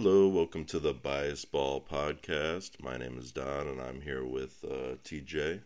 Hello, 0.00 0.28
welcome 0.28 0.64
to 0.66 0.78
the 0.78 0.94
Bias 0.94 1.44
Ball 1.44 1.80
podcast. 1.80 2.80
My 2.80 2.96
name 2.96 3.18
is 3.18 3.32
Don, 3.32 3.66
and 3.66 3.80
I'm 3.80 4.00
here 4.00 4.24
with 4.24 4.64
uh, 4.64 4.94
TJ. 5.04 5.58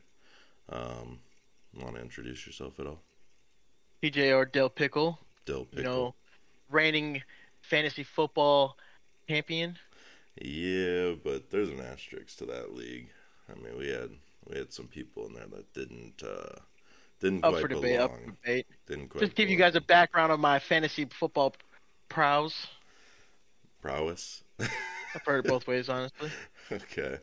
Um, 0.71 1.19
Want 1.79 1.97
to 1.97 2.01
introduce 2.01 2.47
yourself 2.47 2.81
at 2.81 2.87
all? 2.87 3.03
TJ 4.03 4.35
or 4.35 4.47
Del 4.47 4.71
Pickle, 4.71 5.19
Del 5.45 5.67
Pickle. 5.67 5.77
you 5.77 5.83
know, 5.85 6.15
reigning 6.71 7.23
fantasy 7.61 8.05
football 8.05 8.79
champion. 9.29 9.77
Yeah, 10.41 11.13
but 11.23 11.51
there's 11.51 11.69
an 11.69 11.81
asterisk 11.81 12.39
to 12.39 12.47
that 12.47 12.75
league. 12.75 13.11
I 13.51 13.63
mean, 13.63 13.77
we 13.77 13.89
had 13.91 14.09
we 14.49 14.57
had 14.57 14.73
some 14.73 14.87
people 14.87 15.27
in 15.27 15.35
there 15.35 15.45
that 15.45 15.75
didn't 15.75 16.23
uh, 16.23 16.59
didn't 17.21 17.45
Up 17.45 17.51
quite 17.51 17.61
for 17.61 17.69
debate. 17.69 18.01
Up 18.01 18.13
belong. 18.13 18.25
for 18.25 18.31
debate. 18.47 18.67
Didn't 18.87 19.09
quite 19.11 19.25
Just 19.25 19.35
give 19.35 19.51
you 19.51 19.59
guys 19.59 19.75
a 19.75 19.83
background 19.83 20.33
of 20.33 20.41
my 20.41 20.59
fantasy 20.59 21.05
football 21.05 21.55
prowess. 22.09 22.67
Prowess. 23.83 24.45
I've 25.15 25.25
heard 25.25 25.41
it 25.41 25.47
both 25.47 25.67
ways, 25.67 25.89
honestly. 25.89 26.33
okay. 26.73 27.19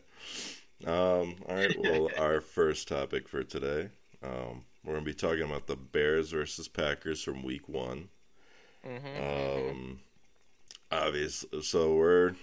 Um, 0.86 1.36
all 1.48 1.56
right. 1.56 1.76
Well, 1.78 2.12
our 2.16 2.40
first 2.40 2.88
topic 2.88 3.28
for 3.28 3.44
today, 3.44 3.90
um, 4.22 4.64
we're 4.84 4.94
gonna 4.94 5.04
be 5.04 5.14
talking 5.14 5.42
about 5.44 5.66
the 5.66 5.76
Bears 5.76 6.30
versus 6.32 6.68
Packers 6.68 7.22
from 7.22 7.42
Week 7.42 7.68
One. 7.68 8.08
hmm 8.84 9.20
Um, 9.20 10.00
obviously, 10.90 11.62
so 11.62 11.94
we're 11.96 12.34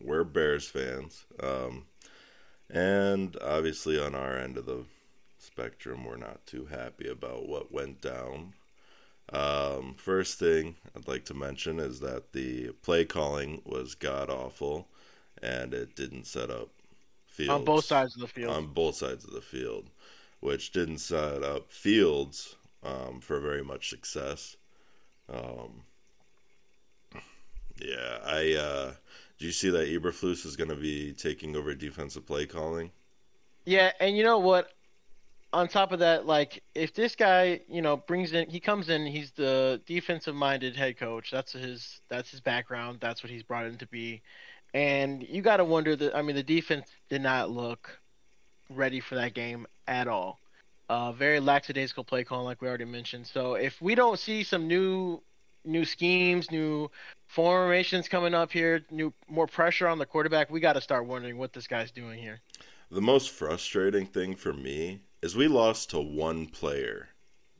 we're 0.00 0.24
Bears 0.24 0.68
fans, 0.68 1.26
um, 1.42 1.86
and 2.70 3.36
obviously 3.42 4.00
on 4.00 4.14
our 4.14 4.38
end 4.38 4.58
of 4.58 4.66
the 4.66 4.84
spectrum, 5.38 6.04
we're 6.04 6.16
not 6.16 6.46
too 6.46 6.66
happy 6.66 7.08
about 7.08 7.48
what 7.48 7.72
went 7.72 8.00
down. 8.00 8.54
Um, 9.32 9.94
first 9.96 10.38
thing 10.38 10.74
I'd 10.96 11.06
like 11.06 11.24
to 11.26 11.34
mention 11.34 11.78
is 11.78 12.00
that 12.00 12.32
the 12.32 12.70
play 12.82 13.04
calling 13.04 13.62
was 13.64 13.94
god 13.94 14.28
awful, 14.28 14.88
and 15.42 15.72
it 15.72 15.94
didn't 15.94 16.26
set 16.26 16.50
up 16.50 16.68
fields 17.26 17.50
On 17.60 17.64
both 17.64 17.84
sides 17.84 18.14
of 18.16 18.22
the 18.22 18.26
field. 18.26 18.50
on 18.52 18.66
both 18.66 18.96
sides 18.96 19.24
of 19.24 19.32
the 19.32 19.40
field, 19.40 19.88
which 20.40 20.72
didn't 20.72 20.98
set 20.98 21.42
up 21.44 21.70
Fields 21.70 22.56
um, 22.82 23.20
for 23.20 23.38
very 23.40 23.62
much 23.62 23.88
success. 23.90 24.56
Um, 25.32 25.82
yeah, 27.80 28.18
I 28.24 28.54
uh, 28.54 28.92
do 29.38 29.46
you 29.46 29.52
see 29.52 29.70
that 29.70 29.88
Eberflus 29.88 30.44
is 30.44 30.56
going 30.56 30.70
to 30.70 30.76
be 30.76 31.12
taking 31.12 31.54
over 31.56 31.74
defensive 31.74 32.26
play 32.26 32.46
calling? 32.46 32.90
Yeah, 33.64 33.92
and 34.00 34.16
you 34.16 34.24
know 34.24 34.38
what? 34.38 34.72
On 35.52 35.66
top 35.66 35.90
of 35.90 35.98
that, 35.98 36.26
like 36.26 36.62
if 36.74 36.94
this 36.94 37.16
guy, 37.16 37.60
you 37.68 37.82
know, 37.82 37.96
brings 37.96 38.32
in, 38.32 38.48
he 38.48 38.60
comes 38.60 38.88
in, 38.88 39.04
he's 39.04 39.32
the 39.32 39.80
defensive-minded 39.84 40.76
head 40.76 40.96
coach. 40.96 41.30
That's 41.30 41.52
his, 41.52 42.00
that's 42.08 42.30
his 42.30 42.40
background. 42.40 42.98
That's 43.00 43.22
what 43.22 43.30
he's 43.30 43.42
brought 43.42 43.66
in 43.66 43.76
to 43.78 43.86
be. 43.86 44.22
And 44.74 45.22
you 45.22 45.42
got 45.42 45.56
to 45.56 45.64
wonder 45.64 45.96
that. 45.96 46.14
I 46.14 46.22
mean, 46.22 46.36
the 46.36 46.44
defense 46.44 46.86
did 47.08 47.22
not 47.22 47.50
look 47.50 47.98
ready 48.68 49.00
for 49.00 49.16
that 49.16 49.34
game 49.34 49.66
at 49.88 50.06
all. 50.06 50.38
Uh, 50.88 51.10
very 51.10 51.40
lackadaisical 51.40 52.04
play 52.04 52.22
calling, 52.22 52.44
like 52.44 52.62
we 52.62 52.68
already 52.68 52.84
mentioned. 52.84 53.26
So 53.26 53.54
if 53.54 53.82
we 53.82 53.96
don't 53.96 54.18
see 54.18 54.44
some 54.44 54.68
new, 54.68 55.20
new 55.64 55.84
schemes, 55.84 56.50
new 56.50 56.90
formations 57.26 58.08
coming 58.08 58.34
up 58.34 58.52
here, 58.52 58.84
new 58.90 59.12
more 59.28 59.46
pressure 59.48 59.88
on 59.88 59.98
the 59.98 60.06
quarterback, 60.06 60.50
we 60.50 60.60
got 60.60 60.74
to 60.74 60.80
start 60.80 61.06
wondering 61.06 61.38
what 61.38 61.52
this 61.52 61.66
guy's 61.66 61.90
doing 61.90 62.20
here. 62.20 62.40
The 62.90 63.00
most 63.00 63.30
frustrating 63.30 64.06
thing 64.06 64.34
for 64.36 64.52
me 64.52 65.00
is 65.22 65.36
we 65.36 65.48
lost 65.48 65.90
to 65.90 66.00
one 66.00 66.46
player 66.46 67.08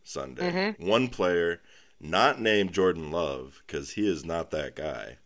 Sunday. 0.04 0.74
One 0.78 1.08
player, 1.08 1.60
not 2.00 2.40
named 2.40 2.72
Jordan 2.72 3.10
Love, 3.12 3.62
because 3.66 3.90
he 3.92 4.08
is 4.10 4.24
not 4.24 4.50
that 4.50 4.74
guy. 4.74 5.18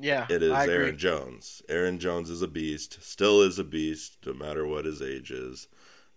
Yeah, 0.00 0.26
It 0.30 0.42
is 0.42 0.52
I 0.52 0.64
agree. 0.64 0.74
Aaron 0.76 0.98
Jones. 0.98 1.62
Aaron 1.68 1.98
Jones 1.98 2.30
is 2.30 2.42
a 2.42 2.48
beast, 2.48 2.98
still 3.02 3.42
is 3.42 3.58
a 3.58 3.64
beast, 3.64 4.18
no 4.24 4.32
matter 4.32 4.66
what 4.66 4.84
his 4.84 5.02
age 5.02 5.30
is. 5.30 5.66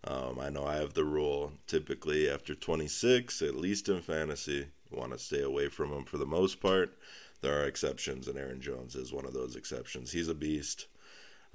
Um, 0.03 0.39
I 0.39 0.49
know 0.49 0.65
I 0.65 0.75
have 0.77 0.93
the 0.93 1.03
rule 1.03 1.51
typically 1.67 2.29
after 2.29 2.55
26, 2.55 3.41
at 3.41 3.55
least 3.55 3.89
in 3.89 4.01
fantasy, 4.01 4.67
want 4.91 5.11
to 5.13 5.19
stay 5.19 5.41
away 5.41 5.67
from 5.67 5.91
him 5.91 6.05
for 6.05 6.17
the 6.17 6.25
most 6.25 6.59
part. 6.59 6.97
There 7.41 7.59
are 7.59 7.65
exceptions, 7.65 8.27
and 8.27 8.37
Aaron 8.37 8.61
Jones 8.61 8.95
is 8.95 9.11
one 9.13 9.25
of 9.25 9.33
those 9.33 9.55
exceptions. 9.55 10.11
He's 10.11 10.27
a 10.27 10.35
beast. 10.35 10.87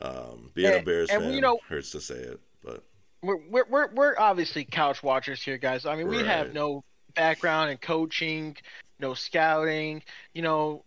Um, 0.01 0.51
being 0.55 0.73
a 0.73 0.77
And- 0.77 0.85
Bears 0.85 1.11
fan 1.11 1.33
you 1.33 1.41
know- 1.41 1.61
hurts 1.69 1.91
to 1.93 2.01
say 2.01 2.17
it, 2.17 2.41
but 2.63 2.85
We're, 3.23 3.65
we're 3.69 3.89
we're 3.93 4.15
obviously 4.19 4.65
couch 4.65 5.03
watchers 5.03 5.43
here, 5.43 5.59
guys. 5.59 5.87
I 5.87 5.97
mean, 5.97 6.09
we 6.09 6.19
Right. 6.19 6.27
have 6.27 6.53
no 6.53 6.85
background 7.15 7.71
in 7.71 7.79
coaching, 7.79 8.57
no 9.01 9.15
scouting. 9.15 10.03
You 10.35 10.43
know, 10.43 10.85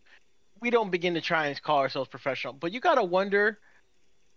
we 0.61 0.69
don't 0.69 0.91
begin 0.91 1.15
to 1.15 1.21
try 1.21 1.47
and 1.47 1.61
call 1.61 1.79
ourselves 1.79 2.09
professional. 2.09 2.53
But 2.53 2.71
you 2.71 2.79
got 2.79 2.95
to 2.95 3.03
wonder 3.03 3.59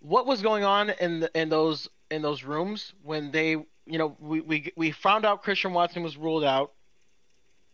what 0.01 0.27
was 0.27 0.43
going 0.43 0.65
on 0.65 0.91
in 0.91 1.21
the, 1.21 1.41
in 1.41 1.49
those 1.49 1.89
in 2.11 2.23
those 2.23 2.43
rooms 2.43 2.93
when 3.03 3.31
they, 3.31 3.51
you 3.51 3.99
know, 3.99 4.17
we 4.19 4.41
we 4.41 4.73
we 4.77 4.91
found 4.91 5.25
out 5.25 5.43
Christian 5.43 5.73
Watson 5.73 6.03
was 6.03 6.17
ruled 6.17 6.45
out. 6.45 6.73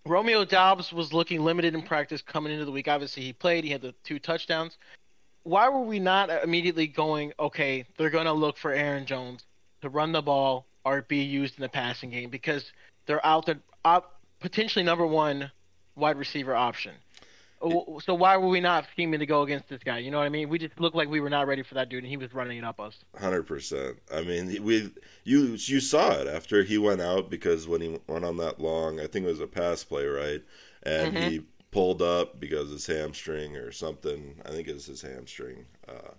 Romeo 0.04 0.44
Doubs 0.44 0.92
was 0.92 1.12
looking 1.12 1.44
limited 1.44 1.74
in 1.74 1.82
practice 1.82 2.22
coming 2.22 2.52
into 2.52 2.64
the 2.64 2.70
week. 2.72 2.88
Obviously, 2.88 3.22
he 3.22 3.32
played. 3.32 3.64
He 3.64 3.70
had 3.70 3.82
the 3.82 3.94
two 4.04 4.18
touchdowns. 4.18 4.78
Why 5.42 5.68
were 5.68 5.82
we 5.82 5.98
not 5.98 6.30
immediately 6.42 6.86
going? 6.86 7.32
Okay, 7.38 7.84
they're 7.96 8.10
going 8.10 8.26
to 8.26 8.32
look 8.32 8.56
for 8.56 8.72
Aaron 8.72 9.06
Jones 9.06 9.44
to 9.82 9.88
run 9.88 10.12
the 10.12 10.22
ball 10.22 10.66
or 10.84 11.02
be 11.02 11.18
used 11.18 11.56
in 11.56 11.62
the 11.62 11.68
passing 11.68 12.10
game 12.10 12.30
because 12.30 12.72
they're 13.06 13.24
out 13.24 13.46
the 13.46 13.58
op, 13.84 14.20
potentially 14.40 14.84
number 14.84 15.06
one 15.06 15.50
wide 15.96 16.16
receiver 16.16 16.54
option. 16.54 16.94
So 17.60 18.14
why 18.14 18.36
were 18.36 18.48
we 18.48 18.60
not 18.60 18.86
scheming 18.92 19.18
to 19.18 19.26
go 19.26 19.42
against 19.42 19.68
this 19.68 19.82
guy? 19.82 19.98
You 19.98 20.12
know 20.12 20.18
what 20.18 20.26
I 20.26 20.28
mean? 20.28 20.48
We 20.48 20.58
just 20.58 20.78
looked 20.78 20.94
like 20.94 21.08
we 21.08 21.18
were 21.20 21.30
not 21.30 21.48
ready 21.48 21.64
for 21.64 21.74
that 21.74 21.88
dude, 21.88 22.04
and 22.04 22.10
he 22.10 22.16
was 22.16 22.32
running 22.32 22.56
it 22.56 22.64
up 22.64 22.78
us. 22.78 22.96
Hundred 23.18 23.44
percent. 23.44 23.98
I 24.14 24.20
mean, 24.22 24.62
we 24.62 24.92
you 25.24 25.56
you 25.58 25.80
saw 25.80 26.12
it 26.20 26.28
after 26.28 26.62
he 26.62 26.78
went 26.78 27.00
out 27.00 27.30
because 27.30 27.66
when 27.66 27.80
he 27.80 27.98
went 28.06 28.24
on 28.24 28.36
that 28.36 28.60
long, 28.60 29.00
I 29.00 29.08
think 29.08 29.24
it 29.24 29.28
was 29.28 29.40
a 29.40 29.46
pass 29.48 29.82
play, 29.82 30.06
right? 30.06 30.42
And 30.84 31.12
Mhm. 31.12 31.22
he 31.24 31.40
pulled 31.72 32.00
up 32.00 32.38
because 32.38 32.70
his 32.70 32.86
hamstring 32.86 33.56
or 33.56 33.72
something. 33.72 34.40
I 34.46 34.50
think 34.50 34.68
it 34.68 34.74
was 34.74 34.86
his 34.86 35.02
hamstring. 35.02 35.66
Uh, 35.88 36.12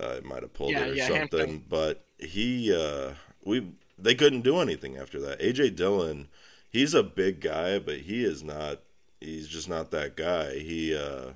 uh, 0.00 0.14
it 0.18 0.24
might 0.24 0.42
have 0.42 0.52
pulled 0.54 0.70
Yeah, 0.70 0.82
it 0.82 0.90
or 0.90 0.94
yeah, 0.96 1.06
something. 1.06 1.40
hamstring. 1.40 1.64
But 1.68 2.04
he, 2.22 2.74
uh, 2.74 3.12
we 3.44 3.66
they 3.98 4.14
couldn't 4.14 4.42
do 4.42 4.58
anything 4.58 4.96
after 4.96 5.20
that. 5.20 5.40
AJ 5.40 5.76
Dillon, 5.76 6.28
he's 6.70 6.94
a 6.94 7.02
big 7.02 7.40
guy, 7.40 7.78
but 7.78 7.98
he 7.98 8.24
is 8.24 8.42
not. 8.42 8.80
He's 9.20 9.46
just 9.48 9.68
not 9.68 9.90
that 9.92 10.16
guy. 10.16 10.58
He. 10.58 10.96
uh 10.96 11.32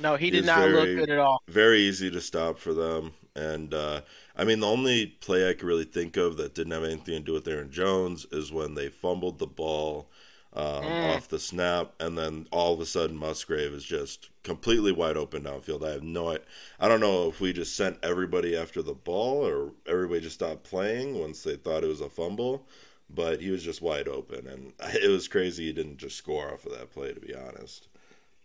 No, 0.00 0.16
he 0.16 0.30
did 0.30 0.44
not 0.46 0.58
very- 0.58 0.72
look 0.96 1.06
good 1.06 1.10
at 1.10 1.18
all. 1.18 1.40
very 1.48 1.80
easy 1.80 2.10
to 2.10 2.20
stop 2.20 2.58
for 2.58 2.74
them. 2.74 3.12
And 3.34 3.72
uh, 3.74 4.00
I 4.36 4.44
mean, 4.44 4.60
the 4.60 4.66
only 4.66 5.06
play 5.06 5.48
I 5.48 5.52
could 5.52 5.64
really 5.68 5.84
think 5.84 6.16
of 6.16 6.36
that 6.38 6.54
didn't 6.54 6.72
have 6.72 6.84
anything 6.84 7.14
to 7.14 7.20
do 7.20 7.32
with 7.34 7.46
Aaron 7.46 7.70
Jones 7.70 8.26
is 8.32 8.50
when 8.50 8.74
they 8.74 8.88
fumbled 8.88 9.38
the 9.38 9.46
ball 9.46 10.08
um, 10.56 10.84
Mm. 10.84 11.04
off 11.04 11.28
the 11.28 11.38
snap, 11.38 11.92
and 12.00 12.16
then 12.16 12.46
all 12.50 12.72
of 12.74 12.80
a 12.80 12.86
sudden 12.86 13.16
Musgrave 13.16 13.72
is 13.72 13.84
just 13.84 14.30
completely 14.42 14.92
wide 14.92 15.16
open 15.16 15.42
downfield. 15.44 15.86
I 15.86 15.92
have 15.92 16.02
no, 16.02 16.30
I, 16.32 16.38
I 16.80 16.88
don't 16.88 17.00
know 17.00 17.28
if 17.28 17.40
we 17.40 17.52
just 17.52 17.76
sent 17.76 17.98
everybody 18.02 18.56
after 18.56 18.82
the 18.82 18.94
ball 18.94 19.46
or 19.46 19.72
everybody 19.86 20.20
just 20.22 20.36
stopped 20.36 20.64
playing 20.64 21.18
once 21.18 21.42
they 21.42 21.56
thought 21.56 21.84
it 21.84 21.88
was 21.88 22.00
a 22.00 22.08
fumble. 22.08 22.66
But 23.08 23.40
he 23.40 23.50
was 23.50 23.62
just 23.62 23.82
wide 23.82 24.08
open, 24.08 24.46
and 24.48 24.72
it 24.94 25.08
was 25.08 25.28
crazy. 25.28 25.66
He 25.66 25.72
didn't 25.72 25.98
just 25.98 26.16
score 26.16 26.52
off 26.52 26.66
of 26.66 26.72
that 26.72 26.90
play, 26.92 27.12
to 27.12 27.20
be 27.20 27.34
honest. 27.34 27.88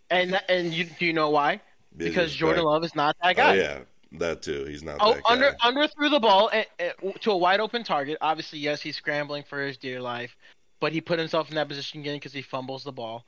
And 0.10 0.40
and 0.50 0.74
you 0.74 0.84
do 0.86 1.06
you 1.06 1.14
know 1.14 1.30
why? 1.30 1.62
Because. 1.98 2.34
Jordan 2.36 2.66
Love 2.66 2.84
is 2.84 2.96
not 2.96 3.16
that 3.24 3.36
guy. 3.38 3.52
Oh 3.52 3.54
yeah, 3.54 3.80
that 4.20 4.42
too. 4.42 4.66
He's 4.66 4.84
not 4.84 4.98
Oh, 5.00 5.14
that 5.14 5.24
guy. 5.24 5.34
under 5.34 5.56
under 5.64 5.88
threw 5.88 6.10
the 6.10 6.20
ball 6.20 6.50
eh, 6.54 6.66
eh, 6.80 6.92
to 7.22 7.32
a 7.32 7.38
wide 7.38 7.60
open 7.60 7.84
target. 7.84 8.18
Obviously, 8.22 8.60
yes, 8.60 8.82
he's 8.82 8.96
scrambling 8.98 9.44
for 9.44 9.66
his 9.66 9.78
dear 9.78 10.00
life, 10.02 10.36
but 10.82 10.92
he 10.92 11.00
put 11.00 11.20
himself 11.20 11.48
in 11.48 11.56
that 11.56 11.70
position 11.70 12.02
again 12.02 12.18
because 12.18 12.34
he 12.34 12.42
fumbles 12.42 12.84
the 12.84 12.92
ball. 12.92 13.24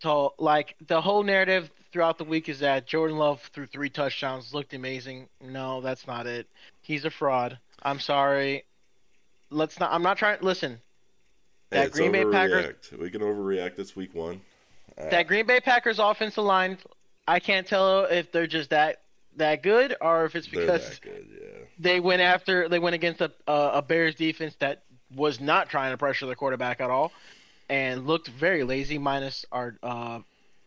So, 0.00 0.34
like 0.38 0.76
the 0.86 1.00
whole 1.00 1.24
narrative 1.24 1.70
throughout 1.90 2.18
the 2.18 2.24
week 2.24 2.48
is 2.48 2.60
that 2.60 2.86
Jordan 2.86 3.16
Love 3.16 3.40
threw 3.52 3.66
three 3.66 3.90
touchdowns, 3.90 4.54
looked 4.54 4.74
amazing. 4.74 5.28
No, 5.40 5.80
that's 5.80 6.06
not 6.06 6.28
it. 6.28 6.46
He's 6.82 7.04
a 7.04 7.10
fraud. 7.10 7.58
I'm 7.82 7.98
sorry. 7.98 8.64
Let's 9.50 9.80
not. 9.80 9.90
I'm 9.90 10.02
not 10.02 10.18
trying. 10.18 10.38
Listen, 10.42 10.80
that 11.70 11.88
it's 11.88 11.96
Green 11.96 12.12
Bay 12.12 12.24
Packers- 12.24 12.92
We 12.92 13.10
can 13.10 13.22
overreact. 13.22 13.78
It's 13.80 13.96
week 13.96 14.14
one. 14.14 14.40
Uh, 14.96 15.08
that 15.10 15.26
Green 15.26 15.46
Bay 15.46 15.60
Packers 15.60 15.98
offensive 15.98 16.44
line. 16.44 16.78
I 17.26 17.40
can't 17.40 17.66
tell 17.66 18.04
if 18.04 18.30
they're 18.30 18.46
just 18.46 18.70
that 18.70 19.02
that 19.36 19.62
good 19.62 19.96
or 20.00 20.24
if 20.26 20.36
it's 20.36 20.48
because 20.48 20.98
good, 20.98 21.26
yeah. 21.30 21.64
they 21.78 22.00
went 22.00 22.22
after 22.22 22.68
they 22.68 22.78
went 22.78 22.94
against 22.94 23.20
a, 23.20 23.32
a 23.46 23.82
Bears 23.82 24.14
defense 24.14 24.54
that 24.60 24.82
was 25.14 25.40
not 25.40 25.68
trying 25.68 25.92
to 25.92 25.98
pressure 25.98 26.26
the 26.26 26.36
quarterback 26.36 26.80
at 26.80 26.90
all 26.90 27.12
and 27.68 28.06
looked 28.06 28.28
very 28.28 28.64
lazy 28.64 28.98
minus 28.98 29.44
our 29.52 29.76
uh, 29.82 30.20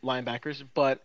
linebackers. 0.04 0.64
But 0.74 1.02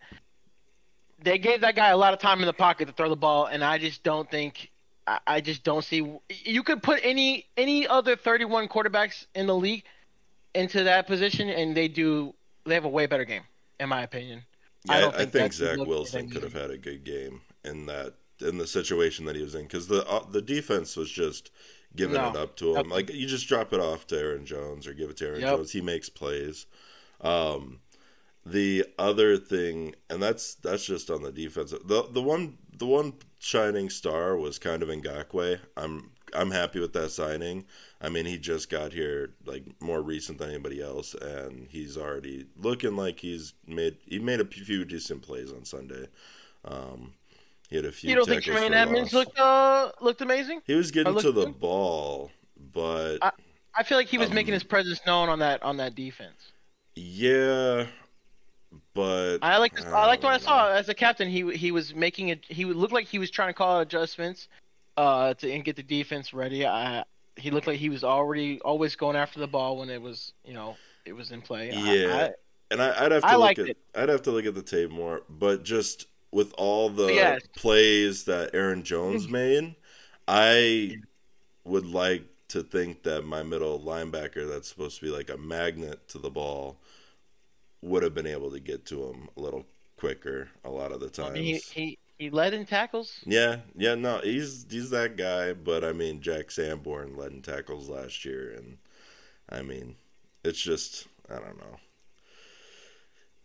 they 1.22 1.38
gave 1.38 1.60
that 1.62 1.76
guy 1.76 1.88
a 1.88 1.96
lot 1.96 2.12
of 2.12 2.18
time 2.18 2.40
in 2.40 2.46
the 2.46 2.52
pocket 2.52 2.86
to 2.86 2.92
throw 2.92 3.08
the 3.08 3.16
ball 3.16 3.46
and 3.46 3.64
I 3.64 3.78
just 3.78 4.02
don't 4.02 4.30
think 4.30 4.70
I, 5.06 5.18
I 5.26 5.40
just 5.40 5.64
don't 5.64 5.84
see 5.84 6.18
you 6.28 6.62
could 6.62 6.82
put 6.82 7.00
any 7.02 7.46
any 7.56 7.86
other 7.86 8.16
31 8.16 8.68
quarterbacks 8.68 9.26
in 9.34 9.46
the 9.46 9.54
league 9.54 9.84
into 10.54 10.84
that 10.84 11.06
position 11.06 11.48
and 11.48 11.76
they 11.76 11.88
do 11.88 12.34
they 12.64 12.74
have 12.74 12.84
a 12.84 12.88
way 12.88 13.06
better 13.06 13.24
game 13.24 13.42
in 13.80 13.88
my 13.88 14.02
opinion. 14.02 14.42
Yeah, 14.84 14.94
I, 14.94 15.00
don't 15.00 15.14
I 15.14 15.18
think 15.18 15.32
think 15.32 15.52
Zach 15.52 15.78
Wilson 15.78 16.30
could 16.30 16.42
have 16.42 16.52
had 16.52 16.70
a 16.70 16.78
good 16.78 17.04
game 17.04 17.40
in 17.64 17.86
that 17.86 18.14
in 18.40 18.58
the 18.58 18.66
situation 18.66 19.24
that 19.24 19.36
he 19.36 19.42
was 19.42 19.54
in 19.54 19.62
because 19.62 19.88
the 19.88 20.06
uh, 20.06 20.24
the 20.30 20.42
defense 20.42 20.96
was 20.96 21.10
just 21.10 21.50
giving 21.96 22.14
No, 22.14 22.28
it 22.28 22.36
up 22.36 22.56
to 22.56 22.76
him. 22.76 22.88
Like 22.88 23.10
you 23.12 23.26
just 23.26 23.48
drop 23.48 23.72
it 23.72 23.80
off 23.80 24.06
to 24.08 24.18
Aaron 24.18 24.46
Jones 24.46 24.86
or 24.86 24.94
give 24.94 25.10
it 25.10 25.16
to 25.18 25.26
Aaron 25.26 25.40
Yep. 25.40 25.56
Jones. 25.56 25.72
He 25.72 25.80
makes 25.80 26.08
plays. 26.08 26.66
Um, 27.20 27.80
the 28.44 28.86
other 28.98 29.36
thing, 29.36 29.94
and 30.10 30.22
that's 30.22 30.54
that's 30.56 30.84
just 30.86 31.10
on 31.10 31.22
the 31.22 31.32
defense. 31.32 31.72
The 31.72 32.06
the 32.10 32.22
one 32.22 32.58
the 32.76 32.86
one 32.86 33.14
shining 33.38 33.90
star 33.90 34.36
was 34.36 34.58
kind 34.58 34.82
of 34.82 34.88
Ngakoue. 34.88 35.58
I'm 35.76 36.10
I'm 36.34 36.50
happy 36.52 36.80
with 36.80 36.92
that 36.94 37.10
signing. 37.10 37.64
I 38.00 38.08
mean, 38.08 38.24
he 38.26 38.38
just 38.38 38.70
got 38.70 38.92
here 38.92 39.34
like 39.44 39.64
more 39.80 40.02
recent 40.02 40.38
than 40.38 40.50
anybody 40.50 40.80
else, 40.82 41.14
and 41.14 41.66
he's 41.68 41.96
already 41.96 42.46
looking 42.56 42.96
like 42.96 43.18
he's 43.20 43.54
made 43.66 43.96
he 44.06 44.18
made 44.20 44.40
a 44.40 44.44
few 44.44 44.84
decent 44.84 45.22
plays 45.22 45.52
on 45.52 45.64
Sunday. 45.64 46.06
Um, 46.64 47.14
he 47.68 47.76
had 47.76 47.84
a 47.84 47.92
few. 47.92 48.10
You 48.10 48.16
don't 48.16 48.26
think 48.28 48.42
Tremaine 48.42 48.74
Edmunds 48.74 49.12
loss. 49.12 49.26
looked 49.26 49.38
uh 49.38 49.92
looked 50.00 50.20
amazing? 50.20 50.60
He 50.66 50.74
was 50.74 50.90
getting 50.90 51.16
to 51.18 51.32
the 51.32 51.46
good? 51.46 51.60
ball, 51.60 52.30
but 52.72 53.18
I- 53.22 53.32
I 53.78 53.82
feel 53.82 53.98
like 53.98 54.06
he 54.08 54.16
was 54.18 54.28
Um, 54.30 54.34
making 54.34 54.54
his 54.54 54.62
presence 54.64 55.00
known 55.06 55.28
on 55.28 55.38
that 55.40 55.62
on 55.62 55.76
that 55.78 55.94
defense. 55.94 56.52
yeah, 56.94 57.86
but 58.94 59.38
I 59.42 59.58
like 59.58 59.74
this, 59.74 59.84
I 59.84 60.06
liked 60.06 60.22
what 60.24 60.32
I 60.32 60.38
saw 60.38 60.70
as 60.72 60.88
a 60.88 60.94
captain. 60.94 61.28
He 61.28 61.54
he 61.56 61.70
was 61.72 61.94
making 61.94 62.28
it. 62.30 62.44
He 62.48 62.64
would 62.64 62.76
look 62.76 62.92
like 62.92 63.06
he 63.06 63.18
was 63.18 63.30
trying 63.30 63.48
to 63.50 63.54
call 63.54 63.80
adjustments, 63.80 64.48
uh, 64.96 65.34
to 65.34 65.50
and 65.52 65.64
get 65.64 65.76
the 65.76 65.82
defense 65.82 66.32
ready. 66.32 66.66
I 66.66 67.04
he 67.36 67.50
looked 67.50 67.66
like 67.66 67.78
he 67.78 67.90
was 67.90 68.02
already 68.02 68.60
always 68.62 68.96
going 68.96 69.14
after 69.16 69.40
the 69.40 69.46
ball 69.46 69.76
when 69.76 69.90
it 69.90 70.00
was 70.00 70.32
you 70.44 70.54
know 70.54 70.76
it 71.04 71.12
was 71.12 71.30
in 71.30 71.42
play. 71.42 71.70
I- 71.72 71.92
Yeah. 71.94 72.16
I, 72.16 72.30
And 72.70 72.82
I, 72.82 73.04
I'd 73.04 73.12
have 73.12 73.22
to 73.22 73.28
I 73.28 73.36
look 73.36 73.58
at 73.58 73.68
it. 73.68 73.78
I'd 73.94 74.08
have 74.08 74.22
to 74.22 74.30
look 74.32 74.44
at 74.46 74.54
the 74.54 74.62
tape 74.62 74.90
more, 74.90 75.22
but 75.28 75.62
just 75.64 76.06
with 76.36 76.52
all 76.58 76.90
the 76.90 77.34
Yes. 77.34 77.42
plays 77.56 78.24
that 78.24 78.54
Aaron 78.54 78.82
Jones 78.84 79.28
made, 79.30 79.76
I 80.28 80.98
would 81.64 81.86
like 81.86 82.24
to 82.48 82.62
think 82.62 83.04
that 83.04 83.22
my 83.24 83.42
middle 83.42 83.80
linebacker 83.80 84.48
that's 84.48 84.68
supposed 84.68 85.00
to 85.00 85.06
be 85.06 85.12
like 85.12 85.30
a 85.30 85.38
magnet 85.38 86.08
to 86.10 86.18
the 86.18 86.30
ball 86.30 86.78
would 87.82 88.02
have 88.02 88.14
been 88.14 88.26
able 88.26 88.50
to 88.50 88.60
get 88.60 88.84
to 88.86 89.04
him 89.08 89.28
a 89.36 89.40
little 89.40 89.66
quicker 89.96 90.48
a 90.64 90.70
lot 90.70 90.92
of 90.92 91.00
the 91.00 91.08
I 91.20 91.28
times. 91.30 91.30
mean, 91.30 91.62
he, 91.74 91.82
he 91.88 91.98
he 92.18 92.30
led 92.30 92.54
in 92.54 92.64
tackles. 92.64 93.26
Yeah, 93.26 93.60
yeah, 93.74 93.94
no, 93.94 94.18
he's 94.20 94.66
he's 94.70 94.90
that 94.90 95.16
guy. 95.16 95.52
But 95.52 95.84
I 95.84 95.92
mean, 95.92 96.20
Jack 96.20 96.50
Sanborn 96.50 97.16
led 97.16 97.32
in 97.32 97.42
tackles 97.42 97.88
last 97.88 98.24
year, 98.24 98.52
and 98.52 98.78
I 99.50 99.62
mean, 99.62 99.96
it's 100.44 100.60
just 100.60 101.08
I 101.30 101.36
don't 101.36 101.58
know. 101.58 101.78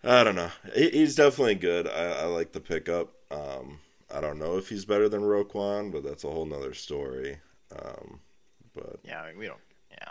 I 0.04 0.24
don't 0.24 0.36
know. 0.36 0.50
He's 0.76 1.16
definitely 1.16 1.56
good. 1.56 1.88
I, 1.88 2.22
I 2.22 2.26
like 2.26 2.54
the 2.54 2.60
pickup. 2.60 3.14
Um, 3.30 3.80
I 4.14 4.20
don't 4.20 4.40
know 4.40 4.58
if 4.58 4.68
he's 4.70 4.84
better 4.86 5.08
than 5.08 5.22
Roquan, 5.22 5.92
but 5.92 6.04
that's 6.04 6.24
a 6.24 6.30
whole 6.30 6.46
nother 6.46 6.74
story. 6.74 7.38
Um, 7.78 8.20
but 8.74 9.00
Yeah, 9.04 9.22
I 9.22 9.30
mean, 9.30 9.38
we 9.38 9.46
don't. 9.48 9.60
Yeah. 9.92 10.10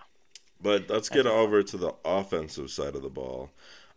but 0.63 0.89
let's 0.89 1.09
get 1.09 1.27
over 1.27 1.63
to 1.63 1.77
the 1.77 1.95
offensive 2.05 2.71
side 2.71 2.95
of 2.95 3.03
the 3.03 3.11
ball. 3.11 3.51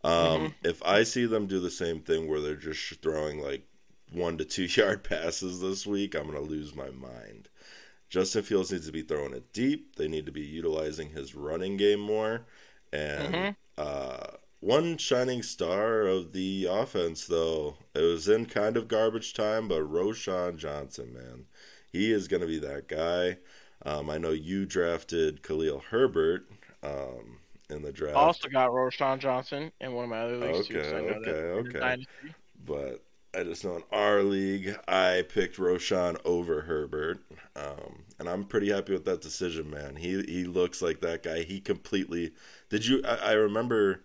Um, 0.04 0.56
If 0.64 0.82
I 0.84 1.04
see 1.04 1.26
them 1.26 1.46
do 1.48 1.60
the 1.60 1.70
same 1.70 2.02
thing 2.02 2.28
where 2.28 2.42
they're 2.42 2.56
just 2.56 3.02
throwing 3.02 3.40
like 3.40 3.64
one 4.12 4.38
to 4.40 4.46
two 4.46 4.64
yard 4.70 5.04
passes 5.04 5.62
this 5.62 5.86
week, 5.86 6.16
I'm 6.16 6.28
going 6.30 6.44
to 6.44 6.50
lose 6.50 6.76
my 6.76 6.90
mind. 6.90 7.50
Justin 8.10 8.44
Fields 8.44 8.72
needs 8.72 8.86
to 8.86 8.92
be 8.92 9.02
throwing 9.04 9.34
it 9.34 9.54
deep. 9.54 9.96
They 9.96 10.08
need 10.08 10.26
to 10.26 10.32
be 10.32 10.42
utilizing 10.42 11.10
his 11.10 11.36
running 11.36 11.78
game 11.78 12.00
more. 12.00 12.46
And 12.92 13.34
Mhm. 13.34 13.56
uh, 13.78 14.28
one 14.64 14.98
shining 14.98 15.44
star 15.44 16.02
of 16.02 16.32
the 16.32 16.68
offense, 16.70 17.26
though, 17.26 17.78
it 17.94 18.02
was 18.02 18.28
in 18.28 18.46
kind 18.46 18.78
of 18.78 18.88
garbage 18.88 19.34
time, 19.34 19.68
but 19.68 19.82
Roschon 19.82 20.58
Johnson, 20.58 21.14
man, 21.14 21.46
he 21.92 22.12
is 22.12 22.28
going 22.28 22.42
to 22.42 22.48
be 22.48 22.60
that 22.60 22.88
guy. 22.88 23.38
Um, 23.86 24.10
I 24.10 24.18
know 24.18 24.32
you 24.32 24.66
drafted 24.66 25.44
Khalil 25.44 25.80
Herbert 25.90 26.48
um, 26.82 27.38
in 27.70 27.82
the 27.82 27.92
draft, 27.92 28.16
Also 28.16 28.48
got 28.50 28.70
Roschon 28.70 29.20
Johnson 29.20 29.72
in 29.82 29.94
one 29.94 30.06
of 30.06 30.10
my 30.10 30.20
other 30.20 30.38
leagues 30.38 30.68
too. 30.68 30.84
So 30.84 30.96
I 30.96 31.00
Okay, 31.00 31.32
okay, 31.32 31.78
okay. 31.80 32.06
but 32.66 33.04
I 33.36 33.44
just 33.44 33.64
know 33.66 33.76
in 33.76 33.84
our 33.92 34.22
league, 34.24 34.78
I 34.88 35.24
picked 35.28 35.58
Roschon 35.58 36.18
over 36.24 36.62
Herbert, 36.62 37.20
um, 37.56 38.04
and 38.20 38.30
I'm 38.30 38.46
pretty 38.46 38.70
happy 38.72 38.94
with 38.94 39.06
that 39.06 39.22
decision, 39.22 39.70
man. 39.70 39.96
He 39.96 40.22
he 40.24 40.46
looks 40.46 40.82
like 40.82 41.02
that 41.02 41.24
guy. 41.24 41.44
He 41.44 41.60
completely. 41.60 42.32
Did 42.70 42.86
you? 42.86 43.02
I, 43.06 43.16
I 43.16 43.32
remember 43.34 44.02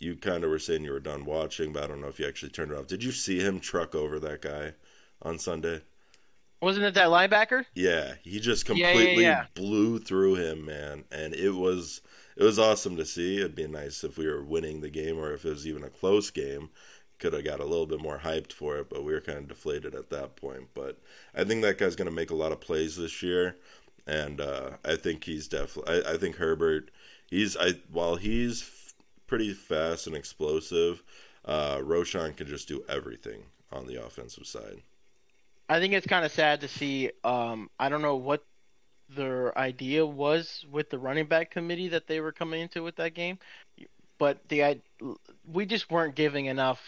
you 0.00 0.16
kind 0.16 0.44
of 0.44 0.50
were 0.50 0.58
saying 0.58 0.84
you 0.84 0.92
were 0.92 1.00
done 1.00 1.24
watching, 1.24 1.72
but 1.72 1.84
I 1.84 1.86
don't 1.88 2.00
know 2.00 2.08
if 2.08 2.18
you 2.20 2.26
actually 2.26 2.50
turned 2.50 2.72
it 2.72 2.78
off. 2.78 2.86
Did 2.86 3.04
you 3.04 3.12
see 3.12 3.40
him 3.40 3.60
truck 3.60 3.94
over 3.94 4.18
that 4.20 4.42
guy 4.42 4.74
on 5.22 5.38
Sunday? 5.38 5.82
Wasn't 6.60 6.84
it 6.84 6.94
that 6.94 7.08
linebacker? 7.08 7.64
Yeah, 7.74 8.14
he 8.22 8.40
just 8.40 8.66
Yeah, 8.70 8.92
yeah, 8.92 9.10
completely 9.12 9.22
yeah. 9.22 9.46
blew 9.54 9.98
through 9.98 10.34
him, 10.36 10.64
man, 10.64 11.04
and 11.12 11.34
it 11.34 11.50
was 11.50 12.00
it 12.36 12.42
was 12.42 12.58
awesome 12.58 12.96
to 12.96 13.04
see. 13.06 13.38
It'd 13.38 13.54
be 13.54 13.66
nice 13.66 14.04
if 14.04 14.18
we 14.18 14.26
were 14.26 14.42
winning 14.44 14.80
the 14.80 14.90
game 14.90 15.18
or 15.18 15.32
if 15.32 15.44
it 15.44 15.50
was 15.50 15.66
even 15.66 15.84
a 15.84 15.90
close 15.90 16.30
game. 16.30 16.70
Could 17.18 17.32
have 17.32 17.44
got 17.44 17.60
a 17.60 17.64
little 17.64 17.86
bit 17.86 18.00
more 18.00 18.18
hyped 18.18 18.52
for 18.52 18.78
it, 18.78 18.88
but 18.88 19.02
we 19.04 19.12
were 19.12 19.20
kind 19.20 19.38
of 19.38 19.48
deflated 19.48 19.94
at 19.94 20.10
that 20.10 20.36
point. 20.36 20.68
But 20.74 21.00
I 21.34 21.42
think 21.44 21.62
that 21.62 21.78
guy's 21.78 21.96
going 21.96 22.08
to 22.08 22.14
make 22.14 22.30
a 22.30 22.34
lot 22.36 22.52
of 22.52 22.60
plays 22.60 22.96
this 22.96 23.22
year, 23.22 23.56
and 24.06 24.40
uh, 24.40 24.70
I 24.84 24.96
think 24.96 25.24
he's 25.24 25.48
definitely. 25.48 26.04
I, 26.04 26.14
I 26.14 26.16
think 26.16 26.36
Herbert, 26.36 26.90
he's 27.26 27.56
I 27.56 27.72
while 27.90 28.16
he's 28.16 28.62
pretty 29.28 29.52
fast 29.52 30.08
and 30.08 30.16
explosive, 30.16 31.04
uh, 31.44 31.76
Roschon 31.76 32.36
can 32.36 32.48
just 32.48 32.66
do 32.66 32.82
everything 32.88 33.44
on 33.70 33.86
the 33.86 34.04
offensive 34.04 34.46
side. 34.46 34.82
I 35.68 35.78
think 35.78 35.92
it's 35.92 36.06
kind 36.06 36.24
of 36.24 36.32
sad 36.32 36.62
to 36.62 36.68
see. 36.68 37.12
Um, 37.22 37.70
I 37.78 37.88
don't 37.88 38.02
know 38.02 38.16
what 38.16 38.42
their 39.14 39.56
idea 39.56 40.04
was 40.04 40.66
with 40.70 40.90
the 40.90 40.98
running 40.98 41.26
back 41.26 41.50
committee 41.50 41.88
that 41.88 42.06
they 42.06 42.20
were 42.20 42.32
coming 42.32 42.62
into 42.62 42.82
with 42.82 42.96
that 42.96 43.14
game, 43.14 43.38
but 44.18 44.38
the 44.48 44.80
we 45.50 45.66
just 45.66 45.90
weren't 45.90 46.14
giving 46.14 46.46
enough 46.46 46.80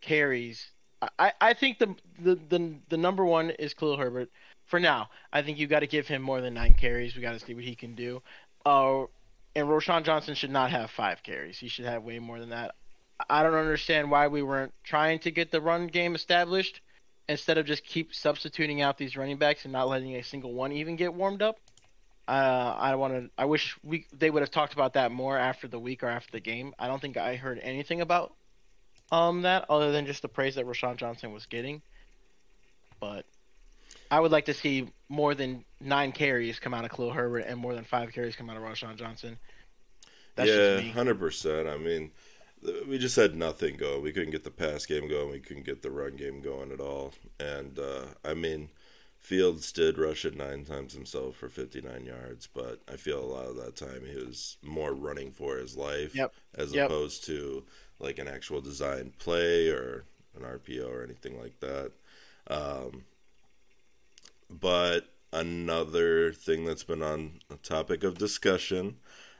carries. 0.00 0.70
I, 1.18 1.32
I 1.40 1.54
think 1.54 1.78
the, 1.78 1.94
the 2.18 2.38
the 2.48 2.74
the 2.88 2.96
number 2.96 3.24
one 3.24 3.50
is 3.50 3.74
Khalil 3.74 3.96
Herbert 3.96 4.30
for 4.66 4.80
now. 4.80 5.10
I 5.32 5.42
think 5.42 5.58
you 5.58 5.66
got 5.66 5.80
to 5.80 5.86
give 5.86 6.06
him 6.06 6.22
more 6.22 6.40
than 6.40 6.54
nine 6.54 6.74
carries. 6.74 7.14
We 7.14 7.22
got 7.22 7.32
to 7.32 7.40
see 7.40 7.54
what 7.54 7.64
he 7.64 7.74
can 7.74 7.94
do. 7.94 8.22
Uh, 8.64 9.04
and 9.54 9.68
Roschon 9.68 10.04
Johnson 10.04 10.34
should 10.34 10.50
not 10.50 10.70
have 10.70 10.90
five 10.90 11.22
carries. 11.22 11.58
He 11.58 11.68
should 11.68 11.84
have 11.84 12.02
way 12.02 12.18
more 12.18 12.40
than 12.40 12.50
that. 12.50 12.74
I 13.28 13.42
don't 13.42 13.54
understand 13.54 14.10
why 14.10 14.28
we 14.28 14.42
weren't 14.42 14.72
trying 14.82 15.20
to 15.20 15.30
get 15.30 15.50
the 15.50 15.60
run 15.60 15.86
game 15.86 16.14
established 16.14 16.80
instead 17.28 17.58
of 17.58 17.66
just 17.66 17.84
keep 17.84 18.14
substituting 18.14 18.80
out 18.80 18.98
these 18.98 19.16
running 19.16 19.36
backs 19.36 19.64
and 19.64 19.72
not 19.72 19.88
letting 19.88 20.16
a 20.16 20.22
single 20.22 20.52
one 20.52 20.72
even 20.72 20.96
get 20.96 21.14
warmed 21.14 21.42
up. 21.42 21.58
Uh, 22.26 22.74
I 22.78 22.94
want 22.94 23.14
to. 23.14 23.30
I 23.36 23.44
wish 23.46 23.76
we 23.82 24.06
they 24.12 24.30
would 24.30 24.42
have 24.42 24.50
talked 24.50 24.72
about 24.72 24.94
that 24.94 25.10
more 25.10 25.36
after 25.36 25.66
the 25.66 25.78
week 25.78 26.02
or 26.02 26.08
after 26.08 26.30
the 26.30 26.40
game. 26.40 26.72
I 26.78 26.86
don't 26.86 27.00
think 27.00 27.16
I 27.16 27.36
heard 27.36 27.58
anything 27.62 28.00
about 28.00 28.32
um 29.10 29.42
that 29.42 29.66
other 29.68 29.92
than 29.92 30.06
just 30.06 30.22
the 30.22 30.28
praise 30.28 30.54
that 30.54 30.66
Roschon 30.66 30.96
Johnson 30.96 31.32
was 31.32 31.46
getting. 31.46 31.82
But 33.00 33.26
I 34.12 34.20
would 34.20 34.30
like 34.30 34.44
to 34.46 34.54
see 34.54 34.88
more 35.08 35.34
than 35.34 35.64
nine 35.80 36.12
carries 36.12 36.60
come 36.60 36.74
out 36.74 36.84
of 36.84 36.92
Khalil 36.92 37.12
Herbert 37.12 37.46
and 37.48 37.58
more 37.58 37.74
than 37.74 37.84
five 37.84 38.12
carries 38.12 38.36
come 38.36 38.50
out 38.50 38.56
of 38.58 38.62
Roschon 38.62 38.96
Johnson. 38.96 39.38
That's 40.36 40.50
yeah, 40.50 40.80
hundred 40.80 41.18
percent. 41.18 41.68
I 41.68 41.76
mean, 41.76 42.10
we 42.88 42.98
just 42.98 43.16
had 43.16 43.34
nothing 43.36 43.76
going. 43.76 44.02
We 44.02 44.12
couldn't 44.12 44.30
get 44.30 44.44
the 44.44 44.50
pass 44.50 44.86
game 44.86 45.08
going. 45.08 45.30
We 45.30 45.40
couldn't 45.40 45.64
get 45.66 45.82
the 45.82 45.90
run 45.90 46.16
game 46.16 46.40
going 46.40 46.72
at 46.72 46.80
all. 46.80 47.12
And 47.40 47.78
uh, 47.78 48.06
I 48.24 48.34
mean, 48.34 48.70
Fields 49.18 49.72
did 49.72 49.98
rush 49.98 50.24
it 50.24 50.36
nine 50.36 50.64
times 50.64 50.94
himself 50.94 51.36
for 51.36 51.48
fifty 51.48 51.80
nine 51.80 52.06
yards, 52.06 52.48
but 52.52 52.80
I 52.92 52.96
feel 52.96 53.20
a 53.20 53.26
lot 53.26 53.46
of 53.46 53.56
that 53.56 53.76
time 53.76 54.02
he 54.06 54.16
was 54.16 54.56
more 54.62 54.94
running 54.94 55.32
for 55.32 55.56
his 55.58 55.76
life, 55.76 56.14
Yep. 56.14 56.32
as 56.54 56.72
Yep. 56.72 56.88
opposed 56.88 57.24
to 57.26 57.64
like 57.98 58.18
an 58.18 58.28
actual 58.28 58.60
designed 58.60 59.18
play 59.18 59.68
or 59.68 60.04
an 60.36 60.44
RPO 60.44 60.88
or 60.88 61.02
anything 61.04 61.38
like 61.40 61.58
that. 61.60 61.92
Um, 62.48 63.04
but 64.60 65.08
another 65.32 66.32
thing 66.32 66.64
that's 66.64 66.84
been 66.84 67.02
on 67.02 67.40
the 67.48 67.56
topic 67.56 68.04
of 68.04 68.18
discussion, 68.18 68.96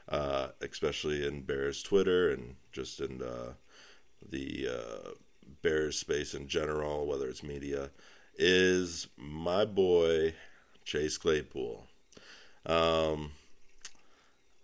uh, 0.09 0.49
especially 0.61 1.25
in 1.25 1.41
Bears 1.41 1.83
Twitter 1.83 2.31
and 2.31 2.55
just 2.71 2.99
in 2.99 3.21
uh, 3.21 3.53
the 4.29 4.67
uh, 4.69 5.09
Bears 5.61 5.97
space 5.97 6.33
in 6.33 6.47
general, 6.47 7.05
whether 7.05 7.27
it's 7.27 7.43
media, 7.43 7.91
is 8.37 9.07
my 9.17 9.65
boy 9.65 10.33
Chase 10.83 11.17
Claypool. 11.17 11.87
Um, 12.65 13.31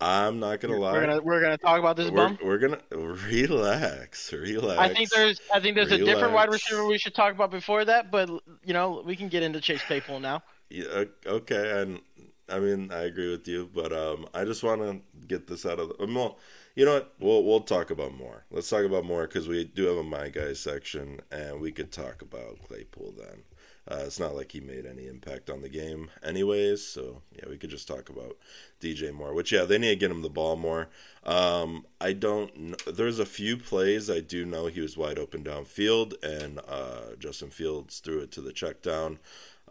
I'm 0.02 0.40
not 0.40 0.62
gonna 0.62 0.78
lie. 0.78 0.94
We're 0.94 1.02
gonna 1.02 1.22
we're 1.22 1.42
gonna 1.42 1.58
talk 1.58 1.80
about 1.80 1.98
this 1.98 2.10
we're, 2.10 2.30
bum. 2.30 2.38
we're 2.42 2.58
gonna 2.58 2.80
relax, 2.92 4.32
relax. 4.32 4.80
I 4.80 4.94
think 4.94 5.10
there's 5.10 5.42
I 5.54 5.60
think 5.60 5.76
there's 5.76 5.92
a 5.92 5.98
different 5.98 6.34
wide 6.34 6.50
receiver 6.50 6.86
we 6.86 6.98
should 6.98 7.14
talk 7.14 7.34
about 7.34 7.52
before 7.52 7.84
that, 7.86 8.10
but 8.10 8.30
you 8.64 8.74
know 8.74 9.04
we 9.06 9.16
can 9.16 9.28
get 9.28 9.44
into 9.44 9.60
Chase 9.60 9.82
Claypool 9.82 10.22
now. 10.22 10.42
Yeah, 10.70 11.06
okay, 11.26 11.82
and 11.82 12.00
I 12.48 12.60
mean 12.60 12.92
I 12.94 13.04
agree 13.04 13.30
with 13.30 13.48
you, 13.48 13.70
but 13.74 13.92
um, 13.92 14.28
I 14.34 14.46
just 14.46 14.64
want 14.64 14.82
to 14.82 15.02
get 15.28 15.48
this 15.48 15.66
out 15.66 15.80
of 15.80 15.90
the. 15.90 16.04
um, 16.04 16.16
Well, 16.16 16.38
You 16.76 16.86
know 16.86 16.94
what? 16.94 17.14
We'll 17.20 17.44
we'll 17.44 17.62
talk 17.62 17.92
about 17.92 18.14
more. 18.14 18.46
Let's 18.52 18.70
talk 18.70 18.86
about 18.86 19.04
more 19.04 19.28
because 19.28 19.50
we 19.50 19.66
do 19.66 19.86
have 19.88 19.98
a 19.98 20.04
my 20.04 20.30
guys 20.30 20.62
section, 20.62 21.20
and 21.30 21.60
we 21.60 21.74
could 21.74 21.92
talk 21.92 22.22
about 22.22 22.64
Claypool 22.68 23.16
then. 23.18 23.44
Uh, 23.90 24.04
it's 24.06 24.20
not 24.20 24.36
like 24.36 24.52
he 24.52 24.60
made 24.60 24.86
any 24.86 25.08
impact 25.08 25.50
on 25.50 25.62
the 25.62 25.70
game, 25.70 26.12
anyways. 26.24 26.86
So 26.86 27.22
yeah, 27.36 27.50
we 27.50 27.58
could 27.58 27.72
just 27.72 27.88
talk 27.88 28.10
about 28.10 28.38
DJ 28.80 29.12
more. 29.12 29.34
Which 29.34 29.52
yeah, 29.52 29.64
they 29.64 29.80
need 29.80 29.90
to 29.90 29.96
get 29.96 30.12
him 30.12 30.22
the 30.22 30.30
ball 30.30 30.56
more. 30.56 30.90
Um, 31.24 31.86
I 32.00 32.14
don't. 32.14 32.56
Know. 32.58 32.76
There's 32.92 33.20
a 33.20 33.26
few 33.26 33.58
plays 33.58 34.10
I 34.10 34.20
do 34.20 34.46
know 34.46 34.68
he 34.68 34.82
was 34.82 34.96
wide 34.96 35.18
open 35.18 35.44
downfield, 35.44 36.14
and 36.24 36.60
uh, 36.68 37.16
Justin 37.18 37.50
Fields 37.50 38.00
threw 38.00 38.20
it 38.20 38.32
to 38.34 38.42
the 38.42 38.54
check 38.54 38.82
down. 38.84 39.18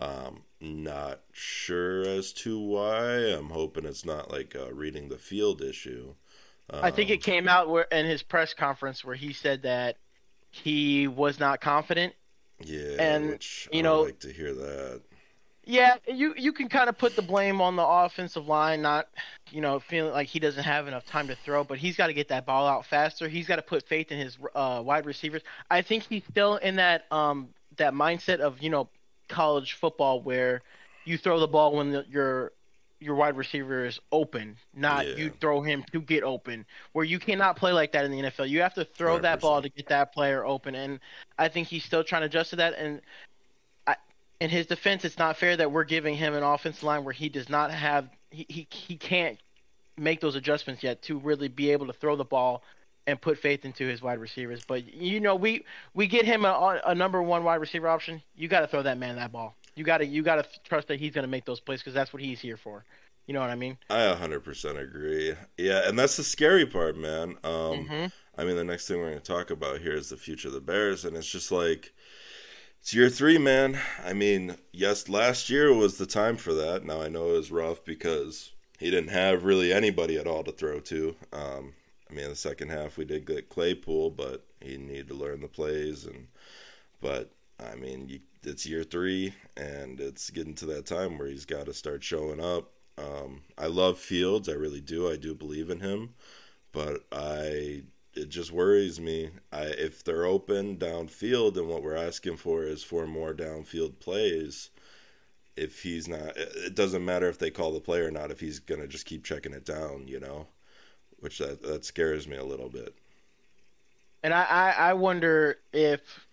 Um, 0.00 0.42
not 0.60 1.20
sure 1.32 2.02
as 2.02 2.32
to 2.34 2.58
why. 2.58 3.14
I'm 3.14 3.50
hoping 3.50 3.84
it's 3.84 4.04
not 4.04 4.32
like 4.32 4.56
a 4.56 4.72
reading 4.74 5.08
the 5.08 5.18
field 5.18 5.62
issue. 5.62 6.14
Um, 6.70 6.84
I 6.84 6.90
think 6.90 7.10
it 7.10 7.22
came 7.22 7.48
out 7.48 7.68
where 7.68 7.86
in 7.92 8.04
his 8.04 8.22
press 8.22 8.52
conference 8.52 9.04
where 9.04 9.14
he 9.16 9.32
said 9.32 9.62
that 9.62 9.96
he 10.50 11.06
was 11.06 11.38
not 11.38 11.60
confident 11.60 12.14
yeah, 12.64 12.96
and 12.98 13.46
you 13.72 13.82
know, 13.82 14.02
like 14.02 14.18
to 14.20 14.32
hear 14.32 14.54
that. 14.54 15.02
Yeah, 15.64 15.96
you 16.06 16.34
you 16.36 16.52
can 16.52 16.68
kind 16.68 16.88
of 16.88 16.96
put 16.96 17.14
the 17.14 17.22
blame 17.22 17.60
on 17.60 17.76
the 17.76 17.86
offensive 17.86 18.48
line, 18.48 18.80
not 18.80 19.08
you 19.50 19.60
know 19.60 19.78
feeling 19.78 20.12
like 20.12 20.26
he 20.26 20.38
doesn't 20.38 20.64
have 20.64 20.88
enough 20.88 21.04
time 21.04 21.28
to 21.28 21.36
throw, 21.44 21.62
but 21.62 21.78
he's 21.78 21.96
got 21.96 22.06
to 22.06 22.14
get 22.14 22.28
that 22.28 22.46
ball 22.46 22.66
out 22.66 22.86
faster. 22.86 23.28
He's 23.28 23.46
got 23.46 23.56
to 23.56 23.62
put 23.62 23.86
faith 23.86 24.10
in 24.10 24.18
his 24.18 24.38
uh, 24.54 24.82
wide 24.84 25.04
receivers. 25.04 25.42
I 25.70 25.82
think 25.82 26.04
he's 26.08 26.22
still 26.30 26.56
in 26.56 26.76
that 26.76 27.04
um 27.12 27.50
that 27.76 27.92
mindset 27.92 28.40
of 28.40 28.62
you 28.62 28.70
know 28.70 28.88
college 29.28 29.74
football 29.74 30.22
where 30.22 30.62
you 31.04 31.18
throw 31.18 31.38
the 31.38 31.46
ball 31.46 31.76
when 31.76 31.92
the, 31.92 32.06
your 32.08 32.52
your 33.00 33.14
wide 33.14 33.36
receiver 33.36 33.84
is 33.84 34.00
open, 34.10 34.56
not 34.74 35.06
yeah. 35.06 35.14
you 35.14 35.30
throw 35.30 35.62
him 35.62 35.84
to 35.92 36.00
get 36.00 36.22
open. 36.24 36.66
Where 36.92 37.04
you 37.04 37.18
cannot 37.18 37.56
play 37.56 37.72
like 37.72 37.92
that 37.92 38.04
in 38.04 38.10
the 38.10 38.22
NFL. 38.22 38.48
You 38.48 38.62
have 38.62 38.74
to 38.74 38.84
throw 38.84 39.18
100%. 39.18 39.22
that 39.22 39.40
ball 39.40 39.62
to 39.62 39.68
get 39.68 39.88
that 39.88 40.12
player 40.12 40.44
open, 40.44 40.74
and 40.74 41.00
I 41.38 41.48
think 41.48 41.68
he's 41.68 41.84
still 41.84 42.02
trying 42.02 42.22
to 42.22 42.26
adjust 42.26 42.50
to 42.50 42.56
that. 42.56 42.74
And 42.74 43.00
I, 43.86 43.96
in 44.40 44.50
his 44.50 44.66
defense, 44.66 45.04
it's 45.04 45.18
not 45.18 45.36
fair 45.36 45.56
that 45.56 45.70
we're 45.70 45.84
giving 45.84 46.16
him 46.16 46.34
an 46.34 46.42
offensive 46.42 46.82
line 46.82 47.04
where 47.04 47.14
he 47.14 47.28
does 47.28 47.48
not 47.48 47.70
have 47.70 48.08
he 48.30 48.46
he, 48.48 48.66
he 48.70 48.96
can't 48.96 49.38
make 49.96 50.20
those 50.20 50.36
adjustments 50.36 50.82
yet 50.82 51.02
to 51.02 51.18
really 51.18 51.48
be 51.48 51.70
able 51.70 51.86
to 51.86 51.92
throw 51.92 52.16
the 52.16 52.24
ball 52.24 52.62
and 53.06 53.20
put 53.20 53.38
faith 53.38 53.64
into 53.64 53.86
his 53.86 54.02
wide 54.02 54.18
receivers. 54.18 54.62
But 54.66 54.92
you 54.92 55.20
know, 55.20 55.34
we 55.34 55.64
we 55.94 56.06
get 56.06 56.24
him 56.24 56.44
a, 56.44 56.80
a 56.84 56.94
number 56.94 57.22
one 57.22 57.44
wide 57.44 57.56
receiver 57.56 57.88
option. 57.88 58.22
You 58.36 58.48
got 58.48 58.60
to 58.60 58.66
throw 58.66 58.82
that 58.82 58.98
man 58.98 59.16
that 59.16 59.32
ball. 59.32 59.54
You 59.78 59.84
got 59.84 59.98
to 59.98 60.06
you 60.06 60.22
got 60.22 60.36
to 60.36 60.60
trust 60.64 60.88
that 60.88 60.98
he's 60.98 61.12
going 61.12 61.22
to 61.22 61.30
make 61.30 61.44
those 61.44 61.60
plays 61.60 61.80
because 61.80 61.94
that's 61.94 62.12
what 62.12 62.22
he's 62.22 62.40
here 62.40 62.56
for. 62.56 62.84
You 63.26 63.34
know 63.34 63.40
what 63.40 63.50
I 63.50 63.56
mean? 63.56 63.76
I 63.90 63.98
100% 63.98 64.78
agree. 64.78 65.34
Yeah, 65.58 65.86
and 65.86 65.98
that's 65.98 66.16
the 66.16 66.24
scary 66.24 66.64
part, 66.64 66.96
man. 66.96 67.36
Um, 67.44 67.86
mm-hmm. 67.86 68.06
I 68.38 68.44
mean, 68.44 68.56
the 68.56 68.64
next 68.64 68.88
thing 68.88 68.98
we're 68.98 69.10
going 69.10 69.20
to 69.20 69.32
talk 69.32 69.50
about 69.50 69.80
here 69.80 69.92
is 69.92 70.08
the 70.08 70.16
future 70.16 70.48
of 70.48 70.54
the 70.54 70.62
Bears, 70.62 71.04
and 71.04 71.14
it's 71.14 71.30
just 71.30 71.52
like 71.52 71.92
it's 72.80 72.94
year 72.94 73.10
three, 73.10 73.36
man. 73.36 73.78
I 74.02 74.14
mean, 74.14 74.56
yes, 74.72 75.08
last 75.08 75.50
year 75.50 75.74
was 75.74 75.98
the 75.98 76.06
time 76.06 76.36
for 76.36 76.54
that. 76.54 76.84
Now 76.84 77.02
I 77.02 77.08
know 77.08 77.30
it 77.30 77.32
was 77.32 77.50
rough 77.50 77.84
because 77.84 78.52
he 78.78 78.90
didn't 78.90 79.10
have 79.10 79.44
really 79.44 79.72
anybody 79.72 80.16
at 80.16 80.26
all 80.26 80.44
to 80.44 80.52
throw 80.52 80.80
to. 80.80 81.16
Um, 81.32 81.74
I 82.10 82.14
mean, 82.14 82.24
in 82.24 82.30
the 82.30 82.36
second 82.36 82.70
half 82.70 82.96
we 82.96 83.04
did 83.04 83.26
get 83.26 83.50
Claypool, 83.50 84.10
but 84.10 84.46
he 84.60 84.78
needed 84.78 85.08
to 85.08 85.14
learn 85.14 85.42
the 85.42 85.48
plays, 85.48 86.06
and 86.06 86.28
but 87.02 87.32
I 87.60 87.74
mean, 87.74 88.08
you 88.08 88.20
it's 88.42 88.66
year 88.66 88.84
three, 88.84 89.34
and 89.56 90.00
it's 90.00 90.30
getting 90.30 90.54
to 90.56 90.66
that 90.66 90.86
time 90.86 91.18
where 91.18 91.28
he's 91.28 91.44
got 91.44 91.66
to 91.66 91.74
start 91.74 92.02
showing 92.02 92.40
up. 92.40 92.70
Um, 92.96 93.42
I 93.56 93.66
love 93.66 93.98
Fields, 93.98 94.48
I 94.48 94.52
really 94.52 94.80
do. 94.80 95.10
I 95.10 95.16
do 95.16 95.34
believe 95.34 95.70
in 95.70 95.80
him, 95.80 96.14
but 96.72 97.04
I 97.12 97.82
it 98.14 98.28
just 98.28 98.50
worries 98.50 98.98
me. 99.00 99.30
I, 99.52 99.64
if 99.66 100.02
they're 100.02 100.24
open 100.24 100.76
downfield, 100.76 101.56
and 101.56 101.68
what 101.68 101.82
we're 101.82 101.94
asking 101.94 102.38
for 102.38 102.64
is 102.64 102.82
for 102.82 103.06
more 103.06 103.32
downfield 103.32 104.00
plays. 104.00 104.70
If 105.56 105.82
he's 105.82 106.06
not, 106.06 106.36
it 106.36 106.76
doesn't 106.76 107.04
matter 107.04 107.28
if 107.28 107.38
they 107.38 107.50
call 107.50 107.72
the 107.72 107.80
play 107.80 108.00
or 108.00 108.10
not. 108.10 108.30
If 108.30 108.40
he's 108.40 108.60
gonna 108.60 108.86
just 108.86 109.06
keep 109.06 109.24
checking 109.24 109.52
it 109.52 109.64
down, 109.64 110.06
you 110.06 110.20
know, 110.20 110.46
which 111.18 111.38
that 111.38 111.62
that 111.62 111.84
scares 111.84 112.28
me 112.28 112.36
a 112.36 112.44
little 112.44 112.68
bit. 112.68 112.94
And 114.22 114.34
I, 114.34 114.44
I, 114.44 114.70
I 114.90 114.92
wonder 114.94 115.58
if 115.72 116.27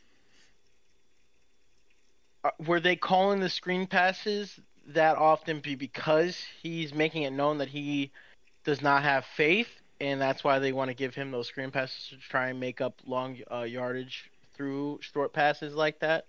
were 2.66 2.80
they 2.80 2.96
calling 2.96 3.40
the 3.40 3.50
screen 3.50 3.88
passes 3.88 4.60
that 4.88 5.18
often 5.18 5.60
be 5.60 5.76
because 5.76 6.38
he's 6.62 6.94
making 6.94 7.24
it 7.24 7.32
known 7.32 7.58
that 7.58 7.70
he 7.70 8.12
does 8.64 8.82
not 8.82 9.04
have 9.04 9.26
faith, 9.26 9.70
and 10.00 10.20
that's 10.20 10.44
why 10.44 10.60
they 10.60 10.72
want 10.72 10.90
to 10.90 10.94
give 10.94 11.16
him 11.16 11.32
those 11.32 11.48
screen 11.48 11.72
passes 11.72 12.08
to 12.10 12.18
try 12.18 12.50
and 12.50 12.60
make 12.60 12.82
up 12.82 13.00
long 13.06 13.38
uh, 13.52 13.62
yardage 13.62 14.30
through 14.56 15.00
short 15.02 15.34
passes 15.34 15.76
like 15.76 16.00
that? 16.00 16.26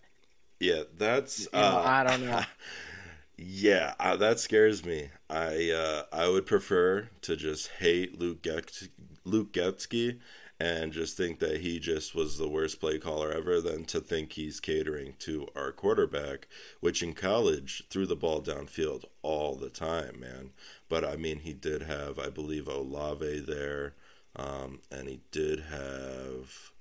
Yeah, 0.60 0.82
that's. 0.96 1.40
You 1.52 1.58
know, 1.58 1.66
uh, 1.66 1.82
I 1.84 2.04
don't 2.04 2.24
know. 2.24 2.42
yeah, 3.36 3.94
uh, 4.00 4.16
that 4.16 4.40
scares 4.40 4.84
me. 4.84 5.10
I 5.28 5.70
uh, 5.70 6.02
I 6.12 6.28
would 6.28 6.46
prefer 6.46 7.08
to 7.22 7.36
just 7.36 7.68
hate 7.68 8.18
Luke 8.18 8.42
Get- 8.42 8.88
Luke 9.24 9.52
Getsy 9.52 10.18
and 10.58 10.92
just 10.92 11.16
think 11.16 11.38
that 11.40 11.60
he 11.60 11.78
just 11.78 12.14
was 12.14 12.38
the 12.38 12.48
worst 12.48 12.80
play 12.80 12.98
caller 12.98 13.30
ever 13.30 13.60
than 13.60 13.84
to 13.84 14.00
think 14.00 14.32
he's 14.32 14.60
catering 14.60 15.14
to 15.18 15.46
our 15.54 15.72
quarterback, 15.72 16.48
which 16.80 17.02
in 17.02 17.12
college 17.12 17.84
threw 17.90 18.06
the 18.06 18.16
ball 18.16 18.40
downfield 18.40 19.04
all 19.22 19.54
the 19.54 19.70
time, 19.70 20.20
man. 20.20 20.50
But 20.88 21.04
I 21.04 21.16
mean, 21.16 21.40
he 21.40 21.52
did 21.52 21.82
have, 21.82 22.18
I 22.18 22.30
believe, 22.30 22.68
Olave 22.68 23.40
there, 23.40 23.94
um, 24.34 24.80
and 24.90 25.08
he 25.08 25.20
did 25.30 25.60
have 25.60 26.72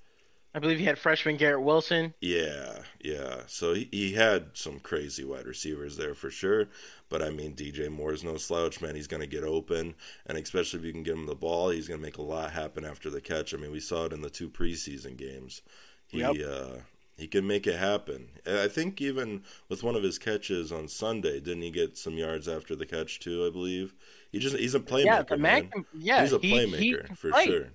I 0.56 0.60
believe 0.60 0.80
he 0.80 0.86
had 0.86 0.98
freshman 0.98 1.36
Garrett 1.36 1.64
Wilson. 1.64 2.14
Yeah, 2.22 2.78
yeah. 3.02 3.42
So 3.48 3.74
he, 3.74 3.90
he 3.92 4.14
had 4.14 4.52
some 4.54 4.80
crazy 4.80 5.26
wide 5.26 5.48
receivers 5.48 5.98
there 5.98 6.16
for 6.16 6.32
sure. 6.32 6.70
But 7.10 7.22
I 7.22 7.30
mean, 7.30 7.56
DJ 7.56 7.90
Moore's 7.92 8.24
no 8.24 8.38
slouch, 8.38 8.82
man. 8.82 8.96
He's 8.96 9.08
going 9.08 9.22
to 9.22 9.28
get 9.28 9.44
open, 9.44 9.94
and 10.26 10.38
especially 10.38 10.80
if 10.80 10.86
you 10.86 10.92
can 10.92 11.04
get 11.04 11.16
him 11.16 11.26
the 11.26 11.36
ball, 11.36 11.70
he's 11.70 11.88
going 11.88 12.00
to 12.00 12.06
make 12.06 12.18
a 12.18 12.24
lot 12.24 12.52
happen 12.52 12.84
after 12.84 13.10
the 13.10 13.22
catch. 13.22 13.54
I 13.54 13.58
mean, 13.58 13.72
we 13.72 13.80
saw 13.80 14.06
it 14.06 14.14
in 14.14 14.22
the 14.22 14.30
two 14.30 14.50
preseason 14.50 15.16
games. 15.16 15.62
He 16.08 16.20
yep. 16.20 16.36
uh, 16.48 16.78
he 17.18 17.28
can 17.28 17.48
make 17.48 17.68
it 17.68 17.78
happen. 17.78 18.28
I 18.46 18.68
think 18.68 19.02
even 19.02 19.44
with 19.70 19.84
one 19.84 19.96
of 19.96 20.04
his 20.04 20.20
catches 20.20 20.72
on 20.72 20.88
Sunday, 20.88 21.40
didn't 21.40 21.62
he 21.62 21.72
get 21.72 21.98
some 21.98 22.18
yards 22.18 22.48
after 22.48 22.76
the 22.76 22.86
catch 22.86 23.20
too? 23.20 23.46
I 23.46 23.52
believe 23.52 23.96
he 24.32 24.40
just 24.40 24.58
he's 24.58 24.76
a 24.76 24.80
playmaker. 24.80 25.06
Yeah, 25.06 25.22
the 25.24 25.38
man. 25.38 25.70
Yeah, 25.94 26.22
he's 26.22 26.34
a 26.34 26.40
playmaker 26.40 26.76
he, 26.76 26.90
he 27.08 27.16
for 27.16 27.32
play. 27.32 27.46
sure. 27.46 27.68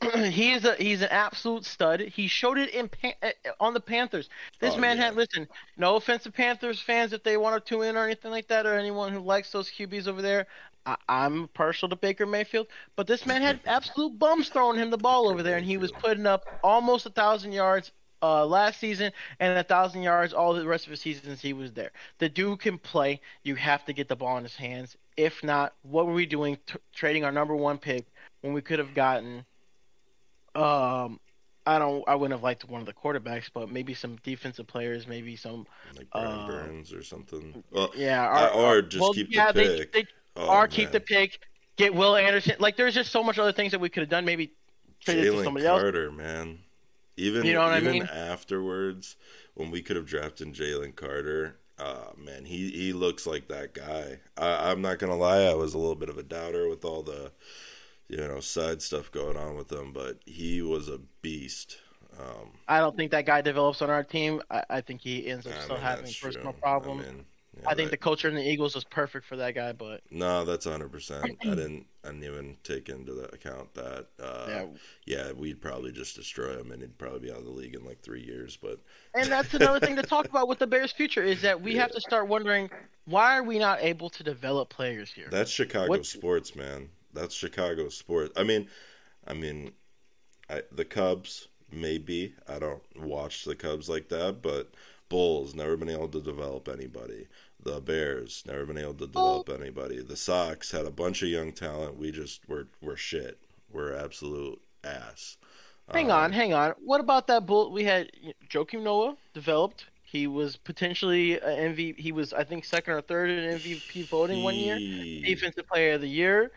he 0.14 0.52
is 0.52 0.64
a 0.64 0.74
he's 0.76 1.02
an 1.02 1.08
absolute 1.10 1.64
stud. 1.64 2.00
He 2.00 2.28
showed 2.28 2.58
it 2.58 2.70
in 2.70 2.88
uh, 3.22 3.30
on 3.58 3.74
the 3.74 3.80
Panthers. 3.80 4.28
This 4.60 4.74
oh, 4.74 4.78
man 4.78 4.96
yeah. 4.96 5.06
had 5.06 5.16
listen. 5.16 5.48
No 5.76 5.96
offensive 5.96 6.34
Panthers 6.34 6.80
fans 6.80 7.12
if 7.12 7.22
they 7.22 7.36
want 7.36 7.64
to 7.64 7.68
tune 7.68 7.84
in 7.84 7.96
or 7.96 8.04
anything 8.04 8.30
like 8.30 8.48
that, 8.48 8.66
or 8.66 8.74
anyone 8.74 9.12
who 9.12 9.20
likes 9.20 9.50
those 9.50 9.70
QBs 9.70 10.06
over 10.06 10.22
there. 10.22 10.46
I, 10.86 10.96
am 11.08 11.48
partial 11.52 11.88
to 11.90 11.96
Baker 11.96 12.24
Mayfield, 12.24 12.68
but 12.96 13.06
this 13.06 13.26
man 13.26 13.42
had 13.42 13.60
absolute 13.66 14.18
bums 14.18 14.48
throwing 14.48 14.78
him 14.78 14.90
the 14.90 14.96
ball 14.96 15.28
over 15.28 15.42
there, 15.42 15.56
and 15.56 15.66
he 15.66 15.76
was 15.76 15.92
putting 15.92 16.26
up 16.26 16.46
almost 16.62 17.04
a 17.04 17.10
thousand 17.10 17.52
yards 17.52 17.92
uh, 18.22 18.44
last 18.46 18.80
season 18.80 19.12
and 19.38 19.58
a 19.58 19.62
thousand 19.62 20.02
yards 20.02 20.32
all 20.32 20.54
the 20.54 20.66
rest 20.66 20.86
of 20.86 20.90
the 20.90 20.96
seasons 20.96 21.40
he 21.40 21.52
was 21.52 21.72
there. 21.72 21.90
The 22.18 22.28
dude 22.28 22.60
can 22.60 22.78
play. 22.78 23.20
You 23.42 23.54
have 23.56 23.84
to 23.84 23.92
get 23.92 24.08
the 24.08 24.16
ball 24.16 24.38
in 24.38 24.44
his 24.44 24.56
hands. 24.56 24.96
If 25.16 25.42
not, 25.42 25.74
what 25.82 26.06
were 26.06 26.14
we 26.14 26.26
doing 26.26 26.58
t- 26.66 26.78
trading 26.94 27.24
our 27.24 27.32
number 27.32 27.54
one 27.54 27.78
pick 27.78 28.06
when 28.40 28.52
we 28.52 28.62
could 28.62 28.78
have 28.78 28.94
gotten 28.94 29.44
um, 30.54 31.20
I 31.66 31.78
don't. 31.78 32.02
I 32.08 32.14
wouldn't 32.14 32.32
have 32.32 32.42
liked 32.42 32.66
one 32.68 32.80
of 32.80 32.86
the 32.86 32.94
quarterbacks, 32.94 33.50
but 33.52 33.70
maybe 33.70 33.92
some 33.92 34.16
defensive 34.24 34.66
players, 34.66 35.06
maybe 35.06 35.36
some 35.36 35.66
like 35.96 36.10
Brian 36.10 36.40
uh, 36.40 36.46
Burns 36.46 36.92
or 36.92 37.02
something. 37.02 37.62
Well, 37.70 37.90
yeah, 37.94 38.48
or, 38.48 38.76
or 38.78 38.82
just 38.82 39.02
well, 39.02 39.12
keep 39.12 39.28
yeah, 39.30 39.52
the 39.52 39.62
pick. 39.62 39.92
They, 39.92 40.02
they, 40.02 40.08
oh, 40.36 40.48
or 40.48 40.60
man. 40.62 40.68
keep 40.68 40.92
the 40.92 41.00
pick. 41.00 41.40
Get 41.76 41.94
Will 41.94 42.16
Anderson. 42.16 42.56
Like 42.58 42.76
there's 42.76 42.94
just 42.94 43.12
so 43.12 43.22
much 43.22 43.38
other 43.38 43.52
things 43.52 43.72
that 43.72 43.80
we 43.80 43.90
could 43.90 44.00
have 44.00 44.08
done. 44.08 44.24
Maybe 44.24 44.52
trade 45.00 45.18
it 45.18 45.30
to 45.30 45.44
somebody 45.44 45.66
Carter, 45.66 46.06
else. 46.06 46.16
man. 46.16 46.58
Even 47.18 47.44
you 47.44 47.52
know 47.52 47.62
what 47.62 47.76
even 47.76 47.88
I 47.88 47.92
mean? 47.92 48.02
afterwards, 48.04 49.16
when 49.54 49.70
we 49.70 49.82
could 49.82 49.96
have 49.96 50.06
drafted 50.06 50.54
Jalen 50.54 50.94
Carter, 50.96 51.58
uh, 51.78 52.12
man, 52.16 52.44
he 52.44 52.70
he 52.70 52.92
looks 52.92 53.26
like 53.26 53.48
that 53.48 53.74
guy. 53.74 54.20
I, 54.36 54.70
I'm 54.70 54.80
not 54.80 54.98
gonna 54.98 55.16
lie, 55.16 55.42
I 55.42 55.54
was 55.54 55.74
a 55.74 55.78
little 55.78 55.96
bit 55.96 56.08
of 56.08 56.16
a 56.16 56.22
doubter 56.22 56.68
with 56.68 56.84
all 56.84 57.02
the 57.02 57.32
you 58.08 58.16
know 58.16 58.40
side 58.40 58.82
stuff 58.82 59.10
going 59.12 59.36
on 59.36 59.56
with 59.56 59.70
him, 59.70 59.92
but 59.92 60.18
he 60.26 60.62
was 60.62 60.88
a 60.88 60.98
beast. 61.22 61.78
Um, 62.18 62.50
I 62.66 62.78
don't 62.78 62.96
think 62.96 63.10
that 63.12 63.26
guy 63.26 63.40
develops 63.42 63.80
on 63.82 63.90
our 63.90 64.02
team. 64.02 64.42
I, 64.50 64.64
I 64.70 64.80
think 64.80 65.00
he 65.00 65.26
ends 65.28 65.46
up 65.46 65.52
I 65.54 65.60
still 65.60 65.76
mean, 65.76 65.84
having 65.84 66.12
personal 66.20 66.52
true. 66.52 66.60
problems. 66.60 67.06
I, 67.06 67.12
mean, 67.12 67.24
yeah, 67.60 67.68
I 67.68 67.74
think 67.74 67.90
that, 67.90 68.00
the 68.00 68.02
culture 68.02 68.28
in 68.28 68.34
the 68.34 68.42
Eagles 68.42 68.74
was 68.74 68.84
perfect 68.84 69.26
for 69.26 69.36
that 69.36 69.54
guy, 69.54 69.72
but 69.72 70.00
no, 70.10 70.44
that's 70.44 70.64
hundred 70.64 70.90
percent. 70.90 71.24
I 71.42 71.44
didn't, 71.44 71.86
I 72.04 72.08
didn't 72.08 72.24
even 72.24 72.56
take 72.64 72.88
into 72.88 73.12
the 73.14 73.26
account 73.26 73.72
that. 73.74 74.06
Uh, 74.20 74.46
yeah. 74.48 74.64
yeah, 75.06 75.32
we'd 75.32 75.60
probably 75.60 75.92
just 75.92 76.16
destroy 76.16 76.58
him, 76.58 76.72
and 76.72 76.80
he'd 76.80 76.98
probably 76.98 77.20
be 77.20 77.30
out 77.30 77.38
of 77.38 77.44
the 77.44 77.50
league 77.50 77.74
in 77.74 77.84
like 77.84 78.00
three 78.00 78.22
years. 78.22 78.56
But 78.60 78.80
and 79.14 79.30
that's 79.30 79.54
another 79.54 79.80
thing 79.80 79.96
to 79.96 80.02
talk 80.02 80.26
about 80.26 80.48
with 80.48 80.58
the 80.58 80.66
Bears' 80.66 80.92
future 80.92 81.22
is 81.22 81.42
that 81.42 81.60
we 81.60 81.74
yeah. 81.74 81.82
have 81.82 81.92
to 81.92 82.00
start 82.00 82.26
wondering 82.26 82.70
why 83.04 83.36
are 83.36 83.42
we 83.42 83.58
not 83.58 83.82
able 83.82 84.10
to 84.10 84.22
develop 84.22 84.70
players 84.70 85.10
here. 85.10 85.28
That's 85.30 85.50
Chicago 85.50 86.02
sports, 86.02 86.56
man. 86.56 86.88
That's 87.12 87.34
Chicago 87.34 87.88
sports. 87.88 88.32
I 88.36 88.44
mean, 88.44 88.68
I 89.26 89.34
mean, 89.34 89.72
I, 90.50 90.62
the 90.72 90.84
Cubs 90.84 91.48
maybe 91.72 92.34
I 92.48 92.58
don't 92.58 92.82
watch 92.96 93.44
the 93.44 93.54
Cubs 93.56 93.88
like 93.88 94.08
that, 94.10 94.42
but 94.42 94.74
Bulls 95.08 95.54
never 95.54 95.76
been 95.76 95.88
able 95.90 96.08
to 96.08 96.20
develop 96.22 96.68
anybody. 96.68 97.28
The 97.62 97.80
Bears 97.80 98.44
never 98.46 98.66
been 98.66 98.78
able 98.78 98.94
to 98.94 99.06
develop 99.06 99.48
anybody. 99.50 100.02
The 100.02 100.16
Sox 100.16 100.70
had 100.72 100.86
a 100.86 100.90
bunch 100.90 101.22
of 101.22 101.28
young 101.28 101.52
talent. 101.52 101.98
We 101.98 102.12
just 102.12 102.48
were 102.48 102.68
we're 102.80 102.96
shit. 102.96 103.38
We're 103.70 103.94
absolute 103.94 104.60
ass. 104.84 105.36
Hang 105.92 106.10
Um, 106.10 106.10
on, 106.10 106.32
hang 106.32 106.52
on. 106.54 106.72
What 106.78 107.00
about 107.00 107.26
that 107.28 107.46
bull? 107.46 107.70
We 107.72 107.84
had 107.84 108.10
Joakim 108.48 108.82
Noah 108.82 109.16
developed. 109.34 109.86
He 110.02 110.26
was 110.26 110.56
potentially 110.56 111.38
an 111.40 111.58
MVP. 111.58 111.98
He 111.98 112.12
was, 112.12 112.32
I 112.32 112.44
think, 112.44 112.64
second 112.64 112.94
or 112.94 113.02
third 113.02 113.30
in 113.30 113.44
MVP 113.44 114.02
voting 114.04 114.42
one 114.42 114.56
year. 114.58 114.80
Defensive 115.22 115.66
Player 115.66 115.94
of 115.94 116.00
the 116.02 116.08
Year. 116.08 116.52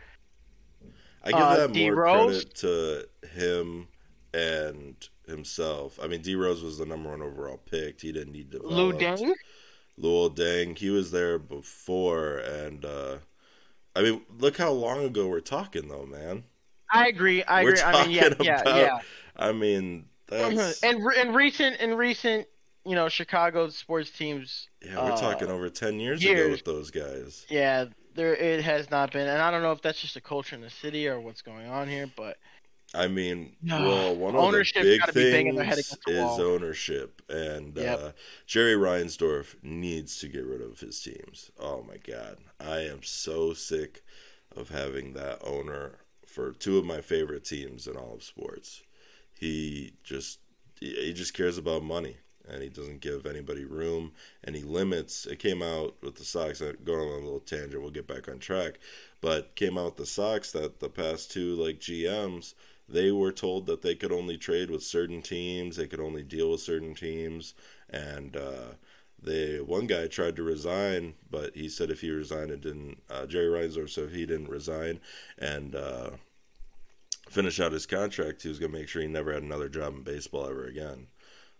I 1.24 1.34
give 1.34 1.40
Uh, 1.40 1.56
that 1.58 1.74
D. 1.74 1.90
more 1.90 1.96
Rose? 1.96 2.46
credit 2.46 2.56
to 2.56 3.08
him 3.34 3.88
and 4.34 4.96
himself. 5.28 6.00
I 6.02 6.08
mean, 6.08 6.22
D 6.22 6.36
Rose 6.36 6.62
was 6.64 6.78
the 6.78 6.86
number 6.86 7.10
one 7.10 7.22
overall 7.22 7.58
pick. 7.58 8.02
He 8.02 8.12
didn't 8.12 8.34
need 8.34 8.52
to. 8.52 8.60
Luol 8.60 8.94
Deng. 9.00 9.34
Luol 10.00 10.36
Deng, 10.36 10.78
he 10.78 10.90
was 10.90 11.12
there 11.12 11.38
before, 11.38 12.38
and 12.40 12.84
uh, 12.86 13.18
I 13.96 14.02
mean, 14.02 14.22
look 14.40 14.58
how 14.58 14.72
long 14.72 15.06
ago 15.06 15.28
we're 15.28 15.42
talking, 15.42 15.88
though, 15.88 16.06
man. 16.06 16.44
I 16.92 17.08
agree. 17.08 17.44
I 17.44 17.64
We're 17.64 17.70
agree. 17.72 17.82
I 17.84 18.04
mean, 18.04 18.12
yeah, 18.12 18.30
talking 18.30 18.46
yeah, 18.46 18.62
yeah. 18.66 19.00
I 19.36 19.52
mean, 19.52 20.06
that's 20.28 20.82
And 20.84 21.06
re- 21.06 21.16
and 21.20 21.36
recent 21.36 21.78
and 21.80 21.98
recent, 21.98 22.48
you 22.86 22.96
know, 22.96 23.10
Chicago 23.10 23.70
sports 23.70 24.10
teams. 24.12 24.68
yeah, 24.84 24.96
we're 25.06 25.12
uh, 25.12 25.18
talking 25.18 25.50
over 25.50 25.70
ten 25.70 26.00
years, 26.00 26.24
ago 26.24 26.50
with 26.50 26.66
those 26.66 26.90
guys. 26.92 27.46
Yeah, 27.50 27.86
there 28.16 28.36
it 28.36 28.64
has 28.64 28.90
not 28.90 29.12
been, 29.12 29.28
and 29.28 29.42
I 29.42 29.52
don't 29.52 29.62
know 29.62 29.72
if 29.72 29.82
that's 29.82 30.02
just 30.02 30.16
a 30.16 30.22
culture 30.22 30.56
in 30.56 30.62
the 30.62 30.70
city 30.70 31.08
or 31.08 31.20
what's 31.20 31.42
going 31.42 31.68
on 31.68 31.88
here, 31.88 32.08
but 32.16 32.38
I 32.94 33.08
mean, 33.08 33.56
No. 33.62 33.78
well, 33.84 34.16
one 34.16 34.36
of 34.36 34.52
the 34.52 34.66
big 34.80 35.00
gotta 35.00 35.14
be 35.14 35.24
banging 35.26 35.56
their 35.56 35.64
head 35.66 35.80
things 35.80 35.98
the 36.06 36.12
is 36.12 36.38
wall. 36.38 36.40
ownership, 36.40 37.22
and 37.30 37.78
Yep. 37.78 38.00
uh, 38.00 38.12
Jerry 38.46 38.76
Reinsdorf 38.76 39.56
needs 39.64 40.20
to 40.20 40.28
get 40.28 40.46
rid 40.46 40.62
of 40.62 40.80
his 40.80 41.00
teams. 41.02 41.52
Oh 41.60 41.84
my 41.84 41.98
god, 41.98 42.38
I 42.60 42.80
am 42.82 43.04
so 43.04 43.54
sick 43.54 44.04
of 44.56 44.70
having 44.70 45.14
that 45.14 45.40
owner 45.44 46.00
for 46.26 46.52
two 46.52 46.78
of 46.78 46.86
my 46.86 47.02
favorite 47.02 47.46
teams 47.46 47.88
in 47.88 47.96
all 47.96 48.14
of 48.16 48.24
sports. 48.24 48.84
He 49.40 49.94
just 50.04 50.40
he 50.80 51.14
just 51.14 51.34
cares 51.34 51.58
about 51.58 51.84
money. 51.84 52.18
And 52.50 52.62
he 52.62 52.70
doesn't 52.70 53.02
give 53.02 53.26
anybody 53.26 53.66
room, 53.66 54.12
and 54.44 54.56
he 54.56 54.64
limits. 54.64 55.26
It 55.26 55.40
came 55.40 55.62
out 55.62 55.96
with 56.02 56.16
the 56.16 56.26
Sox. 56.26 56.62
uh, 56.62 56.74
Going 56.84 57.08
on 57.10 57.22
a 57.22 57.24
little 57.24 57.40
tangent, 57.40 57.82
we'll 57.82 57.92
get 57.92 58.08
back 58.08 58.28
on 58.28 58.40
track. 58.40 58.80
But 59.22 59.56
came 59.56 59.78
out 59.78 59.98
the 59.98 60.06
Sox 60.06 60.52
that 60.52 60.80
the 60.80 60.90
past 60.90 61.32
two 61.32 61.56
like 61.56 61.80
GMs, 61.80 62.54
they 62.90 63.12
were 63.12 63.32
told 63.32 63.68
that 63.68 63.82
they 63.82 63.96
could 63.96 64.12
only 64.12 64.38
trade 64.38 64.70
with 64.70 64.84
certain 64.84 65.22
teams, 65.22 65.76
they 65.76 65.88
could 65.88 66.00
only 66.00 66.24
deal 66.24 66.52
with 66.52 66.62
certain 66.62 66.94
teams, 66.96 67.54
and 67.90 68.36
uh, 68.36 68.74
they 69.22 69.62
one 69.62 69.88
guy 69.88 70.08
tried 70.08 70.36
to 70.38 70.44
resign, 70.44 71.14
but 71.30 71.56
he 71.56 71.70
said 71.70 71.92
if 71.92 72.02
he 72.02 72.10
resigned, 72.10 72.52
it 72.52 72.62
didn't. 72.62 73.02
Uh, 73.10 73.26
Jerry 73.28 73.48
Reinsdorf 73.48 73.90
said 73.92 74.10
he 74.10 74.26
didn't 74.26 74.50
resign 74.50 75.00
and 75.38 75.76
uh, 75.76 76.12
finish 77.32 77.60
out 77.60 77.72
his 77.72 77.86
contract, 77.86 78.42
he 78.42 78.50
was 78.50 78.60
going 78.60 78.72
to 78.72 78.78
make 78.78 78.90
sure 78.90 79.02
he 79.02 79.08
never 79.08 79.34
had 79.34 79.44
another 79.44 79.70
job 79.70 79.96
in 79.96 80.04
baseball 80.04 80.48
ever 80.48 80.66
again. 80.66 81.08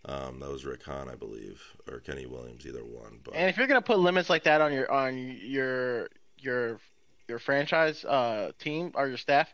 Um, 0.04 0.40
that 0.40 0.50
was 0.50 0.64
Rick 0.64 0.82
Hahn, 0.84 1.08
I 1.08 1.14
believe, 1.14 1.62
or 1.88 2.00
Kenny 2.00 2.26
Williams, 2.26 2.66
either 2.66 2.84
one. 2.84 3.20
But 3.22 3.34
and 3.34 3.48
if 3.48 3.56
you're 3.56 3.68
gonna 3.68 3.80
put 3.80 3.98
limits 4.00 4.28
like 4.28 4.42
that 4.44 4.60
on 4.60 4.72
your 4.72 4.90
on 4.90 5.16
your 5.40 6.08
your 6.38 6.80
your 7.28 7.38
franchise 7.38 8.04
uh 8.04 8.50
team 8.58 8.90
or 8.96 9.06
your 9.06 9.16
staff, 9.16 9.52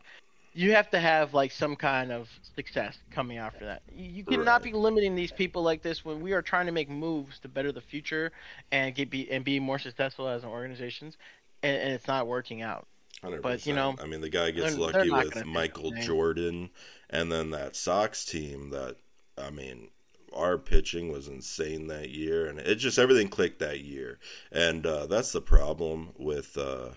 you 0.53 0.71
have 0.73 0.89
to 0.89 0.99
have 0.99 1.35
like 1.35 1.51
some 1.51 1.75
kind 1.75 2.11
of 2.11 2.27
success 2.55 2.97
coming 3.11 3.37
after 3.37 3.63
that. 3.65 3.83
You, 3.95 4.23
cannot 4.23 4.47
Right. 4.47 4.63
be 4.63 4.73
limiting 4.73 5.13
these 5.13 5.31
people 5.31 5.61
like 5.61 5.83
this 5.83 6.03
when 6.03 6.19
we 6.19 6.33
are 6.33 6.41
trying 6.41 6.65
to 6.65 6.71
make 6.71 6.89
moves 6.89 7.37
to 7.39 7.47
better 7.47 7.71
the 7.71 7.81
future 7.81 8.31
and 8.71 8.95
get 8.95 9.11
be 9.11 9.29
and 9.29 9.45
be 9.45 9.59
more 9.59 9.77
successful 9.77 10.27
as 10.27 10.43
an 10.43 10.49
organizations, 10.49 11.15
and, 11.61 11.77
and 11.77 11.93
it's 11.93 12.07
not 12.07 12.25
working 12.25 12.63
out. 12.63 12.87
100%. 13.23 13.41
But, 13.41 13.65
you 13.65 13.73
know, 13.73 13.95
I 14.01 14.05
mean, 14.07 14.21
the 14.21 14.29
guy 14.29 14.49
gets 14.49 14.75
they're- 14.75 14.91
they're 14.91 15.05
lucky 15.05 15.11
with 15.11 15.45
Michael. 15.45 15.91
Jordan, 15.91 16.69
and 17.09 17.31
then 17.31 17.51
that 17.51 17.75
Sox 17.75 18.25
team. 18.25 18.71
That 18.71 18.95
I 19.37 19.51
mean, 19.51 19.89
our 20.33 20.57
pitching 20.57 21.11
was 21.11 21.27
insane 21.27 21.87
that 21.87 22.09
year, 22.09 22.47
and 22.47 22.59
it 22.59 22.75
just 22.75 22.99
everything 22.99 23.29
clicked 23.29 23.59
that 23.59 23.81
year. 23.81 24.19
And 24.51 24.85
uh, 24.85 25.05
that's 25.05 25.31
the 25.31 25.41
problem 25.41 26.09
with 26.17 26.57
uh, 26.57 26.89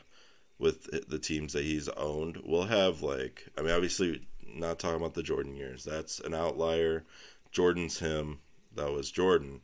with 0.59 1.09
the 1.09 1.19
teams 1.19 1.53
that 1.53 1.65
he's 1.65 1.89
owned. 1.89 2.41
We'll 2.45 2.65
have 2.65 3.03
like, 3.03 3.49
I 3.59 3.63
mean, 3.63 3.73
obviously, 3.73 4.27
not 4.47 4.79
talking 4.79 4.97
about 4.97 5.15
the 5.15 5.23
Jordan 5.23 5.57
years. 5.57 5.85
That's 5.85 6.21
an 6.21 6.35
outlier. 6.35 7.05
Jordan's 7.51 7.99
him. 7.99 8.39
That 8.75 8.93
was 8.93 9.11
Jordan. 9.11 9.63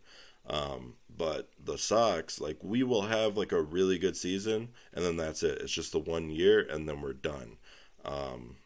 Um, 0.48 0.94
but 1.14 1.50
the 1.62 1.76
Sox, 1.76 2.40
like 2.40 2.58
we 2.62 2.82
will 2.82 3.02
have 3.02 3.36
like 3.36 3.52
a 3.52 3.62
really 3.62 3.98
good 3.98 4.16
season, 4.16 4.68
and 4.94 5.04
then 5.04 5.16
that's 5.16 5.42
it. 5.42 5.58
It's 5.60 5.72
just 5.72 5.92
the 5.92 5.98
one 5.98 6.30
year, 6.30 6.66
and 6.70 6.88
then 6.88 7.00
we're 7.00 7.12
done. 7.12 7.56
Um, 8.04 8.56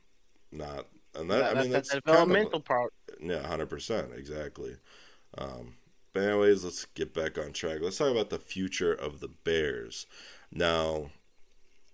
not, 0.51 0.87
and 1.15 1.31
that 1.31 1.57
I 1.57 1.61
mean 1.61 1.71
that's 1.71 1.91
that's 1.91 2.05
that 2.05 2.05
developmental 2.05 2.61
part. 2.61 2.93
yeah, 3.21 3.47
hundred 3.47 3.67
percent, 3.67 4.13
exactly. 4.17 4.77
Um, 5.37 5.75
but 6.13 6.25
anyways, 6.25 6.65
let's 6.65 6.85
get 6.85 7.15
back 7.15 7.39
on 7.39 7.53
track. 7.53 7.79
Let's 7.81 7.99
talk 7.99 8.11
about 8.11 8.31
the 8.31 8.39
future 8.39 8.93
of 8.93 9.21
the 9.21 9.29
Bears. 9.29 10.07
Now, 10.51 11.11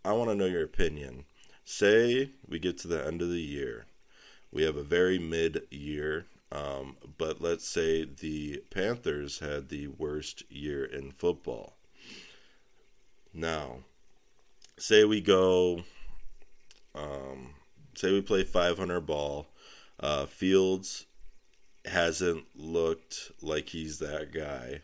I 0.05 0.13
want 0.13 0.31
to 0.31 0.35
know 0.35 0.47
your 0.47 0.65
opinion. 0.65 1.25
Say 1.65 2.31
we 2.49 2.59
get 2.59 2.79
to 2.79 2.89
the 2.89 3.07
end 3.07 3.23
of 3.23 3.29
the 3.29 3.41
year, 3.41 3.87
we 4.51 4.63
have 4.63 4.77
a 4.77 4.83
very 4.83 5.19
mid-year, 5.19 6.27
um, 6.51 6.97
but 7.19 7.43
let's 7.43 7.69
say 7.69 8.05
the 8.05 8.63
Panthers 8.71 9.41
had 9.41 9.69
the 9.69 9.89
worst 9.89 10.43
year 10.51 10.85
in 10.85 11.11
football. 11.11 11.77
Now, 13.35 13.81
say 14.79 15.05
we 15.05 15.21
go, 15.21 15.85
um, 16.95 17.55
say 17.95 18.13
we 18.13 18.23
play 18.23 18.45
500 18.45 19.01
ball. 19.03 19.47
Uh, 20.01 20.27
Fields 20.27 21.07
hasn't 21.89 22.45
looked 22.57 23.33
like 23.43 23.69
he's 23.69 23.99
that 23.99 24.33
guy 24.33 24.81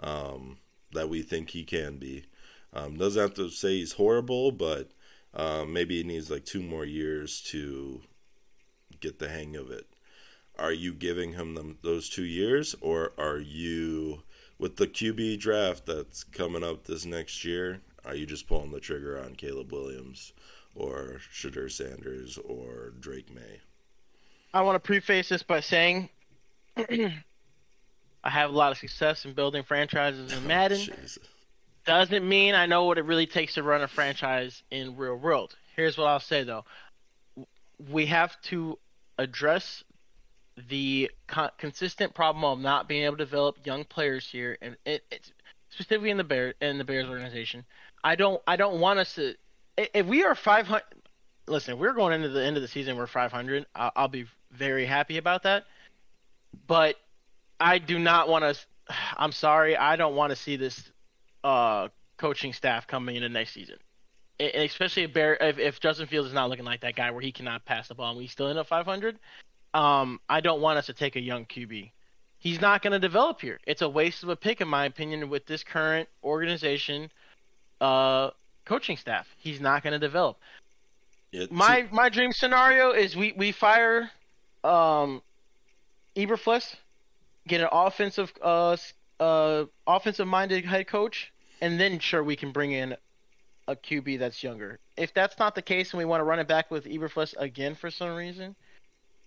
um, 0.00 0.58
that 0.92 1.08
we 1.08 1.22
think 1.22 1.50
he 1.50 1.64
can 1.64 1.96
be. 1.96 2.24
Um, 2.72 2.96
doesn't 2.96 3.20
have 3.20 3.34
to 3.34 3.50
say 3.50 3.78
he's 3.78 3.92
horrible, 3.92 4.52
but 4.52 4.90
um, 5.34 5.72
maybe 5.72 5.98
he 5.98 6.04
needs 6.04 6.30
like 6.30 6.44
two 6.44 6.62
more 6.62 6.84
years 6.84 7.40
to 7.42 8.00
get 9.00 9.18
the 9.18 9.28
hang 9.28 9.56
of 9.56 9.70
it. 9.70 9.86
Are 10.58 10.72
you 10.72 10.92
giving 10.92 11.32
him 11.32 11.54
them, 11.54 11.78
those 11.82 12.08
two 12.08 12.24
years, 12.24 12.74
or 12.80 13.12
are 13.16 13.38
you 13.38 14.22
with 14.58 14.76
the 14.76 14.88
QB 14.88 15.38
draft 15.38 15.86
that's 15.86 16.24
coming 16.24 16.64
up 16.64 16.84
this 16.84 17.04
next 17.04 17.44
year? 17.44 17.80
Are 18.04 18.14
you 18.14 18.26
just 18.26 18.48
pulling 18.48 18.72
the 18.72 18.80
trigger 18.80 19.22
on 19.22 19.36
Caleb 19.36 19.72
Williams 19.72 20.32
or 20.74 21.20
Shedeur 21.32 21.70
Sanders 21.70 22.38
or 22.38 22.92
Drake 23.00 23.32
Maye? 23.32 23.60
I 24.52 24.62
want 24.62 24.76
to 24.76 24.86
preface 24.86 25.28
this 25.28 25.42
by 25.42 25.60
saying 25.60 26.08
I 28.24 28.30
have 28.30 28.50
a 28.50 28.52
lot 28.52 28.72
of 28.72 28.78
success 28.78 29.24
in 29.24 29.32
building 29.32 29.62
franchises 29.62 30.32
in 30.32 30.38
oh, 30.44 30.46
Madden. 30.46 30.78
Jesus. 30.78 31.18
Doesn't 31.86 32.28
mean 32.28 32.54
I 32.54 32.66
know 32.66 32.84
what 32.84 32.98
it 32.98 33.04
really 33.04 33.26
takes 33.26 33.54
to 33.54 33.62
run 33.62 33.82
a 33.82 33.88
franchise 33.88 34.62
in 34.70 34.96
real 34.96 35.16
world. 35.16 35.56
Here's 35.76 35.96
what 35.96 36.06
I'll 36.06 36.20
say 36.20 36.44
though: 36.44 36.64
we 37.90 38.06
have 38.06 38.40
to 38.42 38.78
address 39.16 39.84
the 40.68 41.10
con- 41.26 41.50
consistent 41.58 42.14
problem 42.14 42.44
of 42.44 42.58
not 42.58 42.88
being 42.88 43.04
able 43.04 43.16
to 43.16 43.24
develop 43.24 43.64
young 43.64 43.84
players 43.84 44.28
here, 44.28 44.58
and 44.60 44.76
it, 44.84 45.04
it's 45.10 45.32
specifically 45.70 46.10
in 46.10 46.16
the 46.16 46.24
Bear 46.24 46.54
in 46.60 46.78
the 46.78 46.84
Bears 46.84 47.08
organization. 47.08 47.64
I 48.02 48.16
don't 48.16 48.42
I 48.46 48.56
don't 48.56 48.80
want 48.80 48.98
us 48.98 49.14
to. 49.14 49.34
If 49.76 50.06
we 50.06 50.24
are 50.24 50.34
500, 50.34 50.82
listen, 51.46 51.74
if 51.74 51.80
we're 51.80 51.92
going 51.92 52.12
into 52.12 52.28
the 52.28 52.44
end 52.44 52.56
of 52.56 52.62
the 52.62 52.68
season, 52.68 52.96
we're 52.96 53.06
500. 53.06 53.66
I'll, 53.74 53.92
I'll 53.94 54.08
be 54.08 54.26
very 54.50 54.86
happy 54.86 55.18
about 55.18 55.44
that. 55.44 55.64
But 56.66 56.96
I 57.60 57.78
do 57.78 57.98
not 57.98 58.28
want 58.28 58.44
to. 58.44 58.94
I'm 59.16 59.32
sorry, 59.32 59.76
I 59.76 59.96
don't 59.96 60.14
want 60.14 60.30
to 60.30 60.36
see 60.36 60.56
this 60.56 60.90
uh, 61.44 61.88
coaching 62.16 62.52
staff 62.52 62.86
coming 62.86 63.16
into 63.16 63.28
next 63.28 63.52
season. 63.52 63.76
And 64.40 64.62
especially 64.62 65.02
if, 65.02 65.12
Bear, 65.12 65.36
if, 65.40 65.58
if 65.58 65.80
Justin 65.80 66.06
Fields 66.06 66.28
is 66.28 66.34
not 66.34 66.48
looking 66.48 66.64
like 66.64 66.80
that 66.82 66.94
guy 66.94 67.10
where 67.10 67.20
he 67.20 67.32
cannot 67.32 67.64
pass 67.64 67.88
the 67.88 67.94
ball 67.94 68.10
and 68.10 68.18
we 68.18 68.28
still 68.28 68.48
end 68.48 68.58
up 68.58 68.68
500, 68.68 69.18
um, 69.74 70.20
I 70.28 70.40
don't 70.40 70.60
want 70.60 70.78
us 70.78 70.86
to 70.86 70.92
take 70.92 71.16
a 71.16 71.20
young 71.20 71.44
QB. 71.44 71.90
He's 72.38 72.60
not 72.60 72.82
going 72.82 72.92
to 72.92 73.00
develop 73.00 73.40
here. 73.40 73.58
It's 73.66 73.82
a 73.82 73.88
waste 73.88 74.22
of 74.22 74.28
a 74.28 74.36
pick, 74.36 74.60
in 74.60 74.68
my 74.68 74.86
opinion, 74.86 75.28
with 75.28 75.44
this 75.46 75.64
current 75.64 76.08
organization 76.22 77.10
uh, 77.80 78.30
coaching 78.64 78.96
staff. 78.96 79.26
He's 79.36 79.60
not 79.60 79.82
going 79.82 79.92
to 79.92 79.98
develop. 79.98 80.38
It- 81.32 81.50
My 81.50 81.86
my 81.90 82.08
dream 82.08 82.32
scenario 82.32 82.92
is 82.92 83.16
we 83.16 83.32
we 83.32 83.52
fire 83.52 84.10
um 84.64 85.20
Eberflus, 86.18 86.74
get 87.46 87.60
an 87.60 87.68
offensive 87.70 88.32
uh 88.42 88.76
uh 89.20 89.64
offensive 89.86 90.26
minded 90.26 90.64
head 90.64 90.86
coach, 90.88 91.32
and 91.60 91.80
then 91.80 91.98
sure 92.00 92.22
we 92.22 92.36
can 92.36 92.50
bring 92.52 92.72
in 92.72 92.96
a 93.68 93.76
QB 93.76 94.18
that's 94.18 94.42
younger. 94.42 94.78
if 94.96 95.14
that's 95.14 95.38
not 95.38 95.54
the 95.54 95.62
case 95.62 95.92
and 95.92 95.98
we 95.98 96.04
want 96.04 96.20
to 96.20 96.24
run 96.24 96.38
it 96.38 96.48
back 96.48 96.70
with 96.70 96.84
Eberflus 96.86 97.34
again 97.38 97.74
for 97.74 97.90
some 97.90 98.14
reason, 98.14 98.56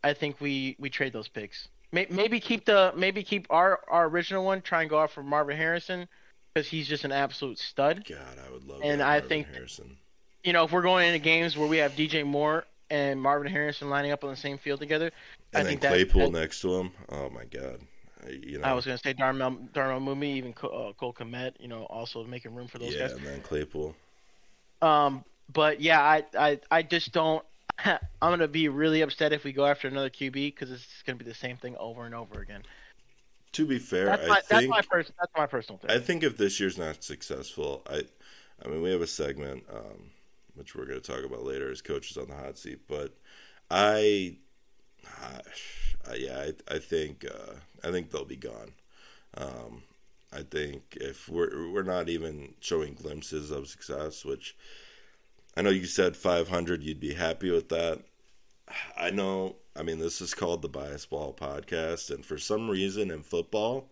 I 0.03 0.13
think 0.13 0.41
we 0.41 0.75
we 0.79 0.89
trade 0.89 1.13
those 1.13 1.27
picks. 1.27 1.69
Maybe 1.93 2.39
keep 2.39 2.65
the 2.65 2.93
maybe 2.95 3.23
keep 3.23 3.47
our 3.49 3.79
our 3.89 4.07
original 4.07 4.43
one. 4.45 4.61
Try 4.61 4.81
and 4.81 4.89
go 4.89 4.99
out 4.99 5.11
for 5.11 5.23
Marvin 5.23 5.57
Harrison 5.57 6.07
because 6.53 6.67
he's 6.67 6.87
just 6.87 7.03
an 7.05 7.11
absolute 7.11 7.59
stud. 7.59 8.05
God, 8.07 8.17
I 8.45 8.51
would 8.51 8.63
love. 8.65 8.81
And 8.83 9.01
I 9.01 9.21
think 9.21 9.47
Harrison. 9.47 9.97
You 10.43 10.53
know, 10.53 10.63
if 10.63 10.71
we're 10.71 10.81
going 10.81 11.07
into 11.07 11.19
games 11.19 11.55
where 11.55 11.67
we 11.67 11.77
have 11.77 11.91
DJ 11.91 12.25
Moore 12.25 12.65
and 12.91 13.19
Marvin 13.19 13.51
Harrison 13.51 13.89
lining 13.89 14.11
up 14.11 14.23
on 14.23 14.29
the 14.29 14.35
same 14.35 14.57
field 14.57 14.79
together, 14.79 15.11
and 15.53 15.67
I 15.67 15.69
think 15.69 15.81
Claypool 15.81 16.29
that, 16.29 16.39
next 16.39 16.61
to 16.61 16.75
him. 16.75 16.91
Oh 17.09 17.29
my 17.29 17.45
God. 17.45 17.79
You 18.29 18.59
know, 18.59 18.65
I 18.65 18.73
was 18.73 18.85
going 18.85 18.95
to 18.95 19.03
say 19.03 19.13
Darnell, 19.13 19.57
Darnell 19.73 19.99
Mooney, 19.99 20.37
even 20.37 20.53
Cole, 20.53 20.89
uh, 20.89 20.93
Cole 20.93 21.11
Kmet, 21.11 21.53
you 21.59 21.67
know, 21.67 21.85
also 21.85 22.23
making 22.23 22.53
room 22.53 22.67
for 22.67 22.77
those 22.77 22.93
yeah, 22.93 23.07
guys. 23.07 23.11
Yeah, 23.11 23.17
and 23.17 23.25
then 23.25 23.41
Claypool. 23.41 23.95
Um, 24.83 25.23
but 25.51 25.81
yeah, 25.81 26.01
I, 26.01 26.23
I, 26.37 26.59
I 26.69 26.83
just 26.83 27.11
don't. 27.13 27.43
I'm 27.85 27.99
gonna 28.21 28.47
be 28.47 28.67
really 28.67 29.01
upset 29.01 29.33
if 29.33 29.43
we 29.43 29.53
go 29.53 29.65
after 29.65 29.87
another 29.87 30.09
QB 30.09 30.33
because 30.33 30.69
it's 30.69 30.85
gonna 31.05 31.17
be 31.17 31.25
the 31.25 31.33
same 31.33 31.57
thing 31.57 31.75
over 31.77 32.05
and 32.05 32.13
over 32.13 32.41
again. 32.41 32.61
To 33.53 33.65
be 33.65 33.79
fair, 33.79 34.05
that's 34.05 34.27
my, 34.27 34.35
I 34.35 34.41
think 34.41 34.49
that's 34.49 34.67
my, 34.67 34.81
pers- 34.81 35.11
that's 35.19 35.31
my 35.35 35.47
personal 35.47 35.79
thing. 35.79 35.89
I 35.89 35.99
think 35.99 36.23
if 36.23 36.37
this 36.37 36.59
year's 36.59 36.77
not 36.77 37.03
successful, 37.03 37.81
I, 37.89 38.03
I 38.63 38.67
mean, 38.67 38.81
we 38.83 38.91
have 38.91 39.01
a 39.01 39.07
segment 39.07 39.63
um, 39.73 40.11
which 40.61 40.75
we're 40.75 40.85
going 40.85 41.01
to 41.01 41.11
talk 41.11 41.25
about 41.25 41.43
later 41.43 41.71
as 41.71 41.81
coaches 41.81 42.17
on 42.17 42.27
the 42.27 42.35
hot 42.35 42.55
seat, 42.55 42.81
but 42.87 43.17
I, 43.71 44.35
yeah, 46.15 46.37
I, 46.69 46.75
I 46.75 46.77
think 46.77 47.25
uh, 47.25 47.53
I 47.83 47.89
think 47.89 48.11
they'll 48.11 48.25
be 48.25 48.35
gone. 48.35 48.73
Um, 49.35 49.81
I 50.31 50.43
think 50.43 50.99
if 51.01 51.27
we're 51.27 51.71
we're 51.71 51.81
not 51.81 52.09
even 52.09 52.53
showing 52.59 52.93
glimpses 52.93 53.49
of 53.49 53.69
success, 53.69 54.23
which 54.23 54.55
I 55.57 55.63
know 55.63 55.71
you 55.71 55.85
said 55.85 56.15
500, 56.15 56.83
you'd 56.83 56.99
be 56.99 57.15
happy 57.15 57.49
with 57.49 57.69
that. 57.69 58.01
I 58.95 59.09
know. 59.09 59.55
I 59.75 59.81
mean, 59.81 59.97
this 59.97 60.21
is 60.21 60.35
called 60.35 60.61
the 60.61 60.69
Bias 60.69 61.07
Ball 61.07 61.33
Podcast, 61.33 62.13
and 62.13 62.23
for 62.23 62.37
some 62.37 62.69
reason 62.69 63.09
in 63.09 63.23
football, 63.23 63.89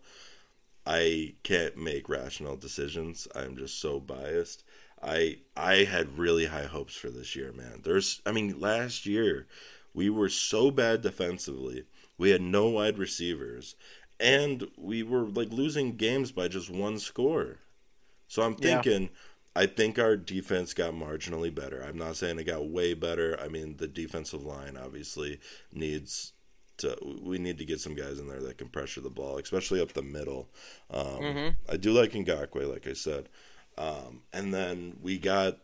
I 0.86 1.34
can't 1.42 1.76
make 1.76 2.08
rational 2.08 2.56
decisions. 2.56 3.26
I'm 3.34 3.56
just 3.56 3.80
so 3.80 3.98
biased. 3.98 4.62
I 5.02 5.38
I 5.56 5.84
had 5.84 6.18
really 6.18 6.46
high 6.46 6.66
hopes 6.66 6.94
for 6.94 7.10
this 7.10 7.34
year, 7.34 7.52
man. 7.52 7.80
There's, 7.82 8.20
I 8.26 8.32
mean, 8.32 8.60
last 8.60 9.06
year 9.06 9.46
we 9.94 10.10
were 10.10 10.28
so 10.28 10.70
bad 10.70 11.02
defensively. 11.02 11.84
We 12.18 12.30
had 12.30 12.42
no 12.42 12.68
wide 12.68 12.98
receivers, 12.98 13.76
and 14.18 14.66
we 14.76 15.02
were 15.02 15.24
like 15.24 15.50
losing 15.50 15.96
games 15.96 16.32
by 16.32 16.48
just 16.48 16.70
one 16.70 16.98
score. 16.98 17.58
So 18.28 18.42
I'm 18.42 18.56
thinking. 18.56 19.02
Yeah 19.02 19.08
I 19.56 19.66
think 19.66 19.98
our 19.98 20.16
defense 20.16 20.74
got 20.74 20.94
marginally 20.94 21.52
better. 21.52 21.82
I'm 21.82 21.98
not 21.98 22.16
saying 22.16 22.38
it 22.38 22.44
got 22.44 22.68
way 22.68 22.94
better. 22.94 23.38
I 23.40 23.48
mean, 23.48 23.76
the 23.76 23.88
defensive 23.88 24.44
line 24.44 24.76
obviously 24.76 25.40
needs 25.72 26.32
to. 26.78 26.96
We 27.22 27.38
need 27.38 27.58
to 27.58 27.64
get 27.64 27.80
some 27.80 27.94
guys 27.94 28.20
in 28.20 28.28
there 28.28 28.40
that 28.40 28.58
can 28.58 28.68
pressure 28.68 29.00
the 29.00 29.10
ball, 29.10 29.38
especially 29.38 29.80
up 29.80 29.92
the 29.92 30.02
middle. 30.02 30.48
Um, 30.90 31.04
mm-hmm. 31.04 31.48
I 31.68 31.76
do 31.76 31.92
like 31.92 32.12
Ngakoue, 32.12 32.72
like 32.72 32.86
I 32.86 32.92
said, 32.92 33.28
um, 33.78 34.22
and 34.32 34.52
then 34.52 34.96
we 35.02 35.18
got 35.18 35.58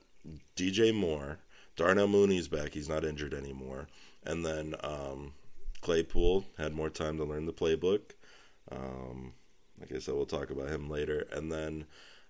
DJ 0.57 0.95
Moore. 0.95 1.39
Darnell 1.77 2.09
Mooney's 2.09 2.49
back; 2.49 2.73
he's 2.73 2.89
not 2.89 3.05
injured 3.05 3.35
anymore. 3.35 3.89
And 4.25 4.45
then 4.45 4.75
um, 4.83 5.35
Claypool 5.83 6.45
had 6.59 6.75
more 6.75 6.91
time 6.91 7.17
to 7.19 7.25
learn 7.25 7.47
the 7.47 7.53
playbook. 7.53 8.01
Um, 8.73 9.35
like 9.79 9.93
I 9.93 9.99
said, 9.99 10.15
we'll 10.15 10.27
talk 10.27 10.51
about 10.51 10.71
him 10.71 10.89
later. 10.91 11.27
And 11.33 11.53
then 11.53 11.87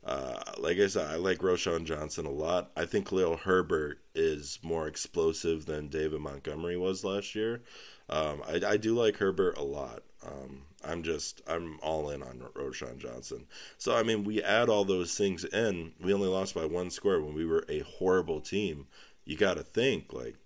uh, 0.07 0.39
like 0.59 0.79
I 0.79 0.87
said, 0.87 1.11
I 1.11 1.17
like 1.17 1.39
Roschon 1.39 1.85
Johnson 1.85 2.27
a 2.27 2.31
lot. 2.31 2.71
I 2.77 2.85
think 2.87 3.09
Khalil 3.09 3.37
Herbert 3.37 3.99
is 4.15 4.61
more 4.63 4.87
explosive 4.87 5.67
than 5.67 5.89
David 5.89 6.21
Montgomery 6.21 6.77
was 6.77 7.03
last 7.03 7.35
year. 7.35 7.63
Um, 8.09 8.41
I, 8.47 8.61
I, 8.65 8.77
do 8.77 8.95
like 8.95 9.17
Herbert 9.17 9.59
a 9.59 9.65
lot. 9.65 10.05
Um, 10.25 10.63
I'm 10.87 11.03
just 11.03 11.43
I'm 11.49 11.79
all 11.83 12.11
in 12.11 12.23
on 12.23 12.43
Roschon 12.55 12.99
Johnson. 12.99 13.47
So 13.79 13.95
I 13.97 14.03
mean, 14.03 14.25
we 14.25 14.43
add 14.43 14.69
all 14.69 14.85
those 14.85 15.17
things 15.17 15.45
in. 15.45 15.93
We 16.01 16.15
only 16.15 16.29
lost 16.29 16.55
by 16.55 16.65
one 16.65 16.91
score 16.91 17.21
when 17.21 17.35
we 17.35 17.47
were 17.47 17.65
a 17.69 17.81
horrible 17.81 18.41
team. 18.41 18.87
You 19.25 19.37
got 19.37 19.55
to 19.55 19.63
think 19.63 20.13
like, 20.13 20.37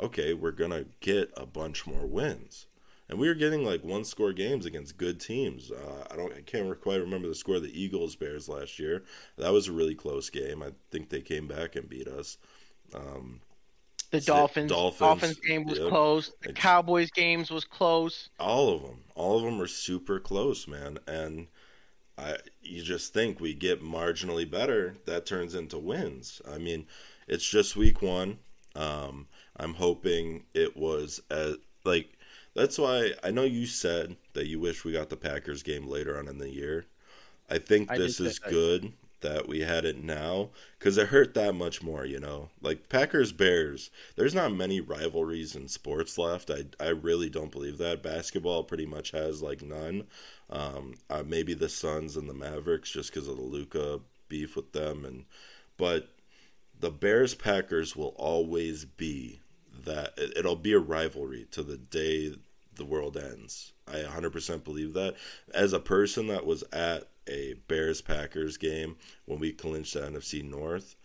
okay, 0.00 0.34
we're 0.34 0.52
gonna 0.52 0.86
get 1.00 1.32
a 1.36 1.46
bunch 1.46 1.86
more 1.86 2.06
wins 2.06 2.66
and 3.12 3.20
we 3.20 3.28
were 3.28 3.34
getting 3.34 3.62
like 3.62 3.84
one 3.84 4.04
score 4.04 4.32
games 4.32 4.64
against 4.64 4.96
good 4.96 5.20
teams. 5.20 5.70
Uh, 5.70 6.06
I 6.10 6.16
don't, 6.16 6.32
I 6.32 6.40
can't 6.40 6.80
quite 6.80 7.00
remember 7.00 7.28
the 7.28 7.34
score 7.34 7.56
of 7.56 7.62
the 7.62 7.80
Eagles 7.80 8.16
Bears 8.16 8.48
last 8.48 8.78
year. 8.78 9.02
That 9.36 9.52
was 9.52 9.68
a 9.68 9.72
really 9.72 9.94
close 9.94 10.30
game. 10.30 10.62
I 10.62 10.70
think 10.90 11.10
they 11.10 11.20
came 11.20 11.46
back 11.46 11.76
and 11.76 11.86
beat 11.86 12.08
us. 12.08 12.38
Um, 12.94 13.42
the 14.12 14.20
Dolphins, 14.20 14.70
Dolphins, 14.70 14.98
Dolphins 14.98 15.40
game 15.40 15.64
was 15.64 15.78
yep. 15.78 15.88
close. 15.88 16.32
The 16.42 16.52
Cowboys 16.52 17.10
games 17.10 17.50
was 17.50 17.64
close. 17.64 18.28
All 18.38 18.74
of 18.74 18.82
them, 18.82 18.98
all 19.14 19.38
of 19.38 19.44
them 19.44 19.58
were 19.58 19.66
super 19.66 20.20
close, 20.20 20.68
man. 20.68 20.98
And 21.06 21.48
I, 22.18 22.36
you 22.60 22.82
just 22.82 23.14
think 23.14 23.40
we 23.40 23.54
get 23.54 23.82
marginally 23.82 24.48
better, 24.48 24.96
that 25.06 25.24
turns 25.24 25.54
into 25.54 25.78
wins. 25.78 26.42
I 26.48 26.58
mean, 26.58 26.86
it's 27.26 27.48
just 27.48 27.74
week 27.74 28.02
one. 28.02 28.38
Um, 28.76 29.28
I'm 29.56 29.74
hoping 29.74 30.44
it 30.52 30.76
was 30.76 31.20
as 31.30 31.56
like 31.84 32.12
that's 32.54 32.78
why 32.78 33.12
I 33.24 33.30
know 33.30 33.44
you 33.44 33.64
said 33.64 34.16
that 34.34 34.46
you 34.46 34.60
wish 34.60 34.84
we 34.84 34.92
got 34.92 35.08
the 35.08 35.16
Packers 35.16 35.62
game 35.62 35.88
later 35.88 36.18
on 36.18 36.28
in 36.28 36.36
the 36.36 36.50
year. 36.50 36.84
I 37.50 37.58
think 37.58 37.90
I 37.90 37.96
this 37.96 38.20
is 38.20 38.38
good 38.38 38.92
that 39.22 39.48
we 39.48 39.60
had 39.60 39.84
it 39.84 40.02
now 40.02 40.50
because 40.78 40.98
it 40.98 41.08
hurt 41.08 41.34
that 41.34 41.54
much 41.54 41.82
more, 41.82 42.04
you 42.04 42.20
know. 42.20 42.50
Like 42.60 42.88
Packers 42.88 43.32
Bears, 43.32 43.90
there's 44.16 44.34
not 44.34 44.52
many 44.52 44.80
rivalries 44.80 45.56
in 45.56 45.68
sports 45.68 46.18
left. 46.18 46.50
I 46.50 46.66
I 46.78 46.88
really 46.88 47.30
don't 47.30 47.52
believe 47.52 47.78
that. 47.78 48.02
Basketball 48.02 48.64
pretty 48.64 48.86
much 48.86 49.10
has 49.12 49.42
like 49.42 49.62
none. 49.62 50.04
Um, 50.50 50.94
uh, 51.08 51.22
maybe 51.26 51.54
the 51.54 51.68
Suns 51.68 52.16
and 52.16 52.28
the 52.28 52.34
Mavericks 52.34 52.90
just 52.90 53.12
because 53.12 53.28
of 53.28 53.36
the 53.36 53.42
Luka 53.42 54.00
beef 54.28 54.54
with 54.56 54.72
them, 54.72 55.04
and 55.04 55.24
but 55.76 56.08
the 56.78 56.90
Bears 56.90 57.34
Packers 57.34 57.96
will 57.96 58.14
always 58.16 58.84
be 58.84 59.40
that 59.84 60.12
it'll 60.18 60.56
be 60.56 60.72
a 60.72 60.78
rivalry 60.78 61.46
to 61.52 61.62
the 61.62 61.76
day 61.76 62.34
the 62.74 62.84
world 62.84 63.16
ends. 63.16 63.72
I 63.86 63.96
100% 63.96 64.64
believe 64.64 64.94
that. 64.94 65.16
As 65.54 65.72
a 65.72 65.80
person 65.80 66.28
that 66.28 66.46
was 66.46 66.64
at 66.72 67.08
a 67.28 67.54
Bears 67.68 68.00
Packers 68.00 68.56
game 68.56 68.96
when 69.26 69.38
we 69.38 69.52
clinched 69.52 69.94
the 69.94 70.00
NFC 70.00 70.42
North, 70.42 70.96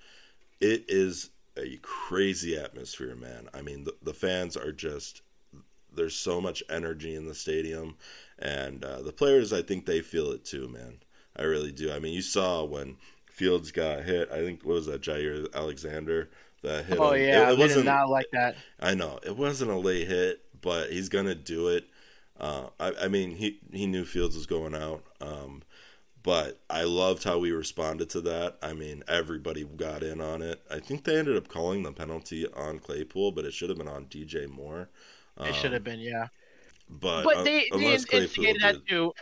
it 0.60 0.86
is 0.88 1.30
a 1.58 1.78
crazy 1.82 2.58
atmosphere, 2.58 3.16
man. 3.16 3.50
I 3.54 3.62
mean, 3.62 3.84
the, 3.84 3.96
the 4.02 4.14
fans 4.14 4.56
are 4.58 4.72
just 4.72 5.22
there's 5.94 6.16
so 6.16 6.40
much 6.40 6.64
energy 6.70 7.16
in 7.16 7.28
the 7.28 7.36
stadium, 7.36 7.96
and 8.40 8.84
uh, 8.84 9.02
the 9.02 9.12
players, 9.12 9.52
I 9.52 9.62
think 9.64 9.86
they 9.86 10.02
feel 10.02 10.32
it 10.32 10.46
too, 10.46 10.68
man. 10.68 11.00
I 11.36 11.44
really 11.44 11.72
do. 11.72 11.92
I 11.92 12.00
mean, 12.00 12.14
you 12.14 12.22
saw 12.22 12.64
when 12.64 12.98
Fields 13.26 13.72
got 13.72 14.04
hit. 14.04 14.32
I 14.32 14.38
think 14.38 14.64
what 14.64 14.76
was 14.76 14.86
that 14.88 15.02
Jaire 15.02 15.54
Alexander 15.54 16.30
that 16.64 16.86
hit. 16.86 17.00
Oh 17.00 17.12
him. 17.12 17.28
yeah, 17.28 17.50
it, 17.50 17.54
it 17.54 17.60
wasn't 17.60 17.86
not 17.86 18.10
like 18.10 18.28
that. 18.32 18.56
I 18.80 18.96
know 18.96 19.20
it 19.24 19.36
wasn't 19.36 19.72
a 19.72 19.78
late 19.78 20.08
hit, 20.08 20.42
but 20.62 20.90
he's 20.92 21.10
gonna 21.10 21.36
do 21.36 21.70
it. 21.70 21.86
Uh, 22.40 22.68
I, 22.80 22.94
I, 23.04 23.08
mean, 23.08 23.32
he 23.32 23.60
he 23.72 23.88
knew 23.88 24.06
Fields 24.06 24.36
was 24.36 24.46
going 24.46 24.76
out, 24.76 25.04
um, 25.22 25.64
but 26.28 26.60
I 26.70 26.84
loved 26.84 27.24
how 27.24 27.38
we 27.38 27.54
responded 27.54 28.10
to 28.10 28.22
that. 28.22 28.58
I 28.62 28.74
mean, 28.74 29.02
everybody 29.08 29.64
got 29.64 30.04
in 30.04 30.20
on 30.20 30.42
it. 30.42 30.62
I 30.70 30.78
think 30.78 31.06
they 31.06 31.18
ended 31.18 31.38
up 31.38 31.48
calling 31.48 31.84
the 31.84 31.94
penalty 31.94 32.46
on 32.54 32.80
Claypool, 32.80 33.32
but 33.32 33.46
it 33.46 33.54
should 33.54 33.70
have 33.70 33.78
been 33.78 33.88
on 33.88 34.08
DJ 34.08 34.46
Moore. 34.50 34.90
Um, 35.38 35.48
it 35.48 35.56
should 35.56 35.72
have 35.72 35.86
been, 35.86 36.02
yeah. 36.02 36.28
But 36.90 37.24
but 37.24 37.46
they, 37.46 37.70
they 37.72 37.94
instigated 37.94 38.62
that 38.62 38.86
too. 38.86 39.14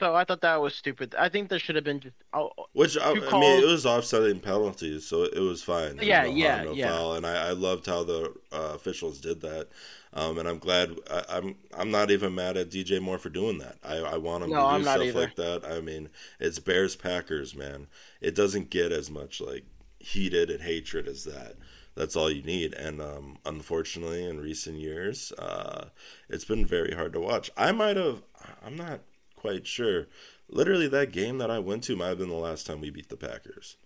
So 0.00 0.14
I 0.14 0.24
thought 0.24 0.42
that 0.42 0.60
was 0.60 0.74
stupid. 0.74 1.14
I 1.18 1.28
think 1.28 1.48
there 1.48 1.58
should 1.58 1.74
have 1.74 1.84
been 1.84 1.98
just. 1.98 2.14
Oh, 2.32 2.50
Which 2.72 2.96
I, 2.96 3.10
I, 3.10 3.14
mean, 3.14 3.62
it 3.62 3.66
was 3.66 3.84
offsetting 3.84 4.38
penalties, 4.38 5.04
so 5.04 5.24
it 5.24 5.40
was 5.40 5.62
fine. 5.62 5.98
Yeah, 6.00 6.22
no 6.22 6.28
yeah, 6.28 6.62
no 6.62 6.72
yeah. 6.72 6.88
Foul, 6.88 7.14
and 7.14 7.26
I, 7.26 7.48
I 7.48 7.50
loved 7.50 7.86
how 7.86 8.04
the 8.04 8.32
uh, 8.52 8.72
officials 8.74 9.20
did 9.20 9.40
that. 9.40 9.68
Um, 10.12 10.38
and 10.38 10.48
I'm 10.48 10.58
glad. 10.58 10.96
I, 11.10 11.16
am 11.18 11.24
I'm, 11.46 11.56
I'm 11.80 11.90
not 11.90 12.10
even 12.12 12.34
mad 12.34 12.56
at 12.56 12.70
DJ 12.70 13.00
Moore 13.00 13.18
for 13.18 13.28
doing 13.28 13.58
that. 13.58 13.76
I, 13.82 13.96
I 13.96 14.16
want 14.18 14.44
him 14.44 14.50
no, 14.50 14.70
to 14.70 14.78
do 14.78 14.82
stuff 14.84 15.02
either. 15.02 15.20
like 15.20 15.36
that. 15.36 15.64
I 15.64 15.80
mean, 15.80 16.10
it's 16.38 16.60
Bears 16.60 16.94
Packers, 16.94 17.56
man. 17.56 17.88
It 18.20 18.36
doesn't 18.36 18.70
get 18.70 18.92
as 18.92 19.10
much 19.10 19.40
like 19.40 19.64
heated 19.98 20.48
and 20.48 20.62
hatred 20.62 21.08
as 21.08 21.24
that. 21.24 21.56
That's 21.96 22.14
all 22.14 22.30
you 22.30 22.42
need. 22.42 22.74
And 22.74 23.02
um, 23.02 23.38
unfortunately, 23.44 24.24
in 24.24 24.40
recent 24.40 24.76
years, 24.76 25.32
uh, 25.32 25.86
it's 26.28 26.44
been 26.44 26.64
very 26.64 26.92
hard 26.92 27.12
to 27.14 27.20
watch. 27.20 27.50
I 27.56 27.72
might 27.72 27.96
have. 27.96 28.22
I'm 28.64 28.76
not 28.76 29.00
quite 29.38 29.66
sure. 29.66 30.06
Literally, 30.48 30.88
that 30.88 31.12
game 31.12 31.38
that 31.38 31.50
I 31.50 31.58
went 31.58 31.84
to 31.84 31.96
might 31.96 32.08
have 32.08 32.18
been 32.18 32.28
the 32.28 32.34
last 32.34 32.66
time 32.66 32.80
we 32.80 32.90
beat 32.90 33.08
the 33.08 33.16
Packers. 33.16 33.76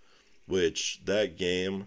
Which 0.46 1.00
that 1.04 1.36
game. 1.36 1.86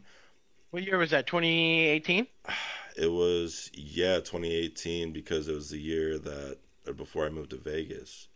What 0.71 0.83
year 0.83 0.97
was 0.97 1.11
that? 1.11 1.27
2018. 1.27 2.27
It 2.97 3.11
was 3.11 3.69
yeah, 3.73 4.19
2018 4.19 5.11
because 5.11 5.49
it 5.49 5.53
was 5.53 5.69
the 5.69 5.77
year 5.77 6.17
that 6.17 6.59
before 6.95 7.25
I 7.25 7.29
moved 7.29 7.49
to 7.49 7.57
Vegas. 7.57 8.29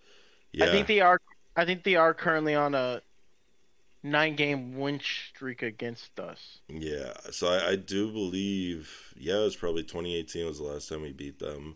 Yeah. 0.51 0.65
I 0.65 0.71
think 0.71 0.87
they 0.87 0.99
are. 0.99 1.21
I 1.55 1.63
think 1.63 1.85
they 1.85 1.95
are 1.95 2.13
currently 2.13 2.55
on 2.55 2.75
a 2.75 3.01
nine 4.03 4.35
game 4.35 4.77
win 4.77 4.99
streak 4.99 5.61
against 5.61 6.19
us. 6.19 6.59
Yeah, 6.67 7.13
so 7.31 7.47
I, 7.47 7.69
I 7.69 7.75
do 7.75 8.11
believe, 8.11 9.13
yeah, 9.17 9.37
it 9.37 9.43
was 9.43 9.55
probably 9.55 9.83
2018 9.83 10.45
was 10.45 10.57
the 10.57 10.65
last 10.65 10.89
time 10.89 11.01
we 11.01 11.11
beat 11.11 11.39
them. 11.39 11.75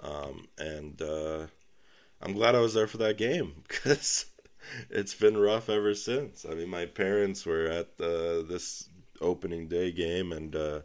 Um, 0.00 0.46
and 0.58 1.00
uh, 1.00 1.46
I'm 2.22 2.32
glad 2.32 2.54
I 2.54 2.60
was 2.60 2.74
there 2.74 2.86
for 2.86 2.98
that 2.98 3.18
game 3.18 3.62
because 3.68 4.26
it's 4.90 5.14
been 5.14 5.36
rough 5.38 5.68
ever 5.68 5.94
since. 5.94 6.44
I 6.44 6.54
mean, 6.54 6.68
my 6.68 6.86
parents 6.86 7.46
were 7.46 7.66
at 7.66 7.88
uh, 8.00 8.42
this 8.42 8.88
opening 9.20 9.68
day 9.68 9.92
game, 9.92 10.32
and 10.32 10.54
uh, 10.54 10.80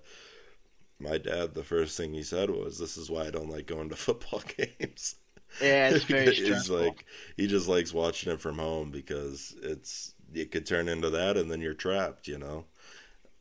my 1.00 1.17
dad, 1.17 1.54
the 1.54 1.63
first 1.63 1.98
thing 1.98 2.13
he 2.13 2.24
said 2.24 2.50
was, 2.50 2.78
"This 2.78 2.98
is 2.98 3.10
why 3.10 3.26
I 3.26 3.32
don't 3.32 3.50
like 3.50 3.65
going 3.67 3.89
to 3.89 3.96
football 4.08 4.41
games." 4.58 5.15
Yeah, 5.60 5.89
it's 5.89 6.04
very 6.06 6.32
He's 6.38 6.70
stressful. 6.70 6.70
like 6.70 7.06
he 7.38 7.48
just 7.48 7.67
likes 7.67 7.94
watching 7.94 8.32
it 8.34 8.41
from 8.41 8.58
home 8.60 8.91
because 8.91 9.56
it's 9.63 10.13
it 10.34 10.52
could 10.52 10.65
turn 10.65 10.88
into 10.89 11.10
that, 11.12 11.38
and 11.38 11.52
then 11.52 11.62
you're 11.62 11.74
trapped, 11.74 12.28
you 12.28 12.38
know. 12.38 12.65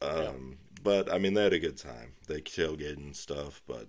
Um, 0.02 0.58
But 0.82 1.12
I 1.12 1.18
mean, 1.18 1.34
they 1.34 1.44
had 1.44 1.52
a 1.54 1.58
good 1.60 1.78
time. 1.78 2.14
They 2.28 2.40
tailgated 2.42 2.98
and 2.98 3.16
stuff, 3.16 3.62
but. 3.66 3.88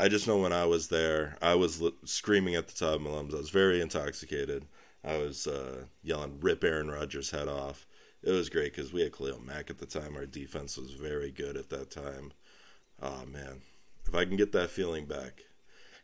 I 0.00 0.08
just 0.08 0.26
know 0.26 0.38
when 0.38 0.52
I 0.52 0.64
was 0.64 0.88
there, 0.88 1.36
I 1.42 1.54
was 1.54 1.80
li- 1.80 1.92
screaming 2.04 2.54
at 2.54 2.66
the 2.68 2.74
top 2.74 2.94
of 2.96 3.00
my 3.02 3.10
lungs. 3.10 3.34
I 3.34 3.38
was 3.38 3.50
very 3.50 3.80
intoxicated. 3.80 4.64
I 5.04 5.18
was 5.18 5.46
uh, 5.46 5.84
yelling, 6.02 6.38
"Rip 6.40 6.64
Aaron 6.64 6.90
Rodgers' 6.90 7.30
head 7.30 7.48
off!" 7.48 7.86
It 8.22 8.30
was 8.30 8.48
great 8.50 8.74
because 8.74 8.92
we 8.92 9.02
had 9.02 9.12
Khalil 9.16 9.40
Mack 9.40 9.70
at 9.70 9.78
the 9.78 9.86
time. 9.86 10.16
Our 10.16 10.26
defense 10.26 10.76
was 10.76 10.92
very 10.92 11.30
good 11.30 11.56
at 11.56 11.70
that 11.70 11.90
time. 11.90 12.32
Oh 13.02 13.24
man, 13.26 13.60
if 14.06 14.14
I 14.14 14.24
can 14.24 14.36
get 14.36 14.52
that 14.52 14.70
feeling 14.70 15.06
back, 15.06 15.42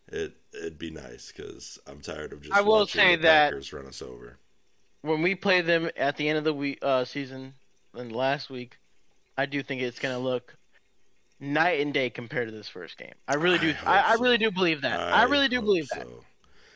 it 0.09 0.35
it'd 0.53 0.79
be 0.79 0.91
nice 0.91 1.33
because 1.35 1.79
I'm 1.87 2.01
tired 2.01 2.33
of 2.33 2.41
just 2.43 2.55
I 2.55 2.61
will 2.63 2.87
say 2.87 3.17
the 3.17 3.23
that- 3.23 3.51
Packers 3.51 3.73
run 3.73 3.87
us 3.87 4.01
over. 4.03 4.39
when 5.03 5.23
we 5.23 5.35
play 5.35 5.61
them 5.61 5.91
at 5.97 6.17
the 6.17 6.29
end 6.29 6.39
of 6.39 6.45
the 6.45 6.55
week 6.55 6.79
uh, 6.83 7.05
season 7.05 7.55
and 7.95 8.13
last 8.13 8.51
week, 8.51 8.79
I 9.39 9.47
do 9.47 9.63
think 9.63 9.83
it's 9.83 9.99
gonna 9.99 10.19
look 10.19 10.56
night 11.41 11.81
and 11.81 11.93
day 11.93 12.11
compared 12.11 12.49
to 12.49 12.55
this 12.55 12.69
first 12.69 12.97
game. 12.97 13.15
I 13.29 13.35
really 13.35 13.59
do. 13.59 13.75
I 13.85 13.99
I, 13.99 14.01
I 14.01 14.15
really 14.15 14.37
so. 14.37 14.45
do 14.45 14.51
believe 14.51 14.83
that. 14.83 15.01
I, 15.01 15.25
really 15.25 15.49
do 15.49 15.61
believe 15.61 15.89
that. 15.95 16.07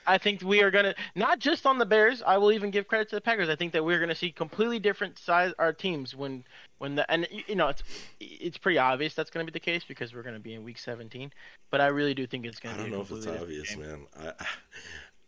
I 0.06 0.18
think 0.18 0.42
we 0.42 0.62
are 0.62 0.70
gonna 0.70 0.94
not 1.14 1.38
just 1.38 1.66
on 1.66 1.78
the 1.78 1.86
Bears. 1.86 2.22
I 2.26 2.36
will 2.36 2.52
even 2.52 2.70
give 2.70 2.88
credit 2.88 3.08
to 3.10 3.16
the 3.16 3.20
Packers. 3.20 3.48
I 3.48 3.56
think 3.56 3.72
that 3.72 3.84
we're 3.84 4.00
gonna 4.00 4.14
see 4.14 4.32
completely 4.32 4.78
different 4.78 5.18
size 5.18 5.52
our 5.58 5.72
teams 5.72 6.14
when 6.14 6.44
when 6.78 6.94
the 6.94 7.10
and 7.10 7.28
you 7.46 7.54
know 7.54 7.68
it's 7.68 7.82
it's 8.18 8.58
pretty 8.58 8.78
obvious 8.78 9.14
that's 9.14 9.30
gonna 9.30 9.44
be 9.44 9.52
the 9.52 9.60
case 9.60 9.84
because 9.86 10.14
we're 10.14 10.22
gonna 10.22 10.40
be 10.40 10.54
in 10.54 10.64
week 10.64 10.78
17. 10.78 11.32
But 11.70 11.80
I 11.80 11.86
really 11.88 12.14
do 12.14 12.26
think 12.26 12.46
it's 12.46 12.58
gonna 12.58 12.74
I 12.74 12.78
don't 12.78 12.90
know 12.90 13.02
if 13.02 13.10
it's 13.12 13.26
obvious, 13.26 13.74
game. 13.74 13.86
man. 13.86 14.06
I, 14.18 14.32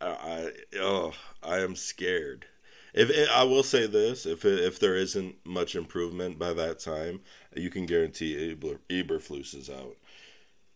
I, 0.01 0.07
I, 0.07 0.51
oh, 0.79 1.13
I 1.41 1.59
am 1.59 1.75
scared. 1.75 2.45
If 2.93 3.09
it, 3.09 3.29
I 3.29 3.43
will 3.43 3.63
say 3.63 3.87
this, 3.87 4.25
if 4.25 4.45
it, 4.45 4.59
if 4.59 4.79
there 4.79 4.95
isn't 4.95 5.35
much 5.45 5.75
improvement 5.75 6.37
by 6.37 6.53
that 6.53 6.79
time, 6.79 7.21
you 7.55 7.69
can 7.69 7.85
guarantee 7.85 8.51
Eber, 8.51 8.79
Eberflus 8.89 9.55
is 9.55 9.69
out, 9.69 9.97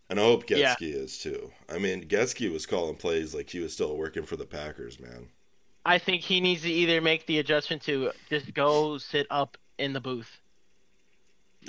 and 0.09 0.19
I 0.19 0.23
hope 0.23 0.47
Getsy 0.47 0.57
Yeah. 0.57 0.75
is 0.81 1.17
too. 1.19 1.51
I 1.69 1.77
mean, 1.79 2.07
Getsy 2.07 2.51
was 2.51 2.65
calling 2.65 2.95
plays 2.97 3.35
like 3.35 3.49
he 3.49 3.59
was 3.59 3.73
still 3.73 3.95
working 3.97 4.25
for 4.25 4.35
the 4.37 4.45
Packers, 4.45 4.99
man. 4.99 5.29
I 5.85 5.97
think 5.99 6.21
he 6.21 6.41
needs 6.41 6.63
to 6.63 6.69
either 6.71 7.01
make 7.01 7.25
the 7.25 7.39
adjustment 7.39 7.81
to 7.83 8.11
just 8.29 8.53
go 8.53 8.97
sit 8.97 9.25
up 9.29 9.57
in 9.77 9.93
the 9.93 10.01
booth. 10.01 10.41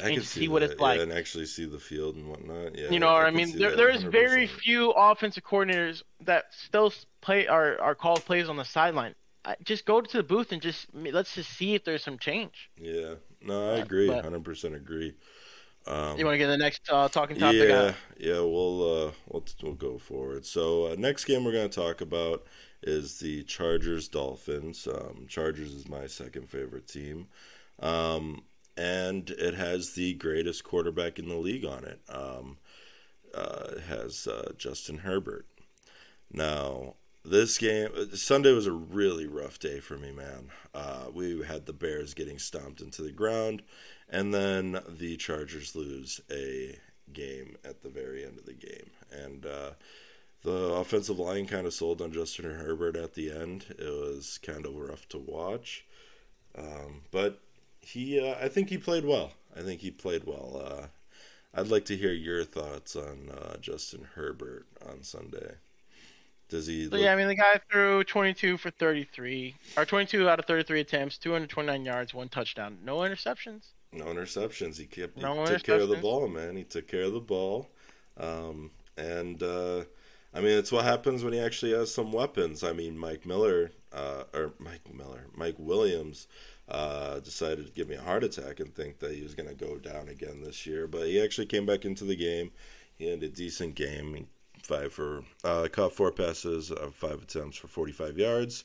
I 0.02 0.12
can 0.12 0.22
see 0.22 0.40
see 0.40 0.48
what 0.48 0.62
it's 0.62 0.78
like. 0.80 0.96
yeah, 0.98 1.02
and 1.02 1.12
actually 1.12 1.46
see 1.46 1.64
the 1.64 1.78
field 1.78 2.16
and 2.16 2.28
whatnot. 2.28 2.76
Yeah, 2.76 2.90
you 2.90 2.98
know 3.00 3.12
what 3.12 3.24
I 3.26 3.30
mean? 3.30 3.56
There, 3.58 3.74
there 3.76 3.90
is 3.90 4.02
very 4.02 4.46
100%. 4.46 4.48
few 4.48 4.90
offensive 4.92 5.44
coordinators 5.44 6.02
that 6.20 6.46
still 6.52 6.92
play 7.20 7.46
are 7.48 7.80
are 7.80 7.94
called 7.94 8.24
plays 8.24 8.48
on 8.48 8.56
the 8.56 8.64
sideline. 8.64 9.14
Just 9.62 9.84
go 9.86 10.00
to 10.00 10.16
the 10.16 10.22
booth 10.22 10.52
and 10.52 10.62
just 10.62 10.86
let's 10.94 11.34
just 11.34 11.50
see 11.52 11.74
if 11.74 11.84
there's 11.84 12.02
some 12.04 12.18
change. 12.18 12.70
Yeah, 12.80 13.14
no, 13.42 13.70
I 13.74 13.78
agree, 13.78 14.14
hundred 14.14 14.44
percent 14.44 14.74
agree. 14.74 15.14
Um, 15.86 16.18
You 16.18 16.24
want 16.24 16.34
to 16.34 16.38
get 16.38 16.48
the 16.48 16.58
next 16.58 16.82
uh, 16.90 17.08
talking 17.08 17.36
topic? 17.36 17.70
Yeah, 17.70 17.70
Uh, 17.70 17.92
yeah, 18.18 18.40
we'll 18.40 19.08
uh, 19.08 19.12
we'll 19.28 19.44
we'll 19.62 19.74
go 19.74 19.98
forward. 19.98 20.44
So 20.46 20.86
uh, 20.86 20.96
next 20.98 21.24
game 21.24 21.44
we're 21.44 21.52
going 21.52 21.68
to 21.68 21.74
talk 21.80 22.00
about 22.00 22.46
is 22.82 23.18
the 23.18 23.44
Chargers 23.44 24.08
Dolphins. 24.08 24.86
Um, 24.86 25.26
Chargers 25.28 25.72
is 25.72 25.88
my 25.88 26.06
second 26.06 26.48
favorite 26.48 26.88
team, 26.88 27.28
um, 27.80 28.42
and 28.76 29.30
it 29.30 29.54
has 29.54 29.92
the 29.94 30.14
greatest 30.14 30.64
quarterback 30.64 31.18
in 31.18 31.28
the 31.28 31.36
league 31.36 31.64
on 31.64 31.84
it. 31.84 32.00
Um, 32.08 32.58
uh, 33.34 33.68
it 33.76 33.82
has 33.82 34.26
uh, 34.26 34.52
Justin 34.58 34.98
Herbert. 34.98 35.46
Now 36.32 36.94
this 37.28 37.58
game 37.58 37.88
Sunday 38.14 38.52
was 38.52 38.66
a 38.66 38.72
really 38.72 39.26
rough 39.26 39.58
day 39.58 39.80
for 39.80 39.96
me, 39.96 40.12
man. 40.12 40.50
Uh, 40.74 41.06
we 41.12 41.42
had 41.42 41.66
the 41.66 41.72
Bears 41.72 42.14
getting 42.14 42.38
stomped 42.38 42.80
into 42.80 43.02
the 43.02 43.12
ground, 43.12 43.62
and 44.08 44.32
then 44.32 44.80
the 44.88 45.16
Chargers 45.16 45.76
lose 45.76 46.20
a 46.30 46.78
game 47.12 47.56
at 47.64 47.82
the 47.82 47.88
very 47.88 48.24
end 48.24 48.38
of 48.38 48.46
the 48.46 48.54
game, 48.54 48.90
and 49.10 49.46
uh, 49.46 49.70
the 50.42 50.74
offensive 50.74 51.18
line 51.18 51.46
kind 51.46 51.66
of 51.66 51.74
sold 51.74 52.00
on 52.00 52.12
Justin 52.12 52.46
Herbert 52.46 52.96
at 52.96 53.14
the 53.14 53.30
end. 53.30 53.66
It 53.78 53.90
was 53.90 54.38
kind 54.42 54.64
of 54.64 54.76
rough 54.76 55.08
to 55.10 55.18
watch, 55.18 55.84
um, 56.56 57.02
but 57.10 57.40
he, 57.80 58.20
uh, 58.20 58.36
I 58.42 58.48
think 58.48 58.70
he 58.70 58.78
played 58.78 59.04
well. 59.04 59.32
I 59.56 59.62
think 59.62 59.80
he 59.80 59.90
played 59.90 60.24
well. 60.24 60.62
Uh, 60.64 60.86
I'd 61.54 61.68
like 61.68 61.86
to 61.86 61.96
hear 61.96 62.12
your 62.12 62.44
thoughts 62.44 62.94
on 62.94 63.30
uh, 63.30 63.56
Justin 63.58 64.06
Herbert 64.14 64.66
on 64.86 65.02
Sunday. 65.02 65.54
Does 66.48 66.66
he? 66.66 66.84
so 66.84 66.92
look- 66.92 67.00
yeah, 67.00 67.12
I 67.12 67.16
mean 67.16 67.28
the 67.28 67.34
guy 67.34 67.60
threw 67.70 68.04
22 68.04 68.56
for 68.56 68.70
33, 68.70 69.54
or 69.76 69.84
22 69.84 70.28
out 70.28 70.38
of 70.38 70.46
33 70.46 70.80
attempts, 70.80 71.18
229 71.18 71.84
yards, 71.84 72.14
one 72.14 72.28
touchdown, 72.28 72.78
no 72.82 72.98
interceptions. 72.98 73.66
No 73.92 74.06
interceptions. 74.06 74.76
He 74.76 74.86
kept 74.86 75.16
he 75.16 75.22
No 75.22 75.46
took 75.46 75.62
care 75.62 75.80
of 75.80 75.88
the 75.88 75.96
ball, 75.96 76.28
man. 76.28 76.56
He 76.56 76.64
took 76.64 76.88
care 76.88 77.04
of 77.04 77.12
the 77.12 77.20
ball. 77.20 77.70
Um, 78.18 78.70
and 78.96 79.42
uh, 79.42 79.84
I 80.34 80.40
mean, 80.40 80.58
it's 80.58 80.72
what 80.72 80.84
happens 80.84 81.24
when 81.24 81.32
he 81.32 81.40
actually 81.40 81.72
has 81.72 81.94
some 81.94 82.12
weapons. 82.12 82.62
I 82.62 82.72
mean, 82.72 82.98
Mike 82.98 83.24
Miller 83.24 83.70
uh, 83.92 84.24
or 84.34 84.52
Mike 84.58 84.92
Miller, 84.92 85.26
Mike 85.34 85.56
Williams 85.58 86.26
uh, 86.68 87.20
decided 87.20 87.66
to 87.66 87.72
give 87.72 87.88
me 87.88 87.96
a 87.96 88.02
heart 88.02 88.24
attack 88.24 88.60
and 88.60 88.74
think 88.74 88.98
that 88.98 89.14
he 89.14 89.22
was 89.22 89.34
going 89.34 89.48
to 89.48 89.54
go 89.54 89.78
down 89.78 90.08
again 90.08 90.42
this 90.42 90.66
year, 90.66 90.86
but 90.86 91.06
he 91.06 91.20
actually 91.22 91.46
came 91.46 91.64
back 91.64 91.84
into 91.84 92.04
the 92.04 92.16
game. 92.16 92.50
He 92.96 93.08
had 93.08 93.22
a 93.22 93.28
decent 93.28 93.74
game. 93.74 94.26
Five 94.68 94.92
for 94.92 95.22
uh, 95.44 95.66
caught 95.72 95.94
four 95.94 96.12
passes, 96.12 96.70
uh, 96.70 96.90
five 96.92 97.22
attempts 97.22 97.56
for 97.56 97.68
45 97.68 98.18
yards. 98.18 98.64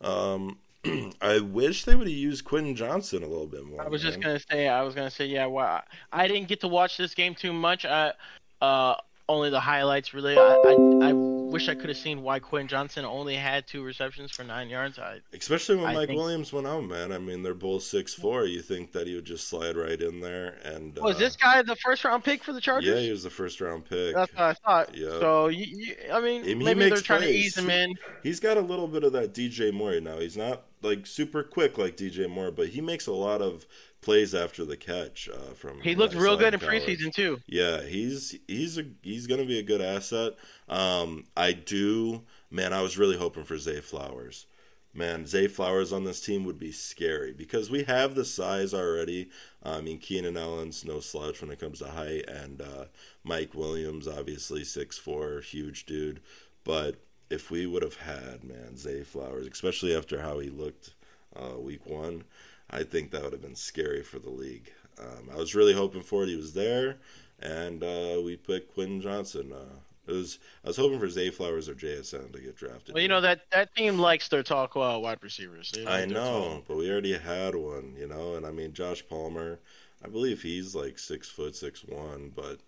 Um, 0.00 0.58
I 1.20 1.38
wish 1.38 1.84
they 1.84 1.94
would 1.94 2.08
have 2.08 2.16
used 2.16 2.44
Quentin 2.44 2.74
Johnston 2.74 3.22
a 3.22 3.28
little 3.28 3.46
bit 3.46 3.64
more. 3.64 3.80
I 3.80 3.86
was 3.86 4.02
just 4.02 4.20
gonna 4.20 4.40
say, 4.50 4.66
I 4.66 4.82
was 4.82 4.96
gonna 4.96 5.08
say, 5.08 5.26
yeah. 5.26 5.46
Well, 5.46 5.82
I 6.12 6.26
didn't 6.26 6.48
get 6.48 6.60
to 6.62 6.68
watch 6.68 6.96
this 6.96 7.14
game 7.14 7.32
too 7.32 7.52
much. 7.52 7.84
I, 7.84 8.12
uh, 8.60 8.96
only 9.28 9.50
the 9.50 9.60
highlights 9.60 10.14
really. 10.14 10.36
I, 10.36 10.40
I, 10.40 11.08
I 11.08 11.12
wish 11.12 11.68
I 11.68 11.74
could 11.74 11.88
have 11.88 11.96
seen 11.98 12.22
why 12.22 12.38
Quinn 12.38 12.68
Johnson 12.68 13.04
only 13.04 13.34
had 13.36 13.66
two 13.66 13.82
receptions 13.82 14.30
for 14.32 14.44
nine 14.44 14.68
yards. 14.68 14.98
I, 14.98 15.18
Especially 15.32 15.76
when 15.76 15.86
I 15.86 15.94
Mike 15.94 16.08
think- 16.08 16.18
Williams 16.18 16.52
went 16.52 16.66
out, 16.66 16.84
man. 16.84 17.12
I 17.12 17.18
mean, 17.18 17.42
they're 17.42 17.54
both 17.54 17.82
six 17.82 18.14
four. 18.14 18.44
You 18.44 18.60
think 18.62 18.92
that 18.92 19.06
he 19.06 19.14
would 19.14 19.24
just 19.24 19.48
slide 19.48 19.76
right 19.76 20.00
in 20.00 20.20
there 20.20 20.58
and 20.64 20.96
was 20.98 21.16
uh, 21.16 21.18
this 21.20 21.36
guy 21.36 21.62
the 21.62 21.76
first 21.76 22.04
round 22.04 22.24
pick 22.24 22.44
for 22.44 22.52
the 22.52 22.60
Chargers? 22.60 22.88
Yeah, 22.94 23.00
he 23.00 23.10
was 23.10 23.22
the 23.24 23.30
first 23.30 23.60
round 23.60 23.84
pick. 23.84 24.14
That's 24.14 24.32
what 24.32 24.42
I 24.42 24.54
thought. 24.54 24.94
Yeah. 24.96 25.18
So 25.20 25.48
you, 25.48 25.64
you, 25.68 25.94
I 26.12 26.20
mean, 26.20 26.42
He- 26.42 26.48
he 26.50 26.54
maybe 26.54 26.80
they're 26.80 26.90
makes 26.90 27.02
trying 27.02 27.20
to 27.22 27.26
plays. 27.26 27.46
ease 27.46 27.58
him 27.58 27.70
in. 27.70 27.94
He's 28.22 28.40
got 28.40 28.56
a 28.56 28.60
little 28.62 28.88
bit 28.88 29.02
of 29.04 29.12
that 29.12 29.34
DJ 29.34 29.72
Moore 29.72 29.98
now. 30.00 30.18
He's 30.18 30.36
not 30.36 30.62
like 30.82 31.06
super 31.06 31.42
quick 31.42 31.78
like 31.78 31.96
DJ 31.96 32.28
Moore, 32.28 32.50
but 32.50 32.68
he 32.68 32.80
makes 32.80 33.06
a 33.06 33.12
lot 33.12 33.40
of 33.42 33.66
plays 34.06 34.34
after 34.36 34.64
the 34.64 34.76
catch. 34.76 35.28
Uh, 35.28 35.52
from 35.54 35.80
He 35.80 35.96
looked 35.96 36.14
real 36.14 36.36
good 36.36 36.54
in 36.54 36.60
college. 36.60 36.84
preseason 36.84 37.12
too. 37.12 37.38
Yeah, 37.46 37.82
he's 37.82 38.38
he's 38.46 38.78
a 38.78 38.84
he's 39.02 39.26
gonna 39.26 39.44
be 39.44 39.58
a 39.58 39.62
good 39.64 39.82
asset. 39.82 40.34
Um, 40.68 41.24
I 41.36 41.52
do, 41.52 42.22
man. 42.50 42.72
I 42.72 42.82
was 42.82 42.96
really 42.96 43.16
hoping 43.16 43.42
for 43.44 43.58
Zay 43.58 43.80
Flowers. 43.80 44.46
Man, 44.94 45.26
Zay 45.26 45.48
Flowers 45.48 45.92
on 45.92 46.04
this 46.04 46.20
team 46.20 46.44
would 46.44 46.58
be 46.58 46.70
scary 46.72 47.32
because 47.32 47.68
we 47.68 47.82
have 47.82 48.14
the 48.14 48.24
size 48.24 48.72
already. 48.72 49.28
I 49.62 49.80
mean, 49.80 49.98
Keenan 49.98 50.36
Allen's 50.38 50.84
no 50.84 51.00
slouch 51.00 51.42
when 51.42 51.50
it 51.50 51.58
comes 51.58 51.80
to 51.80 51.88
height, 51.88 52.24
and 52.28 52.62
uh, 52.62 52.84
Mike 53.24 53.54
Williams, 53.54 54.06
obviously 54.08 54.62
six 54.64 54.96
four, 54.96 55.40
huge 55.40 55.84
dude. 55.84 56.20
But 56.62 56.94
if 57.28 57.50
we 57.50 57.66
would 57.66 57.82
have 57.82 57.96
had 57.96 58.44
man 58.44 58.76
Zay 58.76 59.02
Flowers, 59.02 59.48
especially 59.48 59.96
after 59.96 60.20
how 60.22 60.38
he 60.38 60.48
looked 60.48 60.94
uh, 61.34 61.58
week 61.58 61.84
one, 61.86 62.22
I 62.70 62.82
think 62.82 63.10
that 63.10 63.22
would 63.22 63.32
have 63.32 63.42
been 63.42 63.54
scary 63.54 64.02
for 64.02 64.18
the 64.18 64.30
league. 64.30 64.72
Um, 64.98 65.30
I 65.32 65.36
was 65.36 65.54
really 65.54 65.74
hoping 65.74 66.02
for 66.02 66.22
it. 66.22 66.28
He 66.28 66.36
was 66.36 66.54
there, 66.54 66.96
and 67.40 67.82
uh, 67.82 68.20
we 68.24 68.36
put 68.36 68.72
Quinn 68.72 69.00
Johnson. 69.00 69.52
Uh, 69.52 69.78
it 70.06 70.12
was 70.12 70.38
I 70.64 70.68
was 70.68 70.76
hoping 70.76 70.98
for 70.98 71.08
Zay 71.08 71.30
Flowers 71.30 71.68
or 71.68 71.74
JSN 71.74 72.32
to 72.32 72.40
get 72.40 72.56
drafted. 72.56 72.94
Well, 72.94 73.02
you 73.02 73.08
know 73.08 73.20
that 73.20 73.40
that 73.52 73.74
team 73.74 73.98
likes 73.98 74.28
their 74.28 74.42
talk 74.42 74.76
uh, 74.76 74.98
wide 75.00 75.22
receivers. 75.22 75.72
They 75.72 75.84
I 75.86 76.00
like 76.00 76.10
know, 76.10 76.62
but 76.66 76.76
we 76.76 76.90
already 76.90 77.16
had 77.16 77.54
one, 77.54 77.94
you 77.98 78.06
know, 78.06 78.36
and 78.36 78.46
I 78.46 78.50
mean 78.50 78.72
Josh 78.72 79.06
Palmer. 79.08 79.58
I 80.04 80.08
believe 80.08 80.42
he's 80.42 80.74
like 80.74 80.98
six 80.98 81.28
foot 81.28 81.56
six 81.56 81.84
one, 81.84 82.32
but 82.34 82.60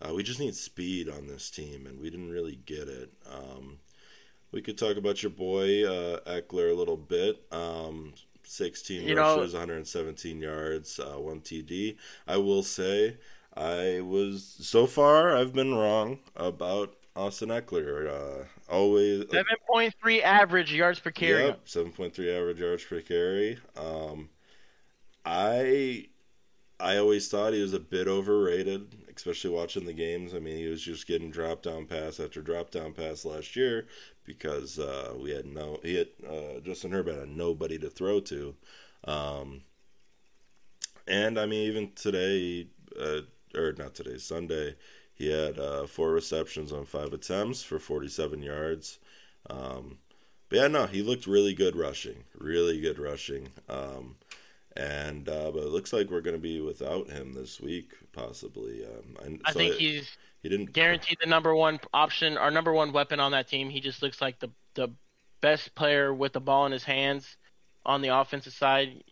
uh, 0.00 0.14
we 0.14 0.22
just 0.22 0.40
need 0.40 0.54
speed 0.54 1.08
on 1.08 1.26
this 1.26 1.50
team, 1.50 1.86
and 1.86 2.00
we 2.00 2.10
didn't 2.10 2.30
really 2.30 2.58
get 2.64 2.88
it. 2.88 3.12
Um, 3.30 3.78
we 4.52 4.62
could 4.62 4.78
talk 4.78 4.96
about 4.96 5.22
your 5.22 5.30
boy 5.30 5.84
uh, 5.86 6.20
Ekeler 6.20 6.70
a 6.70 6.74
little 6.74 6.96
bit. 6.96 7.42
Um, 7.52 8.14
16 8.48 9.02
You 9.06 9.14
know- 9.14 9.36
rushes, 9.38 9.54
117 9.54 10.40
yards, 10.40 10.98
uh, 10.98 11.18
one 11.18 11.40
TD. 11.40 11.96
I 12.26 12.36
will 12.36 12.62
say, 12.62 13.16
I 13.56 14.00
was 14.00 14.44
so 14.60 14.86
far 14.86 15.36
I've 15.36 15.52
been 15.52 15.74
wrong 15.74 16.18
about 16.36 16.94
Austin 17.14 17.48
Ekeler. 17.48 18.08
Uh, 18.08 18.44
always 18.68 19.24
Seven 19.30 19.56
point 19.66 19.94
three 20.02 20.22
average 20.22 20.72
yards 20.72 20.98
per 21.00 21.10
carry. 21.10 21.44
Yep, 21.44 21.60
seven 21.64 21.92
point 21.92 22.14
three 22.14 22.30
average 22.30 22.60
yards 22.60 22.84
per 22.84 23.00
carry. 23.00 23.58
Um, 23.76 24.28
I 25.24 26.08
I 26.78 26.98
always 26.98 27.28
thought 27.28 27.54
he 27.54 27.62
was 27.62 27.72
a 27.72 27.80
bit 27.80 28.06
overrated, 28.06 28.94
especially 29.14 29.50
watching 29.50 29.86
the 29.86 29.94
games. 29.94 30.34
I 30.34 30.38
mean, 30.40 30.58
he 30.58 30.66
was 30.66 30.82
just 30.82 31.06
getting 31.06 31.30
drop 31.30 31.62
down 31.62 31.86
pass 31.86 32.20
after 32.20 32.42
drop 32.42 32.70
down 32.70 32.92
pass 32.92 33.24
last 33.24 33.56
year 33.56 33.86
because 34.26 34.78
uh, 34.78 35.14
we 35.20 35.30
had 35.30 35.46
no 35.46 35.78
he 35.82 35.96
had 35.96 36.08
uh, 36.28 36.60
Justin 36.60 36.92
Herbert 36.92 37.18
had 37.18 37.28
nobody 37.28 37.78
to 37.78 37.88
throw 37.88 38.20
to. 38.20 38.54
Um, 39.04 39.62
and 41.06 41.38
I 41.38 41.46
mean, 41.46 41.68
even 41.68 41.92
today, 41.94 42.66
uh, 43.00 43.20
or 43.54 43.72
not 43.78 43.94
today, 43.94 44.18
Sunday, 44.18 44.74
he 45.14 45.30
had 45.30 45.58
uh, 45.58 45.86
four 45.86 46.10
receptions 46.10 46.72
on 46.72 46.84
five 46.84 47.12
attempts 47.12 47.62
for 47.62 47.78
47 47.78 48.42
yards. 48.42 48.98
Um, 49.48 49.98
but 50.48 50.56
yeah, 50.56 50.66
no, 50.68 50.86
he 50.86 51.02
looked 51.02 51.26
really 51.26 51.54
good 51.54 51.76
rushing, 51.76 52.24
really 52.36 52.80
good 52.80 52.98
rushing. 52.98 53.48
Um, 53.68 54.16
and 54.76 55.28
uh, 55.28 55.50
but 55.50 55.62
it 55.62 55.68
looks 55.68 55.92
like 55.92 56.10
we're 56.10 56.20
going 56.20 56.36
to 56.36 56.42
be 56.42 56.60
without 56.60 57.08
him 57.10 57.32
this 57.32 57.60
week, 57.60 57.92
possibly. 58.12 58.84
Um, 58.84 59.38
I 59.44 59.52
so 59.52 59.58
think 59.58 59.74
it- 59.74 59.80
he's 59.80 60.16
he 60.42 60.48
didn't 60.48 60.72
guarantee 60.72 61.16
the 61.20 61.28
number 61.28 61.54
one 61.54 61.80
option, 61.92 62.36
our 62.38 62.50
number 62.50 62.72
one 62.72 62.92
weapon 62.92 63.18
on 63.20 63.32
that 63.32 63.48
team. 63.48 63.68
He 63.70 63.80
just 63.80 64.02
looks 64.02 64.20
like 64.20 64.38
the 64.38 64.50
the 64.74 64.88
best 65.40 65.74
player 65.74 66.12
with 66.14 66.32
the 66.32 66.40
ball 66.40 66.66
in 66.66 66.72
his 66.72 66.84
hands 66.84 67.36
on 67.84 68.00
the 68.02 68.08
offensive 68.08 68.52
side. 68.52 69.02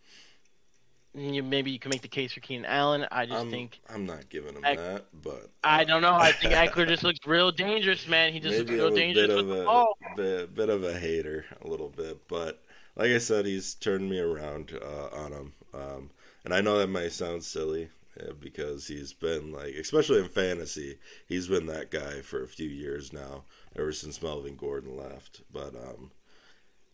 You, 1.16 1.44
maybe 1.44 1.70
you 1.70 1.79
can 1.79 1.90
make 1.90 2.03
the 2.03 2.09
case 2.09 2.33
for 2.33 2.40
Keenan 2.40 2.64
Allen. 2.64 3.07
I 3.12 3.24
just 3.24 3.38
I'm, 3.44 3.48
think 3.50 3.81
I'm 3.88 4.05
not 4.05 4.29
giving 4.29 4.57
him 4.57 4.64
Eck- 4.64 4.79
that, 4.79 5.05
but 5.22 5.48
I 5.62 5.85
don't 5.85 6.03
know. 6.03 6.12
I 6.14 6.33
think 6.33 6.53
Ekeler 6.55 6.88
just 6.88 7.05
looks 7.05 7.20
real 7.24 7.53
dangerous, 7.53 8.09
man. 8.09 8.33
He 8.33 8.40
just 8.40 8.59
looks 8.59 8.70
real 8.72 8.88
a 8.88 8.94
dangerous 8.96 9.29
with 9.29 9.38
of 9.38 9.46
the 9.46 9.62
a 9.62 9.64
ball. 9.64 9.96
bit, 10.16 10.55
bit 10.57 10.68
of 10.70 10.83
a 10.83 10.98
hater, 10.98 11.44
a 11.62 11.68
little 11.68 11.88
bit. 11.88 12.27
But 12.27 12.63
like 12.97 13.11
I 13.11 13.19
said, 13.19 13.47
he's 13.47 13.75
turned 13.75 14.09
me 14.11 14.19
around 14.21 14.79
uh, 14.81 15.09
on 15.17 15.33
him, 15.33 15.53
um, 15.73 16.11
and 16.45 16.55
I 16.55 16.61
know 16.61 16.79
that 16.79 16.89
might 16.89 17.13
sound 17.13 17.45
silly 17.45 17.91
uh, 18.21 18.33
because 18.41 18.87
he's 18.87 19.13
been 19.13 19.53
like, 19.53 19.75
especially 19.75 20.21
in 20.21 20.29
fantasy, 20.29 20.99
he's 21.27 21.49
been 21.49 21.67
that 21.67 21.91
guy 21.91 22.21
for 22.23 22.43
a 22.43 22.49
few 22.49 22.69
years 22.69 23.13
now, 23.13 23.45
ever 23.77 23.93
since 23.93 24.23
Melvin 24.23 24.57
Gordon 24.57 24.97
left. 24.97 25.43
But 25.53 25.75
um, 25.75 26.11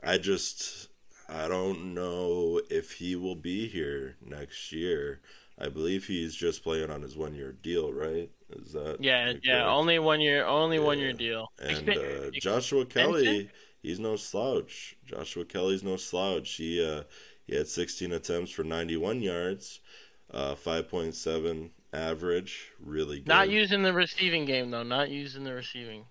I 0.02 0.18
just 0.18 0.88
I 1.28 1.48
don't 1.48 1.94
know 1.94 2.60
if 2.70 2.92
he 2.92 3.16
will 3.16 3.36
be 3.36 3.68
here 3.68 4.16
next 4.24 4.72
year. 4.72 5.20
I 5.58 5.68
believe 5.68 6.06
he's 6.06 6.34
just 6.34 6.62
playing 6.62 6.90
on 6.90 7.02
his 7.02 7.16
one 7.16 7.34
year 7.34 7.52
deal, 7.52 7.92
right? 7.92 8.30
Is 8.50 8.72
that 8.72 9.00
Yeah, 9.00 9.32
correct? 9.42 9.42
yeah. 9.42 9.66
Only 9.66 9.98
one 9.98 10.20
year, 10.20 10.44
only 10.46 10.78
one 10.78 10.98
year 10.98 11.12
deal. 11.12 11.48
And 11.58 11.96
uh, 11.96 12.30
Joshua 12.32 12.86
Kelly, 12.86 13.50
he's 13.82 14.00
no 14.00 14.16
slouch. 14.16 14.96
Joshua 15.06 15.44
Kelly's 15.44 15.82
no 15.82 15.96
slouch. 15.96 16.52
He 16.52 16.84
uh, 16.84 17.02
he 17.46 17.56
had 17.56 17.68
16 17.68 18.12
attempts 18.12 18.50
for 18.50 18.62
91 18.62 19.22
yards, 19.22 19.80
uh, 20.32 20.54
5.7 20.54 21.70
average, 21.92 22.70
really 22.84 23.18
good. 23.18 23.28
Not 23.28 23.50
using 23.50 23.82
the 23.82 23.92
receiving 23.92 24.44
game 24.44 24.70
though. 24.70 24.82
Not 24.82 25.10
using 25.10 25.44
the 25.44 25.54
receiving. 25.54 26.04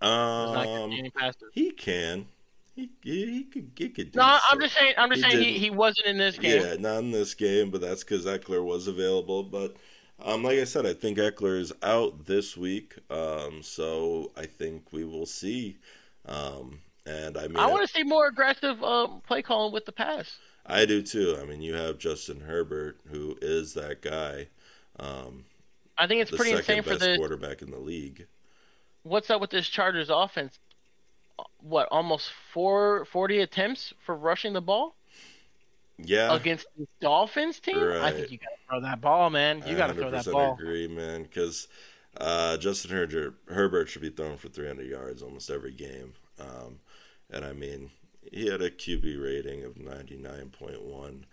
Um, 0.00 0.54
getting 0.54 0.92
any 0.98 1.10
passes. 1.10 1.42
he 1.52 1.70
can. 1.70 2.26
He, 2.74 2.90
he, 3.02 3.26
he 3.26 3.44
could 3.44 3.70
he 3.76 3.88
could 3.88 4.12
do 4.12 4.18
No, 4.18 4.38
I'm 4.50 4.60
just 4.60 4.74
saying. 4.74 4.94
I'm 4.98 5.08
just 5.10 5.24
He 5.24 5.30
saying 5.30 5.44
he, 5.44 5.58
he 5.58 5.70
wasn't 5.70 6.08
in 6.08 6.18
this 6.18 6.36
game. 6.36 6.60
Yeah, 6.60 6.74
not 6.78 6.98
in 6.98 7.12
this 7.12 7.34
game, 7.34 7.70
but 7.70 7.80
that's 7.80 8.02
because 8.02 8.26
Ekeler 8.26 8.64
was 8.64 8.88
available. 8.88 9.44
But 9.44 9.76
um, 10.22 10.42
like 10.42 10.58
I 10.58 10.64
said, 10.64 10.84
I 10.84 10.92
think 10.92 11.18
Ekeler 11.18 11.58
is 11.58 11.72
out 11.82 12.26
this 12.26 12.56
week, 12.56 12.94
um, 13.10 13.62
so 13.62 14.32
I 14.36 14.46
think 14.46 14.92
we 14.92 15.04
will 15.04 15.26
see. 15.26 15.76
Um, 16.26 16.80
and 17.06 17.36
I 17.36 17.48
mean, 17.48 17.56
I 17.56 17.66
want 17.66 17.82
to 17.82 17.92
see 17.92 18.04
more 18.04 18.28
aggressive 18.28 18.80
um, 18.84 19.20
play 19.26 19.42
calling 19.42 19.72
with 19.72 19.86
the 19.86 19.92
pass. 19.92 20.38
I 20.66 20.84
do 20.86 21.00
too. 21.02 21.38
I 21.40 21.44
mean, 21.46 21.62
you 21.62 21.74
have 21.74 21.98
Justin 21.98 22.40
Herbert, 22.40 23.00
who 23.10 23.36
is 23.42 23.72
that 23.74 24.02
guy, 24.02 24.48
um, 24.98 25.44
I 25.98 26.06
think 26.06 26.20
it's 26.22 26.30
pretty 26.30 26.52
insane 26.52 26.82
for 26.82 26.96
the 26.96 27.08
quarterback 27.08 27.62
in 27.62 27.70
the 27.70 27.78
league. 27.78 28.26
what's 29.04 29.30
up 29.30 29.40
with 29.40 29.50
this 29.50 29.68
Chargers 29.68 30.10
offense. 30.10 30.58
What 31.60 31.88
almost 31.90 32.30
four, 32.52 33.04
40 33.06 33.40
attempts 33.40 33.92
for 34.04 34.16
rushing 34.16 34.52
the 34.52 34.60
ball 34.60 34.96
Yeah, 35.98 36.34
against 36.34 36.66
the 36.76 36.86
Dolphins 37.00 37.60
team? 37.60 37.94
I 37.98 38.12
think 38.12 38.30
you 38.30 38.38
gotta 38.38 38.56
throw 38.68 38.80
that 38.82 39.00
ball, 39.00 39.30
man. 39.30 39.62
You 39.64 39.76
gotta 39.76 39.94
throw 39.94 40.10
that 40.12 40.30
100% 40.30 40.30
ball. 40.30 40.60
agree, 40.60 40.88
man. 40.88 41.22
Because 41.24 41.68
uh, 42.18 42.56
Justin 42.56 42.90
Herbert, 42.90 43.34
Herbert 43.48 43.88
should 43.88 44.02
be 44.02 44.10
throwing 44.10 44.36
for 44.36 44.48
300 44.48 44.86
yards 44.86 45.22
almost 45.22 45.50
every 45.50 45.72
game. 45.72 46.12
Um, 46.38 46.80
and 47.30 47.44
I 47.44 47.52
mean, 47.52 47.90
he 48.32 48.46
had 48.46 48.62
a 48.62 48.70
QB 48.70 49.22
rating 49.22 49.64
of 49.64 49.74
99.1. 49.74 51.24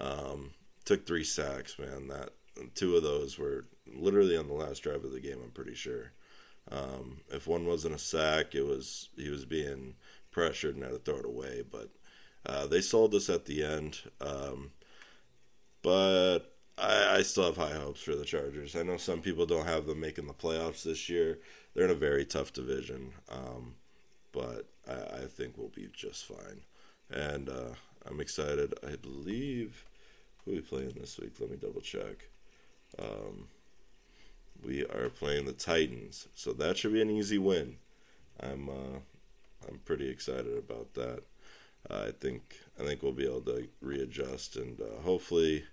Um, 0.00 0.50
took 0.84 1.06
three 1.06 1.24
sacks, 1.24 1.78
man. 1.78 2.08
That 2.08 2.30
two 2.74 2.96
of 2.96 3.02
those 3.02 3.38
were 3.38 3.64
literally 3.94 4.36
on 4.36 4.48
the 4.48 4.54
last 4.54 4.82
drive 4.82 5.04
of 5.04 5.12
the 5.12 5.20
game. 5.20 5.38
I'm 5.42 5.50
pretty 5.50 5.74
sure. 5.74 6.12
Um, 6.70 7.20
if 7.30 7.46
one 7.46 7.66
wasn't 7.66 7.94
a 7.94 7.98
sack, 7.98 8.54
it 8.54 8.62
was 8.62 9.08
he 9.16 9.30
was 9.30 9.44
being 9.44 9.94
pressured 10.30 10.74
and 10.74 10.84
had 10.84 10.92
to 10.92 10.98
throw 10.98 11.18
it 11.18 11.24
away. 11.24 11.62
But 11.70 11.90
uh, 12.44 12.66
they 12.66 12.80
sold 12.80 13.14
us 13.14 13.30
at 13.30 13.44
the 13.44 13.64
end. 13.64 14.00
Um, 14.20 14.72
but 15.82 16.55
I, 16.78 17.16
I 17.16 17.22
still 17.22 17.44
have 17.44 17.56
high 17.56 17.74
hopes 17.74 18.02
for 18.02 18.14
the 18.14 18.24
Chargers. 18.24 18.76
I 18.76 18.82
know 18.82 18.96
some 18.96 19.20
people 19.20 19.46
don't 19.46 19.66
have 19.66 19.86
them 19.86 20.00
making 20.00 20.26
the 20.26 20.34
playoffs 20.34 20.82
this 20.82 21.08
year. 21.08 21.38
They're 21.74 21.84
in 21.86 21.90
a 21.90 21.94
very 21.94 22.24
tough 22.24 22.52
division, 22.52 23.12
um, 23.30 23.74
but 24.32 24.66
I, 24.88 25.22
I 25.22 25.26
think 25.26 25.54
we'll 25.56 25.68
be 25.68 25.88
just 25.92 26.26
fine. 26.26 26.60
And 27.10 27.48
uh, 27.48 27.74
I'm 28.06 28.20
excited. 28.20 28.74
I 28.86 28.96
believe 28.96 29.84
who 30.44 30.52
we 30.52 30.60
playing 30.60 30.96
this 30.98 31.18
week? 31.18 31.34
Let 31.40 31.50
me 31.50 31.56
double 31.56 31.80
check. 31.80 32.28
Um, 32.98 33.48
we 34.64 34.84
are 34.86 35.08
playing 35.08 35.44
the 35.44 35.52
Titans, 35.52 36.28
so 36.34 36.52
that 36.54 36.76
should 36.78 36.92
be 36.92 37.02
an 37.02 37.10
easy 37.10 37.38
win. 37.38 37.76
I'm 38.40 38.68
uh, 38.68 38.98
I'm 39.68 39.78
pretty 39.84 40.08
excited 40.08 40.56
about 40.56 40.94
that. 40.94 41.22
Uh, 41.90 42.04
I 42.08 42.10
think 42.12 42.56
I 42.78 42.84
think 42.84 43.02
we'll 43.02 43.12
be 43.12 43.26
able 43.26 43.40
to 43.42 43.66
readjust 43.80 44.56
and 44.56 44.80
uh, 44.80 45.02
hopefully. 45.02 45.64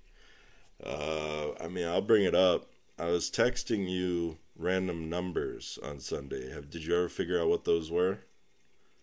Uh, 0.82 1.54
I 1.60 1.68
mean, 1.68 1.86
I'll 1.88 2.02
bring 2.02 2.24
it 2.24 2.36
up. 2.36 2.72
I 2.98 3.06
was 3.08 3.30
texting 3.32 3.90
you 3.90 4.38
random 4.56 5.10
numbers 5.10 5.80
on 5.84 6.00
Sunday. 6.00 6.52
Have 6.52 6.70
did 6.70 6.84
you 6.86 6.96
ever 6.96 7.10
figure 7.10 7.42
out 7.42 7.50
what 7.50 7.64
those 7.66 7.92
were? 7.92 8.20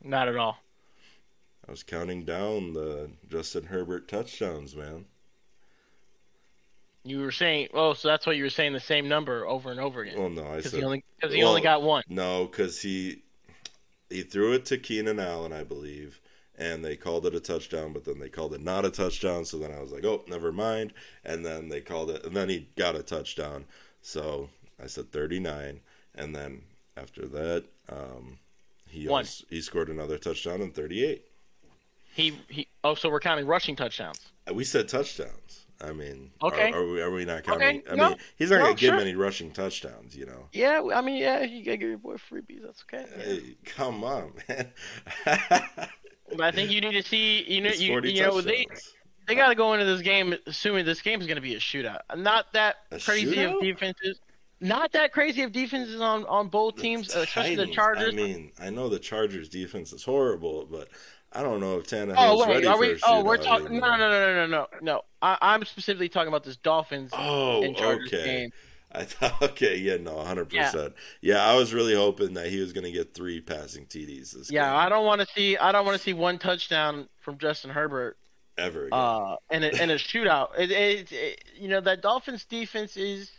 Not 0.02 0.28
at 0.28 0.37
all. 0.37 0.59
I 1.66 1.70
was 1.70 1.83
counting 1.83 2.24
down 2.24 2.72
the 2.74 3.11
Justin 3.28 3.64
Herbert 3.64 4.09
touchdowns, 4.09 4.74
man. 4.76 5.06
You 7.04 7.20
were 7.20 7.33
saying, 7.33 7.68
oh, 7.72 7.94
so 7.94 8.09
that's 8.09 8.26
what 8.26 8.37
you 8.37 8.42
were 8.44 8.50
saying 8.50 8.72
the 8.74 8.80
same 8.80 9.09
number 9.09 9.46
over 9.46 9.70
and 9.70 9.80
over 9.80 10.02
again 10.02 10.18
Well, 10.18 10.28
no, 10.28 10.46
I 10.46 10.61
said 10.61 10.72
he 10.72 10.83
only 10.85 11.04
because 11.16 11.35
he 11.35 11.40
Well, 11.42 11.48
only 11.50 11.62
got 11.62 11.83
one. 11.83 12.02
no, 12.09 12.46
because 12.46 12.83
he 12.83 13.22
he 14.11 14.22
threw 14.22 14.52
it 14.54 14.64
to 14.66 14.78
Keenan 14.78 15.20
Allen, 15.20 15.52
I 15.52 15.64
believe, 15.64 16.20
and 16.61 16.85
they 16.85 16.94
called 16.94 17.25
it 17.25 17.35
a 17.35 17.40
touchdown, 17.40 17.94
but 17.94 18.05
then 18.05 18.20
they 18.20 18.29
called 18.29 18.53
it 18.53 18.61
not 18.61 18.85
a 18.85 18.90
touchdown. 18.90 19.46
So 19.46 19.57
then 19.59 19.73
I 19.73 19.81
was 19.81 19.92
like, 19.92 20.05
oh, 20.05 20.23
never 20.29 20.53
mind. 20.53 20.92
And 21.25 21.44
then 21.44 21.70
they 21.70 21.81
called 21.81 22.11
it, 22.11 22.25
and 22.25 22.37
then 22.37 22.51
he 22.51 22.68
got 22.77 22.94
a 22.94 23.03
touchdown. 23.03 23.64
So 24.03 24.51
I 24.81 24.87
said 24.87 25.11
39, 25.11 25.81
and 26.14 26.37
then 26.37 26.61
after 26.99 27.27
that, 27.29 27.64
um, 27.88 28.38
he 28.87 29.09
also, 29.09 29.44
he 29.49 29.62
scored 29.62 29.88
another 29.88 30.18
touchdown 30.18 30.61
in 30.61 30.70
38. 30.70 31.25
He 32.14 32.38
he. 32.49 32.68
Oh, 32.85 32.94
so 32.94 33.09
we're 33.09 33.20
counting 33.20 33.46
rushing 33.46 33.75
touchdowns. 33.75 34.20
We 34.53 34.64
said 34.64 34.88
touchdowns. 34.88 35.66
I 35.83 35.92
mean, 35.92 36.31
Okay. 36.42 36.73
are, 36.73 36.81
are 36.81 36.90
we 36.90 37.01
are 37.01 37.11
we 37.11 37.25
not 37.25 37.44
counting? 37.44 37.79
Okay, 37.79 37.90
I 37.90 37.94
no, 37.94 38.09
mean, 38.11 38.18
he's 38.37 38.51
not 38.51 38.59
no, 38.59 38.64
gonna 38.64 38.75
give 38.75 38.88
sure. 38.88 38.96
many 38.96 39.14
rushing 39.14 39.51
touchdowns, 39.51 40.14
you 40.14 40.27
know. 40.27 40.49
Yeah, 40.53 40.83
I 40.94 41.00
mean, 41.00 41.17
yeah, 41.17 41.42
you 41.42 41.65
gotta 41.65 41.79
give 41.79 41.88
your 41.88 41.98
boy 41.98 42.17
freebies. 42.17 42.63
That's 42.65 42.83
okay. 42.83 43.06
Hey, 43.17 43.56
come 43.65 44.04
on, 44.04 44.33
man. 44.48 44.69
But 46.37 46.46
I 46.46 46.50
think 46.52 46.70
you 46.70 46.81
need 46.81 46.92
to 46.92 47.02
see. 47.02 47.44
You 47.52 47.60
know, 47.60 47.70
you, 47.70 48.00
you 48.02 48.22
know 48.22 48.40
they 48.40 48.66
they 49.26 49.35
got 49.35 49.48
to 49.48 49.54
go 49.54 49.72
into 49.74 49.87
this 49.87 50.02
game 50.02 50.35
assuming 50.46 50.85
this 50.85 51.00
game 51.02 51.20
is 51.20 51.26
going 51.26 51.37
to 51.37 51.42
be 51.42 51.54
a 51.54 51.58
shootout. 51.58 52.00
Not 52.16 52.52
that 52.52 52.76
A 52.90 52.98
crazy 52.98 53.37
shootout? 53.37 53.54
of 53.56 53.60
defenses. 53.60 54.20
Not 54.60 54.92
that 54.92 55.12
crazy 55.12 55.42
of 55.42 55.52
defenses 55.52 56.00
on 56.00 56.24
on 56.26 56.48
both 56.48 56.76
teams, 56.76 57.08
The 57.08 57.22
especially 57.22 57.56
the 57.56 57.66
Chargers. 57.66 58.12
I 58.12 58.16
mean, 58.16 58.52
I 58.60 58.70
know 58.70 58.88
the 58.88 58.98
Chargers 58.98 59.48
defense 59.48 59.92
is 59.92 60.02
horrible, 60.04 60.66
but 60.70 60.88
I 61.33 61.42
don't 61.42 61.60
know 61.60 61.78
if 61.78 61.87
Tannehill's 61.87 62.16
oh 62.18 62.46
ready 62.46 62.62
wait, 62.62 62.66
are 62.66 62.76
for 62.76 62.81
we? 62.83 62.92
a 62.92 62.98
Oh, 63.04 63.24
we're 63.24 63.37
talking. 63.38 63.78
No, 63.78 63.96
no, 63.96 63.96
no, 63.96 64.10
no, 64.10 64.35
no, 64.35 64.46
no, 64.46 64.66
no. 64.83 65.02
I, 65.22 65.38
I'm 65.40 65.64
specifically 65.64 66.08
talking 66.08 66.28
about 66.28 66.44
this 66.44 66.56
Dolphins 66.56 67.10
Oh, 67.14 67.62
and 67.62 67.74
Chargers 67.76 68.12
okay. 68.12 68.24
game. 68.24 68.50
I 68.93 69.05
thought, 69.05 69.41
okay, 69.51 69.77
yeah, 69.77 69.97
no, 69.97 70.17
100%. 70.17 70.95
Yeah, 71.21 71.45
I 71.45 71.55
was 71.57 71.73
really 71.73 71.95
hoping 71.95 72.35
that 72.35 72.49
he 72.49 72.61
was 72.61 72.73
going 72.73 72.85
to 72.85 72.91
get 72.91 73.15
three 73.15 73.41
passing 73.41 73.87
TDs 73.87 74.33
this 74.33 74.51
Yeah, 74.51 74.65
game. 74.67 74.77
I 74.77 74.88
don't 74.88 75.07
want 75.07 75.21
to 75.21 75.27
see. 75.35 75.57
I 75.57 75.73
don't 75.73 75.85
want 75.87 75.97
to 75.97 76.03
see 76.03 76.13
one 76.13 76.38
touchdown 76.38 77.09
from 77.21 77.38
Justin 77.38 77.71
Herbert 77.71 78.17
ever 78.59 78.87
again. 78.87 78.99
Uh, 78.99 79.37
and 79.51 79.65
a, 79.65 79.81
and 79.81 79.91
a 79.93 79.97
shootout. 79.99 80.49
It, 80.59 80.71
it, 80.71 81.13
it, 81.13 81.45
you 81.57 81.69
know 81.69 81.81
that 81.81 82.03
Dolphins 82.03 82.45
defense 82.45 82.97
is 82.97 83.31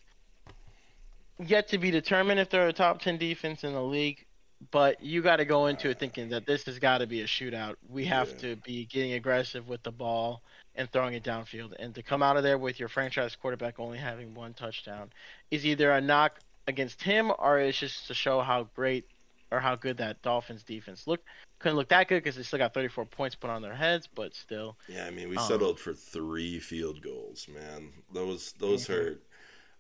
yet 1.40 1.68
to 1.70 1.78
be 1.78 1.92
determined 1.92 2.40
if 2.40 2.50
they're 2.50 2.68
a 2.68 2.74
top 2.74 3.02
ten 3.02 3.18
defense 3.18 3.64
in 3.64 3.74
the 3.74 3.82
league. 3.84 4.26
But 4.72 5.02
you 5.02 5.24
got 5.24 5.38
to 5.38 5.46
go 5.46 5.66
into 5.68 5.90
it 5.90 5.98
thinking 6.00 6.30
that 6.30 6.46
this 6.46 6.66
has 6.66 6.78
got 6.78 7.00
to 7.00 7.08
be 7.08 7.22
a 7.22 7.26
shootout. 7.26 7.76
We 7.90 8.06
have 8.06 8.30
Yeah. 8.30 8.36
to 8.38 8.56
be 8.58 8.86
getting 8.86 9.14
aggressive 9.14 9.68
with 9.68 9.82
the 9.82 9.92
ball 9.92 10.44
and 10.76 10.92
throwing 10.92 11.14
it 11.14 11.24
downfield. 11.24 11.74
And 11.80 11.94
to 11.96 12.04
come 12.04 12.24
out 12.24 12.38
of 12.38 12.44
there 12.44 12.58
with 12.58 12.80
your 12.80 12.90
franchise 12.90 13.36
quarterback 13.36 13.80
only 13.80 13.98
having 13.98 14.34
one 14.34 14.54
touchdown 14.54 15.10
is 15.50 15.66
either 15.66 15.92
a 15.92 16.02
knock 16.02 16.40
against 16.68 17.02
him 17.02 17.32
or 17.40 17.60
it's 17.60 17.80
just 17.80 18.08
to 18.08 18.14
show 18.14 18.42
how 18.42 18.68
great 18.76 19.06
or 19.52 19.60
how 19.60 19.76
good 19.76 19.98
that 19.98 20.22
Dolphins 20.22 20.64
defense 20.64 21.08
looked. 21.08 21.28
Couldn't 21.60 21.78
look 21.78 21.90
that 21.90 22.08
good 22.08 22.24
because 22.24 22.36
they 22.36 22.44
still 22.44 22.60
got 22.60 22.74
34 22.74 23.06
points 23.06 23.36
put 23.36 23.50
on 23.50 23.62
their 23.62 23.76
heads, 23.76 24.08
but 24.08 24.34
still. 24.34 24.78
Yeah, 24.88 25.06
I 25.06 25.12
mean, 25.12 25.30
we 25.30 25.38
Um, 25.38 25.44
settled 25.44 25.80
for 25.80 25.94
three 25.94 26.60
field 26.60 27.02
goals, 27.02 27.48
man. 27.48 27.92
Those 28.14 28.54
those 28.54 28.86
Mhm. 28.86 28.88
hurt, 28.88 29.24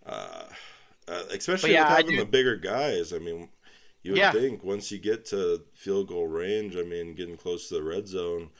uh, 0.06 0.46
uh, 1.08 1.24
especially 1.32 1.72
yeah, 1.72 1.82
with 1.84 1.90
having 1.90 2.18
the 2.18 2.26
bigger 2.26 2.58
guys. 2.58 3.14
I 3.14 3.20
mean, 3.20 3.50
you 4.04 4.12
would 4.12 4.20
Yeah. 4.20 4.32
think 4.32 4.64
once 4.64 4.92
you 4.92 5.00
get 5.00 5.26
to 5.28 5.66
field 5.74 6.08
goal 6.08 6.28
range, 6.28 6.76
I 6.76 6.84
mean, 6.84 7.16
getting 7.16 7.38
close 7.38 7.68
to 7.70 7.76
the 7.76 7.84
red 7.84 8.08
zone, 8.08 8.52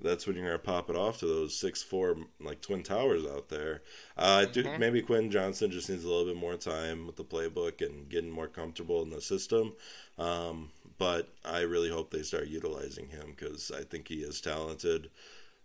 that's 0.00 0.26
when 0.26 0.36
you're 0.36 0.46
gonna 0.46 0.58
pop 0.58 0.90
it 0.90 0.96
off 0.96 1.18
to 1.18 1.26
those 1.26 1.56
six 1.56 1.82
four 1.82 2.16
like 2.40 2.60
twin 2.60 2.82
towers 2.82 3.24
out 3.26 3.48
there. 3.48 3.82
Uh, 4.16 4.46
I 4.46 4.50
do, 4.50 4.64
maybe 4.78 5.02
Quinn 5.02 5.30
Johnson 5.30 5.70
just 5.70 5.90
needs 5.90 6.04
a 6.04 6.08
little 6.08 6.26
bit 6.26 6.36
more 6.36 6.56
time 6.56 7.06
with 7.06 7.16
the 7.16 7.24
playbook 7.24 7.84
and 7.84 8.08
getting 8.08 8.30
more 8.30 8.46
comfortable 8.46 9.02
in 9.02 9.10
the 9.10 9.20
system. 9.20 9.74
Um, 10.18 10.70
but 10.98 11.28
I 11.44 11.60
really 11.60 11.90
hope 11.90 12.10
they 12.10 12.22
start 12.22 12.46
utilizing 12.48 13.08
him 13.08 13.34
because 13.36 13.70
I 13.70 13.82
think 13.82 14.08
he 14.08 14.16
is 14.16 14.40
talented. 14.40 15.10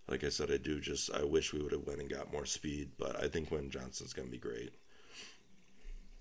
Like 0.07 0.23
I 0.23 0.29
said, 0.29 0.51
I 0.51 0.57
do 0.57 0.79
just 0.79 1.13
I 1.13 1.23
wish 1.23 1.53
we 1.53 1.61
would 1.61 1.71
have 1.71 1.85
went 1.85 2.01
and 2.01 2.09
got 2.09 2.31
more 2.31 2.45
speed, 2.45 2.89
but 2.97 3.23
I 3.23 3.27
think 3.27 3.49
Quinn 3.49 3.69
Johnson's 3.69 4.13
gonna 4.13 4.29
be 4.29 4.37
great. 4.37 4.73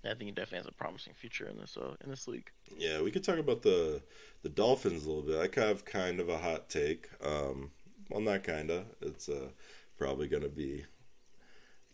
I 0.05 0.09
think 0.09 0.23
he 0.23 0.31
definitely 0.31 0.57
has 0.57 0.67
a 0.67 0.73
promising 0.73 1.13
future 1.13 1.47
in 1.47 1.57
this 1.57 1.77
uh, 1.77 1.95
in 2.03 2.09
this 2.09 2.27
league. 2.27 2.51
Yeah, 2.77 3.01
we 3.01 3.09
could 3.09 3.23
talk 3.23 3.37
about 3.37 3.61
the 3.61 4.01
the 4.41 4.49
Dolphins 4.49 5.05
a 5.05 5.09
little 5.09 5.23
bit. 5.23 5.57
I 5.57 5.61
have 5.61 5.85
kind 5.85 6.19
of 6.19 6.29
a 6.29 6.37
hot 6.37 6.69
take. 6.69 7.09
Um, 7.23 7.71
well, 8.13 8.21
not 8.21 8.43
kinda. 8.43 8.85
It's 9.01 9.27
uh, 9.27 9.49
probably 9.97 10.27
gonna 10.27 10.49
be 10.49 10.85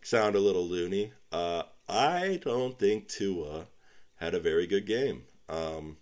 sound 0.02 0.36
a 0.36 0.40
little 0.40 0.66
loony. 0.66 1.12
Uh, 1.32 1.62
I 1.88 2.40
don't 2.44 2.78
think 2.78 3.08
Tua 3.08 3.66
had 4.16 4.34
a 4.34 4.40
very 4.40 4.66
good 4.66 4.86
game. 4.86 5.24
Um, 5.48 5.96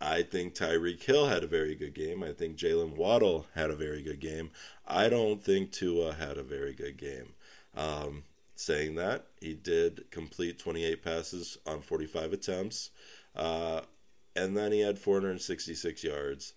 I 0.00 0.22
think 0.22 0.54
Tyreek 0.54 1.02
Hill 1.02 1.26
had 1.26 1.42
a 1.42 1.48
very 1.48 1.74
good 1.74 1.94
game. 1.94 2.22
I 2.22 2.32
think 2.32 2.56
Jalen 2.56 2.96
Waddle 2.96 3.46
had 3.54 3.70
a 3.70 3.76
very 3.76 4.02
good 4.02 4.20
game. 4.20 4.50
I 4.86 5.08
don't 5.08 5.42
think 5.42 5.72
Tua 5.72 6.14
had 6.14 6.38
a 6.38 6.42
very 6.42 6.72
good 6.72 6.96
game. 6.96 7.34
Um, 7.74 8.22
saying 8.54 8.94
that, 8.94 9.26
he 9.40 9.54
did 9.54 10.10
complete 10.10 10.58
28 10.58 11.02
passes 11.02 11.58
on 11.66 11.80
45 11.80 12.32
attempts. 12.32 12.90
Uh, 13.34 13.80
and 14.36 14.56
then 14.56 14.70
he 14.70 14.80
had 14.80 14.98
466 14.98 16.04
yards, 16.04 16.52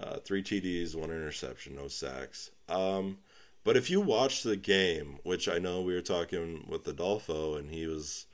uh, 0.00 0.18
three 0.18 0.42
TDs, 0.42 0.94
one 0.94 1.10
interception, 1.10 1.76
no 1.76 1.88
sacks. 1.88 2.50
Um, 2.68 3.18
but 3.64 3.76
if 3.76 3.90
you 3.90 4.00
watch 4.00 4.42
the 4.42 4.56
game, 4.56 5.18
which 5.24 5.48
I 5.48 5.58
know 5.58 5.82
we 5.82 5.94
were 5.94 6.00
talking 6.00 6.64
with 6.68 6.86
Adolfo, 6.86 7.56
and 7.56 7.70
he 7.70 7.86
was 7.86 8.26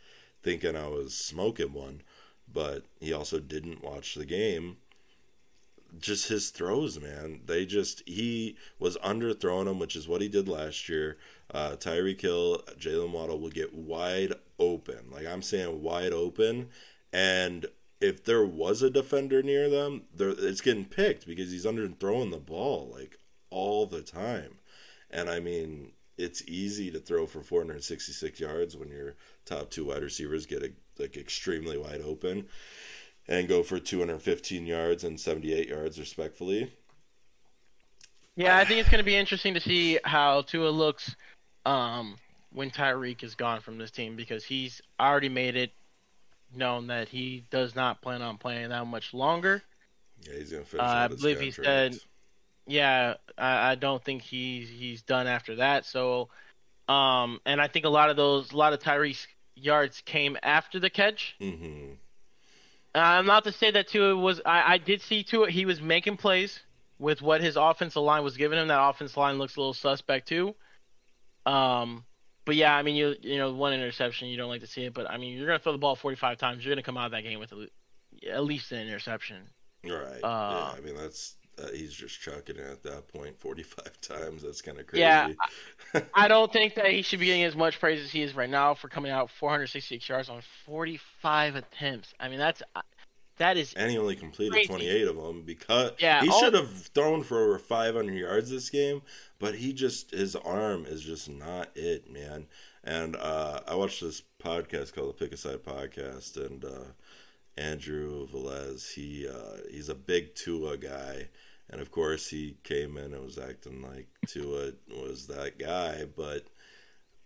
thinking 0.43 0.77
I 0.77 0.89
was 0.89 1.15
smoking 1.15 1.73
one, 1.73 2.03
but 2.53 2.85
he 3.01 3.12
also 3.12 3.41
didn't 3.41 3.83
watch 3.83 4.15
the 4.15 4.27
game. 4.27 4.77
Just 5.99 6.29
his 6.29 6.51
throws, 6.51 7.01
man. 7.01 7.41
They 7.47 7.67
just 7.67 8.03
he 8.07 8.57
was 8.79 8.97
underthrowing 8.99 9.67
them, 9.67 9.79
which 9.79 9.97
is 9.97 10.09
what 10.09 10.21
he 10.21 10.29
did 10.29 10.49
last 10.49 10.89
year. 10.89 11.19
Uh, 11.53 11.71
Tyreek 11.71 12.21
Hill, 12.21 12.62
Jalen 12.79 13.12
Waddle 13.12 13.39
will 13.39 13.51
get 13.51 13.75
wide 13.75 14.35
open. 14.59 15.11
Like 15.11 15.27
I'm 15.27 15.43
saying, 15.43 15.83
wide 15.83 16.12
open, 16.12 16.69
and 17.12 17.67
if 18.05 18.23
there 18.23 18.45
was 18.45 18.83
a 18.83 18.91
defender 18.91 19.43
near 19.43 19.71
them, 19.71 20.03
it's 20.19 20.61
getting 20.61 20.85
picked 20.85 21.27
because 21.27 21.51
he's 21.51 21.65
under 21.65 21.89
throwing 21.89 22.31
the 22.31 22.37
ball 22.37 22.91
like 22.95 23.19
all 23.49 23.87
the 23.87 24.03
time. 24.03 24.59
And 25.11 25.31
I 25.31 25.41
mean, 25.41 25.93
it's 26.19 26.43
easy 26.47 26.91
to 26.91 26.99
throw 26.99 27.27
for 27.27 27.43
466 27.43 28.39
yards 28.39 28.77
when 28.77 28.91
your 28.91 29.15
top 29.47 29.71
two 29.71 29.87
wide 29.87 30.03
receivers 30.03 30.45
get 30.45 30.63
a, 30.63 30.71
like 30.99 31.17
extremely 31.17 31.79
wide 31.79 32.03
open 32.03 32.47
and 33.27 33.49
go 33.49 33.63
for 33.63 33.79
215 33.79 34.67
yards 34.67 35.05
and 35.05 35.19
78 35.19 35.69
yards 35.69 35.99
respectfully. 35.99 36.71
Yeah, 38.37 38.59
I 38.59 38.67
think 38.67 38.81
it's 38.81 38.91
going 38.91 38.99
to 38.99 39.05
be 39.05 39.17
interesting 39.17 39.55
to 39.55 39.61
see 39.61 39.99
how 40.05 40.43
Tua 40.43 40.69
looks 40.69 41.17
um, 41.65 42.17
when 42.53 42.71
Tyreek 42.71 43.23
is 43.23 43.35
gone 43.35 43.61
from 43.61 43.79
this 43.79 43.91
team 43.91 44.15
because 44.15 44.45
he's 44.45 44.83
already 45.01 45.31
made 45.31 45.57
it 45.57 45.73
known 46.57 46.89
that 46.89 47.09
he 47.09 47.45
does 47.51 47.75
not 47.75 48.01
plan 48.03 48.23
on 48.23 48.39
playing 48.39 48.69
that 48.71 48.87
much 48.87 49.13
longer. 49.15 49.63
Yeah, 50.23 50.39
he's 50.39 50.53
gonna 50.53 50.65
finish. 50.65 50.83
Uh, 50.85 50.87
I 50.89 51.09
believe 51.09 51.41
he 51.41 51.51
said- 51.51 51.99
Yeah, 52.67 53.15
I, 53.37 53.73
I 53.73 53.75
don't 53.75 54.03
think 54.03 54.23
he's 54.23 54.69
he's 54.69 55.03
done 55.03 55.27
after 55.27 55.57
that. 55.57 55.85
So, 55.85 56.29
um, 56.89 57.41
and 57.45 57.61
I 57.61 57.69
think 57.69 57.85
a 57.85 57.91
lot 57.91 58.09
of 58.11 58.17
those, 58.17 58.53
a 58.53 58.57
lot 58.57 58.73
of 58.73 58.81
Tyreek's 58.81 59.27
yards 59.55 60.01
came 60.07 60.37
after 60.43 60.81
the 60.81 60.89
catch. 60.91 61.37
Mhm. 61.41 61.97
I'm 62.95 63.27
not 63.27 63.45
to 63.45 63.53
say 63.53 63.71
that 63.73 63.89
Tua 63.89 64.17
was. 64.17 64.41
I, 64.47 64.75
I 64.75 64.79
did 64.79 65.03
see 65.03 65.25
Tua. 65.25 65.51
He 65.51 65.67
was 65.67 65.81
making 65.81 66.17
plays 66.17 66.61
with 66.99 67.21
what 67.21 67.41
his 67.43 67.57
offensive 67.57 68.03
line 68.03 68.23
was 68.23 68.37
giving 68.37 68.59
him. 68.59 68.69
That 68.69 68.81
offensive 68.81 69.17
line 69.17 69.37
looks 69.37 69.57
a 69.57 69.61
little 69.61 69.75
suspect 69.75 70.29
too. 70.29 70.55
Um, 71.45 72.05
but 72.45 72.57
yeah, 72.57 72.76
I 72.76 72.82
mean, 72.82 72.97
you 72.97 73.14
you 73.22 73.38
know, 73.38 73.53
one 73.53 73.72
interception, 73.72 74.28
you 74.28 74.36
don't 74.36 74.49
like 74.49 74.61
to 74.61 74.66
see 74.66 74.84
it, 74.84 74.95
but 74.95 75.11
I 75.11 75.16
mean, 75.16 75.36
you're 75.36 75.47
gonna 75.47 75.59
throw 75.59 75.72
the 75.72 75.78
ball 75.78 75.97
45 75.97 76.38
times. 76.38 76.64
You're 76.64 76.74
gonna 76.74 76.82
come 76.82 76.97
out 76.97 77.07
of 77.07 77.12
that 77.12 77.22
game 77.22 77.38
with 77.38 77.53
at 77.53 77.59
at 78.30 78.45
least 78.45 78.72
an 78.72 78.80
interception. 78.86 79.49
Right. 79.84 80.22
Uh, 80.22 80.72
yeah, 80.72 80.78
I 80.78 80.80
mean 80.80 80.97
that's 80.97 81.36
uh, 81.62 81.68
he's 81.72 81.92
just 81.92 82.20
chucking 82.20 82.57
it 82.57 82.66
at 82.66 82.82
that 82.82 83.09
point 83.09 83.38
45 83.38 84.01
times. 84.01 84.42
That's 84.42 84.62
kind 84.62 84.78
of 84.78 84.86
crazy. 84.86 85.03
Yeah, 85.03 85.28
I 86.14 86.28
don't 86.28 86.53
think 86.53 86.74
that 86.74 86.90
he 86.90 87.03
should 87.03 87.20
be 87.20 87.26
getting 87.26 87.45
as 87.45 87.55
much 87.55 87.78
praise 87.78 88.03
as 88.03 88.11
he 88.11 88.22
is 88.22 88.34
right 88.34 88.51
now 88.51 88.74
for 88.74 88.88
coming 88.88 89.12
out 89.12 89.30
466 89.30 90.09
yards 90.09 90.28
on 90.28 90.42
45 90.66 91.57
attempts. 91.57 92.12
I 92.18 92.28
mean, 92.28 92.38
that's 92.38 92.62
uh, 92.74 92.82
that 93.39 93.57
is 93.57 93.74
and 93.74 93.91
he 93.91 93.99
only 93.99 94.16
completed 94.16 94.53
Crazy. 94.53 94.68
28 94.68 95.09
of 95.09 95.16
them 95.16 95.43
because 95.43 95.93
Yeah, 95.99 96.22
he 96.22 96.28
all- 96.28 96.41
should 96.41 96.55
have 96.55 96.70
thrown 96.89 97.22
for 97.22 97.43
over 97.43 97.59
500 97.59 98.12
yards 98.14 98.51
this 98.51 98.70
game, 98.70 99.03
but 99.39 99.55
he 99.57 99.72
just 99.72 100.11
his 100.12 100.37
arm 100.37 100.87
is 100.87 101.03
just 101.03 101.28
not 101.28 101.70
it, 101.74 102.11
man. 102.11 102.47
And 102.85 103.16
uh, 103.16 103.61
I 103.66 103.74
watched 103.76 104.01
this 104.03 104.22
podcast 104.43 104.93
called 104.95 105.09
the 105.09 105.14
Pick 105.24 105.32
Aside 105.32 105.62
Podcast, 105.64 106.37
and 106.37 106.64
uh, 106.64 106.85
Andrew 107.57 108.26
Velez, 108.28 108.93
he 108.93 109.26
uh, 109.28 109.59
he's 109.70 109.89
a 109.89 109.95
big 109.95 110.35
Tua 110.35 110.76
guy, 110.76 111.28
and 111.70 111.80
of 111.80 111.91
course 111.91 112.28
he 112.28 112.57
came 112.62 112.97
in 112.99 113.14
and 113.14 113.24
was 113.24 113.39
acting 113.39 113.80
like 113.82 114.07
Tua 114.26 114.72
was 114.91 115.26
that 115.28 115.59
guy, 115.59 116.05
but 116.16 116.45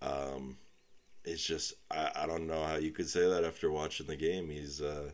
um, 0.00 0.58
it's 1.24 1.42
just 1.44 1.74
I, 1.90 2.10
I 2.14 2.26
don't 2.26 2.46
know 2.46 2.62
how 2.64 2.76
you 2.76 2.92
could 2.92 3.08
say 3.08 3.28
that 3.28 3.44
after 3.44 3.70
watching 3.70 4.06
the 4.06 4.16
game. 4.16 4.48
He's 4.48 4.80
uh, 4.80 5.10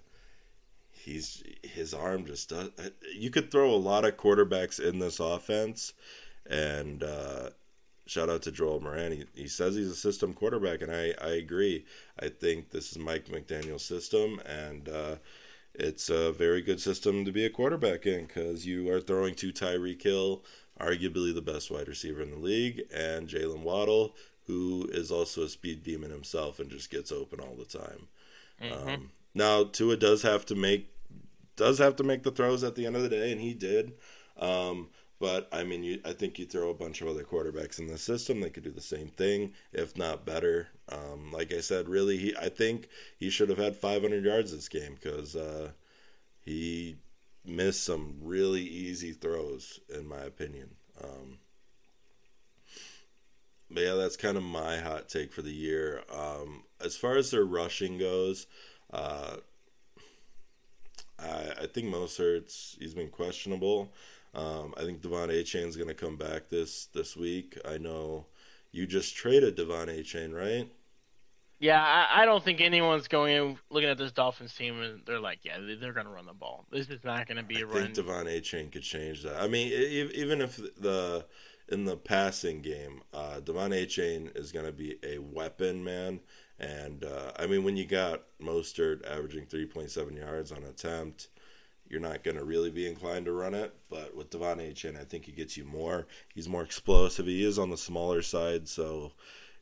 he's 1.05 1.43
his 1.63 1.95
arm 1.95 2.25
just 2.25 2.49
does. 2.49 2.71
You 3.17 3.31
could 3.31 3.51
throw 3.51 3.71
a 3.71 3.77
lot 3.77 4.05
of 4.05 4.17
quarterbacks 4.17 4.81
in 4.81 4.99
this 4.99 5.21
offense, 5.21 5.93
and 6.49 7.03
uh, 7.03 7.51
shout 8.07 8.31
out 8.31 8.43
to 8.43 8.53
Joel 8.53 8.81
Moran. 8.81 9.13
He, 9.13 9.25
he 9.35 9.49
says 9.49 9.75
he's 9.75 9.91
a 9.91 9.95
system 9.95 10.33
quarterback, 10.33 10.83
and 10.83 10.91
I 10.93 11.15
I 11.21 11.33
agree. 11.35 11.85
I 12.19 12.29
think 12.29 12.71
this 12.71 12.91
is 12.91 12.99
Mike 12.99 13.27
McDaniel's 13.27 13.85
system, 13.85 14.41
and 14.47 14.89
uh, 14.89 15.17
it's 15.75 16.09
a 16.09 16.33
very 16.33 16.63
good 16.63 16.81
system 16.81 17.25
to 17.25 17.33
be 17.33 17.45
a 17.45 17.51
quarterback 17.51 18.07
in 18.07 18.27
because 18.27 18.67
you 18.67 18.91
are 18.91 19.01
throwing 19.01 19.35
to 19.37 19.53
Tyreek 19.53 20.03
Hill, 20.03 20.45
arguably 20.81 21.35
the 21.35 21.43
best 21.43 21.71
wide 21.71 21.89
receiver 21.89 22.23
in 22.23 22.31
the 22.31 22.39
league, 22.39 22.83
and 22.95 23.29
Jalen 23.29 23.63
Waddle, 23.63 24.15
who 24.47 24.89
is 24.93 25.11
also 25.11 25.43
a 25.43 25.49
speed 25.49 25.83
demon 25.83 26.11
himself 26.11 26.61
and 26.61 26.71
just 26.71 26.91
gets 26.91 27.13
open 27.13 27.41
all 27.41 27.57
the 27.57 27.79
time. 27.79 28.09
Mhm. 28.63 28.87
Um, 28.87 29.11
now 29.35 29.65
Tua 29.65 29.97
does 29.97 30.23
have 30.23 30.47
to 30.47 30.55
make 30.55 30.94
does 31.57 31.79
have 31.79 31.97
to 31.97 32.05
make 32.05 32.23
the 32.23 32.31
throws 32.31 32.65
at 32.65 32.75
the 32.75 32.87
end 32.87 32.97
of 32.97 33.03
the 33.03 33.09
day, 33.09 33.33
and 33.33 33.41
he 33.41 33.55
did. 33.55 33.93
Um, 34.39 34.89
but 35.21 35.49
I 35.53 35.65
mean, 35.65 35.83
you, 35.83 36.01
I 36.05 36.13
think 36.13 36.39
you 36.39 36.47
throw 36.47 36.71
a 36.71 36.75
bunch 36.75 37.01
of 37.01 37.09
other 37.09 37.25
quarterbacks 37.25 37.79
in 37.79 37.87
the 37.87 37.97
system, 37.97 38.41
they 38.41 38.51
could 38.51 38.65
do 38.65 38.71
the 38.71 38.81
same 38.81 39.09
thing, 39.09 39.53
if 39.73 39.97
not 39.97 40.27
better. 40.27 40.69
Um, 40.91 41.31
like 41.33 41.53
I 41.53 41.61
said, 41.61 41.89
really, 41.89 42.17
he 42.17 42.37
I 42.37 42.49
think 42.49 42.89
he 43.19 43.31
should 43.31 43.49
have 43.49 43.59
had 43.59 43.77
500 43.77 44.25
yards 44.25 44.53
this 44.53 44.69
game 44.69 44.97
because 45.01 45.37
uh, 45.37 45.71
he 46.45 46.97
missed 47.45 47.85
some 47.85 48.17
really 48.21 48.63
easy 48.63 49.13
throws, 49.13 49.81
in 49.95 50.07
my 50.07 50.21
opinion. 50.21 50.75
Um, 51.03 51.39
but 53.71 53.83
yeah, 53.83 53.95
that's 53.95 54.17
kind 54.17 54.37
of 54.37 54.43
my 54.43 54.79
hot 54.79 55.09
take 55.09 55.33
for 55.33 55.43
the 55.43 55.53
year. 55.53 56.03
Um, 56.13 56.65
as 56.85 56.97
far 56.97 57.17
as 57.17 57.31
their 57.31 57.45
rushing 57.45 57.99
goes, 57.99 58.47
uh, 58.93 59.37
I, 61.25 61.63
I 61.63 61.67
think 61.67 61.89
Mostert's 61.89 62.77
he's 62.79 62.95
been 62.95 63.11
questionable. 63.11 63.93
Um, 64.35 64.75
I 64.77 64.83
think 64.83 65.01
Devon 65.01 65.31
Achane 65.31 65.67
is 65.67 65.77
going 65.77 65.89
to 65.89 65.95
come 65.95 66.17
back 66.17 66.49
this 66.49 66.87
this 66.87 67.17
week. 67.17 67.59
I 67.65 67.79
know 67.79 68.27
you 68.73 68.87
just 68.87 69.15
traded 69.15 69.55
Devon 69.55 69.89
Achane, 69.89 70.35
right? 70.35 70.69
Yeah, 71.61 71.83
I, 71.83 72.23
I, 72.23 72.25
don't 72.27 72.45
think 72.45 72.61
anyone's 72.61 73.07
going 73.09 73.35
in 73.35 73.59
looking 73.71 73.89
at 73.89 73.97
this 73.97 74.13
Dolphins 74.13 74.55
team 74.55 74.83
and 74.83 75.01
they're 75.07 75.21
like, 75.21 75.39
yeah, 75.45 75.57
they're 75.81 75.93
going 75.93 76.05
to 76.05 76.13
run 76.13 76.27
the 76.27 76.35
ball. 76.35 76.67
This 76.71 76.89
is 76.91 77.05
not 77.05 77.27
going 77.27 77.37
to 77.39 77.45
be 77.45 77.59
I 77.59 77.61
a 77.61 77.67
run. 77.67 77.77
I 77.77 77.81
think 77.83 77.95
Devon 77.95 78.27
Achane 78.27 78.73
could 78.73 78.83
change 78.83 79.23
that. 79.23 79.41
I 79.41 79.47
mean, 79.47 79.69
even 80.15 80.41
if 80.41 80.57
the 80.57 81.25
in 81.69 81.85
the 81.85 81.97
passing 81.97 82.61
game, 82.61 83.01
uh, 83.15 83.41
Devon 83.41 83.71
Achane 83.71 84.37
is 84.37 84.53
going 84.53 84.67
to 84.67 84.73
be 84.73 84.99
a 85.05 85.19
weapon, 85.19 85.83
man. 85.83 86.21
And 86.59 87.05
uh, 87.05 87.33
I 87.37 87.47
mean, 87.47 87.65
when 87.65 87.77
you 87.77 87.85
got 87.85 88.23
Mostert 88.41 89.07
averaging 89.11 89.47
3.7 89.47 90.17
yards 90.17 90.53
on 90.53 90.63
attempt, 90.65 91.29
you're 91.89 92.01
not 92.01 92.25
going 92.25 92.37
to 92.37 92.45
really 92.45 92.71
be 92.71 92.87
inclined 92.87 93.27
to 93.27 93.33
run 93.33 93.55
it. 93.55 93.75
But 93.91 94.17
with 94.17 94.31
Devon 94.31 94.59
Achane, 94.59 94.99
I 94.99 95.05
think 95.05 95.25
he 95.25 95.33
gets 95.33 95.57
you 95.57 95.65
more. 95.65 96.07
He's 96.35 96.49
more 96.49 96.63
explosive. 96.63 97.27
He 97.27 97.45
is 97.45 97.59
on 97.59 97.71
the 97.71 97.77
smaller 97.77 98.23
side, 98.23 98.69
so 98.69 99.13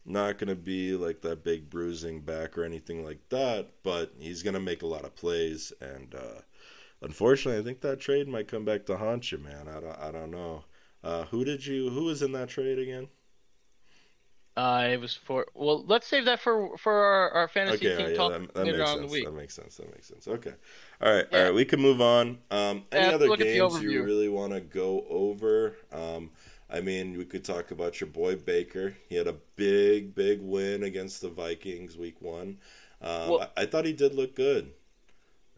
not 0.05 0.39
going 0.39 0.49
to 0.49 0.57
be 0.57 0.95
like 0.95 1.21
that 1.23 1.45
big 1.45 1.71
bruising 1.71 2.21
back 2.21 2.59
or 2.59 2.65
anything 2.65 3.05
like 3.05 3.21
that. 3.31 3.71
But 3.83 4.13
he's 4.19 4.43
going 4.43 4.55
to 4.55 4.61
make 4.61 4.83
a 4.83 4.87
lot 4.87 5.05
of 5.05 5.17
plays. 5.17 5.73
And 5.81 6.15
uh, 6.15 6.41
unfortunately, 7.01 7.61
I 7.61 7.65
think 7.65 7.81
that 7.81 8.01
trade 8.01 8.29
might 8.29 8.49
come 8.49 8.65
back 8.65 8.87
to 8.87 8.97
haunt 8.97 9.33
you, 9.33 9.39
man. 9.39 9.69
I 9.69 9.81
don't, 9.81 9.99
I 9.99 10.11
don't 10.11 10.31
know. 10.31 10.65
Uh, 11.03 11.25
who 11.25 11.45
did 11.45 11.67
you? 11.67 11.91
Who 11.91 12.05
was 12.05 12.23
in 12.23 12.33
that 12.33 12.49
trade 12.49 12.79
again? 12.79 13.09
Uh, 14.55 14.89
it 14.91 15.01
was 15.01 15.15
for 15.15 15.47
well. 15.55 15.83
Let's 15.87 16.07
save 16.07 16.27
that 16.27 16.39
for 16.39 16.77
for 16.77 16.93
our, 16.93 17.31
our 17.31 17.49
fantasy 17.49 17.89
okay, 17.89 17.97
team 17.97 18.11
yeah, 18.11 18.17
talk 18.17 18.33
that, 18.33 18.55
that 18.55 18.67
later 18.67 18.85
on 18.85 19.01
the 19.01 19.07
week. 19.07 19.25
That 19.25 19.33
makes 19.33 19.55
sense. 19.55 19.77
That 19.77 19.91
makes 19.95 20.09
sense. 20.09 20.29
Okay, 20.29 20.53
all 21.01 21.15
right, 21.15 21.27
yeah. 21.33 21.39
all 21.39 21.45
right. 21.45 21.55
We 21.55 21.65
can 21.65 21.81
move 21.81 22.03
on. 22.03 22.39
Um, 22.51 22.85
any 22.93 23.07
yeah, 23.07 23.15
other 23.15 23.37
games 23.37 23.83
you 23.83 24.03
really 24.03 24.29
want 24.29 24.53
to 24.53 24.61
go 24.61 25.07
over? 25.09 25.77
Um, 25.91 26.31
I 26.69 26.81
mean, 26.81 27.17
we 27.17 27.25
could 27.25 27.45
talk 27.45 27.71
about 27.71 28.01
your 28.01 28.09
boy 28.09 28.37
Baker. 28.37 28.95
He 29.09 29.15
had 29.15 29.27
a 29.27 29.37
big, 29.57 30.15
big 30.15 30.41
win 30.43 30.83
against 30.83 31.21
the 31.21 31.29
Vikings 31.29 31.97
week 31.99 32.17
one. 32.21 32.59
Um, 33.03 33.29
well, 33.29 33.51
I, 33.57 33.63
I, 33.63 33.67
thought 33.67 33.85
he 33.85 33.93
did 33.93 34.15
look 34.15 34.35
good. 34.35 34.71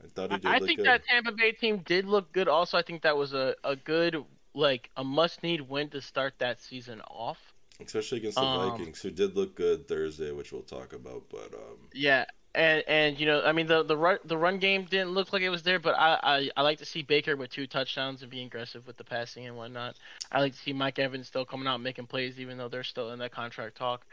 I 0.03 0.09
thought 0.09 0.33
he 0.33 0.39
did. 0.39 0.45
Look 0.45 0.53
good. 0.53 0.63
I 0.63 0.67
think 0.67 0.79
good. 0.79 0.87
that 0.87 1.05
Tampa 1.05 1.33
Bay 1.33 1.53
team 1.53 1.79
did 1.85 2.07
look 2.07 2.33
good. 2.33 2.49
Also, 2.49 2.77
I 2.77 2.83
think 2.83 3.03
that 3.03 3.17
was 3.17 3.33
a, 3.33 3.55
a 3.63 3.77
good, 3.77 4.25
like, 4.55 4.91
a 4.97 5.05
must 5.05 5.43
need 5.43 5.61
win 5.61 5.89
to 5.91 6.01
start 6.01 6.35
that 6.39 6.61
season 6.61 7.01
off 7.03 7.54
especially 7.87 8.18
against 8.18 8.37
the 8.37 8.45
um, 8.45 8.70
Vikings, 8.70 9.01
who 9.01 9.11
did 9.11 9.37
look 9.37 9.55
good 9.55 9.89
Thursday, 9.89 10.32
which 10.32 10.53
we'll 10.53 10.62
talk 10.62 10.93
about. 10.93 11.24
But 11.30 11.55
um, 11.55 11.78
yeah, 11.93 12.24
and 12.55 12.85
and 12.87 13.18
you 13.18 13.26
know, 13.26 13.43
I 13.43 13.53
mean, 13.53 13.66
the 13.66 13.82
the 13.82 13.97
run 13.97 14.18
the 14.24 14.37
run 14.37 14.59
game 14.59 14.85
didn't 14.85 15.11
look 15.11 15.32
like 15.32 15.43
it 15.43 15.51
was 15.51 15.62
there, 15.62 15.78
but 15.78 15.95
I, 15.99 16.18
I 16.22 16.51
I 16.57 16.62
like 16.62 16.78
to 16.78 16.85
see 16.85 17.03
Baker 17.03 17.37
with 17.37 17.51
two 17.51 17.66
touchdowns 17.66 18.22
and 18.22 18.30
being 18.30 18.47
aggressive 18.47 18.87
with 18.87 18.97
the 18.97 19.05
passing 19.05 19.47
and 19.47 19.57
whatnot. 19.57 19.97
I 20.30 20.41
like 20.41 20.53
to 20.53 20.59
see 20.59 20.72
Mike 20.72 20.99
Evans 20.99 21.26
still 21.26 21.45
coming 21.45 21.66
out 21.66 21.80
making 21.80 22.07
plays, 22.07 22.39
even 22.39 22.57
though 22.57 22.68
they're 22.68 22.85
still 22.85 23.11
in 23.12 23.18
that 23.18 23.32
contract 23.32 23.76
talk. 23.76 24.05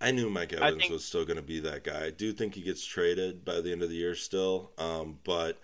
I 0.00 0.12
knew 0.12 0.30
Mike 0.30 0.52
Evans 0.52 0.78
think, 0.78 0.92
was 0.92 1.04
still 1.04 1.24
going 1.24 1.38
to 1.38 1.42
be 1.42 1.58
that 1.60 1.82
guy. 1.82 2.06
I 2.06 2.10
do 2.10 2.32
think 2.32 2.54
he 2.54 2.60
gets 2.60 2.84
traded 2.84 3.44
by 3.44 3.60
the 3.60 3.72
end 3.72 3.82
of 3.82 3.88
the 3.88 3.96
year 3.96 4.14
still, 4.14 4.70
um, 4.78 5.18
but 5.24 5.58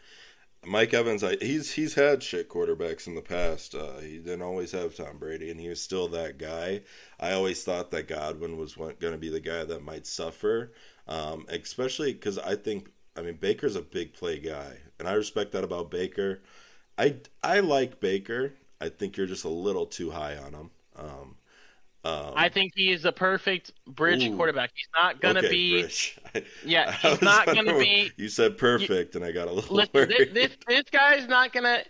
Mike 0.67 0.95
Evans, 0.95 1.25
I, 1.25 1.37
he's 1.37 1.73
he's 1.73 1.95
had 1.95 2.23
shit 2.23 2.49
quarterbacks 2.49 3.07
in 3.07 3.15
the 3.15 3.23
past. 3.23 3.75
Uh, 3.75 3.99
he 3.99 4.19
didn't 4.19 4.43
always 4.43 4.73
have 4.73 4.95
Tom 4.95 5.19
Brady, 5.19 5.51
and 5.51 5.61
he 5.61 5.69
was 5.69 5.81
still 5.81 6.09
that 6.09 6.39
guy. 6.39 6.83
I 7.21 7.33
always 7.33 7.63
thought 7.65 7.91
that 7.91 8.09
Godwin 8.09 8.57
was 8.57 8.75
going 8.75 8.97
to 9.01 9.19
be 9.19 9.29
the 9.29 9.41
guy 9.41 9.65
that 9.65 9.85
might 9.85 10.07
suffer, 10.07 10.73
um, 11.09 11.47
especially 11.49 12.13
because 12.13 12.39
I 12.39 12.57
think 12.57 12.91
I 13.17 13.23
mean 13.23 13.37
Baker's 13.37 13.77
a 13.77 13.83
big 13.83 14.13
play 14.15 14.39
guy, 14.39 14.79
and 14.99 15.09
I 15.09 15.13
respect 15.15 15.53
that 15.53 15.65
about 15.65 15.91
Baker. 15.91 16.43
I 16.99 17.17
I 17.43 17.61
like 17.61 18.01
Baker. 18.01 18.55
I 18.81 18.89
think 18.89 19.17
you're 19.17 19.27
just 19.27 19.45
a 19.45 19.49
little 19.49 19.87
too 19.87 20.11
high 20.11 20.37
on 20.37 20.53
him. 20.53 20.71
Um, 20.97 21.37
um, 22.05 22.35
I 22.37 22.51
think 22.51 22.73
he 22.77 22.93
is 22.93 23.07
a 23.07 23.13
perfect 23.13 23.73
bridge 23.87 24.25
ooh, 24.25 24.37
quarterback. 24.37 24.71
He's 24.75 24.89
not 24.95 25.23
gonna 25.23 25.39
okay, 25.39 25.49
be. 25.49 25.85
I, 26.35 26.43
yeah, 26.65 26.93
he's 26.93 27.23
not 27.23 27.47
gonna 27.47 27.79
be. 27.79 28.13
You 28.17 28.29
said 28.29 28.59
perfect, 28.59 29.17
and 29.17 29.25
I 29.25 29.33
got 29.33 29.49
a 29.49 29.53
little 29.53 29.75
listen, 29.75 29.91
worried. 29.95 30.35
This, 30.35 30.57
this 30.69 30.85
this 30.93 31.27
not 31.29 31.53
gonna, 31.53 31.83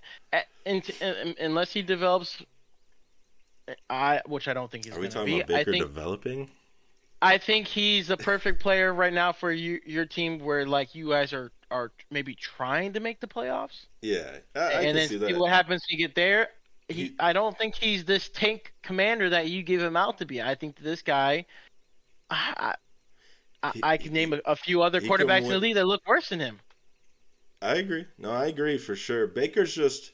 unless 1.41 1.73
he 1.73 1.83
develops. 1.83 2.43
I 3.91 4.21
which 4.27 4.47
I 4.47 4.55
don't 4.55 4.71
think 4.71 4.85
he's. 4.85 4.97
Are 4.97 5.01
we 5.01 5.09
talking 5.09 5.35
be. 5.35 5.41
about 5.41 5.49
Baker 5.49 5.73
think, 5.73 5.85
developing? 5.85 6.51
I 7.21 7.39
think 7.39 7.67
he's 7.67 8.11
a 8.11 8.17
perfect 8.17 8.61
player 8.61 8.93
right 8.95 9.13
now 9.13 9.33
for 9.33 9.51
you, 9.51 9.81
your 9.85 10.05
team, 10.05 10.39
where 10.39 10.65
like 10.65 10.95
you 10.95 11.09
guys 11.09 11.33
are 11.33 11.51
are 11.73 11.91
maybe 12.11 12.37
trying 12.37 12.93
to 12.93 13.01
make 13.01 13.21
the 13.21 13.27
playoffs. 13.27 13.87
Yeah, 14.01 14.37
I, 14.55 14.61
I 14.61 14.71
and 14.83 14.97
then 14.97 15.09
see, 15.09 15.19
see 15.19 15.35
what 15.35 15.51
happens 15.51 15.83
when 15.91 15.99
you 15.99 16.07
get 16.07 16.15
there 16.15 16.51
he, 16.89 17.15
I 17.19 17.33
don't 17.33 17.57
think 17.57 17.75
he's 17.75 18.05
this 18.05 18.29
tank 18.29 18.73
commander 18.83 19.31
that 19.31 19.49
you 19.49 19.63
give 19.63 19.81
him 19.81 19.97
out 19.97 20.19
to 20.19 20.27
be. 20.27 20.43
I 20.43 20.55
think 20.55 20.79
this 20.79 21.03
guy, 21.03 21.47
I, 22.31 22.75
I, 23.63 23.71
he, 23.73 23.81
I 23.83 23.97
can 23.97 24.13
name 24.13 24.33
a, 24.33 24.41
a, 24.45 24.57
few 24.57 24.83
other 24.83 25.01
quarterbacks 25.01 25.43
in 25.43 25.49
the 25.49 25.59
league 25.59 25.75
that 25.75 25.87
look 25.87 26.07
worse 26.07 26.29
than 26.29 26.41
him. 26.41 26.61
I 27.63 27.77
agree. 27.77 28.07
No, 28.19 28.31
I 28.31 28.47
agree 28.47 28.77
for 28.77 28.95
sure. 28.95 29.27
Baker's 29.27 29.75
just, 29.75 30.13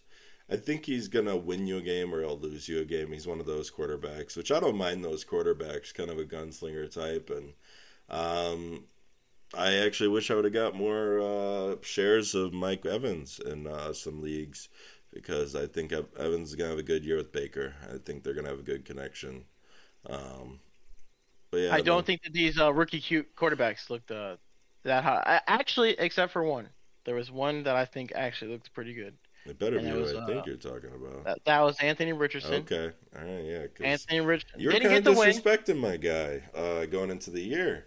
I 0.48 0.56
think 0.56 0.86
he's 0.86 1.08
gonna 1.08 1.36
win 1.36 1.66
you 1.66 1.78
a 1.78 1.82
game 1.82 2.14
or 2.14 2.20
he'll 2.20 2.38
lose 2.38 2.68
you 2.68 2.80
a 2.80 2.84
game. 2.84 3.10
He's 3.10 3.26
one 3.26 3.40
of 3.40 3.46
those 3.46 3.70
quarterbacks, 3.70 4.36
which 4.36 4.52
I 4.52 4.60
don't 4.60 4.76
mind 4.76 5.04
those 5.04 5.24
quarterbacks, 5.24 5.92
kind 5.92 6.10
of 6.10 6.18
a 6.18 6.24
gunslinger 6.24 6.92
type, 6.92 7.30
and 7.30 7.52
um, 8.08 8.84
I 9.54 9.78
actually 9.78 10.10
wish 10.10 10.30
I 10.30 10.34
would 10.34 10.44
have 10.44 10.52
got 10.52 10.76
more 10.76 11.20
uh, 11.20 11.76
shares 11.82 12.36
of 12.36 12.52
Mike 12.52 12.86
Evans 12.86 13.40
in 13.44 13.66
uh, 13.66 13.92
some 13.92 14.22
leagues 14.22 14.68
because 15.12 15.56
I 15.56 15.66
think 15.66 15.92
Evans 15.92 16.50
is 16.50 16.54
gonna 16.54 16.70
have 16.70 16.78
a 16.78 16.84
good 16.84 17.04
year 17.04 17.16
with 17.16 17.32
Baker. 17.32 17.74
I 17.92 17.98
think 17.98 18.22
they're 18.22 18.34
gonna 18.34 18.48
have 18.48 18.60
a 18.60 18.64
good 18.64 18.84
connection. 18.84 19.44
Um, 20.08 20.60
but 21.50 21.58
yeah, 21.58 21.74
I 21.74 21.80
don't 21.80 22.06
think 22.06 22.22
that 22.22 22.32
these 22.32 22.58
uh, 22.58 22.72
rookie 22.72 23.00
cute 23.00 23.34
quarterbacks 23.36 23.90
looked 23.90 24.10
uh, 24.10 24.36
that 24.84 25.02
high. 25.02 25.40
Actually, 25.46 25.96
except 25.98 26.32
for 26.32 26.44
one, 26.44 26.68
there 27.04 27.14
was 27.14 27.30
one 27.30 27.62
that 27.64 27.76
I 27.76 27.84
think 27.84 28.12
actually 28.14 28.52
looked 28.52 28.72
pretty 28.72 28.94
good. 28.94 29.14
It 29.46 29.58
better 29.58 29.78
and 29.78 29.86
be 29.86 29.92
what 29.92 30.00
was, 30.02 30.14
I 30.14 30.26
think 30.26 30.42
uh, 30.42 30.42
you're 30.46 30.56
talking 30.56 30.90
about. 30.94 31.24
That, 31.24 31.44
that, 31.46 31.60
was 31.60 31.78
Anthony 31.80 32.12
Richardson. 32.12 32.54
Okay, 32.54 32.92
all 33.16 33.24
right, 33.24 33.44
yeah. 33.44 33.66
Anthony 33.86 34.20
Richardson. 34.20 34.60
You're 34.60 34.72
kind 34.72 34.84
of 34.84 35.04
disrespecting 35.04 35.78
my 35.78 35.96
guy 35.96 36.42
uh, 36.54 36.86
going 36.86 37.10
into 37.10 37.30
the 37.30 37.40
year. 37.40 37.86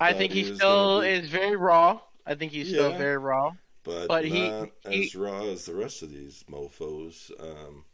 I 0.00 0.12
think 0.12 0.32
he, 0.32 0.44
he 0.44 0.54
still 0.54 1.00
be... 1.00 1.08
is 1.08 1.28
very 1.28 1.56
raw. 1.56 2.00
I 2.24 2.34
think 2.34 2.52
he's 2.52 2.70
yeah. 2.70 2.78
still 2.78 2.98
very 2.98 3.18
raw 3.18 3.52
but, 3.88 4.08
but 4.08 4.24
not 4.26 4.68
he, 4.90 5.04
as 5.04 5.16
raw 5.16 5.44
as 5.44 5.64
the 5.64 5.74
rest 5.74 6.02
of 6.02 6.10
these 6.10 6.44
mofo's. 6.46 7.32
Um, 7.40 7.84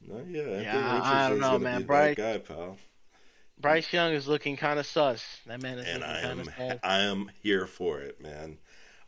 not 0.00 0.28
yet. 0.28 0.46
I 0.46 0.62
yeah, 0.62 1.00
I 1.02 1.28
don't 1.28 1.40
know, 1.40 1.58
man. 1.58 1.82
Bryce, 1.82 2.16
guy, 2.16 2.38
pal. 2.38 2.78
Bryce 3.60 3.92
Young 3.92 4.12
is 4.12 4.28
looking 4.28 4.56
kind 4.56 4.78
of 4.78 4.86
sus. 4.86 5.24
That 5.46 5.60
man 5.60 5.78
is 5.78 5.88
and 5.88 6.00
looking 6.00 6.22
kind 6.22 6.40
of 6.40 6.46
sus. 6.46 6.78
I 6.84 7.00
am 7.00 7.30
here 7.42 7.66
for 7.66 8.00
it, 8.00 8.20
man. 8.22 8.58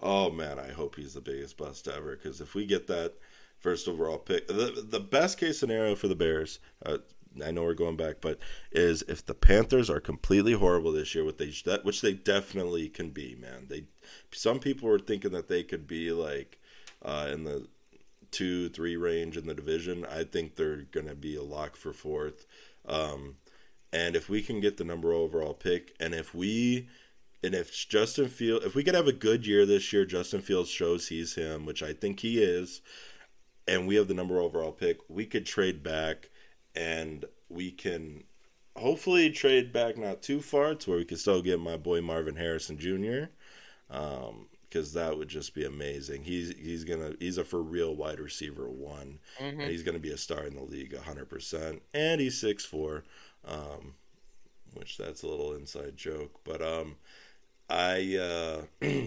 Oh 0.00 0.30
man, 0.30 0.58
I 0.58 0.72
hope 0.72 0.96
he's 0.96 1.14
the 1.14 1.20
biggest 1.20 1.56
bust 1.56 1.86
ever. 1.86 2.16
Because 2.16 2.40
if 2.40 2.56
we 2.56 2.66
get 2.66 2.88
that 2.88 3.14
first 3.58 3.86
overall 3.86 4.18
pick, 4.18 4.48
the 4.48 4.84
the 4.86 5.00
best 5.00 5.38
case 5.38 5.60
scenario 5.60 5.94
for 5.94 6.08
the 6.08 6.16
Bears, 6.16 6.58
uh, 6.84 6.98
I 7.44 7.50
know 7.50 7.62
we're 7.62 7.74
going 7.74 7.96
back, 7.96 8.16
but 8.20 8.38
is 8.70 9.02
if 9.08 9.24
the 9.24 9.34
Panthers 9.34 9.88
are 9.88 10.00
completely 10.00 10.52
horrible 10.52 10.92
this 10.92 11.14
year, 11.14 11.24
which 11.24 11.38
they 11.38 11.78
which 11.82 12.00
they 12.00 12.12
definitely 12.12 12.88
can 12.88 13.10
be, 13.10 13.36
man. 13.36 13.66
They 13.68 13.84
some 14.32 14.58
people 14.58 14.88
were 14.88 14.98
thinking 14.98 15.32
that 15.32 15.48
they 15.48 15.62
could 15.62 15.86
be 15.86 16.12
like 16.12 16.58
uh, 17.02 17.28
in 17.32 17.44
the 17.44 17.66
two 18.30 18.68
three 18.70 18.96
range 18.96 19.36
in 19.36 19.46
the 19.46 19.54
division. 19.54 20.04
I 20.06 20.24
think 20.24 20.56
they're 20.56 20.82
going 20.90 21.06
to 21.06 21.14
be 21.14 21.36
a 21.36 21.42
lock 21.42 21.76
for 21.76 21.92
fourth. 21.92 22.46
Um, 22.86 23.36
and 23.92 24.16
if 24.16 24.28
we 24.28 24.42
can 24.42 24.60
get 24.60 24.78
the 24.78 24.84
number 24.84 25.12
overall 25.12 25.54
pick, 25.54 25.94
and 26.00 26.14
if 26.14 26.34
we 26.34 26.88
and 27.44 27.54
if 27.54 27.88
Justin 27.88 28.28
Field, 28.28 28.62
if 28.64 28.74
we 28.74 28.84
could 28.84 28.94
have 28.94 29.08
a 29.08 29.12
good 29.12 29.46
year 29.46 29.66
this 29.66 29.92
year, 29.92 30.04
Justin 30.04 30.40
Fields 30.40 30.70
shows 30.70 31.08
he's 31.08 31.34
him, 31.34 31.66
which 31.66 31.82
I 31.82 31.92
think 31.92 32.20
he 32.20 32.42
is, 32.42 32.80
and 33.66 33.86
we 33.86 33.96
have 33.96 34.08
the 34.08 34.14
number 34.14 34.38
overall 34.38 34.72
pick, 34.72 34.98
we 35.08 35.26
could 35.26 35.44
trade 35.44 35.82
back 35.82 36.30
and 36.74 37.24
we 37.48 37.70
can 37.70 38.24
hopefully 38.76 39.30
trade 39.30 39.72
back 39.72 39.98
not 39.98 40.22
too 40.22 40.40
far 40.40 40.74
to 40.74 40.90
where 40.90 40.98
we 40.98 41.04
can 41.04 41.18
still 41.18 41.42
get 41.42 41.60
my 41.60 41.76
boy 41.76 42.00
Marvin 42.00 42.36
Harrison 42.36 42.78
Jr. 42.78 43.26
because 43.88 44.96
um, 44.96 45.02
that 45.02 45.16
would 45.16 45.28
just 45.28 45.54
be 45.54 45.64
amazing. 45.64 46.24
He's 46.24 46.56
he's 46.56 46.84
gonna 46.84 47.12
he's 47.18 47.38
a 47.38 47.44
for 47.44 47.62
real 47.62 47.94
wide 47.94 48.20
receiver 48.20 48.68
one. 48.68 49.18
Mm-hmm. 49.38 49.60
he's 49.62 49.82
gonna 49.82 49.98
be 49.98 50.12
a 50.12 50.18
star 50.18 50.44
in 50.44 50.54
the 50.54 50.62
league 50.62 50.96
hundred 50.96 51.28
percent. 51.28 51.82
And 51.92 52.20
he's 52.20 52.40
six 52.40 52.64
four, 52.64 53.04
um, 53.46 53.94
which 54.74 54.96
that's 54.96 55.22
a 55.22 55.28
little 55.28 55.54
inside 55.54 55.96
joke. 55.96 56.40
But 56.44 56.62
um, 56.62 56.96
I. 57.68 58.16
Uh, 58.16 58.86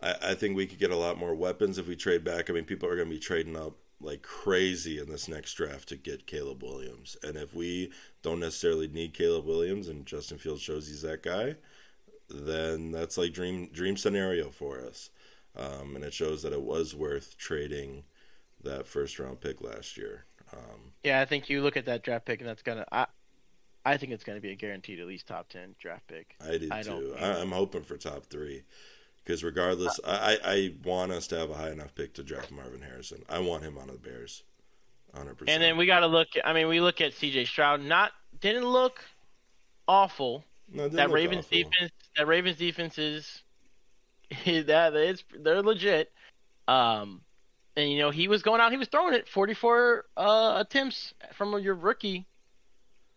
I, 0.00 0.14
I 0.22 0.34
think 0.34 0.56
we 0.56 0.66
could 0.66 0.78
get 0.78 0.92
a 0.92 0.96
lot 0.96 1.18
more 1.18 1.34
weapons 1.34 1.76
if 1.76 1.88
we 1.88 1.96
trade 1.96 2.22
back. 2.22 2.48
I 2.48 2.52
mean, 2.52 2.64
people 2.64 2.88
are 2.88 2.94
going 2.94 3.08
to 3.08 3.14
be 3.14 3.18
trading 3.20 3.56
up 3.56 3.74
like 4.00 4.22
crazy 4.22 4.98
in 4.98 5.08
this 5.08 5.28
next 5.28 5.54
draft 5.54 5.88
to 5.88 5.96
get 5.96 6.26
Caleb 6.26 6.62
Williams. 6.62 7.16
And 7.22 7.36
if 7.36 7.54
we 7.54 7.92
don't 8.22 8.40
necessarily 8.40 8.88
need 8.88 9.14
Caleb 9.14 9.46
Williams 9.46 9.88
and 9.88 10.06
Justin 10.06 10.38
Fields 10.38 10.62
shows 10.62 10.86
he's 10.86 11.02
that 11.02 11.22
guy, 11.22 11.56
then 12.28 12.92
that's 12.92 13.18
like 13.18 13.32
dream 13.32 13.68
dream 13.72 13.96
scenario 13.96 14.50
for 14.50 14.80
us. 14.80 15.10
Um, 15.56 15.96
and 15.96 16.04
it 16.04 16.14
shows 16.14 16.42
that 16.42 16.52
it 16.52 16.62
was 16.62 16.94
worth 16.94 17.36
trading 17.36 18.04
that 18.62 18.86
first 18.86 19.18
round 19.18 19.40
pick 19.40 19.60
last 19.60 19.96
year. 19.96 20.24
Um, 20.52 20.92
Yeah, 21.02 21.20
I 21.20 21.24
think 21.24 21.48
you 21.48 21.62
look 21.62 21.76
at 21.76 21.86
that 21.86 22.02
draft 22.04 22.26
pick, 22.26 22.40
and 22.40 22.48
that's 22.48 22.62
gonna. 22.62 22.84
I, 22.92 23.06
I 23.84 23.96
think 23.96 24.12
it's 24.12 24.24
gonna 24.24 24.40
be 24.40 24.52
a 24.52 24.56
guaranteed 24.56 25.00
at 25.00 25.06
least 25.06 25.26
top 25.26 25.48
ten 25.48 25.74
draft 25.80 26.06
pick. 26.06 26.36
I 26.40 26.58
do 26.58 26.68
I 26.70 26.82
too. 26.82 27.14
I, 27.18 27.40
I'm 27.40 27.50
hoping 27.50 27.82
for 27.82 27.96
top 27.96 28.26
three 28.26 28.62
because 29.28 29.44
regardless, 29.44 30.00
I, 30.06 30.38
I 30.42 30.74
want 30.82 31.12
us 31.12 31.26
to 31.26 31.36
have 31.38 31.50
a 31.50 31.54
high 31.54 31.70
enough 31.70 31.94
pick 31.94 32.14
to 32.14 32.22
draft 32.22 32.50
Marvin 32.50 32.80
Harrison. 32.80 33.22
I 33.28 33.40
want 33.40 33.62
him 33.62 33.76
on 33.76 33.88
the 33.88 33.92
Bears, 33.92 34.42
hundred 35.14 35.34
percent. 35.36 35.50
And 35.50 35.62
then 35.62 35.76
we 35.76 35.84
got 35.84 36.00
to 36.00 36.06
look. 36.06 36.28
I 36.46 36.54
mean, 36.54 36.66
we 36.66 36.80
look 36.80 37.02
at 37.02 37.12
C.J. 37.12 37.44
Stroud. 37.44 37.82
Not 37.82 38.12
didn't 38.40 38.64
look 38.66 39.04
awful. 39.86 40.44
no, 40.72 40.84
didn't 40.84 40.96
That 40.96 41.10
Ravens 41.10 41.44
awful. 41.44 41.58
defense. 41.58 41.92
That 42.16 42.26
Ravens 42.26 42.56
defense 42.56 42.96
is 42.96 43.42
that 44.46 44.94
it's 44.94 45.22
they're 45.38 45.62
legit. 45.62 46.10
Um, 46.66 47.20
and 47.76 47.92
you 47.92 47.98
know 47.98 48.08
he 48.08 48.28
was 48.28 48.42
going 48.42 48.62
out. 48.62 48.72
He 48.72 48.78
was 48.78 48.88
throwing 48.88 49.12
it 49.12 49.28
44 49.28 50.06
uh, 50.16 50.54
attempts 50.66 51.12
from 51.34 51.58
your 51.58 51.74
rookie. 51.74 52.24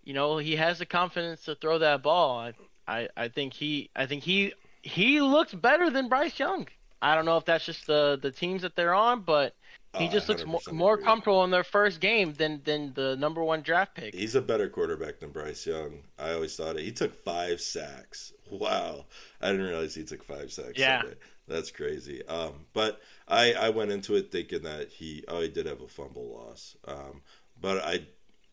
You 0.04 0.14
know 0.14 0.40
he 0.40 0.58
has 0.58 0.80
the 0.80 0.86
confidence 0.86 1.46
to 1.46 1.56
throw 1.56 1.80
that 1.80 2.04
ball. 2.04 2.38
I, 2.38 2.54
I, 2.86 3.08
I 3.16 3.28
think 3.30 3.54
he. 3.54 3.90
I 3.96 4.08
think 4.08 4.24
he. 4.24 4.54
He 4.84 5.22
looks 5.22 5.54
better 5.54 5.90
than 5.90 6.10
Bryce 6.10 6.38
Young. 6.40 6.68
I 7.02 7.16
don't 7.16 7.26
know 7.26 7.38
if 7.38 7.46
that's 7.46 7.66
just 7.66 7.88
the 7.88 8.20
the 8.22 8.32
teams 8.32 8.62
that 8.62 8.76
they're 8.76 8.94
on, 8.94 9.22
but 9.22 9.56
he 9.98 10.08
just 10.08 10.30
looks 10.30 10.46
more, 10.46 10.62
more 10.72 10.98
comfortable 10.98 11.44
in 11.44 11.52
their 11.52 11.64
first 11.64 12.00
game 12.00 12.34
than 12.34 12.62
than 12.64 12.94
the 12.94 13.16
number 13.18 13.44
one 13.44 13.62
draft 13.62 13.96
pick. 13.96 14.14
He's 14.14 14.36
a 14.36 14.42
better 14.42 14.70
quarterback 14.70 15.20
than 15.20 15.32
Bryce 15.32 15.66
Young. 15.66 16.04
I 16.18 16.32
always 16.32 16.56
thought 16.56 16.78
it. 16.78 16.84
He 16.84 16.92
took 16.92 17.14
five 17.26 17.60
sacks. 17.60 18.32
Wow, 18.50 19.06
I 19.42 19.52
didn't 19.52 19.66
realize 19.66 19.96
he 19.96 20.04
took 20.04 20.24
five 20.24 20.52
sacks. 20.52 20.78
Yeah. 20.78 21.02
Sunday. 21.02 21.18
that's 21.48 21.72
crazy. 21.72 22.26
Um, 22.28 22.66
but 22.74 23.02
I 23.28 23.54
I 23.54 23.70
went 23.70 23.92
into 23.92 24.16
it 24.16 24.32
thinking 24.32 24.64
that 24.64 24.90
he 24.90 25.26
oh 25.28 25.42
he 25.42 25.50
did 25.50 25.66
have 25.66 25.82
a 25.82 25.88
fumble 25.88 26.40
loss. 26.40 26.78
Um, 26.88 27.22
but 27.60 27.84
I 27.84 28.06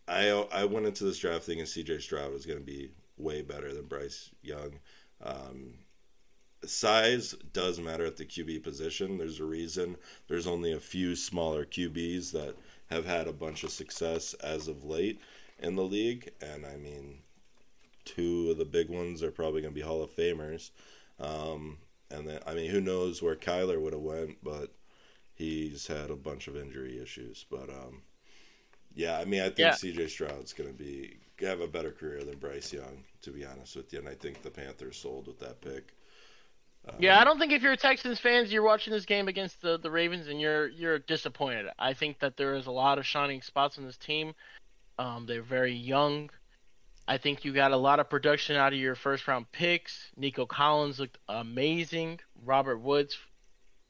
I 0.08 0.30
I 0.52 0.64
went 0.64 0.86
into 0.86 1.04
this 1.04 1.18
draft 1.18 1.44
thinking 1.44 1.66
C.J. 1.66 2.00
Stroud 2.00 2.32
was 2.32 2.46
going 2.46 2.58
to 2.58 2.64
be 2.64 2.90
way 3.16 3.42
better 3.42 3.72
than 3.72 3.86
Bryce 3.86 4.30
Young. 4.42 4.80
Um, 5.22 5.74
size 6.64 7.34
does 7.52 7.78
matter 7.80 8.04
at 8.04 8.16
the 8.16 8.24
QB 8.24 8.62
position. 8.62 9.18
There's 9.18 9.40
a 9.40 9.44
reason. 9.44 9.96
There's 10.28 10.46
only 10.46 10.72
a 10.72 10.80
few 10.80 11.14
smaller 11.14 11.64
QBs 11.64 12.32
that 12.32 12.56
have 12.90 13.06
had 13.06 13.26
a 13.28 13.32
bunch 13.32 13.64
of 13.64 13.70
success 13.70 14.34
as 14.34 14.68
of 14.68 14.84
late 14.84 15.20
in 15.58 15.76
the 15.76 15.82
league, 15.82 16.30
and 16.40 16.64
I 16.64 16.76
mean, 16.76 17.18
two 18.04 18.50
of 18.50 18.58
the 18.58 18.64
big 18.64 18.88
ones 18.88 19.22
are 19.22 19.30
probably 19.30 19.60
going 19.60 19.74
to 19.74 19.80
be 19.80 19.86
Hall 19.86 20.02
of 20.02 20.14
Famers. 20.14 20.70
Um, 21.20 21.78
and 22.10 22.26
then, 22.26 22.40
I 22.46 22.54
mean, 22.54 22.70
who 22.70 22.80
knows 22.80 23.22
where 23.22 23.36
Kyler 23.36 23.80
would 23.80 23.92
have 23.92 24.02
went, 24.02 24.38
but 24.42 24.72
he's 25.34 25.86
had 25.86 26.10
a 26.10 26.16
bunch 26.16 26.48
of 26.48 26.56
injury 26.56 27.00
issues. 27.00 27.44
But 27.50 27.68
um, 27.68 28.02
yeah, 28.94 29.18
I 29.18 29.24
mean, 29.24 29.40
I 29.40 29.46
think 29.46 29.58
Yeah. 29.58 29.74
C.J. 29.74 30.08
Stroud's 30.08 30.52
going 30.52 30.70
to 30.70 30.74
be 30.76 31.18
have 31.40 31.60
a 31.60 31.68
better 31.68 31.92
career 31.92 32.24
than 32.24 32.38
Bryce 32.38 32.72
Young, 32.72 33.04
to 33.22 33.30
be 33.30 33.44
honest 33.44 33.76
with 33.76 33.92
you. 33.92 34.00
And 34.00 34.08
I 34.08 34.14
think 34.14 34.42
the 34.42 34.50
Panthers 34.50 34.96
sold 34.96 35.26
with 35.28 35.38
that 35.40 35.60
pick. 35.60 35.94
Yeah, 36.98 37.20
I 37.20 37.24
don't 37.24 37.38
think 37.38 37.52
if 37.52 37.62
you're 37.62 37.76
Texans 37.76 38.18
fans, 38.18 38.52
you're 38.52 38.62
watching 38.62 38.92
this 38.92 39.04
game 39.04 39.28
against 39.28 39.60
the, 39.62 39.78
the 39.78 39.90
Ravens 39.90 40.28
and 40.28 40.40
you're 40.40 40.68
you're 40.68 40.98
disappointed. 40.98 41.66
I 41.78 41.94
think 41.94 42.18
that 42.20 42.36
there 42.36 42.54
is 42.54 42.66
a 42.66 42.70
lot 42.70 42.98
of 42.98 43.06
shining 43.06 43.42
spots 43.42 43.78
on 43.78 43.84
this 43.84 43.96
team. 43.96 44.34
Um, 44.98 45.26
they're 45.26 45.42
very 45.42 45.74
young. 45.74 46.30
I 47.06 47.16
think 47.16 47.44
you 47.44 47.52
got 47.54 47.72
a 47.72 47.76
lot 47.76 48.00
of 48.00 48.10
production 48.10 48.56
out 48.56 48.72
of 48.72 48.78
your 48.78 48.94
first 48.94 49.26
round 49.28 49.50
picks. 49.52 50.10
Nico 50.16 50.44
Collins 50.44 50.98
looked 50.98 51.18
amazing. 51.28 52.20
Robert 52.44 52.78
Woods 52.78 53.16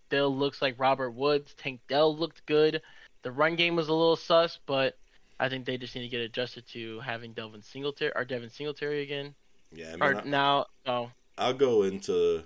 still 0.06 0.34
looks 0.34 0.62
like 0.62 0.78
Robert 0.78 1.10
Woods. 1.10 1.54
Tank 1.54 1.80
Dell 1.88 2.16
looked 2.16 2.46
good. 2.46 2.80
The 3.22 3.32
run 3.32 3.56
game 3.56 3.74
was 3.74 3.88
a 3.88 3.92
little 3.92 4.16
sus, 4.16 4.58
but 4.66 4.96
I 5.40 5.48
think 5.48 5.66
they 5.66 5.78
just 5.78 5.94
need 5.94 6.02
to 6.02 6.08
get 6.08 6.20
adjusted 6.20 6.66
to 6.68 7.00
having 7.00 7.32
Delvin 7.32 7.62
Singletary 7.62 8.12
or 8.14 8.24
Devin 8.24 8.50
Singletary 8.50 9.02
again. 9.02 9.34
yeah. 9.72 9.88
I 9.88 9.92
mean, 9.92 10.02
or 10.02 10.16
I- 10.16 10.24
now, 10.24 10.66
oh, 10.86 11.10
I'll 11.36 11.54
go 11.54 11.82
into 11.82 12.44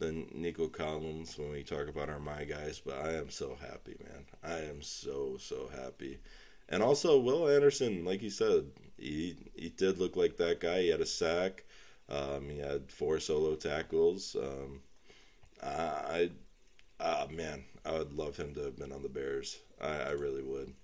the 0.00 0.12
Nico 0.34 0.68
Collins 0.68 1.38
when 1.38 1.50
we 1.52 1.62
talk 1.64 1.88
about 1.88 2.08
our 2.10 2.20
my 2.20 2.44
guys, 2.44 2.80
but 2.84 2.96
I 2.96 3.14
am 3.14 3.30
so 3.30 3.56
happy, 3.60 3.96
man. 4.04 4.26
I 4.44 4.60
am 4.68 4.82
so 4.82 5.36
so 5.38 5.68
happy. 5.74 6.18
And 6.68 6.82
also 6.82 7.18
Will 7.20 7.48
Anderson, 7.48 8.04
like 8.04 8.22
you 8.22 8.30
said, 8.30 8.66
he 8.98 9.36
he 9.54 9.70
did 9.70 9.98
look 9.98 10.16
like 10.16 10.36
that 10.38 10.60
guy. 10.60 10.82
He 10.82 10.88
had 10.88 11.00
a 11.00 11.06
sack. 11.06 11.64
Um, 12.08 12.48
he 12.50 12.58
had 12.58 12.90
four 12.92 13.20
solo 13.20 13.56
tackles. 13.56 14.36
Um, 14.36 14.82
I, 15.62 16.30
ah 17.00 17.26
man, 17.30 17.64
I 17.84 17.92
would 17.92 18.12
love 18.14 18.36
him 18.36 18.54
to 18.54 18.62
have 18.64 18.76
been 18.78 18.92
on 18.92 19.02
the 19.02 19.10
Bears. 19.10 19.58
I, 19.80 19.96
I 19.98 20.10
really 20.12 20.42
would. 20.44 20.74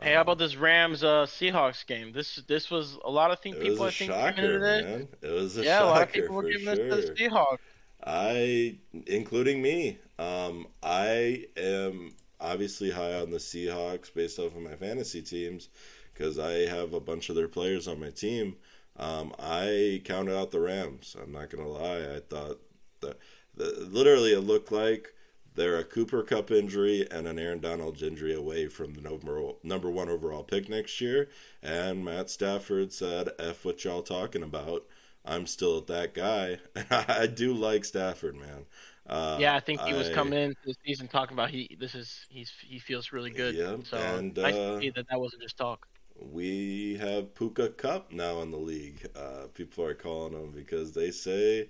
Hey, 0.00 0.14
how 0.14 0.20
Um, 0.20 0.22
about 0.22 0.38
this 0.38 0.54
Rams 0.56 1.02
uh, 1.02 1.26
Seahawks 1.26 1.84
game? 1.86 2.12
This 2.12 2.36
this 2.46 2.70
was 2.70 2.96
a 3.04 3.10
lot 3.10 3.30
of 3.32 3.40
think 3.40 3.58
It 3.58 3.60
people 3.60 3.84
I 3.84 3.90
think 3.90 4.14
shocker, 4.14 4.58
this. 4.58 4.58
man. 4.58 5.08
It 5.22 5.30
was 5.30 5.56
a 5.58 5.64
Yeah, 5.64 5.82
a 5.82 5.86
lot 5.86 6.02
of 6.02 6.10
people 6.12 6.34
were 6.34 6.44
giving 6.44 6.66
sure. 6.66 6.74
this 6.74 6.78
to 6.88 6.96
the 6.96 7.02
Seahawks. 7.16 7.58
I, 8.06 8.76
including 9.06 9.62
me, 9.62 9.98
um, 10.18 10.66
I 10.82 11.46
am 11.56 12.12
obviously 12.40 12.90
high 12.90 13.14
on 13.14 13.30
the 13.30 13.38
Seahawks 13.38 14.12
based 14.12 14.38
off 14.38 14.54
of 14.54 14.62
my 14.62 14.76
fantasy 14.76 15.22
teams 15.22 15.68
because 16.12 16.38
I 16.38 16.66
have 16.66 16.92
a 16.92 17.00
bunch 17.00 17.28
of 17.28 17.36
their 17.36 17.48
players 17.48 17.88
on 17.88 18.00
my 18.00 18.10
team. 18.10 18.56
Um, 18.96 19.34
I 19.38 20.02
counted 20.04 20.38
out 20.38 20.50
the 20.50 20.60
Rams. 20.60 21.16
I'm 21.20 21.32
not 21.32 21.50
gonna 21.50 21.68
lie. 21.68 22.16
I 22.16 22.20
thought 22.28 22.60
that, 23.00 23.18
that 23.56 23.92
literally 23.92 24.32
it 24.32 24.40
looked 24.40 24.70
like 24.70 25.14
they're 25.54 25.78
a 25.78 25.84
Cooper 25.84 26.22
Kupp 26.22 26.50
injury 26.50 27.06
and 27.10 27.26
an 27.26 27.38
Aaron 27.38 27.60
Donald 27.60 28.02
injury 28.02 28.34
away 28.34 28.66
from 28.66 28.94
the 28.94 29.00
number 29.00 29.52
number 29.62 29.90
one 29.90 30.08
overall 30.08 30.42
pick 30.42 30.68
next 30.68 31.00
year. 31.00 31.28
And 31.62 32.04
Matt 32.04 32.30
Stafford 32.30 32.92
said, 32.92 33.30
"F 33.38 33.64
what 33.64 33.84
y'all 33.84 34.02
talking 34.02 34.42
about." 34.42 34.84
I'm 35.24 35.46
still 35.46 35.80
that 35.82 36.14
guy. 36.14 36.58
I 36.90 37.26
do 37.26 37.54
like 37.54 37.84
Stafford, 37.84 38.36
man. 38.36 38.66
Uh, 39.06 39.36
yeah, 39.40 39.54
I 39.54 39.60
think 39.60 39.80
he 39.82 39.92
was 39.92 40.08
I- 40.08 40.12
coming 40.14 40.38
in 40.38 40.54
this 40.64 40.76
season 40.86 41.08
talking 41.08 41.34
about 41.34 41.50
he 41.50 41.76
this 41.78 41.94
is 41.94 42.26
he's 42.28 42.52
he 42.62 42.78
feels 42.78 43.12
really 43.12 43.30
good. 43.30 43.54
Yeah, 43.54 43.76
so 43.84 43.96
and, 43.98 44.36
nice 44.36 44.54
uh, 44.54 44.76
to 44.76 44.80
see 44.80 44.90
that 44.90 45.06
that 45.10 45.20
wasn't 45.20 45.42
just 45.42 45.56
talk. 45.56 45.86
we 46.16 46.96
have 46.98 47.34
Puka 47.34 47.70
Kupp 47.70 48.12
now 48.12 48.40
in 48.42 48.50
the 48.50 48.58
league. 48.58 49.06
Uh, 49.16 49.46
people 49.54 49.84
are 49.84 49.94
calling 49.94 50.32
him 50.32 50.52
because 50.52 50.92
they 50.92 51.10
say 51.10 51.68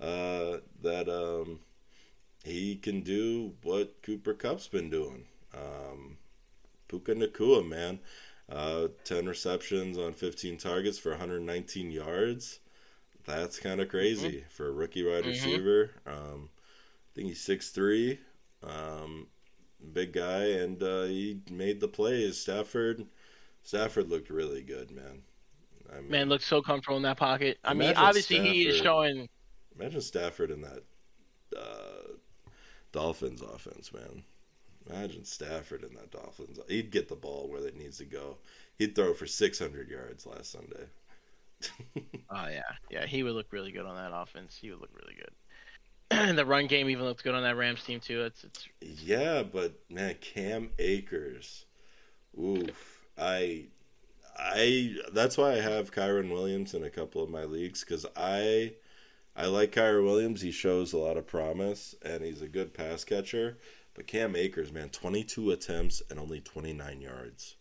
uh, 0.00 0.58
that 0.82 1.08
um, 1.08 1.60
he 2.44 2.76
can 2.76 3.00
do 3.00 3.54
what 3.62 4.02
Cooper 4.02 4.34
Kupp's 4.34 4.68
been 4.68 4.90
doing. 4.90 5.24
Um, 5.54 6.18
Puka 6.88 7.14
Nacua, 7.14 7.66
man. 7.66 8.00
Uh, 8.48 8.88
10 9.04 9.26
receptions 9.26 9.98
on 9.98 10.12
15 10.12 10.56
targets 10.58 10.98
for 10.98 11.10
119 11.10 11.90
yards. 11.90 12.60
That's 13.26 13.58
kind 13.58 13.80
of 13.80 13.88
crazy 13.88 14.44
for 14.48 14.68
a 14.68 14.72
rookie 14.72 15.02
wide 15.04 15.24
Mhm. 15.24 15.26
receiver. 15.26 15.90
Um, 16.06 16.50
I 16.88 17.14
think 17.14 17.28
he's 17.28 17.40
6'3", 17.40 18.20
um, 18.62 19.28
big 19.92 20.12
guy, 20.12 20.46
and 20.46 20.82
uh, 20.82 21.04
he 21.04 21.40
made 21.50 21.80
the 21.80 21.88
plays. 21.88 22.38
Stafford 22.40 23.06
Stafford 23.62 24.08
looked 24.10 24.30
really 24.30 24.62
good, 24.62 24.90
man. 24.90 25.22
I 25.92 26.00
mean, 26.02 26.10
Man 26.10 26.28
looked 26.28 26.44
so 26.44 26.62
comfortable 26.62 26.96
in 26.96 27.02
that 27.04 27.16
pocket. 27.16 27.58
I 27.64 27.74
mean, 27.74 27.94
obviously 27.96 28.40
he 28.40 28.68
is 28.68 28.76
showing. 28.76 29.28
imagine 29.78 30.00
Stafford 30.00 30.50
in 30.50 30.62
that 30.62 30.82
uh, 31.56 32.12
Dolphins 32.92 33.42
offense, 33.42 33.92
man. 33.92 34.24
Imagine 34.88 35.24
Stafford 35.24 35.84
in 35.84 35.94
that 35.94 36.10
Dolphins. 36.12 36.58
He'd 36.68 36.90
get 36.92 37.08
the 37.08 37.16
ball 37.16 37.48
where 37.48 37.66
it 37.66 37.76
needs 37.76 37.98
to 37.98 38.04
go. 38.04 38.38
He'd 38.78 38.94
throw 38.94 39.14
for 39.14 39.26
600 39.26 39.90
yards 39.90 40.26
last 40.26 40.52
Sunday. 40.52 40.86
Oh 42.28 42.48
yeah, 42.48 42.62
yeah, 42.90 43.06
he 43.06 43.22
would 43.22 43.34
look 43.34 43.52
really 43.52 43.70
good 43.70 43.86
on 43.86 43.94
that 43.94 44.10
offense. 44.12 44.58
He 44.60 44.70
would 44.70 44.80
look 44.80 44.90
really 44.94 45.14
good. 45.14 45.30
the 46.36 46.44
run 46.44 46.66
game 46.66 46.88
even 46.90 47.04
looked 47.04 47.22
good 47.24 47.34
on 47.34 47.42
that 47.42 47.56
Rams 47.56 47.84
team 47.84 48.00
too. 48.00 48.22
It's 48.24 48.44
it's 48.44 48.68
Yeah, 48.80 49.42
but 49.42 49.74
man, 49.88 50.16
Cam 50.20 50.70
Akers. 50.78 51.66
Oof. 52.38 53.06
I 53.18 53.66
I 54.36 54.96
that's 55.12 55.38
why 55.38 55.52
I 55.52 55.60
have 55.60 55.92
Kyren 55.92 56.30
Williams 56.30 56.74
in 56.74 56.84
a 56.84 56.90
couple 56.90 57.22
of 57.22 57.30
my 57.30 57.44
leagues 57.44 57.82
cuz 57.84 58.04
I 58.16 58.74
I 59.36 59.46
like 59.46 59.72
Kyren 59.72 60.04
Williams. 60.04 60.40
He 60.42 60.50
shows 60.50 60.92
a 60.92 60.98
lot 60.98 61.16
of 61.16 61.26
promise 61.26 61.94
and 62.02 62.24
he's 62.24 62.42
a 62.42 62.48
good 62.48 62.74
pass 62.74 63.04
catcher. 63.04 63.58
But 63.94 64.06
Cam 64.06 64.36
Akers, 64.36 64.72
man, 64.72 64.90
22 64.90 65.52
attempts 65.52 66.02
and 66.10 66.18
only 66.18 66.40
29 66.40 67.00
yards. 67.00 67.55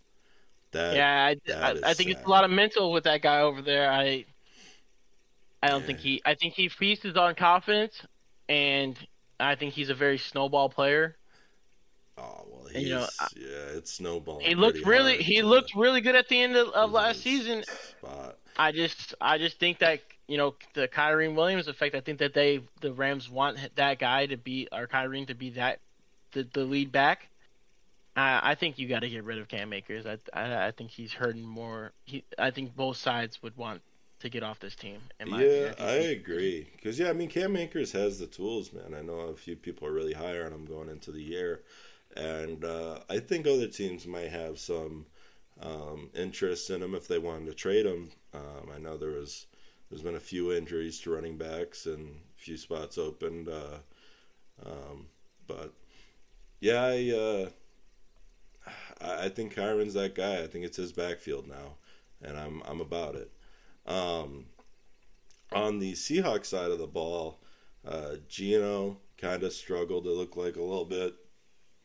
That 0.76 1.06
yeah, 1.06 1.34
I, 1.34 1.36
that 1.48 1.78
I, 1.84 1.92
I 1.92 1.94
think 1.96 2.12
it's 2.12 2.24
a 2.26 2.30
lot 2.30 2.44
of 2.44 2.52
mental 2.52 2.92
with 2.92 3.04
that 3.06 3.22
guy 3.22 3.42
over 3.42 3.62
there. 3.62 3.92
I 3.92 4.26
I 5.62 5.70
don't 5.70 5.86
Yeah. 5.86 5.86
think 5.86 6.00
he 6.00 6.22
I 6.26 6.36
think 6.36 6.54
he 6.54 6.70
feasts 6.70 7.06
on 7.18 7.36
confidence, 7.36 8.06
and 8.50 8.98
I 9.40 9.56
think 9.56 9.74
he's 9.74 9.90
a 9.90 9.96
very 9.96 10.18
snowball 10.18 10.70
player. 10.70 11.18
Oh, 12.18 12.46
well, 12.48 12.66
he's 12.66 12.76
And, 12.76 12.86
you 12.86 12.90
know, 12.90 13.10
yeah, 13.36 13.78
it's 13.78 13.92
snowballing. 13.94 14.52
He 14.52 14.56
looked 14.56 14.84
really 14.84 15.18
he 15.18 15.42
to 15.42 15.46
looked 15.46 15.74
really 15.76 16.02
good 16.02 16.16
at 16.16 16.28
the 16.30 16.42
end 16.42 16.56
of, 16.56 16.70
of 16.70 16.92
last 16.92 17.22
season. 17.22 17.64
Spot. 17.64 18.38
I 18.58 18.72
just 18.72 19.16
I 19.22 19.38
just 19.38 19.60
think 19.60 19.80
that 19.80 20.02
you 20.28 20.38
know 20.38 20.56
the 20.74 20.88
Kyren 20.88 21.36
Williams 21.36 21.68
effect. 21.68 21.96
I 21.96 22.02
think 22.02 22.20
that 22.20 22.34
they 22.34 22.62
the 22.82 22.94
Rams 22.94 23.30
want 23.30 23.58
that 23.76 24.00
guy 24.00 24.26
to 24.28 24.38
be 24.38 24.68
or 24.72 24.88
Kyren 24.88 25.28
to 25.28 25.36
be 25.36 25.52
that 25.52 25.80
the, 26.34 26.44
the 26.54 26.64
lead 26.66 26.92
back. 26.92 27.30
I, 28.16 28.52
I 28.52 28.56
think 28.56 28.80
you 28.80 28.88
got 28.88 29.00
to 29.00 29.10
get 29.10 29.24
rid 29.24 29.40
of 29.40 29.48
Cam 29.48 29.74
Akers. 29.74 30.06
I, 30.06 30.18
I 30.34 30.68
I 30.68 30.72
think 30.72 30.92
he's 30.92 31.14
hurting 31.14 31.46
more. 31.46 31.92
He 32.06 32.24
I 32.38 32.52
think 32.52 32.76
both 32.76 32.98
sides 32.98 33.42
would 33.44 33.56
want 33.58 33.82
to 34.20 34.30
get 34.30 34.44
off 34.44 34.60
this 34.60 34.76
team. 34.76 35.00
yeah, 35.26 35.74
I, 35.80 35.84
I 35.84 35.96
agree. 35.96 36.68
Because 36.76 36.98
yeah, 36.98 37.10
I 37.10 37.14
mean 37.14 37.30
Cam 37.30 37.56
Akers 37.58 37.92
has 37.92 38.20
the 38.20 38.28
tools, 38.28 38.72
man. 38.72 38.94
I 38.98 39.02
know 39.02 39.20
a 39.20 39.36
few 39.36 39.56
people 39.56 39.88
are 39.88 39.94
really 39.94 40.14
high 40.14 40.40
on 40.40 40.54
him 40.54 40.66
going 40.66 40.90
into 40.90 41.12
the 41.12 41.22
year, 41.22 41.62
and 42.16 42.64
uh, 42.64 43.00
I 43.10 43.20
think 43.20 43.48
other 43.48 43.68
teams 43.68 44.08
might 44.08 44.32
have 44.32 44.60
some 44.60 45.06
um, 45.62 46.10
interest 46.14 46.70
in 46.70 46.82
him 46.82 46.96
if 46.96 47.08
they 47.08 47.20
wanted 47.20 47.48
to 47.48 47.54
trade 47.54 47.86
him. 47.86 48.12
Um, 48.34 48.70
I 48.74 48.80
know 48.80 48.98
there 48.98 49.10
was 49.10 49.48
there's 49.90 50.02
been 50.02 50.16
a 50.16 50.20
few 50.22 50.54
injuries 50.54 51.00
to 51.02 51.12
running 51.12 51.38
backs 51.38 51.86
and 51.86 52.16
a 52.16 52.42
few 52.42 52.56
spots 52.56 52.98
opened, 52.98 53.50
uh, 53.50 53.80
um, 54.66 55.08
but 55.48 55.74
yeah, 56.62 56.82
I. 56.82 57.12
Uh, 57.12 57.50
I 59.02 59.30
think 59.30 59.56
Kyren's 59.56 59.94
that 59.94 60.16
guy. 60.16 60.42
I 60.42 60.48
think 60.48 60.66
it's 60.66 60.78
his 60.78 60.94
backfield 60.94 61.48
now, 61.48 61.76
and 62.22 62.38
I'm 62.38 62.62
I'm 62.66 62.82
about 62.82 63.16
it. 63.16 63.32
Um, 63.86 64.46
on 65.52 65.80
the 65.80 65.94
Seahawks 65.94 66.46
side 66.46 66.72
of 66.72 66.80
the 66.80 66.88
ball, 66.88 67.40
uh, 67.88 68.16
Geno 68.28 68.98
kind 69.18 69.44
of 69.44 69.54
struggled. 69.54 70.08
It 70.08 70.12
looked 70.12 70.38
like 70.38 70.56
a 70.56 70.62
little 70.62 70.86
bit. 70.86 71.16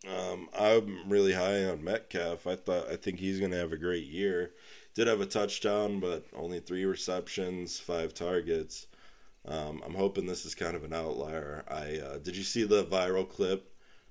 Um, 0.08 0.48
I'm 0.58 1.08
really 1.08 1.32
high 1.32 1.64
on 1.64 1.84
Metcalf. 1.84 2.46
I 2.46 2.56
thought 2.56 2.88
I 2.88 2.96
think 2.96 3.18
he's 3.18 3.38
going 3.38 3.52
to 3.52 3.58
have 3.58 3.72
a 3.72 3.76
great 3.76 4.06
year. 4.06 4.52
Did 4.94 5.08
have 5.08 5.20
a 5.20 5.26
touchdown, 5.26 6.00
but 6.00 6.24
only 6.34 6.60
three 6.60 6.84
receptions, 6.84 7.78
five 7.78 8.14
targets. 8.14 8.86
Um, 9.46 9.82
I'm 9.84 9.94
hoping 9.94 10.26
this 10.26 10.44
is 10.44 10.54
kind 10.54 10.74
of 10.74 10.84
an 10.84 10.92
outlier. 10.92 11.64
I 11.68 11.98
uh, 11.98 12.18
did 12.18 12.36
you 12.36 12.42
see 12.42 12.64
the 12.64 12.84
viral 12.84 13.28
clip 13.28 13.69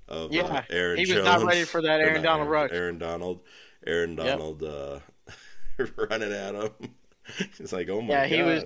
of 0.09 0.33
yeah, 0.33 0.43
uh, 0.43 0.61
Aaron 0.69 0.97
he 0.97 1.05
was 1.05 1.21
Jones? 1.21 1.25
not 1.25 1.43
ready 1.43 1.65
for 1.65 1.81
that 1.81 2.01
Aaron 2.01 2.21
Donald 2.21 2.49
rush. 2.49 2.71
Aaron 2.73 2.97
Donald, 2.99 3.41
Aaron 3.87 4.17
Yep. 4.21 4.39
Donald 4.39 4.63
uh, 4.63 4.99
running 5.97 6.33
at 6.33 6.55
him. 6.55 6.71
It's 7.59 7.71
like, 7.73 7.89
oh 7.89 8.01
my 8.01 8.13
Yeah, 8.13 8.27
god. 8.27 8.29
he 8.29 8.43
was- 8.43 8.65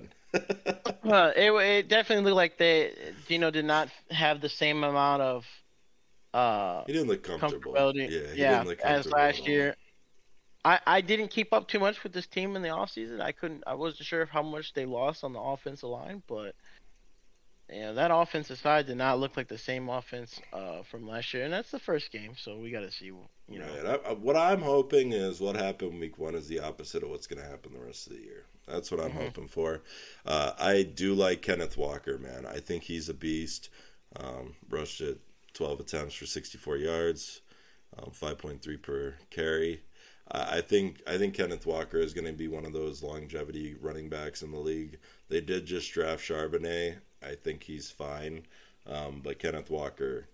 Uh, 1.04 1.32
it 1.38 1.52
it 1.52 1.88
definitely 1.89 2.26
looked 2.26 2.38
like 2.38 2.58
they 2.58 3.14
Geno 3.28 3.52
did 3.52 3.66
not 3.66 3.89
have 4.10 4.41
the 4.41 4.50
same 4.50 4.84
amount 4.84 5.22
of 5.22 5.46
uh 6.34 6.84
he 6.88 6.94
didn't 6.94 7.08
look 7.10 7.24
comfortable. 7.24 7.76
Yeah, 7.94 8.08
he 8.34 8.41
yeah, 8.41 8.64
didn't 8.64 8.68
look 8.68 8.82
as 8.82 9.06
last 9.12 9.48
year. 9.48 9.76
I, 10.66 10.80
I 10.88 11.02
didn't 11.02 11.28
keep 11.30 11.54
up 11.54 11.68
too 11.68 11.80
much 11.80 12.04
with 12.04 12.14
this 12.14 12.26
team 12.28 12.56
in 12.56 12.62
the 12.62 12.70
offseason. 12.70 13.22
I 13.22 13.34
couldn't 13.34 13.64
I 13.68 13.74
wasn't 13.76 14.06
sure 14.08 14.26
how 14.26 14.41
much 14.41 14.74
they 14.74 14.86
lost 14.86 15.24
on 15.24 15.34
the 15.34 15.39
offensive 15.41 15.89
line, 15.89 16.24
but 16.28 16.56
yeah, 17.70 17.91
that 17.93 18.11
offensive 18.11 18.59
side 18.59 18.86
did 18.88 18.97
not 18.97 19.20
look 19.20 19.38
like 19.38 19.47
the 19.47 19.57
same 19.57 19.89
offense 19.89 20.39
uh, 20.51 20.84
from 20.84 21.07
last 21.07 21.34
year, 21.34 21.43
and 21.45 21.53
that's 21.53 21.72
the 21.72 21.80
first 21.80 22.11
game, 22.11 22.34
so 22.38 22.57
we 22.57 22.72
got 22.72 22.82
to 22.82 22.91
see, 22.91 23.05
you 23.05 23.59
know. 23.59 23.66
Right. 23.84 23.99
I, 24.05 24.09
I, 24.09 24.14
what 24.14 24.36
I'm 24.36 24.61
hoping 24.61 25.11
is 25.14 25.39
what 25.39 25.55
happened 25.55 25.99
week 25.99 26.18
one 26.20 26.36
is 26.36 26.47
the 26.47 26.59
opposite 26.59 27.03
of 27.03 27.09
what's 27.09 27.28
going 27.28 27.41
to 27.41 27.49
happen 27.49 27.74
the 27.74 27.80
rest 27.80 28.07
of 28.07 28.14
the 28.14 28.22
year. 28.22 28.45
That's 28.68 28.91
what 28.91 28.99
I'm 28.99 29.11
Mhm. 29.11 29.26
hoping 29.26 29.47
for. 29.47 29.82
Uh, 30.26 30.51
I 30.57 30.84
do 30.84 31.14
like 31.14 31.41
Kenneth 31.41 31.78
Walker, 31.78 32.18
man. 32.18 32.45
I 32.45 32.59
think 32.59 32.84
he's 32.84 33.09
a 33.09 33.14
beast. 33.14 33.70
Um, 34.18 34.55
rushed 34.70 35.01
it 35.01 35.20
12 35.53 35.80
attempts 35.80 36.16
for 36.16 36.26
64 36.26 36.78
yards, 36.78 37.41
um, 37.97 38.11
5.3 38.11 38.78
per 38.78 39.16
carry. 39.30 39.82
I 40.30 40.57
I 40.57 40.61
think 40.61 41.01
I 41.07 41.18
think 41.18 41.34
Kenneth 41.34 41.66
Walker 41.66 41.97
is 41.97 42.14
going 42.14 42.28
to 42.28 42.34
be 42.34 42.47
one 42.47 42.66
of 42.66 42.74
those 42.74 43.03
longevity 43.03 43.76
running 43.82 44.09
backs 44.09 44.41
in 44.41 44.51
the 44.51 44.59
league. 44.59 44.97
They 45.30 45.41
did 45.41 45.66
just 45.66 45.91
draft 45.91 46.24
Charbonnet. 46.24 46.97
I 47.26 47.36
think 47.36 47.64
he's 47.64 47.90
fine, 47.90 48.44
um, 48.88 49.22
but 49.24 49.40
Kenneth 49.40 49.70
Walker, 49.70 50.28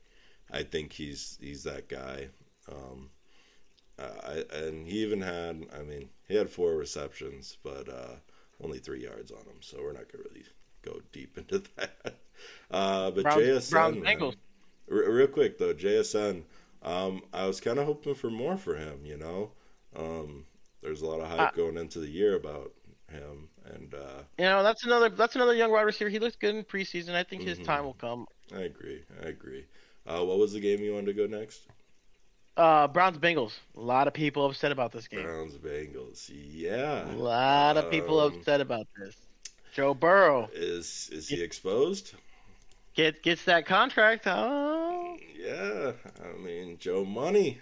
I 0.52 0.64
think 0.64 0.94
he's 0.94 1.38
he's 1.42 1.64
that 1.64 1.88
guy. 1.90 2.30
Um, 2.72 3.10
I, 4.00 4.44
and 4.54 4.88
he 4.88 5.00
even 5.04 5.22
had, 5.22 5.66
I 5.78 5.84
mean, 5.84 6.10
he 6.28 6.36
had 6.36 6.50
four 6.50 6.76
receptions, 6.76 7.58
but 7.64 7.90
uh, 7.90 8.16
only 8.64 8.80
three 8.80 9.04
yards 9.04 9.32
on 9.32 9.40
him. 9.40 9.58
So 9.62 9.78
we're 9.82 9.92
not 9.94 10.12
going 10.12 10.24
to 10.24 10.30
really 10.30 10.46
go 10.84 11.02
deep 11.12 11.38
into 11.38 11.64
that. 11.76 12.16
Uh, 12.72 13.12
but 13.12 13.24
Browns- 13.24 13.42
JSN, 13.72 14.02
man. 14.02 14.34
Re- 14.88 15.08
real 15.08 15.28
quick 15.28 15.58
though, 15.58 15.74
JSN, 15.74 16.44
um, 16.84 17.22
I 17.34 17.46
was 17.46 17.60
kind 17.60 17.78
of 17.80 17.86
hoping 17.86 18.16
for 18.16 18.30
more 18.30 18.58
for 18.58 18.76
him. 18.76 19.02
You 19.04 19.18
know, 19.18 19.52
um, 19.96 20.46
there's 20.82 21.02
a 21.02 21.06
lot 21.06 21.20
of 21.20 21.28
hype 21.28 21.40
Uh, 21.40 21.52
going 21.52 21.78
into 21.78 22.00
the 22.00 22.08
year 22.10 22.36
about 22.36 22.72
him, 23.12 23.50
and 23.74 23.93
uh, 23.93 24.24
You 24.38 24.45
know, 24.45 24.63
that's 24.63 24.84
another 24.86 25.09
that's 25.09 25.36
another 25.36 25.53
young 25.53 25.72
wide 25.72 25.82
receiver. 25.84 26.09
He 26.09 26.20
looks 26.20 26.36
good 26.36 26.55
in 26.55 26.63
preseason. 26.63 27.13
I 27.15 27.24
think 27.24 27.43
his 27.43 27.59
Mhm. 27.59 27.65
time 27.65 27.84
will 27.86 27.93
come. 27.95 28.28
I 28.53 28.61
agree. 28.61 29.01
I 29.24 29.28
agree. 29.28 29.65
Uh, 30.05 30.24
what 30.26 30.38
was 30.39 30.53
the 30.53 30.59
game 30.59 30.80
you 30.82 30.93
wanted 30.93 31.07
to 31.07 31.13
go 31.13 31.28
next? 31.28 31.61
Uh, 32.57 32.88
Browns 32.88 33.17
Bengals. 33.17 33.53
A 33.78 33.80
lot 33.80 34.07
of 34.07 34.13
people 34.13 34.45
upset 34.45 34.72
about 34.72 34.91
this 34.91 35.07
game. 35.07 35.24
Browns 35.24 35.55
Bengals. 35.55 36.30
Yeah. 36.34 37.09
A 37.11 37.15
lot 37.15 37.78
of 37.78 37.89
people 37.89 38.20
Um, 38.20 38.34
upset 38.34 38.59
about 38.59 38.88
this. 38.97 39.15
Joe 39.74 39.93
Burrow 39.93 40.49
Is 40.53 41.09
is 41.11 41.28
he 41.30 41.41
exposed? 41.41 42.15
get 42.95 43.22
gets 43.24 43.43
that 43.45 43.65
contract. 43.65 44.24
Oh. 44.28 45.17
Yeah, 45.38 45.93
I 46.24 46.38
mean 46.38 46.78
Joe 46.80 47.05
Money. 47.05 47.59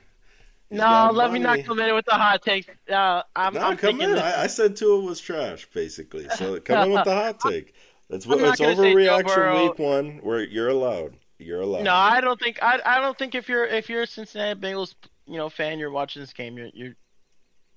He's 0.69 0.79
No, 0.79 1.09
let 1.13 1.31
me 1.31 1.39
not 1.39 1.63
come 1.63 1.79
in 1.79 1.95
with 1.95 2.05
the 2.05 2.11
hot 2.13 2.41
take. 2.41 2.69
Uh, 2.89 3.23
I'm, 3.35 3.53
no, 3.53 3.61
I'm 3.61 3.77
come 3.77 4.01
in. 4.01 4.17
I, 4.17 4.43
I 4.43 4.47
said 4.47 4.75
Tua 4.75 4.99
was 4.99 5.19
trash, 5.19 5.65
basically. 5.73 6.27
So 6.35 6.59
come 6.65 6.87
in 6.87 6.93
with 6.93 7.05
the 7.05 7.13
hot 7.13 7.39
take. 7.39 7.73
That's 8.09 8.25
what 8.25 8.39
it's 8.39 8.59
overreaction 8.59 9.69
week 9.69 9.79
one. 9.79 10.19
Where 10.23 10.43
you're 10.43 10.69
allowed. 10.69 11.15
You're 11.39 11.61
allowed. 11.61 11.83
No, 11.83 11.93
I 11.93 12.19
don't 12.21 12.39
think 12.39 12.61
I 12.61 12.79
I 12.85 12.99
don't 12.99 13.17
think 13.17 13.35
if 13.35 13.47
you're 13.47 13.65
if 13.65 13.89
you're 13.89 14.01
a 14.01 14.07
Cincinnati 14.07 14.59
Bengals 14.59 14.95
you 15.25 15.37
know 15.37 15.49
fan, 15.49 15.79
you're 15.79 15.91
watching 15.91 16.21
this 16.21 16.33
game. 16.33 16.57
You're 16.57 16.69
you're 16.73 16.93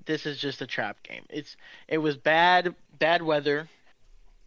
this 0.06 0.26
is 0.26 0.38
just 0.38 0.62
a 0.62 0.66
trap 0.66 1.02
game. 1.02 1.24
It's 1.28 1.56
it 1.88 1.98
was 1.98 2.16
bad 2.16 2.74
bad 2.98 3.22
weather. 3.22 3.68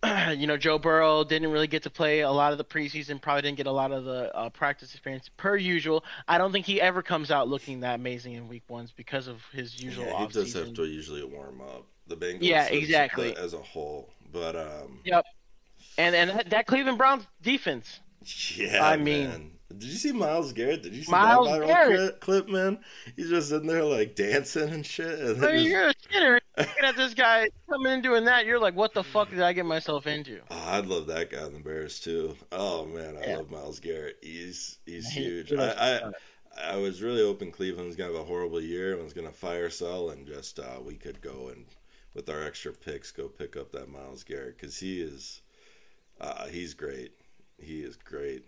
you 0.37 0.47
know, 0.47 0.57
Joe 0.57 0.77
Burrow 0.77 1.23
didn't 1.23 1.51
really 1.51 1.67
get 1.67 1.83
to 1.83 1.89
play 1.89 2.21
a 2.21 2.31
lot 2.31 2.51
of 2.51 2.57
the 2.57 2.63
preseason. 2.63 3.21
Probably 3.21 3.41
didn't 3.43 3.57
get 3.57 3.67
a 3.67 3.71
lot 3.71 3.91
of 3.91 4.03
the 4.03 4.35
uh, 4.35 4.49
practice 4.49 4.93
experience 4.93 5.29
per 5.37 5.55
usual. 5.55 6.03
I 6.27 6.37
don't 6.37 6.51
think 6.51 6.65
he 6.65 6.81
ever 6.81 7.01
comes 7.01 7.31
out 7.31 7.47
looking 7.47 7.81
that 7.81 7.95
amazing 7.95 8.33
in 8.33 8.47
week 8.47 8.63
ones 8.67 8.91
because 8.95 9.27
of 9.27 9.41
his 9.51 9.81
usual 9.81 10.05
yeah, 10.05 10.19
he 10.19 10.27
does 10.27 10.45
season. 10.45 10.65
have 10.65 10.75
to 10.75 10.85
usually 10.85 11.23
warm 11.23 11.61
up. 11.61 11.85
The 12.07 12.17
Bengals. 12.17 12.39
Yeah, 12.41 12.65
exactly. 12.65 13.35
As 13.37 13.53
a 13.53 13.57
whole, 13.59 14.09
but 14.31 14.55
um. 14.55 14.99
Yep. 15.05 15.25
And 15.97 16.15
and 16.15 16.29
that, 16.31 16.49
that 16.49 16.67
Cleveland 16.67 16.97
Browns 16.97 17.25
defense. 17.41 17.99
Yeah, 18.55 18.85
I 18.85 18.95
mean- 18.97 19.29
man. 19.29 19.51
Did 19.77 19.89
you 19.89 19.95
see 19.95 20.11
Myles 20.11 20.53
Garrett? 20.53 20.83
Did 20.83 20.93
you 20.93 21.03
see 21.03 21.11
Myles 21.11 21.47
that 21.47 21.61
viral 21.61 21.67
Garrett. 21.67 22.19
clip, 22.21 22.49
man? 22.49 22.79
He's 23.15 23.29
just 23.29 23.51
in 23.51 23.65
there 23.67 23.83
like 23.83 24.15
dancing 24.15 24.69
and 24.69 24.85
shit. 24.85 25.19
And 25.19 25.43
I 25.43 25.51
mean, 25.53 25.55
just- 25.57 25.67
you're 25.69 25.87
a 25.89 25.93
sinner. 26.11 26.39
Looking 26.57 26.83
at 26.85 26.95
this 26.95 27.13
guy 27.15 27.47
coming 27.67 27.93
and 27.93 28.03
doing 28.03 28.25
that, 28.25 28.45
you're 28.45 28.59
like, 28.59 28.75
what 28.75 28.93
the 28.93 29.03
fuck 29.03 29.29
did 29.31 29.41
I 29.41 29.53
get 29.53 29.65
myself 29.65 30.05
into? 30.05 30.39
Oh, 30.51 30.63
I'd 30.67 30.85
love 30.85 31.07
that 31.07 31.31
guy 31.31 31.45
in 31.47 31.53
the 31.53 31.59
Bears 31.59 31.99
too. 31.99 32.35
Oh 32.51 32.85
man, 32.85 33.17
I 33.17 33.27
Yeah. 33.29 33.37
love 33.37 33.49
Myles 33.49 33.79
Garrett. 33.79 34.17
He's 34.21 34.77
he's 34.85 35.07
He- 35.09 35.21
huge. 35.23 35.53
I. 35.53 35.71
I 35.97 36.11
I 36.55 36.75
was 36.77 37.01
really 37.01 37.23
hoping 37.23 37.51
Cleveland 37.51 37.87
was 37.87 37.95
gonna 37.95 38.11
have 38.13 38.21
a 38.21 38.25
horrible 38.25 38.61
year 38.61 38.93
and 38.93 39.03
was 39.03 39.13
gonna 39.13 39.31
fire 39.31 39.71
sell 39.71 40.11
and 40.11 40.27
just 40.27 40.59
uh, 40.59 40.79
we 40.85 40.93
could 40.93 41.19
go 41.19 41.47
and 41.51 41.65
with 42.13 42.29
our 42.29 42.43
extra 42.43 42.71
picks 42.71 43.11
go 43.11 43.27
pick 43.27 43.57
up 43.57 43.71
that 43.71 43.89
Myles 43.89 44.23
Garrett 44.23 44.59
because 44.59 44.77
he 44.77 45.01
is 45.01 45.41
uh, 46.21 46.45
he's 46.45 46.75
great. 46.75 47.13
He 47.57 47.81
is 47.81 47.95
great. 47.95 48.45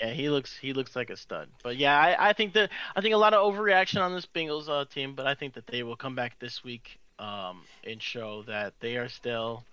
Yeah, 0.00 0.12
he 0.12 0.30
looks 0.30 0.56
he 0.56 0.72
looks 0.72 0.96
like 0.96 1.10
a 1.10 1.16
stud. 1.16 1.48
But 1.62 1.76
yeah, 1.76 1.98
I, 1.98 2.30
I 2.30 2.32
think 2.32 2.54
that 2.54 2.70
I 2.96 3.00
think 3.00 3.14
a 3.14 3.18
lot 3.18 3.34
of 3.34 3.52
overreaction 3.52 4.00
on 4.00 4.14
this 4.14 4.26
Bengals 4.26 4.68
uh, 4.68 4.86
team, 4.86 5.14
but 5.14 5.26
I 5.26 5.34
think 5.34 5.54
that 5.54 5.66
they 5.66 5.82
will 5.82 5.96
come 5.96 6.14
back 6.14 6.38
this 6.38 6.64
week 6.64 6.98
um, 7.18 7.62
and 7.84 8.00
show 8.00 8.42
that 8.44 8.72
they 8.80 8.96
are 8.96 9.08
still 9.08 9.64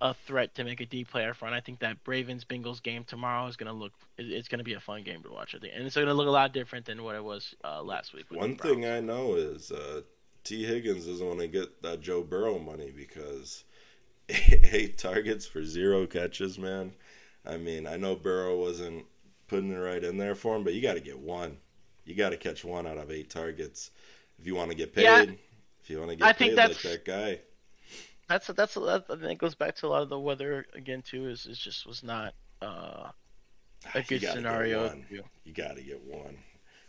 a 0.00 0.12
threat 0.26 0.54
to 0.56 0.64
make 0.64 0.80
a 0.80 0.86
deep 0.86 1.10
player 1.10 1.32
front. 1.32 1.54
I 1.54 1.60
think 1.60 1.78
that 1.78 1.96
Ravens 2.04 2.44
Bengals 2.44 2.82
game 2.82 3.04
tomorrow 3.04 3.46
is 3.46 3.56
gonna 3.56 3.72
look 3.72 3.92
it's 4.18 4.48
gonna 4.48 4.64
be 4.64 4.74
a 4.74 4.80
fun 4.80 5.04
game 5.04 5.22
to 5.22 5.30
watch. 5.30 5.54
I 5.54 5.58
think, 5.58 5.72
and 5.76 5.86
it's 5.86 5.94
gonna 5.94 6.14
look 6.14 6.26
a 6.26 6.32
lot 6.32 6.52
different 6.52 6.84
than 6.84 7.04
what 7.04 7.14
it 7.14 7.22
was 7.22 7.54
uh, 7.64 7.82
last 7.82 8.12
week. 8.12 8.26
One 8.30 8.56
thing 8.56 8.86
I 8.86 9.00
know 9.00 9.36
is 9.36 9.70
uh, 9.70 10.02
Tee 10.42 10.64
Higgins 10.64 11.06
doesn't 11.06 11.26
want 11.26 11.40
to 11.40 11.48
get 11.48 11.82
that 11.82 12.00
Joe 12.00 12.22
Burrow 12.22 12.58
money 12.58 12.92
because 12.94 13.64
eight 14.28 14.98
targets 14.98 15.46
for 15.46 15.64
zero 15.64 16.06
catches, 16.06 16.58
man. 16.58 16.92
I 17.46 17.56
mean, 17.56 17.86
I 17.86 17.96
know 17.96 18.16
Burrow 18.16 18.56
wasn't 18.56 19.06
putting 19.48 19.72
it 19.72 19.76
right 19.76 20.02
in 20.02 20.16
there 20.16 20.34
for 20.34 20.56
him, 20.56 20.64
but 20.64 20.74
you 20.74 20.82
got 20.82 20.94
to 20.94 21.00
get 21.00 21.18
one. 21.18 21.56
You 22.04 22.14
got 22.14 22.30
to 22.30 22.36
catch 22.36 22.64
one 22.64 22.86
out 22.86 22.98
of 22.98 23.10
eight 23.10 23.30
targets 23.30 23.90
if 24.38 24.46
you 24.46 24.54
want 24.54 24.70
to 24.70 24.76
get 24.76 24.94
paid. 24.94 25.04
Yeah. 25.04 25.24
if 25.82 25.90
you 25.90 25.98
want 25.98 26.10
to 26.10 26.16
get 26.16 26.26
I 26.26 26.32
think 26.32 26.56
paid 26.56 26.68
like 26.68 26.82
that 26.82 27.04
guy. 27.04 27.40
That's 28.28 28.48
that's 28.48 28.74
that, 28.74 29.04
I 29.08 29.14
think 29.14 29.32
it 29.32 29.38
goes 29.38 29.54
back 29.54 29.76
to 29.76 29.86
a 29.86 29.88
lot 29.88 30.02
of 30.02 30.08
the 30.08 30.18
weather 30.18 30.66
again 30.74 31.02
too. 31.02 31.28
Is 31.28 31.46
is 31.46 31.58
just 31.58 31.86
was 31.86 32.02
not 32.02 32.34
uh, 32.60 33.10
a 33.94 34.02
good 34.02 34.22
gotta 34.22 34.36
scenario. 34.36 34.94
You 35.44 35.52
got 35.52 35.76
to 35.76 35.82
get 35.82 36.02
one. 36.02 36.36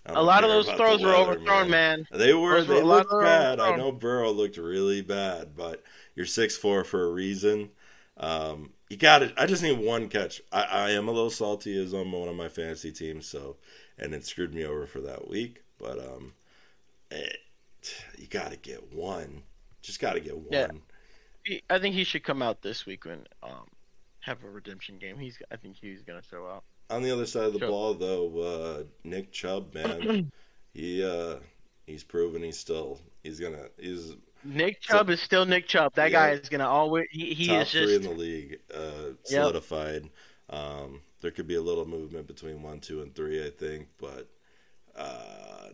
A 0.09 0.23
lot 0.23 0.43
of 0.43 0.49
those 0.49 0.69
throws 0.71 1.01
were 1.01 1.09
weather, 1.09 1.31
overthrown, 1.31 1.69
man. 1.69 2.07
They 2.11 2.33
were. 2.33 2.61
Those 2.61 2.67
They 2.67 2.81
lot 2.81 3.07
looked 3.09 3.23
bad. 3.23 3.59
I 3.59 3.75
know 3.75 3.91
Burrow 3.91 4.31
looked 4.31 4.57
really 4.57 5.01
bad, 5.01 5.55
but 5.55 5.83
you're 6.15 6.25
six 6.25 6.55
four 6.57 6.83
for 6.83 7.03
a 7.03 7.11
reason. 7.11 7.69
Um, 8.15 8.71
you 8.89 8.97
got 8.97 9.23
it. 9.23 9.33
I 9.37 9.45
just 9.45 9.63
need 9.63 9.77
one 9.77 10.09
catch. 10.09 10.41
I, 10.51 10.63
I 10.63 10.91
am 10.91 11.07
a 11.07 11.11
little 11.11 11.29
salty 11.29 11.81
as 11.81 11.93
I'm 11.93 12.11
one 12.11 12.29
of 12.29 12.35
my 12.35 12.49
fantasy 12.49 12.91
teams, 12.91 13.25
so 13.25 13.57
and 13.97 14.13
it 14.13 14.25
screwed 14.25 14.53
me 14.53 14.65
over 14.65 14.85
for 14.85 15.01
that 15.01 15.27
week. 15.27 15.63
But 15.77 15.99
um, 15.99 16.33
it, 17.11 17.37
you 18.17 18.27
got 18.27 18.51
to 18.51 18.57
get 18.57 18.93
one. 18.93 19.43
Just 19.81 19.99
got 19.99 20.13
to 20.13 20.19
get 20.19 20.37
one. 20.37 20.47
Yeah. 20.51 20.67
He, 21.43 21.63
I 21.69 21.79
think 21.79 21.95
he 21.95 22.03
should 22.03 22.23
come 22.23 22.41
out 22.41 22.61
this 22.61 22.85
week 22.85 23.05
and 23.05 23.27
um, 23.43 23.67
have 24.19 24.43
a 24.43 24.49
redemption 24.49 24.97
game. 24.97 25.17
He's. 25.17 25.37
I 25.51 25.55
think 25.57 25.77
he's 25.79 26.01
gonna 26.01 26.21
throw 26.21 26.49
out. 26.49 26.63
On 26.89 27.01
the 27.01 27.11
other 27.11 27.25
side 27.25 27.45
of 27.45 27.53
the 27.53 27.59
ball, 27.59 27.93
though, 27.93 28.39
uh, 28.39 28.83
Nick 29.03 29.31
Chubb, 29.31 29.73
man, 29.73 30.31
he 30.73 31.03
uh, 31.03 31.35
he's 31.85 32.03
proven 32.03 32.43
he's 32.43 32.59
still 32.59 32.99
he's 33.23 33.39
gonna 33.39 33.67
he's 33.77 34.13
Nick 34.47 34.81
Chubb 34.81 35.09
is 35.09 35.21
still 35.21 35.45
Nick 35.45 35.67
Chubb. 35.67 35.93
That 35.95 36.11
Yeah. 36.11 36.11
guy 36.11 36.31
is 36.31 36.49
gonna 36.49 36.67
always. 36.67 37.07
He, 37.11 37.33
he 37.33 37.47
top 37.47 37.61
is 37.61 37.71
three 37.71 37.95
in 37.95 38.03
the 38.03 38.11
league, 38.11 38.59
uh, 38.73 39.13
solidified. 39.23 40.09
Um, 40.49 41.01
there 41.21 41.31
could 41.31 41.47
be 41.47 41.55
a 41.55 41.61
little 41.61 41.85
movement 41.87 42.27
between 42.27 42.61
one, 42.61 42.79
two, 42.79 43.01
and 43.01 43.13
three, 43.15 43.45
I 43.45 43.49
think, 43.49 43.87
but 43.99 44.27
uh, 44.95 45.69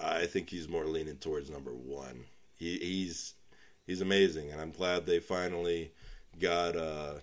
I 0.00 0.26
think 0.26 0.50
he's 0.50 0.68
more 0.68 0.86
leaning 0.86 1.16
towards 1.16 1.50
number 1.50 1.72
one. 1.74 2.24
He, 2.56 2.78
he's 2.78 3.34
he's 3.86 4.00
amazing, 4.00 4.52
and 4.52 4.60
I'm 4.60 4.72
glad 4.72 5.06
they 5.06 5.20
finally 5.20 5.92
got 6.40 6.76
uh, 6.76 7.14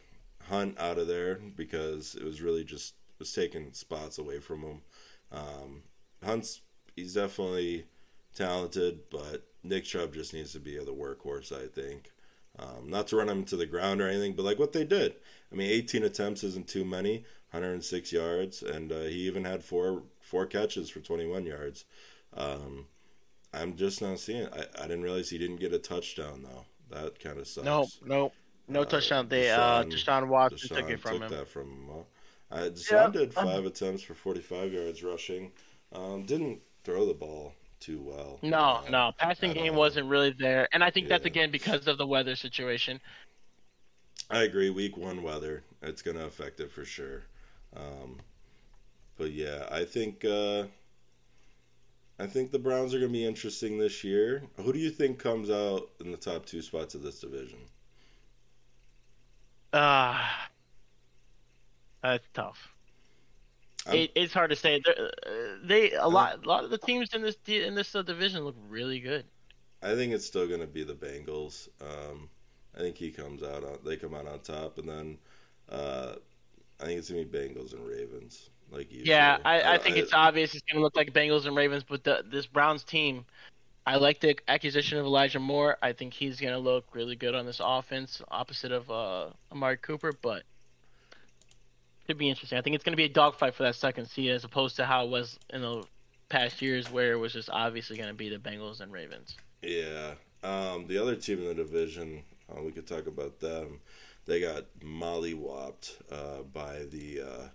Hunt 0.49 0.79
out 0.79 0.97
of 0.97 1.07
there 1.07 1.35
because 1.55 2.15
it 2.15 2.23
was 2.23 2.41
really 2.41 2.63
just 2.63 2.95
was 3.19 3.33
taking 3.33 3.73
spots 3.73 4.17
away 4.17 4.39
from 4.39 4.61
him. 4.61 4.81
Um, 5.31 5.83
Hunt's 6.23 6.61
he's 6.95 7.13
definitely 7.13 7.85
talented, 8.35 9.09
but 9.09 9.45
Nick 9.63 9.83
Chubb 9.85 10.13
just 10.13 10.33
needs 10.33 10.53
to 10.53 10.59
be 10.59 10.77
the 10.77 10.93
workhorse. 10.93 11.51
I 11.51 11.67
think. 11.67 12.11
Um, 12.59 12.89
not 12.89 13.07
to 13.07 13.15
run 13.15 13.29
him 13.29 13.45
to 13.45 13.55
the 13.55 13.65
ground 13.65 14.01
or 14.01 14.09
anything, 14.09 14.33
but 14.33 14.43
like 14.43 14.59
what 14.59 14.73
they 14.73 14.83
did. 14.83 15.15
I 15.51 15.55
mean, 15.55 15.71
18 15.71 16.03
attempts 16.03 16.43
isn't 16.43 16.67
too 16.67 16.83
many, 16.83 17.23
106 17.51 18.11
yards, 18.11 18.61
and 18.61 18.91
uh, 18.91 19.01
he 19.03 19.25
even 19.27 19.45
had 19.45 19.63
four 19.63 20.03
four 20.19 20.45
catches 20.45 20.89
for 20.89 20.99
21 20.99 21.45
yards. 21.45 21.85
Um, 22.35 22.87
I'm 23.53 23.75
just 23.75 24.01
not 24.01 24.19
seeing. 24.19 24.43
It. 24.43 24.53
I, 24.53 24.83
I 24.83 24.87
didn't 24.87 25.03
realize 25.03 25.29
he 25.29 25.37
didn't 25.37 25.57
get 25.61 25.73
a 25.73 25.79
touchdown 25.79 26.43
though. 26.43 26.65
That 26.95 27.19
kind 27.19 27.39
of 27.39 27.47
sucks. 27.47 27.65
No, 27.65 27.87
no, 28.05 28.31
no 28.67 28.81
Uh, 28.81 28.85
touchdown. 28.85 29.27
They 29.29 29.49
uh, 29.49 29.83
Deshaun- 29.83 29.91
Deshaun 29.91 30.27
Watson 30.27 30.57
Deshaun 30.69 30.77
took 30.81 30.89
it 30.89 30.99
from 30.99 31.11
took 31.13 31.21
him. 31.23 31.29
that 31.31 31.47
from 31.47 31.67
him. 31.71 31.89
huh? 31.89 32.55
Uh, 32.55 32.69
Deshaun 32.69 32.91
Yeah, 32.91 33.19
did 33.21 33.37
um, 33.37 33.45
five 33.45 33.65
attempts 33.65 34.03
for 34.03 34.13
45 34.13 34.73
yards 34.73 35.03
rushing. 35.03 35.51
Um, 35.93 36.23
didn't 36.25 36.59
throw 36.83 37.05
the 37.05 37.13
ball 37.13 37.53
too 37.81 38.01
well. 38.01 38.41
No, 38.43 38.81
Uh, 38.83 38.89
no, 38.89 39.11
passing 39.17 39.51
game 39.53 39.73
all. 39.73 39.75
wasn't 39.75 40.07
really 40.07 40.31
there, 40.31 40.67
and 40.71 40.83
I 40.83 40.89
think 40.91 41.07
that's 41.07 41.25
again 41.25 41.51
because 41.51 41.87
of 41.87 41.97
the 41.97 42.05
weather 42.07 42.35
situation. 42.35 42.99
I 44.31 44.43
agree. 44.43 44.69
Week 44.71 44.97
one 44.97 45.21
weather, 45.23 45.63
it's 45.81 46.01
going 46.01 46.17
to 46.17 46.25
affect 46.25 46.59
it 46.59 46.71
for 46.71 46.85
sure. 46.85 47.23
Um, 47.75 48.23
but 49.17 49.31
yeah, 49.31 49.67
I 49.71 49.85
think 49.85 50.25
uh, 50.25 50.65
I 52.17 52.25
think 52.25 52.51
the 52.51 52.59
Browns 52.59 52.93
are 52.93 52.99
going 52.99 53.11
to 53.11 53.17
be 53.17 53.25
interesting 53.25 53.77
this 53.77 54.01
year. 54.01 54.43
Who 54.55 54.71
do 54.71 54.79
you 54.79 54.91
think 54.91 55.19
comes 55.19 55.49
out 55.49 55.89
in 55.99 56.11
the 56.11 56.17
top 56.17 56.45
two 56.45 56.61
spots 56.61 56.95
of 56.95 57.01
this 57.03 57.19
division? 57.19 57.59
Uh, 59.73 60.17
that's 62.03 62.25
tough. 62.33 62.57
It, 63.87 64.11
it's 64.15 64.33
hard 64.33 64.49
to 64.51 64.55
say. 64.55 64.81
They're- 64.83 65.11
uh, 65.25 65.31
They 65.63 65.91
a 65.93 66.07
lot, 66.07 66.45
a 66.45 66.47
lot 66.47 66.63
of 66.63 66.69
the 66.69 66.77
teams 66.77 67.13
in 67.13 67.21
this 67.21 67.37
in 67.47 67.75
this 67.75 67.95
uh, 67.95 68.01
division 68.01 68.43
look 68.43 68.55
really 68.69 68.99
good. 68.99 69.25
I 69.81 69.95
think 69.95 70.13
it's 70.13 70.25
still 70.25 70.47
going 70.47 70.61
to 70.61 70.67
be 70.67 70.83
the 70.83 70.93
Bengals. 70.93 71.67
Um, 71.81 72.29
I 72.77 72.79
think 72.79 72.95
he 72.97 73.11
comes 73.11 73.43
out 73.43 73.63
on 73.63 73.79
they 73.85 73.97
come 73.97 74.13
out 74.13 74.27
on 74.27 74.39
top, 74.39 74.77
and 74.77 74.87
then 74.87 75.17
uh, 75.69 76.13
I 76.79 76.85
think 76.85 76.99
it's 76.99 77.09
going 77.09 77.23
to 77.23 77.29
be 77.29 77.37
Bengals 77.37 77.73
and 77.73 77.85
Ravens. 77.87 78.49
Like 78.71 78.89
usually. 78.91 79.09
Yeah, 79.09 79.37
I, 79.43 79.73
I 79.73 79.77
think 79.77 79.97
it's 79.97 80.13
obvious 80.13 80.53
it's 80.53 80.63
going 80.63 80.79
to 80.79 80.83
look 80.83 80.95
like 80.95 81.11
Bengals 81.13 81.45
and 81.45 81.55
Ravens, 81.55 81.83
but 81.83 82.03
the, 82.05 82.23
this 82.31 82.45
Browns 82.45 82.83
team, 82.85 83.25
I 83.85 83.97
like 83.97 84.21
the 84.21 84.37
acquisition 84.47 84.97
of 84.97 85.05
Elijah 85.05 85.39
Moore. 85.39 85.77
I 85.81 85.91
think 85.91 86.13
he's 86.13 86.39
going 86.39 86.53
to 86.53 86.59
look 86.59 86.85
really 86.93 87.17
good 87.17 87.35
on 87.35 87.45
this 87.45 87.59
offense, 87.61 88.21
opposite 88.31 88.71
of 88.71 88.89
uh, 88.89 89.27
Amari 89.51 89.75
Cooper, 89.75 90.13
but 90.21 90.43
could 92.11 92.17
be 92.19 92.29
interesting. 92.29 92.57
I 92.57 92.61
think 92.61 92.75
it's 92.75 92.83
going 92.83 92.93
to 92.93 92.97
be 92.97 93.05
a 93.05 93.09
dogfight 93.09 93.55
for 93.55 93.63
that 93.63 93.75
second 93.75 94.07
seed, 94.07 94.31
as 94.31 94.43
opposed 94.43 94.75
to 94.77 94.85
how 94.85 95.05
it 95.05 95.09
was 95.09 95.39
in 95.49 95.61
the 95.61 95.83
past 96.29 96.61
years, 96.61 96.89
where 96.91 97.13
it 97.13 97.17
was 97.17 97.33
just 97.33 97.49
obviously 97.49 97.97
going 97.97 98.09
to 98.09 98.15
be 98.15 98.29
the 98.29 98.37
Bengals 98.37 98.81
and 98.81 98.91
Ravens. 98.91 99.37
Yeah. 99.61 100.15
Um, 100.43 100.87
the 100.87 100.97
other 100.97 101.15
team 101.15 101.39
in 101.39 101.45
the 101.45 101.53
division, 101.53 102.23
uh, 102.49 102.61
we 102.61 102.71
could 102.71 102.87
talk 102.87 103.07
about 103.07 103.39
them. 103.39 103.79
They 104.25 104.41
got 104.41 104.65
mollywopped 104.83 106.01
uh, 106.11 106.43
by 106.43 106.83
the 106.91 107.21
uh, 107.21 107.47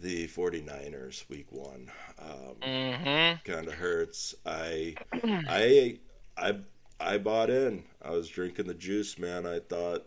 the 0.00 0.26
49ers 0.28 1.28
week 1.28 1.52
one. 1.52 1.90
Um, 2.18 2.56
Mm-hmm. 2.62 3.42
kind 3.44 3.68
of 3.68 3.74
hurts. 3.74 4.34
I 4.46 4.98
I 5.48 5.98
I 6.36 6.56
I 7.00 7.18
bought 7.18 7.50
in. 7.50 7.84
I 8.02 8.10
was 8.10 8.28
drinking 8.28 8.66
the 8.66 8.74
juice, 8.74 9.18
man. 9.18 9.46
I 9.46 9.60
thought 9.60 10.06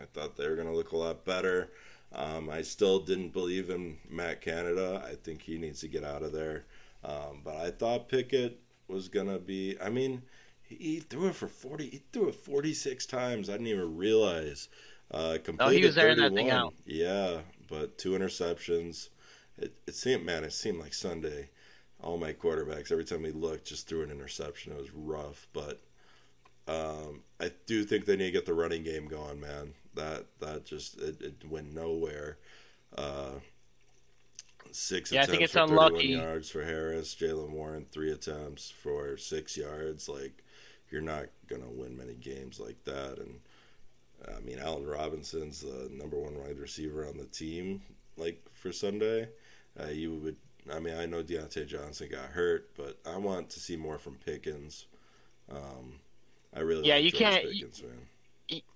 I 0.00 0.04
thought 0.06 0.36
they 0.36 0.48
were 0.48 0.56
gonna 0.56 0.74
look 0.74 0.92
a 0.92 0.96
lot 0.96 1.24
better. 1.24 1.70
Um, 2.14 2.50
I 2.50 2.62
still 2.62 3.00
didn't 3.00 3.30
believe 3.32 3.70
in 3.70 3.98
Matt 4.08 4.40
Canada. 4.40 5.02
I 5.06 5.14
think 5.14 5.42
he 5.42 5.58
needs 5.58 5.80
to 5.80 5.88
get 5.88 6.04
out 6.04 6.22
of 6.22 6.32
there. 6.32 6.64
Um, 7.04 7.40
but 7.44 7.56
I 7.56 7.70
thought 7.70 8.08
Pickett 8.08 8.60
was 8.88 9.08
gonna 9.08 9.38
be. 9.38 9.76
I 9.80 9.88
mean, 9.90 10.22
he, 10.62 10.74
he 10.76 11.00
threw 11.00 11.28
it 11.28 11.34
for 11.36 11.48
forty. 11.48 11.88
He 11.88 12.02
threw 12.12 12.28
it 12.28 12.34
forty 12.34 12.74
six 12.74 13.06
times. 13.06 13.48
I 13.48 13.52
didn't 13.52 13.68
even 13.68 13.96
realize. 13.96 14.68
Uh, 15.10 15.38
completed 15.44 15.84
Oh, 15.84 15.86
was 15.88 15.98
airing 15.98 16.16
that 16.18 16.32
31. 16.32 16.34
thing 16.34 16.50
out. 16.50 16.74
Yeah, 16.86 17.42
but 17.68 17.98
two 17.98 18.12
interceptions. 18.12 19.08
It, 19.58 19.74
it 19.86 19.94
seemed, 19.94 20.24
man, 20.24 20.44
it 20.44 20.52
seemed 20.52 20.80
like 20.80 20.94
Sunday. 20.94 21.50
All 22.00 22.18
my 22.18 22.32
quarterbacks, 22.32 22.90
every 22.90 23.04
time 23.04 23.22
we 23.22 23.30
looked, 23.32 23.66
just 23.66 23.86
threw 23.88 24.02
an 24.02 24.10
interception. 24.10 24.72
It 24.72 24.78
was 24.78 24.92
rough, 24.94 25.46
but 25.52 25.80
um, 26.68 27.22
I 27.40 27.50
do 27.66 27.84
think 27.84 28.04
they 28.06 28.16
need 28.16 28.26
to 28.26 28.30
get 28.32 28.46
the 28.46 28.54
running 28.54 28.82
game 28.84 29.06
going, 29.08 29.40
man. 29.40 29.74
That 29.94 30.24
that 30.40 30.64
just 30.64 30.98
it, 31.00 31.20
it 31.20 31.34
went 31.48 31.74
nowhere. 31.74 32.38
Uh, 32.96 33.32
six 34.70 35.12
Yeah, 35.12 35.20
I 35.20 35.22
attempts 35.24 35.30
think 35.32 35.42
it's 35.44 35.52
for 35.52 35.58
31 35.60 35.86
unlucky. 35.92 36.08
yards 36.08 36.50
for 36.50 36.64
Harris. 36.64 37.14
Jaylen 37.14 37.50
Warren 37.50 37.86
three 37.90 38.12
attempts 38.12 38.70
for 38.70 39.16
six 39.16 39.56
yards. 39.56 40.08
Like 40.08 40.42
you're 40.90 41.02
not 41.02 41.26
gonna 41.48 41.68
win 41.70 41.96
many 41.96 42.14
games 42.14 42.58
like 42.60 42.82
that. 42.84 43.18
And 43.18 43.40
I 44.36 44.40
mean, 44.40 44.58
Allen 44.58 44.86
Robinson's 44.86 45.60
the 45.60 45.88
number 45.92 46.16
one 46.18 46.38
wide 46.38 46.58
receiver 46.58 47.06
on 47.06 47.16
the 47.18 47.24
team. 47.26 47.82
Like 48.16 48.42
for 48.52 48.72
Sunday, 48.72 49.28
uh, 49.80 49.88
you 49.88 50.14
would. 50.16 50.36
I 50.72 50.78
mean, 50.78 50.94
I 50.96 51.06
know 51.06 51.24
Diontae 51.24 51.66
Johnson 51.66 52.08
got 52.08 52.26
hurt, 52.26 52.70
but 52.76 52.96
I 53.04 53.16
want 53.16 53.50
to 53.50 53.58
see 53.60 53.76
more 53.76 53.98
from 53.98 54.14
Pickens. 54.24 54.86
Um, 55.50 55.98
I 56.54 56.60
really 56.60 56.86
Yeah, 56.86 56.94
like 56.94 57.04
you 57.04 57.10
George 57.10 57.20
can't- 57.22 57.50
Pickens, 57.50 57.82
man. 57.82 58.06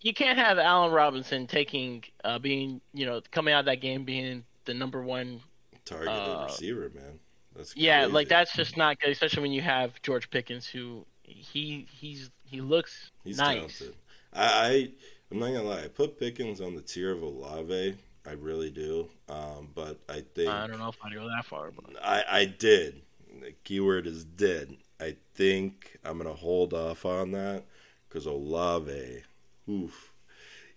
You 0.00 0.14
can't 0.14 0.38
have 0.38 0.58
Allen 0.58 0.92
Robinson 0.92 1.46
taking, 1.46 2.04
uh, 2.24 2.38
being, 2.38 2.80
you 2.94 3.04
know, 3.06 3.20
coming 3.30 3.52
out 3.52 3.60
of 3.60 3.66
that 3.66 3.80
game 3.80 4.04
being 4.04 4.44
the 4.64 4.74
number 4.74 5.02
one 5.02 5.42
Targeted 5.84 6.40
uh, 6.40 6.40
receiver, 6.40 6.90
man. 6.94 7.20
That's 7.54 7.74
Yeah, 7.74 8.06
crazy. 8.06 8.10
like 8.10 8.28
that's 8.28 8.54
just 8.54 8.76
not 8.76 8.98
good, 9.00 9.10
especially 9.10 9.42
when 9.42 9.52
you 9.52 9.62
have 9.62 10.00
George 10.02 10.30
Pickens, 10.30 10.66
who 10.66 11.06
he 11.24 11.86
he's 11.90 12.30
he 12.44 12.60
looks 12.60 13.10
He's 13.24 13.42
nice. 13.42 13.42
talented. 13.42 13.94
I, 14.32 14.44
I 14.44 14.90
I'm 15.30 15.38
not 15.38 15.46
gonna 15.48 15.62
lie. 15.62 15.84
I 15.84 15.88
put 15.88 16.18
Pickens 16.18 16.60
on 16.60 16.74
the 16.74 16.82
tier 16.82 17.12
of 17.12 17.22
Olave. 17.22 17.96
I 18.26 18.32
really 18.32 18.70
do. 18.70 19.08
Um, 19.28 19.70
but 19.74 19.98
I 20.08 20.22
think 20.34 20.64
I 20.64 20.66
don't 20.66 20.78
know 20.78 20.88
if 20.88 20.96
I'd 21.04 21.12
go 21.12 21.28
that 21.28 21.44
far, 21.44 21.70
but 21.70 21.84
I, 22.02 22.24
I 22.28 22.44
did. 22.46 23.02
The 23.40 23.52
keyword 23.64 24.06
is 24.06 24.24
did. 24.24 24.76
I 25.00 25.16
think 25.34 25.98
I'm 26.04 26.18
gonna 26.18 26.32
hold 26.34 26.72
off 26.72 27.04
on 27.04 27.32
that 27.32 27.64
because 28.08 28.26
Olave, 28.26 29.22
oof, 29.68 30.12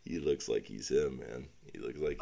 he 0.04 0.20
looks 0.20 0.48
like 0.48 0.66
he's 0.66 0.90
him, 0.90 1.20
man. 1.20 1.48
He 1.72 1.80
looks 1.80 2.00
like 2.00 2.18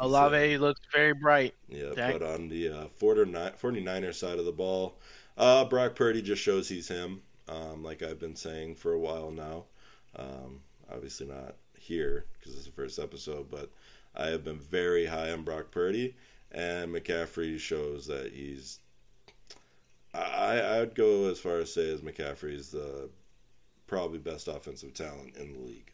him. 0.56 0.60
Looks 0.60 0.80
very 0.92 1.14
bright. 1.14 1.54
Yeah, 1.68 1.94
Dak- 1.94 2.18
but 2.18 2.22
on 2.22 2.48
the 2.48 2.68
uh, 2.68 2.86
49 2.96 3.52
49er 3.60 4.14
side 4.14 4.38
of 4.38 4.44
the 4.44 4.52
ball, 4.52 4.98
uh, 5.36 5.64
Brock 5.64 5.94
Purdy 5.94 6.22
just 6.22 6.42
shows 6.42 6.68
he's 6.68 6.88
him, 6.88 7.22
um, 7.48 7.82
like 7.82 8.02
I've 8.02 8.18
been 8.18 8.36
saying 8.36 8.76
for 8.76 8.92
a 8.92 8.98
while 8.98 9.30
now. 9.30 9.64
Um, 10.16 10.60
obviously 10.92 11.26
not 11.26 11.54
here 11.78 12.26
because 12.38 12.54
it's 12.54 12.66
the 12.66 12.72
first 12.72 12.98
episode, 12.98 13.50
but 13.50 13.70
I 14.14 14.28
have 14.28 14.44
been 14.44 14.58
very 14.58 15.06
high 15.06 15.30
on 15.30 15.42
Brock 15.42 15.70
Purdy, 15.70 16.16
and 16.50 16.92
McCaffrey 16.92 17.58
shows 17.58 18.06
that 18.06 18.32
he's. 18.32 18.80
I 20.14 20.80
I'd 20.80 20.94
go 20.94 21.26
as 21.26 21.38
far 21.38 21.58
as 21.58 21.72
say 21.72 21.90
as 21.92 22.00
McCaffrey's 22.00 22.70
the 22.70 23.10
probably 23.86 24.18
best 24.18 24.48
offensive 24.48 24.94
talent 24.94 25.36
in 25.36 25.52
the 25.52 25.60
league. 25.60 25.92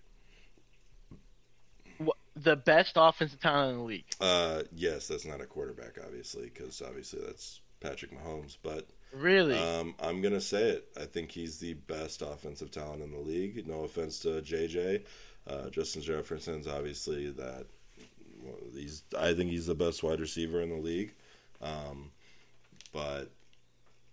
The 2.37 2.57
best 2.57 2.95
offensive 2.97 3.41
talent 3.41 3.73
in 3.73 3.79
the 3.79 3.85
league. 3.85 4.05
Uh, 4.21 4.63
yes, 4.75 5.07
that's 5.07 5.25
not 5.25 5.41
a 5.41 5.47
quarterback, 5.47 5.99
obviously, 6.05 6.45
because 6.53 6.83
obviously 6.83 7.21
that's 7.25 7.61
Patrick 7.81 8.13
Mahomes, 8.13 8.57
but. 8.63 8.89
Really? 9.13 9.57
Um, 9.57 9.95
I'm 10.01 10.21
gonna 10.21 10.41
say 10.41 10.71
it. 10.71 10.89
I 11.01 11.05
think 11.05 11.31
he's 11.31 11.59
the 11.61 11.75
best 11.75 12.21
offensive 12.21 12.73
talent 12.73 13.01
in 13.01 13.13
the 13.13 13.19
league. 13.19 13.65
No 13.69 13.85
offense 13.85 14.19
to 14.21 14.43
JJ, 14.43 15.05
uh, 15.47 15.71
Justin 15.71 16.03
Jefferson's 16.03 16.67
obviously 16.67 17.31
that. 17.31 17.67
well, 18.43 18.57
He's. 18.75 19.05
I 19.17 19.33
think 19.35 19.51
he's 19.51 19.67
the 19.67 19.75
best 19.77 20.03
wide 20.03 20.19
receiver 20.19 20.61
in 20.63 20.71
the 20.71 20.83
league. 20.83 21.15
Um, 21.63 22.11
but 22.93 23.31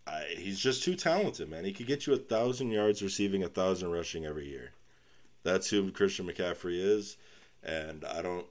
I, 0.06 0.26
he's 0.38 0.60
just 0.60 0.84
too 0.84 0.96
talented, 0.96 1.50
man. 1.50 1.66
He 1.66 1.74
could 1.74 1.88
get 1.88 2.06
you 2.06 2.14
a 2.14 2.18
thousand 2.18 2.72
yards 2.72 3.02
receiving, 3.02 3.44
a 3.44 3.48
thousand 3.48 3.92
rushing 3.92 4.26
every 4.26 4.48
year. 4.48 4.72
That's 5.44 5.70
who 5.70 5.92
Christian 5.92 6.28
McCaffrey 6.28 6.80
is, 6.80 7.18
and 7.64 8.06
I 8.06 8.22
don't, 8.22 8.46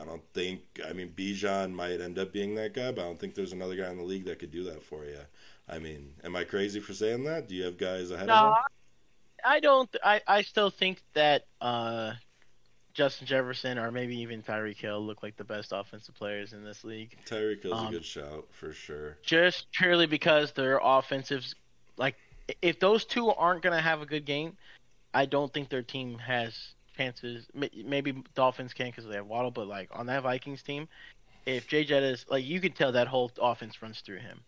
I 0.00 0.04
don't 0.04 0.22
think. 0.34 0.60
I 0.86 0.92
mean, 0.92 1.12
Bijan 1.16 1.72
might 1.72 2.00
end 2.00 2.18
up 2.18 2.32
being 2.32 2.54
that 2.56 2.74
guy, 2.74 2.92
but 2.92 3.02
I 3.02 3.04
don't 3.04 3.18
think 3.18 3.34
there's 3.34 3.52
another 3.52 3.76
guy 3.76 3.90
in 3.90 3.98
the 3.98 4.04
league 4.04 4.24
that 4.26 4.38
could 4.38 4.50
do 4.50 4.64
that 4.64 4.82
for 4.82 5.04
you. 5.04 5.18
I 5.68 5.78
mean, 5.78 6.14
am 6.24 6.34
I 6.36 6.44
crazy 6.44 6.80
for 6.80 6.92
saying 6.92 7.24
that? 7.24 7.48
Do 7.48 7.54
you 7.54 7.64
have 7.64 7.78
guys 7.78 8.10
ahead 8.10 8.26
No, 8.26 8.34
of 8.34 8.46
him? 8.48 8.62
I 9.44 9.60
don't. 9.60 9.96
I, 10.02 10.20
I 10.26 10.42
still 10.42 10.70
think 10.70 11.02
that 11.14 11.46
uh, 11.60 12.12
Justin 12.94 13.26
Jefferson 13.26 13.78
or 13.78 13.90
maybe 13.90 14.16
even 14.18 14.42
Tyreek 14.42 14.76
Hill 14.76 15.04
look 15.04 15.22
like 15.22 15.36
the 15.36 15.44
best 15.44 15.72
offensive 15.72 16.14
players 16.14 16.52
in 16.52 16.64
this 16.64 16.84
league. 16.84 17.16
Tyreek 17.26 17.62
Hill's 17.62 17.80
um, 17.80 17.88
a 17.88 17.90
good 17.90 18.04
shout 18.04 18.46
for 18.50 18.72
sure. 18.72 19.18
Just 19.22 19.70
purely 19.72 20.06
because 20.06 20.52
their 20.52 20.80
offensives, 20.82 21.54
like, 21.96 22.16
if 22.60 22.78
those 22.80 23.04
two 23.04 23.30
aren't 23.30 23.62
gonna 23.62 23.80
have 23.80 24.02
a 24.02 24.06
good 24.06 24.24
game, 24.24 24.56
I 25.14 25.26
don't 25.26 25.52
think 25.52 25.68
their 25.68 25.82
team 25.82 26.18
has 26.18 26.74
chances. 26.96 27.46
May- 27.54 27.70
Maybe 27.84 28.12
Dolphins 28.34 28.72
can 28.74 28.86
because 28.86 29.06
they 29.06 29.14
have 29.16 29.26
Waddle, 29.26 29.50
but 29.50 29.66
like 29.68 29.88
on 29.92 30.06
that 30.06 30.22
Vikings 30.22 30.62
team, 30.62 30.88
if 31.46 31.66
Jay 31.68 31.84
Jett 31.84 32.02
is 32.02 32.24
like, 32.28 32.44
you 32.44 32.60
can 32.60 32.72
tell 32.72 32.92
that 32.92 33.08
whole 33.08 33.30
offense 33.40 33.80
runs 33.82 34.00
through 34.00 34.18
him. 34.18 34.40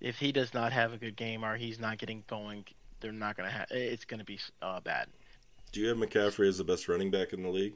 If 0.00 0.16
he 0.18 0.32
does 0.32 0.54
not 0.54 0.72
have 0.72 0.92
a 0.92 0.96
good 0.96 1.14
game 1.16 1.44
or 1.44 1.56
he's 1.56 1.78
not 1.78 1.98
getting 1.98 2.24
going, 2.26 2.64
they're 3.00 3.12
not 3.12 3.36
gonna 3.36 3.50
have. 3.50 3.66
It's 3.70 4.04
gonna 4.04 4.24
be 4.24 4.38
uh, 4.62 4.80
bad. 4.80 5.08
Do 5.72 5.80
you 5.80 5.88
have 5.88 5.96
McCaffrey 5.98 6.48
as 6.48 6.58
the 6.58 6.64
best 6.64 6.88
running 6.88 7.10
back 7.10 7.32
in 7.32 7.42
the 7.42 7.48
league? 7.48 7.74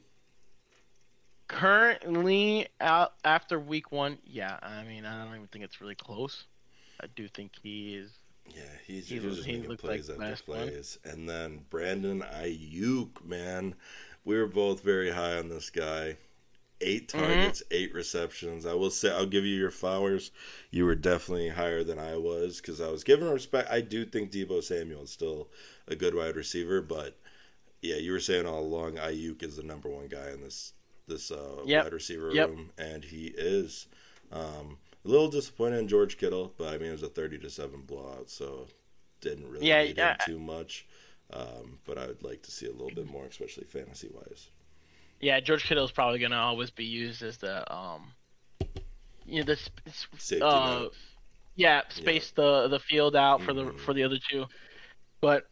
Currently, 1.47 2.69
out 2.81 3.13
after 3.25 3.61
week 3.61 3.93
one, 3.93 4.19
yeah. 4.25 4.59
I 4.63 4.83
mean, 4.85 5.05
I 5.05 5.23
don't 5.25 5.35
even 5.35 5.47
think 5.49 5.65
it's 5.65 5.81
really 5.81 5.95
close. 5.95 6.45
I 7.03 7.07
do 7.15 7.29
think 7.29 7.53
he 7.63 7.95
is. 7.97 8.11
Yeah, 8.49 8.63
he's 8.87 9.09
He 9.09 9.17
he, 9.19 9.21
was 9.21 9.25
look- 9.25 9.37
just 9.37 9.49
he 9.49 9.59
making 9.61 9.77
plays 9.77 10.09
like 10.09 10.19
after 10.19 10.31
best 10.31 10.49
one. 10.49 10.71
And 11.05 11.29
then 11.29 11.61
Brandon 11.71 12.23
Aiyuk, 12.23 13.25
man, 13.25 13.75
we 14.25 14.37
were 14.37 14.47
both 14.47 14.83
very 14.83 15.11
high 15.11 15.37
on 15.39 15.49
this 15.49 15.71
guy. 15.71 16.17
8 16.81 17.09
Mm-hmm. 17.15 17.55
targets, 17.55 17.63
eight 17.71 17.95
receptions. 17.95 18.67
I 18.67 18.75
will 18.75 18.91
say, 18.91 19.11
I'll 19.11 19.27
give 19.27 19.45
you 19.47 19.57
your 19.57 19.71
flowers. 19.71 20.33
You 20.71 20.85
were 20.85 20.97
definitely 20.97 21.49
higher 21.51 21.85
than 21.85 21.99
I 21.99 22.17
was 22.17 22.61
because 22.61 22.81
I 22.81 22.89
was 22.91 23.05
giving 23.05 23.31
respect. 23.31 23.71
I 23.71 23.81
do 23.81 24.05
think 24.05 24.31
Deebo 24.33 24.63
Samuel 24.63 25.05
is 25.05 25.11
still 25.11 25.49
a 25.89 25.97
good 25.97 26.15
wide 26.15 26.37
receiver, 26.37 26.83
but 26.83 27.17
yeah, 27.83 27.97
you 27.97 28.13
were 28.13 28.21
saying 28.21 28.47
all 28.47 28.61
along 28.61 28.95
Aiyuk 28.97 29.43
is 29.43 29.57
the 29.57 29.63
number 29.63 29.89
one 29.89 30.09
guy 30.09 30.31
in 30.31 30.41
this 30.41 30.73
this 31.07 31.31
uh, 31.31 31.65
Yep. 31.65 31.85
wide 31.85 31.93
receiver 31.93 32.31
Yep. 32.31 32.35
room, 32.35 32.71
and 32.79 33.05
he 33.05 33.27
is. 33.37 33.87
Um, 34.33 34.79
a 35.05 35.09
little 35.09 35.29
disappointed 35.29 35.79
in 35.81 35.89
George 35.89 36.17
Kittle, 36.17 36.55
but 36.57 36.73
I 36.73 36.79
mean 36.79 36.89
it 36.89 36.93
was 36.93 37.03
a 37.03 37.09
thirty 37.09 37.39
to 37.39 37.51
seven 37.51 37.83
blowout, 37.83 38.31
so 38.31 38.69
didn't 39.21 39.51
really 39.51 39.69
Yeah, 39.69 39.83
need 39.83 39.97
yeah. 39.97 40.15
him 40.15 40.17
too 40.19 40.39
much. 40.39 40.87
Um, 41.35 41.79
but 41.85 41.99
I 41.99 42.07
would 42.07 42.23
like 42.23 42.43
to 42.43 42.51
see 42.51 42.67
a 42.67 42.71
little 42.73 42.95
bit 42.95 43.11
more, 43.11 43.25
especially 43.27 43.65
fantasy 43.65 44.09
wise. 44.15 44.49
Yeah, 45.21 45.41
George 45.41 45.65
Kittle 45.65 45.85
is 45.85 45.91
probably 45.91 46.19
gonna 46.21 46.37
always 46.37 46.71
be 46.71 46.85
used 46.85 47.23
as 47.23 47.39
the 47.39 47.71
um, 47.75 48.13
you 49.27 49.41
know, 49.41 49.45
the 49.45 49.57
sp- 49.57 50.43
uh, 50.43 50.87
yeah, 51.57 51.83
space 51.89 52.31
the 52.31 52.69
the 52.69 52.79
field 52.79 53.17
out 53.17 53.43
for 53.43 53.53
the 53.53 53.65
Mhm. 53.65 53.81
for 53.81 53.95
the 53.95 54.05
other 54.05 54.19
two. 54.31 54.47
But 55.21 55.49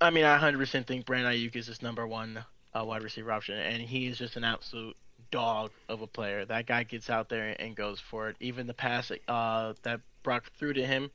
I 0.00 0.10
mean, 0.10 0.24
I 0.24 0.38
100% 0.38 0.86
think 0.86 1.04
Brandon 1.04 1.32
Aiyuk 1.32 1.54
is 1.56 1.66
his 1.66 1.82
number 1.82 2.06
one 2.06 2.42
uh, 2.74 2.84
wide 2.84 3.02
receiver 3.02 3.30
option, 3.30 3.58
and 3.58 3.82
he 3.82 4.06
is 4.06 4.16
just 4.18 4.36
an 4.36 4.44
absolute 4.44 4.96
dog 5.30 5.70
of 5.88 6.00
a 6.00 6.06
player. 6.06 6.44
That 6.44 6.66
guy 6.66 6.84
gets 6.84 7.10
out 7.10 7.28
there 7.28 7.54
and 7.60 7.76
goes 7.76 8.00
for 8.00 8.30
it. 8.30 8.36
Even 8.40 8.66
the 8.66 8.74
pass 8.74 9.12
uh, 9.28 9.74
that 9.82 10.00
Brock 10.22 10.50
threw 10.58 10.72
to 10.72 10.84
him, 10.86 11.10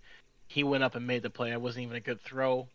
he 0.48 0.64
went 0.64 0.84
up 0.84 0.96
and 0.96 1.08
made 1.08 1.24
the 1.24 1.30
play. 1.30 1.52
It 1.52 1.60
wasn't 1.60 1.84
even 1.86 1.96
a 1.98 2.02
good 2.02 2.22
throw. 2.22 2.68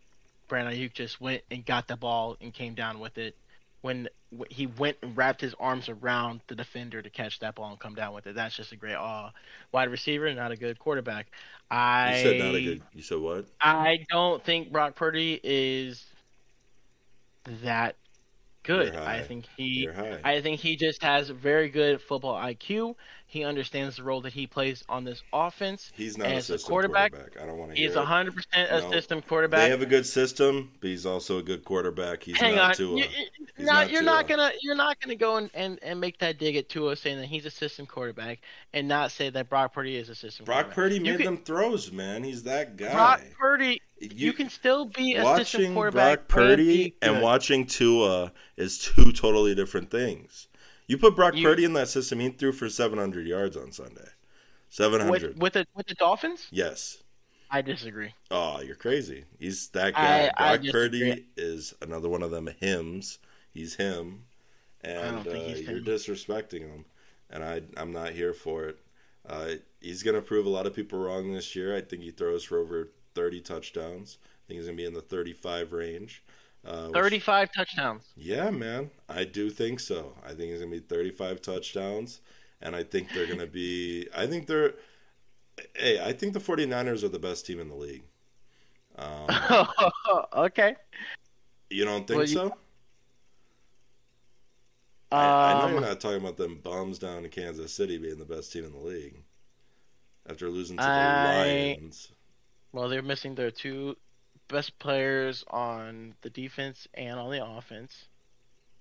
Brandon 0.51 0.73
Aiyuk 0.75 0.91
just 0.91 1.21
went 1.21 1.43
and 1.49 1.65
got 1.65 1.87
the 1.87 1.95
ball 1.95 2.35
and 2.41 2.53
came 2.53 2.75
down 2.75 2.99
with 2.99 3.17
it. 3.17 3.37
When 3.79 4.09
he 4.49 4.67
went 4.67 4.97
and 5.01 5.15
wrapped 5.15 5.39
his 5.39 5.55
arms 5.61 5.87
around 5.87 6.41
the 6.47 6.55
defender 6.55 7.01
to 7.01 7.09
catch 7.09 7.39
that 7.39 7.55
ball 7.55 7.69
and 7.69 7.79
come 7.79 7.95
down 7.95 8.13
with 8.13 8.27
it, 8.27 8.35
that's 8.35 8.57
just 8.57 8.73
a 8.73 8.75
great 8.75 8.95
uh, 8.95 9.29
wide 9.71 9.89
receiver, 9.89 10.31
not 10.33 10.51
a 10.51 10.57
good 10.57 10.77
quarterback. 10.77 11.27
I 11.71 12.17
You 12.17 12.23
said 12.23 12.39
not 12.39 12.55
a 12.55 12.63
good. 12.63 12.81
You 12.93 13.01
said 13.01 13.19
what? 13.19 13.45
I 13.61 13.99
don't 14.09 14.43
think 14.43 14.73
Brock 14.73 14.95
Purdy 14.95 15.39
is 15.41 16.05
that 17.63 17.95
good. 18.63 18.93
I 18.93 19.23
think 19.23 19.45
he 19.55 19.87
I 20.21 20.41
think 20.41 20.59
he 20.59 20.75
just 20.75 21.01
has 21.01 21.29
very 21.29 21.69
good 21.69 22.01
football 22.01 22.35
IQ. 22.35 22.95
He 23.31 23.45
understands 23.45 23.95
the 23.95 24.03
role 24.03 24.19
that 24.23 24.33
he 24.33 24.45
plays 24.45 24.83
on 24.89 25.05
this 25.05 25.23
offense. 25.31 25.93
he's 25.95 26.17
not 26.17 26.27
a 26.27 26.31
as 26.33 26.49
a 26.49 26.53
system 26.57 26.69
quarterback, 26.69 27.13
quarterback. 27.13 27.41
I 27.41 27.45
don't 27.45 27.57
want 27.57 27.71
to 27.71 27.77
hear. 27.77 27.87
He's 27.87 27.95
100% 27.95 28.43
a 28.53 28.81
No. 28.81 28.91
system 28.91 29.21
quarterback. 29.21 29.59
They 29.61 29.69
have 29.69 29.81
a 29.81 29.85
good 29.85 30.05
system, 30.05 30.69
but 30.81 30.89
he's 30.89 31.05
also 31.05 31.37
a 31.37 31.41
good 31.41 31.63
quarterback. 31.63 32.23
He's 32.23 32.35
Hang 32.37 32.55
not 32.57 32.71
on. 32.71 32.75
Tua. 32.75 32.97
You, 32.97 33.05
He's 33.55 33.65
not, 33.65 33.89
you're 33.89 34.01
not 34.01 34.27
gonna 34.27 34.51
you're 34.61 34.75
not 34.75 34.99
gonna 34.99 35.15
go 35.15 35.37
and, 35.37 35.49
and, 35.53 35.79
and 35.81 35.97
make 36.01 36.17
that 36.19 36.39
dig 36.39 36.57
at 36.57 36.67
Tua 36.67 36.97
saying 36.97 37.19
that 37.19 37.27
he's 37.27 37.45
a 37.45 37.49
system 37.51 37.85
quarterback 37.85 38.39
and 38.73 38.85
not 38.85 39.11
say 39.11 39.29
that 39.29 39.47
Brock 39.47 39.73
Purdy 39.73 39.95
is 39.95 40.09
a 40.09 40.15
system 40.15 40.43
Brock. 40.43 40.71
Purdy 40.71 40.95
You 40.95 41.01
made 41.01 41.17
can- 41.17 41.25
them 41.25 41.37
throws, 41.37 41.89
man. 41.89 42.25
He's 42.25 42.43
that 42.43 42.75
guy. 42.75 42.91
Brock 42.91 43.21
Purdy 43.39 43.81
you, 43.99 44.09
You- 44.27 44.33
can 44.33 44.49
still 44.49 44.83
be 44.85 45.13
a 45.15 45.23
system 45.37 45.61
watching 45.61 45.73
quarterback 45.73 46.27
Brock 46.27 46.27
Purdy 46.27 46.95
and 47.01 47.21
watching 47.21 47.65
Tua 47.65 48.33
is 48.57 48.77
two 48.77 49.13
totally 49.13 49.55
different 49.55 49.89
things. 49.89 50.47
You 50.87 50.97
put 50.97 51.15
Brock 51.15 51.35
You- 51.35 51.45
Purdy 51.47 51.63
in 51.65 51.73
that 51.73 51.87
system, 51.87 52.19
he 52.19 52.29
threw 52.29 52.51
for 52.51 52.69
700 52.69 53.25
yards 53.27 53.55
on 53.57 53.71
Sunday. 53.71 54.09
700. 54.69 55.11
with 55.33 55.37
with 55.37 55.53
the 55.53 55.67
with 55.75 55.87
the 55.87 55.95
Dolphins? 55.95 56.47
yes. 56.51 57.03
I 57.53 57.61
disagree. 57.61 58.13
Oh, 58.31 58.61
you're 58.61 58.77
crazy. 58.77 59.25
He's 59.37 59.67
that 59.69 59.93
guy. 59.93 60.31
I 60.37 60.55
Brock 60.55 60.71
Purdy 60.71 61.25
is 61.35 61.73
another 61.81 62.07
one 62.07 62.23
of 62.23 62.31
them 62.31 62.47
hymns. 62.61 63.19
He's 63.49 63.75
him, 63.75 64.23
and 64.79 65.17
don't 65.17 65.23
think 65.25 65.43
uh, 65.43 65.47
he's 65.49 65.67
you're 65.67 65.79
him. 65.79 65.83
disrespecting 65.83 66.61
him, 66.61 66.85
and 67.29 67.43
I 67.43 67.61
I'm 67.75 67.91
not 67.91 68.11
here 68.11 68.33
for 68.33 68.63
it. 68.67 68.79
Uh, 69.27 69.55
he's 69.81 70.01
gonna 70.01 70.21
prove 70.21 70.45
a 70.45 70.49
lot 70.49 70.65
of 70.65 70.73
people 70.73 70.97
wrong 70.99 71.33
this 71.33 71.53
year. 71.53 71.75
I 71.75 71.81
think 71.81 72.03
he 72.03 72.11
throws 72.11 72.45
for 72.45 72.57
over 72.57 72.87
30 73.15 73.41
touchdowns. 73.41 74.17
I 74.23 74.47
think 74.47 74.59
he's 74.59 74.67
gonna 74.67 74.77
be 74.77 74.85
in 74.85 74.93
the 74.93 75.01
35 75.01 75.73
range. 75.73 76.23
Uh, 76.63 76.85
which- 76.87 76.93
35 76.93 77.51
touchdowns. 77.53 78.03
yeah, 78.15 78.49
man, 78.51 78.91
I 79.09 79.23
do 79.23 79.49
think 79.49 79.79
so. 79.79 80.15
I 80.23 80.29
think 80.29 80.51
he's 80.51 80.59
gonna 80.59 80.69
be 80.71 80.79
35 80.79 81.41
touchdowns, 81.41 82.21
and 82.61 82.75
I 82.75 82.83
think 82.83 83.11
they're 83.13 83.25
gonna 83.27 83.47
be. 83.47 84.07
I 84.15 84.27
think 84.27 84.45
they're. 84.47 84.73
Hey, 85.75 85.99
I 85.99 86.13
think 86.13 86.33
the 86.33 86.39
49ers 86.39 87.03
are 87.03 87.09
the 87.09 87.19
best 87.19 87.45
team 87.45 87.59
in 87.59 87.67
the 87.69 87.75
league. 87.75 88.03
Um, 88.95 89.27
okay. 90.33 90.75
you 91.69 91.83
don't 91.85 92.05
think 92.07 92.17
Well, 92.19 92.27
you- 92.27 92.33
so? 92.35 92.57
I, 95.11 95.17
I 95.53 95.53
know 95.59 95.65
Um, 95.65 95.71
you're 95.73 95.81
not 95.81 95.99
talking 95.99 96.19
about 96.21 96.37
them 96.37 96.59
bums 96.63 96.97
down 96.99 97.25
in 97.25 97.31
Kansas 97.31 97.73
City 97.73 97.97
being 97.97 98.17
the 98.17 98.25
best 98.25 98.51
team 98.53 98.63
in 98.65 98.71
the 98.71 98.79
league 98.79 99.21
after 100.29 100.49
losing 100.49 100.77
to 100.77 100.83
the 100.83 100.89
I- 100.89 101.37
Lions. 101.75 102.11
well, 102.71 102.87
they're 102.87 103.01
missing 103.01 103.35
their 103.35 103.51
two 103.51 103.97
best 104.51 104.77
players 104.79 105.43
on 105.49 106.15
the 106.21 106.29
defense 106.29 106.87
and 106.93 107.19
on 107.19 107.31
the 107.31 107.43
offense. 107.45 108.05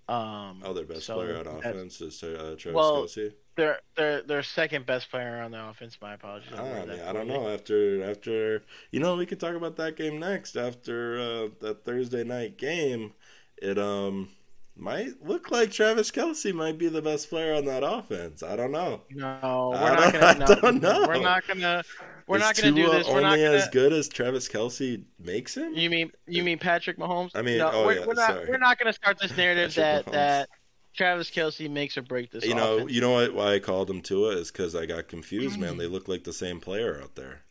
Um, 0.08 0.62
Oh, 0.64 0.72
their 0.74 0.84
best 0.84 1.06
so 1.06 1.14
player 1.14 1.38
on 1.38 1.46
offense 1.46 2.00
is 2.00 2.22
uh, 2.22 2.56
Travis 2.58 2.74
Well, 2.74 3.04
Kelce. 3.04 3.32
Their 3.56 3.78
their 3.96 4.22
their 4.22 4.42
second 4.42 4.86
best 4.86 5.10
player 5.10 5.40
on 5.40 5.50
the 5.52 5.64
offense. 5.68 5.98
My 6.02 6.14
apologies. 6.14 6.50
Ah, 6.56 6.62
I 6.64 6.80
I, 6.80 6.86
mean, 6.86 7.00
I 7.00 7.12
don't 7.12 7.28
know. 7.28 7.48
After 7.48 8.02
after 8.10 8.62
you 8.90 8.98
know, 9.00 9.16
we 9.16 9.26
could 9.26 9.38
talk 9.38 9.54
about 9.54 9.76
that 9.76 9.96
game 9.96 10.18
next. 10.18 10.56
After 10.56 11.18
uh, 11.20 11.48
that 11.60 11.84
Thursday 11.84 12.24
night 12.24 12.56
game, 12.58 13.12
it 13.60 13.78
um 13.78 14.30
might 14.76 15.22
look 15.24 15.50
like 15.50 15.70
Travis 15.70 16.10
Kelce 16.10 16.54
might 16.54 16.78
be 16.78 16.88
the 16.88 17.02
best 17.02 17.28
player 17.28 17.54
on 17.54 17.66
that 17.66 17.82
offense. 17.84 18.42
I 18.42 18.56
don't 18.56 18.72
know. 18.72 19.02
No, 19.10 19.70
we're 19.74 19.94
not 19.94 20.12
don't- 20.12 20.12
gonna. 20.12 20.26
I 20.26 20.34
no, 20.38 20.60
don't 20.60 20.82
know. 20.82 21.04
We're 21.06 21.20
not 21.20 21.46
gonna. 21.46 21.82
We're 22.30 22.36
Is 22.36 22.42
not 22.42 22.56
gonna 22.56 22.76
do 22.76 22.82
Tua 22.84 22.92
this. 22.98 23.08
We're 23.08 23.12
only 23.14 23.22
not 23.24 23.36
gonna. 23.36 23.56
as 23.56 23.68
good 23.70 23.92
as 23.92 24.08
Travis 24.08 24.48
Kelce 24.48 25.02
makes 25.18 25.56
him. 25.56 25.74
You 25.74 25.90
mean 25.90 26.12
you 26.28 26.44
mean 26.44 26.58
Patrick 26.60 26.96
Mahomes? 26.96 27.32
I 27.34 27.42
mean, 27.42 27.58
no, 27.58 27.70
oh, 27.72 27.86
we're, 27.86 27.98
yeah, 27.98 28.06
we're 28.06 28.14
not 28.14 28.30
sorry. 28.30 28.48
we're 28.48 28.58
not 28.58 28.78
going 28.78 28.86
to 28.86 28.92
start 28.92 29.18
this 29.18 29.36
narrative 29.36 29.74
that 29.74 30.06
Mahomes. 30.06 30.12
that 30.12 30.48
Travis 30.94 31.28
Kelce 31.28 31.68
makes 31.68 31.98
or 31.98 32.02
break 32.02 32.30
this. 32.30 32.44
you 32.44 32.54
know, 32.54 32.76
offense. 32.76 32.92
you 32.92 33.00
know 33.00 33.10
what? 33.10 33.34
Why 33.34 33.54
I 33.54 33.58
called 33.58 33.90
him 33.90 34.00
Tua 34.00 34.36
is 34.36 34.52
because 34.52 34.76
I 34.76 34.86
got 34.86 35.08
confused. 35.08 35.58
Man, 35.58 35.74
Mm. 35.74 35.78
they 35.78 35.86
look 35.88 36.06
like 36.06 36.22
the 36.22 36.32
same 36.32 36.60
player 36.60 37.00
out 37.02 37.16
there, 37.16 37.42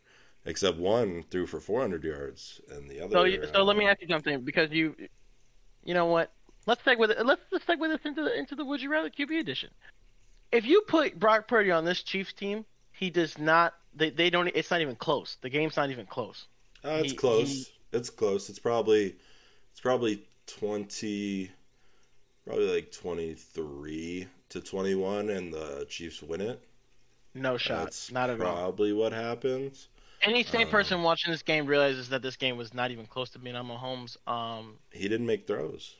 except 0.46 0.78
one 0.78 1.24
threw 1.30 1.46
for 1.46 1.60
400 1.60 2.02
yards 2.02 2.62
and 2.70 2.88
the 2.88 3.02
other. 3.02 3.12
So 3.12 3.24
you, 3.24 3.46
so 3.52 3.62
let 3.64 3.76
me 3.76 3.86
uh, 3.86 3.90
ask 3.90 4.00
you 4.00 4.08
something 4.08 4.40
because 4.40 4.70
you, 4.70 4.96
you 5.84 5.92
know 5.92 6.06
what? 6.06 6.32
Let's 6.66 6.80
segue 6.82 6.96
with 6.98 7.12
let's 7.22 7.42
let's 7.52 7.66
segue 7.66 7.86
this 7.86 8.00
into 8.06 8.22
the 8.24 8.34
into 8.38 8.54
the 8.54 8.64
Would 8.64 8.80
You 8.80 8.90
Rather 8.90 9.10
QB 9.10 9.40
edition. 9.40 9.68
If 10.52 10.64
you 10.64 10.82
put 10.88 11.18
Brock 11.18 11.48
Purdy 11.48 11.70
on 11.70 11.84
this 11.84 12.02
Chiefs 12.02 12.32
team, 12.32 12.64
he 12.92 13.10
does 13.10 13.36
not. 13.36 13.74
They, 13.94 14.10
they 14.10 14.30
don't. 14.30 14.48
It's 14.54 14.70
not 14.70 14.80
even 14.80 14.96
close. 14.96 15.36
The 15.40 15.48
game's 15.50 15.76
not 15.76 15.90
even 15.90 16.06
close. 16.06 16.46
Uh, 16.84 17.00
it's 17.02 17.12
He- 17.12 17.16
close. 17.16 17.48
he- 17.48 17.66
It's 17.92 18.08
close. 18.10 18.48
It's 18.48 18.58
probably 18.60 19.16
it's 19.72 19.80
probably 19.80 20.22
twenty, 20.46 21.50
probably 22.46 22.72
like 22.72 22.92
twenty 22.92 23.34
three 23.34 24.28
to 24.50 24.60
twenty 24.60 24.94
one, 24.94 25.28
and 25.30 25.52
the 25.52 25.86
Chiefs 25.88 26.22
win 26.22 26.40
it. 26.40 26.62
No 27.34 27.56
shot. 27.56 27.84
That's 27.84 28.10
not 28.12 28.30
at 28.30 28.40
all. 28.40 28.54
probably 28.54 28.92
what 28.92 29.12
happens. 29.12 29.88
Any 30.22 30.44
sane 30.44 30.62
Um, 30.66 30.70
person 30.70 31.02
watching 31.02 31.30
this 31.32 31.42
game 31.42 31.66
realizes 31.66 32.08
that 32.10 32.22
this 32.22 32.36
game 32.36 32.56
was 32.56 32.74
not 32.74 32.90
even 32.90 33.06
close 33.06 33.30
to 33.30 33.38
being 33.38 33.56
on 33.56 33.66
Mahomes. 33.66 34.16
Um, 34.28 34.76
He 34.92 35.08
didn't 35.08 35.26
make 35.26 35.46
throws. 35.46 35.96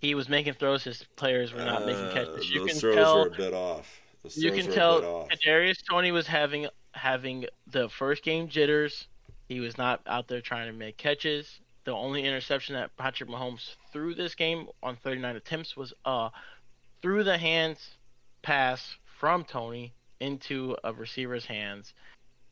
he 0.00 0.14
was 0.14 0.28
making 0.28 0.52
throws. 0.54 0.84
His 0.84 1.04
players 1.16 1.52
were 1.52 1.64
not 1.64 1.84
making 1.86 2.04
Uh, 2.04 2.12
catches. 2.12 2.50
You 2.50 2.60
those 2.60 2.70
can 2.70 2.78
throws 2.80 2.94
tell. 2.94 3.20
were 3.20 3.26
a 3.28 3.30
bit 3.36 3.54
off. 3.54 4.00
Those 4.22 4.36
You 4.36 4.52
can 4.52 4.70
tell 4.70 4.98
a 4.98 5.00
bit 5.00 5.06
off. 5.08 5.28
Kadarius 5.30 5.78
Toney 5.88 6.12
was 6.12 6.26
having 6.26 6.68
having 6.98 7.46
the 7.66 7.88
first 7.88 8.22
game 8.22 8.48
jitters. 8.48 9.06
He 9.48 9.60
was 9.60 9.78
not 9.78 10.02
out 10.06 10.28
there 10.28 10.40
trying 10.40 10.70
to 10.70 10.76
make 10.76 10.96
catches. 10.96 11.60
The 11.84 11.92
only 11.92 12.24
interception 12.24 12.74
that 12.74 12.96
Patrick 12.96 13.30
Mahomes 13.30 13.76
threw 13.92 14.14
this 14.14 14.34
game 14.34 14.68
on 14.82 14.96
39 14.96 15.36
attempts 15.36 15.76
was 15.76 15.94
uh 16.04 16.28
through 17.00 17.24
the 17.24 17.38
hands 17.38 17.96
pass 18.42 18.96
from 19.18 19.44
Toney 19.44 19.94
into 20.20 20.76
a 20.84 20.92
receiver's 20.92 21.46
hands. 21.46 21.94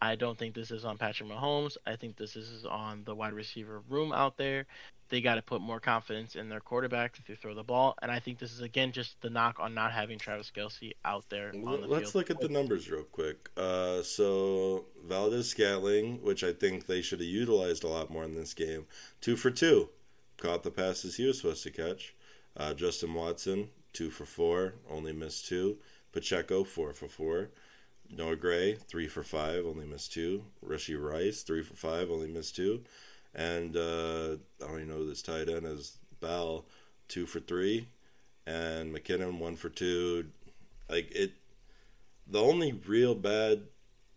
I 0.00 0.14
don't 0.14 0.38
think 0.38 0.54
this 0.54 0.70
is 0.70 0.84
on 0.84 0.98
Patrick 0.98 1.28
Mahomes. 1.28 1.76
I 1.86 1.96
think 1.96 2.16
this 2.16 2.36
is 2.36 2.64
on 2.64 3.02
the 3.04 3.14
wide 3.14 3.32
receiver 3.32 3.82
room 3.88 4.12
out 4.12 4.36
there. 4.36 4.66
They 5.08 5.20
got 5.20 5.36
to 5.36 5.42
put 5.42 5.60
more 5.60 5.78
confidence 5.78 6.34
in 6.34 6.48
their 6.48 6.60
quarterback 6.60 7.24
to 7.24 7.36
throw 7.36 7.54
the 7.54 7.62
ball, 7.62 7.94
and 8.02 8.10
I 8.10 8.18
think 8.18 8.38
this 8.38 8.52
is 8.52 8.60
again 8.60 8.90
just 8.90 9.20
the 9.20 9.30
knock 9.30 9.58
on 9.60 9.72
not 9.72 9.92
having 9.92 10.18
Travis 10.18 10.50
Kelce 10.54 10.92
out 11.04 11.24
there 11.28 11.50
on 11.50 11.80
the 11.80 11.86
Let's 11.86 12.10
field. 12.10 12.14
look 12.16 12.30
at 12.30 12.40
the 12.40 12.48
numbers 12.48 12.90
real 12.90 13.04
quick. 13.04 13.48
Uh, 13.56 14.02
so 14.02 14.86
Valdes-Scantling, 15.04 16.22
which 16.22 16.42
I 16.42 16.52
think 16.52 16.86
they 16.86 17.02
should 17.02 17.20
have 17.20 17.28
utilized 17.28 17.84
a 17.84 17.88
lot 17.88 18.10
more 18.10 18.24
in 18.24 18.34
this 18.34 18.52
game, 18.54 18.86
two 19.20 19.36
for 19.36 19.50
two, 19.50 19.90
caught 20.38 20.64
the 20.64 20.70
passes 20.72 21.16
he 21.16 21.26
was 21.26 21.38
supposed 21.40 21.62
to 21.62 21.70
catch. 21.70 22.14
Uh, 22.56 22.74
Justin 22.74 23.14
Watson, 23.14 23.68
two 23.92 24.10
for 24.10 24.24
four, 24.24 24.74
only 24.90 25.12
missed 25.12 25.46
two. 25.46 25.78
Pacheco, 26.12 26.64
four 26.64 26.92
for 26.92 27.08
four. 27.08 27.50
Noah 28.08 28.36
Gray, 28.36 28.74
three 28.74 29.08
for 29.08 29.22
five, 29.22 29.64
only 29.66 29.86
missed 29.86 30.12
two. 30.12 30.44
Rashee 30.64 31.00
Rice, 31.00 31.42
three 31.42 31.62
for 31.62 31.74
five, 31.74 32.10
only 32.10 32.28
missed 32.28 32.56
two. 32.56 32.82
And 33.34 33.76
uh, 33.76 34.36
I 34.62 34.66
don't 34.68 34.76
even 34.76 34.88
know 34.88 34.96
who 34.96 35.08
this 35.08 35.22
tight 35.22 35.48
end 35.48 35.66
is. 35.66 35.98
Bell, 36.20 36.64
two 37.08 37.26
for 37.26 37.40
three. 37.40 37.88
And 38.46 38.94
McKinnon, 38.94 39.38
one 39.38 39.56
for 39.56 39.68
two. 39.68 40.26
Like 40.88 41.10
it, 41.14 41.32
the 42.26 42.40
only 42.40 42.72
real 42.72 43.14
bad 43.14 43.62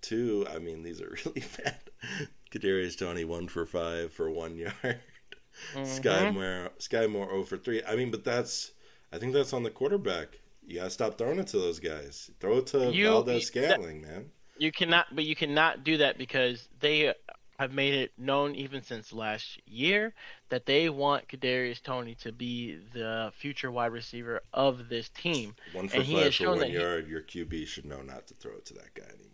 two. 0.01 0.45
I 0.49 0.60
mean, 0.60 0.84
these 0.84 1.01
are 1.01 1.10
really 1.26 1.43
bad. 1.64 1.78
Kadarius 2.51 2.97
Toney, 2.97 3.26
one 3.26 3.47
for 3.47 3.66
five 3.66 4.14
for 4.14 4.30
one 4.30 4.55
yard. 4.57 4.99
Skyy 5.76 6.32
Mhm. 6.32 6.34
Moore, 6.36 6.70
Skyy 6.80 7.12
Moore, 7.12 7.28
zero 7.30 7.43
for 7.43 7.57
three. 7.57 7.84
I 7.84 7.95
mean, 7.95 8.12
but 8.12 8.24
that's. 8.24 8.72
I 9.12 9.18
think 9.18 9.34
that's 9.34 9.53
on 9.53 9.64
the 9.64 9.72
quarterback. 9.72 10.39
You 10.66 10.76
gotta 10.78 10.91
stop 10.91 11.18
throwing 11.18 11.39
it 11.39 11.47
to 11.47 11.57
those 11.57 11.80
guys. 11.80 12.30
Throw 12.39 12.60
it 12.60 12.68
to 12.68 12.91
You- 12.91 13.07
Valdes-Scantling, 13.07 14.03
man. 14.03 14.30
You 14.60 14.72
cannot, 14.72 15.07
but 15.16 15.24
you 15.26 15.36
cannot 15.36 15.84
do 15.84 15.97
that 15.97 16.18
because 16.20 16.68
they 16.80 17.14
have 17.60 17.74
made 17.74 17.93
it 17.93 18.14
known 18.18 18.55
even 18.55 18.82
since 18.82 19.12
last 19.12 19.60
year 19.68 20.14
that 20.47 20.66
they 20.66 20.89
want 20.89 21.28
Kadarius 21.28 21.84
Toney 21.84 22.16
to 22.22 22.32
be 22.32 22.78
the 22.93 23.34
future 23.36 23.70
wide 23.70 23.91
receiver 23.91 24.41
of 24.53 24.88
this 24.88 25.10
team. 25.10 25.53
One 25.74 25.89
for 25.89 25.97
And 25.97 26.05
has 26.05 26.36
for 26.36 26.47
one 26.49 26.60
that 26.60 26.70
he- 26.70 26.76
yard. 26.76 27.10
Your 27.10 27.22
QB 27.22 27.68
should 27.68 27.86
know 27.86 28.01
not 28.01 28.28
to 28.28 28.34
throw 28.34 28.53
it 28.53 28.66
to 28.68 28.74
that 28.76 28.93
guy 28.93 29.03
anymore. 29.03 29.26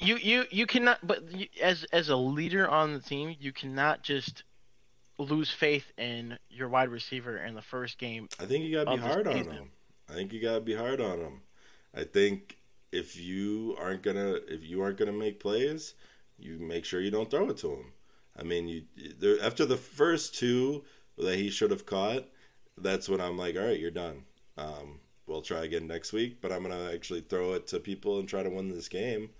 You 0.00 0.16
you 0.16 0.44
you 0.50 0.66
cannot, 0.66 1.06
but 1.06 1.30
you, 1.30 1.48
as 1.62 1.84
as 1.92 2.08
a 2.08 2.16
leader 2.16 2.66
on 2.66 2.94
the 2.94 3.00
team, 3.00 3.36
you 3.38 3.52
cannot 3.52 4.02
just 4.02 4.42
lose 5.18 5.50
faith 5.50 5.92
in 5.98 6.38
your 6.48 6.68
wide 6.68 6.88
receiver 6.88 7.38
in 7.38 7.54
the 7.54 7.62
first 7.62 7.98
game. 7.98 8.28
I 8.40 8.46
think 8.46 8.64
you 8.64 8.72
gotta 8.74 8.96
be 8.96 9.02
hard 9.02 9.26
on 9.26 9.36
him. 9.36 9.70
I 10.08 10.14
think 10.14 10.32
you 10.32 10.40
gotta 10.40 10.60
be 10.60 10.74
hard 10.74 11.00
on 11.00 11.18
him. 11.18 11.40
I 11.94 12.04
think 12.04 12.56
if 12.92 13.18
you 13.20 13.76
aren't 13.78 14.02
gonna 14.02 14.38
if 14.48 14.62
you 14.62 14.80
aren't 14.82 14.96
gonna 14.98 15.12
make 15.12 15.40
plays, 15.40 15.94
you 16.38 16.58
make 16.58 16.84
sure 16.84 17.00
you 17.00 17.10
don't 17.10 17.30
throw 17.30 17.48
it 17.50 17.56
to 17.58 17.70
him. 17.70 17.92
I 18.38 18.42
mean, 18.42 18.68
you 18.68 18.82
there, 19.18 19.40
after 19.42 19.64
the 19.64 19.76
first 19.76 20.34
two 20.34 20.84
that 21.18 21.36
he 21.36 21.48
should 21.50 21.70
have 21.70 21.86
caught, 21.86 22.24
that's 22.78 23.08
when 23.08 23.20
I'm 23.20 23.38
like, 23.38 23.56
all 23.56 23.64
right, 23.64 23.80
you're 23.80 23.90
done. 23.90 24.24
Um, 24.58 25.00
we'll 25.26 25.42
try 25.42 25.64
again 25.64 25.86
next 25.86 26.12
week, 26.12 26.40
but 26.40 26.52
I'm 26.52 26.62
gonna 26.62 26.90
actually 26.92 27.22
throw 27.22 27.54
it 27.54 27.66
to 27.68 27.80
people 27.80 28.18
and 28.18 28.28
try 28.28 28.42
to 28.42 28.50
win 28.50 28.68
this 28.68 28.88
game. 28.88 29.30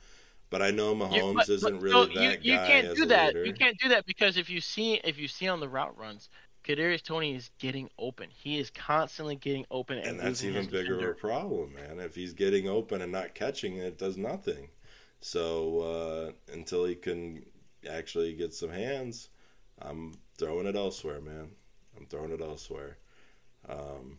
But 0.49 0.63
I 0.63 0.71
know 0.71 0.91
You- 0.91 0.97
Mahomes 1.01 1.35
but- 1.35 1.49
isn't 1.51 1.73
but 1.75 1.83
really 1.83 2.15
so 2.15 2.21
that 2.21 2.45
you, 2.45 2.53
you 2.53 2.57
guy 2.59 2.67
can't 2.67 2.87
as 2.87 2.97
do 2.97 3.07
that. 3.07 3.27
leader. 3.29 3.45
You 3.45 3.53
can't 3.53 3.77
do 3.79 3.89
that 3.91 4.07
because 4.07 4.37
if 4.37 4.49
you 4.49 4.61
see 4.61 4.95
if 5.05 5.19
you 5.19 5.29
see 5.29 5.49
on 5.49 5.61
the 5.61 5.69
route 5.69 5.97
runs, 5.99 6.31
Kadarius 6.65 7.03
Toney 7.03 7.35
is 7.37 7.51
getting 7.59 7.89
open. 7.99 8.29
He 8.31 8.59
is 8.59 8.71
constantly 8.71 9.37
getting 9.37 9.67
open, 9.71 9.99
and, 9.99 10.07
and 10.07 10.21
that's 10.21 10.43
even 10.43 10.65
bigger 10.67 10.95
of 10.95 11.01
defender. 11.01 11.11
a 11.13 11.15
problem, 11.15 11.75
man. 11.75 12.01
If 12.01 12.15
he's 12.15 12.33
getting 12.33 12.69
open 12.69 13.03
and 13.03 13.13
not 13.13 13.35
catching 13.35 13.77
it, 13.77 13.85
it 13.85 13.99
does 13.99 14.17
nothing. 14.17 14.69
So 15.21 15.81
uh, 15.81 16.53
until 16.53 16.85
he 16.85 16.95
can 16.95 17.45
actually 17.89 18.35
get 18.35 18.55
some 18.55 18.71
hands, 18.71 19.29
I'm 19.81 20.15
throwing 20.39 20.67
it 20.67 20.77
elsewhere, 20.77 21.21
man. 21.21 21.49
I'm 21.97 22.07
throwing 22.07 22.33
it 22.33 22.41
elsewhere. 22.41 22.99
Um, 23.69 24.19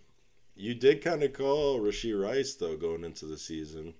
you 0.55 0.73
did 0.73 1.03
kind 1.03 1.23
of 1.23 1.33
call 1.33 1.79
Rashee 1.79 2.19
Rice 2.19 2.55
though 2.55 2.75
going 2.77 3.03
into 3.03 3.25
the 3.25 3.37
season. 3.37 3.93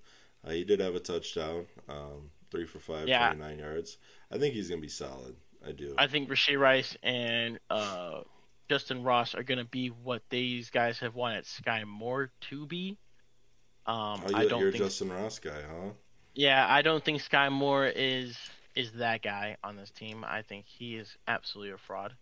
Uh, 0.44 0.50
he 0.50 0.64
did 0.64 0.80
have 0.80 0.94
a 0.94 1.00
touchdown, 1.00 1.66
um, 1.88 2.30
three 2.50 2.66
for 2.66 2.78
five, 2.78 3.08
Yeah. 3.08 3.28
29 3.32 3.58
yards. 3.58 3.98
I 4.30 4.38
think 4.38 4.54
he's 4.54 4.68
gonna 4.68 4.80
be 4.80 4.88
solid. 4.88 5.36
I 5.66 5.72
do. 5.72 5.94
I 5.98 6.06
think 6.06 6.28
Rashee 6.28 6.58
Rice 6.58 6.96
and 7.02 7.58
uh, 7.70 8.20
Justin 8.68 9.02
Ross 9.02 9.34
are 9.34 9.42
going 9.42 9.58
to 9.58 9.64
be 9.64 9.88
what 9.88 10.22
these 10.30 10.70
guys 10.70 10.98
have 11.00 11.14
wanted 11.14 11.44
Skyy 11.44 11.84
Moore 11.86 12.30
to 12.42 12.66
be. 12.66 12.96
Um, 13.86 14.22
oh, 14.26 14.30
I 14.34 14.42
you, 14.42 14.48
don't 14.48 14.60
you're 14.60 14.68
a 14.68 14.72
think. 14.72 14.84
Justin 14.84 15.10
Ross 15.10 15.38
guy, 15.38 15.62
huh? 15.62 15.90
Yeah, 16.38 16.64
I 16.68 16.82
don't 16.82 17.04
think 17.04 17.20
Skyy 17.20 17.50
Moore 17.50 17.86
is 17.88 18.38
is 18.76 18.92
that 18.92 19.22
guy 19.22 19.56
on 19.64 19.74
this 19.74 19.90
team. 19.90 20.24
I 20.24 20.42
think 20.42 20.66
he 20.66 20.94
is 20.94 21.16
absolutely 21.26 21.72
a 21.72 21.78
fraud. 21.78 22.14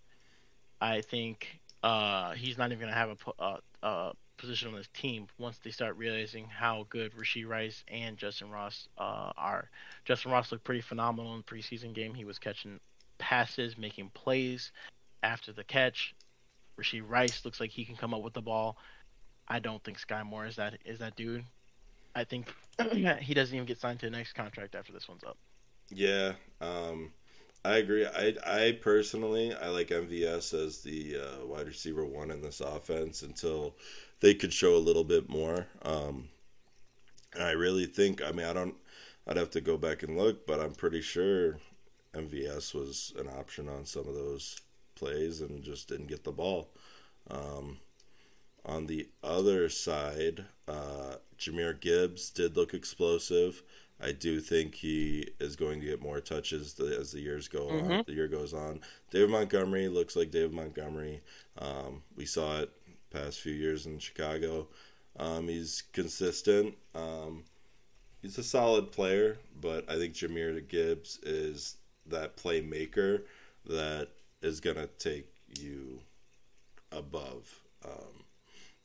I 0.81 1.03
think 1.03 1.61
uh, 1.83 2.33
he's 2.33 2.57
not 2.57 2.73
even 2.73 2.79
going 2.79 2.91
to 2.91 2.97
have 2.97 3.11
a, 3.11 3.43
uh, 3.43 3.57
uh, 3.83 4.13
position 4.39 4.69
on 4.69 4.75
this 4.75 4.89
team 4.95 5.27
once 5.39 5.59
they 5.59 5.71
start 5.71 5.99
realizing 5.99 6.47
how 6.47 6.87
good 6.89 7.13
Rashee 7.13 7.47
Rice 7.47 7.85
and 7.89 8.17
Justin 8.17 8.49
Ross 8.49 8.89
uh, 8.97 9.33
are. 9.37 9.69
Justin 10.07 10.31
Ross 10.31 10.51
looked 10.51 10.65
pretty 10.65 10.81
phenomenal 10.81 11.35
in 11.35 11.45
the 11.47 11.55
preseason 11.55 11.93
game. 11.93 12.15
He 12.15 12.25
was 12.25 12.39
catching 12.39 12.81
passes, 13.19 13.77
making 13.77 14.13
plays 14.15 14.73
after 15.23 15.53
the 15.53 15.65
catch. 15.65 16.15
Rasheed 16.81 17.03
Rice 17.07 17.45
looks 17.45 17.61
like 17.61 17.69
he 17.69 17.85
can 17.85 17.97
come 17.97 18.15
up 18.15 18.23
with 18.23 18.33
the 18.33 18.41
ball. 18.41 18.79
I 19.47 19.59
don't 19.59 19.85
think 19.85 20.01
Skyy 20.01 20.25
Moore 20.25 20.47
is 20.47 20.57
that 20.57 20.79
is 20.87 21.01
that 21.01 21.17
dude. 21.17 21.45
I 22.17 22.25
think 22.25 22.53
he 23.21 23.35
doesn't 23.35 23.55
even 23.55 23.67
get 23.67 23.79
signed 23.79 24.01
to 24.01 24.07
the 24.07 24.17
next 24.17 24.33
contract 24.33 24.75
after 24.75 24.93
this 24.93 25.07
one's 25.07 25.23
up. 25.23 25.37
Yeah, 25.91 26.33
um, 26.61 27.13
I 27.65 27.77
agree. 27.77 28.07
I 28.07 28.35
I 28.45 28.79
personally 28.81 29.55
I 29.55 29.69
like 29.69 29.89
MVS 29.89 30.55
as 30.55 30.79
the 30.79 31.19
uh, 31.19 31.47
wide 31.47 31.67
receiver 31.67 32.05
one 32.05 32.31
in 32.31 32.41
this 32.41 32.61
offense 32.61 33.23
until 33.23 33.77
they 34.21 34.35
could 34.35 34.53
show 34.53 34.77
a 34.77 34.79
little 34.79 35.05
bit 35.05 35.29
more. 35.29 35.67
Um, 35.83 36.29
and 37.35 37.45
I 37.45 37.53
really 37.53 37.87
think 37.87 38.23
I 38.23 38.33
mean 38.33 38.47
I 38.47 38.55
don't 38.55 38.75
I'd 39.29 39.37
have 39.37 39.51
to 39.51 39.61
go 39.61 39.77
back 39.77 40.03
and 40.03 40.17
look, 40.17 40.47
but 40.47 40.59
I'm 40.59 40.75
pretty 40.75 41.03
sure 41.03 41.59
MVS 42.15 42.75
was 42.75 43.13
an 43.19 43.29
option 43.29 43.69
on 43.69 43.85
some 43.85 44.09
of 44.09 44.15
those 44.15 44.59
plays 44.95 45.43
and 45.43 45.63
just 45.63 45.89
didn't 45.89 46.07
get 46.07 46.25
the 46.25 46.33
ball. 46.33 46.71
Um, 47.31 47.79
on 48.67 48.87
the 48.87 49.09
other 49.23 49.69
side, 49.69 50.45
uh, 50.69 51.17
Jahmyr 51.39 51.81
Gibbs 51.81 52.31
did 52.31 52.57
look 52.57 52.75
explosive. 52.75 53.63
I 54.01 54.13
do 54.13 54.41
think 54.41 54.75
he 54.75 55.29
is 55.41 55.57
going 55.57 55.81
to 55.81 55.87
get 55.87 56.03
more 56.03 56.21
touches 56.21 56.79
as 56.81 57.13
the 57.13 57.21
years 57.21 57.49
go 57.49 57.71
on. 57.71 57.85
Mhm. 57.85 58.07
The 58.07 58.13
year 58.13 58.29
goes 58.29 58.53
on. 58.53 58.81
David 59.11 59.31
Montgomery 59.31 59.89
looks 59.89 60.17
like 60.17 60.31
David 60.31 60.53
Montgomery. 60.53 61.23
Um, 61.57 62.03
we 62.15 62.27
saw 62.27 62.61
it 62.61 62.71
past 63.11 63.41
few 63.41 63.55
years 63.55 63.87
in 63.87 63.99
Chicago. 63.99 64.69
Um, 65.19 65.49
he's 65.49 65.83
consistent. 65.93 66.77
Um, 66.95 67.45
he's 68.21 68.37
a 68.37 68.43
solid 68.45 68.93
player, 68.93 69.39
but 69.61 69.89
I 69.89 69.97
think 69.97 70.13
Jahmyr 70.15 70.67
Gibbs 70.69 71.19
is 71.23 71.77
that 72.07 72.37
playmaker 72.37 73.23
that 73.65 74.09
is 74.43 74.61
going 74.61 74.77
to 74.77 74.89
take 74.99 75.33
you 75.59 76.01
above 76.93 77.61
um, 77.85 78.25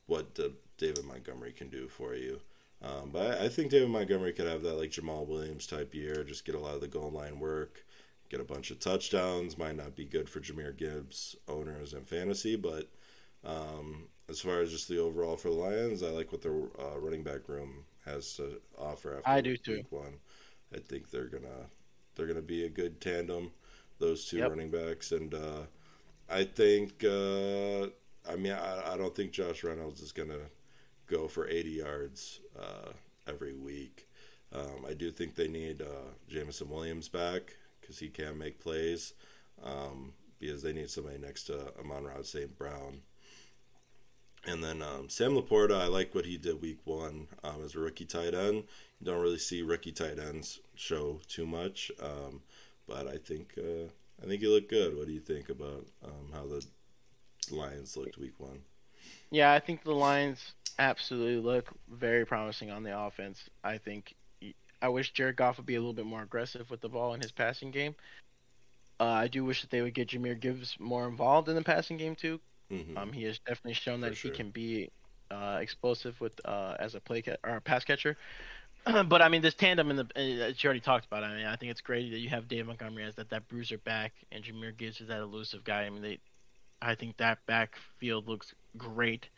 what 0.06 0.34
the 0.34 0.52
David 0.78 1.04
Montgomery 1.04 1.52
can 1.52 1.68
do 1.68 1.88
for 1.88 2.14
you. 2.14 2.40
Um, 2.82 3.10
but 3.12 3.40
I, 3.40 3.44
I 3.44 3.48
think 3.48 3.70
David 3.70 3.90
Montgomery 3.90 4.32
could 4.32 4.46
have 4.48 4.62
that 4.62 4.74
like 4.74 4.90
Jamaal 4.90 5.26
Williams 5.26 5.66
type 5.66 5.94
year, 5.94 6.24
just 6.24 6.44
get 6.44 6.54
a 6.54 6.58
lot 6.58 6.74
of 6.74 6.80
the 6.80 6.88
goal 6.88 7.10
line 7.10 7.38
work, 7.38 7.84
get 8.28 8.40
a 8.40 8.44
bunch 8.44 8.70
of 8.70 8.80
touchdowns. 8.80 9.56
Might 9.56 9.76
not 9.76 9.94
be 9.94 10.04
good 10.04 10.28
for 10.28 10.40
Jahmyr 10.40 10.76
Gibbs 10.76 11.36
owners 11.48 11.92
and 11.94 12.06
fantasy, 12.06 12.56
but 12.56 12.88
um, 13.44 14.08
as 14.28 14.40
far 14.40 14.60
as 14.60 14.70
just 14.70 14.88
the 14.88 14.98
overall 14.98 15.36
for 15.36 15.48
the 15.48 15.54
Lions, 15.54 16.02
I 16.02 16.08
like 16.08 16.32
what 16.32 16.42
their 16.42 16.54
uh, 16.54 16.98
running 16.98 17.22
back 17.22 17.48
room 17.48 17.84
has 18.04 18.34
to 18.36 18.60
offer. 18.78 19.18
After 19.18 19.30
I 19.30 19.40
do 19.40 19.56
too. 19.56 19.82
One, 19.90 20.14
I 20.74 20.78
think 20.78 21.10
they're 21.10 21.26
gonna 21.28 21.68
they're 22.14 22.26
gonna 22.26 22.42
be 22.42 22.64
a 22.64 22.68
good 22.68 23.00
tandem. 23.00 23.52
Those 23.98 24.24
two 24.24 24.38
Yep. 24.38 24.50
running 24.50 24.70
backs, 24.70 25.12
and 25.12 25.32
uh, 25.34 25.62
I 26.28 26.44
think 26.44 27.04
uh, 27.04 27.88
I 28.28 28.36
mean 28.36 28.52
I, 28.52 28.94
I 28.94 28.96
don't 28.96 29.14
think 29.14 29.32
Josh 29.32 29.64
Reynolds 29.64 30.00
is 30.00 30.12
gonna 30.12 30.50
go 31.06 31.28
for 31.28 31.48
80 31.48 31.70
yards 31.70 32.40
uh, 32.58 32.92
every 33.26 33.54
week. 33.54 34.08
Um, 34.54 34.84
I 34.88 34.94
do 34.94 35.10
think 35.10 35.34
they 35.34 35.48
need 35.48 35.82
uh, 35.82 36.10
Jameson 36.28 36.68
Williams 36.68 37.08
back 37.08 37.56
because 37.80 37.98
he 37.98 38.08
can 38.08 38.38
make 38.38 38.60
plays. 38.60 39.14
Um, 39.62 40.12
because 40.42 40.60
they 40.60 40.72
need 40.72 40.90
somebody 40.90 41.18
next 41.18 41.44
to 41.44 41.72
Amon-Ra 41.78 42.22
St. 42.22 42.58
Brown. 42.58 43.00
And 44.44 44.62
then 44.62 44.82
um, 44.82 45.08
Sam 45.08 45.36
LaPorta, 45.36 45.80
I 45.80 45.86
like 45.86 46.16
what 46.16 46.26
he 46.26 46.36
did 46.36 46.60
week 46.60 46.80
one 46.84 47.28
um, 47.44 47.62
as 47.64 47.76
a 47.76 47.78
rookie 47.78 48.04
tight 48.04 48.34
end. 48.34 48.64
You 48.98 49.06
don't 49.06 49.20
really 49.20 49.38
see 49.38 49.62
rookie 49.62 49.92
tight 49.92 50.18
ends 50.18 50.58
show 50.74 51.20
too 51.28 51.46
much, 51.46 51.92
um, 52.02 52.40
but 52.88 53.06
I 53.06 53.18
think 53.18 53.54
uh, 53.56 53.86
I 54.20 54.26
think 54.26 54.40
he 54.40 54.48
looked 54.48 54.68
good. 54.68 54.96
What 54.96 55.06
do 55.06 55.12
you 55.12 55.20
think 55.20 55.48
about 55.48 55.86
um, 56.04 56.32
how 56.32 56.46
the 56.46 56.66
Lions 57.50 57.96
looked 57.96 58.18
week 58.18 58.38
one? 58.38 58.60
Yeah, 59.30 59.52
I 59.52 59.60
think 59.60 59.82
the 59.82 59.92
Lions 59.92 60.52
absolutely 60.78 61.36
look 61.36 61.68
very 61.90 62.24
promising 62.24 62.70
on 62.70 62.82
the 62.82 62.98
offense. 62.98 63.40
I 63.64 63.78
think 63.78 64.14
I 64.80 64.88
wish 64.88 65.12
Jared 65.12 65.36
Goff 65.36 65.58
would 65.58 65.66
be 65.66 65.76
a 65.76 65.80
little 65.80 65.94
bit 65.94 66.06
more 66.06 66.22
aggressive 66.22 66.70
with 66.70 66.80
the 66.80 66.88
ball 66.88 67.14
in 67.14 67.20
his 67.20 67.32
passing 67.32 67.70
game. 67.70 67.94
Uh, 69.00 69.04
I 69.04 69.28
do 69.28 69.44
wish 69.44 69.62
that 69.62 69.70
they 69.70 69.80
would 69.80 69.94
get 69.94 70.08
Jahmyr 70.08 70.38
Gibbs 70.38 70.76
more 70.78 71.08
involved 71.08 71.48
in 71.48 71.54
the 71.54 71.62
passing 71.62 71.96
game 71.96 72.14
too. 72.14 72.40
Mm-hmm. 72.70 72.96
Um, 72.96 73.12
he 73.12 73.24
has 73.24 73.38
definitely 73.40 73.74
shown 73.74 74.00
that 74.02 74.14
he 74.14 74.30
can 74.30 74.50
be 74.50 74.90
uh, 75.30 75.58
explosive 75.60 76.20
with 76.20 76.40
uh, 76.44 76.76
as 76.78 76.94
a 76.94 77.00
play 77.00 77.22
ca- 77.22 77.36
or 77.44 77.56
a 77.56 77.60
pass 77.60 77.84
catcher. 77.84 78.16
but 79.08 79.22
I 79.22 79.28
mean, 79.28 79.42
this 79.42 79.54
tandem 79.54 79.90
in 79.90 79.96
the 79.96 80.06
uh, 80.16 80.20
you 80.20 80.64
already 80.64 80.80
talked 80.80 81.06
about. 81.06 81.22
I 81.22 81.34
mean, 81.34 81.46
I 81.46 81.56
think 81.56 81.70
it's 81.70 81.80
great 81.80 82.10
that 82.10 82.18
you 82.18 82.28
have 82.30 82.48
Dave 82.48 82.66
Montgomery 82.66 83.04
as 83.04 83.14
that 83.16 83.30
that 83.30 83.48
bruiser 83.48 83.78
back, 83.78 84.12
and 84.32 84.42
Jahmyr 84.42 84.76
Gibbs 84.76 85.00
is 85.00 85.08
that 85.08 85.20
elusive 85.20 85.64
guy. 85.64 85.82
I 85.82 85.90
mean, 85.90 86.02
they, 86.02 86.18
I 86.82 86.94
think 86.94 87.16
that 87.18 87.38
backfield 87.46 88.28
looks 88.28 88.54
great. 88.76 89.28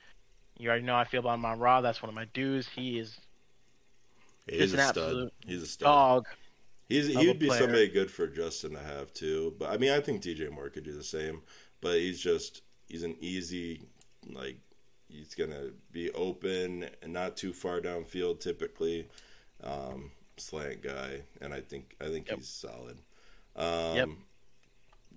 You 0.59 0.69
already 0.69 0.85
know 0.85 0.97
I 0.97 1.05
feel 1.05 1.21
about 1.21 1.35
Amon-Ra. 1.35 1.81
That's 1.81 2.03
one 2.03 2.09
of 2.09 2.15
my 2.15 2.27
dudes. 2.27 2.69
He 2.69 2.99
is 2.99 3.19
He's 4.47 4.73
an 4.73 4.79
stud. 4.79 4.89
absolute 4.89 5.33
He's 5.47 5.63
a 5.63 5.67
stud. 5.67 5.87
dog. 5.87 6.27
He's 6.89 7.07
he 7.07 7.27
would 7.27 7.39
be 7.39 7.47
player. 7.47 7.61
somebody 7.61 7.89
good 7.89 8.11
for 8.11 8.27
Justin 8.27 8.73
to 8.73 8.79
have 8.79 9.13
too. 9.13 9.55
But 9.59 9.71
I 9.71 9.79
mean, 9.79 9.91
I 9.91 10.01
think 10.01 10.23
DJ 10.23 10.51
Moore 10.51 10.69
could 10.69 10.85
do 10.85 10.93
the 10.93 11.05
same. 11.05 11.43
But 11.81 11.99
he's 11.99 12.21
just 12.21 12.63
he's 12.89 13.03
an 13.03 13.17
easy 13.21 13.83
like 14.33 14.59
he's 15.09 15.35
gonna 15.35 15.71
be 15.93 16.11
open 16.13 16.89
and 17.03 17.13
not 17.13 17.37
too 17.37 17.53
far 17.53 17.81
downfield 17.81 18.41
typically. 18.41 19.09
Um, 19.63 20.11
slant 20.37 20.83
guy, 20.83 21.23
and 21.41 21.55
I 21.55 21.61
think 21.61 21.97
I 22.01 22.09
think 22.09 22.29
yep. 22.29 22.39
he's 22.39 22.49
solid. 22.49 22.99
Um, 23.57 23.97
yep. 23.97 24.09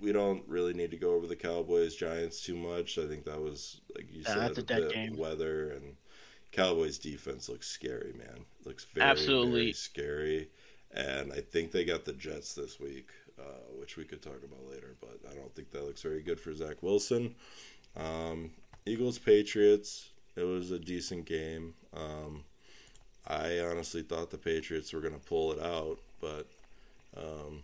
We 0.02 0.12
don't 0.12 0.44
really 0.48 0.74
need 0.74 0.92
to 0.92 0.98
go 0.98 1.14
over 1.14 1.28
the 1.28 1.36
Cowboys 1.36 1.96
Giants 1.96 2.42
too 2.42 2.56
much. 2.56 2.98
I 2.98 3.08
think 3.08 3.26
that 3.26 3.42
was 3.42 3.82
like 3.96 4.12
you 4.12 4.22
yeah, 4.26 4.34
said, 4.34 4.58
a, 4.58 4.62
a 4.62 4.64
bit 4.64 4.94
game. 4.94 5.18
weather 5.18 5.72
and 5.72 5.96
Cowboys 6.52 6.98
defense 6.98 7.50
looks 7.50 7.68
scary, 7.68 8.14
man. 8.18 8.46
Looks 8.66 8.86
very, 8.86 9.10
Absolutely. 9.10 9.62
very 9.62 9.74
scary. 9.74 10.50
And 10.92 11.34
I 11.34 11.42
think 11.42 11.72
they 11.72 11.84
got 11.84 12.06
the 12.06 12.14
Jets 12.14 12.54
this 12.54 12.80
week, 12.80 13.10
uh, 13.40 13.72
which 13.80 13.98
we 13.98 14.06
could 14.06 14.22
talk 14.22 14.42
about 14.44 14.70
later. 14.70 14.96
But 15.00 15.20
I 15.30 15.36
don't 15.36 15.54
think 15.54 15.72
that 15.72 15.86
looks 15.86 16.02
very 16.02 16.22
good 16.22 16.40
for 16.40 16.54
Zach 16.54 16.82
Wilson. 16.82 17.36
Um, 17.96 18.52
Eagles 18.86 19.20
Patriots. 19.20 20.10
It 20.36 20.44
was 20.44 20.72
a 20.72 20.80
decent 20.80 21.26
game. 21.26 21.74
Um, 21.94 22.44
I 23.28 23.60
honestly 23.60 24.04
thought 24.04 24.30
the 24.30 24.38
Patriots 24.38 24.94
were 24.94 25.02
going 25.02 25.14
to 25.14 25.20
pull 25.20 25.52
it 25.52 25.60
out, 25.60 26.00
but 26.22 26.48
um, 27.18 27.64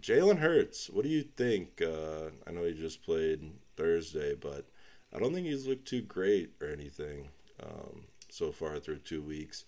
Jalen 0.00 0.38
Hurts. 0.38 0.88
What 0.88 1.04
do 1.04 1.10
you 1.10 1.22
think? 1.22 1.82
Uh, 1.82 2.30
I 2.46 2.52
know 2.52 2.64
he 2.64 2.72
just 2.72 3.02
played 3.02 3.52
Thursday, 3.76 4.34
but 4.34 4.66
I 5.14 5.18
don't 5.18 5.34
think 5.34 5.46
he's 5.46 5.66
looked 5.66 5.88
too 5.88 6.02
great 6.02 6.52
or 6.60 6.68
anything 6.68 7.28
um, 7.62 8.04
so 8.28 8.52
far 8.52 8.78
through 8.78 8.98
two 8.98 9.22
weeks. 9.22 9.64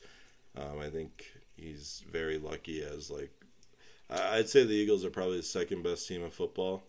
Um, 0.57 0.78
I 0.81 0.90
think 0.90 1.24
he's 1.57 2.05
very 2.11 2.39
lucky 2.39 2.82
as 2.82 3.11
like 3.11 3.31
I'd 4.11 4.49
say 4.49 4.65
the 4.65 4.74
Eagles 4.74 5.05
are 5.05 5.11
probably 5.11 5.39
the 5.39 5.43
second 5.43 5.82
best 5.82 6.07
team 6.07 6.23
of 6.23 6.35
football 6.35 6.82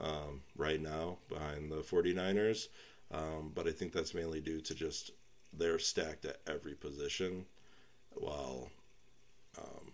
um, 0.00 0.42
right 0.56 0.80
now 0.80 1.18
behind 1.28 1.70
the 1.70 1.76
49ers. 1.76 2.68
Um, 3.12 3.52
but 3.54 3.66
I 3.66 3.70
think 3.70 3.92
that's 3.92 4.14
mainly 4.14 4.40
due 4.40 4.60
to 4.60 4.74
just 4.74 5.12
they're 5.56 5.78
stacked 5.78 6.24
at 6.24 6.40
every 6.46 6.74
position, 6.74 7.46
while 8.10 8.70
um, 9.56 9.87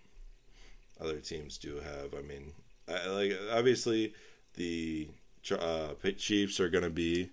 other 1.04 1.20
teams 1.20 1.58
do 1.58 1.76
have. 1.76 2.14
I 2.14 2.22
mean, 2.22 2.52
I, 2.88 3.06
like 3.08 3.32
obviously 3.52 4.14
the 4.54 5.08
uh, 5.52 5.94
Chiefs 6.16 6.60
are 6.60 6.68
going 6.68 6.84
to 6.84 6.90
be 6.90 7.30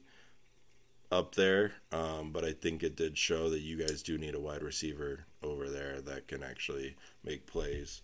up 1.11 1.35
there, 1.35 1.73
um, 1.91 2.31
but 2.31 2.43
I 2.45 2.53
think 2.53 2.83
it 2.83 2.95
did 2.95 3.17
show 3.17 3.49
that 3.49 3.59
you 3.59 3.77
guys 3.77 4.01
do 4.01 4.17
need 4.17 4.35
a 4.35 4.39
wide 4.39 4.63
receiver 4.63 5.25
over 5.43 5.69
there 5.69 6.01
that 6.01 6.27
can 6.27 6.43
actually 6.43 6.95
make 7.23 7.45
plays. 7.45 8.01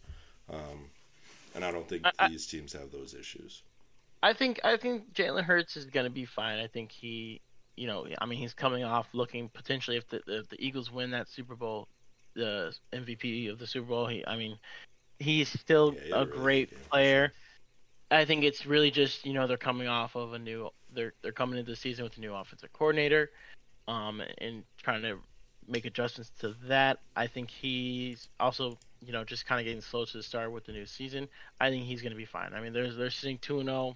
Um, 0.49 0.89
and 1.55 1.63
I 1.63 1.71
don't 1.71 1.87
think 1.87 2.05
I, 2.19 2.27
these 2.27 2.47
teams 2.47 2.73
have 2.73 2.91
those 2.91 3.13
issues. 3.13 3.63
I 4.23 4.33
think 4.33 4.59
I 4.63 4.77
think 4.77 5.13
Jalen 5.13 5.43
Hurts 5.43 5.77
is 5.77 5.85
going 5.85 6.05
to 6.05 6.11
be 6.11 6.25
fine. 6.25 6.59
I 6.59 6.67
think 6.67 6.91
he, 6.91 7.41
you 7.75 7.87
know, 7.87 8.07
I 8.19 8.25
mean, 8.25 8.39
he's 8.39 8.53
coming 8.53 8.83
off 8.83 9.07
looking 9.13 9.49
potentially 9.49 9.97
if 9.97 10.07
the 10.09 10.21
if 10.27 10.49
the 10.49 10.63
Eagles 10.63 10.91
win 10.91 11.11
that 11.11 11.29
Super 11.29 11.55
Bowl, 11.55 11.87
the 12.35 12.73
MVP 12.93 13.51
of 13.51 13.59
the 13.59 13.67
Super 13.67 13.87
Bowl. 13.87 14.07
He, 14.07 14.25
I 14.25 14.37
mean, 14.37 14.57
he's 15.19 15.49
still 15.49 15.95
yeah, 15.95 16.15
a 16.15 16.25
really 16.25 16.37
great 16.37 16.89
player. 16.89 17.33
I 18.09 18.25
think 18.25 18.43
it's 18.43 18.65
really 18.65 18.91
just 18.91 19.25
you 19.25 19.33
know 19.33 19.47
they're 19.47 19.57
coming 19.57 19.87
off 19.87 20.15
of 20.15 20.33
a 20.33 20.39
new 20.39 20.69
they're 20.93 21.13
they're 21.21 21.31
coming 21.31 21.59
into 21.59 21.71
the 21.71 21.77
season 21.77 22.03
with 22.03 22.17
a 22.17 22.21
new 22.21 22.33
offensive 22.33 22.71
coordinator, 22.73 23.31
um, 23.87 24.21
and 24.39 24.63
trying 24.81 25.01
to 25.01 25.17
make 25.67 25.85
adjustments 25.85 26.31
to 26.39 26.55
that. 26.67 26.99
I 27.15 27.27
think 27.27 27.49
he's 27.49 28.29
also 28.39 28.77
you 29.05 29.11
know 29.11 29.23
just 29.23 29.45
kind 29.45 29.59
of 29.59 29.65
getting 29.65 29.81
slow 29.81 30.05
to 30.05 30.17
the 30.17 30.23
start 30.23 30.51
with 30.51 30.65
the 30.65 30.71
new 30.71 30.85
season. 30.85 31.27
I 31.59 31.69
think 31.69 31.85
he's 31.85 32.01
going 32.01 32.13
to 32.13 32.17
be 32.17 32.25
fine. 32.25 32.53
I 32.53 32.61
mean, 32.61 32.73
there's 32.73 32.95
they're 32.95 33.09
sitting 33.09 33.37
two 33.39 33.59
and 33.59 33.67
zero. 33.67 33.77
Oh. 33.77 33.95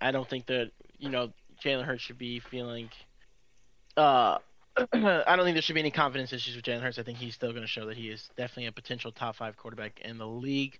I 0.00 0.10
don't 0.10 0.28
think 0.28 0.46
that 0.46 0.70
you 0.98 1.08
know 1.08 1.32
Jalen 1.62 1.84
Hurts 1.84 2.02
should 2.02 2.18
be 2.18 2.40
feeling. 2.40 2.90
Uh, 3.96 4.38
I 4.92 5.36
don't 5.36 5.44
think 5.44 5.54
there 5.54 5.62
should 5.62 5.74
be 5.74 5.80
any 5.80 5.90
confidence 5.90 6.32
issues 6.32 6.56
with 6.56 6.64
Jalen 6.64 6.80
Hurts. 6.80 6.98
I 6.98 7.02
think 7.02 7.18
he's 7.18 7.34
still 7.34 7.50
going 7.50 7.62
to 7.62 7.68
show 7.68 7.86
that 7.86 7.96
he 7.96 8.08
is 8.08 8.30
definitely 8.36 8.66
a 8.66 8.72
potential 8.72 9.12
top 9.12 9.36
five 9.36 9.56
quarterback 9.56 10.00
in 10.00 10.18
the 10.18 10.26
league. 10.26 10.78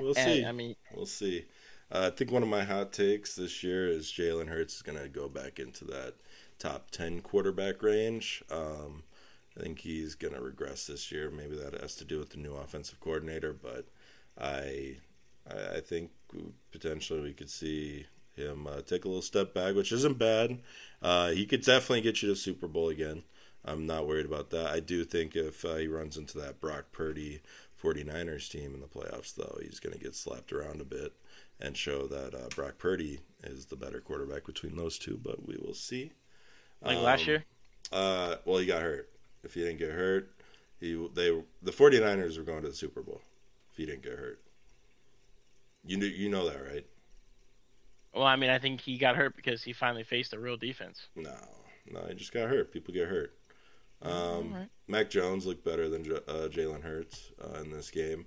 We'll 0.00 0.14
and, 0.16 0.16
see. 0.16 0.44
I 0.44 0.52
mean, 0.52 0.76
we'll 0.94 1.06
see. 1.06 1.46
Uh, 1.90 2.10
I 2.12 2.16
think 2.16 2.30
one 2.30 2.42
of 2.42 2.48
my 2.48 2.64
hot 2.64 2.92
takes 2.92 3.34
this 3.34 3.62
year 3.62 3.86
is 3.86 4.06
Jalen 4.06 4.48
Hurts 4.48 4.76
is 4.76 4.82
going 4.82 4.98
to 4.98 5.08
go 5.08 5.28
back 5.28 5.58
into 5.58 5.84
that 5.86 6.14
top 6.58 6.90
10 6.90 7.20
quarterback 7.20 7.82
range. 7.82 8.42
Um, 8.50 9.04
I 9.56 9.62
think 9.62 9.80
he's 9.80 10.14
going 10.14 10.34
to 10.34 10.40
regress 10.40 10.86
this 10.86 11.12
year. 11.12 11.30
Maybe 11.30 11.56
that 11.56 11.80
has 11.80 11.94
to 11.96 12.04
do 12.04 12.18
with 12.18 12.30
the 12.30 12.38
new 12.38 12.54
offensive 12.54 13.00
coordinator, 13.00 13.52
but 13.52 13.86
I 14.38 14.96
I 15.48 15.80
think 15.80 16.10
potentially 16.72 17.20
we 17.20 17.34
could 17.34 17.50
see 17.50 18.06
him 18.36 18.66
uh, 18.66 18.80
take 18.82 19.04
a 19.04 19.08
little 19.08 19.22
step 19.22 19.54
back, 19.54 19.74
which 19.74 19.92
isn't 19.92 20.18
bad. 20.18 20.58
Uh, 21.02 21.30
he 21.30 21.46
could 21.46 21.62
definitely 21.62 22.00
get 22.00 22.22
you 22.22 22.28
to 22.28 22.36
Super 22.36 22.68
Bowl 22.68 22.88
again. 22.88 23.22
I'm 23.64 23.86
not 23.86 24.06
worried 24.06 24.26
about 24.26 24.50
that. 24.50 24.66
I 24.66 24.80
do 24.80 25.04
think 25.04 25.36
if 25.36 25.64
uh, 25.64 25.76
he 25.76 25.86
runs 25.86 26.16
into 26.16 26.38
that 26.38 26.60
Brock 26.60 26.86
Purdy 26.92 27.40
49ers 27.82 28.50
team 28.50 28.74
in 28.74 28.80
the 28.80 28.86
playoffs, 28.86 29.34
though, 29.34 29.58
he's 29.62 29.80
going 29.80 29.96
to 29.96 30.02
get 30.02 30.14
slapped 30.14 30.52
around 30.52 30.80
a 30.80 30.84
bit 30.84 31.12
and 31.60 31.76
show 31.76 32.06
that 32.06 32.34
uh, 32.34 32.48
Brock 32.54 32.78
Purdy 32.78 33.20
is 33.42 33.66
the 33.66 33.76
better 33.76 34.00
quarterback 34.00 34.44
between 34.44 34.76
those 34.76 34.98
two, 34.98 35.18
but 35.22 35.46
we 35.46 35.56
will 35.56 35.74
see. 35.74 36.12
Like 36.82 36.98
um, 36.98 37.02
last 37.02 37.26
year? 37.26 37.44
Uh, 37.92 38.36
well, 38.44 38.58
he 38.58 38.66
got 38.66 38.82
hurt. 38.82 39.08
If 39.42 39.54
he 39.54 39.60
didn't 39.60 39.78
get 39.78 39.92
hurt, 39.92 40.30
he 40.80 40.94
they 41.14 41.30
the 41.62 41.70
49ers 41.70 42.38
were 42.38 42.44
going 42.44 42.62
to 42.62 42.68
the 42.68 42.74
Super 42.74 43.02
Bowl. 43.02 43.20
If 43.70 43.76
he 43.76 43.86
didn't 43.86 44.02
get 44.02 44.18
hurt, 44.18 44.40
you 45.86 45.98
know 45.98 46.06
you 46.06 46.28
know 46.28 46.48
that, 46.48 46.62
right? 46.64 46.86
Well, 48.14 48.24
I 48.24 48.36
mean, 48.36 48.50
I 48.50 48.58
think 48.58 48.80
he 48.80 48.96
got 48.96 49.16
hurt 49.16 49.34
because 49.36 49.62
he 49.62 49.72
finally 49.72 50.04
faced 50.04 50.32
a 50.34 50.38
real 50.38 50.56
defense. 50.56 51.08
No, 51.16 51.34
no, 51.90 52.00
he 52.08 52.14
just 52.14 52.32
got 52.32 52.48
hurt. 52.48 52.72
People 52.72 52.94
get 52.94 53.08
hurt. 53.08 53.34
Um, 54.02 54.52
right. 54.52 54.68
Mac 54.86 55.10
Jones 55.10 55.46
looked 55.46 55.64
better 55.64 55.88
than 55.88 56.02
uh, 56.12 56.48
Jalen 56.48 56.82
Hurts 56.82 57.32
uh, 57.42 57.60
in 57.60 57.70
this 57.70 57.90
game. 57.90 58.26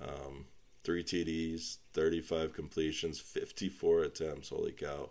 Um, 0.00 0.46
three 0.84 1.02
TDs, 1.02 1.78
35 1.92 2.54
completions, 2.54 3.20
54 3.20 4.02
attempts. 4.02 4.48
Holy 4.48 4.72
cow. 4.72 5.10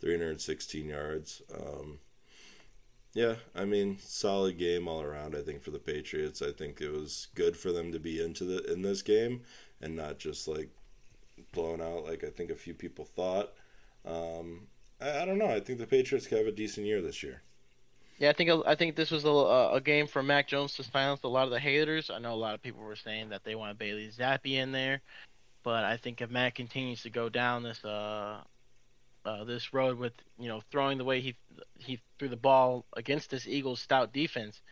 316 0.00 0.88
yards. 0.88 1.42
Um, 1.54 1.98
yeah, 3.14 3.36
I 3.54 3.64
mean, 3.64 3.96
solid 3.98 4.58
game 4.58 4.86
all 4.88 5.00
around. 5.00 5.34
I 5.34 5.40
think 5.40 5.62
for 5.62 5.70
the 5.70 5.78
Patriots, 5.78 6.42
I 6.42 6.52
think 6.52 6.82
it 6.82 6.92
was 6.92 7.28
good 7.34 7.56
for 7.56 7.72
them 7.72 7.90
to 7.92 7.98
be 7.98 8.22
into 8.22 8.44
the 8.44 8.70
in 8.70 8.82
this 8.82 9.00
game 9.00 9.40
and 9.80 9.96
not 9.96 10.18
just 10.18 10.46
like 10.46 10.68
blown 11.52 11.80
out 11.80 12.04
like 12.04 12.24
I 12.24 12.30
think 12.30 12.50
a 12.50 12.54
few 12.54 12.74
people 12.74 13.04
thought. 13.04 13.52
Um, 14.04 14.68
I, 15.00 15.22
I, 15.22 15.24
don't 15.24 15.38
know. 15.38 15.48
I 15.48 15.60
think 15.60 15.78
the 15.78 15.86
Patriots 15.86 16.26
could 16.26 16.38
have 16.38 16.46
a 16.46 16.52
decent 16.52 16.86
year 16.86 17.02
this 17.02 17.22
year. 17.22 17.42
Yeah, 18.18 18.30
I 18.30 18.32
think 18.32 18.50
I 18.66 18.74
think 18.74 18.96
this 18.96 19.10
was 19.10 19.24
a, 19.24 19.28
a 19.28 19.80
game 19.80 20.06
for 20.06 20.22
Mac 20.22 20.48
Jones 20.48 20.74
to 20.76 20.82
silence 20.82 21.20
a 21.24 21.28
lot 21.28 21.44
of 21.44 21.50
the 21.50 21.60
haters. 21.60 22.10
I 22.10 22.18
know 22.18 22.32
a 22.32 22.34
lot 22.34 22.54
of 22.54 22.62
people 22.62 22.82
were 22.82 22.96
saying 22.96 23.28
that 23.28 23.44
they 23.44 23.54
want 23.54 23.78
Bailey 23.78 24.08
Zappe 24.08 24.52
in 24.52 24.72
there, 24.72 25.02
but 25.62 25.84
I 25.84 25.98
think 25.98 26.22
if 26.22 26.30
Mac 26.30 26.54
continues 26.54 27.02
to 27.02 27.10
go 27.10 27.28
down 27.28 27.62
this 27.62 27.84
uh, 27.84 28.40
uh, 29.26 29.44
this 29.44 29.74
road 29.74 29.98
with 29.98 30.14
you 30.38 30.48
know 30.48 30.62
throwing 30.70 30.96
the 30.96 31.04
way 31.04 31.20
he 31.20 31.36
he 31.78 32.00
threw 32.18 32.28
the 32.28 32.36
ball 32.36 32.86
against 32.96 33.28
this 33.28 33.46
Eagles 33.46 33.80
stout 33.80 34.14
defense, 34.14 34.62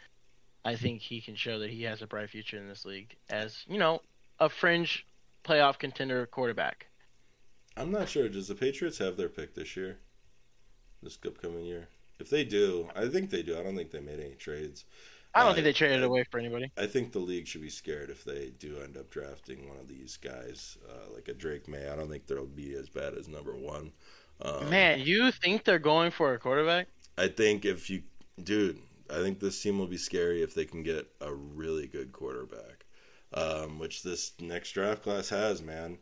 I 0.65 0.77
think 0.77 1.03
he 1.03 1.21
can 1.21 1.37
show 1.37 1.59
that 1.59 1.71
he 1.71 1.83
has 1.83 2.01
a 2.01 2.07
bright 2.07 2.31
future 2.31 2.57
in 2.57 2.67
this 2.67 2.87
league 2.87 3.15
as 3.29 3.63
you 3.69 3.77
know 3.79 4.01
a 4.41 4.49
fringe 4.49 5.05
playoff 5.45 5.79
contender 5.79 6.27
quarterback. 6.27 6.87
I'm 7.77 7.91
not 7.91 8.09
sure. 8.09 8.29
Does 8.29 8.49
the 8.49 8.55
Patriots 8.55 8.99
have 8.99 9.17
their 9.17 9.29
pick 9.29 9.55
this 9.55 9.77
year? 9.77 9.99
This 11.03 11.19
upcoming 11.27 11.65
year? 11.65 11.89
If 12.19 12.31
they 12.31 12.45
do, 12.45 12.89
I 12.95 13.09
think 13.09 13.31
they 13.31 13.43
do. 13.43 13.59
I 13.59 13.63
don't 13.63 13.77
think 13.77 13.91
they 13.91 14.01
made 14.01 14.21
any 14.21 14.35
trades. 14.35 14.85
I 15.35 15.41
don't 15.41 15.51
uh, 15.51 15.55
think 15.55 15.65
they 15.65 15.73
traded 15.73 16.03
I, 16.03 16.07
away 16.07 16.25
for 16.31 16.39
anybody. 16.39 16.71
I 16.79 16.87
think 16.87 17.13
the 17.13 17.19
league 17.19 17.49
should 17.49 17.63
be 17.63 17.71
scared 17.71 18.09
if 18.09 18.25
they 18.25 18.53
do 18.59 18.79
end 18.83 18.97
up 18.97 19.11
drafting 19.11 19.69
one 19.69 19.79
of 19.79 19.89
these 19.89 20.17
guys, 20.17 20.79
uh, 20.89 21.13
like 21.13 21.29
a 21.29 21.35
Drake 21.35 21.67
Maye. 21.67 21.91
I 21.91 21.97
don't 21.97 22.09
think 22.09 22.27
they'll 22.27 22.47
be 22.47 22.75
as 22.75 22.89
bad 22.89 23.15
as 23.15 23.27
number 23.29 23.57
one. 23.57 23.91
Um, 24.41 24.71
Man, 24.71 25.01
you 25.01 25.33
think 25.33 25.65
they're 25.65 25.79
going 25.79 26.13
for 26.13 26.35
a 26.35 26.39
quarterback? 26.39 26.87
I 27.19 27.29
think 27.29 27.65
if 27.65 27.91
you, 27.91 28.03
dude, 28.43 28.79
I 29.11 29.21
think 29.21 29.41
this 29.41 29.61
team 29.61 29.79
will 29.79 29.87
be 29.87 29.97
scary 29.97 30.43
if 30.43 30.55
they 30.55 30.65
can 30.65 30.83
get 30.83 31.07
a 31.21 31.33
really 31.33 31.87
good 31.87 32.13
quarterback, 32.13 32.84
um, 33.35 33.79
which 33.79 34.03
this 34.03 34.33
next 34.41 34.73
draft 34.73 35.03
class 35.03 35.29
has, 35.29 35.63
man. 35.63 35.99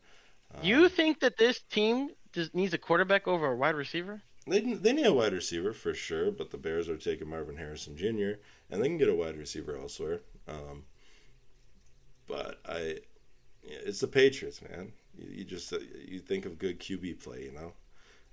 Um, 0.55 0.61
you 0.63 0.89
think 0.89 1.21
that 1.21 1.39
this 1.39 1.61
team 1.71 2.11
needs 2.53 2.75
a 2.75 2.79
quarterback 2.79 3.27
over 3.27 3.53
a 3.53 3.57
wide 3.57 3.75
receiver? 3.75 4.23
They 4.47 4.61
they 4.61 4.93
need 4.93 5.07
a 5.07 5.15
wide 5.15 5.33
receiver 5.33 5.73
for 5.73 5.95
sure, 5.95 6.31
but 6.31 6.51
the 6.51 6.59
Bears 6.59 6.89
are 6.89 6.97
taking 6.97 7.29
Marvin 7.29 7.57
Harrison 7.57 7.97
Jr. 7.97 8.41
and 8.71 8.83
they 8.83 8.89
can 8.89 8.99
get 8.99 9.09
a 9.09 9.15
wide 9.15 9.37
receiver 9.37 9.77
elsewhere. 9.77 10.21
Um, 10.49 10.85
but 12.27 12.61
I, 12.69 12.99
it's 13.63 14.01
the 14.01 14.09
Patriots, 14.09 14.61
man. 14.63 14.93
You, 15.17 15.29
you 15.31 15.45
just 15.45 15.73
you 16.07 16.19
think 16.19 16.45
of 16.45 16.59
good 16.59 16.81
QB 16.81 17.23
play, 17.23 17.45
you 17.45 17.53
know. 17.53 17.73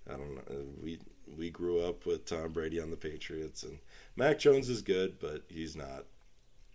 I 0.08 0.14
don't 0.14 0.36
know. 0.36 0.42
Uh, 0.50 0.64
we 0.82 1.00
we 1.38 1.52
grew 1.52 1.80
up 1.82 2.06
with 2.06 2.26
Tom 2.26 2.52
Brady 2.52 2.80
on 2.80 2.90
the 2.90 2.98
Patriots, 2.98 3.64
and 3.64 3.78
Mac 4.16 4.40
Jones 4.40 4.68
is 4.68 4.82
good, 4.82 5.20
but 5.20 5.44
he's 5.48 5.76
not. 5.76 6.06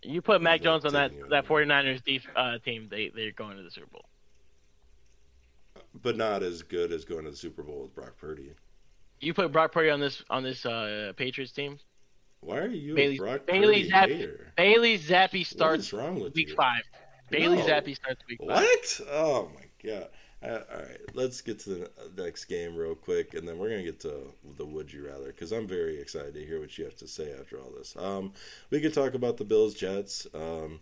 You 0.05 0.23
put 0.23 0.43
Mac 0.43 0.63
Jones 0.63 0.85
on 0.85 0.93
that 0.93 1.13
that 1.31 1.47
49ers 1.47 2.05
def, 2.05 2.27
uh, 2.37 2.59
team, 2.59 2.89
they 2.91 3.11
they're 3.15 3.33
going 3.33 3.57
to 3.57 3.63
the 3.63 3.71
Super 3.71 3.87
Bowl. 3.87 4.05
But 6.03 6.17
not 6.17 6.43
as 6.43 6.63
good 6.63 6.93
as 6.93 7.05
going 7.05 7.25
to 7.25 7.31
the 7.31 7.37
Super 7.37 7.63
Bowl 7.63 7.83
with 7.83 7.95
Brock 7.95 8.17
Purdy. 8.21 8.53
You 9.21 9.33
put 9.33 9.53
Brock 9.53 9.73
Purdy 9.73 9.91
on 9.91 10.01
this 10.01 10.23
on 10.29 10.43
this 10.43 10.67
uh, 10.67 11.13
Patriots 11.17 11.53
team. 11.53 11.79
Why 12.41 12.59
are 12.59 12.69
you 12.69 12.95
Bailey, 12.95 13.17
Brock 13.17 13.47
Bailey 13.47 13.85
Purdy 13.85 13.91
Zappe, 13.91 14.17
hater? 14.19 14.53
Bailey 14.57 14.99
Zappe 14.99 15.47
starts 15.47 15.93
wrong 15.93 16.21
with 16.21 16.35
week 16.35 16.51
you? 16.51 16.55
five. 16.55 16.83
Bailey 17.31 17.57
no. 17.57 17.65
Zappe 17.65 17.95
starts 17.97 18.23
week 18.29 18.41
five. 18.41 18.49
What? 18.49 19.01
Oh 19.11 19.51
my 19.55 19.65
god! 19.91 20.09
Uh, 20.45 20.61
all 20.71 20.79
right, 20.79 21.01
let's 21.15 21.41
get 21.41 21.59
to 21.59 21.71
the 21.71 21.91
next 22.23 22.45
game 22.47 22.77
real 22.77 22.95
quick, 22.95 23.33
and 23.33 23.49
then 23.49 23.59
we're 23.59 23.71
gonna 23.71 23.83
get 23.83 24.01
to 24.01 24.31
the 24.59 24.65
would 24.65 24.93
you 24.93 25.07
rather 25.07 25.27
because 25.27 25.53
I'm 25.53 25.66
very 25.66 25.99
excited 25.99 26.35
to 26.35 26.45
hear 26.45 26.61
what 26.61 26.77
you 26.77 26.85
have 26.85 26.97
to 26.97 27.09
say 27.09 27.33
after 27.39 27.59
all 27.59 27.71
this. 27.71 27.97
Um, 27.97 28.33
we 28.69 28.81
could 28.81 28.93
talk 28.93 29.15
about 29.15 29.39
the 29.39 29.45
Bills 29.45 29.73
Jets. 29.75 30.27
Um, 30.35 30.81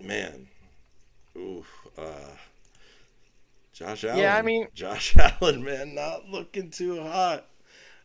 man, 0.00 0.46
oof. 1.36 1.66
Uh, 1.98 2.36
Josh 3.72 4.04
Allen. 4.04 4.18
Yeah, 4.18 4.36
I 4.36 4.42
mean 4.42 4.68
Josh 4.72 5.16
Allen, 5.40 5.64
man, 5.64 5.94
not 5.94 6.28
looking 6.28 6.70
too 6.70 7.02
hot. 7.02 7.46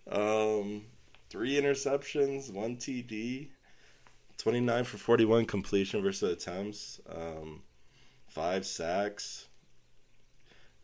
Um, 0.09 0.85
three 1.29 1.61
interceptions, 1.61 2.51
one 2.51 2.77
TD, 2.77 3.49
twenty 4.39 4.61
nine 4.61 4.83
for 4.83 4.97
forty 4.97 5.25
one 5.25 5.45
completion 5.45 6.01
versus 6.01 6.31
attempts. 6.31 6.99
Um, 7.07 7.61
five 8.27 8.65
sacks 8.65 9.44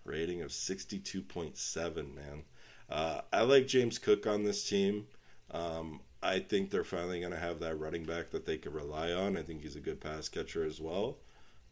rating 0.04 0.42
of 0.42 0.50
62.7, 0.50 1.96
man. 2.16 2.44
Uh, 2.90 3.22
I 3.32 3.42
like 3.42 3.68
James 3.68 3.98
Cook 3.98 4.28
on 4.28 4.44
this 4.44 4.68
team. 4.68 5.08
Um, 5.52 6.02
I 6.24 6.40
think 6.40 6.70
they're 6.70 6.84
finally 6.84 7.20
going 7.20 7.32
to 7.32 7.40
have 7.40 7.60
that 7.60 7.80
running 7.80 8.04
back 8.04 8.32
that 8.32 8.46
they 8.46 8.58
can 8.58 8.74
rely 8.74 9.12
on. 9.12 9.38
I 9.38 9.44
think 9.44 9.62
he's 9.62 9.76
a 9.76 9.82
good 9.82 10.00
pass 10.00 10.30
catcher 10.30 10.64
as 10.64 10.80
well. 10.80 11.18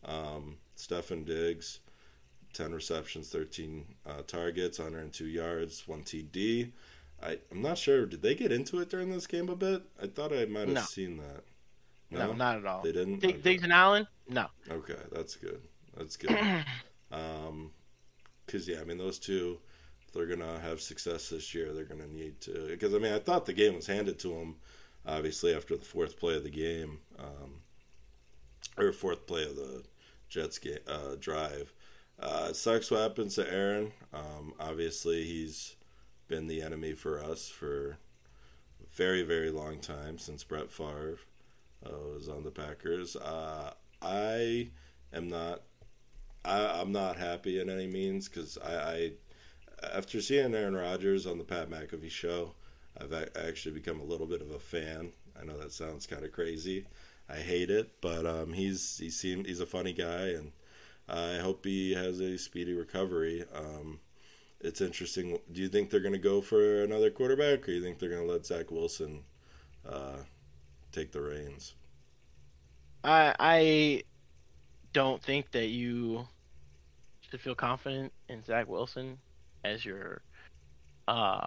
Um, 0.03 0.57
Stefon 0.77 1.25
Diggs, 1.25 1.79
10 2.53 2.73
receptions, 2.73 3.29
13 3.29 3.85
uh, 4.05 4.21
targets, 4.25 4.79
102 4.79 5.25
yards, 5.25 5.87
1 5.87 6.03
TD. 6.03 6.71
I, 7.21 7.37
I'm 7.51 7.61
not 7.61 7.77
sure. 7.77 8.05
Did 8.05 8.21
they 8.21 8.33
get 8.33 8.51
into 8.51 8.79
it 8.79 8.89
during 8.89 9.09
this 9.09 9.27
game 9.27 9.49
a 9.49 9.55
bit? 9.55 9.83
I 10.01 10.07
thought 10.07 10.33
I 10.33 10.45
might 10.45 10.67
have 10.67 10.69
no. 10.69 10.81
seen 10.81 11.17
that. 11.17 11.43
No? 12.11 12.27
no? 12.27 12.33
not 12.33 12.57
at 12.57 12.65
all. 12.65 12.81
They 12.81 12.91
didn't? 12.91 13.19
D- 13.19 13.27
okay. 13.27 13.37
Diggs 13.37 13.63
and 13.63 13.73
Allen? 13.73 14.07
No. 14.27 14.47
Okay, 14.69 14.95
that's 15.11 15.35
good. 15.35 15.61
That's 15.97 16.17
good. 16.17 16.31
um, 17.11 17.71
because 18.49 18.67
yeah, 18.67 18.81
I 18.81 18.83
mean 18.83 18.97
those 18.97 19.19
two, 19.19 19.59
if 20.05 20.13
they're 20.13 20.25
gonna 20.25 20.59
have 20.59 20.81
success 20.81 21.29
this 21.29 21.53
year, 21.53 21.71
they're 21.71 21.83
gonna 21.83 22.07
need 22.07 22.41
to. 22.41 22.67
Because 22.69 22.95
I 22.95 22.97
mean, 22.97 23.13
I 23.13 23.19
thought 23.19 23.45
the 23.45 23.53
game 23.53 23.75
was 23.75 23.87
handed 23.87 24.17
to 24.19 24.29
them, 24.29 24.55
obviously 25.05 25.55
after 25.55 25.77
the 25.77 25.85
fourth 25.85 26.19
play 26.19 26.35
of 26.35 26.43
the 26.43 26.49
game, 26.49 26.99
um, 27.19 27.61
or 28.77 28.91
fourth 28.91 29.27
play 29.27 29.43
of 29.43 29.55
the 29.55 29.83
Jets 30.29 30.57
game 30.57 30.79
uh, 30.87 31.15
drive. 31.19 31.73
Uh, 32.19 32.51
sucks 32.51 32.91
what 32.91 33.01
happens 33.01 33.35
to 33.35 33.53
Aaron. 33.53 33.91
Um, 34.13 34.53
obviously, 34.59 35.23
he's 35.23 35.75
been 36.27 36.47
the 36.47 36.61
enemy 36.61 36.93
for 36.93 37.23
us 37.23 37.47
for 37.47 37.97
a 38.81 38.95
very, 38.95 39.23
very 39.23 39.51
long 39.51 39.79
time 39.79 40.17
since 40.17 40.43
Brett 40.43 40.69
Favre 40.69 41.17
uh, 41.85 41.97
was 42.13 42.27
on 42.27 42.43
the 42.43 42.51
Packers. 42.51 43.15
Uh, 43.15 43.73
I 44.01 44.69
am 45.13 45.29
not 45.29 45.61
I, 46.45 46.81
am 46.81 46.91
not 46.91 47.17
happy 47.17 47.59
in 47.59 47.69
any 47.69 47.87
means 47.87 48.27
because 48.29 48.57
I, 48.57 48.73
I, 48.73 49.11
after 49.93 50.21
seeing 50.21 50.53
Aaron 50.53 50.75
Rodgers 50.75 51.25
on 51.25 51.37
the 51.37 51.43
Pat 51.43 51.69
McAfee 51.69 52.09
show, 52.09 52.53
I've 52.99 53.13
actually 53.13 53.75
become 53.75 53.99
a 53.99 54.05
little 54.05 54.27
bit 54.27 54.41
of 54.41 54.51
a 54.51 54.59
fan. 54.59 55.11
I 55.39 55.45
know 55.45 55.57
that 55.57 55.71
sounds 55.71 56.05
kind 56.05 56.23
of 56.23 56.31
crazy. 56.31 56.85
I 57.29 57.37
hate 57.37 57.69
it, 57.69 58.01
but 58.01 58.25
um, 58.25 58.53
he's 58.53 58.97
he 58.97 59.09
seemed 59.09 59.45
he's 59.45 59.59
a 59.59 59.65
funny 59.65 59.93
guy, 59.93 60.29
and 60.29 60.51
I 61.07 61.35
hope 61.37 61.63
he 61.63 61.93
has 61.93 62.19
a 62.19 62.37
speedy 62.37 62.73
recovery. 62.73 63.45
Um, 63.55 63.99
it's 64.59 64.81
interesting. 64.81 65.39
Do 65.51 65.61
you 65.61 65.69
think 65.69 65.89
they're 65.89 65.99
going 65.99 66.13
to 66.13 66.19
go 66.19 66.41
for 66.41 66.83
another 66.83 67.11
quarterback, 67.11 67.63
or 67.63 67.65
do 67.67 67.73
you 67.73 67.83
think 67.83 67.99
they're 67.99 68.09
going 68.09 68.25
to 68.25 68.31
let 68.31 68.45
Zach 68.45 68.71
Wilson 68.71 69.23
uh, 69.87 70.17
take 70.91 71.11
the 71.11 71.21
reins? 71.21 71.75
I 73.03 73.35
I 73.39 74.03
don't 74.93 75.21
think 75.21 75.51
that 75.51 75.67
you 75.67 76.27
should 77.21 77.41
feel 77.41 77.55
confident 77.55 78.11
in 78.27 78.43
Zach 78.43 78.67
Wilson 78.67 79.17
as 79.63 79.85
your 79.85 80.21
uh, 81.07 81.45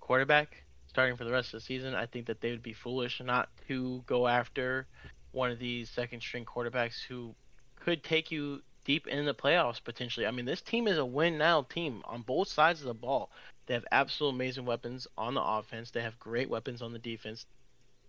quarterback 0.00 0.64
starting 0.88 1.16
for 1.16 1.24
the 1.24 1.32
rest 1.32 1.48
of 1.48 1.60
the 1.60 1.64
season. 1.64 1.94
I 1.94 2.06
think 2.06 2.26
that 2.26 2.40
they 2.40 2.50
would 2.50 2.62
be 2.62 2.72
foolish 2.72 3.20
not 3.20 3.48
to 3.66 4.02
go 4.06 4.28
after 4.28 4.86
one 5.32 5.50
of 5.50 5.58
these 5.58 5.90
second 5.90 6.20
string 6.20 6.44
quarterbacks 6.44 7.02
who 7.08 7.34
could 7.76 8.04
take 8.04 8.30
you 8.30 8.62
deep 8.84 9.06
in 9.08 9.24
the 9.24 9.34
playoffs 9.34 9.82
potentially. 9.82 10.26
I 10.26 10.30
mean, 10.30 10.44
this 10.44 10.60
team 10.60 10.86
is 10.86 10.98
a 10.98 11.04
win 11.04 11.36
now 11.36 11.62
team 11.62 12.02
on 12.04 12.22
both 12.22 12.48
sides 12.48 12.80
of 12.80 12.86
the 12.86 12.94
ball. 12.94 13.30
They 13.66 13.74
have 13.74 13.84
absolute 13.90 14.30
amazing 14.30 14.66
weapons 14.66 15.08
on 15.18 15.34
the 15.34 15.42
offense. 15.42 15.90
They 15.90 16.02
have 16.02 16.18
great 16.20 16.48
weapons 16.48 16.80
on 16.80 16.92
the 16.92 16.98
defense. 16.98 17.46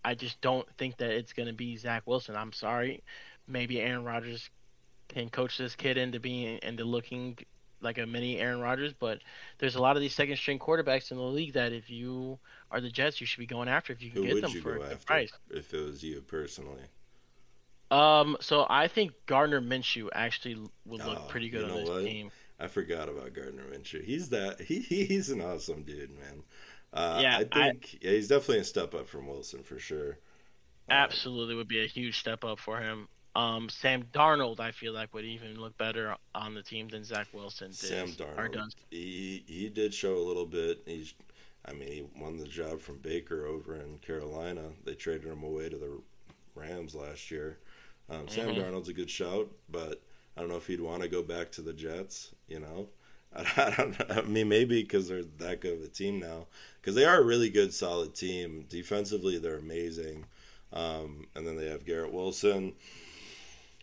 I 0.04 0.14
just 0.14 0.40
don't 0.40 0.68
think 0.78 0.98
that 0.98 1.10
it's 1.10 1.32
going 1.32 1.48
to 1.48 1.54
be 1.54 1.76
Zach 1.76 2.04
Wilson. 2.06 2.36
I'm 2.36 2.52
sorry. 2.52 3.02
Maybe 3.48 3.80
Aaron 3.80 4.04
Rodgers 4.04 4.48
can 5.08 5.28
coach 5.28 5.58
this 5.58 5.74
kid 5.74 5.96
into 5.96 6.20
being 6.20 6.58
into 6.62 6.84
looking 6.84 7.38
like 7.80 7.98
a 7.98 8.06
mini 8.06 8.38
Aaron 8.38 8.60
Rodgers, 8.60 8.92
but 8.92 9.18
there's 9.58 9.74
a 9.74 9.80
lot 9.80 9.96
of 9.96 10.02
these 10.02 10.14
second 10.14 10.36
string 10.36 10.58
quarterbacks 10.58 11.10
in 11.10 11.18
the 11.18 11.22
league 11.22 11.54
that 11.54 11.72
if 11.72 11.90
you 11.90 12.38
are 12.70 12.80
the 12.80 12.90
Jets, 12.90 13.20
you 13.20 13.26
should 13.26 13.38
be 13.38 13.46
going 13.46 13.68
after 13.68 13.92
if 13.92 14.02
you 14.02 14.10
can 14.10 14.24
Who 14.24 14.34
get 14.34 14.42
them 14.42 14.62
for 14.62 14.76
a 14.76 14.96
price. 14.96 15.32
If 15.50 15.72
it 15.74 15.84
was 15.84 16.02
you 16.02 16.20
personally. 16.22 16.82
Um, 17.90 18.36
so 18.40 18.66
I 18.68 18.88
think 18.88 19.12
Gardner 19.26 19.60
Minshew 19.60 20.08
actually 20.12 20.56
would 20.84 21.04
look 21.04 21.18
oh, 21.20 21.28
pretty 21.28 21.50
good 21.50 21.70
on 21.70 21.76
this 21.76 21.88
what? 21.88 22.04
team. 22.04 22.30
I 22.58 22.66
forgot 22.68 23.08
about 23.08 23.34
Gardner 23.34 23.64
Minshew. 23.64 24.02
He's 24.02 24.30
that 24.30 24.60
he 24.60 24.80
he's 24.80 25.30
an 25.30 25.40
awesome 25.40 25.82
dude, 25.82 26.10
man. 26.18 26.42
Uh, 26.92 27.18
yeah, 27.22 27.36
I 27.36 27.38
think 27.38 27.50
I, 27.54 27.98
yeah, 28.00 28.10
he's 28.12 28.28
definitely 28.28 28.60
a 28.60 28.64
step 28.64 28.94
up 28.94 29.06
from 29.06 29.26
Wilson 29.26 29.62
for 29.62 29.78
sure. 29.78 30.18
Absolutely, 30.88 31.54
would 31.54 31.68
be 31.68 31.84
a 31.84 31.86
huge 31.86 32.18
step 32.18 32.44
up 32.44 32.58
for 32.58 32.80
him. 32.80 33.08
Um, 33.36 33.68
Sam 33.68 34.04
Darnold, 34.14 34.60
I 34.60 34.70
feel 34.70 34.94
like 34.94 35.12
would 35.12 35.26
even 35.26 35.60
look 35.60 35.76
better 35.76 36.16
on 36.34 36.54
the 36.54 36.62
team 36.62 36.88
than 36.88 37.04
Zach 37.04 37.26
Wilson 37.34 37.68
did. 37.68 37.76
Sam 37.76 38.08
Darnold, 38.08 38.74
he 38.90 39.44
he 39.46 39.68
did 39.68 39.92
show 39.92 40.16
a 40.16 40.24
little 40.26 40.46
bit. 40.46 40.82
He's, 40.86 41.12
I 41.66 41.74
mean, 41.74 41.88
he 41.88 42.06
won 42.18 42.38
the 42.38 42.46
job 42.46 42.80
from 42.80 42.96
Baker 42.96 43.44
over 43.44 43.76
in 43.76 43.98
Carolina. 43.98 44.62
They 44.86 44.94
traded 44.94 45.26
him 45.26 45.42
away 45.42 45.68
to 45.68 45.76
the 45.76 46.00
Rams 46.54 46.94
last 46.94 47.30
year. 47.30 47.58
Um, 48.08 48.20
mm-hmm. 48.20 48.28
Sam 48.28 48.54
Darnold's 48.54 48.88
a 48.88 48.94
good 48.94 49.10
shout, 49.10 49.50
but 49.68 50.00
I 50.34 50.40
don't 50.40 50.48
know 50.48 50.56
if 50.56 50.66
he'd 50.66 50.80
want 50.80 51.02
to 51.02 51.08
go 51.08 51.22
back 51.22 51.52
to 51.52 51.60
the 51.60 51.74
Jets. 51.74 52.34
You 52.48 52.60
know, 52.60 52.88
I, 53.36 53.42
I 53.58 53.74
don't. 53.76 54.10
I 54.12 54.22
mean, 54.22 54.48
maybe 54.48 54.80
because 54.80 55.08
they're 55.08 55.24
that 55.40 55.60
good 55.60 55.74
of 55.74 55.84
a 55.84 55.88
team 55.88 56.20
now. 56.20 56.46
Because 56.80 56.94
they 56.94 57.04
are 57.04 57.20
a 57.20 57.24
really 57.24 57.50
good, 57.50 57.74
solid 57.74 58.14
team. 58.14 58.64
Defensively, 58.70 59.36
they're 59.36 59.58
amazing. 59.58 60.24
Um, 60.72 61.26
and 61.34 61.46
then 61.46 61.58
they 61.58 61.68
have 61.68 61.84
Garrett 61.84 62.14
Wilson. 62.14 62.72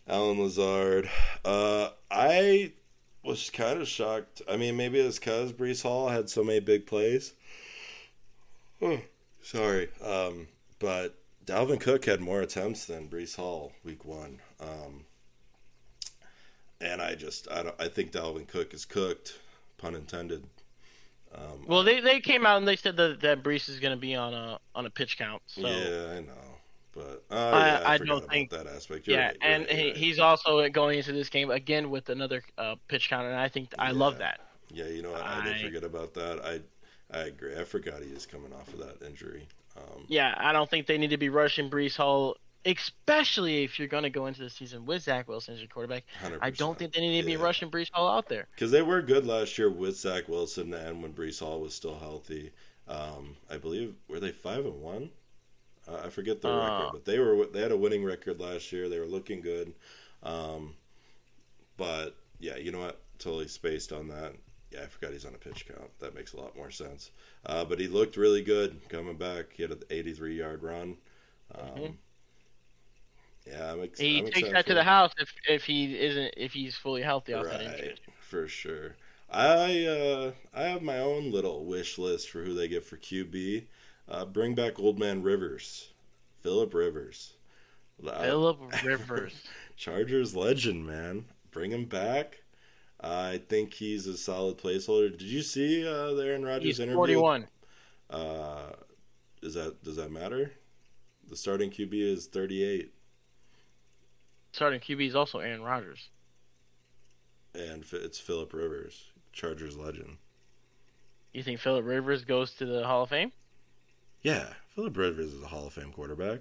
Allen 0.08 0.40
Lazard. 0.40 1.10
Uh, 1.46 1.90
I 2.12 2.74
was 3.24 3.50
kind 3.50 3.82
of 3.82 3.88
shocked. 3.88 4.42
I 4.50 4.58
mean, 4.58 4.76
maybe 4.76 5.00
it's 5.00 5.20
because 5.20 5.54
Breece 5.54 5.84
Hall 5.84 6.10
had 6.10 6.30
so 6.30 6.44
many 6.44 6.60
big 6.60 6.86
plays. 6.86 7.34
Oh, 8.82 9.00
sorry. 9.42 9.90
Um, 10.04 10.48
but 10.80 11.16
Dalvin 11.46 11.80
Cook 11.80 12.06
had 12.06 12.20
more 12.20 12.42
attempts 12.42 12.86
than 12.86 13.08
Breece 13.08 13.36
Hall 13.36 13.72
week 13.84 14.04
one. 14.04 14.40
Um, 14.60 15.06
and 16.82 17.02
I 17.02 17.16
just 17.16 17.50
I 17.50 17.64
don't 17.64 17.76
I 17.80 17.88
think 17.88 18.12
Dalvin 18.12 18.48
Cook 18.48 18.74
is 18.74 18.86
cooked, 18.86 19.40
pun 19.78 19.96
intended. 19.96 20.44
Um, 21.34 21.66
Well, 21.66 21.84
they, 21.84 22.00
they 22.00 22.20
came 22.20 22.46
out 22.46 22.58
and 22.58 22.68
they 22.68 22.76
said 22.76 22.96
that 22.98 23.22
that 23.22 23.42
Breece 23.42 23.70
is 23.70 23.80
going 23.80 23.94
to 23.96 24.00
be 24.00 24.16
on 24.16 24.34
a 24.34 24.60
on 24.76 24.86
a 24.86 24.90
pitch 24.90 25.18
count. 25.18 25.42
So 25.48 25.62
yeah, 25.62 26.18
I 26.18 26.20
know, 26.20 26.34
but 26.94 27.24
uh, 27.32 27.36
I- 27.36 27.68
yeah, 27.68 27.84
I, 27.86 27.94
I 27.94 27.98
don't 27.98 28.30
think- 28.30 28.50
that 28.52 28.68
aspect. 28.68 29.08
You're 29.08 29.18
yeah, 29.18 29.28
right, 29.28 29.38
and 29.42 29.64
right, 29.66 29.72
he, 29.76 29.88
right. 29.88 29.98
he's 29.98 30.20
also 30.20 30.68
going 30.70 30.98
into 31.00 31.12
this 31.12 31.30
game 31.30 31.50
again 31.52 31.90
with 31.90 32.10
another 32.10 32.44
uh, 32.58 32.76
pitch 32.88 33.10
count, 33.10 33.26
and 33.28 33.36
I 33.36 33.50
think 33.50 33.74
I 33.80 33.92
love 33.92 34.18
that. 34.20 34.40
yeah, 34.70 34.86
you 34.88 35.02
know 35.02 35.12
what? 35.12 35.22
I, 35.22 35.44
did 35.44 35.56
I- 35.58 35.64
forget 35.64 35.84
about 35.84 36.14
that. 36.16 36.40
I 36.46 36.60
I 37.16 37.24
agree. 37.26 37.56
I 37.56 37.64
forgot 37.64 38.02
he 38.02 38.10
is 38.10 38.26
coming 38.26 38.52
off 38.54 38.74
of 38.74 38.80
that 38.80 39.06
injury. 39.06 39.48
Um, 39.78 40.06
Yeah, 40.08 40.34
I 40.38 40.52
don't 40.52 40.68
think 40.70 40.88
they 40.88 40.98
need 40.98 41.10
to 41.12 41.18
be 41.18 41.30
rushing 41.30 41.70
Breece 41.70 41.96
Hall, 41.96 42.38
especially 42.66 43.64
if 43.64 43.78
you're 43.78 43.88
going 43.88 44.04
to 44.04 44.10
go 44.10 44.26
into 44.28 44.42
the 44.42 44.50
season 44.50 44.86
with 44.86 45.04
Zach 45.04 45.28
Wilson 45.28 45.54
as 45.54 45.60
your 45.60 45.68
quarterback. 45.68 46.06
100%. 46.24 46.40
I 46.42 46.50
don't 46.50 46.78
think 46.78 46.94
they 46.94 47.02
need 47.02 47.20
to 47.22 47.26
be 47.26 47.34
Yeah. 47.34 47.42
rushing 47.44 47.70
Breece 47.70 47.90
Hall 47.92 48.08
out 48.10 48.30
there. 48.30 48.48
because 48.56 48.72
they 48.72 48.82
were 48.82 49.02
good 49.02 49.26
last 49.28 49.58
year 49.60 49.70
with 49.70 49.98
Zach 49.98 50.28
Wilson 50.28 50.74
and 50.74 51.02
when 51.04 51.14
Breece 51.14 51.40
Hall 51.40 51.60
was 51.60 51.74
still 51.76 52.00
healthy. 52.00 52.52
Um, 52.88 53.38
I 53.50 53.58
believe 53.58 53.96
were 54.08 54.20
they 54.20 54.32
five 54.32 54.66
and 54.66 54.82
one? 54.82 55.12
Uh, 55.88 56.02
I 56.06 56.10
forget 56.10 56.42
their 56.42 56.52
Uh. 56.52 56.64
record, 56.64 56.92
but 56.92 57.06
they 57.06 57.20
were 57.20 57.46
they 57.48 57.62
had 57.62 57.72
a 57.72 57.78
winning 57.78 58.04
record 58.04 58.40
last 58.40 58.72
year. 58.72 58.88
They 58.90 59.00
were 59.00 59.06
looking 59.06 59.42
good, 59.42 59.74
um, 60.24 60.76
but 61.78 62.16
yeah, 62.40 62.58
you 62.58 62.72
know 62.72 62.80
what? 62.80 63.02
Totally 63.20 63.48
spaced 63.48 63.92
on 63.92 64.08
that. 64.10 64.34
Yeah, 64.72 64.82
I 64.84 64.88
forgot 64.88 65.12
he's 65.12 65.26
on 65.26 65.36
a 65.36 65.38
pitch 65.38 65.66
count. 65.68 65.98
That 66.00 66.16
makes 66.16 66.34
a 66.34 66.38
lot 66.38 66.56
more 66.56 66.72
sense. 66.72 67.12
Uh, 67.46 67.64
but 67.64 67.80
he 67.80 67.88
looked 67.88 68.18
really 68.18 68.42
good 68.44 68.82
coming 68.90 69.18
back. 69.18 69.54
He 69.54 69.62
had 69.64 69.72
an 69.72 69.84
83 69.90 70.38
yard 70.38 70.64
run. 70.64 70.98
Um, 71.54 71.68
Mhm. 71.76 71.98
Yeah, 73.46 73.74
I'm, 73.74 73.84
ex- 73.84 74.00
He 74.00 74.20
I'm 74.20 74.30
takes 74.30 74.50
that 74.52 74.66
to 74.68 74.74
the 74.74 74.84
house 74.84 75.12
if 75.18 75.30
if 75.48 75.66
he 75.66 76.00
isn't 76.00 76.34
if 76.38 76.54
he's 76.54 76.76
fully 76.76 77.02
healthy 77.02 77.34
off 77.34 77.50
that 77.50 77.62
injury. 77.62 77.96
For 78.20 78.48
sure. 78.48 78.96
I 79.30 79.86
uh, 79.86 80.32
I 80.54 80.64
have 80.64 80.82
my 80.82 81.00
own 81.00 81.32
little 81.32 81.66
wish 81.66 81.98
list 81.98 82.30
for 82.30 82.44
who 82.44 82.54
they 82.54 82.68
get 82.68 82.84
for 82.84 82.98
QB. 82.98 83.68
Uh, 84.08 84.26
bring 84.26 84.54
back 84.56 84.80
Old 84.80 85.00
Man 85.00 85.24
Rivers, 85.24 85.92
Philip 86.42 86.74
Rivers, 86.74 87.34
Uh, 88.06 88.22
Philip 88.22 88.60
Rivers. 88.84 89.34
Chargers 89.76 90.36
legend, 90.36 90.86
man. 90.86 91.26
Bring 91.52 91.72
him 91.72 91.86
back. 91.86 92.42
I 93.00 93.42
think 93.50 93.74
he's 93.74 94.08
a 94.08 94.18
solid 94.18 94.58
placeholder. 94.58 95.12
Did 95.12 95.24
you 95.28 95.42
see 95.42 95.86
uh, 95.88 96.14
the 96.14 96.24
Aaron 96.26 96.44
Rodgers 96.46 96.64
He's 96.64 96.80
interview? 96.80 96.96
41. 96.96 97.48
Uh, 98.10 98.72
is 99.42 99.54
that 99.56 99.84
does 99.84 99.96
that 99.98 100.12
matter? 100.12 100.52
The 101.30 101.36
starting 101.38 101.70
QB 101.72 101.94
is 101.94 102.28
38, 102.28 102.94
Starting 104.52 104.80
QB 104.80 105.08
is 105.08 105.16
also 105.16 105.40
Aaron 105.40 105.64
Rodgers. 105.64 106.10
and 107.56 107.84
it's 107.94 108.20
Philip 108.20 108.54
Rivers, 108.54 109.06
Chargers 109.32 109.78
legend. 109.78 110.18
You 111.34 111.42
think 111.42 111.60
Philip 111.60 111.86
Rivers 111.86 112.24
goes 112.26 112.52
to 112.56 112.66
the 112.66 112.86
Hall 112.86 113.04
of 113.04 113.10
Fame? 113.10 113.32
Yeah, 114.24 114.46
Philip 114.74 114.96
Rivers 114.96 115.34
is 115.34 115.44
a 115.44 115.48
Hall 115.48 115.68
of 115.68 115.74
Fame 115.74 115.92
quarterback. 115.92 116.40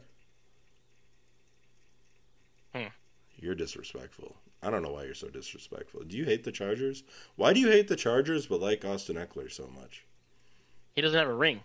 Hmm. 2.73 2.87
You're 3.37 3.57
disrespectful. 3.57 4.37
I 4.63 4.71
don't 4.71 4.83
know 4.83 4.93
why 4.93 5.03
you're 5.05 5.15
so 5.15 5.29
disrespectful. 5.29 6.05
Do 6.05 6.17
you 6.17 6.25
hate 6.25 6.45
the 6.45 6.53
Chargers? 6.53 7.03
Why 7.35 7.53
do 7.53 7.59
you 7.59 7.69
hate 7.69 7.89
the 7.89 7.97
Chargers 7.97 8.47
but 8.47 8.61
like 8.61 8.85
Austin 8.85 9.17
Ekeler 9.17 9.51
so 9.51 9.69
much? 9.75 10.07
He 10.95 11.03
doesn't 11.03 11.19
have 11.19 11.29
a 11.29 11.35
ring. 11.35 11.61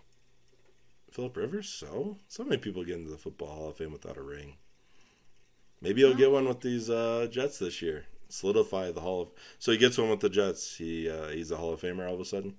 Philip 1.12 1.36
Rivers, 1.36 1.68
so? 1.68 2.16
So 2.26 2.42
many 2.42 2.56
people 2.56 2.84
get 2.84 2.98
into 2.98 3.10
the 3.10 3.16
Football 3.16 3.48
Hall 3.48 3.68
of 3.68 3.76
Fame 3.76 3.92
without 3.92 4.16
a 4.16 4.22
ring. 4.22 4.56
Maybe 5.80 6.00
he'll 6.00 6.14
get 6.14 6.32
one 6.32 6.48
with 6.48 6.60
these 6.60 6.90
uh, 6.90 7.28
Jets 7.30 7.60
this 7.60 7.80
year. 7.80 8.04
Solidify 8.28 8.90
the 8.90 9.00
Hall 9.00 9.22
of 9.22 9.28
So 9.60 9.70
he 9.70 9.78
gets 9.78 9.96
one 9.96 10.10
with 10.10 10.20
the 10.20 10.28
Jets. 10.28 10.76
He 10.76 11.08
uh, 11.08 11.28
he's 11.28 11.52
a 11.52 11.56
Hall 11.56 11.72
of 11.72 11.80
Famer 11.80 12.08
all 12.08 12.14
of 12.14 12.20
a 12.20 12.24
sudden. 12.24 12.56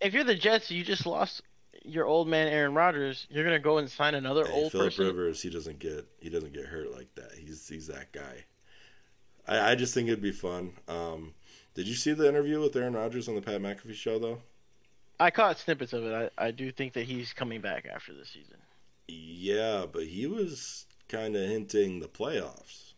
If 0.00 0.14
you're 0.14 0.24
the 0.24 0.36
Jets, 0.36 0.70
you 0.70 0.84
just 0.84 1.04
lost 1.04 1.42
your 1.84 2.06
old 2.06 2.28
man 2.28 2.48
Aaron 2.48 2.74
Rodgers. 2.74 3.26
You're 3.30 3.44
gonna 3.44 3.58
go 3.58 3.78
and 3.78 3.90
sign 3.90 4.14
another 4.14 4.46
Hey, 4.46 4.52
old 4.52 4.72
Philip 4.72 4.86
person. 4.88 5.06
Rivers, 5.06 5.42
he 5.42 5.50
doesn't 5.50 5.78
get 5.78 6.06
he 6.20 6.28
doesn't 6.30 6.52
get 6.52 6.66
hurt 6.66 6.92
like 6.92 7.14
that. 7.16 7.32
He's 7.38 7.68
he's 7.68 7.86
that 7.88 8.12
guy. 8.12 8.44
I, 9.46 9.72
I 9.72 9.74
just 9.74 9.94
think 9.94 10.08
it'd 10.08 10.22
be 10.22 10.32
fun. 10.32 10.72
Um, 10.88 11.34
did 11.74 11.88
you 11.88 11.94
see 11.94 12.12
the 12.12 12.28
interview 12.28 12.60
with 12.60 12.76
Aaron 12.76 12.92
Rodgers 12.94 13.28
on 13.28 13.34
the 13.34 13.42
Pat 13.42 13.60
McAfee 13.60 13.94
show 13.94 14.18
though? 14.18 14.38
I 15.18 15.30
caught 15.30 15.58
snippets 15.58 15.92
of 15.92 16.04
it. 16.04 16.32
I, 16.38 16.46
I 16.46 16.50
do 16.50 16.70
think 16.72 16.94
that 16.94 17.04
he's 17.06 17.32
coming 17.32 17.60
back 17.60 17.86
after 17.92 18.12
the 18.12 18.24
season. 18.24 18.56
Yeah, 19.08 19.86
but 19.90 20.04
he 20.06 20.26
was 20.26 20.86
kind 21.08 21.36
of 21.36 21.48
hinting 21.48 22.00
the 22.00 22.08
playoffs. 22.08 22.92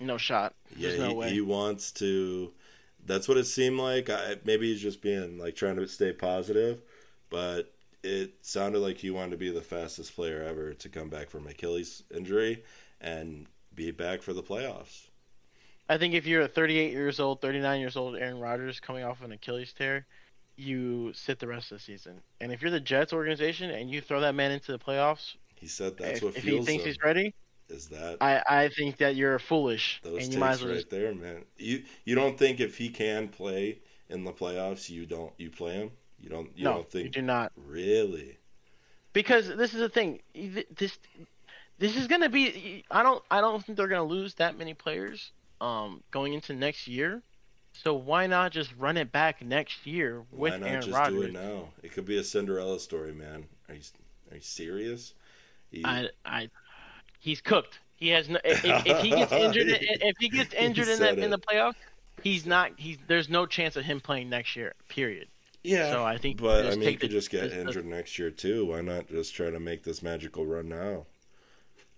No 0.00 0.18
shot. 0.18 0.54
Yeah, 0.76 0.88
There's 0.88 1.00
no 1.00 1.08
he, 1.10 1.14
way. 1.14 1.30
he 1.30 1.40
wants 1.40 1.92
to. 1.92 2.52
That's 3.04 3.28
what 3.28 3.36
it 3.36 3.44
seemed 3.46 3.78
like. 3.78 4.10
I, 4.10 4.36
maybe 4.44 4.70
he's 4.70 4.82
just 4.82 5.00
being 5.02 5.38
like 5.38 5.54
trying 5.56 5.76
to 5.76 5.86
stay 5.88 6.12
positive, 6.12 6.82
but 7.30 7.71
it 8.02 8.44
sounded 8.44 8.80
like 8.80 8.98
he 8.98 9.10
wanted 9.10 9.32
to 9.32 9.36
be 9.36 9.50
the 9.50 9.60
fastest 9.62 10.14
player 10.14 10.42
ever 10.42 10.74
to 10.74 10.88
come 10.88 11.08
back 11.08 11.30
from 11.30 11.46
Achilles 11.46 12.02
injury 12.14 12.62
and 13.00 13.46
be 13.74 13.90
back 13.90 14.22
for 14.22 14.32
the 14.32 14.42
playoffs. 14.42 15.08
I 15.88 15.96
think 15.98 16.14
if 16.14 16.26
you're 16.26 16.42
a 16.42 16.48
38 16.48 16.90
years 16.92 17.20
old, 17.20 17.40
39 17.40 17.80
years 17.80 17.96
old 17.96 18.16
Aaron 18.16 18.38
Rodgers 18.40 18.80
coming 18.80 19.04
off 19.04 19.22
an 19.22 19.30
Achilles 19.32 19.72
tear, 19.72 20.06
you 20.56 21.12
sit 21.12 21.38
the 21.38 21.46
rest 21.46 21.70
of 21.72 21.78
the 21.78 21.84
season. 21.84 22.22
And 22.40 22.52
if 22.52 22.62
you're 22.62 22.70
the 22.70 22.80
Jets 22.80 23.12
organization 23.12 23.70
and 23.70 23.90
you 23.90 24.00
throw 24.00 24.20
that 24.20 24.34
man 24.34 24.50
into 24.52 24.72
the 24.72 24.78
playoffs, 24.78 25.36
He 25.54 25.66
said 25.66 25.96
that's 25.96 26.20
if, 26.20 26.22
what 26.22 26.34
if 26.34 26.46
he 26.46 26.60
thinks 26.60 26.84
him. 26.84 26.86
he's 26.86 26.98
ready, 27.02 27.34
Is 27.68 27.88
that 27.88 28.20
I, 28.20 28.42
I 28.48 28.68
think 28.70 28.98
that 28.98 29.16
you're 29.16 29.38
foolish 29.40 30.02
those 30.02 30.28
and 30.28 30.32
you 30.32 30.38
might 30.38 30.52
as 30.52 30.62
well 30.62 30.70
right 30.70 30.74
just 30.74 30.90
there, 30.90 31.14
man? 31.14 31.44
You 31.56 31.84
you 32.04 32.14
don't 32.14 32.38
think 32.38 32.60
if 32.60 32.76
he 32.78 32.88
can 32.90 33.28
play 33.28 33.80
in 34.08 34.24
the 34.24 34.32
playoffs, 34.32 34.88
you 34.90 35.06
don't 35.06 35.32
you 35.38 35.50
play 35.50 35.74
him? 35.74 35.90
You 36.22 36.30
don't 36.30 36.56
you 36.56 36.64
no, 36.64 36.74
don't 36.74 36.90
think 36.90 37.04
you 37.04 37.10
do 37.10 37.22
not. 37.22 37.52
really? 37.56 38.38
Because 39.12 39.48
this 39.48 39.74
is 39.74 39.80
the 39.80 39.88
thing. 39.88 40.20
This 40.34 40.98
this 41.78 41.96
is 41.96 42.06
gonna 42.06 42.30
be. 42.30 42.84
I 42.90 43.02
don't 43.02 43.22
I 43.30 43.40
don't 43.40 43.64
think 43.64 43.76
they're 43.76 43.88
gonna 43.88 44.04
lose 44.04 44.34
that 44.34 44.56
many 44.56 44.74
players 44.74 45.32
um 45.60 46.02
going 46.10 46.32
into 46.34 46.54
next 46.54 46.86
year. 46.88 47.22
So 47.74 47.94
why 47.94 48.26
not 48.26 48.52
just 48.52 48.72
run 48.78 48.96
it 48.96 49.10
back 49.12 49.42
next 49.42 49.86
year 49.86 50.22
with 50.30 50.52
Why 50.52 50.58
not 50.58 50.68
Aaron 50.68 50.82
just 50.82 50.98
Rodgers? 50.98 51.16
do 51.16 51.22
it 51.22 51.32
now? 51.32 51.68
It 51.82 51.92
could 51.92 52.04
be 52.04 52.18
a 52.18 52.24
Cinderella 52.24 52.78
story, 52.78 53.12
man. 53.12 53.46
Are 53.68 53.74
you 53.74 53.82
are 54.30 54.36
you 54.36 54.40
serious? 54.42 55.14
He- 55.70 55.84
I, 55.84 56.08
I, 56.24 56.50
he's 57.18 57.40
cooked. 57.40 57.80
He 57.96 58.08
has 58.08 58.28
no. 58.28 58.38
If, 58.44 58.64
if 58.64 58.98
he 58.98 59.10
gets 59.10 59.32
injured, 59.32 59.66
if 59.68 60.16
he 60.18 60.28
gets 60.28 60.54
injured 60.58 60.88
in 60.88 60.98
said 60.98 61.16
that 61.16 61.22
in 61.24 61.30
the 61.30 61.38
playoffs, 61.38 61.76
he's 62.22 62.44
not. 62.44 62.72
He's 62.76 62.98
there's 63.06 63.28
no 63.28 63.46
chance 63.46 63.76
of 63.76 63.84
him 63.84 64.00
playing 64.00 64.28
next 64.28 64.56
year. 64.56 64.74
Period. 64.88 65.28
Yeah, 65.62 65.90
so 65.92 66.04
I 66.04 66.18
think 66.18 66.40
but 66.40 66.66
I 66.66 66.70
mean, 66.70 66.88
he 66.88 66.96
could 66.96 67.10
the- 67.10 67.14
just 67.14 67.30
get 67.30 67.42
just 67.44 67.54
the- 67.54 67.60
injured 67.60 67.86
next 67.86 68.18
year 68.18 68.30
too. 68.30 68.66
Why 68.66 68.80
not 68.80 69.08
just 69.08 69.34
try 69.34 69.50
to 69.50 69.60
make 69.60 69.82
this 69.84 70.02
magical 70.02 70.46
run 70.46 70.68
now? 70.68 71.06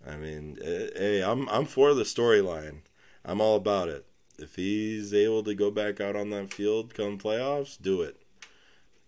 I 0.07 0.17
mean, 0.17 0.59
eh, 0.63 0.89
hey, 0.97 1.23
I'm 1.23 1.49
I'm 1.49 1.65
for 1.67 1.95
the 1.95 2.03
storyline. 2.05 2.81
I'm 3.25 3.41
all 3.41 3.57
about 3.57 3.89
it. 3.89 4.05
If 4.39 4.57
he's 4.57 5.15
able 5.15 5.43
to 5.45 5.55
go 5.55 5.71
back 5.71 6.01
out 6.01 6.17
on 6.17 6.31
that 6.31 6.53
field 6.53 6.93
come 6.93 7.19
playoffs, 7.19 7.81
do 7.81 8.03
it, 8.03 8.21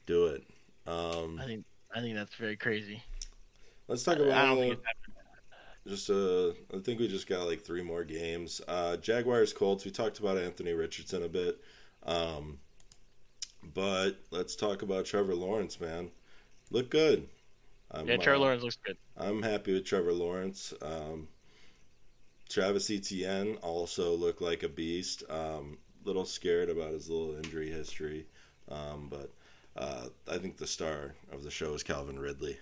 do 0.07 0.27
it. 0.27 0.45
Um, 0.87 1.39
I 1.41 1.47
think 1.47 1.65
I 1.95 2.01
think 2.01 2.15
that's 2.15 2.35
very 2.37 2.57
crazy. 2.57 3.03
let's 3.89 4.05
talk 4.05 4.15
I 4.15 4.19
don't 4.19 4.28
about 4.28 4.59
think 4.59 4.78
just 5.87 6.11
uh 6.11 6.49
I 6.74 6.78
think 6.83 6.99
we 6.99 7.09
just 7.09 7.27
got 7.28 7.47
like 7.47 7.61
three 7.62 7.83
more 7.83 8.05
games. 8.05 8.61
Uh 8.66 8.97
Jaguars 8.97 9.53
Colts, 9.53 9.85
we 9.85 9.91
talked 9.91 10.19
about 10.19 10.39
Anthony 10.39 10.73
Richardson 10.73 11.23
a 11.24 11.28
bit. 11.28 11.61
Um 12.05 12.59
but 13.74 14.20
let's 14.30 14.56
talk 14.56 14.82
about 14.82 15.06
Trevor 15.06 15.34
Lawrence, 15.34 15.80
man. 15.80 16.10
Look 16.70 16.90
good. 16.90 17.28
I'm, 17.90 18.09
Yeah, 18.09 18.16
Trevor 18.16 18.36
uh, 18.36 18.40
Lawrence 18.40 18.62
looks 18.62 18.76
good. 18.84 18.97
I'm 19.16 19.43
happy 19.43 19.72
with 19.74 19.84
Trevor 19.84 20.12
Lawrence. 20.12 20.72
Um 20.82 21.28
Travis 22.48 22.90
Etienne 22.90 23.56
also 23.62 24.14
looked 24.14 24.40
like 24.43 24.62
a 24.62 24.68
beast. 24.68 25.22
Um 25.30 25.78
little 26.05 26.24
scared 26.24 26.68
about 26.70 26.93
his 26.93 27.09
little 27.09 27.36
injury 27.36 27.70
history. 27.70 28.26
Um 28.68 29.09
but 29.09 29.32
uh 29.76 30.09
I 30.28 30.38
think 30.38 30.56
the 30.56 30.66
star 30.66 31.14
of 31.32 31.43
the 31.43 31.51
show 31.51 31.74
is 31.74 31.82
Calvin 31.82 32.18
Ridley. 32.18 32.59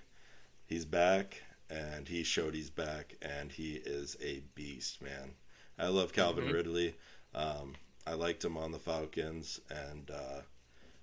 He's 0.66 0.84
back 0.84 1.42
and 1.70 2.08
he 2.08 2.24
showed 2.24 2.54
he's 2.54 2.70
back 2.70 3.16
and 3.22 3.52
he 3.52 3.74
is 3.76 4.16
a 4.22 4.40
beast, 4.54 5.02
man. 5.02 5.34
I 5.78 5.88
love 5.88 6.12
Calvin 6.12 6.46
Mhm. 6.46 6.52
Ridley. 6.52 6.96
Um, 7.34 7.74
I 8.06 8.14
liked 8.14 8.44
him 8.44 8.56
on 8.56 8.70
the 8.72 8.78
Falcons, 8.78 9.60
and 9.70 10.10
uh, 10.10 10.42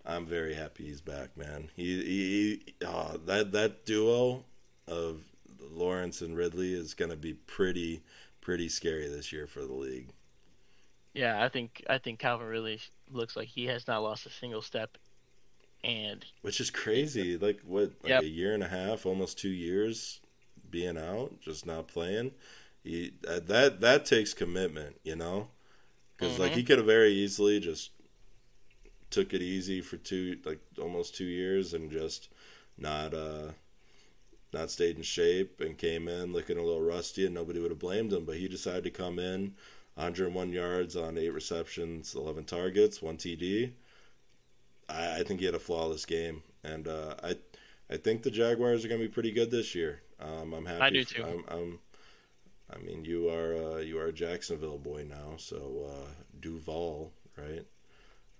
I'm 0.05 0.25
very 0.25 0.53
happy 0.53 0.85
he's 0.85 1.01
back, 1.01 1.35
man. 1.37 1.69
He, 1.75 2.03
he, 2.03 2.63
he 2.79 2.85
uh, 2.85 3.17
that 3.25 3.51
that 3.51 3.85
duo 3.85 4.45
of 4.87 5.21
Lawrence 5.59 6.21
and 6.21 6.35
Ridley 6.35 6.73
is 6.73 6.93
going 6.93 7.11
to 7.11 7.17
be 7.17 7.33
pretty 7.33 8.03
pretty 8.41 8.69
scary 8.69 9.07
this 9.07 9.31
year 9.31 9.47
for 9.47 9.61
the 9.61 9.73
league. 9.73 10.11
Yeah, 11.13 11.43
I 11.43 11.49
think 11.49 11.83
I 11.89 11.97
think 11.97 12.19
Calvin 12.19 12.47
really 12.47 12.79
looks 13.09 13.35
like 13.35 13.47
he 13.49 13.65
has 13.67 13.87
not 13.87 14.03
lost 14.03 14.25
a 14.25 14.29
single 14.29 14.61
step, 14.61 14.97
and 15.83 16.25
Which 16.41 16.59
is 16.59 16.71
crazy. 16.71 17.37
Like 17.37 17.61
what? 17.61 17.91
Like 18.03 18.11
Yep. 18.11 18.19
a 18.19 18.27
year 18.27 18.53
and 18.53 18.63
a 18.63 18.67
half, 18.67 19.05
almost 19.05 19.37
two 19.37 19.49
years, 19.49 20.21
being 20.69 20.97
out, 20.97 21.39
just 21.41 21.65
not 21.65 21.87
playing. 21.87 22.31
He, 22.83 23.13
that 23.21 23.47
that 23.47 23.81
that 23.81 24.05
takes 24.05 24.33
commitment, 24.33 24.99
you 25.03 25.15
know. 25.15 25.49
because 26.17 26.39
like 26.39 26.53
Mhm. 26.53 26.55
he 26.55 26.63
could 26.63 26.79
have 26.79 26.87
very 26.87 27.13
easily 27.13 27.59
just 27.59 27.91
took 29.11 29.33
it 29.33 29.41
easy 29.41 29.81
for 29.81 29.97
two 29.97 30.37
like 30.45 30.59
almost 30.81 31.15
two 31.15 31.25
years 31.25 31.73
and 31.73 31.91
just 31.91 32.29
not 32.77 33.13
uh 33.13 33.51
not 34.53 34.69
stayed 34.71 34.97
in 34.97 35.03
shape 35.03 35.61
and 35.61 35.77
came 35.77 36.07
in 36.07 36.33
looking 36.33 36.57
a 36.57 36.63
little 36.63 36.81
rusty 36.81 37.25
and 37.25 37.35
nobody 37.35 37.59
would 37.59 37.71
have 37.71 37.79
blamed 37.79 38.11
him 38.11 38.25
but 38.25 38.37
he 38.37 38.47
decided 38.47 38.83
to 38.83 38.89
come 38.89 39.19
in 39.19 39.53
101 39.95 40.51
yards 40.51 40.95
on 40.95 41.17
eight 41.17 41.33
receptions 41.33 42.15
11 42.15 42.43
targets 42.45 43.01
one 43.01 43.17
td 43.17 43.71
i, 44.89 45.19
I 45.19 45.23
think 45.23 45.39
he 45.39 45.45
had 45.45 45.55
a 45.55 45.59
flawless 45.59 46.05
game 46.05 46.43
and 46.63 46.87
uh 46.87 47.15
i 47.23 47.35
i 47.89 47.97
think 47.97 48.23
the 48.23 48.31
jaguars 48.31 48.83
are 48.83 48.87
going 48.87 49.01
to 49.01 49.07
be 49.07 49.13
pretty 49.13 49.31
good 49.31 49.51
this 49.51 49.75
year 49.75 50.01
um 50.19 50.53
i'm 50.53 50.65
happy 50.65 50.81
I 50.81 50.89
do 50.89 51.03
for- 51.03 51.13
too. 51.15 51.23
I'm, 51.23 51.43
I'm 51.49 51.79
I 52.73 52.77
mean, 52.77 53.03
you 53.03 53.29
are 53.29 53.55
uh, 53.55 53.77
you 53.79 53.99
are 53.99 54.07
a 54.07 54.13
Jacksonville 54.13 54.77
boy 54.77 55.05
now, 55.09 55.35
so 55.37 55.89
uh, 55.91 56.09
Duval, 56.39 57.11
right? 57.37 57.65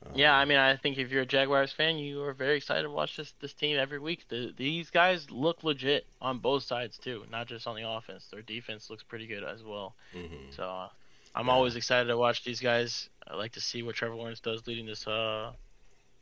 Um, 0.06 0.12
Yeah, 0.16 0.34
I 0.34 0.46
mean, 0.46 0.58
I 0.58 0.76
think 0.78 0.98
if 0.98 1.12
you're 1.12 1.22
a 1.24 1.26
Jaguars 1.26 1.72
fan, 1.72 1.98
you 1.98 2.22
are 2.24 2.34
very 2.34 2.58
excited 2.58 2.84
to 2.84 2.90
watch 2.92 3.16
this 3.18 3.34
this 3.40 3.54
team 3.54 3.78
every 3.78 4.00
week. 4.00 4.26
The, 4.30 4.54
these 4.58 4.90
guys 4.90 5.30
look 5.32 5.64
legit 5.64 6.06
on 6.22 6.40
both 6.40 6.64
sides 6.64 6.98
too, 6.98 7.26
not 7.30 7.48
just 7.48 7.68
on 7.68 7.76
the 7.76 7.88
offense. 7.88 8.28
Their 8.32 8.42
defense 8.42 8.90
looks 8.90 9.04
pretty 9.04 9.28
good 9.28 9.44
as 9.44 9.64
well. 9.64 9.96
mhm. 10.14 10.54
So 10.56 10.64
uh, 10.64 10.90
I'm 11.36 11.48
Yeah. 11.48 11.54
always 11.54 11.76
excited 11.76 12.08
to 12.08 12.18
watch 12.18 12.44
these 12.44 12.60
guys. 12.60 13.10
I 13.28 13.36
like 13.36 13.54
to 13.54 13.62
see 13.62 13.84
what 13.84 13.96
Trevor 13.96 14.16
Lawrence 14.16 14.40
does 14.42 14.66
leading 14.68 14.86
this. 14.86 15.06
Uh, 15.08 15.54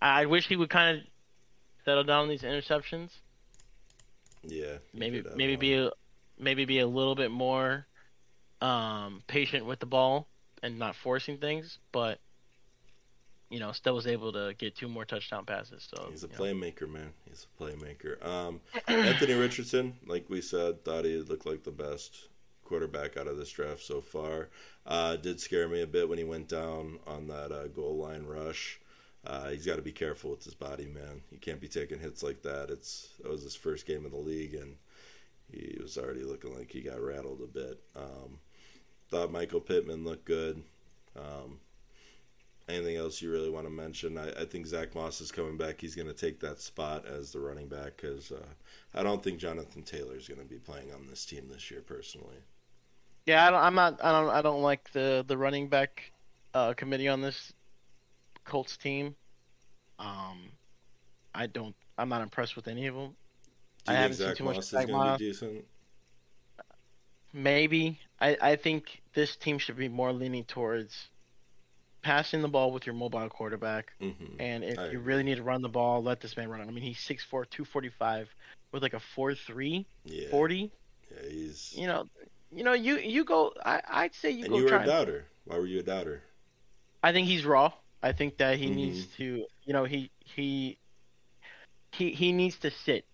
I 0.01 0.25
wish 0.25 0.47
he 0.47 0.55
would 0.55 0.69
kind 0.69 0.99
of 0.99 1.03
settle 1.85 2.03
down 2.03 2.23
on 2.23 2.29
these 2.29 2.43
interceptions. 2.43 3.11
yeah, 4.43 4.77
Maybe 4.93 5.23
maybe 5.33 5.53
one. 5.53 5.59
be 5.59 5.73
a, 5.75 5.91
maybe 6.37 6.65
be 6.65 6.79
a 6.79 6.87
little 6.87 7.15
bit 7.15 7.31
more 7.31 7.87
um, 8.61 9.23
patient 9.27 9.65
with 9.65 9.79
the 9.79 9.85
ball 9.85 10.27
and 10.63 10.77
not 10.79 10.95
forcing 10.95 11.37
things, 11.37 11.79
but 11.91 12.19
you 13.49 13.59
know, 13.59 13.71
still 13.71 13.95
was 13.95 14.07
able 14.07 14.31
to 14.33 14.53
get 14.57 14.75
two 14.75 14.87
more 14.87 15.05
touchdown 15.05 15.45
passes. 15.45 15.87
So 15.93 16.07
He's 16.09 16.23
a 16.23 16.27
you 16.27 16.33
know. 16.33 16.39
playmaker, 16.39 16.89
man. 16.89 17.11
He's 17.27 17.45
a 17.59 17.63
playmaker. 17.63 18.23
Um, 18.25 18.61
Anthony 18.87 19.33
Richardson, 19.33 19.95
like 20.05 20.29
we 20.29 20.41
said, 20.41 20.83
thought 20.85 21.05
he 21.05 21.17
looked 21.17 21.45
like 21.45 21.63
the 21.63 21.71
best 21.71 22.29
quarterback 22.63 23.17
out 23.17 23.27
of 23.27 23.37
this 23.37 23.49
draft 23.49 23.81
so 23.81 23.99
far. 24.01 24.49
Uh, 24.85 25.15
did 25.15 25.39
scare 25.39 25.67
me 25.67 25.81
a 25.81 25.87
bit 25.87 26.07
when 26.07 26.17
he 26.19 26.23
went 26.23 26.47
down 26.47 26.99
on 27.07 27.27
that 27.27 27.51
uh, 27.51 27.67
goal 27.67 27.97
line 27.97 28.23
rush. 28.25 28.79
Uh, 29.25 29.49
he's 29.49 29.65
got 29.65 29.75
to 29.75 29.81
be 29.81 29.91
careful 29.91 30.31
with 30.31 30.43
his 30.43 30.53
body, 30.53 30.85
man. 30.85 31.21
He 31.29 31.37
can't 31.37 31.59
be 31.59 31.67
taking 31.67 31.99
hits 31.99 32.23
like 32.23 32.41
that. 32.43 32.69
It's 32.69 33.09
that 33.21 33.29
was 33.29 33.43
his 33.43 33.55
first 33.55 33.85
game 33.85 34.05
in 34.05 34.11
the 34.11 34.17
league, 34.17 34.53
and 34.53 34.75
he 35.51 35.77
was 35.81 35.97
already 35.97 36.23
looking 36.23 36.55
like 36.57 36.71
he 36.71 36.81
got 36.81 37.01
rattled 37.01 37.41
a 37.41 37.47
bit. 37.47 37.79
Um, 37.95 38.39
thought 39.09 39.31
Michael 39.31 39.59
Pittman 39.59 40.05
looked 40.05 40.25
good. 40.25 40.63
Um, 41.17 41.59
anything 42.69 42.97
else 42.97 43.21
you 43.21 43.31
really 43.31 43.49
want 43.49 43.65
to 43.65 43.71
mention? 43.71 44.17
I, 44.17 44.29
I 44.41 44.45
think 44.45 44.65
Zach 44.65 44.95
Moss 44.95 45.21
is 45.21 45.31
coming 45.31 45.57
back. 45.57 45.81
He's 45.81 45.95
going 45.95 46.07
to 46.07 46.13
take 46.13 46.39
that 46.41 46.61
spot 46.61 47.05
as 47.05 47.31
the 47.31 47.39
running 47.39 47.67
back 47.67 47.97
because 47.97 48.31
uh, 48.31 48.45
I 48.93 49.03
don't 49.03 49.23
think 49.23 49.39
Jonathan 49.39 49.83
Taylor 49.83 50.15
is 50.15 50.27
going 50.27 50.39
to 50.39 50.45
be 50.45 50.57
playing 50.57 50.91
on 50.93 51.07
this 51.07 51.25
team 51.25 51.47
this 51.51 51.69
year, 51.69 51.81
personally. 51.81 52.37
Yeah, 53.25 53.47
I 53.47 53.49
don't, 53.51 53.59
I'm 53.59 53.75
not. 53.75 54.03
I 54.03 54.11
don't. 54.11 54.29
I 54.29 54.41
don't 54.41 54.61
like 54.61 54.91
the 54.91 55.23
the 55.27 55.37
running 55.37 55.67
back 55.67 56.11
uh, 56.53 56.73
committee 56.73 57.07
on 57.07 57.21
this 57.21 57.53
Colts 58.43 58.77
team. 58.77 59.15
Um, 59.99 60.51
I 61.35 61.47
don't. 61.47 61.75
I'm 61.97 62.09
not 62.09 62.21
impressed 62.21 62.55
with 62.55 62.67
any 62.67 62.87
of 62.87 62.95
them. 62.95 63.15
Do 63.85 63.91
I 63.91 63.95
think 63.95 63.97
haven't 63.97 64.17
seen 64.17 64.27
Zach 64.27 64.37
too 64.37 64.43
much 64.45 64.55
Moss 64.55 64.73
is 64.73 64.85
going 64.85 65.11
to 65.11 65.17
be 65.17 65.25
decent? 65.25 65.65
Maybe. 67.33 67.99
I, 68.19 68.37
I 68.41 68.55
think 68.55 69.01
this 69.13 69.35
team 69.35 69.59
should 69.59 69.77
be 69.77 69.87
more 69.87 70.11
leaning 70.11 70.45
towards 70.45 71.09
passing 72.01 72.41
the 72.41 72.47
ball 72.47 72.71
with 72.71 72.85
your 72.85 72.95
mobile 72.95 73.27
quarterback. 73.29 73.93
Mm-hmm. 74.01 74.39
And 74.39 74.63
if 74.63 74.79
I 74.79 74.89
you 74.89 74.99
really 74.99 75.23
need 75.23 75.35
to 75.35 75.43
run 75.43 75.61
the 75.61 75.69
ball, 75.69 76.01
let 76.01 76.21
this 76.21 76.37
man 76.37 76.49
run. 76.49 76.61
I 76.61 76.65
mean, 76.65 76.83
he's 76.83 76.97
6'4", 76.99 77.49
245 77.49 78.29
with 78.71 78.83
like 78.83 78.93
a 78.93 79.01
4'3", 79.15 79.85
Yeah, 80.05 80.29
40. 80.29 80.71
yeah, 81.11 81.29
he's. 81.29 81.73
You 81.77 81.87
know, 81.87 82.05
you 82.51 82.63
know, 82.63 82.73
you 82.73 82.97
you 82.97 83.25
go. 83.25 83.53
I 83.63 83.81
I'd 83.87 84.15
say 84.15 84.31
you 84.31 84.45
and 84.45 84.53
go 84.53 84.57
you 84.59 84.63
were 84.63 84.69
try. 84.69 84.83
a 84.83 84.87
doubter. 84.87 85.25
Why 85.45 85.57
were 85.57 85.67
you 85.67 85.79
a 85.79 85.83
doubter? 85.83 86.23
I 87.03 87.11
think 87.11 87.27
he's 87.27 87.45
raw. 87.45 87.71
I 88.01 88.11
think 88.11 88.37
that 88.37 88.57
he 88.57 88.67
Mhm. 88.67 88.75
needs 88.75 89.05
to, 89.17 89.45
you 89.65 89.73
know, 89.73 89.83
he 89.83 90.09
he 90.25 90.77
he 91.91 92.11
he 92.11 92.31
needs 92.31 92.57
to 92.59 92.71
sit. 92.71 93.05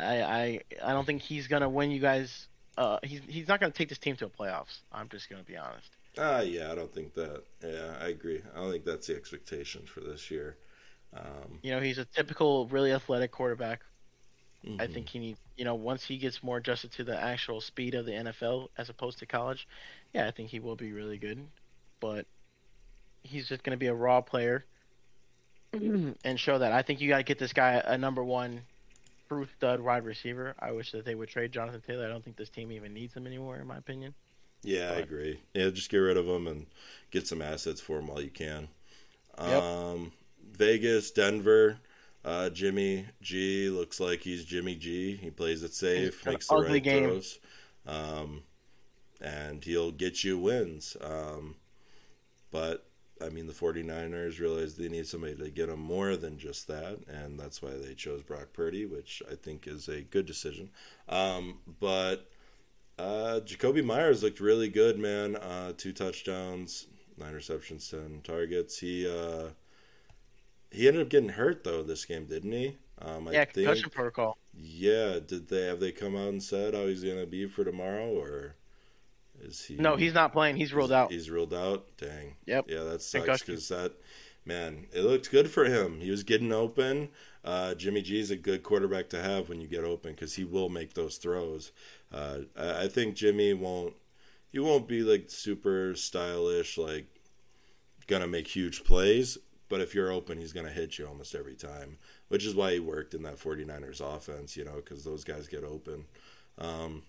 I 0.00 0.22
I 0.22 0.60
I 0.82 0.92
don't 0.92 1.04
think 1.04 1.22
he's 1.22 1.46
gonna 1.46 1.68
win 1.68 1.90
you 1.90 2.00
guys. 2.00 2.48
Uh, 2.76 2.98
he's 3.02 3.20
he's 3.28 3.48
not 3.48 3.60
gonna 3.60 3.72
take 3.72 3.88
this 3.88 3.98
team 3.98 4.16
to 4.16 4.26
a 4.26 4.30
playoffs. 4.30 4.80
I'm 4.92 5.08
just 5.08 5.30
gonna 5.30 5.44
be 5.44 5.56
honest. 5.56 5.88
Ah, 6.18 6.40
yeah, 6.40 6.70
I 6.70 6.74
don't 6.74 6.92
think 6.92 7.14
that. 7.14 7.44
Yeah, 7.62 7.96
I 8.00 8.08
agree. 8.08 8.42
I 8.54 8.60
don't 8.60 8.70
think 8.70 8.84
that's 8.84 9.06
the 9.08 9.16
expectation 9.16 9.86
for 9.86 10.00
this 10.00 10.30
year. 10.30 10.58
Um, 11.14 11.62
You 11.62 11.72
know, 11.72 11.80
he's 11.80 11.98
a 11.98 12.04
typical, 12.04 12.66
really 12.68 12.92
athletic 12.92 13.30
quarterback. 13.32 13.82
I 14.78 14.86
mhm. 14.86 14.92
think 14.92 15.08
he 15.08 15.18
needs, 15.18 15.40
you 15.56 15.64
know, 15.64 15.74
once 15.74 16.04
he 16.04 16.18
gets 16.18 16.42
more 16.42 16.58
adjusted 16.58 16.92
to 16.92 17.04
the 17.04 17.18
actual 17.20 17.60
speed 17.60 17.94
of 17.94 18.06
the 18.06 18.12
NFL 18.14 18.70
as 18.78 18.88
opposed 18.88 19.18
to 19.20 19.26
college, 19.26 19.68
yeah, 20.14 20.26
I 20.26 20.30
think 20.32 20.50
he 20.50 20.60
will 20.60 20.76
be 20.76 20.92
really 20.92 21.18
good. 21.18 21.50
But 22.00 22.26
he's 23.22 23.48
just 23.48 23.62
going 23.64 23.72
to 23.76 23.78
be 23.78 23.86
a 23.88 23.94
raw 23.94 24.20
player 24.20 24.66
and 26.24 26.38
show 26.40 26.58
that. 26.58 26.72
I 26.72 26.82
think 26.82 27.00
you 27.00 27.08
got 27.08 27.18
to 27.18 27.24
get 27.24 27.38
this 27.38 27.52
guy 27.52 27.82
a 27.84 27.98
number 27.98 28.24
one 28.24 28.62
true 29.28 29.46
stud 29.56 29.80
wide 29.80 30.04
receiver. 30.04 30.54
I 30.58 30.72
wish 30.72 30.92
that 30.92 31.04
they 31.04 31.14
would 31.14 31.28
trade 31.28 31.52
Jonathan 31.52 31.82
Taylor. 31.86 32.06
I 32.06 32.08
don't 32.08 32.24
think 32.24 32.36
this 32.36 32.50
team 32.50 32.72
even 32.72 32.94
needs 32.94 33.14
him 33.14 33.26
anymore, 33.26 33.56
in 33.56 33.66
my 33.66 33.78
opinion. 33.78 34.14
Yeah, 34.64 34.92
I 34.92 34.96
agree. 34.96 35.40
Yeah, 35.54 35.70
just 35.70 35.90
get 35.90 35.98
rid 35.98 36.16
of 36.16 36.26
them 36.26 36.46
and 36.46 36.66
get 37.10 37.26
some 37.26 37.42
assets 37.42 37.80
for 37.80 37.98
them 37.98 38.08
while 38.08 38.20
you 38.20 38.30
can. 38.30 38.68
Yep. 39.38 39.62
Um, 39.62 40.12
Vegas, 40.52 41.10
Denver, 41.10 41.78
uh, 42.24 42.50
Jimmy 42.50 43.06
G 43.20 43.68
looks 43.68 44.00
like 44.00 44.20
he's 44.20 44.44
Jimmy 44.44 44.76
G. 44.76 45.16
He 45.16 45.30
plays 45.30 45.62
it 45.62 45.74
safe, 45.74 46.24
makes 46.24 46.48
the 46.48 46.56
right 46.56 46.82
game. 46.82 47.04
throws, 47.04 47.38
um, 47.86 48.42
and 49.20 49.62
he'll 49.62 49.92
get 49.92 50.24
you 50.24 50.38
wins. 50.38 50.96
Um, 51.00 51.56
but 52.50 52.86
I 53.20 53.28
mean, 53.28 53.46
the 53.46 53.52
49ers 53.52 54.40
realized 54.40 54.78
they 54.78 54.88
need 54.88 55.06
somebody 55.06 55.34
to 55.36 55.50
get 55.50 55.68
them 55.68 55.80
more 55.80 56.16
than 56.16 56.38
just 56.38 56.66
that, 56.68 56.98
and 57.08 57.38
that's 57.38 57.62
why 57.62 57.70
they 57.70 57.94
chose 57.94 58.22
Brock 58.22 58.48
Purdy, 58.52 58.86
which 58.86 59.22
I 59.30 59.34
think 59.34 59.66
is 59.66 59.88
a 59.88 60.02
good 60.02 60.26
decision. 60.26 60.70
Um, 61.08 61.58
but 61.80 62.30
uh, 62.98 63.40
Jakobi 63.44 63.84
Meyers 63.84 64.22
looked 64.22 64.40
really 64.40 64.68
good, 64.68 64.98
man. 64.98 65.36
Uh, 65.36 65.72
two 65.76 65.92
touchdowns, 65.92 66.86
nine 67.18 67.34
receptions, 67.34 67.88
ten 67.88 68.20
targets. 68.22 68.78
He 68.78 69.08
uh, 69.08 69.48
he 70.70 70.88
ended 70.88 71.02
up 71.02 71.08
getting 71.08 71.30
hurt 71.30 71.64
though 71.64 71.82
this 71.82 72.04
game, 72.04 72.26
didn't 72.26 72.52
he? 72.52 72.76
Um, 73.00 73.28
yeah, 73.32 73.42
I 73.42 73.44
think. 73.44 73.66
concussion 73.66 73.90
protocol. 73.90 74.38
Yeah, 74.56 75.18
did 75.26 75.48
they 75.48 75.66
have 75.66 75.80
they 75.80 75.92
come 75.92 76.16
out 76.16 76.28
and 76.28 76.42
said 76.42 76.74
how 76.74 76.86
he's 76.86 77.02
gonna 77.02 77.26
be 77.26 77.46
for 77.46 77.64
tomorrow, 77.64 78.08
or 78.08 78.54
is 79.42 79.64
he? 79.64 79.76
No, 79.76 79.96
he's 79.96 80.14
not 80.14 80.32
playing. 80.32 80.56
He's 80.56 80.72
ruled 80.72 80.92
out. 80.92 81.10
He's 81.10 81.30
ruled 81.30 81.54
out. 81.54 81.86
Dang. 81.96 82.36
Yep. 82.46 82.66
Yeah, 82.68 82.84
that 82.84 83.02
sucks 83.02 83.42
because 83.42 83.68
that 83.68 83.94
man, 84.44 84.86
it 84.92 85.02
looked 85.02 85.30
good 85.30 85.50
for 85.50 85.64
him. 85.64 86.00
He 86.00 86.10
was 86.10 86.22
getting 86.22 86.52
open. 86.52 87.08
Uh, 87.44 87.74
Jimmy 87.74 88.02
G 88.02 88.20
is 88.20 88.30
a 88.30 88.36
good 88.36 88.62
quarterback 88.62 89.10
to 89.10 89.22
have 89.22 89.48
when 89.48 89.60
you 89.60 89.68
get 89.68 89.84
open 89.84 90.12
because 90.12 90.34
he 90.34 90.44
will 90.44 90.68
make 90.68 90.94
those 90.94 91.16
throws. 91.16 91.72
Uh, 92.14 92.38
I, 92.56 92.86
think 92.86 93.16
Jimmy 93.16 93.54
won't. 93.54 93.94
He 94.50 94.60
won't 94.60 94.86
be 94.86 95.02
like 95.02 95.24
super 95.28 95.96
stylish, 95.96 96.78
like 96.78 97.06
gonna 98.06 98.28
make 98.28 98.46
huge 98.46 98.84
plays. 98.84 99.36
But 99.68 99.80
if 99.80 99.94
you're 99.94 100.12
open, 100.12 100.38
he's 100.38 100.52
gonna 100.52 100.70
hit 100.70 100.96
you 100.96 101.08
almost 101.08 101.34
every 101.34 101.56
time, 101.56 101.98
which 102.28 102.44
is 102.44 102.54
why 102.54 102.74
he 102.74 102.78
worked 102.78 103.14
in 103.14 103.22
that 103.24 103.38
49ers 103.38 104.00
offense, 104.00 104.56
you 104.56 104.64
know, 104.64 104.76
because 104.76 105.02
those 105.02 105.24
guys 105.24 105.48
get 105.48 105.64
open. 105.64 106.04
Um, 106.58 107.02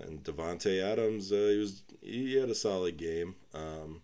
and 0.00 0.24
Davante 0.24 0.82
Adams, 0.82 1.30
uh, 1.32 1.50
he 1.52 1.58
was 1.58 1.82
he 2.00 2.34
had 2.34 2.50
a 2.50 2.54
solid 2.56 2.96
game. 2.96 3.36
Um, 3.54 4.02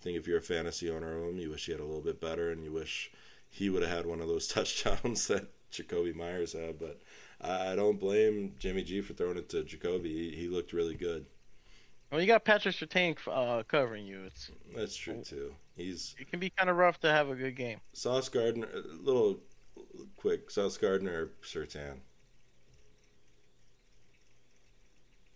I 0.00 0.02
think 0.02 0.16
if 0.16 0.26
you're 0.26 0.38
a 0.38 0.42
fantasy 0.42 0.90
owner 0.90 1.18
of 1.18 1.28
him, 1.28 1.38
you 1.38 1.50
wish 1.50 1.66
he 1.66 1.72
had 1.72 1.82
a 1.82 1.84
little 1.84 2.00
bit 2.00 2.20
better, 2.20 2.50
and 2.50 2.64
you 2.64 2.72
wish 2.72 3.10
he 3.50 3.68
would 3.68 3.82
have 3.82 3.90
had 3.90 4.06
one 4.06 4.20
of 4.20 4.28
those 4.28 4.48
touchdowns 4.48 5.26
that 5.26 5.48
Jakobi 5.70 6.14
Meyers 6.14 6.54
had. 6.54 6.78
But 6.78 7.02
I 7.40 7.74
don't 7.76 8.00
blame 8.00 8.54
Jimmy 8.58 8.82
G 8.82 9.00
for 9.00 9.14
throwing 9.14 9.36
it 9.36 9.48
to 9.50 9.62
Jakobi. 9.62 10.06
He, 10.06 10.30
he 10.36 10.48
looked 10.48 10.72
really 10.72 10.94
good. 10.94 11.26
Well, 12.10 12.20
you 12.20 12.26
got 12.26 12.44
Patrick 12.44 12.74
Surtain 12.74 13.16
uh, 13.28 13.62
covering 13.64 14.06
you. 14.06 14.24
It's 14.24 14.50
That's 14.74 14.96
true 14.96 15.22
too. 15.22 15.54
He's 15.76 16.16
it 16.18 16.30
can 16.30 16.40
be 16.40 16.50
kind 16.50 16.70
of 16.70 16.76
rough 16.76 16.98
to 17.00 17.10
have 17.10 17.28
a 17.28 17.34
good 17.34 17.54
game. 17.56 17.80
Sauce 17.92 18.28
Gardner. 18.28 18.68
A 18.74 18.78
little 19.02 19.40
quick, 20.16 20.50
Sauce 20.50 20.76
Gardner 20.78 21.12
or 21.12 21.30
Surtain. 21.42 22.00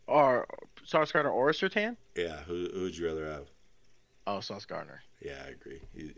Or 0.06 0.46
Sauce 0.84 1.10
Gardner 1.10 1.32
or 1.32 1.50
Surtain? 1.50 1.96
Yeah, 2.16 2.42
who 2.44 2.68
who 2.72 2.82
would 2.82 2.96
you 2.96 3.06
rather 3.06 3.26
have? 3.26 3.48
Oh, 4.26 4.40
Sauce 4.40 4.64
Gardner. 4.64 5.02
Yeah, 5.20 5.42
I 5.46 5.50
agree. 5.50 5.80
He, 5.94 6.12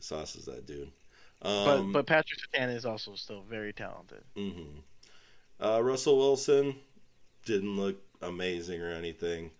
Sauce 0.00 0.36
is 0.36 0.44
that 0.46 0.66
dude. 0.66 0.92
But 1.64 1.82
Um, 1.82 1.92
but 1.92 2.06
Patrick 2.06 2.38
Surtain 2.40 2.74
is 2.74 2.86
also 2.86 3.14
still 3.14 3.42
very 3.42 3.72
talented. 3.72 4.24
hmm 4.36 4.80
Uh, 5.60 5.82
Russell 5.82 6.18
Wilson 6.18 6.76
didn't 7.44 7.76
look 7.76 7.96
amazing 8.22 8.82
or 8.82 8.90
anything. 8.90 9.50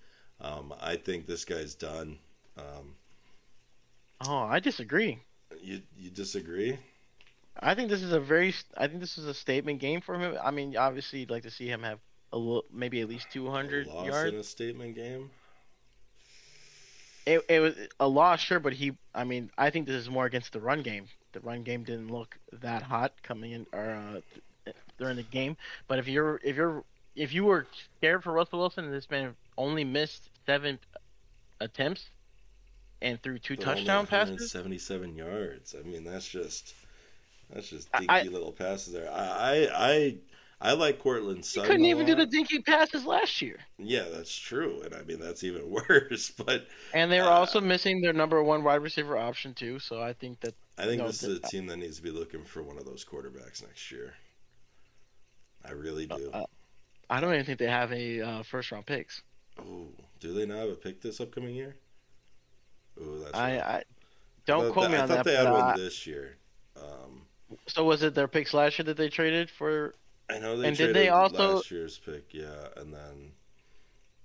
Um, 0.40 0.74
I 0.81 0.97
think 0.97 1.27
this 1.27 1.44
guy's 1.44 1.74
done. 1.74 2.18
Um, 2.59 2.94
Oh, 4.24 4.39
I 4.44 4.60
disagree. 4.60 5.18
You 5.60 5.82
you 5.97 6.10
disagree? 6.10 6.78
I 7.60 7.74
think 7.74 7.90
this 7.90 8.02
is 8.02 8.12
a 8.12 8.20
very. 8.20 8.55
I 8.77 8.86
think 8.86 9.01
this 9.01 9.18
is 9.18 9.27
a 9.27 9.35
statement 9.35 9.78
game 9.81 10.01
for 10.01 10.18
him. 10.18 10.36
I 10.43 10.51
mean, 10.51 10.77
obviously, 10.77 11.20
you'd 11.20 11.31
like 11.31 11.43
to 11.43 11.51
see 11.51 11.66
him 11.68 11.82
have 11.82 11.98
a 12.32 12.39
little, 12.39 12.64
maybe 12.73 13.01
at 13.01 13.09
least 13.09 13.27
200 13.32 13.86
loss 13.86 14.06
yards. 14.06 14.32
in 14.32 14.40
a 14.40 14.43
statement 14.44 14.94
game. 14.94 15.31
It, 17.27 17.43
it 17.48 17.60
was 17.60 17.74
a 17.98 18.09
loss, 18.09 18.40
sure, 18.40 18.60
but 18.60 18.73
he. 18.73 18.97
I 19.14 19.24
mean, 19.24 19.51
I 19.59 19.70
think 19.70 19.86
this 19.86 19.97
is 19.97 20.09
more 20.09 20.27
against 20.27 20.52
the 20.52 20.60
run 20.60 20.82
game. 20.82 21.06
The 21.32 21.40
run 21.40 21.62
game 21.62 21.82
didn't 21.82 22.09
look 22.09 22.39
that 22.52 22.82
hot 22.82 23.12
coming 23.23 23.52
in 23.52 23.66
or 23.73 23.90
uh, 23.90 24.20
during 24.98 25.16
the 25.16 25.23
game. 25.23 25.56
But 25.89 25.98
if 25.98 26.09
you're 26.09 26.40
if 26.44 26.56
you're 26.56 26.85
if 27.14 27.32
you 27.32 27.44
were 27.44 27.66
scared 27.98 28.23
for 28.23 28.32
Russell 28.32 28.59
Wilson 28.60 28.85
and 28.85 28.93
this 28.94 29.10
man 29.10 29.35
only 29.59 29.85
missed 29.85 30.28
seven 30.44 30.78
attempts 31.60 32.06
and 33.02 33.20
threw 33.23 33.39
two 33.39 33.56
But 33.56 33.64
touchdown 33.64 34.06
passes, 34.06 34.51
seventy-seven 34.51 35.16
yards. 35.16 35.74
I 35.78 35.86
mean, 35.86 36.05
that's 36.05 36.28
just 36.28 36.74
that's 37.52 37.68
just 37.68 37.90
dinky 37.93 38.09
I- 38.09 38.23
little 38.24 38.52
passes 38.52 38.93
there. 38.93 39.10
I 39.10 39.27
I 39.68 39.68
I, 39.94 40.16
I 40.59 40.73
like 40.73 40.98
Courtland 41.01 41.39
he 41.39 41.43
Sutton. 41.44 41.70
couldn't 41.70 41.85
even 41.86 42.06
do 42.06 42.14
the 42.14 42.27
dinky 42.27 42.60
passes 42.62 43.05
last 43.05 43.43
year. 43.43 43.59
Yeah, 43.78 44.05
that's 44.10 44.35
true, 44.36 44.81
and 44.82 44.94
I 44.94 45.02
mean 45.02 45.20
that's 45.20 45.44
even 45.44 45.70
worse. 45.89 46.31
But 46.31 46.66
And 46.94 47.12
they 47.12 47.20
were 47.20 47.27
Uh, 47.27 47.31
also 47.40 47.60
missing 47.60 48.01
their 48.01 48.14
number 48.14 48.43
one 48.43 48.64
wide 48.64 48.82
receiver 48.82 49.16
option 49.18 49.52
too. 49.55 49.78
So 49.78 50.01
I 50.02 50.12
think 50.14 50.40
that 50.40 50.55
I 50.78 50.85
think 50.85 51.01
No, 51.01 51.06
this 51.09 51.23
is 51.23 51.39
a 51.39 51.43
team 51.43 51.66
that 51.66 51.77
needs 51.78 51.97
to 51.98 52.02
be 52.02 52.10
looking 52.10 52.44
for 52.44 52.62
one 52.62 52.78
of 52.78 52.85
those 52.86 53.05
quarterbacks 53.05 53.62
next 53.62 53.90
year. 53.90 54.14
I 55.68 55.72
really 55.72 56.06
do. 56.06 56.30
uh, 56.32 56.44
I 57.10 57.20
don't 57.20 57.32
even 57.34 57.44
think 57.47 57.59
they 57.59 57.66
have 57.68 57.93
any 57.93 58.20
uh, 58.20 58.43
first 58.43 58.72
round 58.72 58.86
picks. 58.86 59.22
oh, 59.59 59.86
do 60.20 60.32
they 60.32 60.47
not 60.47 60.59
have 60.59 60.68
a 60.70 60.74
pick 60.74 61.01
this 61.01 61.20
upcoming 61.20 61.55
year? 61.55 61.76
Oh, 63.01 63.18
that's 63.18 63.34
I. 63.36 63.59
I 63.59 63.82
don't 64.47 64.64
thought 64.66 64.72
quote 64.72 64.90
that- 64.90 64.93
me 64.93 64.97
I 64.98 65.06
thought 65.06 65.09
that. 65.09 65.24
they 65.24 65.36
had 65.36 65.51
one 65.52 65.60
uh, 65.60 65.76
this 65.76 66.06
year. 66.06 66.36
Um, 66.76 67.22
so 67.66 67.84
was 67.84 68.02
it 68.02 68.14
their 68.14 68.28
picks 68.28 68.52
last 68.55 68.78
year 68.78 68.84
that 68.86 68.97
they 68.97 69.09
traded 69.09 69.51
for? 69.51 69.94
I 70.28 70.38
know 70.38 70.56
they 70.56 70.68
And 70.68 70.76
did 70.76 70.84
traded 70.86 70.97
they 70.97 71.09
also- 71.09 71.55
last 71.56 71.70
year's 71.70 71.98
pick, 71.98 72.32
yeah, 72.34 72.68
and 72.76 72.93
then 72.93 73.32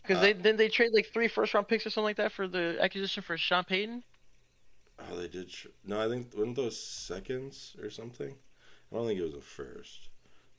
Because 0.02 0.18
Uh, 0.18 0.22
they 0.22 0.34
didn't 0.34 0.58
they 0.58 0.70
trade 0.70 0.92
like 0.94 1.08
three 1.14 1.28
first 1.28 1.54
round 1.54 1.68
picks 1.68 1.86
or 1.86 1.90
something 1.92 2.06
like 2.06 2.18
that 2.18 2.32
for 2.32 2.48
the 2.48 2.78
acquisition 2.82 3.22
for 3.24 3.38
Sean 3.38 3.64
Payton. 3.64 4.04
oh, 5.00 5.16
they 5.18 5.28
did. 5.28 5.50
Tr- 5.50 5.68
no, 5.86 6.04
I 6.04 6.08
think 6.10 6.34
weren't 6.36 6.56
those 6.56 6.82
seconds 6.82 7.76
or 7.82 7.90
something. 7.90 8.36
I 8.92 8.96
don't 8.96 9.08
think 9.08 9.20
it 9.20 9.24
was 9.24 9.34
a 9.36 9.42
first, 9.42 10.10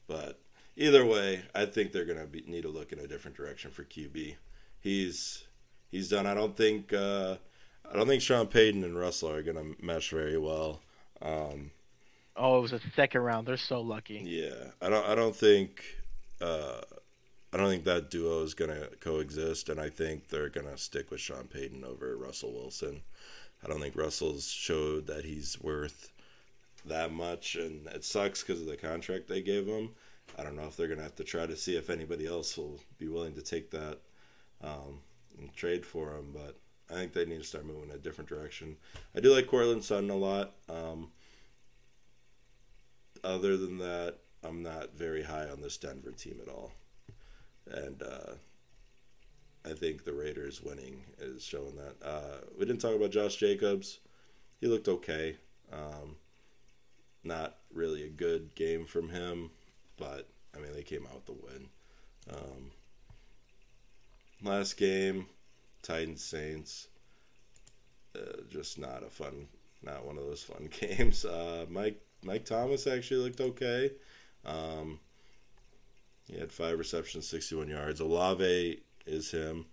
but 0.06 0.40
either 0.76 1.04
way, 1.04 1.42
I 1.54 1.66
think 1.66 1.92
they're 1.92 2.04
gonna 2.04 2.26
be, 2.26 2.42
need 2.46 2.62
to 2.62 2.68
look 2.68 2.92
in 2.92 2.98
a 2.98 3.06
different 3.06 3.36
direction 3.36 3.70
for 3.70 3.84
QB. 3.84 4.36
He's 4.80 5.44
he's 5.90 6.08
done. 6.08 6.26
I 6.26 6.34
don't 6.34 6.56
think 6.56 6.92
uh, 6.92 7.36
I 7.90 7.96
don't 7.96 8.06
think 8.06 8.22
Sean 8.22 8.46
Payton 8.46 8.84
and 8.84 8.98
Russell 8.98 9.30
are 9.30 9.42
gonna 9.42 9.74
mesh 9.80 10.10
very 10.10 10.38
well. 10.38 10.80
Um, 11.20 11.70
Oh, 12.36 12.58
it 12.58 12.62
was 12.62 12.72
a 12.72 12.80
second 12.96 13.20
round. 13.20 13.46
They're 13.46 13.56
so 13.56 13.80
lucky. 13.80 14.22
Yeah, 14.24 14.70
I 14.80 14.88
don't. 14.88 15.06
I 15.06 15.14
don't 15.14 15.36
think. 15.36 15.84
Uh, 16.40 16.80
I 17.52 17.58
don't 17.58 17.68
think 17.68 17.84
that 17.84 18.10
duo 18.10 18.42
is 18.42 18.54
going 18.54 18.70
to 18.70 18.88
coexist, 19.00 19.68
and 19.68 19.78
I 19.78 19.90
think 19.90 20.28
they're 20.28 20.48
going 20.48 20.66
to 20.66 20.78
stick 20.78 21.10
with 21.10 21.20
Sean 21.20 21.44
Payton 21.48 21.84
over 21.84 22.16
Russell 22.16 22.52
Wilson. 22.52 23.02
I 23.62 23.68
don't 23.68 23.80
think 23.80 23.94
Russell's 23.94 24.48
showed 24.50 25.06
that 25.08 25.26
he's 25.26 25.60
worth 25.60 26.10
that 26.86 27.12
much, 27.12 27.56
and 27.56 27.86
it 27.88 28.04
sucks 28.04 28.42
because 28.42 28.62
of 28.62 28.66
the 28.66 28.76
contract 28.78 29.28
they 29.28 29.42
gave 29.42 29.66
him. 29.66 29.90
I 30.38 30.42
don't 30.42 30.56
know 30.56 30.64
if 30.64 30.76
they're 30.76 30.86
going 30.86 30.98
to 30.98 31.04
have 31.04 31.16
to 31.16 31.24
try 31.24 31.46
to 31.46 31.56
see 31.56 31.76
if 31.76 31.90
anybody 31.90 32.26
else 32.26 32.56
will 32.56 32.80
be 32.98 33.08
willing 33.08 33.34
to 33.34 33.42
take 33.42 33.70
that 33.70 33.98
um, 34.62 35.00
and 35.38 35.54
trade 35.54 35.84
for 35.84 36.16
him, 36.16 36.32
but 36.32 36.58
I 36.90 36.94
think 36.94 37.12
they 37.12 37.24
need 37.24 37.40
to 37.40 37.46
start 37.46 37.66
moving 37.66 37.90
in 37.90 37.96
a 37.96 37.98
different 37.98 38.28
direction. 38.28 38.76
I 39.16 39.20
do 39.20 39.34
like 39.34 39.46
Courtland 39.46 39.84
Sutton 39.84 40.10
a 40.10 40.16
lot. 40.16 40.52
Um, 40.68 41.10
other 43.24 43.56
than 43.56 43.78
that, 43.78 44.16
I'm 44.44 44.62
not 44.62 44.94
very 44.94 45.22
high 45.22 45.48
on 45.48 45.60
this 45.60 45.76
Denver 45.76 46.10
team 46.10 46.40
at 46.42 46.48
all. 46.48 46.72
And 47.70 48.02
uh, 48.02 48.32
I 49.64 49.72
think 49.74 50.04
the 50.04 50.12
Raiders 50.12 50.62
winning 50.62 51.02
is 51.20 51.44
showing 51.44 51.76
that. 51.76 52.06
Uh, 52.06 52.38
we 52.58 52.64
didn't 52.64 52.80
talk 52.80 52.96
about 52.96 53.10
Josh 53.10 53.36
Jacobs. 53.36 54.00
He 54.60 54.66
looked 54.66 54.88
okay. 54.88 55.36
Um, 55.72 56.16
not 57.24 57.58
really 57.72 58.04
a 58.04 58.08
good 58.08 58.54
game 58.54 58.84
from 58.84 59.08
him, 59.08 59.50
but 60.02 60.26
I 60.56 60.60
mean, 60.60 60.74
they 60.74 60.82
came 60.82 61.06
out 61.06 61.14
with 61.14 61.26
the 61.26 61.32
win. 61.32 61.68
Um, 62.30 62.70
last 64.42 64.76
game, 64.76 65.26
Titans 65.82 66.24
Saints. 66.24 66.88
Uh, 68.16 68.42
just 68.50 68.78
not 68.78 69.04
a 69.04 69.10
fun, 69.10 69.46
not 69.82 70.04
one 70.04 70.18
of 70.18 70.24
those 70.24 70.42
fun 70.42 70.68
games. 70.80 71.24
Uh, 71.24 71.66
Mike 71.70 72.00
Mike 72.24 72.44
Thomas 72.44 72.86
actually 72.86 73.22
looked 73.22 73.40
okay. 73.40 73.92
Um, 74.44 74.98
he 76.28 76.38
had 76.38 76.52
five 76.52 76.78
receptions, 76.78 77.28
61 77.28 77.68
yards. 77.68 78.00
Olave 78.00 78.80
is 79.06 79.30
him. 79.30 79.66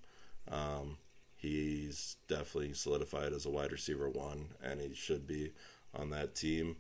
Um, 0.52 0.98
he's 1.38 2.18
definitely 2.28 2.74
solidified 2.74 3.34
as 3.34 3.46
a 3.46 3.50
wide 3.50 3.72
receiver 3.72 4.10
one, 4.10 4.50
and 4.64 4.80
he 4.80 4.94
should 4.94 5.26
be 5.26 5.52
on 5.94 6.12
that 6.12 6.36
team. 6.36 6.78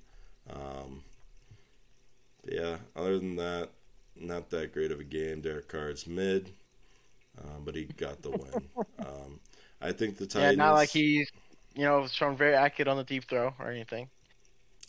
Um, 0.49 1.03
yeah, 2.45 2.77
other 2.95 3.19
than 3.19 3.35
that, 3.37 3.69
not 4.15 4.49
that 4.49 4.73
great 4.73 4.91
of 4.91 4.99
a 4.99 5.03
game. 5.03 5.41
Derek 5.41 5.67
Carr's 5.67 6.07
mid, 6.07 6.51
um, 7.41 7.63
but 7.63 7.75
he 7.75 7.85
got 7.85 8.21
the 8.21 8.31
win. 8.31 8.69
Um, 8.99 9.39
I 9.81 9.93
think 9.93 10.17
the 10.17 10.27
Titans. 10.27 10.57
Yeah, 10.57 10.63
not 10.63 10.73
like 10.73 10.89
he's 10.89 11.31
you 11.73 11.85
know 11.85 12.05
shown 12.07 12.35
very 12.35 12.53
accurate 12.53 12.89
on 12.89 12.97
the 12.97 13.03
deep 13.03 13.29
throw 13.29 13.53
or 13.59 13.71
anything. 13.71 14.09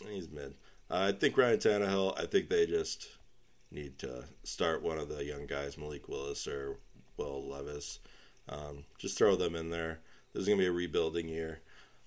He's 0.08 0.28
mid. 0.28 0.54
Uh, 0.90 1.08
I 1.08 1.12
think 1.12 1.36
Ryan 1.38 1.58
Tannehill. 1.58 2.20
I 2.20 2.26
think 2.26 2.48
they 2.48 2.66
just 2.66 3.08
need 3.70 3.98
to 4.00 4.24
start 4.42 4.82
one 4.82 4.98
of 4.98 5.08
the 5.08 5.24
young 5.24 5.46
guys, 5.46 5.78
Malik 5.78 6.08
Willis 6.08 6.46
or 6.48 6.76
Will 7.16 7.48
Levis. 7.48 8.00
Um, 8.48 8.84
just 8.98 9.16
throw 9.16 9.36
them 9.36 9.54
in 9.54 9.70
there. 9.70 10.00
This 10.32 10.42
is 10.42 10.48
gonna 10.48 10.58
be 10.58 10.66
a 10.66 10.72
rebuilding 10.72 11.28
year. 11.28 11.60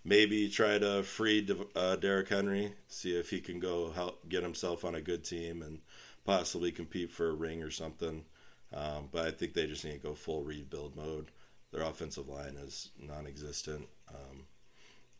Maybe 0.06 0.50
try 0.50 0.78
to 0.78 1.04
free 1.04 1.42
De- 1.42 1.66
uh, 1.76 1.96
Derrick 1.96 2.30
Henry, 2.30 2.74
see 2.88 3.18
if 3.18 3.30
he 3.30 3.40
can 3.40 3.60
go 3.60 3.92
help 3.92 4.28
get 4.28 4.44
himself 4.44 4.84
on 4.84 4.96
a 4.96 5.02
good 5.02 5.24
team 5.24 5.62
and 5.62 5.80
possibly 6.26 6.72
compete 6.72 7.10
for 7.10 7.30
a 7.30 7.34
ring 7.34 7.64
or 7.64 7.72
something. 7.72 8.26
Um, 8.74 9.10
but 9.12 9.28
I 9.28 9.32
think 9.32 9.54
they 9.54 9.68
just 9.68 9.86
need 9.86 9.94
to 9.94 10.00
go 10.00 10.16
full 10.16 10.44
rebuild 10.44 10.96
mode. 10.96 11.32
Their 11.72 11.84
offensive 11.84 12.28
line 12.28 12.56
is 12.58 12.92
non-existent. 13.00 13.88
Um, 14.10 14.46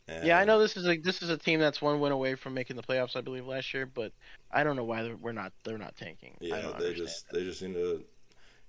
and 0.06 0.26
Yeah, 0.26 0.38
I 0.38 0.44
know 0.44 0.58
this 0.58 0.76
is 0.76 0.86
a 0.86 0.96
this 0.98 1.22
is 1.22 1.30
a 1.30 1.38
team 1.38 1.60
that's 1.60 1.80
one 1.80 1.98
win 2.00 2.12
away 2.12 2.34
from 2.34 2.52
making 2.54 2.76
the 2.76 2.82
playoffs, 2.82 3.16
I 3.16 3.22
believe, 3.22 3.46
last 3.46 3.72
year. 3.72 3.86
But 3.86 4.12
I 4.50 4.64
don't 4.64 4.76
know 4.76 4.84
why 4.84 5.02
they're, 5.02 5.16
we're 5.16 5.32
not 5.32 5.52
they're 5.62 5.78
not 5.78 5.96
tanking. 5.96 6.36
I 6.42 6.46
Yeah, 6.46 6.72
they 6.78 6.94
just 6.94 7.30
they 7.30 7.42
just 7.42 7.62
need 7.62 7.74
to 7.74 8.04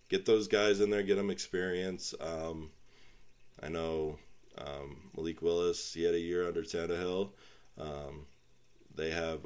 get 0.08 0.26
those 0.26 0.48
guys 0.48 0.80
in 0.80 0.90
there, 0.90 1.04
get 1.04 1.16
them 1.16 1.30
experience. 1.30 2.14
Um, 2.22 2.72
I 3.62 3.70
know 3.70 4.18
um, 4.58 5.10
Malik 5.16 5.42
Willis. 5.42 5.94
He 5.94 6.04
had 6.04 6.16
a 6.16 6.20
year 6.20 6.48
under 6.48 6.62
Tannehill. 6.62 7.30
Um, 7.80 8.26
they 8.96 9.12
have 9.12 9.40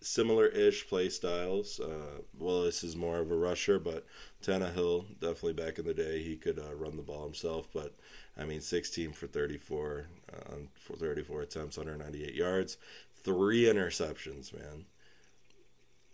similar-ish 0.00 0.88
play 0.88 1.08
styles. 1.08 1.78
Uh, 1.78 2.22
Willis 2.38 2.82
is 2.82 2.96
more 2.96 3.18
of 3.18 3.30
a 3.30 3.36
rusher, 3.36 3.78
but 3.78 4.06
Tannehill 4.42 5.04
definitely 5.20 5.52
back 5.52 5.78
in 5.78 5.84
the 5.84 5.94
day 5.94 6.22
he 6.22 6.36
could 6.36 6.58
uh, 6.58 6.74
run 6.74 6.96
the 6.96 7.02
ball 7.02 7.24
himself. 7.24 7.68
But 7.72 7.94
I 8.38 8.44
mean, 8.44 8.60
16 8.60 9.12
for 9.12 9.26
34 9.26 10.06
uh, 10.32 10.54
for 10.74 10.96
34 10.96 11.42
attempts, 11.42 11.76
198 11.76 12.34
yards, 12.34 12.78
three 13.22 13.64
interceptions, 13.64 14.52
man. 14.54 14.84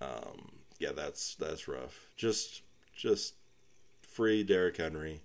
Um, 0.01 0.53
yeah, 0.79 0.93
that's 0.93 1.37
that's 1.37 1.69
rough. 1.69 2.09
Just 2.17 2.63
just 2.95 3.35
free 4.03 4.43
Derrick 4.43 4.77
Henry. 4.77 5.21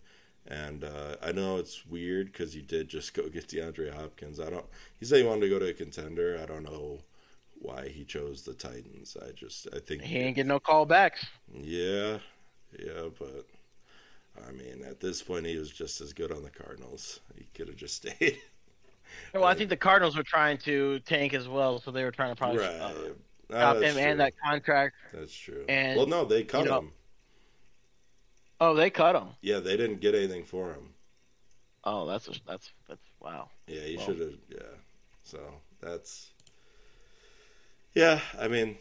And 0.47 0.84
uh, 0.84 1.15
I 1.22 1.31
know 1.31 1.57
it's 1.57 1.85
weird 1.85 2.31
because 2.31 2.55
you 2.55 2.61
did 2.61 2.89
just 2.89 3.13
go 3.13 3.30
get 3.30 3.47
DeAndre 3.47 3.93
Hopkins. 3.93 4.39
I 4.39 4.49
don't. 4.49 4.65
He 4.99 5.05
said 5.05 5.19
he 5.19 5.23
wanted 5.23 5.41
to 5.41 5.49
go 5.49 5.59
to 5.59 5.69
a 5.69 5.73
contender. 5.73 6.39
I 6.41 6.45
don't 6.45 6.63
know 6.63 6.99
why 7.61 7.88
he 7.88 8.03
chose 8.03 8.41
the 8.41 8.53
Titans. 8.53 9.15
I 9.22 9.31
just 9.31 9.68
I 9.73 9.80
think 9.80 10.01
he 10.01 10.18
ain't 10.18 10.35
getting 10.35 10.49
no 10.49 10.59
callbacks. 10.59 11.26
yeah, 11.53 12.18
yeah, 12.77 13.09
but 13.19 13.45
I 14.47 14.51
mean 14.51 14.84
at 14.84 14.99
this 14.99 15.22
point 15.22 15.45
he 15.45 15.57
was 15.57 15.69
just 15.69 16.01
as 16.01 16.11
good 16.11 16.31
on 16.31 16.43
the 16.43 16.49
Cardinals. 16.49 17.19
He 17.38 17.47
could 17.53 17.68
have 17.68 17.77
just 17.77 17.95
stayed. 18.07 18.39
Well, 19.34 19.43
I 19.43 19.53
think 19.53 19.69
the 19.69 19.77
Cardinals 19.77 20.15
were 20.15 20.23
trying 20.23 20.57
to 20.59 20.99
tank 21.01 21.34
as 21.34 21.47
well, 21.47 21.80
so 21.80 21.91
they 21.91 22.03
were 22.03 22.11
trying 22.11 22.31
to 22.31 22.35
probably 22.35 22.59
right. 22.59 22.81
uh, 22.81 22.93
stop 23.49 23.80
that's 23.80 23.93
him 23.93 23.97
and 23.97 24.19
that 24.22 24.34
contract. 24.43 24.95
That's 25.13 25.34
true. 25.34 25.65
and, 25.68 25.97
well, 25.97 26.07
no, 26.07 26.26
they 26.26 26.43
cut 26.43 26.63
you 26.63 26.69
know- 26.69 26.80
him. 26.80 26.91
Oh, 28.61 28.73
they 28.75 28.89
cut 28.89 29.15
him. 29.17 29.29
Yeah, 29.41 29.59
they 29.59 29.75
didn't 29.75 29.99
get 30.01 30.15
anything 30.15 30.45
for 30.45 30.71
him. 30.73 30.93
Oh, 31.83 32.05
that's 32.05 32.27
a, 32.27 32.33
that's 32.47 32.71
that's 32.88 33.01
wow. 33.19 33.49
Yeah, 33.67 33.85
you 33.85 33.97
Well. 33.97 34.05
should 34.05 34.19
have. 34.19 34.33
Yeah, 34.49 34.75
so 35.23 35.39
that's. 35.81 36.29
Yeah, 37.93 38.21
I 38.39 38.47
mean, 38.47 38.77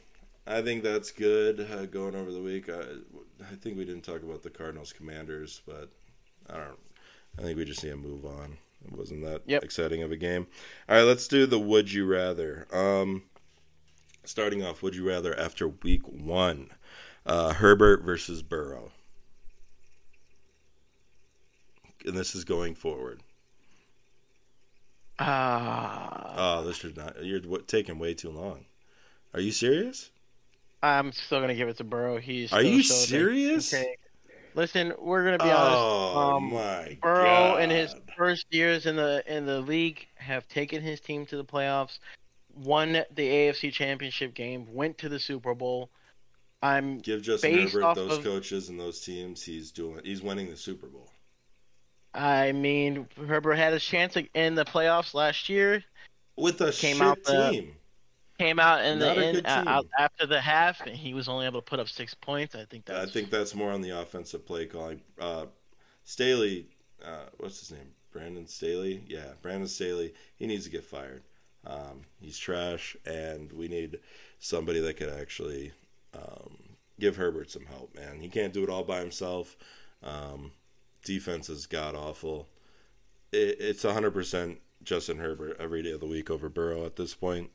I 0.47 0.62
think 0.62 0.82
that's 0.82 1.11
good 1.11 1.61
uh, 1.61 1.86
going 1.86 2.15
over 2.15 2.31
the 2.31 2.40
week. 2.43 2.69
I, 2.69 2.81
I 3.51 3.55
think 3.57 3.77
we 3.77 3.85
didn't 3.85 4.05
talk 4.05 4.23
about 4.23 4.43
the 4.43 4.51
Cardinals 4.51 4.93
Commanders, 4.93 5.62
but 5.66 5.90
I 6.48 6.59
don't. 6.59 6.78
I 7.39 7.43
think 7.43 7.57
we 7.57 7.65
just 7.65 7.82
need 7.82 7.90
to 7.90 7.97
move 7.97 8.24
on. 8.24 8.59
It 8.85 8.93
wasn't 8.97 9.24
that 9.24 9.43
Yep. 9.47 9.65
exciting 9.65 10.02
of 10.02 10.12
a 10.12 10.16
game. 10.16 10.47
All 10.89 10.97
right, 10.97 11.02
let's 11.02 11.27
do 11.28 11.47
the 11.47 11.59
would 11.59 11.93
you 11.93 12.07
rather. 12.07 12.66
Um, 12.73 13.24
starting 14.24 14.62
off, 14.62 14.82
would 14.82 14.94
you 14.94 15.07
rather 15.09 15.39
after 15.39 15.69
week 15.69 16.02
one, 16.07 16.70
uh, 17.27 17.55
Herbert 17.55 18.02
versus 18.02 18.43
Burrow, 18.43 18.93
and 22.07 22.17
this 22.17 22.35
is 22.35 22.45
going 22.45 22.75
forward. 22.75 23.21
Ah, 25.19 26.35
Oh, 26.61 26.65
this 26.65 26.77
should 26.77 26.97
not. 26.97 27.23
You're 27.25 27.41
taking 27.67 27.99
way 27.99 28.15
too 28.15 28.31
long. 28.31 28.65
Are 29.35 29.41
you 29.41 29.53
serious? 29.53 30.11
I'm 30.83 31.13
still 31.13 31.41
gonna 31.41 31.55
give 31.55 31.69
it 31.69 31.77
to 31.77 31.85
Burrow. 31.85 32.17
He's. 32.19 32.53
Are 32.53 32.63
you 32.63 32.83
serious? 32.83 33.73
Okay. 33.75 33.97
Listen, 34.55 34.95
we're 34.99 35.25
gonna 35.25 35.39
be 35.39 35.45
oh 35.45 36.13
honest. 36.15 36.37
Um, 36.37 36.53
my 36.55 36.99
Burrow 37.03 37.25
god! 37.25 37.63
in 37.63 37.71
his 37.71 37.95
first 38.17 38.47
years 38.51 38.87
in 38.87 38.97
the 38.97 39.23
in 39.27 39.45
the 39.47 39.61
league 39.61 40.07
have 40.17 40.49
taken 40.49 40.83
his 40.83 40.99
team 41.01 41.27
to 41.27 41.37
the 41.37 41.45
playoffs, 41.45 41.99
won 42.57 42.93
the 42.93 43.05
AFC 43.29 43.71
Championship 43.73 44.33
game, 44.35 44.67
went 44.73 44.97
to 44.99 45.09
the 45.11 45.19
Super 45.21 45.55
Bowl. 45.55 45.91
I'm 46.63 46.99
Give 46.99 47.23
Justin 47.23 47.69
Herbert 47.69 47.95
those 47.95 48.19
of- 48.19 48.25
coaches 48.25 48.71
and 48.71 48.81
those 48.81 49.01
teams. 49.01 49.43
He's 49.43 49.71
doing. 49.71 50.01
He's 50.05 50.23
winning 50.23 50.49
the 50.51 50.57
Super 50.57 50.87
Bowl. 50.87 51.11
I 52.15 52.53
mean 52.53 53.07
Herbert 53.27 53.55
had 53.55 53.73
his 53.73 53.85
chance 53.85 54.16
in 54.35 54.55
the 54.55 54.65
playoffs 54.65 55.15
last 55.15 55.49
year. 55.49 55.85
with 56.37 56.61
a 56.61 56.73
Came 56.73 57.01
out 57.03 57.23
the- 57.24 57.51
team. 57.51 57.74
Came 58.39 58.59
out 58.59 58.82
in 58.87 58.99
the 58.99 59.07
Not 59.07 59.19
a 59.19 59.27
end 59.27 59.43
uh, 59.47 59.82
after 59.99 60.24
the 60.24 60.41
half, 60.41 60.81
and 60.87 60.97
he 60.97 61.12
was 61.12 61.28
only 61.28 61.45
able 61.45 61.61
to 61.61 61.65
put 61.65 61.78
up 61.78 61.91
six 61.91 62.15
points. 62.15 62.55
I 62.55 62.65
think 62.65 62.87
that's. 62.87 63.11
I 63.11 63.12
think 63.12 63.28
that's 63.28 63.55
more 63.55 63.70
on 63.70 63.82
the 63.82 63.91
offensive 63.91 64.47
play 64.47 64.65
calling. 64.65 65.03
Uh, 65.20 65.45
Staley, 66.05 66.66
uh, 67.05 67.27
what's 67.37 67.61
his 67.61 67.70
name? 67.73 67.91
Brandon 68.11 68.47
Staley. 68.47 69.05
Yeah, 69.07 69.27
Brandon 69.43 69.69
Staley. 69.69 70.15
He 70.37 70.47
needs 70.47 70.65
to 70.65 70.70
get 70.70 70.85
fired. 70.85 71.23
Um, 71.66 72.01
he's 72.19 72.39
trash, 72.39 72.97
and 73.05 73.53
we 73.53 73.69
need 73.69 73.99
somebody 74.39 74.81
that 74.81 74.97
could 74.97 75.11
actually 75.11 75.73
um, 76.15 76.57
give 76.99 77.16
Herbert 77.16 77.51
some 77.51 77.66
help. 77.66 77.95
Man, 77.95 78.20
he 78.20 78.28
can't 78.31 78.55
do 78.55 78.62
it 78.65 78.70
all 78.70 78.85
by 78.85 79.01
himself. 79.01 79.55
Um, 80.03 80.53
defense 81.05 81.49
is 81.49 81.67
god 81.67 81.95
awful. 81.95 82.49
It, 83.33 83.57
it's 83.61 83.85
100% 83.85 84.59
Justin 84.83 85.19
Herbert 85.19 85.57
every 85.61 85.83
day 85.83 85.93
of 85.93 86.01
the 86.01 86.07
week 86.07 86.31
over 86.31 86.49
Burrow 86.49 86.85
at 86.85 86.97
this 86.97 87.15
point. 87.15 87.51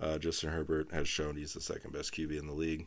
Uh, 0.00 0.16
Justin 0.18 0.50
Herbert 0.50 0.88
has 0.92 1.08
shown 1.08 1.36
he's 1.36 1.52
the 1.54 1.60
second 1.60 1.92
best 1.92 2.14
QB 2.14 2.38
in 2.38 2.46
the 2.46 2.52
league. 2.52 2.86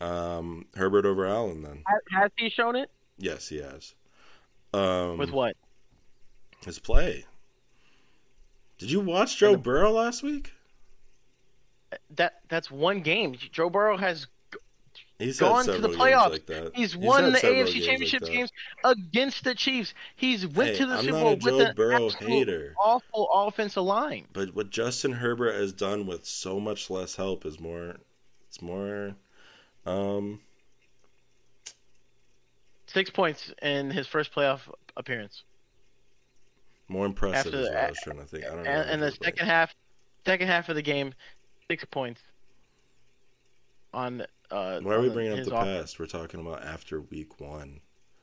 Um, 0.00 0.66
Herbert 0.76 1.04
over 1.06 1.26
Allen, 1.26 1.62
then. 1.62 1.82
has, 2.12 2.30
he 2.36 2.48
shown 2.50 2.76
it 2.76 2.88
Yes, 3.18 3.48
he 3.48 3.56
has. 3.58 3.94
Um, 4.72 5.18
with 5.18 5.30
what? 5.32 5.56
his 6.64 6.78
play. 6.78 7.24
Did 8.78 8.92
you 8.92 9.00
watch 9.00 9.36
Joe 9.36 9.52
the- 9.52 9.58
Burrow 9.58 9.90
last 9.90 10.22
week? 10.22 10.52
That 12.14 12.34
that's 12.48 12.70
one 12.70 13.00
game. 13.00 13.34
Joe 13.50 13.70
Burrow 13.70 13.96
has 13.96 14.26
He's 15.18 15.40
Gone 15.40 15.64
to 15.64 15.78
the 15.78 15.88
playoffs. 15.88 16.30
like 16.30 16.46
that. 16.46 16.70
He's 16.76 16.96
won 16.96 17.32
the 17.32 17.38
AFC 17.40 17.72
games 17.72 17.86
Championship 17.86 18.22
like 18.22 18.30
games 18.32 18.52
against 18.84 19.42
the 19.42 19.52
Chiefs. 19.54 19.92
He's 20.14 20.46
went 20.46 20.70
Hey, 20.70 20.76
to 20.78 20.86
the 20.86 20.94
I'm 20.94 21.04
Super 21.04 21.12
Bowl 21.18 21.28
a 21.32 21.36
with 21.36 21.66
an 21.68 21.74
Burrow 21.74 22.06
absolute 22.06 22.30
hater. 22.30 22.74
awful 22.80 23.28
offensive 23.32 23.82
line. 23.82 24.26
But 24.32 24.54
what 24.54 24.70
Justin 24.70 25.10
Herbert 25.12 25.54
has 25.56 25.72
done 25.72 26.06
with 26.06 26.24
so 26.24 26.60
much 26.60 26.88
less 26.88 27.16
help 27.16 27.44
is 27.44 27.58
more. 27.58 27.96
It's 28.46 28.62
more. 28.62 29.16
Um, 29.86 30.40
Six 32.86 33.10
points 33.10 33.52
in 33.60 33.90
his 33.90 34.06
first 34.06 34.32
playoff 34.32 34.60
appearance. 34.96 35.42
more 36.86 37.04
impressive 37.06 37.52
After 37.52 37.58
is 37.58 37.66
the- 37.68 37.74
what 37.74 37.84
I 37.84 37.88
was 37.88 37.98
trying 38.02 38.18
to 38.18 38.24
think. 38.24 38.44
I 38.44 38.48
don't 38.48 38.62
know. 38.62 38.70
And, 38.70 38.90
and 38.90 39.02
the 39.02 39.12
second 39.12 39.46
half, 39.46 39.74
second 40.24 40.46
half 40.46 40.68
of 40.70 40.74
the 40.76 40.82
game, 40.82 41.12
six 41.68 41.84
points. 41.84 42.22
On 43.98 44.22
uh, 44.52 44.78
Why 44.80 44.94
are 44.94 45.00
we 45.00 45.08
bringing 45.08 45.36
up 45.36 45.44
the 45.44 45.50
past? 45.50 45.98
We're 45.98 46.06
talking 46.06 46.38
about 46.38 46.62
after 46.64 47.00
week 47.00 47.40
one, 47.40 47.80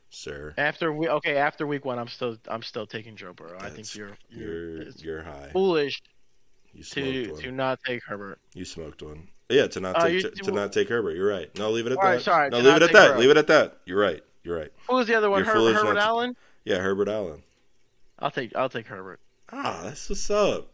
sir. 0.08 0.54
After 0.56 0.90
we 0.90 1.06
okay, 1.06 1.36
after 1.36 1.66
week 1.66 1.84
one, 1.84 1.98
I'm 1.98 2.08
still 2.08 2.38
I'm 2.48 2.62
still 2.62 2.86
taking 2.86 3.14
Joe 3.14 3.34
Burrow. 3.34 3.58
I 3.60 3.68
think 3.68 3.94
you're 3.94 4.16
you're, 4.30 4.76
You're 4.84 4.88
you're 4.96 5.22
high. 5.22 5.50
foolish 5.52 6.00
You 6.72 6.82
to 6.82 7.30
one. 7.32 7.42
to 7.42 7.52
not 7.52 7.78
take 7.86 8.02
Herbert. 8.04 8.38
You 8.54 8.64
smoked 8.64 9.02
one. 9.02 9.28
Yeah, 9.50 9.66
to 9.66 9.80
not 9.80 9.96
Uh, 9.96 10.04
take 10.04 10.12
you- 10.14 10.22
to, 10.22 10.30
to 10.44 10.50
not 10.52 10.72
take 10.72 10.88
Herbert. 10.88 11.14
You're 11.14 11.28
right. 11.28 11.54
No, 11.58 11.70
leave 11.70 11.84
it 11.84 11.92
at 11.92 11.98
that. 12.00 12.04
right, 12.06 12.22
sorry, 12.22 12.48
no, 12.48 12.56
leave 12.60 12.76
it 12.76 12.82
at 12.82 12.92
that. 12.94 13.08
Burrow. 13.10 13.18
Leave 13.20 13.30
it 13.30 13.36
at 13.36 13.46
that. 13.48 13.76
You're 13.84 14.00
right. 14.00 14.24
You're 14.44 14.56
right. 14.58 14.72
Who 14.88 14.94
was 14.96 15.06
the 15.08 15.14
other 15.14 15.28
one? 15.28 15.44
Her- 15.44 15.52
Herbert 15.52 15.94
to- 15.94 16.00
Allen. 16.00 16.36
Yeah, 16.64 16.78
Herbert 16.78 17.08
Allen. 17.10 17.42
I'll 18.18 18.30
take 18.30 18.56
I'll 18.56 18.70
take 18.70 18.86
Herbert. 18.86 19.20
Ah, 19.52 19.82
that's 19.84 20.08
what's 20.08 20.30
up. 20.30 20.72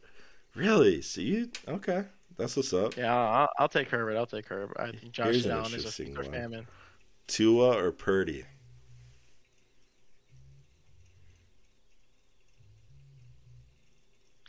Really? 0.54 1.02
See 1.02 1.24
you? 1.24 1.50
Okay, 1.66 2.04
that's 2.36 2.56
what's 2.56 2.72
up. 2.72 2.96
Yeah, 2.96 3.14
I'll, 3.14 3.48
I'll 3.58 3.68
take 3.68 3.88
Herbert. 3.88 4.16
I'll 4.16 4.26
take 4.26 4.46
Herbert. 4.46 4.76
I 4.78 4.90
think 4.92 5.12
Josh 5.12 5.26
Here's 5.26 5.46
Allen 5.46 5.74
is 5.74 5.84
a 5.84 5.90
super 5.90 6.24
famine. 6.24 6.66
Tua 7.26 7.76
or 7.76 7.92
Purdy? 7.92 8.44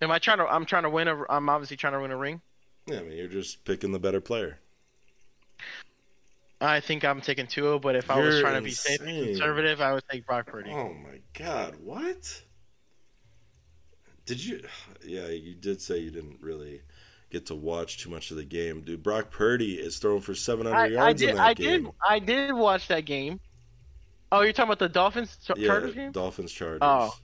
Am 0.01 0.11
I 0.11 0.19
trying 0.19 0.39
to? 0.39 0.45
I'm 0.45 0.65
trying 0.65 0.83
to 0.83 0.89
win 0.89 1.07
a. 1.07 1.23
I'm 1.29 1.47
obviously 1.49 1.77
trying 1.77 1.93
to 1.93 2.01
win 2.01 2.11
a 2.11 2.17
ring. 2.17 2.41
Yeah, 2.87 2.99
I 2.99 3.03
mean 3.03 3.17
you're 3.17 3.27
just 3.27 3.63
picking 3.63 3.91
the 3.91 3.99
better 3.99 4.19
player. 4.19 4.59
I 6.59 6.79
think 6.79 7.03
I'm 7.03 7.19
taking 7.21 7.47
Tua, 7.47 7.79
but 7.79 7.95
if 7.95 8.09
I 8.09 8.19
was 8.19 8.35
You're 8.35 8.41
trying 8.41 8.55
to 8.55 8.61
be 8.61 8.71
safe 8.71 9.01
and 9.01 9.25
conservative, 9.25 9.81
I 9.81 9.93
would 9.93 10.03
take 10.09 10.25
Brock 10.25 10.47
Purdy. 10.47 10.71
Oh 10.71 10.93
my 10.93 11.19
God! 11.33 11.75
What? 11.81 12.41
Did 14.25 14.43
you? 14.43 14.61
Yeah, 15.05 15.27
you 15.27 15.53
did 15.53 15.81
say 15.81 15.97
you 15.97 16.11
didn't 16.11 16.37
really 16.39 16.81
get 17.33 17.45
to 17.47 17.55
watch 17.55 17.97
too 17.97 18.09
much 18.09 18.31
of 18.31 18.37
the 18.37 18.43
game, 18.45 18.81
dude. 18.81 19.03
Brock 19.03 19.29
Purdy 19.31 19.73
is 19.75 19.97
throwing 19.97 20.21
for 20.21 20.33
700 20.35 20.77
I, 20.77 20.85
yards 20.87 21.21
I 21.21 21.25
in 21.25 21.29
did. 21.31 21.37
that 21.37 21.45
I 21.45 21.53
game. 21.55 21.83
did. 21.83 21.91
I 22.07 22.19
did 22.19 22.53
watch 22.53 22.87
that 22.87 23.05
game. 23.05 23.39
Oh, 24.31 24.41
you're 24.41 24.53
talking 24.53 24.69
about 24.69 24.79
the 24.79 24.87
Dolphins 24.89 25.37
Char- 25.45 25.57
Yeah, 25.59 25.67
Chargers 25.67 25.95
game? 25.95 26.11
Dolphins 26.11 26.51
Chargers. 26.51 26.79
Oh. 26.81 27.15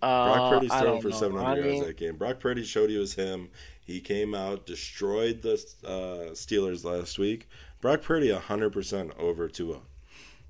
Brock 0.00 0.36
Uh, 0.38 0.50
Purdy's 0.50 0.70
don't 0.70 1.00
for 1.00 1.08
know. 1.08 1.16
700 1.16 1.64
I 1.64 1.68
yards 1.68 1.86
that 1.86 1.96
game. 1.96 2.16
Brock 2.16 2.38
Purdy 2.40 2.64
showed 2.64 2.90
he 2.90 2.98
was 2.98 3.14
him. 3.14 3.48
He 3.84 4.00
came 4.00 4.34
out, 4.34 4.66
destroyed 4.66 5.42
the 5.42 5.52
uh, 5.84 6.32
Steelers 6.34 6.84
last 6.84 7.18
week. 7.18 7.48
Brock 7.80 8.02
Purdy 8.02 8.28
100% 8.28 9.16
over 9.18 9.48
Tua. 9.48 9.78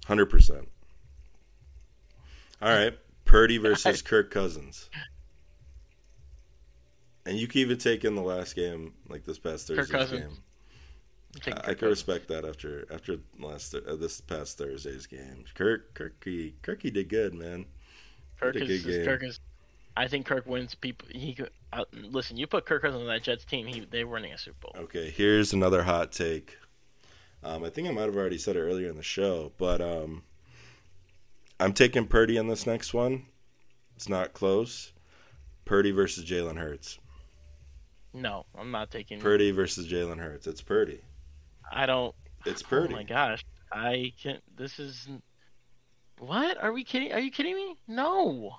100%. 0.06 0.66
All 2.62 2.68
right. 2.68 2.98
Purdy 3.24 3.58
versus 3.58 4.02
Kirk 4.02 4.30
Cousins. 4.30 4.88
And 7.26 7.36
you 7.36 7.48
can 7.48 7.60
even 7.60 7.76
take 7.76 8.04
in 8.04 8.14
the 8.14 8.22
last 8.22 8.54
game, 8.54 8.94
like 9.08 9.24
this 9.24 9.38
past 9.38 9.66
Thursday's 9.66 10.10
game. 10.10 10.38
I, 11.46 11.70
I 11.70 11.74
can 11.74 11.88
respect 11.88 12.28
that 12.28 12.44
after 12.44 12.86
after 12.90 13.18
last 13.38 13.74
uh, 13.74 13.96
this 13.96 14.20
past 14.20 14.58
Thursday's 14.58 15.06
game. 15.06 15.44
Kirk 15.54 15.92
Kirky 15.94 16.54
Kirky 16.62 16.92
did 16.92 17.08
good, 17.08 17.34
man. 17.34 17.66
Kirk 18.40 18.56
is. 18.56 18.84
Kirk 18.84 19.24
is. 19.24 19.40
I 19.96 20.06
think 20.08 20.24
Kirk 20.26 20.46
wins. 20.46 20.74
People. 20.74 21.08
He. 21.10 21.36
Uh, 21.72 21.84
listen, 21.92 22.36
you 22.36 22.46
put 22.46 22.64
Kirk 22.64 22.82
Cousins 22.82 23.02
on 23.02 23.08
that 23.08 23.22
Jets 23.22 23.44
team. 23.44 23.66
He 23.66 23.80
they're 23.80 24.06
winning 24.06 24.32
a 24.32 24.38
Super 24.38 24.56
Bowl. 24.60 24.84
Okay, 24.84 25.10
here's 25.10 25.52
another 25.52 25.82
hot 25.82 26.12
take. 26.12 26.56
Um, 27.42 27.64
I 27.64 27.70
think 27.70 27.88
I 27.88 27.90
might 27.90 28.02
have 28.02 28.16
already 28.16 28.38
said 28.38 28.56
it 28.56 28.60
earlier 28.60 28.88
in 28.88 28.96
the 28.96 29.02
show, 29.02 29.52
but 29.58 29.80
um, 29.80 30.22
I'm 31.60 31.72
taking 31.72 32.06
Purdy 32.06 32.38
on 32.38 32.46
this 32.46 32.66
next 32.66 32.94
one. 32.94 33.26
It's 33.94 34.08
not 34.08 34.32
close. 34.32 34.92
Purdy 35.64 35.90
versus 35.90 36.24
Jalen 36.24 36.58
Hurts. 36.58 36.98
No, 38.16 38.46
I'm 38.58 38.70
not 38.70 38.90
taking. 38.90 39.20
Purdy 39.20 39.50
versus 39.50 39.86
Jalen 39.86 40.18
Hurts. 40.18 40.46
It's 40.46 40.62
Purdy. 40.62 41.00
I 41.70 41.84
don't. 41.86 42.14
It's 42.46 42.62
Purdy. 42.62 42.94
Oh 42.94 42.96
my 42.96 43.02
gosh, 43.02 43.44
I 43.70 44.12
can't. 44.22 44.42
This 44.56 44.78
is. 44.78 45.08
What 46.18 46.56
are 46.62 46.72
we 46.72 46.82
kidding? 46.82 47.12
Are 47.12 47.20
you 47.20 47.30
kidding 47.30 47.54
me? 47.54 47.76
No. 47.86 48.56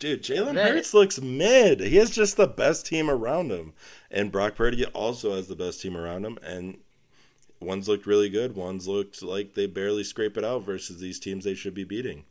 Dude, 0.00 0.22
Jalen 0.22 0.54
That- 0.54 0.72
Hurts 0.72 0.92
looks 0.94 1.20
mid. 1.20 1.80
He 1.80 1.96
has 1.96 2.10
just 2.10 2.36
the 2.36 2.46
best 2.46 2.86
team 2.86 3.08
around 3.10 3.50
him. 3.50 3.72
And 4.10 4.30
Brock 4.32 4.54
Purdy 4.56 4.84
also 4.86 5.34
has 5.34 5.48
the 5.48 5.56
best 5.56 5.80
team 5.80 5.96
around 5.96 6.24
him. 6.24 6.38
And 6.42 6.78
one's 7.60 7.88
looked 7.88 8.06
really 8.06 8.28
good. 8.28 8.54
One's 8.56 8.86
looked 8.88 9.22
like 9.22 9.54
they 9.54 9.66
barely 9.66 10.04
scrape 10.04 10.36
it 10.36 10.44
out 10.44 10.64
versus 10.64 11.00
these 11.00 11.18
teams 11.18 11.44
they 11.44 11.54
should 11.54 11.74
be 11.74 11.84
beating. 11.84 12.24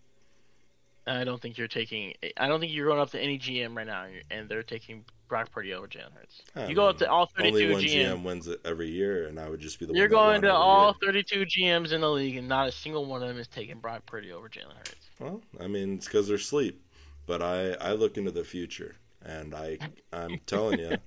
I 1.06 1.24
don't 1.24 1.41
think 1.41 1.57
you're 1.57 1.68
taking. 1.69 2.14
I 2.38 2.48
don't 2.48 2.60
think 2.60 2.74
you're 2.74 2.88
going 2.88 2.99
up 2.99 3.11
to 3.11 3.19
any 3.19 3.38
GM 3.40 3.76
right 3.76 3.88
now, 3.88 4.07
and 4.30 4.49
they're 4.49 4.64
taking 4.64 5.06
Brock 5.28 5.52
Purdy 5.52 5.74
over 5.74 5.88
Jalen 5.88 6.14
Hurts. 6.14 6.41
I 6.56 6.68
you 6.68 6.76
go 6.76 6.88
up 6.88 6.98
to 6.99 7.10
all 7.10 7.30
Only 7.38 7.68
32 7.68 7.74
one 7.74 7.84
GM. 7.84 8.06
GM 8.06 8.24
wins 8.24 8.48
it 8.48 8.62
every 8.66 8.90
year, 8.90 9.28
and 9.28 9.40
I 9.40 9.49
would 9.49 9.60
just 9.60 9.80
be 9.80 9.86
the 9.86 9.94
You're 9.94 10.08
going 10.08 10.41
to 10.41 10.54
all 10.54 10.95
year. 11.02 11.12
32 11.12 11.45
GMs 11.45 11.91
in 11.91 12.02
the 12.02 12.10
league, 12.10 12.38
and 12.38 12.48
not 12.48 12.68
a 12.68 12.72
single 12.72 13.06
one 13.06 13.22
of 13.22 13.28
them 13.28 13.38
is 13.38 13.48
taking 13.48 13.80
Brock 13.80 14.06
Purdy 14.06 14.32
over 14.32 14.49
Jalen 14.49 14.78
Hurts. 14.78 15.10
Well, 15.20 15.41
I 15.60 15.68
mean, 15.68 15.95
it's 15.95 16.06
because 16.06 16.28
they're 16.28 16.38
sleep. 16.38 16.84
But 17.26 17.41
I, 17.41 17.72
I 17.74 17.91
look 17.94 18.18
into 18.18 18.32
the 18.32 18.44
future, 18.45 18.95
and 19.24 19.54
I 19.54 19.78
I'm 20.14 20.40
telling 20.45 20.80
you, 20.80 20.98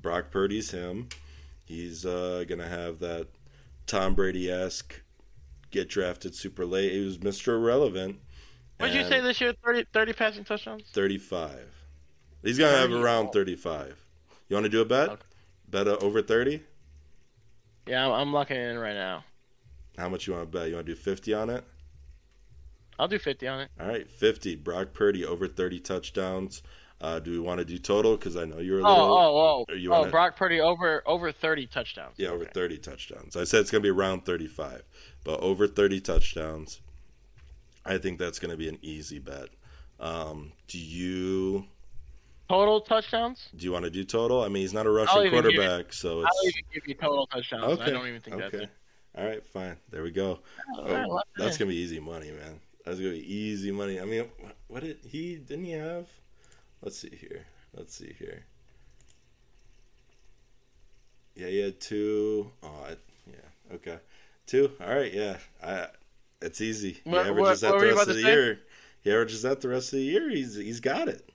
Brock 0.00 0.30
Purdy's 0.30 0.70
him. 0.70 1.08
He's 1.64 2.04
uh, 2.04 2.44
gonna 2.46 2.68
have 2.68 2.98
that 2.98 3.28
Tom 3.86 4.14
Brady 4.14 4.50
esque 4.50 5.02
get 5.70 5.88
drafted 5.88 6.34
super 6.34 6.64
late. 6.66 6.92
He 6.92 7.04
was 7.04 7.18
Mr. 7.18 7.54
Irrelevant, 7.54 8.20
What 8.78 8.92
did 8.92 8.96
you 8.96 9.08
say 9.08 9.20
this 9.20 9.40
year? 9.40 9.54
30, 9.64 9.86
30 9.92 10.12
passing 10.12 10.44
touchdowns. 10.44 10.84
35. 10.92 11.58
He's 12.42 12.58
gonna 12.58 12.76
have 12.76 12.92
around 12.92 13.30
35. 13.30 13.96
You 14.48 14.56
want 14.56 14.64
to 14.64 14.70
do 14.70 14.80
a 14.80 14.84
bet? 14.84 15.08
Okay. 15.10 15.22
Bet 15.68 15.88
uh, 15.88 15.96
over 16.00 16.20
30? 16.22 16.60
Yeah, 17.86 18.06
I'm, 18.06 18.12
I'm 18.12 18.32
locking 18.32 18.56
in 18.58 18.78
right 18.78 18.94
now. 18.94 19.24
How 19.96 20.08
much 20.08 20.26
you 20.26 20.34
want 20.34 20.50
to 20.50 20.58
bet? 20.58 20.68
You 20.68 20.74
want 20.74 20.86
to 20.86 20.92
do 20.94 21.00
50 21.00 21.34
on 21.34 21.50
it? 21.50 21.64
I'll 22.98 23.08
do 23.08 23.18
50 23.18 23.48
on 23.48 23.60
it. 23.60 23.70
All 23.80 23.86
right, 23.88 24.08
50. 24.10 24.56
Brock 24.56 24.92
Purdy 24.92 25.24
over 25.24 25.48
30 25.48 25.80
touchdowns. 25.80 26.62
Uh, 27.00 27.18
do 27.18 27.32
we 27.32 27.38
want 27.40 27.58
to 27.58 27.64
do 27.64 27.78
total? 27.78 28.16
Because 28.16 28.36
I 28.36 28.44
know 28.44 28.58
you're 28.58 28.78
a 28.78 28.84
Oh, 28.84 28.88
little. 28.92 29.16
oh, 29.16 29.20
oh, 29.20 29.64
oh, 29.68 29.74
you 29.74 29.92
oh! 29.92 30.00
wanna- 30.00 30.10
Brock 30.10 30.36
Purdy 30.36 30.60
over 30.60 31.02
over 31.06 31.32
30 31.32 31.66
touchdowns. 31.66 32.14
Yeah, 32.16 32.28
over 32.28 32.42
Okay. 32.44 32.52
30 32.54 32.78
touchdowns. 32.78 33.36
I 33.36 33.44
said 33.44 33.60
it's 33.60 33.70
going 33.72 33.82
to 33.82 33.86
be 33.86 33.90
around 33.90 34.24
35, 34.24 34.82
but 35.24 35.40
over 35.40 35.66
30 35.66 36.00
touchdowns. 36.00 36.80
I 37.84 37.98
think 37.98 38.18
that's 38.20 38.38
going 38.38 38.52
to 38.52 38.56
be 38.56 38.68
an 38.68 38.78
easy 38.82 39.18
bet. 39.18 39.48
Um, 39.98 40.52
do 40.68 40.78
you 40.78 41.66
Total 42.48 42.80
touchdowns? 42.82 43.48
do 43.56 43.64
you 43.64 43.72
want 43.72 43.84
to 43.84 43.90
do 43.90 44.04
total? 44.04 44.42
I 44.42 44.48
mean, 44.48 44.62
he's 44.62 44.74
not 44.74 44.86
a 44.86 44.90
I'll 44.90 44.94
rushing 44.96 45.22
give 45.22 45.32
you- 45.32 45.40
quarterback, 45.42 45.92
so 45.92 46.20
I'll 46.20 46.26
it's 46.42 46.56
even 46.56 46.62
give 46.74 46.88
you 46.88 46.94
total 46.94 47.26
touchdowns. 47.26 47.64
okay. 47.64 47.84
I 47.84 47.90
don't 47.90 48.06
even 48.06 48.20
think 48.20 48.36
okay. 48.36 48.42
that's 48.50 48.64
it. 48.64 48.70
All 49.16 49.24
right, 49.26 49.46
fine. 49.46 49.76
There 49.90 50.02
we 50.02 50.10
go. 50.10 50.40
Oh, 50.76 50.80
oh 50.86 51.14
right, 51.14 51.24
that's 51.36 51.56
gonna 51.58 51.70
be 51.70 51.76
easy 51.76 52.00
money, 52.00 52.30
man. 52.30 52.60
That's 52.84 52.98
gonna 52.98 53.12
be 53.12 53.34
easy 53.34 53.70
money. 53.70 54.00
I 54.00 54.04
mean, 54.04 54.24
what, 54.68 54.82
did 54.82 54.98
he 55.06 55.36
didn't 55.36 55.64
he 55.64 55.72
have? 55.72 56.08
Let's 56.82 56.98
see 56.98 57.14
here. 57.14 57.44
Let's 57.74 57.94
see 57.94 58.14
here. 58.18 58.44
Yeah, 61.36 61.46
he 61.46 61.58
had 61.60 61.80
two. 61.80 62.50
Oh, 62.62 62.84
I, 62.86 62.96
yeah. 63.26 63.74
Okay, 63.74 63.98
two. 64.46 64.72
All 64.80 64.94
right. 64.94 65.12
Yeah. 65.12 65.36
I. 65.62 65.86
It's 66.40 66.60
easy. 66.60 67.00
He 67.04 67.10
What- 67.10 67.26
averages 67.26 67.38
what- 67.38 67.60
that 67.60 67.72
what 67.74 67.80
the 67.80 67.86
rest 67.94 68.08
of 68.08 68.16
the 68.16 68.22
say? 68.22 68.32
year. 68.32 68.60
He 69.02 69.10
averages 69.10 69.42
that 69.42 69.60
the 69.60 69.68
rest 69.68 69.92
of 69.92 69.98
the 69.98 70.04
year. 70.04 70.28
He's 70.30 70.56
he's 70.56 70.80
got 70.80 71.08
it. 71.08 71.28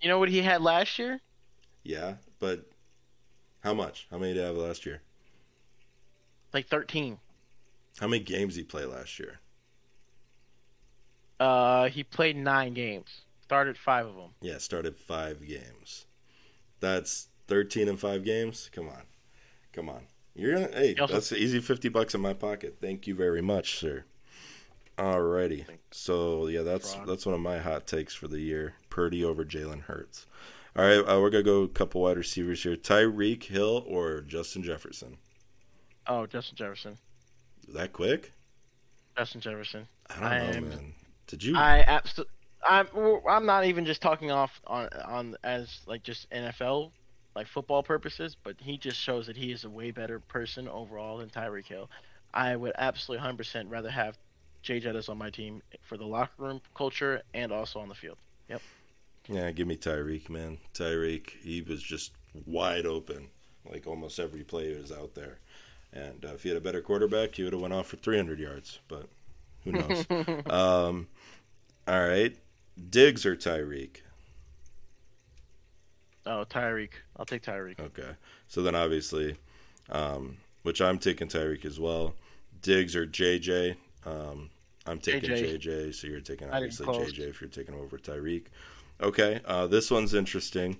You 0.00 0.08
know 0.08 0.18
what 0.18 0.28
he 0.28 0.42
had 0.42 0.60
last 0.60 0.98
year? 0.98 1.20
Yeah, 1.82 2.14
but 2.38 2.66
how 3.60 3.74
much? 3.74 4.06
How 4.10 4.18
many 4.18 4.34
did 4.34 4.40
he 4.40 4.46
have 4.46 4.56
last 4.56 4.84
year? 4.86 5.00
Like 6.52 6.68
13. 6.68 7.18
How 7.98 8.06
many 8.08 8.22
games 8.22 8.54
did 8.54 8.60
he 8.60 8.64
play 8.64 8.84
last 8.84 9.18
year? 9.18 9.40
Uh, 11.40 11.88
he 11.88 12.02
played 12.04 12.36
nine 12.36 12.74
games. 12.74 13.08
Started 13.42 13.76
five 13.76 14.06
of 14.06 14.14
them. 14.14 14.30
Yeah, 14.40 14.58
started 14.58 14.96
five 14.96 15.46
games. 15.46 16.06
That's 16.80 17.28
thirteen 17.46 17.88
and 17.88 17.98
five 18.00 18.24
games. 18.24 18.70
Come 18.72 18.88
on, 18.88 19.02
come 19.72 19.88
on. 19.88 20.06
You're 20.34 20.54
gonna. 20.54 20.68
Hey, 20.72 20.94
also- 20.96 21.12
that's 21.14 21.32
easy 21.32 21.60
fifty 21.60 21.88
bucks 21.88 22.14
in 22.14 22.20
my 22.20 22.32
pocket. 22.32 22.78
Thank 22.80 23.06
you 23.06 23.14
very 23.14 23.42
much, 23.42 23.78
sir. 23.78 24.04
Alrighty. 24.98 25.64
So 25.90 26.46
yeah, 26.46 26.62
that's 26.62 26.94
that's 27.06 27.26
one 27.26 27.34
of 27.34 27.40
my 27.40 27.58
hot 27.58 27.86
takes 27.86 28.14
for 28.14 28.28
the 28.28 28.40
year. 28.40 28.74
Purdy 28.90 29.24
over 29.24 29.44
Jalen 29.44 29.82
Hurts. 29.82 30.26
All 30.76 30.84
right, 30.84 30.98
uh, 30.98 31.20
we're 31.20 31.30
gonna 31.30 31.42
go 31.42 31.62
a 31.62 31.68
couple 31.68 32.02
wide 32.02 32.16
receivers 32.16 32.62
here: 32.62 32.76
Tyreek 32.76 33.44
Hill 33.44 33.84
or 33.86 34.20
Justin 34.20 34.62
Jefferson. 34.62 35.18
Oh, 36.06 36.26
Justin 36.26 36.56
Jefferson. 36.56 36.98
That 37.68 37.92
quick? 37.92 38.32
Justin 39.16 39.40
Jefferson. 39.40 39.88
I 40.10 40.14
don't 40.14 40.50
know, 40.50 40.56
am- 40.56 40.68
man. 40.68 40.94
Did 41.26 41.42
you? 41.42 41.56
I 41.56 41.84
absolutely. 41.86 42.32
I'm. 42.68 42.88
I'm 43.28 43.46
not 43.46 43.64
even 43.64 43.84
just 43.84 44.00
talking 44.00 44.30
off 44.30 44.60
on 44.66 44.88
on 45.04 45.36
as 45.42 45.80
like 45.86 46.02
just 46.02 46.30
NFL, 46.30 46.90
like 47.34 47.46
football 47.48 47.82
purposes, 47.82 48.36
but 48.42 48.56
he 48.58 48.78
just 48.78 48.98
shows 48.98 49.26
that 49.26 49.36
he 49.36 49.50
is 49.50 49.64
a 49.64 49.70
way 49.70 49.90
better 49.90 50.20
person 50.20 50.68
overall 50.68 51.18
than 51.18 51.30
Tyreek 51.30 51.66
Hill. 51.66 51.90
I 52.32 52.56
would 52.56 52.72
absolutely 52.76 53.24
100% 53.24 53.70
rather 53.70 53.90
have 53.90 54.18
Jay 54.64 54.80
Jettis 54.80 55.10
on 55.10 55.18
my 55.18 55.30
team 55.30 55.62
for 55.82 55.96
the 55.98 56.06
locker 56.06 56.32
room 56.38 56.60
culture 56.74 57.22
and 57.34 57.52
also 57.52 57.78
on 57.78 57.88
the 57.88 57.94
field. 57.94 58.16
Yep. 58.48 58.62
Yeah, 59.28 59.50
give 59.52 59.68
me 59.68 59.76
Tyreek, 59.76 60.30
man. 60.30 60.58
Tyreek, 60.72 61.30
he 61.42 61.60
was 61.60 61.82
just 61.82 62.12
wide 62.46 62.86
open, 62.86 63.28
like 63.70 63.86
almost 63.86 64.18
every 64.18 64.42
play 64.42 64.74
was 64.76 64.90
out 64.90 65.14
there. 65.14 65.38
And 65.92 66.24
uh, 66.24 66.32
if 66.34 66.42
he 66.42 66.48
had 66.48 66.58
a 66.58 66.62
better 66.62 66.80
quarterback, 66.80 67.34
he 67.34 67.44
would 67.44 67.52
have 67.52 67.62
went 67.62 67.74
off 67.74 67.86
for 67.86 67.96
300 67.96 68.40
yards. 68.40 68.80
But 68.88 69.06
who 69.64 69.72
knows? 69.72 70.06
um, 70.46 71.08
all 71.86 72.08
right, 72.08 72.34
Diggs 72.90 73.26
or 73.26 73.36
Tyreek? 73.36 73.98
Oh, 76.26 76.46
Tyreek. 76.48 76.92
I'll 77.18 77.26
take 77.26 77.42
Tyreek. 77.42 77.78
Okay, 77.78 78.12
so 78.48 78.62
then 78.62 78.74
obviously, 78.74 79.36
um, 79.90 80.38
which 80.62 80.80
I'm 80.80 80.98
taking 80.98 81.28
Tyreek 81.28 81.66
as 81.66 81.78
well. 81.78 82.14
Diggs 82.62 82.96
or 82.96 83.06
JJ? 83.06 83.76
Um, 84.06 84.50
I'm 84.86 84.98
taking 84.98 85.30
JJ. 85.30 85.62
JJ, 85.62 85.94
so 85.94 86.06
you're 86.06 86.20
taking 86.20 86.50
obviously. 86.50 86.86
JJ 86.86 87.30
if 87.30 87.40
you're 87.40 87.50
taking 87.50 87.74
over 87.74 87.98
Tyreek. 87.98 88.46
Okay, 89.00 89.40
uh, 89.44 89.66
this 89.66 89.90
one's 89.90 90.14
interesting. 90.14 90.78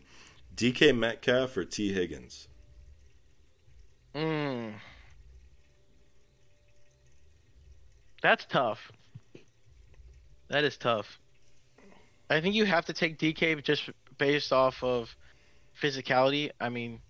DK 0.56 0.96
Metcalf 0.96 1.56
or 1.56 1.64
Tee 1.64 1.92
Higgins? 1.92 2.48
Mm. 4.14 4.74
That's 8.22 8.44
tough. 8.46 8.92
That 10.48 10.64
is 10.64 10.76
tough. 10.76 11.18
I 12.30 12.40
think 12.40 12.54
you 12.54 12.64
have 12.64 12.86
to 12.86 12.92
take 12.92 13.18
DK 13.18 13.62
just 13.62 13.90
based 14.18 14.52
off 14.52 14.82
of 14.82 15.14
physicality. 15.80 16.50
I 16.60 16.68
mean, 16.68 17.00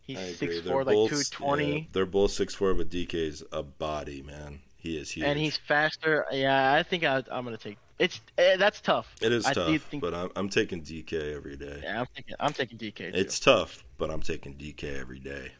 he's 0.00 0.38
six 0.38 0.60
four, 0.60 0.84
like 0.84 1.10
two 1.10 1.22
twenty, 1.30 1.72
yeah, 1.72 1.84
they're 1.92 2.06
both 2.06 2.32
six 2.32 2.54
four, 2.54 2.74
but 2.74 2.88
DK's 2.88 3.44
a 3.52 3.62
body, 3.62 4.22
man. 4.22 4.60
He 4.80 4.96
is 4.96 5.10
huge. 5.10 5.26
and 5.26 5.38
he's 5.38 5.58
faster. 5.58 6.24
Yeah, 6.32 6.72
I 6.72 6.82
think 6.82 7.04
I, 7.04 7.22
I'm 7.30 7.44
gonna 7.44 7.58
take. 7.58 7.76
It's 7.98 8.20
eh, 8.38 8.56
that's 8.56 8.80
tough. 8.80 9.14
it 9.20 9.30
is 9.30 9.44
I 9.44 9.52
tough, 9.52 9.82
think- 9.82 10.02
but 10.02 10.14
I'm, 10.14 10.30
I'm 10.34 10.48
taking 10.48 10.82
DK 10.82 11.34
every 11.36 11.56
day. 11.56 11.80
Yeah, 11.82 12.00
I'm 12.00 12.06
taking. 12.16 12.34
I'm 12.40 12.52
taking 12.54 12.78
DK. 12.78 12.96
Too. 12.96 13.10
It's 13.14 13.38
tough, 13.38 13.84
but 13.98 14.10
I'm 14.10 14.22
taking 14.22 14.54
DK 14.54 14.98
every 14.98 15.18
day. 15.18 15.52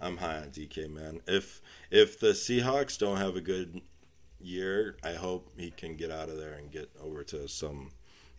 I'm 0.00 0.16
high 0.16 0.36
on 0.36 0.50
DK, 0.50 0.88
man. 0.88 1.20
If 1.26 1.60
if 1.90 2.20
the 2.20 2.28
Seahawks 2.28 2.96
don't 2.96 3.16
have 3.16 3.34
a 3.34 3.40
good 3.40 3.80
year, 4.40 4.96
I 5.02 5.14
hope 5.14 5.50
he 5.58 5.72
can 5.72 5.96
get 5.96 6.12
out 6.12 6.28
of 6.28 6.38
there 6.38 6.54
and 6.54 6.70
get 6.70 6.90
over 7.02 7.24
to 7.24 7.48
some 7.48 7.90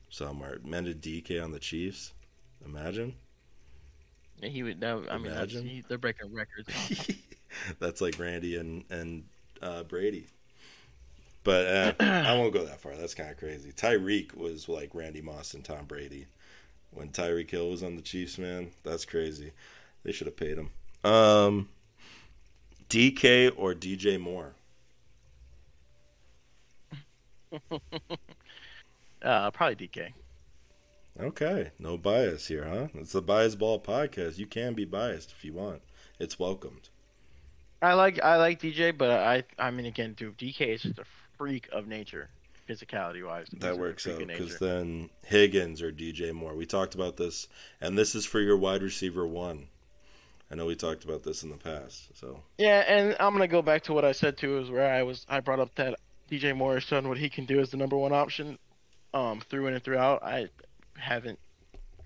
somewhere. 0.10 0.60
Mended 0.64 1.02
DK 1.02 1.44
on 1.44 1.52
the 1.52 1.60
Chiefs. 1.60 2.14
Imagine. 2.66 3.16
Yeah, 4.42 4.50
he 4.50 4.64
would. 4.64 4.80
That, 4.80 5.04
I 5.12 5.18
mean, 5.18 5.34
he, 5.50 5.84
they're 5.88 5.98
breaking 5.98 6.34
records. 6.34 6.70
That's 7.80 8.00
like 8.00 8.18
Randy 8.18 8.56
and 8.56 8.86
and 8.90 9.26
uh, 9.62 9.84
Brady. 9.84 10.28
But 11.44 11.66
uh, 11.68 11.94
I 12.04 12.34
won't 12.36 12.54
go 12.54 12.66
that 12.66 12.82
far. 12.82 12.96
That's 12.96 13.16
kind 13.16 13.32
of 13.32 13.38
crazy. 13.38 13.72
Tyreek 13.72 14.36
was 14.36 14.70
like 14.70 14.94
Randy 14.94 15.22
Moss 15.22 15.54
and 15.54 15.64
Tom 15.64 15.86
Brady 15.86 16.28
when 16.92 17.10
Tyreek 17.10 17.50
Hill 17.50 17.70
was 17.70 17.84
on 17.84 17.96
the 17.96 18.02
Chiefs. 18.02 18.38
Man, 18.38 18.72
that's 18.84 19.06
crazy. 19.06 19.52
They 20.04 20.12
should 20.12 20.28
have 20.28 20.38
paid 20.38 20.58
him. 20.58 20.70
Um, 21.04 21.70
DK 22.90 23.52
or 23.56 23.74
DJ 23.74 24.20
Moore? 24.20 24.54
uh, 29.22 29.52
probably 29.52 29.88
DK. 29.88 30.14
Okay, 31.20 31.72
no 31.78 31.98
bias 31.98 32.48
here, 32.48 32.66
huh? 32.66 32.88
It's 32.96 33.12
the 33.12 33.22
Bias 33.22 33.56
Ball 33.56 33.82
podcast. 33.82 34.38
You 34.38 34.48
can 34.48 34.74
be 34.74 34.86
biased 34.86 35.32
if 35.32 35.44
you 35.44 35.54
want. 35.54 35.82
It's 36.20 36.40
welcomed. 36.40 36.90
I 37.82 37.94
like 37.94 38.22
I 38.22 38.38
like 38.38 38.62
DJ, 38.62 38.96
but 38.96 39.12
I 39.12 39.44
I 39.58 39.72
mean 39.72 39.86
again, 39.86 40.14
dude, 40.14 40.38
DK 40.38 40.76
is 40.76 40.84
just 40.84 41.00
a 41.00 41.06
freak 41.38 41.68
of 41.72 41.88
nature, 41.88 42.30
physicality 42.70 43.26
wise. 43.26 43.48
That 43.60 43.78
works 43.80 44.08
out 44.08 44.20
because 44.20 44.60
then 44.60 45.10
Higgins 45.26 45.82
or 45.82 45.92
DJ 45.92 46.32
Moore. 46.32 46.54
We 46.54 46.66
talked 46.66 46.94
about 46.94 47.18
this, 47.18 47.48
and 47.80 47.98
this 47.98 48.14
is 48.14 48.26
for 48.26 48.40
your 48.40 48.58
wide 48.58 48.84
receiver 48.84 49.26
one. 49.26 49.68
I 50.52 50.56
know 50.56 50.66
we 50.66 50.76
talked 50.76 51.06
about 51.06 51.24
this 51.24 51.44
in 51.44 51.50
the 51.50 51.58
past. 51.58 52.10
So 52.16 52.44
Yeah, 52.58 52.84
and 52.88 53.16
I'm 53.20 53.34
gonna 53.34 53.48
go 53.48 53.62
back 53.64 53.84
to 53.84 53.94
what 53.94 54.06
I 54.06 54.12
said 54.12 54.38
too, 54.38 54.60
is 54.60 54.70
where 54.70 54.94
I 54.94 55.02
was 55.02 55.26
I 55.28 55.40
brought 55.40 55.60
up 55.60 55.74
that 55.76 55.96
DJ 56.30 56.56
Moore 56.56 56.76
has 56.76 56.84
shown 56.84 57.08
what 57.08 57.18
he 57.18 57.30
can 57.30 57.46
do 57.46 57.60
as 57.60 57.72
the 57.72 57.78
number 57.78 57.98
one 57.98 58.14
option, 58.14 58.60
um, 59.14 59.42
through 59.50 59.68
in 59.68 59.74
and 59.74 59.84
throughout. 59.84 60.22
I 60.22 60.50
haven't 60.98 61.40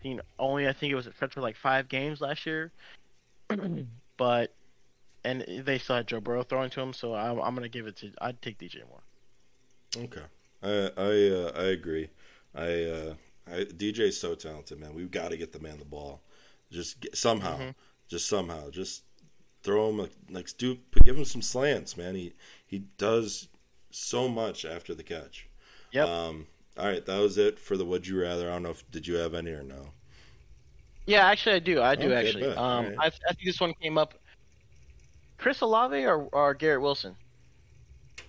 seen 0.01 0.21
only 0.39 0.69
I 0.69 0.73
think 0.73 0.93
it 0.93 0.95
was 0.95 1.07
except 1.07 1.33
for 1.33 1.41
like 1.41 1.57
five 1.57 1.89
games 1.89 2.21
last 2.21 2.45
year, 2.45 2.71
but 4.17 4.53
and 5.25 5.65
they 5.65 5.77
still 5.79 5.97
had 5.97 6.07
Joe 6.07 6.21
Burrow 6.21 6.43
throwing 6.43 6.69
to 6.71 6.81
him, 6.81 6.93
so 6.93 7.15
I'm, 7.15 7.39
I'm 7.41 7.55
gonna 7.55 7.69
give 7.69 7.87
it 7.87 7.97
to 7.97 8.11
I'd 8.21 8.41
take 8.41 8.57
DJ 8.59 8.87
Moore. 8.87 9.03
okay, 9.97 10.23
I 10.63 10.91
I 10.97 11.29
uh, 11.29 11.51
I 11.55 11.63
agree. 11.65 12.09
I, 12.53 12.83
uh, 12.85 13.13
I 13.47 13.65
DJ's 13.65 14.19
so 14.19 14.35
talented, 14.35 14.79
man. 14.79 14.93
We've 14.93 15.11
got 15.11 15.29
to 15.31 15.37
get 15.37 15.51
the 15.51 15.59
man 15.59 15.79
the 15.79 15.85
ball. 15.85 16.21
Just 16.71 16.99
get, 17.01 17.17
somehow, 17.17 17.57
Mhm. 17.59 17.75
just 18.07 18.27
somehow, 18.27 18.69
just 18.69 19.03
throw 19.63 19.89
him 19.89 19.99
like, 19.99 20.11
like 20.29 20.49
do 20.57 20.79
give 21.03 21.17
him 21.17 21.25
some 21.25 21.41
slants, 21.41 21.97
man. 21.97 22.15
He 22.15 22.33
he 22.65 22.79
does 22.97 23.49
so 23.91 24.27
much 24.29 24.65
after 24.65 24.93
the 24.95 25.03
catch. 25.03 25.47
Yep. 25.91 26.07
Um, 26.07 26.47
all 26.77 26.87
right, 26.87 27.05
that 27.05 27.19
was 27.19 27.37
it 27.37 27.59
for 27.59 27.77
the 27.77 27.85
would 27.85 28.07
you 28.07 28.21
rather. 28.21 28.49
I 28.49 28.53
don't 28.53 28.63
know 28.63 28.71
if 28.71 28.89
did 28.91 29.07
you 29.07 29.15
have 29.15 29.33
any 29.33 29.51
or 29.51 29.63
no. 29.63 29.93
Yeah, 31.05 31.25
actually 31.27 31.55
I 31.55 31.59
do. 31.59 31.81
I 31.81 31.95
do 31.95 32.13
Okay, 32.13 32.15
actually. 32.15 32.43
Um, 32.55 32.57
Alright. 32.57 32.97
I, 32.99 33.05
I 33.07 33.33
think 33.33 33.45
this 33.45 33.59
one 33.59 33.73
came 33.81 33.97
up. 33.97 34.15
Chris 35.37 35.61
Olave 35.61 36.05
or, 36.05 36.23
or 36.33 36.53
Garrett 36.53 36.81
Wilson? 36.81 37.15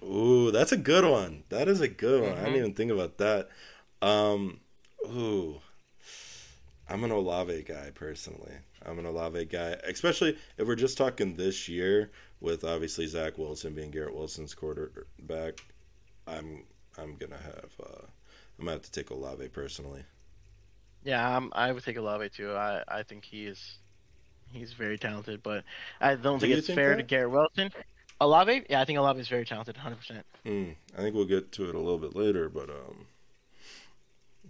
Ooh, 0.03 0.51
that's 0.51 0.73
a 0.73 0.77
good 0.77 1.05
one. 1.05 1.45
That 1.49 1.69
is 1.69 1.81
a 1.81 1.89
good 1.89 2.23
one. 2.23 2.37
I 2.39 2.43
didn't 2.45 2.57
Mhm. 2.57 2.59
even 2.59 2.75
think 2.75 2.91
about 2.91 3.19
that. 3.19 3.49
Um, 4.03 4.61
ooh, 5.07 5.61
I'm 6.89 7.05
an 7.05 7.11
Olave 7.11 7.63
guy 7.63 7.91
personally. 7.95 8.55
I'm 8.85 8.99
an 8.99 9.07
Olave 9.07 9.45
guy, 9.47 9.77
especially 9.85 10.37
if 10.57 10.67
we're 10.67 10.77
just 10.77 10.97
talking 10.99 11.35
this 11.37 11.69
year 11.69 12.11
with 12.41 12.65
obviously 12.65 13.07
Zach 13.07 13.39
Wilson 13.39 13.75
being 13.75 13.91
Garrett 13.91 14.15
Wilson's 14.15 14.55
quarterback. 14.55 15.61
I'm 16.27 16.65
I'm 16.99 17.17
gonna 17.17 17.39
have 17.41 17.73
uh, 17.83 18.07
I'm 18.59 18.67
gonna 18.67 18.73
have 18.73 18.83
to 18.83 18.93
take 18.93 19.11
Olave 19.11 19.49
personally. 19.51 20.05
Yeah, 21.03 21.37
um, 21.37 21.53
I 21.55 21.73
would 21.73 21.85
take 21.85 21.97
Olave 21.97 22.31
too. 22.31 22.53
I, 22.55 22.83
I 22.89 23.03
think 23.03 23.25
he 23.25 23.47
is 23.47 23.79
he's 24.53 24.73
very 24.73 24.99
talented, 24.99 25.43
but 25.43 25.65
I 26.01 26.15
don't 26.17 26.41
Do 26.41 26.47
think 26.47 26.59
it's 26.59 26.67
think 26.67 26.77
fair 26.77 26.91
that? 26.91 26.97
to 26.97 27.03
Garrett 27.03 27.31
Wilson. 27.31 27.71
Olave, 28.21 28.65
yeah, 28.71 28.81
I 28.81 28.85
think 28.85 28.99
Olave 28.99 29.21
is 29.21 29.29
very 29.29 29.45
talented, 29.45 29.77
hundred 29.77 29.97
percent. 29.97 30.27
Hmm. 30.45 30.71
I 30.97 31.03
think 31.03 31.15
we'll 31.15 31.25
get 31.27 31.53
to 31.53 31.69
it 31.69 31.75
a 31.75 31.79
little 31.79 31.99
bit 31.99 32.17
later, 32.17 32.49
but 32.49 32.71
um, 32.71 33.07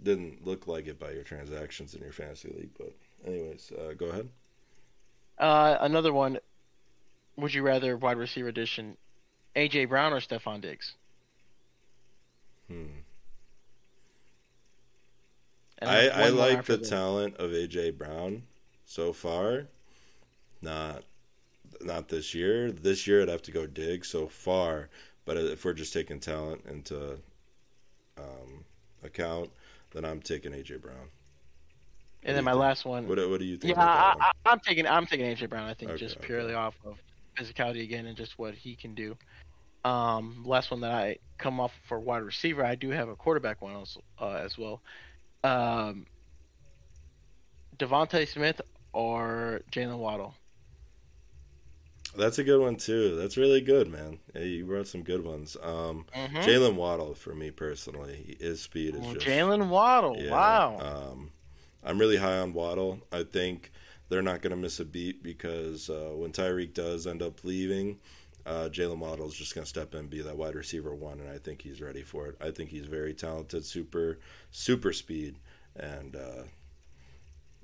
didn't 0.03 0.45
look 0.45 0.67
like 0.67 0.87
it 0.87 0.99
by 0.99 1.11
your 1.11 1.23
transactions 1.23 1.93
in 1.93 2.01
your 2.01 2.11
fantasy 2.11 2.49
league. 2.49 2.71
But 2.77 2.93
anyways, 3.25 3.71
uh, 3.71 3.93
go 3.93 4.07
ahead. 4.07 4.29
Uh, 5.37 5.77
another 5.81 6.13
one. 6.13 6.39
Would 7.37 7.53
you 7.53 7.63
rather 7.63 7.95
wide 7.97 8.17
receiver 8.17 8.47
edition, 8.49 8.97
AJ 9.55 9.87
Brown 9.89 10.13
or 10.13 10.19
Stefon 10.19 10.61
Diggs? 10.61 10.95
Hmm. 12.67 13.03
I, 15.81 16.09
I 16.09 16.29
like 16.29 16.65
the 16.65 16.77
talent 16.77 17.37
of 17.37 17.51
AJ 17.51 17.97
Brown 17.97 18.43
so 18.85 19.13
far. 19.13 19.67
Not 20.61 21.03
not 21.81 22.07
this 22.07 22.33
year. 22.33 22.71
This 22.71 23.07
year 23.07 23.21
I'd 23.21 23.29
have 23.29 23.41
to 23.43 23.51
go 23.51 23.67
dig 23.67 24.05
so 24.05 24.27
far. 24.27 24.89
But 25.25 25.37
if 25.37 25.65
we're 25.65 25.73
just 25.73 25.93
taking 25.93 26.19
talent 26.19 26.63
into 26.69 27.19
um, 28.17 28.63
account, 29.03 29.49
then 29.91 30.05
I'm 30.05 30.21
taking 30.21 30.53
AJ 30.53 30.81
Brown. 30.81 31.09
And 32.23 32.35
then 32.35 32.43
my 32.43 32.51
think? 32.51 32.61
last 32.61 32.85
one. 32.85 33.07
What 33.07 33.17
what 33.29 33.39
do 33.39 33.45
you 33.45 33.57
think? 33.57 33.75
Yeah, 33.75 33.81
I, 33.81 33.83
about 33.83 34.17
that 34.19 34.33
I, 34.45 34.51
I'm 34.51 34.59
taking 34.59 34.87
I'm 34.87 35.05
taking 35.05 35.25
AJ 35.25 35.49
Brown. 35.49 35.67
I 35.67 35.73
think 35.73 35.91
Okay, 35.91 35.99
just 35.99 36.17
okay. 36.17 36.27
purely 36.27 36.53
off 36.53 36.75
of 36.85 36.97
physicality 37.37 37.83
again 37.83 38.05
and 38.05 38.17
just 38.17 38.39
what 38.39 38.53
he 38.53 38.75
can 38.75 38.95
do. 38.95 39.15
Um, 39.85 40.43
last 40.45 40.71
one 40.71 40.81
that 40.81 40.91
I 40.91 41.17
come 41.37 41.59
off 41.59 41.71
for 41.87 41.99
wide 41.99 42.23
receiver, 42.23 42.65
I 42.65 42.75
do 42.75 42.89
have 42.89 43.09
a 43.09 43.15
quarterback 43.15 43.61
one 43.61 43.75
also, 43.75 44.01
uh, 44.19 44.31
as 44.31 44.57
well. 44.57 44.81
Um, 45.43 46.05
DeVonta 47.77 48.27
Smith 48.27 48.59
or 48.91 49.61
Jaylen 49.71 49.97
Waddle. 49.97 50.33
That's 52.15 52.39
a 52.39 52.43
good 52.43 52.59
one 52.61 52.75
too. 52.75 53.15
That's 53.15 53.37
really 53.37 53.61
good, 53.61 53.87
man. 53.89 54.19
Yeah, 54.35 54.41
you 54.41 54.65
brought 54.65 54.87
some 54.87 55.03
good 55.03 55.23
ones. 55.25 55.57
Um, 55.61 56.05
Mm-hmm. 56.13 56.37
Jaylen 56.37 56.75
Waddle 56.75 57.13
for 57.13 57.33
me 57.35 57.51
personally, 57.51 58.37
his 58.39 58.61
speed 58.61 58.95
is 58.95 59.05
just 59.13 59.25
Jaylen 59.25 59.69
Waddle. 59.69 60.15
Yeah, 60.17 60.31
Wow. 60.31 60.77
Um, 60.79 61.31
I'm 61.83 61.99
really 61.99 62.17
high 62.17 62.39
on 62.39 62.53
Waddle. 62.53 62.99
I 63.11 63.23
think 63.23 63.71
they're 64.09 64.21
not 64.21 64.41
going 64.41 64.51
to 64.51 64.57
miss 64.57 64.79
a 64.79 64.85
beat 64.85 65.21
because 65.23 65.89
uh, 65.89 66.11
when 66.13 66.31
Tyreek 66.31 66.73
does 66.73 67.07
end 67.07 67.21
up 67.21 67.43
leaving, 67.43 67.99
uh, 68.45 68.69
Jaylen 68.71 68.97
Waddle 68.99 69.27
is 69.27 69.33
just 69.35 69.53
going 69.55 69.63
to 69.65 69.69
step 69.69 69.93
in 69.93 70.01
and 70.01 70.09
be 70.09 70.21
that 70.21 70.37
wide 70.37 70.55
receiver 70.55 70.93
one, 70.95 71.19
and 71.19 71.29
I 71.29 71.37
think 71.37 71.61
he's 71.61 71.81
ready 71.81 72.01
for 72.01 72.27
it. 72.27 72.35
I 72.41 72.51
think 72.51 72.69
he's 72.69 72.85
very 72.85 73.13
talented, 73.13 73.65
super, 73.65 74.19
super 74.51 74.91
speed, 74.93 75.35
and 75.75 76.15
uh, 76.15 76.43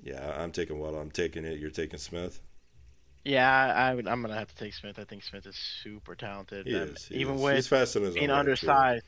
yeah, 0.02 0.34
I'm 0.38 0.52
taking 0.52 0.78
Waddle. 0.78 1.00
I'm 1.00 1.10
taking 1.10 1.44
it. 1.44 1.58
You're 1.58 1.70
taking 1.70 1.98
Smith. 1.98 2.40
Yeah, 3.24 3.72
I, 3.74 3.90
I'm 3.90 4.04
gonna 4.04 4.34
have 4.34 4.48
to 4.48 4.56
take 4.56 4.74
Smith. 4.74 4.98
I 4.98 5.04
think 5.04 5.22
Smith 5.22 5.46
is 5.46 5.56
super 5.56 6.14
talented. 6.14 6.66
He 6.66 6.74
is. 6.74 7.06
He 7.06 7.16
even 7.16 7.36
is. 7.36 7.42
with 7.42 7.56
he's 7.56 7.66
fast 7.66 7.96
in 7.96 8.02
his 8.02 8.14
being 8.14 8.28
way, 8.28 8.34
too. 8.34 8.38
undersized, 8.38 9.04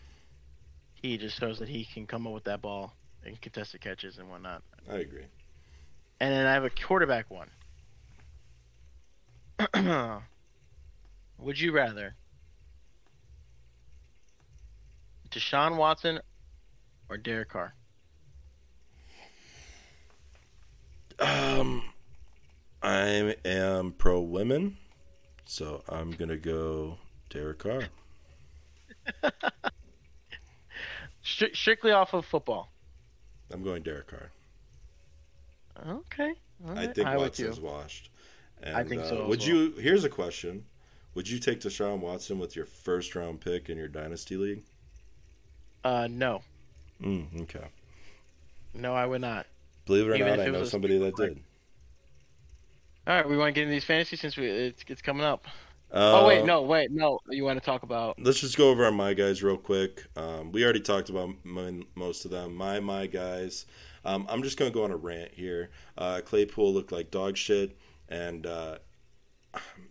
he 0.95 1.19
just 1.19 1.39
shows 1.39 1.59
that 1.59 1.69
he 1.69 1.85
can 1.85 2.07
come 2.07 2.27
up 2.27 2.33
with 2.33 2.45
that 2.45 2.63
ball 2.63 2.95
and 3.25 3.41
contested 3.41 3.81
catches 3.81 4.19
and 4.19 4.31
whatnot. 4.31 4.63
I 4.91 4.97
agree. 4.97 5.27
And 6.21 6.33
then 6.33 6.47
I 6.47 6.55
have 6.55 6.65
a 6.65 6.71
quarterback 6.71 7.27
one. 7.31 7.51
Would 11.39 11.61
you 11.61 11.73
rather 11.73 12.15
Deshaun 15.31 15.77
Watson 15.77 16.21
or 17.11 17.19
Derek 17.19 17.51
Carr? 17.51 17.75
Um, 21.19 21.83
I 22.87 23.35
am 23.45 23.93
pro 23.99 24.21
women, 24.21 24.77
so 25.45 25.83
I'm 25.89 26.13
gonna 26.13 26.37
go 26.37 26.99
Derek 27.31 27.59
Carr. 27.59 27.83
Strictly 31.23 31.91
off 31.91 32.15
of 32.15 32.25
football. 32.25 32.71
I'm 33.51 33.65
going 33.65 33.83
Derek 33.83 34.07
Carr. 34.07 34.31
Okay. 35.85 36.33
all 36.65 36.79
I 36.79 36.87
think 36.87 37.09
I 37.09 37.17
Watson's 37.17 37.59
washed. 37.59 38.09
And, 38.63 38.77
I 38.77 38.85
think 38.85 39.03
uh, 39.03 39.09
so 39.09 39.23
as 39.23 39.29
Would 39.31 39.41
well. 39.41 39.49
you? 39.49 39.71
Here's 39.81 40.05
a 40.05 40.09
question: 40.09 40.65
Would 41.15 41.29
you 41.29 41.41
take 41.41 41.61
Deshaun 41.61 41.99
Watson 41.99 42.39
with 42.39 42.55
your 42.55 42.67
first 42.67 43.17
round 43.17 43.41
pick 43.41 43.69
in 43.69 43.77
your 43.77 43.89
dynasty 43.89 44.37
league? 44.37 44.63
Uh, 45.83 46.07
no, 46.09 46.41
Mm, 47.03 47.43
okay. 47.43 47.67
no, 48.75 48.95
I 48.95 49.07
would 49.07 49.23
not. 49.23 49.47
Believe 49.87 50.07
it 50.07 50.11
or 50.11 50.15
Even 50.15 50.29
not, 50.37 50.41
I 50.41 50.51
know 50.51 50.65
somebody 50.65 50.99
that 50.99 51.17
did. 51.17 51.41
All 53.07 53.15
right, 53.15 53.29
we 53.29 53.37
want 53.37 53.49
to 53.49 53.53
get 53.53 53.63
into 53.63 53.73
these 53.73 53.85
fantasy 53.85 54.17
since 54.17 54.37
we 54.37 54.49
it's, 54.49 54.85
it's 54.89 55.01
coming 55.01 55.23
up. 55.25 55.47
oh 55.93 56.25
Uh, 56.25 56.29
wait, 56.29 56.45
no, 56.45 56.63
wait, 56.63 56.91
no. 56.91 57.21
You 57.29 57.45
want 57.45 57.57
to 57.57 57.65
talk 57.65 57.85
about? 57.85 58.21
Let's 58.21 58.41
just 58.41 58.57
go 58.57 58.69
over 58.71 58.85
on 58.85 58.95
my 58.95 59.15
guys 59.15 59.45
real 59.45 59.57
quick. 59.57 60.05
Um, 60.17 60.51
we 60.51 60.65
already 60.65 60.81
talked 60.81 61.09
about 61.09 61.31
my, 61.45 61.83
most 61.95 62.25
of 62.25 62.33
them. 62.33 62.57
My 62.57 62.81
my 62.81 63.07
guys. 63.07 63.67
Um, 64.05 64.27
I'm 64.29 64.43
just 64.43 64.59
gonna 64.59 64.73
go 64.73 64.83
on 64.83 64.91
a 64.91 64.97
rant 64.97 65.31
here. 65.33 65.71
Uh, 65.97 66.21
Claypool 66.25 66.75
looked 66.75 66.91
like 66.91 67.13
dog 67.13 67.37
shit, 67.37 67.77
and 68.09 68.45
uh, 68.45 68.79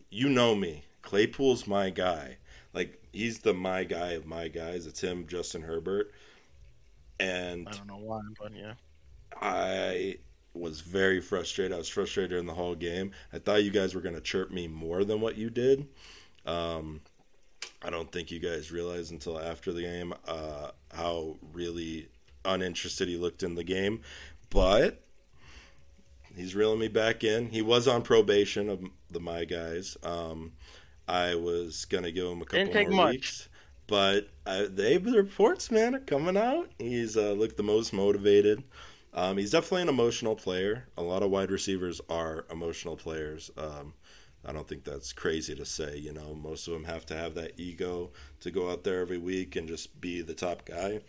you 0.10 0.28
know 0.28 0.54
me. 0.54 0.84
Claypool's 1.02 1.68
my 1.68 1.92
guy. 1.92 2.36
Like 2.74 3.02
he's 3.14 3.40
the 3.40 3.54
my 3.54 3.86
guy 3.86 4.12
of 4.12 4.26
my 4.26 4.50
guys. 4.50 4.88
It's 4.88 5.00
him, 5.00 5.26
Justin 5.26 5.62
Herbert, 5.62 6.12
and 7.18 7.66
I 7.70 7.72
don't 7.72 7.88
know 7.88 7.98
why, 7.98 8.20
but 8.38 8.52
yeah. 8.54 8.74
I 9.42 10.18
was 10.56 10.82
very 10.82 11.22
frustrated. 11.22 11.73
I 11.73 11.77
was 11.77 11.90
frustrated 11.90 12.32
during 12.32 12.45
the 12.45 12.53
whole 12.53 12.76
game. 12.76 13.11
I 13.34 13.40
thought 13.40 13.64
you 13.64 13.72
guys 13.72 13.95
were 13.95 14.02
going 14.02 14.15
to 14.15 14.22
chirp 14.22 14.52
me 14.52 14.68
more 14.68 15.03
than 15.03 15.22
what 15.22 15.38
you 15.38 15.49
did. 15.49 15.88
Um, 16.45 17.02
I 17.84 17.90
don't 17.90 18.11
think 18.11 18.32
you 18.32 18.40
guys 18.40 18.72
realized 18.72 19.11
until 19.11 19.40
after 19.40 19.73
the 19.73 19.82
game 19.82 20.14
uh, 20.27 20.72
how 20.94 21.38
really 21.53 22.10
uninterested 22.44 23.07
he 23.07 23.18
looked 23.18 23.44
in 23.44 23.56
the 23.56 23.64
game. 23.64 24.02
But 24.49 25.02
he's 26.36 26.56
reeling 26.56 26.80
me 26.80 26.88
back 26.88 27.23
in. 27.23 27.49
He 27.49 27.61
was 27.61 27.88
on 27.88 28.02
probation 28.02 28.69
of 28.69 28.84
the 29.10 29.19
my 29.19 29.45
guys. 29.45 29.98
Um, 30.03 30.53
I 31.07 31.36
was 31.36 31.86
gonna 31.86 32.11
give 32.11 32.26
him 32.26 32.41
a 32.41 32.45
couple 32.45 32.73
more 32.73 32.90
much. 32.90 33.11
weeks, 33.11 33.49
but 33.88 34.30
I, 34.45 34.64
they 34.64 34.98
the 34.98 35.18
reports, 35.18 35.69
man, 35.69 35.95
are 35.95 35.99
coming 35.99 36.38
out. 36.38 36.72
He's 36.80 37.15
uh, 37.18 37.34
looked 37.34 37.57
the 37.57 37.64
most 37.64 37.94
motivated. 37.94 38.64
Um, 39.16 39.38
he's 39.38 39.52
definitely 39.52 39.84
an 39.84 39.90
emotional 39.90 40.36
player. 40.36 40.88
A 40.98 41.02
lot 41.02 41.24
of 41.24 41.32
wide 41.32 41.50
receivers 41.50 42.02
are 42.10 42.46
emotional 42.52 42.98
players. 42.98 43.50
Um, 43.58 43.94
I 44.46 44.52
don't 44.52 44.68
think 44.68 44.84
that's 44.84 45.14
crazy 45.14 45.56
to 45.56 45.66
say. 45.66 45.98
You 45.98 46.14
know, 46.14 46.36
most 46.36 46.68
of 46.68 46.74
them 46.74 46.84
have 46.84 47.06
to 47.08 47.16
have 47.16 47.34
that 47.36 47.54
ego 47.58 48.12
to 48.42 48.52
go 48.52 48.70
out 48.70 48.84
there 48.84 49.00
every 49.00 49.18
week 49.18 49.56
and 49.56 49.68
just 49.70 50.00
be 50.02 50.22
the 50.22 50.34
top 50.34 50.66
guy. 50.66 51.00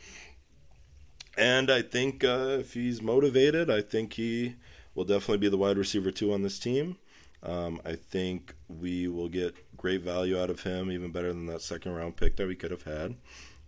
And 1.37 1.71
I 1.71 1.83
think 1.83 2.25
uh, 2.25 2.59
if 2.61 2.75
he's 2.75 3.03
motivated, 3.03 3.71
I 3.71 3.83
think 3.83 4.15
he 4.15 4.55
will 4.95 5.05
definitely 5.05 5.39
be 5.39 5.51
the 5.51 5.59
wide 5.59 5.77
receiver 5.77 6.13
two 6.13 6.33
on 6.33 6.43
this 6.43 6.59
team. 6.61 6.97
Um, 7.43 7.81
I 7.85 7.97
think 7.97 8.55
we 8.69 9.09
will 9.09 9.29
get 9.29 9.55
great 9.77 10.01
value 10.01 10.41
out 10.41 10.49
of 10.49 10.63
him, 10.63 10.91
even 10.91 11.11
better 11.11 11.29
than 11.29 11.47
that 11.47 11.61
second 11.61 11.93
round 11.93 12.17
pick 12.17 12.37
that 12.37 12.49
we 12.49 12.55
could 12.55 12.71
have 12.71 12.85
had. 12.85 13.17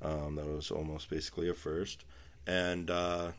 Um, 0.01 0.37
that 0.37 0.47
was 0.47 0.71
almost 0.71 1.11
basically 1.11 1.49
a 1.51 1.55
first. 1.55 2.05
And 2.47 2.91
uh, 2.91 3.33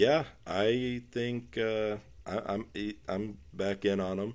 yeah, 0.00 0.24
I 0.46 1.02
think 1.12 1.58
uh, 1.58 1.96
I, 2.26 2.40
I'm 2.54 2.66
I'm 3.08 3.38
back 3.52 3.84
in 3.84 4.00
on 4.00 4.18
him. 4.18 4.34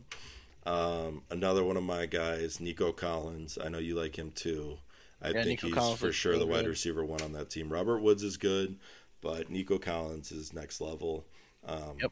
Um, 0.65 1.23
another 1.31 1.63
one 1.63 1.77
of 1.77 1.83
my 1.83 2.05
guys, 2.05 2.59
Nico 2.59 2.91
Collins. 2.91 3.57
I 3.63 3.69
know 3.69 3.77
you 3.79 3.95
like 3.95 4.17
him 4.17 4.31
too. 4.31 4.77
I 5.21 5.33
Yeah, 5.33 5.43
think 5.43 5.45
Nico 5.45 5.69
he's 5.69 5.75
Collins 5.75 5.99
for 5.99 6.11
sure 6.11 6.37
the 6.37 6.47
wide 6.47 6.67
good. 6.67 6.67
receiver 6.67 7.05
one 7.05 7.21
on 7.21 7.33
that 7.33 7.49
team. 7.49 7.69
Robert 7.71 7.99
Woods 7.99 8.23
is 8.23 8.37
good, 8.37 8.77
but 9.21 9.49
Nico 9.49 9.77
Collins 9.77 10.31
is 10.31 10.53
next 10.53 10.81
level. 10.81 11.25
Um, 11.65 12.01
Yep. 12.01 12.11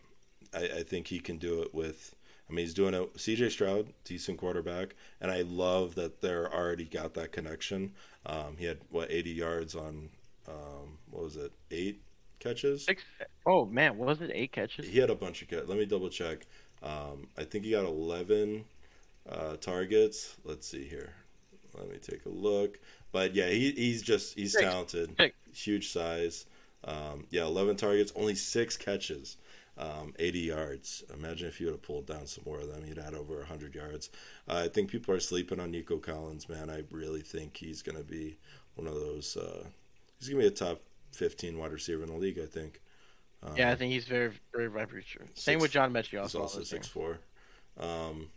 I, 0.53 0.63
I 0.79 0.83
think 0.83 1.07
he 1.07 1.19
can 1.19 1.37
do 1.37 1.61
it 1.61 1.73
with. 1.73 2.15
I 2.49 2.53
mean, 2.53 2.65
he's 2.65 2.73
doing 2.73 2.93
it. 2.93 3.19
C.J. 3.19 3.49
Stroud, 3.49 3.93
decent 4.03 4.37
quarterback, 4.37 4.95
and 5.21 5.31
I 5.31 5.41
love 5.43 5.95
that 5.95 6.21
they're 6.21 6.53
already 6.53 6.85
got 6.85 7.13
that 7.15 7.31
connection. 7.31 7.93
Um, 8.25 8.57
he 8.57 8.65
had 8.65 8.79
what 8.89 9.11
80 9.11 9.31
yards 9.31 9.75
on 9.75 10.09
um, 10.47 10.97
what 11.09 11.23
was 11.23 11.37
it? 11.37 11.53
Eight 11.71 12.01
catches. 12.43 12.85
Six. 12.85 13.03
Oh 13.45 13.65
man, 13.65 13.97
was 13.97 14.21
it 14.21 14.31
eight 14.33 14.51
catches? 14.51 14.87
He 14.87 14.99
had 14.99 15.09
a 15.09 15.15
bunch 15.15 15.41
of 15.41 15.47
catches. 15.49 15.69
Let 15.69 15.77
me 15.77 15.85
double 15.85 16.09
check. 16.09 16.45
Um, 16.81 17.27
I 17.37 17.43
think 17.43 17.63
he 17.63 17.71
got 17.71 17.85
11 17.85 18.65
uh, 19.29 19.55
targets. 19.57 20.35
Let's 20.43 20.67
see 20.67 20.83
here. 20.83 21.13
Let 21.77 21.89
me 21.89 21.97
take 21.97 22.25
a 22.25 22.29
look. 22.29 22.79
but 23.11 23.33
yeah, 23.33 23.47
he, 23.49 23.71
he's 23.71 24.01
just 24.01 24.35
he's 24.37 24.51
Six. 24.53 24.63
talented, 24.63 25.15
Six. 25.17 25.35
huge 25.53 25.89
size. 25.91 26.45
Um, 26.85 27.25
yeah, 27.29 27.43
11 27.45 27.77
targets, 27.77 28.11
only 28.15 28.35
six 28.35 28.75
catches, 28.75 29.37
um, 29.77 30.13
80 30.19 30.39
yards. 30.39 31.03
Imagine 31.13 31.47
if 31.47 31.61
you 31.61 31.67
would 31.67 31.75
have 31.75 31.81
pulled 31.81 32.05
down 32.05 32.27
some 32.27 32.43
more 32.45 32.59
of 32.59 32.67
them, 32.67 32.83
he'd 32.83 32.97
had 32.97 33.13
over 33.13 33.37
100 33.37 33.73
yards. 33.73 34.09
Uh, 34.49 34.63
I 34.65 34.67
think 34.67 34.91
people 34.91 35.15
are 35.15 35.19
sleeping 35.21 35.61
on 35.61 35.71
Nico 35.71 35.97
Collins, 35.97 36.49
man. 36.49 36.69
I 36.69 36.83
really 36.91 37.21
think 37.21 37.55
he's 37.55 37.81
going 37.81 37.97
to 37.97 38.03
be 38.03 38.37
one 38.75 38.85
of 38.87 38.95
those. 38.95 39.37
Uh, 39.37 39.63
he's 40.19 40.27
going 40.27 40.41
to 40.43 40.49
be 40.49 40.53
a 40.53 40.57
top 40.57 40.81
15 41.13 41.57
wide 41.57 41.71
receiver 41.71 42.03
in 42.03 42.09
the 42.09 42.15
league, 42.17 42.39
I 42.39 42.45
think. 42.45 42.81
Um, 43.41 43.55
Yeah, 43.55 43.71
I 43.71 43.75
think 43.75 43.91
he's 43.91 44.05
very, 44.05 44.31
very 44.53 44.85
future. 44.85 45.25
Same 45.33 45.59
with 45.59 45.71
John 45.71 45.91
Metchie 45.93 46.11
He's 46.11 46.19
also. 46.19 46.41
also 46.41 46.59
year. 46.59 46.65
six 46.65 46.87
four. 46.87 47.19
Um, 47.79 48.29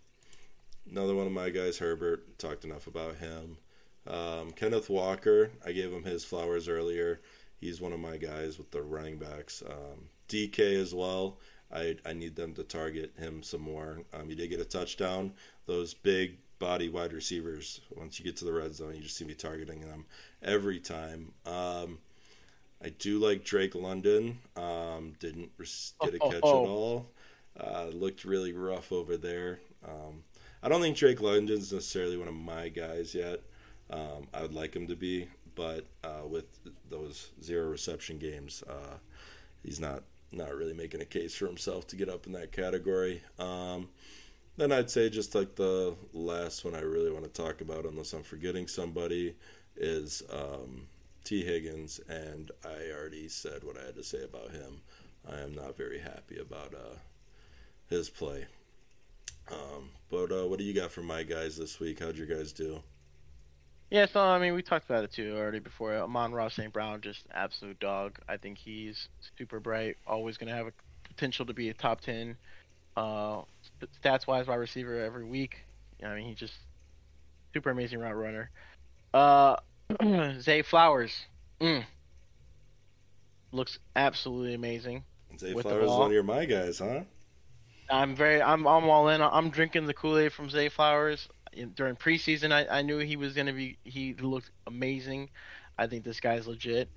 another 0.90 1.14
one 1.14 1.26
of 1.26 1.32
my 1.32 1.50
guys, 1.50 1.78
Herbert. 1.78 2.38
Talked 2.38 2.64
enough 2.64 2.86
about 2.86 3.16
him. 3.16 3.58
Um, 4.06 4.50
Kenneth 4.52 4.88
Walker. 4.88 5.50
I 5.64 5.72
gave 5.72 5.92
him 5.92 6.04
his 6.04 6.24
flowers 6.24 6.68
earlier. 6.68 7.20
He's 7.60 7.80
one 7.80 7.92
of 7.92 8.00
my 8.00 8.16
guys 8.16 8.58
with 8.58 8.70
the 8.70 8.82
running 8.82 9.18
backs. 9.18 9.62
Um, 9.68 10.08
DK 10.28 10.80
as 10.80 10.94
well. 10.94 11.38
I 11.72 11.96
I 12.04 12.12
need 12.12 12.36
them 12.36 12.54
to 12.54 12.62
target 12.62 13.12
him 13.18 13.42
some 13.42 13.62
more. 13.62 14.02
Um, 14.12 14.28
he 14.28 14.34
did 14.34 14.48
get 14.50 14.60
a 14.60 14.64
touchdown. 14.64 15.32
Those 15.66 15.94
big 15.94 16.38
body 16.58 16.88
wide 16.88 17.12
receivers. 17.12 17.80
Once 17.96 18.18
you 18.18 18.24
get 18.24 18.36
to 18.38 18.44
the 18.44 18.52
red 18.52 18.74
zone, 18.74 18.94
you 18.94 19.02
just 19.02 19.16
see 19.16 19.24
me 19.24 19.34
targeting 19.34 19.80
them 19.80 20.06
every 20.42 20.78
time. 20.78 21.32
Um, 21.44 21.98
I 22.84 22.90
do 22.90 23.18
like 23.18 23.44
Drake 23.44 23.74
London. 23.74 24.38
Um, 24.56 25.14
didn't 25.18 25.50
res- 25.56 25.94
get 26.02 26.14
a 26.14 26.18
Oh, 26.20 26.30
catch 26.30 26.40
oh. 26.42 26.64
at 26.64 26.68
all. 26.68 27.06
Uh, 27.58 27.86
looked 27.92 28.24
really 28.24 28.52
rough 28.52 28.92
over 28.92 29.16
there. 29.16 29.60
Um, 29.86 30.22
I 30.62 30.68
don't 30.68 30.80
think 30.82 30.96
Drake 30.96 31.20
London's 31.22 31.72
necessarily 31.72 32.16
one 32.16 32.28
of 32.28 32.34
my 32.34 32.68
guys 32.68 33.14
yet. 33.14 33.40
Um, 33.90 34.26
I 34.34 34.42
would 34.42 34.52
like 34.52 34.74
him 34.74 34.86
to 34.88 34.96
be, 34.96 35.28
but 35.54 35.84
uh, 36.04 36.26
with 36.28 36.44
those 36.90 37.30
zero 37.42 37.68
reception 37.68 38.18
games, 38.18 38.62
uh, 38.68 38.96
he's 39.62 39.80
not 39.80 40.02
not 40.32 40.54
really 40.54 40.74
making 40.74 41.00
a 41.00 41.04
case 41.04 41.34
for 41.34 41.46
himself 41.46 41.86
to 41.86 41.96
get 41.96 42.08
up 42.08 42.26
in 42.26 42.32
that 42.32 42.50
category. 42.52 43.22
Um, 43.38 43.88
then 44.56 44.72
I'd 44.72 44.90
say 44.90 45.08
just 45.08 45.34
like 45.34 45.54
the 45.54 45.94
last 46.12 46.64
one 46.64 46.74
I 46.74 46.80
really 46.80 47.12
want 47.12 47.24
to 47.24 47.30
talk 47.42 47.60
about, 47.60 47.84
unless 47.84 48.12
I'm 48.12 48.22
forgetting 48.24 48.66
somebody, 48.66 49.34
is 49.76 50.22
um, 50.30 50.86
Tee 51.26 51.44
Higgins, 51.44 52.00
and 52.08 52.52
I 52.64 52.92
already 52.96 53.28
said 53.28 53.64
what 53.64 53.76
I 53.76 53.84
had 53.84 53.96
to 53.96 54.04
say 54.04 54.22
about 54.22 54.52
him. 54.52 54.80
I 55.28 55.40
am 55.40 55.56
not 55.56 55.76
very 55.76 55.98
happy 55.98 56.38
about 56.38 56.72
uh, 56.72 56.94
his 57.90 58.08
play. 58.08 58.46
Um, 59.50 59.90
but 60.08 60.30
uh, 60.30 60.46
what 60.46 60.60
do 60.60 60.64
you 60.64 60.72
got 60.72 60.92
for 60.92 61.02
my 61.02 61.24
guys 61.24 61.56
this 61.56 61.80
week? 61.80 61.98
How'd 61.98 62.16
your 62.16 62.28
guys 62.28 62.52
do? 62.52 62.80
Yeah, 63.90 64.06
so 64.06 64.20
I 64.20 64.38
mean, 64.38 64.54
we 64.54 64.62
talked 64.62 64.88
about 64.88 65.02
it 65.02 65.12
too 65.12 65.34
already 65.36 65.58
before. 65.58 65.96
Amon-Ra 65.96 66.48
St. 66.48 66.72
Brown, 66.72 67.00
just 67.00 67.22
absolute 67.34 67.80
dog. 67.80 68.20
I 68.28 68.36
think 68.36 68.56
he's 68.56 69.08
super 69.36 69.58
bright. 69.58 69.96
Always 70.06 70.36
going 70.36 70.48
to 70.48 70.54
have 70.54 70.68
a 70.68 70.72
potential 71.08 71.44
to 71.46 71.52
be 71.52 71.70
a 71.70 71.74
top 71.74 72.02
ten, 72.02 72.36
uh, 72.96 73.42
stats 74.00 74.28
wise 74.28 74.46
wide 74.46 74.56
receiver 74.56 75.04
every 75.04 75.24
week. 75.24 75.64
I 76.04 76.14
mean, 76.14 76.28
he's 76.28 76.38
just 76.38 76.54
super 77.52 77.70
amazing 77.70 77.98
route 77.98 78.16
runner. 78.16 78.50
Uh, 79.12 79.56
Zay 80.40 80.62
Flowers, 80.62 81.14
mm. 81.60 81.84
looks 83.52 83.78
absolutely 83.94 84.54
amazing. 84.54 85.04
Zay 85.38 85.52
Flowers 85.52 85.84
is 85.84 85.90
one 85.90 86.06
of 86.06 86.12
your 86.12 86.22
my 86.22 86.44
guys, 86.44 86.78
huh? 86.78 87.02
I'm 87.88 88.16
very, 88.16 88.42
I'm, 88.42 88.66
I'm 88.66 88.88
all 88.88 89.08
in. 89.08 89.22
I'm 89.22 89.50
drinking 89.50 89.86
the 89.86 89.94
Kool 89.94 90.18
Aid 90.18 90.32
from 90.32 90.50
Zay 90.50 90.68
Flowers. 90.68 91.28
During 91.74 91.96
preseason, 91.96 92.52
I, 92.52 92.78
I 92.78 92.82
knew 92.82 92.98
he 92.98 93.16
was 93.16 93.32
gonna 93.32 93.52
be. 93.52 93.78
He 93.84 94.14
looked 94.14 94.50
amazing. 94.66 95.30
I 95.78 95.86
think 95.86 96.04
this 96.04 96.20
guy's 96.20 96.46
legit. 96.46 96.90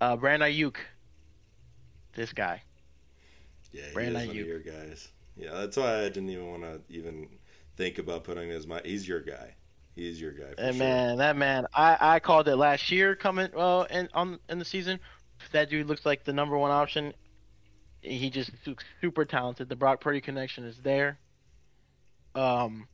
Uh, 0.00 0.16
Brandon 0.16 0.50
Aiyuk. 0.50 0.76
This 2.14 2.32
guy. 2.32 2.62
Yeah, 3.72 3.86
he 3.86 3.94
Brand 3.94 4.16
is 4.16 4.26
one 4.26 4.38
of 4.38 4.46
your 4.46 4.58
guys. 4.58 5.08
Yeah, 5.36 5.52
that's 5.52 5.76
why 5.76 6.00
I 6.00 6.08
didn't 6.08 6.28
even 6.28 6.50
want 6.50 6.62
to 6.62 6.80
even 6.90 7.28
think 7.76 7.98
about 7.98 8.24
putting 8.24 8.50
him 8.50 8.56
as 8.56 8.66
my. 8.66 8.82
He's 8.84 9.08
your 9.08 9.20
guy. 9.20 9.54
He's 9.94 10.20
your 10.20 10.32
guy. 10.32 10.54
For 10.54 10.60
And 10.60 10.76
sure. 10.76 10.86
man, 10.86 11.18
that 11.18 11.36
man, 11.36 11.66
I, 11.74 11.96
I 12.00 12.20
called 12.20 12.48
it 12.48 12.56
last 12.56 12.90
year 12.90 13.14
coming 13.14 13.50
well 13.54 13.82
in 13.84 14.08
on 14.14 14.38
in 14.48 14.58
the 14.58 14.64
season. 14.64 14.98
That 15.52 15.68
dude 15.70 15.86
looks 15.86 16.06
like 16.06 16.24
the 16.24 16.32
number 16.32 16.56
one 16.56 16.70
option. 16.70 17.12
He 18.00 18.30
just 18.30 18.50
looks 18.66 18.84
super 19.00 19.24
talented. 19.24 19.68
The 19.68 19.76
Brock 19.76 20.00
Purdy 20.00 20.20
connection 20.20 20.64
is 20.64 20.76
there. 20.82 21.18
Um, 22.34 22.88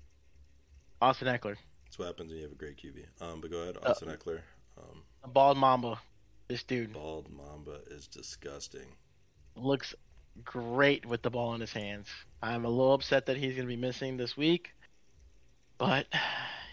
Austin 1.00 1.28
Ekeler, 1.28 1.56
That's 1.84 1.98
what 1.98 2.06
happens 2.06 2.28
when 2.30 2.38
you 2.38 2.42
have 2.42 2.52
a 2.52 2.56
great 2.56 2.76
QB. 2.76 3.04
Um, 3.22 3.40
but 3.40 3.50
go 3.50 3.58
ahead, 3.58 3.76
Uh, 3.82 3.90
Austin 3.90 4.08
Ekeler. 4.08 4.40
Um, 4.76 5.02
bald 5.32 5.56
Mamba. 5.56 6.00
This 6.48 6.62
dude 6.62 6.92
bald 6.92 7.30
Mamba 7.30 7.80
is 7.90 8.06
disgusting. 8.08 8.86
looks 9.54 9.94
great 10.44 11.04
with 11.06 11.22
the 11.22 11.30
ball 11.30 11.54
in 11.54 11.60
his 11.60 11.72
hands. 11.72 12.08
I'm 12.42 12.64
a 12.64 12.68
little 12.68 12.94
upset 12.94 13.26
that 13.26 13.36
he's 13.36 13.54
going 13.54 13.66
to 13.68 13.74
be 13.74 13.76
missing 13.76 14.16
this 14.16 14.36
week, 14.36 14.70
but 15.78 16.06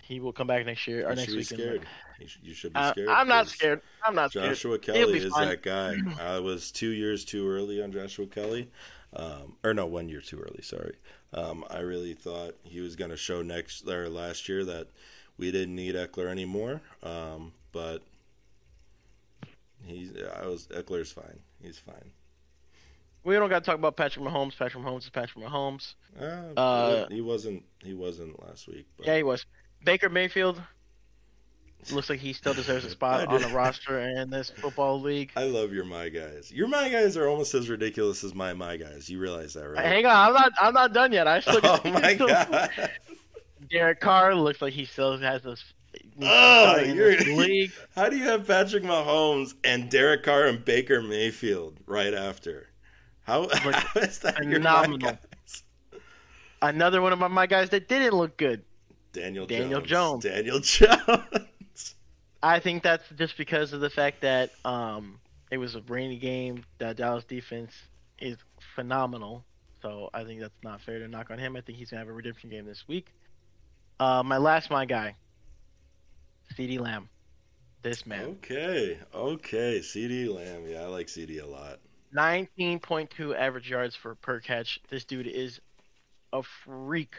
he 0.07 0.19
will 0.19 0.31
come 0.33 0.45
back 0.47 0.65
next 0.65 0.85
year 0.87 1.05
or 1.07 1.11
you 1.11 1.15
next 1.15 1.33
week. 1.35 1.45
scared. 1.45 1.85
You, 2.19 2.27
sh- 2.27 2.37
you 2.43 2.53
should 2.53 2.73
be 2.73 2.79
Uh, 2.79 2.91
scared. 2.91 3.09
I'm 3.09 3.27
not 3.27 3.47
scared. 3.47 3.81
I'm 4.03 4.13
not 4.15 4.29
scared. 4.31 4.49
Joshua 4.49 4.77
Kelley 4.77 5.17
is 5.17 5.33
fine. 5.33 5.47
that 5.49 5.63
guy. 5.63 5.95
I 6.21 6.39
was 6.39 6.71
two 6.71 6.89
years 6.91 7.25
too 7.25 7.49
early 7.49 7.81
on 7.81 7.91
Joshua 7.91 8.27
Kelley, 8.27 8.69
um, 9.15 9.55
or 9.63 9.73
no, 9.73 9.85
one 9.87 10.07
year 10.07 10.21
too 10.21 10.39
early. 10.39 10.61
Sorry. 10.61 10.95
Um, 11.33 11.65
I 11.69 11.79
really 11.79 12.13
thought 12.13 12.55
he 12.63 12.81
was 12.81 12.95
going 12.95 13.11
to 13.11 13.17
show 13.17 13.41
next 13.41 13.87
or 13.87 14.07
last 14.09 14.47
year 14.47 14.63
that 14.65 14.87
we 15.37 15.51
didn't 15.51 15.75
need 15.75 15.95
Ekeler 15.95 16.27
anymore. 16.29 16.81
Um, 17.03 17.51
but 17.71 18.03
he's 19.83 20.11
I 20.41 20.45
was 20.45 20.67
Ekeler's 20.67 21.11
fine. 21.11 21.39
He's 21.61 21.79
fine. 21.79 22.11
We 23.23 23.33
don't 23.33 23.49
got 23.49 23.63
to 23.63 23.65
talk 23.65 23.79
about 23.79 23.97
Patrick 23.97 24.23
Mahomes. 24.23 24.55
Patrick 24.55 24.83
Mahomes 24.83 24.99
is 24.99 25.09
Patrick 25.09 25.43
Mahomes. 25.43 25.95
Uh, 26.19 26.53
Uh, 26.55 27.07
he 27.09 27.21
wasn't. 27.21 27.63
He 27.83 27.95
wasn't 27.95 28.39
last 28.47 28.67
week. 28.67 28.85
But 28.97 29.07
Yeah, 29.07 29.17
he 29.17 29.23
was. 29.23 29.45
Baker 29.85 30.09
Mayfield 30.09 30.61
looks 31.91 32.09
like 32.09 32.19
he 32.19 32.33
still 32.33 32.53
deserves 32.53 32.83
a 32.85 32.89
spot 32.89 33.27
on 33.29 33.41
the 33.41 33.47
roster 33.49 33.99
in 33.99 34.29
this 34.29 34.49
football 34.49 34.99
league. 34.99 35.31
I 35.35 35.43
love 35.43 35.71
your 35.71 35.85
my 35.85 36.09
guys. 36.09 36.51
Your 36.51 36.67
my 36.67 36.89
guys 36.89 37.15
are 37.15 37.27
almost 37.27 37.53
as 37.53 37.69
ridiculous 37.69 38.23
as 38.23 38.33
my 38.33 38.53
my 38.53 38.77
guys. 38.77 39.09
You 39.09 39.19
realize 39.19 39.53
that, 39.53 39.69
right? 39.69 39.85
Hang 39.85 40.05
on, 40.05 40.27
I'm 40.27 40.33
not. 40.33 40.51
I'm 40.59 40.73
not 40.73 40.93
done 40.93 41.11
yet. 41.11 41.27
I 41.27 41.39
still. 41.39 41.59
oh 41.63 41.81
my 41.85 42.13
god. 42.15 42.71
Derek 43.69 43.99
Carr 43.99 44.35
looks 44.35 44.61
like 44.61 44.73
he 44.73 44.85
still 44.85 45.17
has 45.17 45.41
oh, 45.45 45.51
this. 45.51 45.63
Oh, 46.21 46.79
you're- 46.79 47.17
league. 47.35 47.71
How 47.95 48.09
do 48.09 48.17
you 48.17 48.23
have 48.23 48.45
Patrick 48.45 48.83
Mahomes 48.83 49.53
and 49.63 49.89
Derek 49.89 50.23
Carr 50.23 50.47
and 50.47 50.63
Baker 50.63 51.01
Mayfield 51.01 51.79
right 51.85 52.13
after? 52.13 52.67
How, 53.23 53.47
how 53.49 53.99
is 54.01 54.19
that 54.19 54.37
phenomenal. 54.37 55.17
Another 56.61 57.01
one 57.01 57.11
of 57.11 57.17
my, 57.17 57.27
my 57.27 57.47
guys 57.47 57.69
that 57.71 57.87
didn't 57.87 58.13
look 58.13 58.37
good. 58.37 58.63
Daniel, 59.15 59.45
Daniel 59.45 59.81
Jones. 59.81 60.23
Jones. 60.23 60.35
Daniel 60.35 60.59
Jones. 61.29 61.95
I 62.43 62.59
think 62.59 62.83
that's 62.83 63.03
just 63.15 63.37
because 63.37 63.73
of 63.73 63.81
the 63.81 63.89
fact 63.89 64.21
that 64.21 64.51
um, 64.63 65.19
it 65.51 65.57
was 65.57 65.75
a 65.75 65.81
rainy 65.87 66.17
game. 66.17 66.63
The 66.77 66.93
Dallas 66.93 67.23
defense 67.23 67.73
is 68.19 68.37
phenomenal, 68.75 69.43
so 69.81 70.09
I 70.13 70.23
think 70.23 70.41
that's 70.41 70.53
not 70.63 70.81
fair 70.81 70.99
to 70.99 71.07
knock 71.07 71.31
on 71.31 71.39
him. 71.39 71.55
I 71.55 71.61
think 71.61 71.77
he's 71.77 71.89
gonna 71.89 72.01
have 72.01 72.09
a 72.09 72.13
redemption 72.13 72.49
game 72.49 72.65
this 72.65 72.87
week. 72.87 73.07
Uh, 73.99 74.21
my 74.23 74.37
last, 74.37 74.69
my 74.69 74.85
guy, 74.85 75.15
CeeDee 76.57 76.79
Lamb. 76.79 77.09
This 77.81 78.05
man, 78.07 78.25
Okay, 78.25 78.97
okay. 79.13 79.79
CeeDee 79.79 80.33
Lamb. 80.33 80.65
Yeah, 80.67 80.81
I 80.81 80.85
like 80.87 81.05
CeeDee 81.05 81.43
a 81.43 81.45
lot. 81.45 81.79
19.2 82.15 83.35
average 83.35 83.69
yards 83.69 83.95
for 83.95 84.15
per 84.15 84.39
catch. 84.39 84.79
This 84.89 85.05
dude 85.05 85.27
is 85.27 85.59
a 86.33 86.41
freak 86.63 87.15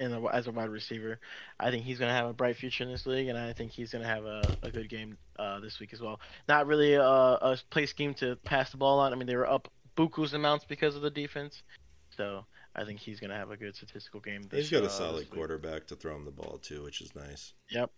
in 0.00 0.10
the, 0.10 0.20
as 0.28 0.46
a 0.46 0.52
wide 0.52 0.68
receiver. 0.70 1.18
I 1.58 1.70
think 1.70 1.84
he's 1.84 1.98
going 1.98 2.08
to 2.08 2.14
have 2.14 2.28
a 2.28 2.32
bright 2.32 2.56
future 2.56 2.84
in 2.84 2.90
this 2.90 3.06
league, 3.06 3.28
and 3.28 3.38
I 3.38 3.52
think 3.52 3.72
he's 3.72 3.92
going 3.92 4.02
to 4.02 4.08
have 4.08 4.24
a, 4.24 4.42
a 4.62 4.70
good 4.70 4.88
game 4.88 5.16
uh, 5.38 5.60
this 5.60 5.80
week 5.80 5.92
as 5.92 6.00
well. 6.00 6.20
Not 6.48 6.66
really 6.66 6.94
a, 6.94 7.02
a 7.02 7.58
play 7.70 7.86
scheme 7.86 8.14
to 8.14 8.36
pass 8.44 8.70
the 8.70 8.76
ball 8.76 9.00
on. 9.00 9.12
I 9.12 9.16
mean, 9.16 9.26
they 9.26 9.36
were 9.36 9.48
up 9.50 9.68
buku's 9.96 10.34
amounts 10.34 10.64
because 10.64 10.94
of 10.96 11.02
the 11.02 11.10
defense. 11.10 11.62
So 12.16 12.44
I 12.74 12.84
think 12.84 13.00
he's 13.00 13.20
going 13.20 13.30
to 13.30 13.36
have 13.36 13.50
a 13.50 13.56
good 13.56 13.74
statistical 13.76 14.20
game. 14.20 14.42
This, 14.48 14.68
He's 14.68 14.70
got 14.70 14.84
uh, 14.84 14.86
a 14.86 14.90
solid 14.90 15.22
this 15.22 15.28
quarterback 15.28 15.86
to 15.88 15.96
throw 15.96 16.14
him 16.16 16.24
the 16.24 16.30
ball 16.30 16.58
too, 16.62 16.82
which 16.84 17.00
is 17.00 17.14
nice. 17.14 17.52
Yep. 17.70 17.90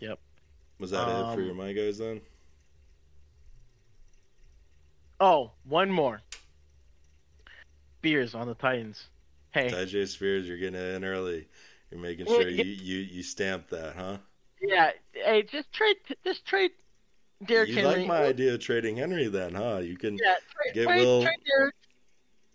Yep. 0.00 0.18
Was 0.78 0.90
that 0.92 1.08
it 1.08 1.34
for 1.34 1.40
Um, 1.40 1.44
your 1.44 1.54
my 1.54 1.72
guys 1.72 1.98
then? 1.98 2.20
Oh, 5.20 5.50
one 5.64 5.90
more. 5.90 6.22
Spears 7.98 8.34
on 8.34 8.46
the 8.46 8.54
Titans. 8.54 9.06
Hey, 9.52 9.70
Tyjae 9.70 10.06
Spears, 10.08 10.46
you're 10.46 10.58
getting 10.58 10.80
in 10.80 11.04
early. 11.04 11.48
You're 11.90 12.00
making 12.00 12.26
sure 12.26 12.48
yeah. 12.48 12.62
you, 12.62 12.72
you, 12.72 12.98
you 12.98 13.22
stamp 13.22 13.68
that, 13.70 13.96
huh? 13.96 14.18
yeah. 14.62 14.90
Hey, 15.12 15.42
just 15.42 15.72
trade, 15.72 15.96
just 16.24 16.46
trade 16.46 16.70
Derrick 17.44 17.70
you 17.70 17.76
Henry. 17.76 18.00
like 18.00 18.06
my 18.06 18.24
idea 18.24 18.54
of 18.54 18.60
trading 18.60 18.96
Henry 18.96 19.26
then, 19.26 19.54
huh? 19.54 19.78
You 19.78 19.96
can 19.96 20.18
Yeah, 20.22 20.34
trade, 20.54 20.74
Get 20.74 20.86
trade, 20.86 21.00
Will- 21.00 21.22
trade 21.22 21.38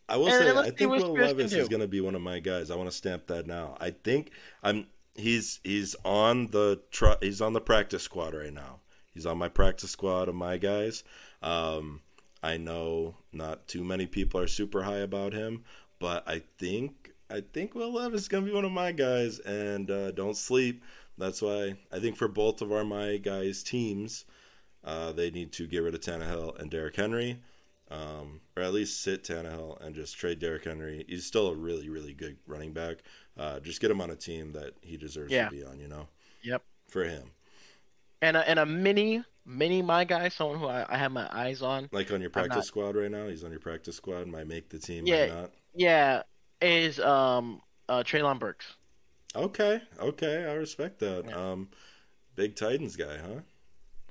I 0.08 0.18
will 0.18 0.30
say, 0.30 0.56
I 0.56 0.70
think 0.70 0.92
Will 0.92 1.16
Spears 1.16 1.28
Levis 1.28 1.54
is 1.54 1.68
going 1.68 1.82
to 1.82 1.88
be 1.88 2.00
one 2.00 2.14
of 2.14 2.22
my 2.22 2.40
guys. 2.40 2.70
I 2.70 2.76
want 2.76 2.90
to 2.90 2.96
stamp 2.96 3.26
that 3.28 3.48
now. 3.48 3.76
I 3.80 3.90
think 3.90 4.32
I'm. 4.62 4.86
he's 5.16 5.60
he's 5.64 5.96
on 6.06 6.52
the 6.52 6.80
tr- 6.92 7.18
he's 7.22 7.42
on 7.42 7.54
the 7.54 7.62
practice 7.62 8.04
squad 8.04 8.36
right 8.36 8.54
now. 8.54 8.82
He's 9.16 9.26
on 9.26 9.40
my 9.40 9.50
practice 9.50 9.90
squad 9.90 10.30
of 10.30 10.36
my 10.36 10.58
guys. 10.58 11.04
Um, 11.42 12.02
I 12.44 12.58
know 12.58 13.16
not 13.34 13.68
too 13.68 13.84
many 13.84 14.06
people 14.06 14.40
are 14.40 14.48
super 14.48 14.84
high 14.84 14.98
about 15.00 15.34
him, 15.34 15.64
but 16.06 16.24
I 16.28 16.44
think 16.60 17.10
I 17.32 17.42
think 17.42 17.74
Will 17.74 17.92
Levis 17.92 18.22
is 18.22 18.28
gonna 18.28 18.46
be 18.46 18.52
one 18.52 18.64
of 18.64 18.72
my 18.72 18.92
guys, 18.92 19.40
and 19.40 19.90
uh, 19.90 20.12
don't 20.12 20.38
sleep. 20.38 20.84
That's 21.18 21.42
why 21.42 21.74
I 21.92 22.00
think 22.00 22.16
for 22.16 22.28
both 22.28 22.62
of 22.62 22.72
our 22.72 22.84
my 22.84 23.18
guys 23.18 23.64
teams, 23.64 24.26
uh, 24.84 25.14
they 25.14 25.32
need 25.32 25.52
to 25.54 25.66
get 25.66 25.80
rid 25.80 25.96
of 25.96 26.02
Tannehill 26.02 26.60
and 26.60 26.70
Derrick 26.70 26.96
Henry, 26.96 27.40
um, 27.90 28.40
or 28.56 28.62
at 28.62 28.72
least 28.72 29.02
sit 29.02 29.24
Tannehill 29.24 29.82
and 29.82 29.96
just 29.96 30.16
trade 30.16 30.38
Derrick 30.38 30.66
Henry. 30.66 31.04
He's 31.08 31.26
still 31.26 31.48
a 31.48 31.56
really 31.56 31.90
really 31.90 32.14
good 32.14 32.38
running 32.46 32.72
back. 32.72 32.98
Uh, 33.36 33.60
just 33.60 33.82
get 33.82 33.90
him 33.90 34.00
on 34.00 34.12
a 34.12 34.16
team 34.16 34.52
that 34.54 34.74
he 34.82 34.96
deserves 34.96 35.32
Yeah. 35.32 35.50
to 35.50 35.56
be 35.56 35.64
on. 35.64 35.80
You 35.80 35.88
know. 35.88 36.08
Yep. 36.44 36.62
For 36.90 37.04
him, 37.04 37.32
And 38.22 38.38
a, 38.38 38.48
and 38.48 38.60
a 38.60 38.66
mini 38.68 39.24
mini 39.44 39.82
my 39.82 40.04
guy, 40.04 40.30
someone 40.30 40.60
who 40.60 40.68
I, 40.68 40.86
I 40.88 40.98
have 40.98 41.12
my 41.12 41.28
eyes 41.32 41.64
on. 41.64 41.90
like 41.92 42.12
on 42.14 42.22
your 42.22 42.30
practice 42.30 42.56
not- 42.58 42.66
squad 42.66 42.96
right 42.96 43.10
now, 43.10 43.28
he's 43.28 43.44
on 43.44 43.50
your 43.50 43.60
practice 43.60 43.96
squad. 43.96 44.28
Might 44.28 44.46
make 44.48 44.70
the 44.70 44.78
team, 44.78 45.08
Yeah. 45.08 45.26
might 45.28 45.42
not. 45.42 45.52
Yeah, 45.76 46.24
is 46.62 47.00
um 47.00 47.62
uh 47.90 48.04
Treylon 48.04 48.40
Burks. 48.40 48.76
Okay, 49.36 49.82
okay, 50.00 50.46
I 50.50 50.54
respect 50.54 51.00
that. 51.00 51.26
Yeah. 51.28 51.36
Um, 51.36 51.70
big 52.36 52.56
Titans 52.56 52.96
guy, 52.96 53.18
huh? 53.18 53.42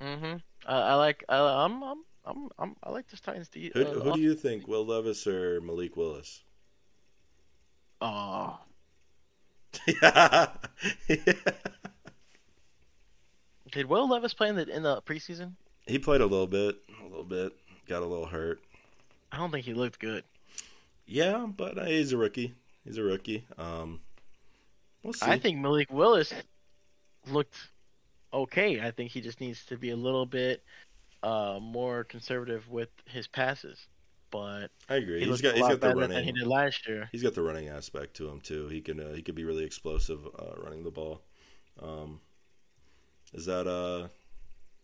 Mm-hmm. 0.05 0.35
Uh, 0.67 0.71
I 0.71 0.95
like. 0.95 1.23
Uh, 1.27 1.65
I'm, 1.65 1.83
I'm. 1.83 2.03
I'm. 2.25 2.49
I'm. 2.59 2.75
I 2.83 2.91
like 2.91 3.09
this 3.09 3.21
Titans. 3.21 3.49
D. 3.49 3.71
Who, 3.73 3.81
uh, 3.81 3.91
who 3.91 4.13
do 4.13 4.21
you 4.21 4.35
think, 4.35 4.67
Will 4.67 4.85
Levis 4.85 5.25
or 5.25 5.61
Malik 5.61 5.97
Willis? 5.97 6.43
Oh, 8.01 8.59
yeah. 9.87 10.47
did 13.71 13.87
Will 13.87 14.09
Levis 14.09 14.33
play 14.33 14.49
in 14.49 14.55
the 14.55 14.67
in 14.67 14.83
the 14.83 15.01
preseason? 15.03 15.53
He 15.87 15.97
played 15.97 16.21
a 16.21 16.25
little 16.25 16.47
bit, 16.47 16.77
a 17.01 17.03
little 17.07 17.23
bit. 17.23 17.53
Got 17.87 18.03
a 18.03 18.05
little 18.05 18.25
hurt. 18.25 18.59
I 19.31 19.37
don't 19.37 19.51
think 19.51 19.65
he 19.65 19.73
looked 19.73 19.99
good. 19.99 20.23
Yeah, 21.05 21.47
but 21.47 21.77
uh, 21.77 21.85
he's 21.85 22.11
a 22.13 22.17
rookie. 22.17 22.53
He's 22.83 22.97
a 22.97 23.03
rookie. 23.03 23.45
Um, 23.57 24.01
we'll 25.03 25.13
see. 25.13 25.31
I 25.31 25.37
think 25.37 25.59
Malik 25.59 25.91
Willis 25.91 26.33
looked 27.27 27.71
okay. 28.33 28.81
I 28.81 28.91
think 28.91 29.11
he 29.11 29.21
just 29.21 29.41
needs 29.41 29.65
to 29.65 29.77
be 29.77 29.91
a 29.91 29.95
little 29.95 30.25
bit 30.25 30.63
uh 31.23 31.59
more 31.61 32.03
conservative 32.05 32.69
with 32.69 32.89
his 33.05 33.27
passes. 33.27 33.87
But 34.31 34.71
I 34.89 34.95
agree. 34.95 35.25
he 35.25 35.25
He's 35.25 35.41
got 35.41 35.55
a 35.55 35.55
he's 35.55 35.61
lot 35.61 35.69
got 35.69 35.81
the 35.81 35.93
than 36.07 36.23
he 36.23 36.31
running. 36.31 36.33
did 36.33 36.47
last 36.47 36.87
year. 36.87 37.11
He's 37.11 37.23
got 37.23 37.33
the 37.33 37.41
running 37.43 37.69
aspect 37.69 38.15
to 38.17 38.29
him 38.29 38.41
too. 38.41 38.67
He 38.67 38.81
can 38.81 38.99
uh, 38.99 39.13
he 39.13 39.21
could 39.21 39.35
be 39.35 39.43
really 39.45 39.63
explosive 39.65 40.25
uh, 40.37 40.55
running 40.57 40.83
the 40.83 40.91
ball. 40.91 41.23
Um, 41.81 42.21
is 43.33 43.45
that 43.45 43.67
uh 43.67 44.07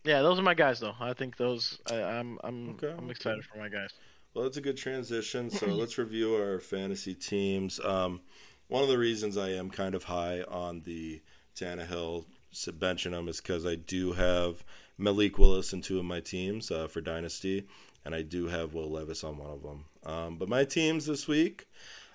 Yeah, 0.04 0.22
those 0.22 0.38
are 0.38 0.42
my 0.42 0.54
guys 0.54 0.80
though. 0.80 0.94
I 1.00 1.12
think 1.14 1.36
those. 1.36 1.78
I, 1.90 1.94
I'm. 2.02 2.38
I'm. 2.44 2.70
Okay, 2.70 2.94
I'm 2.96 3.10
okay. 3.10 3.10
excited 3.10 3.44
for 3.44 3.58
my 3.58 3.68
guys. 3.68 3.92
Well, 4.34 4.44
that's 4.44 4.56
a 4.56 4.62
good 4.62 4.76
transition. 4.76 5.50
So 5.50 5.66
let's 5.68 5.98
review 5.98 6.34
our 6.34 6.58
fantasy 6.58 7.14
teams. 7.14 7.80
Um, 7.80 8.20
one 8.68 8.82
of 8.82 8.88
the 8.88 8.98
reasons 8.98 9.36
I 9.36 9.50
am 9.50 9.70
kind 9.70 9.94
of 9.94 10.04
high 10.04 10.42
on 10.42 10.80
the 10.82 11.20
Tannehill 11.54 12.24
benching 12.54 13.12
him 13.12 13.28
is 13.28 13.40
because 13.40 13.66
I 13.66 13.74
do 13.74 14.12
have 14.12 14.64
Malik 14.96 15.38
Willis 15.38 15.72
in 15.72 15.82
two 15.82 15.98
of 15.98 16.04
my 16.04 16.20
teams 16.20 16.70
uh, 16.70 16.88
for 16.88 17.00
Dynasty, 17.00 17.66
and 18.04 18.14
I 18.14 18.22
do 18.22 18.46
have 18.46 18.74
Will 18.74 18.90
Levis 18.90 19.24
on 19.24 19.36
one 19.36 19.50
of 19.50 19.62
them. 19.62 19.84
Um, 20.04 20.36
but 20.36 20.48
my 20.48 20.64
teams 20.64 21.06
this 21.06 21.28
week 21.28 21.66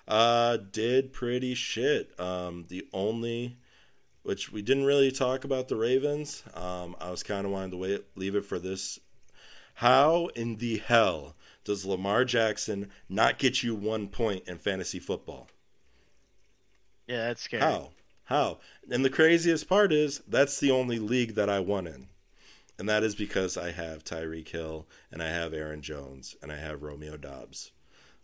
uh, 0.08 0.56
did 0.72 1.12
pretty 1.12 1.54
shit. 1.54 2.18
Um, 2.18 2.64
the 2.68 2.86
only 2.92 3.56
which 4.22 4.52
we 4.52 4.60
didn't 4.60 4.84
really 4.84 5.10
talk 5.10 5.44
about 5.44 5.68
the 5.68 5.76
Ravens. 5.76 6.42
Um, 6.54 6.96
I 7.00 7.10
was 7.10 7.22
kind 7.22 7.46
of 7.46 7.52
wanting 7.52 7.70
to 7.70 7.76
wait, 7.76 8.04
leave 8.14 8.34
it 8.34 8.44
for 8.44 8.58
this. 8.58 8.98
How 9.74 10.26
in 10.34 10.56
the 10.56 10.78
hell 10.78 11.34
does 11.68 11.84
Lamar 11.84 12.24
Jackson 12.24 12.88
not 13.10 13.36
get 13.36 13.62
you 13.62 13.74
one 13.74 14.08
point 14.08 14.48
in 14.48 14.56
fantasy 14.56 14.98
football? 14.98 15.48
Yeah, 17.06 17.26
that's 17.26 17.42
scary. 17.42 17.62
How? 17.62 17.90
How? 18.24 18.60
And 18.90 19.04
the 19.04 19.10
craziest 19.10 19.68
part 19.68 19.92
is 19.92 20.22
that's 20.26 20.60
the 20.60 20.70
only 20.70 20.98
league 20.98 21.34
that 21.34 21.50
I 21.50 21.60
won 21.60 21.86
in. 21.86 22.08
And 22.78 22.88
that 22.88 23.02
is 23.02 23.14
because 23.14 23.58
I 23.58 23.72
have 23.72 24.02
Tyreek 24.02 24.48
Hill 24.48 24.86
and 25.12 25.22
I 25.22 25.28
have 25.28 25.52
Aaron 25.52 25.82
Jones 25.82 26.36
and 26.40 26.50
I 26.50 26.56
have 26.56 26.82
Romeo 26.82 27.18
Doubs. 27.18 27.72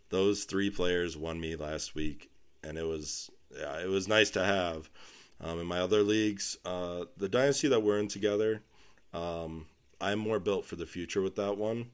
Those 0.09 0.45
three 0.45 0.71
players 0.71 1.15
won 1.15 1.39
me 1.39 1.55
last 1.55 1.93
week 1.93 2.31
and 2.63 2.79
it 2.79 2.87
was 2.87 3.29
yeah, 3.55 3.77
it 3.79 3.89
was 3.89 4.07
nice 4.07 4.31
to 4.31 4.43
have. 4.43 4.89
Um, 5.39 5.59
in 5.59 5.67
my 5.67 5.81
other 5.81 6.01
leagues, 6.01 6.57
uh, 6.65 7.05
the 7.17 7.29
dynasty 7.29 7.67
that 7.67 7.83
we're 7.83 7.99
in 7.99 8.07
together, 8.07 8.63
um, 9.13 9.67
I'm 10.01 10.17
more 10.17 10.39
built 10.39 10.65
for 10.65 10.77
the 10.77 10.87
future 10.87 11.21
with 11.21 11.35
that 11.35 11.57
one. 11.57 11.91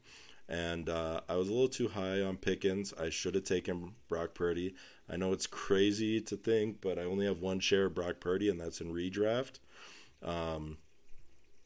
And 0.50 0.90
uh, 0.90 1.22
I 1.30 1.36
was 1.36 1.48
a 1.48 1.52
little 1.52 1.70
too 1.70 1.88
high 1.88 2.22
on 2.22 2.38
Pickens. 2.38 2.94
I 3.00 3.10
should 3.10 3.36
have 3.36 3.46
taken 3.46 3.94
Brock 4.10 4.34
Purdy. 4.34 4.76
I 5.10 5.16
know 5.16 5.32
it's 5.34 5.48
crazy 5.48 6.20
to 6.22 6.36
think, 6.36 6.82
but 6.82 7.00
I 7.00 7.04
only 7.04 7.26
have 7.26 7.40
one 7.40 7.60
share 7.60 7.86
of 7.86 7.96
Brock 7.96 8.20
Purdy, 8.20 8.50
and 8.50 8.60
that's 8.60 8.82
in 8.82 8.94
redraft. 8.94 9.60
Um, 10.24 10.78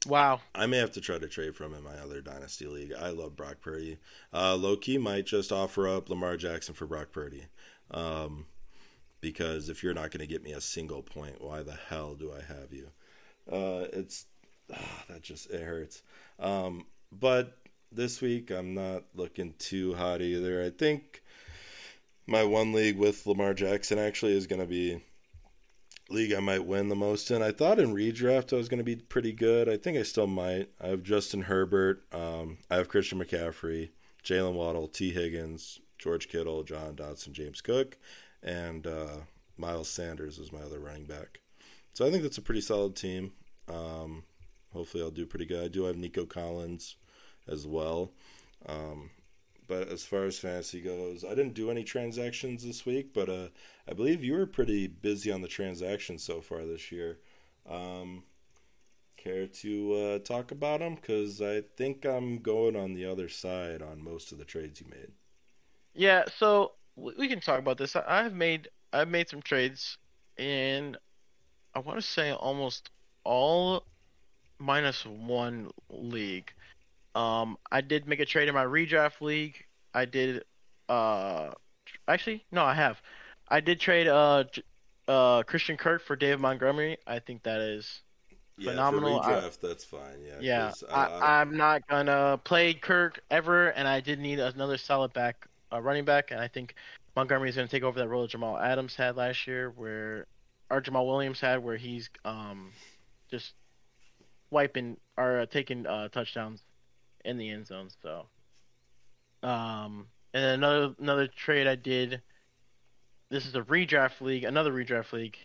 Wow. 0.06 0.41
I 0.53 0.68
may 0.68 0.77
have 0.77 0.91
to 0.91 1.02
try 1.02 1.18
to 1.18 1.27
trade 1.27 1.56
from 1.56 1.73
him 1.73 1.80
in 1.80 1.84
my 1.84 1.97
other 1.97 2.22
dynasty 2.22 2.68
league. 2.68 2.93
I 2.93 3.10
love 3.10 3.35
Brock 3.35 3.57
Purdy. 3.61 3.97
Uh, 4.34 4.56
Loki 4.56 4.97
might 4.97 5.26
just 5.26 5.52
offer 5.52 5.88
up 5.88 6.10
Lamar 6.10 6.38
Jackson 6.38 6.76
for 6.76 6.85
Brock 6.85 7.11
Purdy, 7.11 7.45
um, 7.91 8.45
because 9.22 9.69
if 9.69 9.84
you're 9.84 9.95
not 9.95 10.11
going 10.11 10.19
to 10.19 10.27
get 10.27 10.43
me 10.43 10.52
a 10.52 10.61
single 10.61 11.02
point, 11.02 11.41
why 11.41 11.64
the 11.64 11.77
hell 11.89 12.14
do 12.14 12.31
I 12.31 12.41
have 12.41 12.72
you? 12.72 12.89
Uh, 13.52 13.88
it's 13.93 14.26
ah, 14.73 15.03
that 15.10 15.23
just 15.23 15.49
it 15.49 15.64
hurts. 15.64 16.03
Um, 16.39 16.85
but 17.11 17.57
this 17.96 18.22
week 18.22 18.52
I'm 18.52 18.74
not 18.74 19.04
looking 19.16 19.54
too 19.58 19.94
hot 19.94 20.22
either. 20.22 20.64
I 20.64 20.70
think 20.70 21.24
my 22.28 22.44
one 22.44 22.74
league 22.74 22.98
with 22.98 23.26
Lamar 23.26 23.54
Jackson 23.54 23.98
actually 24.00 24.36
is 24.36 24.48
going 24.48 24.62
to 24.62 24.68
be 24.68 25.02
league 26.10 26.34
I 26.34 26.40
might 26.40 26.66
win 26.66 26.90
the 26.90 26.96
most 26.96 27.32
in. 27.32 27.42
I 27.42 27.52
thought 27.52 27.80
in 27.80 27.94
redraft 27.94 28.54
I 28.54 28.58
was 28.58 28.70
going 28.70 28.80
to 28.80 28.84
be 28.84 28.96
pretty 28.96 29.32
good. 29.32 29.68
I 29.70 29.78
think 29.78 29.98
I 29.98 30.04
still 30.04 30.28
might. 30.28 30.70
I 30.80 30.88
have 30.88 31.04
Justin 31.04 31.42
Herbert. 31.42 32.04
Um, 32.14 32.58
I 32.70 32.76
have 32.76 32.90
Christian 32.90 33.20
McCaffrey, 33.20 33.90
Jaylen 34.24 34.54
Waddle, 34.54 34.88
Tee 34.88 35.12
Higgins, 35.12 35.80
George 35.98 36.28
Kittle, 36.28 36.64
Jahan 36.64 36.96
Dotson, 36.96 37.32
James 37.32 37.62
Cook, 37.62 37.98
and 38.44 38.86
uh, 38.86 39.18
Miles 39.58 39.90
Sanders 39.90 40.38
is 40.38 40.52
my 40.52 40.60
other 40.60 40.80
running 40.80 41.06
back. 41.06 41.40
So 41.94 42.06
I 42.06 42.12
think 42.12 42.24
that's 42.24 42.38
a 42.38 42.44
pretty 42.44 42.62
solid 42.62 42.96
team. 42.96 43.32
Um, 43.68 44.24
hopefully 44.74 45.02
I'll 45.02 45.12
do 45.12 45.26
pretty 45.26 45.46
good. 45.46 45.64
I 45.64 45.68
do 45.70 45.86
have 45.86 45.96
Nico 45.96 46.26
Collins 46.26 46.98
as 47.48 47.66
well. 47.68 48.12
Um, 48.68 49.10
but 49.68 49.90
as 49.90 50.04
far 50.04 50.26
as 50.26 50.38
fantasy 50.38 50.82
goes, 50.82 51.24
I 51.24 51.30
didn't 51.30 51.54
do 51.54 51.72
any 51.72 51.84
transactions 51.84 52.64
this 52.64 52.86
week, 52.86 53.14
but 53.14 53.30
uh, 53.30 53.48
I 53.90 53.94
believe 53.94 54.24
you 54.24 54.34
were 54.34 54.46
pretty 54.46 54.88
busy 54.88 55.32
on 55.32 55.42
the 55.42 55.48
transactions 55.48 56.24
so 56.24 56.42
far 56.42 56.66
this 56.66 56.92
year. 56.92 57.20
Um, 57.68 58.24
care 59.18 59.48
to 59.48 59.94
uh, 59.94 60.20
talk 60.20 60.52
about 60.52 60.80
them? 60.80 60.96
Because 60.96 61.42
I 61.42 61.62
think 61.78 62.06
I'm 62.06 62.38
going 62.40 62.76
on 62.76 62.94
the 62.94 63.06
other 63.06 63.28
side 63.28 63.82
on 63.82 64.04
most 64.04 64.32
of 64.32 64.38
the 64.38 64.46
trades 64.46 64.80
you 64.80 64.88
made. 64.90 65.12
Yeah, 65.96 66.26
so 66.38 66.74
we 66.96 67.28
can 67.28 67.40
talk 67.40 67.60
about 67.60 67.78
this. 67.78 67.96
I've 67.96 68.34
made 68.34 68.70
I've 68.94 69.10
made 69.10 69.30
some 69.30 69.42
trades 69.42 69.98
and 70.38 70.98
I 71.74 71.80
want 71.80 72.00
to 72.00 72.06
say 72.06 72.32
almost 72.32 72.92
all 73.24 73.84
minus 74.60 75.06
one 75.06 75.72
league. 75.90 76.54
Um, 77.16 77.58
I 77.72 77.82
did 77.82 78.08
make 78.08 78.20
a 78.20 78.26
trade 78.26 78.48
in 78.50 78.54
my 78.54 78.66
redraft 78.66 79.22
league. 79.22 79.64
I 79.94 80.06
did 80.06 80.44
uh 80.90 81.52
actually 82.08 82.46
no, 82.52 82.64
I 82.64 82.74
have. 82.76 83.02
I 83.48 83.62
did 83.62 83.80
trade 83.80 84.08
uh 84.08 84.44
uh 85.08 85.44
Christian 85.44 85.78
Kirk 85.78 86.04
for 86.04 86.16
David 86.16 86.42
Montgomery. 86.42 86.98
I 87.08 87.20
think 87.20 87.44
that 87.44 87.62
is 87.62 88.02
Yeah, 88.58 88.72
Phenomenal. 88.72 89.22
for 89.24 89.30
I- 89.30 89.36
redraft, 89.42 89.62
that's 89.62 89.86
fine. 89.86 90.20
Yeah, 90.26 90.42
yeah. 90.42 90.74
I, 90.94 91.06
I, 91.06 91.42
I'm 91.42 91.56
not 91.56 91.88
gonna 91.88 92.40
play 92.44 92.74
Kirk 92.74 93.22
ever, 93.32 93.70
and 93.70 93.88
I 93.88 94.02
did 94.02 94.20
need 94.20 94.40
another 94.40 94.78
solid 94.78 95.14
back, 95.14 95.48
uh, 95.72 95.82
running 95.82 96.06
back, 96.06 96.32
and 96.32 96.40
I 96.42 96.50
think 96.50 96.76
Montgomery 97.16 97.50
is 97.50 97.56
gonna 97.56 97.70
take 97.70 97.84
over 97.84 97.98
that 98.00 98.10
role 98.10 98.24
that 98.24 98.32
Jamal 98.32 98.58
Adams 98.58 98.96
had 98.96 99.16
last 99.16 99.48
year, 99.48 99.72
where 99.72 100.28
or 100.70 100.82
Jamaal 100.82 101.06
Williams 101.08 101.40
had, 101.40 101.64
where 101.64 101.78
he's 101.78 102.10
um 102.26 102.72
just 103.32 103.54
wiping 104.52 104.98
or 105.18 105.40
uh, 105.40 105.46
taking 105.46 105.86
uh, 105.88 106.10
touchdowns 106.10 106.62
in 107.26 107.38
the 107.38 107.49
end 107.49 107.68
zone. 107.68 107.89
So, 108.02 108.27
um, 109.43 110.07
and 110.34 110.43
then 110.43 110.53
another 110.56 110.95
another 110.99 111.27
trade 111.27 111.68
I 111.68 111.76
did. 111.76 112.22
This 113.30 113.45
is 113.45 113.56
a 113.56 113.61
redraft 113.61 114.22
league, 114.22 114.43
another 114.43 114.72
redraft 114.72 115.11
league. 115.11 115.38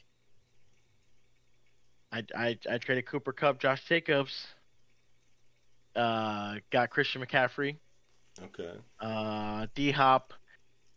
I, 2.13 2.25
I, 2.37 2.59
I 2.69 2.79
traded 2.79 3.07
Cooper 3.07 3.33
Kupp, 3.33 3.61
Josh 3.61 3.85
Jacobs, 3.85 4.49
uh, 5.97 6.57
got 6.71 6.91
Christian 6.91 7.25
McCaffrey, 7.25 7.77
okay. 8.43 8.73
uh, 9.01 9.67
D 9.75 9.93
Hop, 9.93 10.35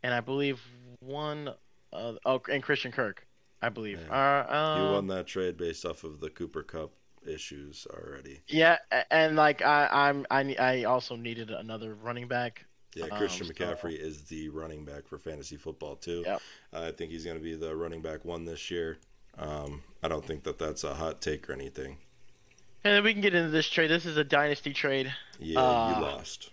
and 0.01 0.13
I 0.13 0.21
believe 0.21 0.59
one, 0.99 1.49
uh, 1.93 2.13
oh, 2.25 2.41
and 2.51 2.61
Christian 2.61 2.91
Kirk. 2.91 3.25
I 3.61 3.69
believe. 3.69 3.99
Yeah. 4.09 4.13
Uh, 4.13 4.77
you 4.77 4.85
um, 4.87 4.93
won 4.93 5.07
that 5.07 5.25
trade 5.25 5.55
based 5.55 5.85
off 5.85 6.03
of 6.03 6.19
the 6.19 6.29
Cooper 6.29 6.63
Kupp 6.63 6.91
issues 7.27 7.87
already. 7.91 8.41
Yeah, 8.47 8.77
and 9.11 9.35
like 9.35 9.61
I, 9.61 9.87
I'm, 9.91 10.25
I, 10.31 10.55
I 10.59 10.83
also 10.83 11.15
needed 11.15 11.49
another 11.51 11.95
running 11.95 12.27
back. 12.27 12.65
Yeah, 12.95 13.05
Um, 13.05 13.17
Christian 13.17 13.47
so- 13.47 13.53
McCaffrey 13.53 13.97
is 13.99 14.23
the 14.23 14.49
running 14.49 14.85
back 14.85 15.07
for 15.07 15.17
fantasy 15.17 15.57
football 15.57 15.95
too. 15.95 16.23
Yep. 16.25 16.41
I 16.73 16.91
think 16.91 17.11
he's 17.11 17.25
going 17.25 17.37
to 17.37 17.43
be 17.43 17.55
the 17.55 17.75
running 17.75 18.01
back 18.01 18.23
one 18.25 18.45
this 18.45 18.69
year. 18.69 18.97
Um, 19.37 19.81
I 20.03 20.07
don't 20.07 20.23
think 20.25 20.43
that 20.43 20.59
that's 20.59 20.83
a 20.83 20.93
hot 20.93 21.19
take 21.21 21.49
or 21.49 21.53
anything. 21.53 21.97
And 22.83 22.93
then 22.95 23.03
we 23.03 23.13
can 23.13 23.21
get 23.21 23.33
into 23.33 23.49
this 23.49 23.67
trade. 23.67 23.89
This 23.89 24.05
is 24.05 24.17
a 24.17 24.23
dynasty 24.23 24.73
trade. 24.73 25.11
Yeah, 25.39 25.59
Uh, 25.59 25.95
you 25.95 26.01
lost. 26.03 26.51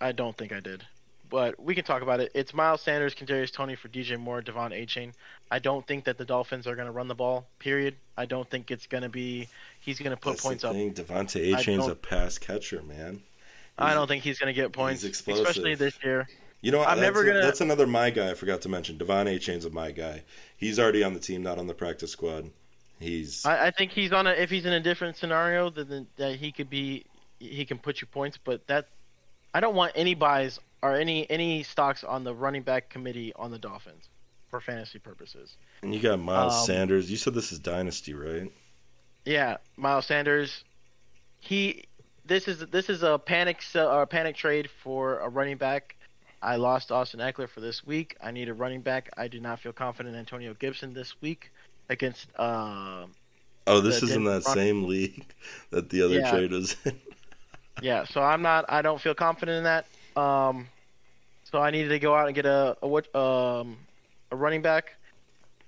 I 0.00 0.12
don't 0.12 0.36
think 0.36 0.52
I 0.52 0.60
did, 0.60 0.84
but 1.32 1.58
we 1.58 1.74
can 1.74 1.82
talk 1.82 2.02
about 2.02 2.20
it. 2.20 2.30
It's 2.34 2.52
Miles 2.52 2.82
Sanders, 2.82 3.14
Kadarius 3.14 3.50
Toney 3.50 3.74
for 3.74 3.88
DJ 3.88 4.20
Moore, 4.20 4.42
De'Von 4.42 4.70
Achane. 4.70 5.12
I 5.50 5.58
don't 5.60 5.84
think 5.86 6.04
that 6.04 6.18
the 6.18 6.26
Dolphins 6.26 6.66
are 6.66 6.76
going 6.76 6.86
to 6.86 6.92
run 6.92 7.08
the 7.08 7.14
ball. 7.14 7.46
Period. 7.58 7.96
I 8.18 8.26
don't 8.26 8.48
think 8.48 8.70
it's 8.70 8.86
going 8.86 9.02
to 9.02 9.08
be. 9.08 9.48
He's 9.80 9.98
going 9.98 10.10
to 10.10 10.16
put 10.18 10.32
That's 10.32 10.42
points 10.42 10.62
the 10.62 10.68
up. 10.68 10.74
thing. 10.74 10.92
Devontae 10.92 11.56
I 11.56 11.60
A. 11.60 11.62
Chain's 11.62 11.86
a 11.88 11.94
pass 11.96 12.36
catcher, 12.36 12.82
man. 12.82 13.22
I 13.78 13.94
don't 13.94 14.06
think 14.06 14.22
he's 14.22 14.38
going 14.38 14.54
to 14.54 14.60
get 14.60 14.72
points, 14.72 15.02
especially 15.04 15.74
this 15.74 15.98
year. 16.04 16.28
You 16.60 16.70
know, 16.70 16.78
what? 16.78 16.88
I'm 16.88 16.98
that's 16.98 17.06
never 17.06 17.24
gonna- 17.24 17.40
That's 17.40 17.62
another 17.62 17.86
my 17.86 18.10
guy. 18.10 18.30
I 18.30 18.34
forgot 18.34 18.60
to 18.60 18.68
mention. 18.68 18.98
De'Von 18.98 19.26
Achane's 19.26 19.64
a 19.64 19.70
my 19.70 19.90
guy. 19.90 20.24
He's 20.54 20.78
already 20.78 21.02
on 21.02 21.14
the 21.14 21.18
team, 21.18 21.42
not 21.42 21.58
on 21.58 21.66
the 21.66 21.74
practice 21.74 22.12
squad. 22.12 22.50
He's 23.00 23.44
I, 23.46 23.68
I 23.68 23.70
think 23.70 23.92
he's 23.92 24.12
on 24.12 24.26
a. 24.26 24.32
If 24.32 24.50
he's 24.50 24.66
in 24.66 24.74
a 24.74 24.80
different 24.80 25.16
scenario, 25.16 25.70
then- 25.70 26.08
that 26.18 26.36
he 26.36 26.52
could 26.52 26.68
be. 26.68 27.06
He 27.38 27.64
can 27.64 27.78
put 27.78 28.02
you 28.02 28.06
points, 28.06 28.38
but 28.44 28.66
that. 28.66 28.88
I 29.54 29.60
don't 29.60 29.74
want 29.74 29.92
any 29.96 30.14
buys 30.14 30.60
or 30.82 30.94
any 30.94 31.28
any 31.30 31.62
stocks 31.62 32.02
on 32.04 32.24
the 32.24 32.34
running 32.34 32.62
back 32.62 32.88
committee 32.88 33.32
on 33.36 33.50
the 33.50 33.58
Dolphins, 33.58 34.08
for 34.50 34.60
fantasy 34.60 34.98
purposes. 34.98 35.56
and 35.82 35.94
you 35.94 36.00
got 36.00 36.18
Miles 36.20 36.54
Um, 36.60 36.66
Sanders. 36.66 37.10
You 37.10 37.16
said 37.16 37.34
this 37.34 37.52
is 37.52 37.58
dynasty, 37.58 38.14
right? 38.14 38.50
Yeah, 39.24 39.58
Miles 39.76 40.06
Sanders. 40.06 40.64
He. 41.40 41.84
This 42.24 42.46
is 42.46 42.60
this 42.70 42.88
is 42.88 43.02
a 43.02 43.18
panic 43.18 43.60
a 43.74 44.06
panic 44.06 44.36
trade 44.36 44.70
for 44.82 45.18
a 45.20 45.28
running 45.28 45.56
back. 45.56 45.96
I 46.40 46.56
lost 46.56 46.90
Austin 46.92 47.20
Ekeler 47.20 47.48
for 47.48 47.60
this 47.60 47.84
week. 47.84 48.16
I 48.22 48.30
need 48.30 48.48
a 48.48 48.54
running 48.54 48.80
back. 48.80 49.10
I 49.16 49.26
do 49.28 49.40
not 49.40 49.58
feel 49.60 49.72
confident 49.72 50.14
in 50.14 50.18
Antonio 50.20 50.54
Gibson 50.54 50.92
this 50.94 51.20
week 51.20 51.50
against. 51.88 52.28
Uh, 52.36 53.06
Oh, 53.66 53.80
this 53.80 54.02
is 54.02 54.10
in 54.10 54.24
that 54.24 54.42
same 54.42 54.84
league 54.88 55.24
that 55.70 55.88
the 55.90 56.02
other 56.02 56.14
Yeah. 56.18 56.30
trade 56.30 56.50
was 56.50 56.74
in. 56.84 57.00
yeah, 57.80 58.04
so 58.04 58.20
I'm 58.22 58.42
not. 58.42 58.64
I 58.68 58.82
don't 58.82 59.00
feel 59.00 59.14
confident 59.14 59.58
in 59.58 59.64
that. 59.64 59.86
Um, 60.20 60.68
so 61.52 61.60
I 61.60 61.70
needed 61.70 61.90
to 61.90 61.98
go 61.98 62.14
out 62.14 62.26
and 62.26 62.34
get 62.34 62.46
a 62.46 62.76
a 62.82 63.18
um 63.18 63.76
a 64.30 64.36
running 64.36 64.62
back. 64.62 64.94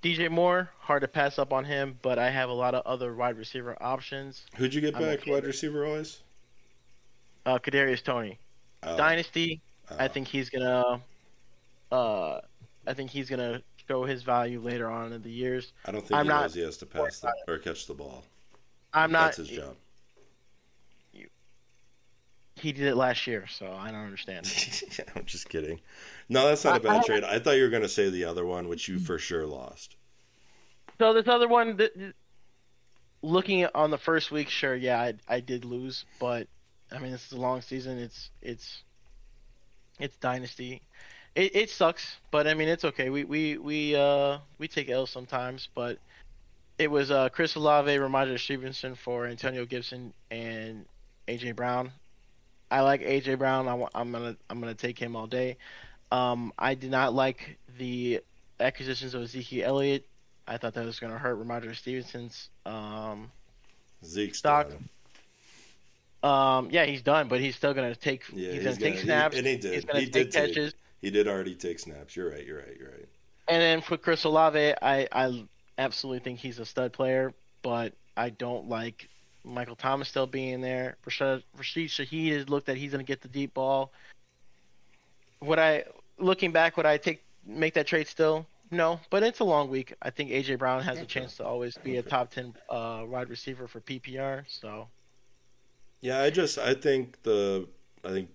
DJ 0.03 0.31
Moore, 0.31 0.69
hard 0.81 1.01
to 1.03 1.09
pass 1.09 1.39
up 1.39 1.53
on 1.53 1.65
him, 1.65 1.99
but 2.03 2.19
I 2.19 2.29
have 2.29 2.51
a 2.51 2.53
lot 2.53 2.75
of 2.75 2.85
other 2.85 3.15
wide 3.15 3.39
receiver 3.39 3.77
options. 3.81 4.45
Who'd 4.57 4.75
you 4.75 4.81
get 4.83 4.95
I'm 4.97 5.03
back, 5.03 5.21
okay 5.21 5.31
wide 5.31 5.45
receiver 5.45 5.89
wise? 5.89 6.23
Uh, 7.47 7.59
Kadarius 7.59 8.03
Toney, 8.03 8.39
Oh, 8.83 8.97
Dynasty. 8.97 9.61
I 9.91 10.07
oh. 10.07 10.09
think 10.09 10.29
he's 10.29 10.51
gonna. 10.51 11.01
Uh, 11.93 12.41
I 12.87 12.95
think 12.95 13.11
he's 13.11 13.31
gonna 13.31 13.63
show 13.89 14.05
his 14.05 14.23
value 14.23 14.61
later 14.61 14.91
on 14.91 15.13
in 15.13 15.23
the 15.23 15.31
years. 15.31 15.73
I 15.85 15.93
don't 15.93 16.01
think 16.01 16.13
I'm 16.13 16.27
he 16.27 16.29
not 16.31 16.43
knows 16.43 16.55
he 16.55 16.63
has 16.63 16.77
to 16.79 16.87
pass 16.87 17.21
the, 17.21 17.33
or 17.49 17.59
catch 17.59 17.87
the 17.87 17.95
ball. 17.95 18.25
I'm 18.93 19.13
not. 19.13 19.37
That's 19.37 19.49
his 19.49 19.49
job. 19.49 19.77
He 22.65 22.73
did 22.73 22.87
it 22.87 22.97
last 22.97 23.27
year, 23.27 23.47
so 23.47 23.71
I 23.79 23.91
don't 23.91 24.01
understand. 24.01 24.47
I'm 25.15 25.27
just 25.27 25.51
kidding. 25.51 25.81
No, 26.31 26.49
that's 26.49 26.65
not 26.65 26.73
a 26.83 26.89
I- 26.89 26.93
bad 26.95 27.01
I- 27.03 27.03
trade. 27.07 27.23
I 27.23 27.39
thought 27.39 27.57
you 27.59 27.63
were 27.63 27.69
going 27.69 27.83
to 27.83 27.89
say 27.91 28.09
the 28.09 28.25
other 28.25 28.47
one, 28.47 28.69
which 28.69 28.89
you 28.89 28.99
for 28.99 29.19
sure 29.19 29.45
lost. 29.45 29.97
So 30.99 31.13
this 31.13 31.29
other 31.29 31.47
one, 31.47 31.77
th- 31.77 31.93
th- 31.93 32.15
looking 33.21 33.61
at 33.65 33.75
on 33.77 33.91
the 33.91 33.99
first 33.99 34.31
week, 34.31 34.49
sure, 34.49 34.75
yeah, 34.75 34.99
I, 34.99 35.15
I 35.29 35.41
did 35.41 35.67
lose, 35.67 36.07
but 36.19 36.49
I 36.91 36.99
mean, 37.01 37.13
this 37.13 37.27
is 37.27 37.33
a 37.33 37.37
long 37.37 37.61
season. 37.61 37.99
It's 37.99 38.31
it's 38.41 38.83
it's 40.01 40.17
dynasty. 40.17 40.81
It, 41.35 41.55
it 41.55 41.69
sucks, 41.71 42.17
but 42.31 42.47
I 42.47 42.55
mean, 42.55 42.69
it's 42.69 42.87
okay. 42.87 43.11
We 43.11 43.25
we 43.25 43.59
we 43.59 43.95
uh 43.95 44.39
we 44.57 44.69
take 44.69 44.89
L's 44.89 45.11
sometimes, 45.11 45.69
but 45.75 45.99
it 46.79 46.91
was 46.91 47.11
uh 47.11 47.29
Chris 47.29 47.57
Olave, 47.57 47.91
Rhamondre 47.95 48.41
Stevenson 48.41 48.95
for 48.95 49.27
Antonio 49.27 49.67
Gibson 49.67 50.15
and 50.31 50.87
AJ 51.29 51.57
Brown. 51.57 51.93
I 52.71 52.81
like 52.81 53.03
AJ 53.03 53.39
Brown. 53.39 53.69
I, 53.69 53.87
I'm 53.95 54.11
gonna 54.13 54.37
I'm 54.51 54.61
gonna 54.61 54.75
take 54.75 54.99
him 54.99 55.17
all 55.17 55.27
day. 55.27 55.57
Um, 56.11 56.53
I 56.59 56.75
did 56.75 56.91
not 56.91 57.15
like 57.15 57.59
the 57.79 58.21
acquisitions 58.61 59.15
of 59.15 59.23
Ezekiel 59.23 59.67
Elliott. 59.67 60.07
I 60.47 60.59
thought 60.59 60.75
that 60.75 60.85
was 60.85 61.01
going 61.01 61.13
to 61.13 61.19
hurt 61.19 61.39
Rhamondre 61.39 61.75
Stevenson's. 61.75 62.51
Um, 62.67 63.31
Zeke's 64.05 64.39
Stock. 64.39 64.69
done. 64.69 66.31
um, 66.31 66.69
yeah, 66.71 66.85
he's 66.85 67.03
done, 67.03 67.29
but 67.29 67.41
he's 67.41 67.57
still 67.57 67.75
going 67.75 67.93
to 67.93 67.99
take. 67.99 68.23
Yeah, 68.33 68.53
he's 68.53 68.63
he's 68.65 68.65
going 68.65 68.75
to 68.77 68.79
take 68.79 68.83
gonna- 68.93 68.97
he- 69.01 69.05
snaps. 69.07 69.37
and 69.39 69.47
he 69.47 69.57
did. 69.57 69.75
He's 69.75 69.85
going 69.85 70.01
He 70.01 70.07
to 70.07 70.11
did 70.13 70.31
take 70.31 70.33
take- 70.33 70.55
catches. 70.55 70.75
He 71.01 71.11
did 71.11 71.29
already 71.29 71.55
take 71.55 71.79
snaps. 71.79 72.17
You're 72.17 72.31
right. 72.31 72.47
You're 72.47 72.59
right. 72.59 72.77
You're 72.79 72.91
right. 72.91 73.09
And 73.49 73.61
then 73.61 73.81
for 73.83 73.97
Chris 73.99 74.25
Olave, 74.25 74.75
I 74.81 75.07
I 75.13 75.45
absolutely 75.79 76.21
think 76.21 76.39
he's 76.39 76.59
a 76.59 76.65
stud 76.65 76.93
player, 76.95 77.35
but 77.63 77.93
I 78.17 78.31
don't 78.31 78.69
like 78.69 79.09
Michael 79.45 79.77
Thomas 79.77 80.09
still 80.09 80.27
being 80.27 80.61
there. 80.61 80.97
Rashid 81.07 81.43
Shaheed 81.59 82.33
has 82.33 82.49
looked 82.49 82.67
that 82.67 82.77
he's 82.77 82.93
going 82.93 83.05
to 83.05 83.09
get 83.09 83.21
the 83.21 83.29
deep 83.29 83.55
ball. 83.55 83.93
Would 85.41 85.59
I, 85.59 85.85
looking 86.19 86.53
back, 86.53 86.77
would 86.77 86.87
I 86.87 86.97
take 86.97 87.23
make 87.47 87.75
that 87.75 87.87
trade 87.87 88.09
still? 88.09 88.47
No, 88.71 88.99
but 89.11 89.23
it's 89.23 89.41
a 89.41 89.45
long 89.45 89.69
week. 89.69 89.95
I 90.03 90.11
think 90.11 90.31
AJ 90.31 90.59
Brown 90.59 90.83
has 90.83 90.99
a 90.99 91.05
chance 91.05 91.37
to 91.37 91.45
always 91.45 91.77
be 91.79 91.99
a 91.99 92.03
top 92.03 92.31
ten 92.31 92.55
uh, 92.69 93.05
wide 93.07 93.29
receiver 93.29 93.69
for 93.69 93.81
PPR. 93.81 94.45
So 94.49 94.89
Yeah, 96.01 96.21
I 96.21 96.31
just 96.31 96.59
I 96.59 96.75
think 96.75 97.23
the 97.23 97.69
I 98.05 98.11
think 98.11 98.31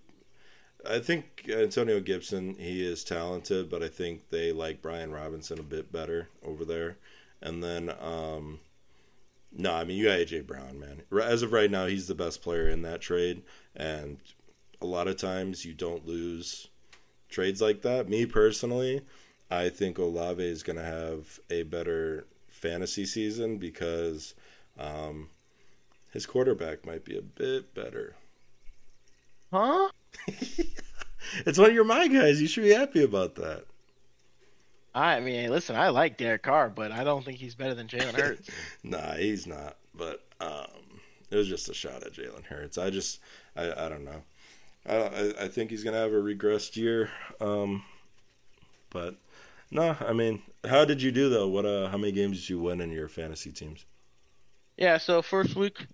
I 0.89 0.99
think 0.99 1.49
Antonio 1.49 1.99
Gibson 1.99 2.55
he 2.55 2.85
is 2.85 3.03
talented, 3.03 3.69
but 3.69 3.83
I 3.83 3.89
think 3.89 4.29
they 4.29 4.51
like 4.51 4.81
Brian 4.81 5.11
Robinson 5.11 5.59
a 5.59 5.63
bit 5.63 5.91
better 5.91 6.29
over 6.43 6.63
there. 6.63 6.97
And 7.41 7.63
then 7.63 7.91
um 7.99 8.59
no, 9.51 9.73
I 9.73 9.83
mean 9.83 9.97
you 9.97 10.05
got 10.05 10.19
AJ 10.19 10.45
Brown, 10.47 10.79
man. 10.79 11.01
As 11.21 11.41
of 11.41 11.53
right 11.53 11.71
now, 11.71 11.85
he's 11.85 12.07
the 12.07 12.15
best 12.15 12.41
player 12.41 12.67
in 12.67 12.81
that 12.83 13.01
trade, 13.01 13.43
and 13.75 14.17
a 14.81 14.85
lot 14.85 15.07
of 15.07 15.17
times 15.17 15.65
you 15.65 15.73
don't 15.73 16.07
lose 16.07 16.67
trades 17.29 17.61
like 17.61 17.81
that. 17.81 18.09
Me 18.09 18.25
personally, 18.25 19.01
I 19.51 19.69
think 19.69 19.97
Olave 19.97 20.43
is 20.43 20.63
going 20.63 20.77
to 20.77 20.83
have 20.83 21.39
a 21.49 21.63
better 21.63 22.25
fantasy 22.47 23.05
season 23.05 23.57
because 23.57 24.33
um, 24.77 25.29
his 26.11 26.25
quarterback 26.25 26.85
might 26.85 27.03
be 27.03 27.17
a 27.17 27.21
bit 27.21 27.73
better. 27.73 28.15
huh? 29.51 29.89
It's 31.45 31.57
one 31.59 31.69
of 31.69 31.75
your 31.75 31.83
my 31.83 32.07
guys. 32.07 32.41
You 32.41 32.47
should 32.47 32.63
be 32.63 32.73
happy 32.73 33.03
about 33.03 33.35
that. 33.35 33.65
I 34.93 35.19
mean, 35.19 35.49
listen, 35.49 35.75
I 35.75 35.89
like 35.89 36.17
Derek 36.17 36.43
Carr, 36.43 36.69
but 36.69 36.91
I 36.91 37.03
don't 37.03 37.23
think 37.23 37.37
he's 37.37 37.55
better 37.55 37.75
than 37.75 37.87
Jalen 37.87 38.15
Hurts. 38.19 38.49
Nah, 38.83 39.13
he's 39.13 39.45
not. 39.45 39.77
But 39.93 40.23
um, 40.41 40.99
it 41.29 41.35
was 41.35 41.47
just 41.47 41.69
a 41.69 41.73
shot 41.73 42.03
at 42.03 42.13
Jalen 42.13 42.45
Hurts. 42.45 42.77
I 42.77 42.89
just, 42.89 43.19
I, 43.55 43.71
I 43.85 43.89
don't 43.89 44.05
know. 44.05 44.21
I, 44.87 45.33
I, 45.41 45.47
think 45.47 45.69
he's 45.69 45.83
gonna 45.83 45.97
have 45.97 46.13
a 46.13 46.21
regressed 46.21 46.75
year. 46.75 47.11
Um, 47.39 47.83
but 48.89 49.15
no, 49.69 49.95
I 49.99 50.13
mean, 50.13 50.41
how 50.67 50.85
did 50.85 51.01
you 51.01 51.11
do 51.11 51.29
though? 51.29 51.47
What, 51.47 51.65
uh, 51.65 51.89
how 51.89 51.97
many 51.97 52.11
games 52.11 52.39
did 52.39 52.49
you 52.49 52.59
win 52.59 52.81
in 52.81 52.91
your 52.91 53.07
fantasy 53.07 53.51
teams? 53.51 53.85
yeah, 54.77 54.97
so 54.97 55.21
first 55.21 55.55
week 55.55 55.85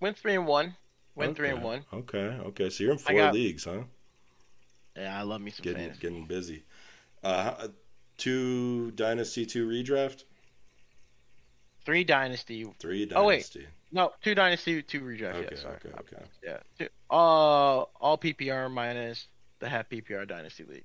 went 0.00 0.18
three 0.18 0.34
and 0.34 0.46
one. 0.46 0.76
Went 1.14 1.36
three 1.36 1.48
and 1.50 1.62
one. 1.62 1.84
Okay, 1.92 2.38
okay. 2.46 2.70
So 2.70 2.84
you're 2.84 2.92
in 2.92 2.98
four 2.98 3.16
got- 3.16 3.34
leagues, 3.34 3.64
huh? 3.64 3.82
Yeah, 4.96 5.18
I 5.18 5.22
love 5.22 5.40
me 5.40 5.50
some 5.50 5.64
Getting 5.64 5.78
fantasy. 5.78 6.00
getting 6.00 6.26
busy. 6.26 6.64
Uh, 7.24 7.68
two 8.18 8.90
dynasty, 8.92 9.46
two 9.46 9.68
redraft, 9.68 10.24
Three 11.84 12.04
dynasty. 12.04 12.64
three 12.78 13.10
Oh, 13.14 13.24
wait. 13.24 13.56
No, 13.90 14.12
two 14.22 14.34
dynasty, 14.34 14.82
two 14.82 15.00
redraft. 15.00 15.34
Okay, 15.34 15.48
yeah, 15.52 15.58
sorry. 15.58 15.74
okay, 15.84 15.88
okay. 15.98 16.24
Yeah, 16.42 16.58
two, 16.78 16.88
uh, 17.10 17.14
all 17.14 18.18
PPR 18.18 18.70
minus 18.70 19.26
the 19.58 19.68
half 19.68 19.88
PPR 19.88 20.26
dynasty 20.26 20.64
league. 20.64 20.84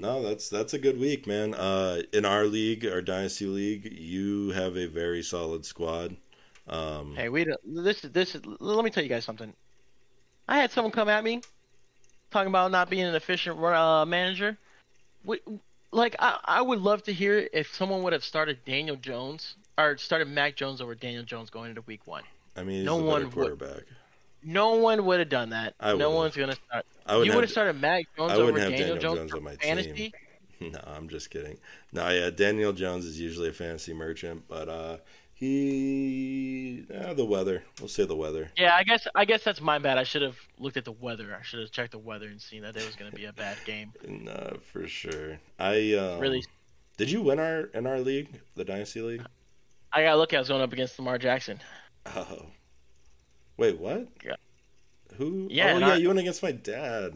No, 0.00 0.22
that's 0.22 0.48
that's 0.48 0.74
a 0.74 0.78
good 0.78 0.98
week, 1.00 1.26
man. 1.26 1.54
Uh, 1.54 2.02
in 2.12 2.24
our 2.24 2.44
league, 2.44 2.86
our 2.86 3.02
dynasty 3.02 3.46
league, 3.46 3.92
you 3.92 4.50
have 4.50 4.76
a 4.76 4.86
very 4.86 5.24
solid 5.24 5.64
squad. 5.66 6.16
Um, 6.68 7.16
Hey, 7.16 7.28
we 7.28 7.44
this 7.64 8.04
is 8.04 8.12
this 8.12 8.36
is. 8.36 8.42
Let 8.60 8.84
me 8.84 8.90
tell 8.90 9.02
you 9.02 9.08
guys 9.08 9.24
something. 9.24 9.52
I 10.48 10.58
had 10.58 10.70
someone 10.70 10.92
come 10.92 11.08
at 11.08 11.24
me 11.24 11.42
talking 12.30 12.48
about 12.48 12.70
not 12.70 12.88
being 12.90 13.04
an 13.06 13.14
efficient 13.16 13.58
uh, 13.58 14.04
manager. 14.06 14.56
Like 15.90 16.16
I, 16.18 16.38
I 16.44 16.62
would 16.62 16.80
love 16.80 17.02
to 17.04 17.12
hear 17.12 17.48
if 17.52 17.74
someone 17.74 18.02
would 18.02 18.12
have 18.12 18.24
started 18.24 18.58
Daniel 18.66 18.96
Jones 18.96 19.54
or 19.78 19.96
started 19.96 20.28
Mac 20.28 20.54
Jones 20.56 20.80
over 20.80 20.94
Daniel 20.94 21.22
Jones 21.24 21.48
going 21.50 21.70
into 21.70 21.82
Week 21.82 22.06
One. 22.06 22.24
I 22.56 22.62
mean, 22.62 22.84
no 22.84 22.96
one 22.96 23.24
better 23.24 23.24
would- 23.26 23.58
quarterback. 23.58 23.84
No 24.44 24.76
one 24.76 25.04
would 25.04 25.18
have 25.18 25.28
done 25.28 25.50
that. 25.50 25.74
I 25.80 25.94
no 25.94 26.10
one's 26.10 26.36
gonna 26.36 26.54
start. 26.54 26.86
I 27.06 27.14
wouldn't 27.16 27.26
You 27.26 27.34
would 27.36 27.42
have 27.44 27.50
started 27.50 27.80
Mac 27.80 28.04
Jones 28.16 28.32
over 28.32 28.52
Daniel, 28.56 28.78
Daniel 28.78 28.96
Jones, 28.98 29.18
Jones 29.18 29.32
on 29.34 29.42
my 29.42 29.56
fantasy. 29.56 29.92
team. 29.92 30.12
No, 30.60 30.80
I'm 30.86 31.08
just 31.08 31.30
kidding. 31.30 31.56
No, 31.92 32.08
yeah, 32.08 32.30
Daniel 32.30 32.72
Jones 32.72 33.04
is 33.04 33.20
usually 33.20 33.48
a 33.48 33.52
fantasy 33.52 33.94
merchant, 33.94 34.42
but 34.48 34.68
uh, 34.68 34.96
he 35.38 36.84
uh, 36.92 37.14
the 37.14 37.24
weather. 37.24 37.62
We'll 37.78 37.88
say 37.88 38.04
the 38.04 38.16
weather. 38.16 38.50
Yeah, 38.56 38.74
I 38.74 38.82
guess 38.82 39.06
I 39.14 39.24
guess 39.24 39.44
that's 39.44 39.60
my 39.60 39.78
bad. 39.78 39.96
I 39.96 40.02
should 40.02 40.22
have 40.22 40.36
looked 40.58 40.76
at 40.76 40.84
the 40.84 40.92
weather. 40.92 41.36
I 41.38 41.42
should 41.44 41.60
have 41.60 41.70
checked 41.70 41.92
the 41.92 41.98
weather 41.98 42.26
and 42.26 42.40
seen 42.40 42.62
that 42.62 42.76
it 42.76 42.84
was 42.84 42.96
going 42.96 43.10
to 43.10 43.16
be 43.16 43.26
a 43.26 43.32
bad 43.32 43.56
game. 43.64 43.92
No, 44.08 44.56
for 44.72 44.88
sure. 44.88 45.38
I 45.60 45.94
um, 45.94 46.18
Really, 46.18 46.42
Did 46.96 47.10
you 47.10 47.22
win 47.22 47.38
our 47.38 47.60
in 47.72 47.86
our 47.86 48.00
league, 48.00 48.28
the 48.56 48.64
dynasty 48.64 49.00
league? 49.00 49.24
I 49.92 50.02
got 50.02 50.18
lucky. 50.18 50.36
I 50.36 50.40
was 50.40 50.48
going 50.48 50.60
up 50.60 50.72
against 50.72 50.98
Lamar 50.98 51.18
Jackson. 51.18 51.60
Oh, 52.06 52.46
wait, 53.56 53.78
what? 53.78 54.08
Yeah. 54.24 54.34
Who? 55.16 55.46
Yeah, 55.50 55.74
oh 55.74 55.78
yeah, 55.78 55.88
I- 55.90 55.96
you 55.96 56.08
went 56.08 56.18
against 56.18 56.42
my 56.42 56.52
dad. 56.52 57.14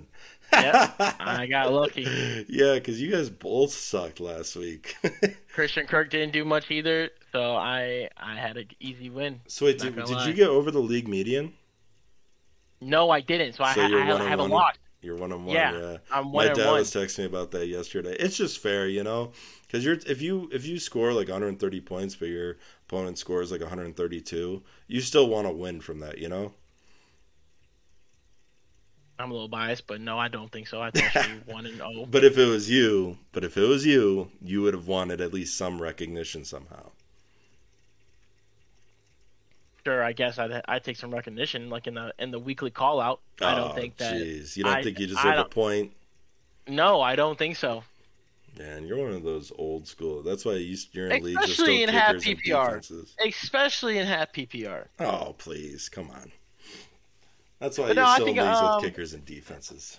Yep, 0.53 0.97
I 1.21 1.47
got 1.47 1.73
lucky. 1.73 2.03
Yeah, 2.49 2.75
because 2.75 3.01
you 3.01 3.11
guys 3.11 3.31
both 3.31 3.73
sucked 3.73 4.21
last 4.21 4.55
week. 4.57 4.97
Christian 5.55 5.87
Kirk 5.87 6.11
didn't 6.11 6.33
do 6.33 6.45
much 6.45 6.71
either, 6.71 7.11
so 7.33 7.57
I 7.57 8.09
I 8.17 8.37
had 8.37 8.57
an 8.57 8.69
easy 8.81 9.11
win. 9.11 9.41
so 9.47 9.67
wait, 9.67 9.79
did, 9.79 9.95
did 9.97 10.27
you 10.27 10.33
get 10.35 10.49
over 10.49 10.71
the 10.71 10.81
league 10.81 11.09
median? 11.09 11.55
No, 12.81 13.11
I 13.11 13.21
didn't. 13.21 13.55
So, 13.55 13.65
I, 13.65 13.75
So 13.75 13.81
I, 13.83 13.85
I 13.87 14.11
on 14.11 14.21
haven't 14.27 14.51
lost. 14.51 14.79
You're 15.01 15.17
one 15.17 15.33
on 15.33 15.45
one. 15.45 15.55
Yeah, 15.57 15.73
yeah. 15.73 15.97
I'm 16.13 16.27
My 16.27 16.31
one 16.31 16.47
and 16.49 16.57
dad 16.57 16.67
one. 16.67 16.79
was 16.81 16.91
texting 16.93 17.21
me 17.21 17.25
about 17.25 17.51
that 17.53 17.67
yesterday. 17.67 18.15
It's 18.21 18.37
just 18.37 18.59
fair, 18.61 18.87
you 18.89 19.03
know, 19.03 19.33
because 19.67 19.85
you're 19.85 19.99
if 20.07 20.23
you 20.23 20.49
if 20.53 20.65
you 20.65 20.79
score 20.79 21.13
like 21.13 21.29
130 21.29 21.81
points, 21.81 22.15
but 22.15 22.29
your 22.29 22.59
opponent 22.89 23.19
scores 23.19 23.51
like 23.51 23.61
132, 23.61 24.63
you 24.87 25.01
still 25.01 25.29
want 25.29 25.47
to 25.47 25.53
win 25.53 25.81
from 25.81 26.01
that, 26.01 26.19
you 26.19 26.29
know. 26.29 26.53
I'm 29.23 29.31
a 29.31 29.35
little 29.35 29.49
biased, 29.49 29.87
but 29.87 30.01
no, 30.01 30.19
I 30.19 30.27
don't 30.29 30.51
think 30.51 30.67
so. 30.67 30.81
I 30.83 30.91
think 30.91 31.15
I 31.17 31.23
should 31.23 31.47
be 31.47 31.53
one 31.53 31.65
and 31.67 31.81
oh. 31.81 32.07
But 32.11 32.25
if 32.25 32.37
it 32.37 32.47
was 32.47 32.69
you, 32.69 33.19
but 33.31 33.45
if 33.45 33.57
it 33.57 33.67
was 33.67 33.87
you, 33.87 34.31
you 34.43 34.63
would 34.63 34.75
have 34.75 34.89
wanted 34.89 35.21
at 35.21 35.33
least 35.33 35.57
some 35.57 35.81
recognition 35.81 36.45
somehow. 36.45 36.91
Sure, 39.85 40.03
I 40.03 40.13
guess 40.13 40.39
I'd 40.39 40.63
I'd 40.67 40.85
take 40.85 40.97
some 40.97 41.13
recognition, 41.13 41.71
like 41.71 41.87
in 41.87 41.95
the 41.95 42.13
in 42.19 42.31
the 42.31 42.39
weekly 42.39 42.71
call 42.71 43.01
out. 43.01 43.21
I 43.41 43.55
don't 43.55 43.71
Oh, 43.71 43.75
think 43.75 43.97
that. 43.99 44.15
Jeez, 44.15 44.57
you 44.57 44.65
don't 44.65 44.75
I- 44.75 44.83
think 44.83 44.99
you 44.99 45.07
deserve 45.07 45.39
a 45.39 45.45
point? 45.45 45.93
No, 46.69 47.01
I 47.01 47.17
don't 47.17 47.39
think 47.39 47.57
so. 47.57 47.83
Man, 48.59 48.87
you're 48.87 48.99
one 48.99 49.13
of 49.13 49.23
those 49.23 49.51
old 49.57 49.89
school. 49.89 50.23
That's 50.23 50.45
why 50.45 50.55
you, 50.55 50.77
you're 50.93 51.09
in 51.09 51.23
leagues 51.23 51.41
with 51.41 51.51
still 51.53 51.65
Especially 51.65 51.83
in 51.83 51.89
half 51.89 52.17
PPR. 52.17 53.07
Especially 53.27 53.99
in 53.99 54.07
half 54.07 54.33
PPR. 54.33 54.87
Oh, 55.01 55.35
please, 55.39 55.89
come 55.89 56.11
on. 56.11 56.31
That's 57.63 57.79
why 57.79 57.89
But 57.89 57.95
you're 57.95 58.05
no, 58.05 58.09
I 58.09 58.19
still 58.19 58.33
in 58.33 58.39
think, 58.39 58.39
leagues 58.39 58.61
um, 58.61 58.63
with 58.63 58.77
kickers 58.77 59.15
and 59.15 59.25
defenses. 59.25 59.99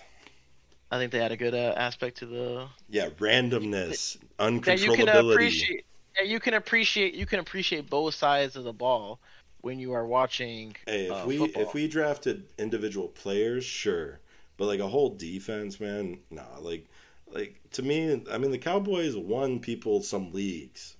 I 0.90 0.98
think 0.98 1.12
they 1.12 1.18
had 1.18 1.32
a 1.32 1.36
good 1.36 1.54
uh, 1.54 1.74
aspect 1.76 2.16
to 2.18 2.26
the 2.26 2.68
Yeah, 2.88 3.10
randomness, 3.18 4.16
that 4.64 4.78
you 4.80 4.90
can 4.90 5.08
uncontrollability. 5.08 5.08
appreciate. 5.08 5.84
That 6.16 6.28
you 6.28 6.40
can 6.40 6.54
appreciate. 6.54 7.14
You 7.14 7.26
can 7.26 7.40
appreciate 7.40 7.90
both 7.90 8.14
sides 8.14 8.56
of 8.56 8.64
the 8.64 8.72
ball 8.72 9.20
when 9.60 9.78
you 9.78 9.92
are 9.92 10.06
watching. 10.06 10.76
Hey, 10.86 11.08
if 11.08 11.24
uh, 11.24 11.24
we 11.24 11.38
football. 11.38 11.46
if 11.46 11.74
we 11.74 11.88
drafted 11.88 12.52
individual 12.58 13.08
players, 13.08 13.64
sure, 13.64 14.20
but 14.56 14.66
like 14.66 14.80
a 14.80 14.88
whole 14.88 15.14
defense, 15.16 15.80
man, 15.80 16.20
nah. 16.30 16.58
Like, 16.60 16.86
like 17.26 17.60
to 17.72 17.82
me, 17.82 18.22
I 18.30 18.38
mean, 18.38 18.50
the 18.50 18.58
Cowboys 18.58 19.16
won 19.16 19.60
people 19.60 20.02
some 20.02 20.32
leagues. 20.32 20.96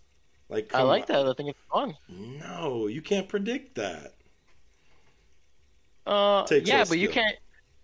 Like, 0.49 0.75
I 0.75 0.83
like 0.83 1.07
on. 1.07 1.07
that. 1.07 1.27
I 1.27 1.33
think 1.33 1.51
it's 1.51 1.59
fun. 1.73 1.97
No, 2.09 2.87
you 2.87 3.03
can't 3.03 3.29
predict 3.29 3.77
that. 3.77 4.15
Uh, 6.07 6.45
Takes 6.45 6.69
yeah, 6.69 6.85
but 6.89 6.99
you 6.99 7.09
can't. 7.09 7.37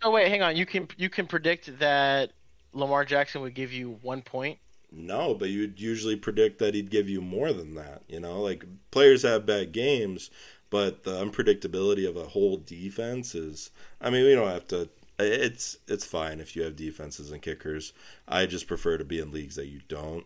Oh 0.03 0.11
wait, 0.11 0.29
hang 0.29 0.43
on. 0.43 0.57
You 0.57 0.67
can 0.67 0.89
you 0.97 1.09
can 1.09 1.27
predict 1.27 1.79
that 1.79 2.33
Lamar 2.73 3.05
Jackson 3.05 3.43
would 3.43 3.55
give 3.55 3.73
you 3.73 3.99
one 4.03 4.23
point. 4.23 4.59
No, 4.93 5.35
but 5.35 5.51
you'd 5.51 5.81
usually 5.81 6.17
predict 6.17 6.59
that 6.59 6.75
he'd 6.75 6.91
give 6.91 7.09
you 7.09 7.21
more 7.21 7.53
than 7.53 7.75
that. 7.75 8.03
You 8.09 8.21
know, 8.21 8.41
like 8.41 8.65
players 8.91 9.23
have 9.23 9.47
bad 9.47 9.73
games, 9.73 10.31
but 10.69 11.05
the 11.05 11.13
unpredictability 11.25 12.09
of 12.09 12.17
a 12.17 12.25
whole 12.25 12.57
defense 12.57 13.35
is. 13.35 13.71
I 14.01 14.11
mean, 14.11 14.25
we 14.25 14.35
don't 14.35 14.49
have 14.49 14.67
to. 14.69 14.89
It's 15.19 15.77
it's 15.87 16.05
fine 16.05 16.41
if 16.41 16.57
you 16.57 16.63
have 16.63 16.77
defenses 16.77 17.31
and 17.31 17.43
kickers. 17.43 17.93
I 18.27 18.47
just 18.47 18.67
prefer 18.67 18.99
to 18.99 19.05
be 19.05 19.21
in 19.21 19.33
leagues 19.33 19.57
that 19.57 19.67
you 19.67 19.81
don't 19.89 20.25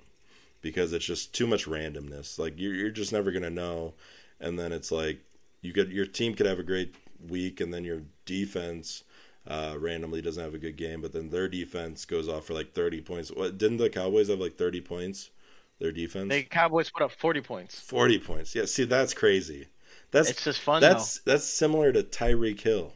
because 0.63 0.93
it's 0.93 1.05
just 1.05 1.35
too 1.35 1.47
much 1.47 1.67
randomness. 1.67 2.39
Like 2.39 2.55
you're 2.57 2.75
you're 2.75 2.91
just 2.91 3.13
never 3.13 3.33
gonna 3.33 3.51
know, 3.51 3.95
and 4.41 4.59
then 4.59 4.73
it's 4.73 4.93
like 4.93 5.21
you 5.63 5.73
could 5.73 5.91
your 5.91 6.07
team 6.07 6.35
could 6.35 6.47
have 6.47 6.59
a 6.59 6.65
great 6.65 6.95
week, 7.31 7.61
and 7.61 7.73
then 7.73 7.85
your 7.85 8.03
defense 8.27 9.05
uh, 9.47 9.77
randomly 9.79 10.23
doesn't 10.23 10.43
have 10.43 10.55
a 10.55 10.59
good 10.59 10.77
game, 10.77 11.01
but 11.01 11.13
then 11.13 11.31
their 11.31 11.49
defense 11.49 12.05
goes 12.05 12.29
off 12.29 12.45
for 12.47 12.55
like 12.55 12.73
30 12.73 13.01
points. 13.01 13.31
What 13.31 13.59
didn't 13.59 13.79
the 13.79 13.91
Cowboys 13.91 14.29
have 14.29 14.41
like 14.41 14.57
30 14.57 14.81
points? 14.81 15.31
Their 15.81 15.93
defense, 15.93 16.35
The 16.35 16.45
Cowboys 16.45 16.91
put 16.91 17.03
up 17.03 17.13
forty 17.13 17.41
points. 17.41 17.87
40 17.87 18.19
points. 18.19 18.55
Yeah, 18.55 18.67
see, 18.67 18.85
that's 18.85 19.15
crazy. 19.15 19.69
That's 20.11 20.33
It's 20.33 20.43
just 20.45 20.61
fun 20.61 20.91
that's 20.91 21.19
that's 21.21 21.45
similar 21.45 21.93
to 21.93 22.03
Tyreek 22.03 22.61
Hill. 22.61 22.93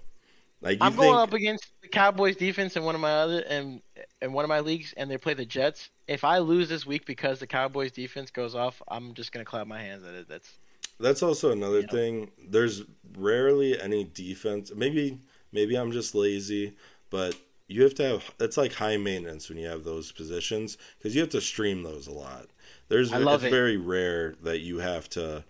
Like 0.61 0.83
you 0.83 0.91
I'm 0.91 0.97
going 0.97 1.19
up 1.19 1.33
against 1.33 1.73
the 1.83 1.89
Cowboys 1.89 2.37
defense 2.37 2.77
in 2.77 2.85
one 2.85 2.95
of 2.95 3.01
my 3.01 3.13
other 3.13 3.41
and 3.49 3.83
in 4.23 4.33
one 4.33 4.45
of 4.45 4.49
my 4.49 4.61
leagues, 4.61 4.93
and 4.97 5.11
they 5.11 5.19
play 5.19 5.35
the 5.35 5.45
Jets. 5.47 5.91
If 6.07 6.23
I 6.25 6.39
lose 6.39 6.69
this 6.69 6.87
week 6.87 7.05
because 7.05 7.41
the 7.41 7.47
Cowboys 7.47 7.91
defense 7.93 8.31
goes 8.31 8.55
off, 8.55 8.81
I'm 8.89 9.15
just 9.15 9.33
gonna 9.33 9.45
clap 9.45 9.67
my 9.67 9.81
hands 9.81 10.05
at 10.05 10.15
it. 10.15 10.29
That's 10.29 10.59
That's 11.01 11.23
also 11.23 11.51
another 11.51 11.81
Yeah. 11.81 11.91
thing. 11.91 12.31
There's 12.49 12.83
rarely 13.17 13.81
any 13.81 14.05
defense. 14.05 14.73
Maybe 14.75 15.19
maybe 15.53 15.77
I'm 15.77 15.93
just 15.93 16.15
lazy, 16.15 16.75
but 17.11 17.35
you 17.69 17.83
have 17.83 17.95
to 17.95 18.03
have 18.03 18.35
it's 18.41 18.57
like 18.57 18.73
high 18.75 18.97
maintenance 18.97 19.49
when 19.49 19.59
you 19.59 19.67
have 19.69 19.85
those 19.85 20.11
positions 20.13 20.77
because 20.99 21.15
you 21.15 21.21
have 21.21 21.31
to 21.31 21.41
stream 21.41 21.83
those 21.83 22.07
a 22.07 22.13
lot. 22.13 22.49
There's 22.89 23.13
it's 23.13 23.45
it. 23.45 23.51
very 23.51 23.77
rare 23.77 24.35
that 24.43 24.61
you 24.61 24.79
have 24.79 25.09
to 25.11 25.45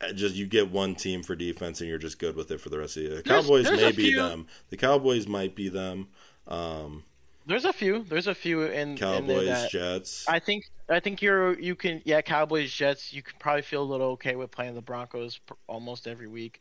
uh, 0.00 0.12
just 0.12 0.34
you 0.34 0.46
get 0.46 0.70
one 0.70 0.94
team 0.94 1.22
for 1.22 1.34
defense 1.34 1.80
and 1.80 1.88
you're 1.88 1.98
just 1.98 2.18
good 2.18 2.36
with 2.36 2.50
it 2.50 2.60
for 2.60 2.70
the 2.70 2.78
rest 2.78 2.96
of 2.96 3.02
the 3.02 3.08
year. 3.08 3.16
The 3.18 3.22
There's- 3.22 3.44
Cowboys 3.44 3.64
there's 3.64 3.80
may 3.80 3.92
be 3.92 4.14
them. 4.14 4.46
The 4.70 4.76
Cowboys 4.76 5.26
might 5.26 5.54
be 5.54 5.68
them. 5.68 6.08
Um, 6.46 7.04
there's 7.48 7.64
a 7.64 7.72
few. 7.72 8.04
There's 8.04 8.26
a 8.26 8.34
few 8.34 8.62
in, 8.62 8.90
in 8.90 8.96
Cowboys, 8.98 9.46
that 9.46 9.70
Jets. 9.70 10.28
I 10.28 10.38
think 10.38 10.70
I 10.88 11.00
think 11.00 11.22
you're 11.22 11.58
you 11.58 11.74
can 11.74 12.02
yeah 12.04 12.20
Cowboys 12.20 12.70
Jets 12.70 13.12
you 13.12 13.22
can 13.22 13.34
probably 13.38 13.62
feel 13.62 13.82
a 13.82 13.90
little 13.90 14.08
okay 14.08 14.36
with 14.36 14.50
playing 14.50 14.74
the 14.74 14.82
Broncos 14.82 15.38
pr- 15.38 15.54
almost 15.66 16.06
every 16.06 16.28
week. 16.28 16.60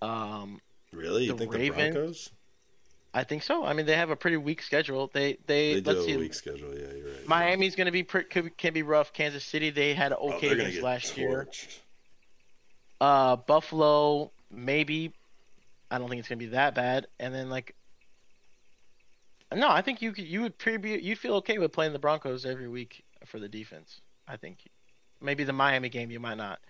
Um, 0.00 0.60
really? 0.92 1.24
You 1.24 1.36
think 1.36 1.52
Ravens- 1.52 1.76
the 1.76 1.92
Broncos? 1.92 2.30
I 3.14 3.24
think 3.24 3.42
so. 3.42 3.62
I 3.62 3.74
mean 3.74 3.84
they 3.84 3.94
have 3.94 4.08
a 4.08 4.16
pretty 4.16 4.38
weak 4.38 4.62
schedule. 4.62 5.10
They 5.12 5.36
they, 5.46 5.74
They 5.74 5.80
do 5.82 5.90
let's 5.92 6.06
see. 6.06 6.14
a 6.14 6.18
weak 6.18 6.32
schedule. 6.34 6.72
Yeah, 6.72 6.92
you're 6.96 7.06
right. 7.08 7.28
Miami's 7.28 7.76
going 7.76 7.84
to 7.84 7.92
be 7.92 8.02
pretty, 8.02 8.28
could, 8.30 8.56
can 8.56 8.72
be 8.72 8.82
rough. 8.82 9.12
Kansas 9.12 9.44
City 9.44 9.68
they 9.68 9.92
had 9.92 10.14
Oh, 10.14 10.32
okay 10.32 10.48
against 10.48 10.76
get 10.76 10.82
last 10.82 11.18
year. 11.18 11.46
Uh, 13.02 13.36
Buffalo 13.36 14.30
maybe. 14.50 15.12
I 15.90 15.98
don't 15.98 16.08
think 16.08 16.20
it's 16.20 16.28
going 16.28 16.38
to 16.38 16.46
be 16.46 16.52
that 16.52 16.74
bad. 16.74 17.06
And 17.20 17.34
then 17.34 17.50
like. 17.50 17.74
No, 19.54 19.68
I 19.70 19.82
think 19.82 20.02
you 20.02 20.12
you 20.16 20.42
would 20.42 20.58
pre- 20.58 20.76
be 20.76 20.90
you'd 21.00 21.18
feel 21.18 21.34
okay 21.36 21.58
with 21.58 21.72
playing 21.72 21.92
the 21.92 21.98
Broncos 21.98 22.44
every 22.44 22.68
week 22.68 23.04
for 23.26 23.38
the 23.38 23.48
defense. 23.48 24.00
I 24.28 24.36
think 24.36 24.58
maybe 25.20 25.44
the 25.44 25.52
Miami 25.52 25.88
game 25.88 26.10
you 26.10 26.20
might 26.20 26.36
not. 26.36 26.60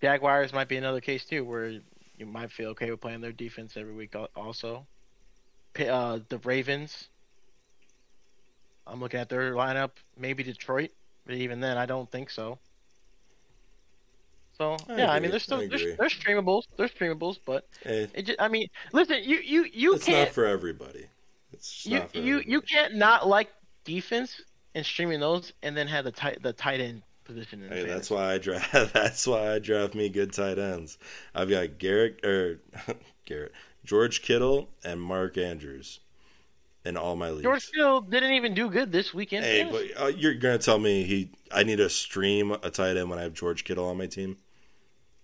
Jaguars 0.00 0.52
might 0.52 0.68
be 0.68 0.76
another 0.76 1.00
case 1.00 1.24
too 1.24 1.44
where 1.44 1.80
you 2.16 2.26
might 2.26 2.50
feel 2.52 2.70
okay 2.70 2.90
with 2.90 3.00
playing 3.00 3.20
their 3.20 3.32
defense 3.32 3.76
every 3.76 3.94
week 3.94 4.14
also. 4.36 4.86
Uh, 5.78 6.20
the 6.28 6.38
Ravens. 6.38 7.08
I'm 8.86 9.00
looking 9.00 9.20
at 9.20 9.28
their 9.28 9.52
lineup. 9.54 9.90
Maybe 10.16 10.42
Detroit, 10.42 10.90
but 11.26 11.34
even 11.36 11.60
then, 11.60 11.76
I 11.78 11.86
don't 11.86 12.10
think 12.10 12.30
so. 12.30 12.58
So 14.58 14.76
I 14.88 14.96
yeah, 14.96 15.10
I 15.12 15.16
agree, 15.16 15.20
mean, 15.20 15.30
there's 15.30 15.42
still 15.42 15.60
I 15.60 15.66
there's, 15.68 15.82
agree. 15.82 15.96
there's 15.98 16.14
streamables, 16.14 16.64
there's 16.76 16.92
streamables, 16.92 17.38
but 17.44 17.66
Eh, 17.84 18.06
it 18.14 18.22
just, 18.26 18.40
I 18.40 18.48
mean, 18.48 18.68
listen, 18.92 19.22
you 19.24 19.38
you 19.38 19.64
you 19.72 19.94
it's 19.94 20.04
can't 20.04 20.28
It's 20.28 20.30
not 20.30 20.34
for 20.34 20.46
everybody. 20.46 21.08
You 21.82 22.06
you 22.12 22.42
you 22.46 22.60
can't 22.60 22.94
not 22.96 23.26
like 23.28 23.48
defense 23.84 24.40
and 24.74 24.84
streaming 24.86 25.20
those, 25.20 25.52
and 25.62 25.76
then 25.76 25.86
have 25.88 26.04
the 26.04 26.12
tight 26.12 26.42
the 26.42 26.52
tight 26.52 26.80
end 26.80 27.02
position. 27.24 27.62
In 27.62 27.70
Hey, 27.70 27.84
that's 27.84 28.10
why 28.10 28.32
I 28.34 28.38
draft. 28.38 28.72
That's 28.92 29.26
why 29.26 29.54
I 29.54 29.58
draft 29.58 29.94
me 29.94 30.08
good 30.08 30.32
tight 30.32 30.58
ends. 30.58 30.98
I've 31.34 31.50
got 31.50 31.78
Garrett 31.78 32.24
or 32.24 32.60
Garrett, 33.26 33.52
George 33.84 34.22
Kittle, 34.22 34.68
and 34.84 35.00
Mark 35.00 35.36
Andrews 35.38 36.00
in 36.84 36.96
all 36.96 37.14
my 37.16 37.30
leagues. 37.30 37.42
George 37.42 37.70
Kittle 37.72 38.00
didn't 38.00 38.32
even 38.32 38.54
do 38.54 38.70
good 38.70 38.90
this 38.92 39.12
weekend. 39.12 39.44
hey, 39.44 39.68
but 39.70 40.02
uh, 40.02 40.06
you're 40.08 40.34
gonna 40.34 40.58
tell 40.58 40.78
me 40.78 41.04
he? 41.04 41.30
I 41.52 41.62
need 41.64 41.76
to 41.76 41.90
stream 41.90 42.52
a 42.52 42.70
tight 42.70 42.96
end 42.96 43.10
when 43.10 43.18
I 43.18 43.22
have 43.22 43.34
George 43.34 43.64
Kittle 43.64 43.88
on 43.88 43.98
my 43.98 44.06
team. 44.06 44.36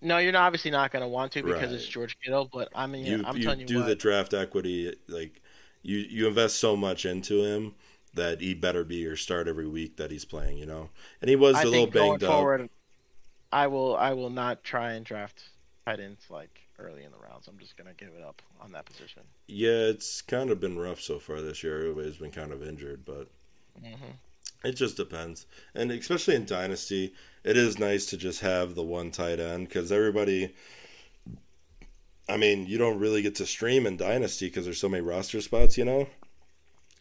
no, 0.01 0.17
you're 0.19 0.31
not, 0.31 0.45
obviously 0.45 0.71
not 0.71 0.91
going 0.91 1.01
to 1.01 1.07
want 1.07 1.31
to 1.31 1.41
because 1.41 1.71
Right. 1.71 1.71
it's 1.73 1.87
George 1.87 2.17
Kittle. 2.23 2.49
But 2.51 2.69
I 2.75 2.85
mean, 2.85 3.05
You 3.05 3.23
I'm 3.25 3.37
you 3.37 3.43
telling 3.43 3.59
you 3.61 3.65
do 3.65 3.79
what, 3.79 3.87
the 3.87 3.95
draft 3.95 4.33
equity 4.33 4.95
like 5.07 5.41
you 5.83 5.97
you 5.97 6.27
invest 6.27 6.57
so 6.57 6.75
much 6.75 7.05
into 7.05 7.43
him 7.43 7.75
that 8.13 8.41
he 8.41 8.53
better 8.53 8.83
be 8.83 8.97
your 8.97 9.15
start 9.17 9.47
every 9.47 9.67
week 9.67 9.97
that 9.97 10.11
he's 10.11 10.25
playing. 10.25 10.57
You 10.57 10.65
know, 10.65 10.89
and 11.21 11.29
he 11.29 11.35
was 11.35 11.63
I 11.63 11.65
a 11.65 11.69
little 11.69 11.87
banged 11.87 12.23
up. 12.23 12.51
forward, 12.51 12.69
I 13.51 13.67
will 13.67 13.95
I 13.97 14.13
will 14.13 14.29
not 14.31 14.63
try 14.63 14.93
and 14.93 15.05
draft 15.05 15.51
tight 15.85 15.99
ends 15.99 16.29
like 16.29 16.69
early 16.79 17.03
in 17.03 17.11
the 17.11 17.19
rounds. 17.19 17.47
I'm 17.47 17.59
just 17.59 17.77
going 17.77 17.87
to 17.87 17.95
give 17.95 18.13
it 18.15 18.23
up 18.23 18.41
on 18.59 18.71
that 18.73 18.85
position. 18.85 19.23
Yeah, 19.47 19.87
it's 19.89 20.21
kind 20.21 20.49
of 20.49 20.59
been 20.61 20.77
rough 20.77 21.01
so 21.01 21.19
far 21.19 21.41
this 21.41 21.61
year. 21.63 21.79
Everybody's 21.79 22.17
been 22.17 22.31
kind 22.31 22.51
of 22.53 22.63
injured, 22.65 23.03
but 23.05 23.29
hmm 23.79 24.19
It 24.63 24.73
just 24.73 24.97
depends, 24.97 25.47
and 25.73 25.91
especially 25.91 26.35
in 26.35 26.45
dynasty, 26.45 27.13
it 27.43 27.57
is 27.57 27.79
nice 27.79 28.05
to 28.07 28.17
just 28.17 28.41
have 28.41 28.75
the 28.75 28.83
one 28.83 29.09
tight 29.11 29.39
end 29.39 29.67
because 29.67 29.91
everybody. 29.91 30.53
I 32.29 32.37
mean, 32.37 32.65
you 32.65 32.77
don't 32.77 32.99
really 32.99 33.21
get 33.21 33.35
to 33.35 33.45
stream 33.45 33.85
in 33.85 33.97
dynasty 33.97 34.47
because 34.47 34.65
there's 34.65 34.79
so 34.79 34.89
many 34.89 35.01
roster 35.01 35.41
spots, 35.41 35.77
you 35.77 35.85
know. 35.85 36.07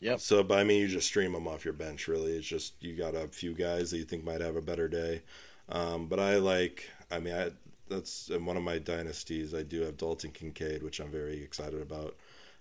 Yep. 0.00 0.20
So, 0.20 0.42
but 0.42 0.58
I 0.58 0.64
mean, 0.64 0.80
you 0.80 0.88
just 0.88 1.08
stream 1.08 1.32
them 1.32 1.48
off 1.48 1.64
your 1.64 1.74
bench. 1.74 2.06
Really, 2.06 2.32
it's 2.32 2.46
just 2.46 2.74
you 2.80 2.94
got 2.94 3.14
a 3.14 3.28
few 3.28 3.54
guys 3.54 3.90
that 3.90 3.98
you 3.98 4.04
think 4.04 4.24
might 4.24 4.40
have 4.40 4.56
a 4.56 4.62
better 4.62 4.88
day. 4.88 5.22
Um, 5.68 6.06
but 6.06 6.20
I 6.20 6.36
like. 6.36 6.88
I 7.10 7.18
mean, 7.18 7.34
I 7.34 7.50
that's 7.88 8.28
in 8.28 8.44
one 8.44 8.56
of 8.56 8.62
my 8.62 8.78
dynasties. 8.78 9.54
I 9.54 9.62
do 9.62 9.82
have 9.82 9.96
Dalton 9.96 10.30
Kincaid, 10.30 10.82
which 10.82 11.00
I'm 11.00 11.10
very 11.10 11.42
excited 11.42 11.80
about. 11.80 12.16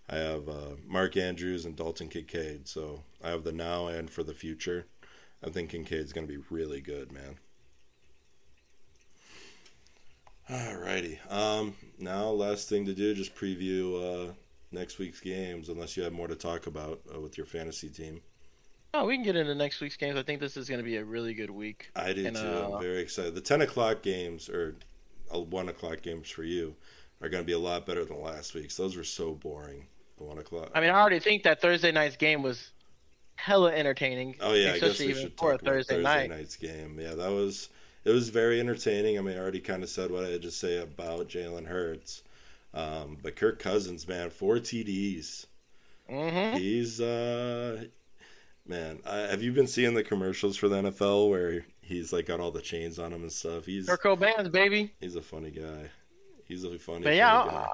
I 0.09 0.17
have 0.17 0.47
uh, 0.47 0.75
Mark 0.85 1.17
Andrews 1.17 1.65
and 1.65 1.75
Dalton 1.75 2.09
Kincaid, 2.09 2.67
so 2.67 3.03
I 3.23 3.29
have 3.29 3.43
the 3.43 3.51
now 3.51 3.87
and 3.87 4.09
for 4.09 4.23
the 4.23 4.35
future. 4.35 4.85
I 5.43 5.49
think 5.49 5.71
Kincaid's 5.71 6.13
going 6.13 6.27
to 6.27 6.33
be 6.33 6.43
really 6.49 6.79
good, 6.79 7.11
man. 7.11 7.37
Alrighty. 10.49 11.17
Um, 11.31 11.75
now, 11.97 12.29
last 12.29 12.69
thing 12.69 12.85
to 12.85 12.93
do, 12.93 13.13
just 13.13 13.35
preview 13.35 14.29
uh, 14.29 14.33
next 14.71 14.99
week's 14.99 15.19
games, 15.19 15.69
unless 15.69 15.97
you 15.97 16.03
have 16.03 16.13
more 16.13 16.27
to 16.27 16.35
talk 16.35 16.67
about 16.67 16.99
uh, 17.13 17.19
with 17.19 17.37
your 17.37 17.47
fantasy 17.47 17.89
team. 17.89 18.21
Oh, 18.93 19.05
we 19.05 19.15
can 19.15 19.23
get 19.23 19.35
into 19.35 19.55
next 19.55 19.81
week's 19.81 19.97
games. 19.97 20.17
I 20.17 20.23
think 20.23 20.39
this 20.39 20.55
is 20.55 20.69
going 20.69 20.79
to 20.79 20.83
be 20.85 20.97
a 20.97 21.03
really 21.03 21.33
good 21.33 21.49
week. 21.49 21.89
I 21.95 22.13
do 22.13 22.27
And, 22.27 22.35
too. 22.35 22.41
uh, 22.41 22.71
I'm 22.75 22.81
very 22.81 22.99
excited. 22.99 23.35
The 23.35 23.41
10 23.41 23.61
o'clock 23.61 24.03
games, 24.03 24.47
or 24.47 24.75
uh, 25.33 25.39
1 25.39 25.69
o'clock 25.69 26.01
games 26.01 26.29
for 26.29 26.43
you, 26.43 26.75
are 27.21 27.27
going 27.29 27.43
to 27.43 27.47
be 27.47 27.53
a 27.53 27.59
lot 27.59 27.85
better 27.85 28.05
than 28.05 28.21
last 28.21 28.53
week's. 28.53 28.77
Those 28.77 28.95
were 28.95 29.03
so 29.03 29.33
boring. 29.33 29.87
The 30.17 30.23
1 30.23 30.37
o'clock. 30.37 30.69
I 30.75 30.79
mean, 30.79 30.91
I 30.91 30.99
already 30.99 31.19
think 31.19 31.43
that 31.43 31.59
Thursday 31.59 31.91
night's 31.91 32.15
game 32.15 32.41
was 32.41 32.71
hella 33.35 33.73
entertaining. 33.73 34.35
Oh 34.39 34.53
yeah, 34.53 34.73
I 34.73 34.79
guess 34.79 34.99
we 34.99 35.13
should 35.13 35.35
talk 35.35 35.49
about 35.55 35.61
Thursday, 35.65 35.95
Thursday 35.95 36.03
night. 36.03 36.29
night's 36.29 36.55
game. 36.55 36.97
Yeah, 36.99 37.15
that 37.15 37.31
was 37.31 37.67
it 38.05 38.11
was 38.11 38.29
very 38.29 38.59
entertaining. 38.59 39.17
I 39.17 39.21
mean, 39.21 39.35
I 39.35 39.39
already 39.39 39.59
kind 39.59 39.83
of 39.83 39.89
said 39.89 40.11
what 40.11 40.23
I 40.23 40.29
had 40.29 40.43
to 40.43 40.51
say 40.51 40.77
about 40.77 41.27
Jalen 41.27 41.65
Hurts, 41.65 42.23
um, 42.73 43.17
but 43.21 43.35
Kirk 43.35 43.59
Cousins, 43.59 44.07
man, 44.07 44.29
four 44.29 44.57
TDs. 44.57 45.47
Mm-hmm. 46.09 46.57
He's 46.57 47.01
uh, 47.01 47.85
man. 48.65 48.99
I, 49.05 49.17
have 49.17 49.41
you 49.41 49.51
been 49.51 49.67
seeing 49.67 49.95
the 49.95 50.03
commercials 50.03 50.55
for 50.55 50.69
the 50.69 50.75
NFL 50.75 51.29
where 51.29 51.65
he's 51.81 52.13
like 52.13 52.27
got 52.27 52.39
all 52.39 52.51
the 52.51 52.61
chains 52.61 52.99
on 52.99 53.11
him 53.11 53.23
and 53.23 53.31
stuff? 53.31 53.65
He's 53.65 53.87
Kurt 53.87 54.03
Cobain's 54.03 54.49
baby. 54.49 54.93
he's 55.01 55.15
a 55.15 55.21
funny 55.21 55.49
guy. 55.49 55.89
He's 56.45 56.63
a 56.63 56.77
funny. 56.77 57.03
But 57.03 57.15
yeah, 57.15 57.43
funny 57.43 57.57
guy. 57.57 57.67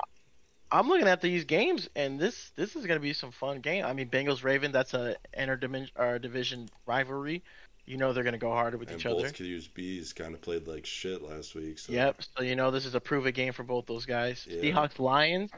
I'm 0.74 0.88
looking 0.88 1.08
at 1.08 1.20
these 1.20 1.44
games, 1.44 1.90
and 1.98 2.18
this 2.18 2.52
this 2.56 2.78
is 2.78 2.86
going 2.86 2.98
to 2.98 3.04
be 3.04 3.12
some 3.12 3.32
fun 3.32 3.60
game. 3.60 3.84
I 3.84 3.92
mean, 3.92 4.10
Bengals 4.10 4.44
Raven. 4.46 4.72
That's 4.72 4.94
a 4.94 5.18
interdimension 5.38 5.92
or 5.98 6.18
division 6.20 6.70
rivalry. 6.86 7.44
You 7.92 7.98
know 7.98 8.14
they're 8.14 8.24
going 8.24 8.32
to 8.32 8.40
go 8.40 8.52
harder 8.52 8.78
with 8.78 8.90
and 8.90 8.98
each 8.98 9.04
both 9.04 9.20
other. 9.20 9.30
QBs 9.34 10.16
kind 10.16 10.34
of 10.34 10.40
played 10.40 10.66
like 10.66 10.86
shit 10.86 11.22
last 11.22 11.56
week. 11.56 11.78
So. 11.78 11.92
Yep. 11.92 12.22
So 12.38 12.42
you 12.42 12.56
know 12.56 12.72
this 12.72 12.86
is 12.86 12.96
a 12.96 13.02
prove 13.02 13.28
it 13.28 13.34
game 13.34 13.52
for 13.52 13.64
both 13.64 13.86
those 13.86 14.06
guys. 14.06 14.48
Yeah. 14.50 14.62
Seahawks 14.62 14.98
Lions. 14.98 15.52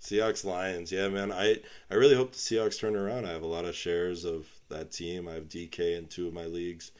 Seahawks 0.00 0.44
Lions, 0.44 0.92
yeah, 0.92 1.08
man. 1.08 1.32
I 1.32 1.56
I 1.90 1.94
really 1.94 2.14
hope 2.14 2.30
the 2.32 2.38
Seahawks 2.38 2.78
turn 2.78 2.94
around. 2.94 3.26
I 3.26 3.32
have 3.32 3.42
a 3.42 3.46
lot 3.48 3.64
of 3.64 3.74
shares 3.74 4.24
of 4.24 4.46
that 4.68 4.92
team. 4.92 5.26
I 5.26 5.32
have 5.32 5.48
DK 5.48 5.96
in 5.98 6.06
two 6.06 6.28
of 6.28 6.34
my 6.34 6.44
leagues, 6.44 6.92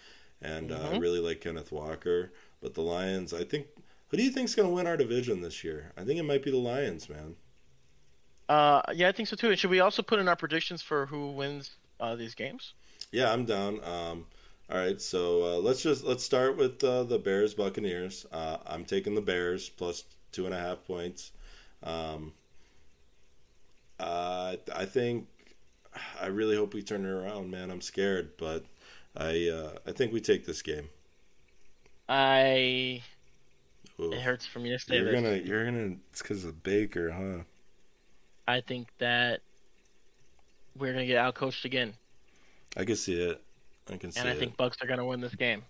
and 0.42 0.72
uh, 0.72 0.80
I 0.90 0.94
Mhm. 0.94 1.00
really 1.00 1.20
like 1.20 1.40
Kenneth 1.40 1.70
Walker. 1.70 2.32
But 2.60 2.74
the 2.74 2.82
Lions, 2.82 3.32
I 3.32 3.44
think. 3.44 3.68
Who 4.08 4.16
do 4.16 4.22
you 4.24 4.30
think's 4.30 4.54
going 4.56 4.68
to 4.68 4.74
win 4.74 4.86
our 4.88 4.96
division 4.96 5.42
this 5.42 5.62
year? 5.62 5.92
I 5.96 6.04
think 6.04 6.18
it 6.18 6.24
might 6.24 6.42
be 6.42 6.50
the 6.50 6.56
Lions, 6.56 7.08
man. 7.08 7.36
Uh, 8.48 8.80
yeah, 8.94 9.08
I 9.08 9.12
think 9.12 9.28
so 9.28 9.36
too. 9.36 9.50
And 9.50 9.58
should 9.58 9.70
we 9.70 9.80
also 9.80 10.02
put 10.02 10.18
in 10.18 10.26
our 10.28 10.36
predictions 10.36 10.82
for 10.82 11.06
who 11.06 11.32
wins 11.32 11.70
uh, 12.00 12.14
these 12.16 12.34
games? 12.34 12.74
Yeah, 13.14 13.32
I'm 13.32 13.44
down. 13.44 13.74
Um, 13.84 14.26
all 14.68 14.76
right, 14.76 15.00
so 15.00 15.44
uh, 15.44 15.58
let's 15.58 15.80
just 15.84 16.02
let's 16.02 16.24
start 16.24 16.56
with 16.56 16.82
uh, 16.82 17.04
the 17.04 17.16
Bears 17.16 17.54
Buccaneers. 17.54 18.26
Uh, 18.32 18.56
I'm 18.66 18.84
taking 18.84 19.14
the 19.14 19.20
Bears 19.20 19.68
plus 19.68 20.02
two 20.32 20.46
and 20.46 20.52
a 20.52 20.58
half 20.58 20.84
points. 20.84 21.30
Um, 21.84 22.32
uh, 24.00 24.56
I 24.74 24.84
think 24.84 25.28
I 26.20 26.26
really 26.26 26.56
hope 26.56 26.74
we 26.74 26.82
turn 26.82 27.04
it 27.04 27.08
around, 27.08 27.52
man. 27.52 27.70
I'm 27.70 27.80
scared, 27.80 28.32
but 28.36 28.64
I 29.16 29.48
uh, 29.48 29.78
I 29.86 29.92
think 29.92 30.12
we 30.12 30.20
take 30.20 30.44
this 30.44 30.60
game. 30.60 30.88
I 32.08 33.02
Ooh. 34.00 34.12
it 34.12 34.22
hurts 34.22 34.44
for 34.44 34.58
me 34.58 34.70
to 34.70 34.78
say 34.78 34.96
You're 34.96 35.04
this. 35.04 35.14
gonna 35.14 35.36
you're 35.36 35.64
gonna 35.64 35.96
it's 36.10 36.20
because 36.20 36.44
of 36.44 36.64
Baker, 36.64 37.12
huh? 37.12 37.44
I 38.48 38.60
think 38.60 38.88
that 38.98 39.40
we're 40.76 40.92
gonna 40.92 41.06
get 41.06 41.18
outcoached 41.18 41.64
again, 41.64 41.94
I 42.76 42.84
can 42.84 42.96
see 42.96 43.20
it. 43.20 43.40
I 43.90 43.96
can 43.96 44.10
see 44.12 44.18
it. 44.18 44.22
and 44.22 44.28
I 44.28 44.32
it. 44.32 44.38
think 44.38 44.56
Bucks 44.56 44.76
are 44.82 44.86
gonna 44.86 45.04
win 45.04 45.20
this 45.20 45.34
game. 45.34 45.62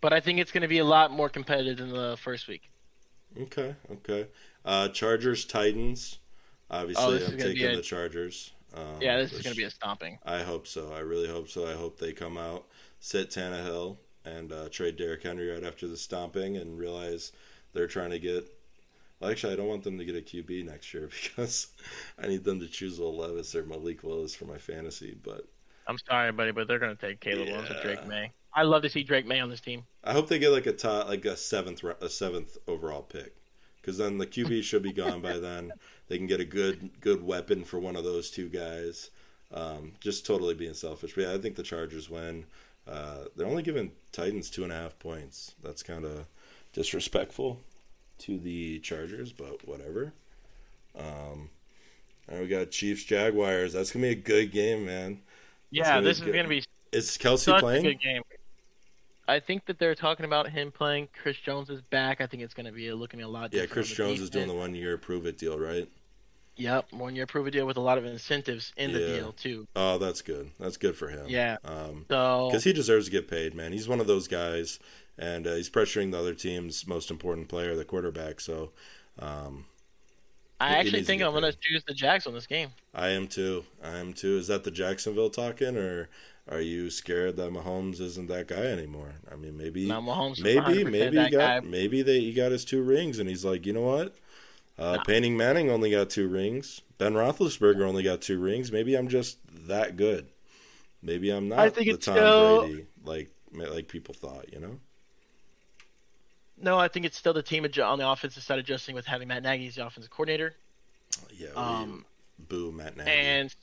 But 0.00 0.12
I 0.12 0.20
think 0.20 0.38
it's 0.38 0.50
gonna 0.52 0.68
be 0.68 0.78
a 0.78 0.84
lot 0.84 1.10
more 1.12 1.28
competitive 1.28 1.78
than 1.78 1.90
the 1.90 2.16
first 2.22 2.48
week. 2.48 2.70
Okay, 3.38 3.74
okay. 3.92 4.26
Uh, 4.64 4.88
Chargers 4.88 5.44
Titans. 5.44 6.18
Obviously, 6.70 7.04
Oh, 7.22 7.26
I'm 7.26 7.38
taking 7.38 7.66
a- 7.66 7.76
the 7.76 7.82
Chargers. 7.82 8.52
Um, 8.74 9.00
Yeah, 9.00 9.16
this 9.18 9.32
is 9.32 9.42
gonna 9.42 9.56
be 9.56 9.64
a 9.64 9.70
stomping. 9.70 10.18
I 10.24 10.42
hope 10.42 10.66
so. 10.66 10.92
I 10.92 11.00
really 11.00 11.28
hope 11.28 11.48
so. 11.48 11.66
I 11.66 11.74
hope 11.74 11.98
they 11.98 12.12
come 12.12 12.38
out, 12.38 12.66
sit 13.00 13.30
Tannehill, 13.30 13.96
and 14.24 14.52
uh, 14.52 14.68
trade 14.68 14.96
Derrick 14.96 15.22
Henry 15.24 15.48
right 15.50 15.64
after 15.64 15.88
the 15.88 15.96
stomping, 15.96 16.56
and 16.56 16.78
realize 16.78 17.32
they're 17.72 17.88
trying 17.88 18.10
to 18.10 18.18
get. 18.18 18.46
Well, 19.18 19.30
actually, 19.30 19.52
I 19.52 19.56
don't 19.56 19.66
want 19.68 19.82
them 19.84 19.98
to 19.98 20.04
get 20.04 20.16
a 20.16 20.22
QB 20.22 20.64
next 20.64 20.94
year 20.94 21.08
because 21.22 21.68
I 22.18 22.26
need 22.28 22.44
them 22.44 22.60
to 22.60 22.68
choose 22.68 22.98
Will 22.98 23.16
Levis 23.16 23.54
or 23.54 23.64
Malik 23.66 24.02
Willis 24.02 24.34
for 24.34 24.44
my 24.46 24.58
fantasy. 24.58 25.16
But 25.22 25.46
I'm 25.86 25.98
sorry, 25.98 26.32
buddy, 26.32 26.52
but 26.52 26.68
they're 26.68 26.78
gonna 26.78 26.94
take 26.94 27.20
Caleb 27.20 27.48
Williams 27.48 27.70
and 27.70 27.80
Drake 27.82 28.06
Maye. 28.06 28.32
I 28.52 28.62
love 28.62 28.82
to 28.82 28.90
see 28.90 29.02
Drake 29.02 29.26
Maye 29.26 29.40
on 29.40 29.50
this 29.50 29.60
team. 29.60 29.84
I 30.02 30.12
hope 30.12 30.28
they 30.28 30.38
get 30.38 30.50
like 30.50 30.66
a 30.66 30.72
top, 30.72 31.08
like 31.08 31.24
a 31.24 31.36
seventh, 31.36 31.84
a 31.84 32.08
seventh 32.08 32.58
overall 32.66 33.02
pick, 33.02 33.34
because 33.80 33.98
then 33.98 34.18
the 34.18 34.26
QB 34.26 34.62
should 34.64 34.82
be 34.82 34.92
gone 34.92 35.20
by 35.20 35.38
then. 35.38 35.72
They 36.08 36.18
can 36.18 36.26
get 36.26 36.40
a 36.40 36.44
good, 36.44 36.90
good 37.00 37.22
weapon 37.22 37.64
for 37.64 37.78
one 37.78 37.96
of 37.96 38.04
those 38.04 38.30
two 38.30 38.48
guys. 38.48 39.10
Um, 39.52 39.92
just 40.00 40.26
totally 40.26 40.54
being 40.54 40.74
selfish, 40.74 41.14
but 41.14 41.22
yeah, 41.22 41.34
I 41.34 41.38
think 41.38 41.56
the 41.56 41.62
Chargers 41.62 42.08
win. 42.08 42.46
Uh, 42.86 43.24
they're 43.36 43.46
only 43.46 43.62
giving 43.62 43.92
Titans 44.12 44.48
two 44.48 44.62
and 44.62 44.72
a 44.72 44.76
half 44.76 44.98
points. 44.98 45.54
That's 45.62 45.82
kind 45.82 46.04
of 46.04 46.26
disrespectful 46.72 47.60
to 48.18 48.38
the 48.38 48.78
Chargers, 48.80 49.32
but 49.32 49.66
whatever. 49.66 50.12
Um, 50.96 51.50
all 52.28 52.36
right, 52.36 52.40
we 52.40 52.48
got 52.48 52.70
Chiefs 52.70 53.04
Jaguars. 53.04 53.72
That's 53.72 53.90
gonna 53.90 54.06
be 54.06 54.12
a 54.12 54.14
good 54.14 54.52
game, 54.52 54.86
man. 54.86 55.20
Yeah, 55.70 55.94
gonna 55.94 56.02
this 56.02 56.18
is 56.18 56.24
good. 56.24 56.34
gonna 56.34 56.48
be 56.48 56.62
Is 56.92 57.10
Kelce 57.18 57.38
such 57.40 57.60
playing? 57.60 57.86
a 57.86 57.90
good 57.90 58.00
game. 58.00 58.22
I 59.28 59.38
think 59.38 59.66
that 59.66 59.78
they're 59.78 59.94
talking 59.94 60.26
about 60.26 60.48
him 60.50 60.72
playing. 60.72 61.08
Chris 61.22 61.36
Jones 61.36 61.70
is 61.70 61.80
back. 61.82 62.20
I 62.20 62.26
think 62.26 62.42
it's 62.42 62.54
gonna 62.54 62.72
be 62.72 62.92
looking 62.92 63.22
a 63.22 63.28
lot. 63.28 63.50
Different. 63.52 63.70
Yeah, 63.70 63.72
Chris 63.72 63.90
on 63.92 63.96
Jones 63.96 64.20
is 64.20 64.30
doing 64.30 64.48
the 64.48 64.54
one 64.54 64.74
year 64.74 64.98
prove 64.98 65.26
it 65.26 65.38
deal, 65.38 65.58
right? 65.58 65.88
Yep, 66.56 66.92
one 66.92 67.14
year 67.16 67.26
prove 67.26 67.46
a 67.46 67.50
deal 67.50 67.64
with 67.64 67.76
a 67.76 67.80
lot 67.80 67.96
of 67.96 68.04
incentives 68.04 68.72
in 68.76 68.92
the 68.92 68.98
deal 68.98 69.32
too. 69.32 69.66
Oh, 69.76 69.96
that's 69.98 70.20
good. 70.20 70.50
That's 70.58 70.76
good 70.76 70.96
for 70.96 71.08
him. 71.08 71.26
Yeah. 71.28 71.56
Um, 71.64 72.04
So 72.08 72.48
because 72.50 72.64
he 72.64 72.72
deserves 72.72 73.06
to 73.06 73.10
get 73.12 73.28
paid, 73.30 73.54
man. 73.54 73.72
He's 73.72 73.88
one 73.88 74.00
of 74.00 74.06
those 74.06 74.26
guys, 74.28 74.78
and 75.16 75.46
uh, 75.46 75.54
he's 75.54 75.70
pressuring 75.70 76.10
the 76.10 76.18
other 76.18 76.34
team's 76.34 76.86
most 76.86 77.10
important 77.10 77.48
player, 77.48 77.76
the 77.76 77.84
quarterback. 77.84 78.40
So, 78.40 78.72
um, 79.20 79.64
I 80.60 80.74
actually 80.76 81.02
think 81.02 81.22
I'm 81.22 81.32
gonna 81.32 81.52
choose 81.52 81.82
the 81.84 81.94
Jags 81.94 82.26
on 82.26 82.34
this 82.34 82.46
game. 82.46 82.68
I 82.94 83.08
am 83.10 83.26
too. 83.26 83.64
I 83.82 83.96
am 83.96 84.12
too. 84.12 84.36
Is 84.36 84.48
that 84.48 84.62
the 84.62 84.70
Jacksonville 84.70 85.30
talking, 85.30 85.76
or 85.76 86.08
are 86.48 86.60
you 86.60 86.90
scared 86.90 87.36
that 87.36 87.50
Mahomes 87.50 88.00
isn't 88.00 88.28
that 88.28 88.48
guy 88.48 88.56
anymore? 88.66 89.14
I 89.32 89.36
mean, 89.36 89.56
maybe, 89.56 89.86
Mahomes 89.86 90.42
maybe, 90.42 90.84
maybe 90.84 91.16
he 91.18 91.30
got, 91.30 91.30
guy. 91.30 91.60
maybe 91.60 92.02
they 92.02 92.20
he 92.20 92.34
got 92.34 92.52
his 92.52 92.64
two 92.64 92.82
rings, 92.82 93.18
and 93.18 93.28
he's 93.28 93.44
like, 93.44 93.64
you 93.64 93.72
know 93.72 93.82
what? 93.82 94.14
Uh. 94.78 94.98
Peyton 95.06 95.36
Manning 95.36 95.70
only 95.70 95.90
got 95.90 96.10
two 96.10 96.28
rings. 96.28 96.82
Ben 96.98 97.14
Roethlisberger 97.14 97.82
only 97.82 98.02
got 98.02 98.20
two 98.20 98.38
rings. 98.38 98.70
Maybe 98.70 98.94
I'm 98.96 99.08
just 99.08 99.38
that 99.66 99.96
good. 99.96 100.26
Maybe 101.02 101.30
I'm 101.30 101.48
not 101.48 101.60
I 101.60 101.70
think 101.70 101.90
the 101.90 101.96
Tom 101.96 102.14
still- 102.14 102.60
Brady 102.60 102.86
like 103.04 103.30
like 103.54 103.88
people 103.88 104.14
thought. 104.14 104.52
You 104.52 104.60
know. 104.60 104.78
No, 106.62 106.78
I 106.78 106.88
think 106.88 107.06
it's 107.06 107.16
still 107.16 107.32
the 107.32 107.42
team 107.42 107.64
on 107.64 107.98
the 107.98 108.08
offensive 108.08 108.42
side 108.42 108.58
adjusting 108.58 108.94
with 108.94 109.06
having 109.06 109.28
Matt 109.28 109.42
Nagy 109.42 109.66
as 109.66 109.76
the 109.76 109.86
offensive 109.86 110.10
coordinator, 110.10 110.54
Yeah. 111.32 111.48
we- 111.48 111.54
um, 111.56 112.04
boo, 112.38 112.70
Matt 112.70 112.96
Nagy. 112.96 113.10
and 113.10 113.54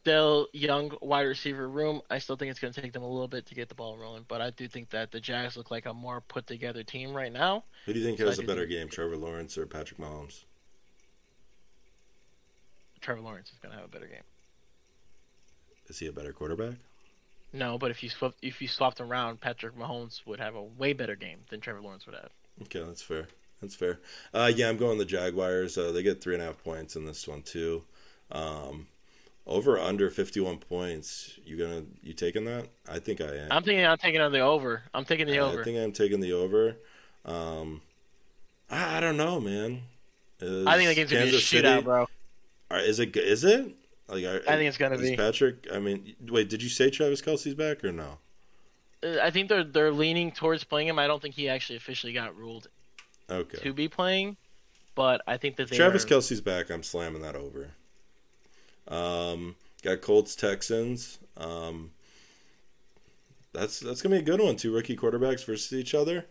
still 0.00 0.48
young 0.54 0.96
wide 1.02 1.22
receiver 1.26 1.68
room. 1.68 2.00
I 2.08 2.18
still 2.18 2.36
think 2.36 2.50
it's 2.50 2.58
going 2.60 2.72
to 2.72 2.80
take 2.80 2.92
them 2.94 3.02
a 3.02 3.08
little 3.08 3.28
bit 3.28 3.44
to 3.46 3.54
get 3.54 3.68
the 3.68 3.74
ball 3.74 3.98
rolling, 3.98 4.24
but 4.28 4.40
I 4.40 4.50
do 4.50 4.66
think 4.66 4.88
that 4.90 5.10
the 5.10 5.20
Jags 5.20 5.56
look 5.58 5.70
like 5.70 5.84
a 5.84 5.92
more 5.92 6.22
put 6.22 6.46
together 6.46 6.82
team 6.82 7.12
right 7.12 7.32
now. 7.32 7.64
Who 7.84 7.92
do 7.92 7.98
you 8.00 8.04
think 8.06 8.18
so 8.18 8.26
has 8.26 8.38
a 8.38 8.42
better 8.42 8.64
game, 8.64 8.88
Trevor 8.88 9.16
Lawrence 9.18 9.58
or 9.58 9.66
Patrick 9.66 10.00
Mahomes? 10.00 10.44
Trevor 13.00 13.20
Lawrence 13.20 13.50
is 13.52 13.58
going 13.58 13.72
to 13.72 13.76
have 13.76 13.84
a 13.88 13.92
better 13.92 14.06
game. 14.06 14.22
Is 15.88 15.98
he 15.98 16.06
a 16.06 16.12
better 16.12 16.32
quarterback? 16.32 16.74
No, 17.52 17.78
but 17.78 17.90
if 17.90 18.02
you 18.02 18.10
swap, 18.10 18.34
if 18.42 18.60
you 18.60 18.68
swapped 18.68 19.00
around, 19.00 19.40
Patrick 19.40 19.74
Mahomes 19.74 20.26
would 20.26 20.38
have 20.40 20.54
a 20.54 20.62
way 20.62 20.92
better 20.92 21.16
game 21.16 21.38
than 21.48 21.60
Trevor 21.60 21.80
Lawrence 21.80 22.04
would 22.06 22.14
have. 22.14 22.30
Okay, 22.62 22.82
that's 22.84 23.02
fair. 23.02 23.26
That's 23.60 23.74
fair. 23.74 23.98
Uh, 24.32 24.50
yeah, 24.54 24.68
I'm 24.68 24.76
going 24.76 24.98
the 24.98 25.04
Jaguars. 25.04 25.76
Uh, 25.76 25.90
they 25.92 26.02
get 26.02 26.20
three 26.20 26.34
and 26.34 26.42
a 26.42 26.46
half 26.46 26.62
points 26.62 26.96
in 26.96 27.04
this 27.04 27.26
one 27.26 27.42
too. 27.42 27.82
Um, 28.30 28.86
over 29.46 29.78
under 29.78 30.10
51 30.10 30.58
points. 30.58 31.32
You 31.44 31.56
gonna 31.56 31.82
you 32.02 32.12
taking 32.12 32.44
that? 32.44 32.68
I 32.88 32.98
think 32.98 33.20
I 33.20 33.34
am. 33.36 33.48
I'm 33.50 33.62
thinking 33.62 33.84
I'm 33.84 33.98
taking 33.98 34.20
on 34.20 34.30
the 34.32 34.40
over. 34.40 34.82
I'm 34.94 35.04
taking 35.04 35.26
the 35.26 35.38
over. 35.38 35.60
I 35.60 35.64
think 35.64 35.78
I'm 35.78 35.92
taking 35.92 36.20
the 36.20 36.34
over. 36.34 36.76
Um, 37.24 37.80
I, 38.70 38.98
I 38.98 39.00
don't 39.00 39.16
know, 39.16 39.40
man. 39.40 39.82
Is 40.40 40.66
I 40.66 40.76
think 40.76 40.88
the 40.88 40.94
game's 40.94 41.10
gonna 41.10 41.24
be 41.24 41.30
a 41.30 41.40
shootout, 41.40 41.40
City- 41.40 41.82
bro. 41.82 42.06
Are- 42.70 42.80
Is 42.80 43.00
it? 43.00 43.16
Is 43.16 43.44
it? 43.44 43.74
Like, 44.08 44.24
are, 44.24 44.42
I 44.48 44.56
think 44.56 44.68
it's 44.68 44.76
gonna 44.78 44.98
be. 44.98 45.16
Patrick. 45.16 45.66
I 45.72 45.78
mean, 45.78 46.14
wait. 46.28 46.48
Did 46.48 46.62
you 46.62 46.68
say 46.68 46.90
Travis 46.90 47.22
Kelce's 47.22 47.54
back 47.54 47.82
or 47.84 47.92
no? 47.92 48.18
Uh, 49.02 49.16
I 49.22 49.30
think 49.30 49.48
they're 49.48 49.64
they're 49.64 49.92
leaning 49.92 50.32
towards 50.32 50.64
playing 50.64 50.88
him. 50.88 50.98
I 50.98 51.06
don't 51.06 51.20
think 51.22 51.34
he 51.34 51.48
actually 51.48 51.76
officially 51.76 52.12
got 52.12 52.36
ruled 52.36 52.68
Okay. 53.30 53.58
to 53.58 53.72
be 53.72 53.88
playing, 53.88 54.36
but 54.94 55.20
I 55.26 55.36
think 55.36 55.56
that 55.56 55.68
they 55.68 55.76
Travis 55.76 56.04
are, 56.04 56.08
Kelce's 56.08 56.40
back, 56.40 56.70
I'm 56.70 56.82
slamming 56.82 57.22
that 57.22 57.36
over. 57.36 57.70
Um, 58.88 59.54
got 59.82 60.00
Colts 60.00 60.34
Texans. 60.34 61.18
Um, 61.36 61.90
that's 63.52 63.80
that's 63.80 64.02
gonna 64.02 64.16
be 64.16 64.20
a 64.20 64.24
good 64.24 64.40
one. 64.40 64.56
Two 64.56 64.72
rookie 64.74 64.96
quarterbacks 64.96 65.44
versus 65.44 65.72
each 65.78 65.94
other. 65.94 66.26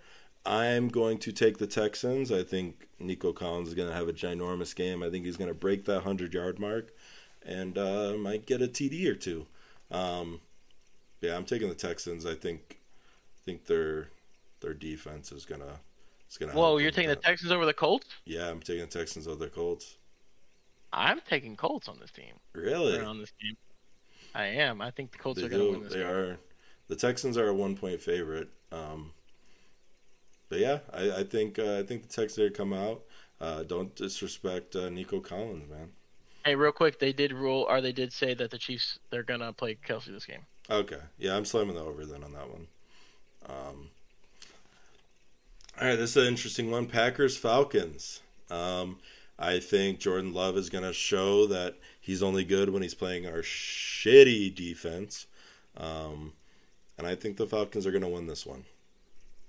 I'm 0.45 0.87
going 0.87 1.17
to 1.19 1.31
take 1.33 1.57
the 1.57 1.67
Texans. 1.67 2.31
I 2.31 2.41
think 2.41 2.87
Nico 2.99 3.33
Collins 3.33 3.67
is 3.67 3.73
going 3.73 3.89
to 3.89 3.93
have 3.93 4.07
a 4.07 4.13
ginormous 4.13 4.73
game. 4.73 5.03
I 5.03 5.09
think 5.09 5.25
he's 5.25 5.35
going 5.35 5.49
to 5.49 5.53
break 5.53 5.83
that 5.85 6.01
hundred 6.03 6.33
yard 6.33 6.57
mark, 6.57 6.93
and 7.45 7.77
uh, 7.77 8.13
might 8.17 8.45
get 8.45 8.61
a 8.61 8.67
TD 8.67 9.07
or 9.07 9.15
two. 9.15 9.45
Um, 9.91 10.39
yeah, 11.21 11.35
I'm 11.35 11.45
taking 11.45 11.69
the 11.69 11.75
Texans. 11.75 12.25
I 12.25 12.35
think 12.35 12.79
think 13.45 13.65
their 13.65 14.09
their 14.61 14.73
defense 14.73 15.31
is 15.31 15.45
gonna 15.45 15.79
is 16.29 16.37
gonna. 16.37 16.53
Whoa, 16.53 16.77
you're 16.77 16.91
taking 16.91 17.09
the. 17.09 17.15
Texans 17.15 17.51
over 17.51 17.65
the 17.65 17.73
Colts? 17.73 18.07
Yeah, 18.25 18.49
I'm 18.49 18.59
taking 18.59 18.81
the 18.81 18.87
Texans 18.87 19.27
over 19.27 19.43
the 19.45 19.49
Colts. 19.51 19.97
I'm 20.93 21.19
taking 21.29 21.55
Colts 21.55 21.87
on 21.87 21.99
this 21.99 22.11
team. 22.11 22.33
Really? 22.53 22.97
Or 22.97 23.03
on 23.03 23.19
this 23.19 23.31
game. 23.41 23.57
I 24.33 24.45
am. 24.45 24.81
I 24.81 24.91
think 24.91 25.11
the 25.11 25.17
Colts 25.17 25.39
They 25.39 25.47
are 25.47 25.49
going 25.49 25.61
to 25.61 25.65
do. 25.67 25.71
win 25.73 25.83
this 25.83 25.93
They 25.93 25.99
game. 25.99 26.07
are. 26.07 26.37
The 26.87 26.95
Texans 26.95 27.37
are 27.37 27.49
a 27.49 27.53
one 27.53 27.75
point 27.75 27.99
favorite. 28.01 28.49
Um, 28.71 29.11
but 30.49 30.59
yeah, 30.59 30.79
I, 30.93 31.11
I 31.19 31.23
think 31.23 31.59
uh, 31.59 31.79
I 31.79 31.83
think 31.83 32.03
the 32.03 32.07
Texans 32.07 32.39
are 32.39 32.49
gonna 32.49 32.55
come 32.57 32.73
out. 32.73 33.01
Uh, 33.39 33.63
don't 33.63 33.93
disrespect 33.95 34.75
uh, 34.75 34.89
Nico 34.89 35.19
Collins, 35.19 35.69
man. 35.69 35.89
Hey, 36.45 36.55
real 36.55 36.71
quick, 36.71 36.97
they 36.99 37.11
did 37.11 37.33
rule, 37.33 37.65
or 37.69 37.81
they 37.81 37.91
did 37.91 38.13
say 38.13 38.33
that 38.35 38.49
the 38.51 38.57
Chiefs 38.57 38.99
they're 39.09 39.23
gonna 39.23 39.51
play 39.51 39.75
Kelce 39.87 40.05
this 40.05 40.25
game. 40.25 40.45
Okay, 40.69 40.99
yeah, 41.17 41.35
I'm 41.35 41.45
slamming 41.45 41.75
the 41.75 41.81
over 41.81 42.05
then 42.05 42.23
on 42.23 42.33
that 42.33 42.49
one. 42.49 42.67
Um, 43.47 43.89
all 45.79 45.87
right, 45.87 45.95
this 45.95 46.11
is 46.11 46.17
an 46.17 46.27
interesting 46.27 46.69
one. 46.71 46.87
Packers 46.87 47.37
Falcons. 47.37 48.21
Um, 48.49 48.99
I 49.39 49.59
think 49.59 49.99
Jordan 49.99 50.33
Love 50.33 50.57
is 50.57 50.69
going 50.69 50.83
to 50.83 50.93
show 50.93 51.45
that 51.47 51.75
he's 52.01 52.23
only 52.23 52.43
good 52.43 52.69
when 52.69 52.81
he's 52.81 52.95
playing 52.95 53.27
our 53.27 53.41
shitty 53.43 54.53
defense. 54.53 55.27
Um, 55.77 56.33
and 56.97 57.05
I 57.05 57.15
think 57.15 57.37
the 57.37 57.47
Falcons 57.47 57.85
are 57.85 57.91
going 57.91 58.01
to 58.01 58.09
win 58.09 58.27
this 58.27 58.45
one. 58.45 58.65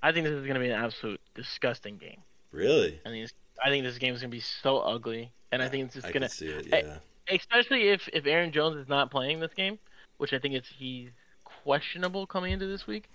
I 0.03 0.13
think 0.13 0.25
this 0.25 0.35
is 0.35 0.47
gonna 0.47 0.61
be 0.61 0.69
an 0.69 0.81
absolute 0.85 1.21
disgusting 1.35 1.97
game. 1.97 2.23
Really? 2.53 3.01
I 3.05 3.11
think 3.11 3.25
this, 3.25 3.33
I 3.65 3.69
think 3.69 3.85
this 3.85 3.99
game 3.99 4.15
is 4.15 4.21
gonna 4.21 4.31
be 4.31 4.41
so 4.41 4.79
ugly, 4.79 5.33
and 5.51 5.63
I 5.63 5.69
think 5.69 5.87
it's 5.87 5.95
just 5.95 6.13
gonna, 6.13 6.29
see 6.29 6.47
it. 6.47 6.69
Yeah. 6.69 6.99
especially 7.29 7.89
if 7.89 8.09
if 8.13 8.27
Aaron 8.27 8.53
Jones 8.53 8.77
is 8.77 8.89
not 8.89 9.11
playing 9.11 9.41
this 9.41 9.53
game, 9.55 9.79
which 10.19 10.33
I 10.33 10.39
think 10.39 10.55
it's 10.55 10.69
he's 10.69 11.11
questionable 11.45 12.27
coming 12.27 12.53
into 12.53 12.67
this 12.67 12.87
week 12.87 13.09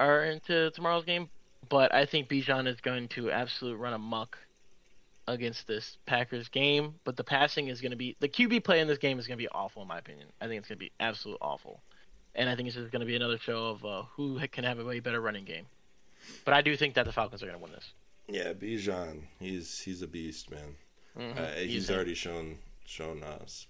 or 0.00 0.24
into 0.24 0.70
tomorrow's 0.72 1.04
game. 1.04 1.28
But 1.68 1.92
I 1.94 2.06
think 2.06 2.28
Bijan 2.28 2.66
is 2.68 2.80
going 2.80 3.08
to 3.08 3.30
absolutely 3.30 3.80
run 3.80 3.92
amok 3.92 4.38
against 5.26 5.66
this 5.66 5.98
Packers 6.06 6.48
game. 6.48 6.94
But 7.04 7.16
the 7.16 7.24
passing 7.24 7.68
is 7.68 7.80
going 7.80 7.90
to 7.90 7.96
be 7.96 8.16
the 8.20 8.28
QB 8.28 8.64
play 8.64 8.80
in 8.80 8.88
this 8.88 8.98
game 8.98 9.18
is 9.18 9.26
going 9.26 9.36
to 9.38 9.42
be 9.42 9.48
awful 9.48 9.82
in 9.82 9.88
my 9.88 9.98
opinion. 9.98 10.28
I 10.40 10.46
think 10.46 10.58
it's 10.60 10.68
going 10.68 10.78
to 10.78 10.84
be 10.84 10.92
absolute 11.00 11.38
awful, 11.40 11.80
and 12.34 12.48
I 12.48 12.56
think 12.56 12.68
it's 12.68 12.76
just 12.76 12.90
going 12.92 13.00
to 13.00 13.06
be 13.06 13.16
another 13.16 13.38
show 13.38 13.66
of 13.68 13.84
uh, 13.84 14.02
who 14.16 14.38
can 14.48 14.64
have 14.64 14.78
a 14.78 14.84
way 14.84 15.00
better 15.00 15.20
running 15.20 15.44
game. 15.44 15.66
But 16.44 16.54
I 16.54 16.62
do 16.62 16.76
think 16.76 16.94
that 16.94 17.04
the 17.06 17.12
Falcons 17.12 17.42
are 17.42 17.46
going 17.46 17.58
to 17.58 17.62
win 17.62 17.72
this. 17.72 17.92
Yeah, 18.28 18.52
Bijan, 18.52 19.22
he's 19.40 19.80
he's 19.80 20.02
a 20.02 20.06
beast, 20.06 20.50
man. 20.50 20.76
Mhm. 21.18 21.36
Uh, 21.38 21.46
he's, 21.60 21.70
He's- 21.88 21.90
already 21.90 22.14
shown 22.14 22.58
shown 22.84 23.22
us 23.22 23.66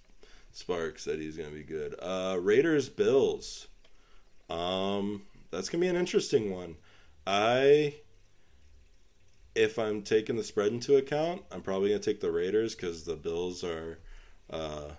sparks 0.51 1.03
said 1.03 1.19
he's 1.19 1.37
gonna 1.37 1.49
be 1.49 1.63
good. 1.63 1.95
Uh, 2.01 2.37
Raiders 2.41 2.89
Bills. 2.89 3.67
Um, 4.49 5.23
that's 5.51 5.69
gonna 5.69 5.81
be 5.81 5.87
an 5.87 5.95
interesting 5.95 6.51
one. 6.51 6.75
I, 7.25 7.95
if 9.55 9.77
I'm 9.77 10.01
taking 10.01 10.35
the 10.35 10.43
spread 10.43 10.71
into 10.71 10.97
account, 10.97 11.43
I'm 11.51 11.61
probably 11.61 11.89
gonna 11.89 11.99
take 11.99 12.21
the 12.21 12.31
Raiders 12.31 12.75
because 12.75 13.03
the 13.03 13.15
Bills 13.15 13.63
are, 13.63 13.99
uh, 14.49 14.89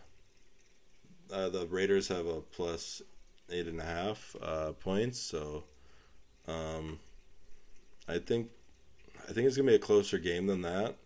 uh, 1.32 1.48
the 1.48 1.66
Raiders 1.66 2.08
have 2.08 2.26
a 2.26 2.40
plus 2.40 3.02
eight 3.50 3.66
and 3.66 3.80
a 3.80 3.84
half 3.84 4.36
uh, 4.42 4.72
points. 4.72 5.18
So, 5.18 5.64
um, 6.46 6.98
I 8.08 8.18
think 8.18 8.50
I 9.28 9.32
think 9.32 9.46
it's 9.46 9.56
gonna 9.56 9.68
be 9.68 9.76
a 9.76 9.78
closer 9.78 10.18
game 10.18 10.46
than 10.46 10.62
that 10.62 10.96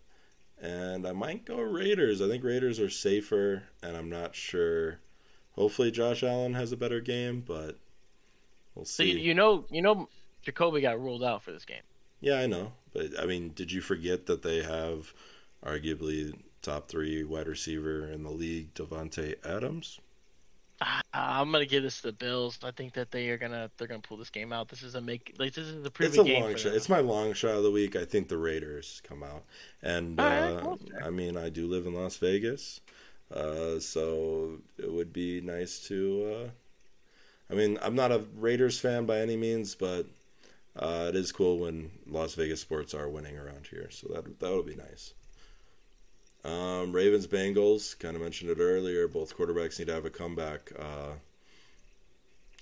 and 0.65 1.07
I 1.07 1.13
might 1.13 1.45
go 1.45 1.61
Raiders. 1.61 2.23
I 2.23 2.29
think 2.29 2.43
Raiders 2.43 2.81
are 2.81 2.89
safer, 2.89 3.65
and 3.83 3.97
I'm 3.97 4.09
not 4.09 4.35
sure. 4.35 4.99
Hopefully, 5.53 5.91
Josh 5.91 6.23
Allen 6.23 6.55
has 6.55 6.73
a 6.73 6.77
better 6.77 7.01
game, 7.01 7.45
but 7.47 7.79
we'll 8.75 8.87
see. 8.87 9.13
you, 9.13 9.19
you 9.19 9.35
know, 9.35 9.67
you 9.71 9.83
know, 9.83 10.09
Jakobi 10.45 10.81
got 10.81 11.01
ruled 11.01 11.23
out 11.23 11.43
for 11.43 11.53
this 11.53 11.67
game. 11.67 11.83
yeah, 12.21 12.39
I 12.39 12.47
know, 12.47 12.73
but 12.95 13.21
I 13.21 13.27
mean, 13.27 13.53
did 13.55 13.71
you 13.71 13.83
forget 13.83 14.27
that 14.27 14.43
they 14.43 14.63
have 14.63 15.13
arguably 15.65 16.35
top 16.63 16.89
three 16.89 17.23
wide 17.25 17.47
receiver 17.47 18.11
in 18.11 18.23
the 18.23 18.31
league, 18.31 18.73
Davante 18.75 19.35
Adams? 19.45 20.01
I'm 21.15 21.53
gonna 21.53 21.67
give 21.67 21.83
this 21.83 22.01
to 22.01 22.09
the 22.09 22.13
Bills. 22.13 22.59
I 22.63 22.71
think 22.71 22.95
that 22.95 23.11
they 23.11 23.29
are 23.31 23.39
gonna 23.39 23.71
they're 23.77 23.89
gonna 23.89 24.01
pull 24.01 24.17
this 24.17 24.31
game 24.31 24.53
out. 24.53 24.69
This 24.69 24.83
is 24.83 24.95
a 24.95 25.01
make 25.01 25.35
like 25.39 25.55
this 25.55 25.67
is 25.67 25.85
a 25.87 25.91
It's 26.01 26.17
a 26.17 26.23
long 26.23 26.57
shot. 26.57 26.65
them. 26.65 26.75
It's 26.75 26.89
my 26.89 27.01
long 27.01 27.33
shot 27.33 27.55
of 27.55 27.63
the 27.63 27.71
week. 27.71 27.97
I 27.97 28.05
think 28.05 28.29
the 28.29 28.37
Raiders 28.39 29.01
come 29.07 29.23
out, 29.23 29.45
and 29.83 30.19
right, 30.19 30.51
uh. 30.51 30.77
I 31.05 31.11
mean, 31.11 31.37
I 31.37 31.49
do 31.49 31.67
live 31.67 31.87
in 31.87 31.95
Las 31.95 32.17
Vegas, 32.17 32.81
uh, 33.33 33.79
so 33.79 34.59
it 34.79 34.93
would 34.93 35.13
be 35.13 35.41
nice 35.41 35.81
to. 35.89 36.35
Uh, 36.47 36.51
I 37.51 37.55
mean, 37.55 37.79
I'm 37.83 37.95
not 37.95 38.11
a 38.11 38.25
Raiders 38.37 38.81
fan 38.81 39.07
by 39.07 39.21
any 39.21 39.37
means, 39.37 39.75
but 39.75 40.07
uh, 40.77 41.07
it 41.11 41.17
is 41.17 41.31
cool 41.31 41.59
when 41.59 41.91
Las 42.07 42.35
Vegas 42.35 42.61
sports 42.61 42.95
are 42.95 43.09
winning 43.09 43.39
around 43.39 43.67
here. 43.71 43.89
So 43.91 44.09
that 44.09 44.41
that 44.41 44.51
would 44.51 44.67
be 44.67 44.77
nice. 44.77 45.15
Um, 46.45 46.93
Ravens 46.93 47.27
Bengals, 47.27 47.99
kind 47.99 48.17
of 48.17 48.23
mentioned 48.23 48.51
it 48.51 48.59
earlier. 48.61 49.09
Both 49.09 49.37
quarterbacks 49.37 49.79
need 49.79 49.87
to 49.87 49.95
have 49.95 50.05
a 50.05 50.11
comeback. 50.11 50.73
Uh, 50.79 51.13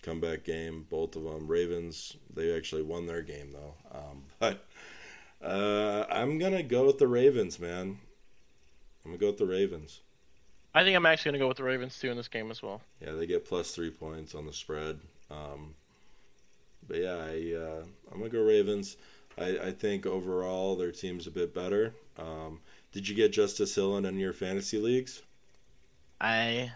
comeback 0.02 0.44
game, 0.44 0.86
both 0.90 1.16
of 1.16 1.24
them. 1.24 1.46
Ravens, 1.48 2.16
they 2.34 2.54
actually 2.56 2.82
won 2.82 3.06
their 3.06 3.22
game 3.22 3.52
though. 3.52 3.74
Um, 3.98 4.22
but 4.38 4.64
uh, 5.42 6.04
I'm 6.10 6.38
gonna 6.38 6.62
go 6.62 6.86
with 6.86 6.98
the 6.98 7.08
Ravens, 7.08 7.58
man. 7.58 7.98
I'm 9.04 9.10
gonna 9.10 9.18
go 9.18 9.28
with 9.28 9.38
the 9.38 9.46
Ravens. 9.46 10.00
I 10.74 10.84
think 10.84 10.96
I'm 10.96 11.06
actually 11.06 11.32
gonna 11.32 11.44
go 11.44 11.48
with 11.48 11.56
the 11.56 11.64
Ravens 11.64 11.98
too 11.98 12.10
in 12.10 12.16
this 12.16 12.28
game 12.28 12.50
as 12.50 12.62
well. 12.62 12.80
Yeah, 13.00 13.12
they 13.12 13.26
get 13.26 13.46
plus 13.46 13.74
three 13.74 13.90
points 13.90 14.34
on 14.34 14.46
the 14.46 14.52
spread. 14.52 15.00
Um, 15.30 15.74
but 16.86 16.98
yeah, 16.98 17.16
I, 17.16 17.54
uh, 17.56 17.84
I'm 18.12 18.18
gonna 18.18 18.30
go 18.30 18.42
Ravens. 18.42 18.96
I, 19.38 19.58
I 19.58 19.70
think 19.72 20.06
overall 20.06 20.76
their 20.76 20.92
team's 20.92 21.26
a 21.26 21.30
bit 21.30 21.54
better. 21.54 21.94
Um, 22.18 22.60
did 22.92 23.08
you 23.08 23.14
get 23.14 23.32
Justice 23.32 23.74
Hill 23.74 23.96
in 23.96 24.06
any 24.06 24.16
of 24.16 24.20
your 24.20 24.32
fantasy 24.32 24.78
leagues? 24.78 25.22
I 26.20 26.72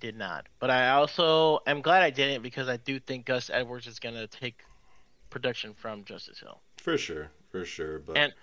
did 0.00 0.16
not, 0.16 0.46
but 0.58 0.70
I 0.70 0.90
also 0.90 1.60
am 1.66 1.80
glad 1.80 2.02
I 2.02 2.10
didn't 2.10 2.42
because 2.42 2.68
I 2.68 2.78
do 2.78 2.98
think 2.98 3.26
Gus 3.26 3.50
Edwards 3.50 3.86
is 3.86 3.98
gonna 3.98 4.26
take 4.26 4.62
production 5.30 5.74
from 5.74 6.04
Justice 6.04 6.40
Hill. 6.40 6.60
For 6.78 6.98
sure, 6.98 7.30
for 7.50 7.64
sure. 7.64 7.98
But 7.98 8.16
And- 8.16 8.34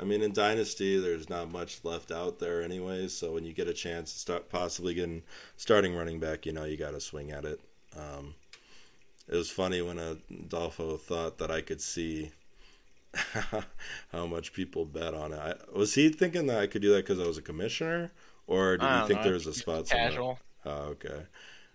I 0.00 0.04
mean, 0.04 0.22
in 0.22 0.32
Dynasty, 0.32 0.98
there's 0.98 1.28
not 1.28 1.50
much 1.50 1.84
left 1.84 2.12
out 2.12 2.38
there, 2.38 2.62
anyways. 2.62 3.12
So 3.16 3.32
when 3.32 3.44
you 3.44 3.52
get 3.52 3.66
a 3.66 3.74
chance 3.74 4.12
to 4.12 4.18
start 4.20 4.48
possibly 4.48 4.94
getting 4.94 5.24
starting 5.56 5.94
running 5.96 6.20
back, 6.20 6.46
you 6.46 6.52
know 6.52 6.64
you 6.64 6.76
got 6.76 6.92
to 6.92 7.00
swing 7.00 7.32
at 7.32 7.44
it. 7.44 7.60
Um, 7.96 8.36
it 9.26 9.34
was 9.34 9.50
funny 9.50 9.82
when 9.82 9.98
Adolfo 9.98 10.96
thought 10.98 11.38
that 11.38 11.50
I 11.50 11.62
could 11.62 11.80
see 11.80 12.30
how 14.12 14.26
much 14.26 14.52
people 14.52 14.84
bet 14.84 15.14
on 15.14 15.32
it. 15.32 15.38
I, 15.38 15.54
was 15.76 15.94
he 15.94 16.08
thinking 16.08 16.46
that 16.46 16.60
I 16.60 16.66
could 16.66 16.82
do 16.82 16.92
that 16.92 17.06
because 17.06 17.20
I 17.20 17.26
was 17.26 17.38
a 17.38 17.42
commissioner, 17.42 18.12
or 18.46 18.76
did 18.76 18.88
he 18.88 19.06
think 19.06 19.20
know, 19.20 19.24
there 19.24 19.32
was 19.34 19.46
a 19.46 19.54
spot 19.54 19.88
somewhere? 19.88 20.10
Casual. 20.10 20.38
Oh, 20.64 20.70
okay. 20.70 21.22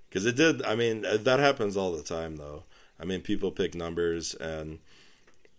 Because 0.10 0.26
it 0.26 0.36
did. 0.36 0.64
I 0.64 0.76
mean, 0.76 1.06
uh, 1.06 1.18
that 1.22 1.40
happens 1.40 1.76
all 1.76 1.92
the 1.92 2.04
time, 2.04 2.36
though. 2.36 2.64
I 3.00 3.06
mean, 3.06 3.22
people 3.22 3.52
pick 3.52 3.74
numbers, 3.74 4.36
and 4.36 4.80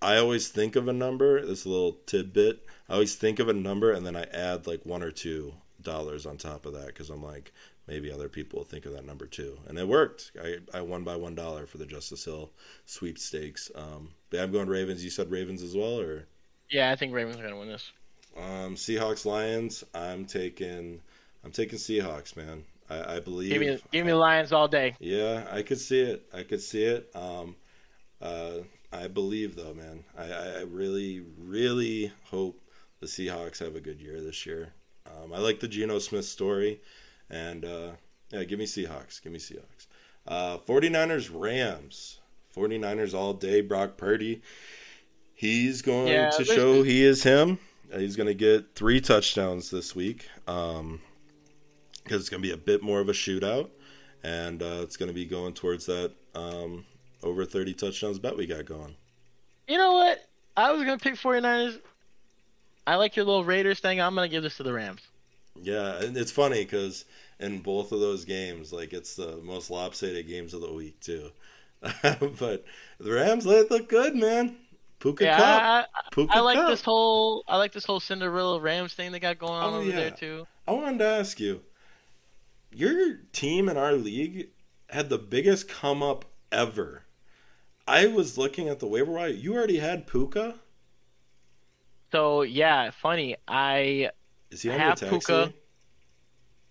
I 0.00 0.16
always 0.16 0.48
think 0.48 0.76
of 0.76 0.86
a 0.86 0.92
number. 0.92 1.44
This 1.44 1.66
little 1.66 1.98
tidbit. 2.06 2.64
I 2.88 2.94
always 2.94 3.16
think 3.16 3.38
of 3.38 3.48
a 3.48 3.52
number, 3.52 3.90
and 3.90 4.06
then 4.06 4.16
I 4.16 4.24
add 4.24 4.66
like 4.66 4.86
one 4.86 5.02
or 5.02 5.10
two 5.10 5.54
dollars 5.82 6.24
on 6.26 6.36
top 6.36 6.66
of 6.66 6.72
that 6.74 6.86
because 6.86 7.10
I'm 7.10 7.22
like, 7.22 7.52
maybe 7.86 8.10
other 8.12 8.28
people 8.28 8.60
will 8.60 8.64
think 8.66 8.86
of 8.86 8.92
that 8.92 9.04
number 9.06 9.26
too, 9.26 9.58
and 9.68 9.78
it 9.78 9.86
worked. 9.86 10.32
I, 10.42 10.56
I 10.72 10.80
won 10.80 11.04
by 11.04 11.16
one 11.16 11.34
dollar 11.34 11.66
for 11.66 11.78
the 11.78 11.86
Justice 11.86 12.24
Hill 12.24 12.50
sweepstakes. 12.86 13.70
Um, 13.74 14.10
but 14.30 14.40
I'm 14.40 14.52
going 14.52 14.68
Ravens. 14.68 15.02
You 15.04 15.10
said 15.10 15.30
Ravens 15.30 15.62
as 15.62 15.74
well, 15.76 16.00
or 16.00 16.26
Yeah, 16.70 16.90
I 16.90 16.96
think 16.96 17.12
Ravens 17.12 17.38
are 17.38 17.42
gonna 17.42 17.58
win 17.58 17.68
this. 17.68 17.92
um, 18.36 18.74
Seahawks 18.76 19.24
Lions. 19.24 19.84
I'm 19.94 20.24
taking 20.24 21.00
I'm 21.44 21.52
taking 21.52 21.78
Seahawks, 21.78 22.36
man. 22.36 22.64
I, 22.90 23.16
I 23.16 23.20
believe. 23.20 23.50
Give 23.50 23.60
me 23.60 23.78
give 23.92 24.06
me 24.06 24.12
the 24.12 24.18
Lions 24.18 24.52
all 24.52 24.68
day. 24.68 24.96
Yeah, 25.00 25.46
I 25.50 25.62
could 25.62 25.80
see 25.80 26.00
it. 26.00 26.26
I 26.32 26.42
could 26.42 26.60
see 26.60 26.84
it. 26.84 27.10
Um, 27.14 27.56
uh, 28.20 28.58
I 28.92 29.08
believe 29.08 29.56
though, 29.56 29.74
man. 29.74 30.04
I, 30.16 30.24
I 30.32 30.60
really, 30.62 31.22
really 31.38 32.12
hope 32.24 32.60
the 33.00 33.06
Seahawks 33.06 33.58
have 33.58 33.76
a 33.76 33.80
good 33.80 34.00
year 34.00 34.20
this 34.20 34.46
year. 34.46 34.72
Um, 35.06 35.32
I 35.32 35.38
like 35.38 35.60
the 35.60 35.68
Geno 35.68 35.98
Smith 35.98 36.24
story, 36.24 36.80
and 37.34 37.64
uh, 37.64 37.90
yeah, 38.30 38.44
give 38.44 38.58
me 38.58 38.64
Seahawks. 38.66 39.22
Give 39.22 39.32
me 39.32 39.38
Seahawks. 39.38 39.86
Uh, 40.26 40.58
49ers 40.58 41.30
Rams. 41.32 42.20
49ers 42.56 43.14
all 43.14 43.34
day. 43.34 43.60
Brock 43.60 43.96
Purdy. 43.96 44.40
He's 45.34 45.82
going 45.82 46.08
Yeah, 46.08 46.30
to 46.30 46.44
show 46.44 46.82
he 46.82 47.02
is 47.02 47.24
him. 47.24 47.58
Uh, 47.92 47.98
He's 47.98 48.16
going 48.16 48.28
to 48.28 48.34
get 48.34 48.74
three 48.74 49.00
touchdowns 49.00 49.70
this 49.70 49.94
week 49.94 50.26
um, 50.46 51.00
because 52.02 52.20
it's 52.20 52.30
going 52.30 52.42
to 52.42 52.48
be 52.48 52.52
a 52.54 52.56
bit 52.56 52.82
more 52.82 53.00
of 53.00 53.08
a 53.08 53.12
shootout, 53.12 53.70
and 54.22 54.62
uh, 54.62 54.80
it's 54.82 54.96
going 54.96 55.08
to 55.08 55.14
be 55.14 55.26
going 55.26 55.52
towards 55.52 55.86
that 55.86 56.12
um, 56.34 56.86
over 57.22 57.44
30 57.44 57.74
touchdowns 57.74 58.18
bet 58.18 58.36
we 58.36 58.46
got 58.46 58.64
going. 58.64 58.94
You 59.66 59.78
know 59.78 59.92
what? 59.94 60.20
I 60.56 60.70
was 60.72 60.82
gonna 60.84 60.98
pick 60.98 61.14
49ers. 61.14 61.80
I 62.86 62.96
like 62.96 63.16
your 63.16 63.24
little 63.24 63.44
Raiders 63.44 63.80
thing. 63.80 64.00
I'm 64.00 64.14
gonna 64.14 64.28
give 64.28 64.42
this 64.42 64.58
to 64.58 64.62
the 64.62 64.72
Rams. 64.72 65.00
Yeah, 65.60 66.02
and 66.02 66.16
it's 66.16 66.30
funny 66.30 66.64
because 66.64 67.06
in 67.40 67.60
both 67.60 67.92
of 67.92 68.00
those 68.00 68.24
games, 68.24 68.72
like 68.72 68.92
it's 68.92 69.16
the 69.16 69.38
most 69.38 69.70
lopsided 69.70 70.28
games 70.28 70.54
of 70.54 70.60
the 70.60 70.72
week 70.72 71.00
too. 71.00 71.30
but 72.02 72.64
the 72.98 73.12
Rams, 73.12 73.44
they 73.44 73.62
look 73.68 73.88
good, 73.88 74.16
man. 74.16 74.56
Puka 75.00 75.26
Yeah, 75.26 75.28
Kupp, 75.28 75.72
I, 75.94 76.02
Puka 76.10 76.38
I, 76.38 76.38
I 76.38 76.40
like 76.40 76.64
Kupp. 76.64 76.64
this 76.64 76.82
whole 76.82 77.44
I 77.48 77.56
like 77.56 77.72
this 77.72 77.84
whole 77.84 78.00
Cinderella 78.00 78.60
Rams 78.60 78.94
thing 78.94 79.12
they 79.12 79.20
got 79.20 79.38
going 79.38 79.52
on 79.60 79.72
Oh, 79.72 79.74
over 79.74 79.92
yeah. 79.92 79.92
there 79.92 80.10
too. 80.10 80.46
I 80.66 80.72
wanted 80.72 80.98
to 80.98 81.06
ask 81.06 81.40
you, 81.40 81.62
your 82.70 83.16
team 83.32 83.68
in 83.70 83.76
our 83.76 83.92
league 83.94 84.50
had 84.90 85.08
the 85.08 85.18
biggest 85.18 85.68
come 85.68 86.02
up 86.02 86.24
ever. 86.52 87.04
I 87.88 88.06
was 88.08 88.38
looking 88.38 88.68
at 88.68 88.80
the 88.80 88.88
waiver 88.88 89.12
wire. 89.12 89.28
You 89.28 89.54
already 89.56 89.78
had 89.78 90.06
Puka. 90.06 90.56
So 92.12 92.42
yeah, 92.42 92.90
funny. 92.90 93.36
I 93.48 94.10
Is 94.50 94.62
he 94.62 94.70
on 94.70 94.80
have? 94.80 95.04
Puka. 95.04 95.52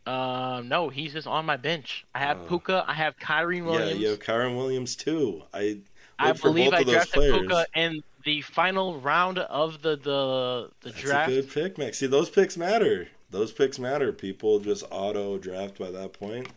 Um 0.05 0.67
no, 0.67 0.89
he's 0.89 1.13
just 1.13 1.27
on 1.27 1.45
my 1.45 1.57
bench. 1.57 2.05
I 2.13 2.19
have 2.19 2.39
Oh. 2.41 2.45
Puka. 2.47 2.83
I 2.87 2.93
have 2.93 3.17
Kyren 3.19 3.65
Williams. 3.65 3.91
Yeah, 3.91 3.97
you 3.97 4.07
have 4.09 4.19
Kyren 4.19 4.55
Williams 4.57 4.95
too. 4.95 5.43
I 5.53 5.77
I 6.19 6.31
believe 6.33 6.73
I 6.73 6.83
drafted 6.83 7.13
players. 7.13 7.37
Puka 7.39 7.65
in 7.75 8.03
the 8.25 8.41
final 8.41 8.99
round 8.99 9.39
of 9.39 9.81
the 9.81 9.95
the 9.97 10.69
the 10.81 10.89
That's 10.89 11.01
draft. 11.01 11.31
a 11.31 11.35
good 11.35 11.49
pick, 11.51 11.77
Max. 11.77 11.97
See, 11.99 12.07
those 12.07 12.29
picks 12.29 12.57
matter. 12.57 13.07
Those 13.31 13.51
picks 13.51 13.79
matter. 13.79 14.11
People 14.13 14.59
just 14.59 14.83
auto 14.91 15.37
draft 15.37 15.79
by 15.79 15.89
that 15.91 16.13
point. 16.13 16.47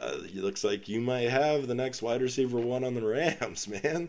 Uh, 0.00 0.18
it 0.24 0.36
looks 0.36 0.64
like 0.64 0.88
you 0.88 1.00
might 1.00 1.28
have 1.28 1.66
the 1.66 1.74
next 1.74 2.00
wide 2.00 2.22
receiver 2.22 2.58
one 2.58 2.82
on 2.82 2.94
the 2.94 3.02
Rams, 3.04 3.68
man. 3.84 4.08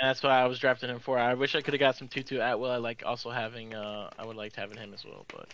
That's 0.00 0.22
what 0.22 0.30
I 0.30 0.46
was 0.46 0.60
drafting 0.60 0.90
him 0.90 1.00
for. 1.00 1.18
I 1.18 1.34
wish 1.34 1.56
I 1.56 1.60
could 1.60 1.74
have 1.74 1.80
got 1.80 1.96
some 1.96 2.06
Tutu 2.06 2.36
Atwell. 2.38 2.70
I 2.70 2.76
like 2.76 3.02
also 3.04 3.30
having 3.30 3.74
uh 3.74 4.10
I 4.18 4.24
would 4.24 4.36
like 4.36 4.52
to 4.52 4.60
having 4.60 4.76
him 4.78 4.94
as 4.94 5.04
well, 5.04 5.26
but 5.28 5.48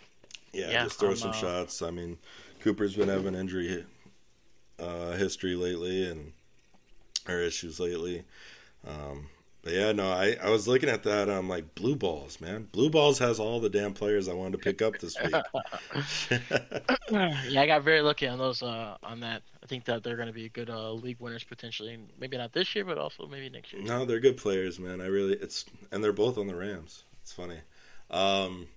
Yeah, 0.54 0.70
Yeah, 0.70 0.84
just 0.84 0.98
throw 0.98 1.10
I'm, 1.10 1.16
some 1.16 1.30
uh, 1.30 1.34
shots. 1.34 1.82
I 1.82 1.90
mean, 1.90 2.18
Cooper's 2.60 2.94
been 2.94 3.08
having 3.08 3.34
injury 3.34 3.84
uh, 4.78 5.12
history 5.12 5.54
lately 5.54 6.08
and 6.10 6.32
or 7.28 7.40
issues 7.40 7.80
lately. 7.80 8.24
Um, 8.86 9.28
but 9.64 9.72
yeah, 9.72 9.92
no, 9.92 10.10
I, 10.10 10.36
I 10.42 10.50
was 10.50 10.68
looking 10.68 10.90
at 10.90 11.04
that. 11.04 11.30
I'm 11.30 11.48
like, 11.48 11.74
blue 11.74 11.96
balls, 11.96 12.38
man. 12.38 12.68
Blue 12.70 12.90
balls 12.90 13.18
has 13.20 13.40
all 13.40 13.60
the 13.60 13.70
damn 13.70 13.94
players 13.94 14.28
I 14.28 14.34
wanted 14.34 14.52
to 14.52 14.58
pick 14.58 14.82
up 14.82 14.98
this 14.98 15.16
week. 15.22 15.32
yeah, 17.10 17.62
I 17.62 17.66
got 17.66 17.82
very 17.82 18.02
lucky 18.02 18.28
on 18.28 18.36
those 18.36 18.62
uh 18.62 18.98
on 19.02 19.20
that. 19.20 19.42
I 19.62 19.66
think 19.66 19.86
that 19.86 20.02
they're 20.02 20.16
going 20.16 20.28
to 20.28 20.34
be 20.34 20.50
good 20.50 20.68
uh 20.68 20.92
league 20.92 21.18
winners 21.18 21.44
potentially. 21.44 21.98
Maybe 22.20 22.36
not 22.36 22.52
this 22.52 22.74
year, 22.74 22.84
but 22.84 22.98
also 22.98 23.26
maybe 23.26 23.48
next 23.48 23.72
year. 23.72 23.82
no, 23.82 24.04
they're 24.04 24.20
good 24.20 24.36
players, 24.36 24.78
man. 24.78 25.00
I 25.00 25.06
really 25.06 25.32
it's 25.32 25.64
and 25.90 26.04
they're 26.04 26.12
both 26.12 26.36
on 26.36 26.46
the 26.46 26.54
Rams. 26.54 27.04
It's 27.22 27.32
funny. 27.32 27.60
Um, 28.10 28.68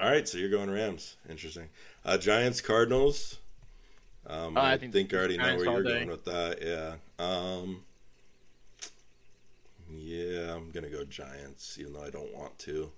all 0.00 0.10
right, 0.10 0.28
so 0.28 0.38
you're 0.38 0.50
going 0.50 0.70
Rams. 0.70 1.16
Interesting. 1.28 1.68
Uh, 2.04 2.18
Giants 2.18 2.60
Cardinals. 2.60 3.38
Um, 4.26 4.56
Uh, 4.56 4.60
I, 4.60 4.72
I 4.72 4.78
think, 4.78 4.92
think 4.92 5.12
I 5.14 5.16
already 5.18 5.36
know 5.36 5.56
where 5.56 5.64
you're 5.64 5.82
day. 5.82 5.90
going 5.90 6.08
with 6.08 6.24
that. 6.24 6.62
Yeah. 6.62 7.24
Um, 7.24 7.84
yeah, 9.90 10.54
I'm 10.54 10.70
gonna 10.70 10.88
go 10.88 11.04
Giants, 11.04 11.78
even 11.78 11.92
though 11.92 12.02
I 12.04 12.10
don't 12.10 12.34
want 12.34 12.58
to. 12.60 12.90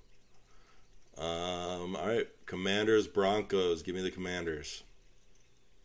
Um, 1.18 1.96
all 1.96 2.06
right, 2.06 2.28
Commanders 2.46 3.06
Broncos. 3.06 3.82
Give 3.82 3.94
me 3.94 4.02
the 4.02 4.10
Commanders. 4.10 4.82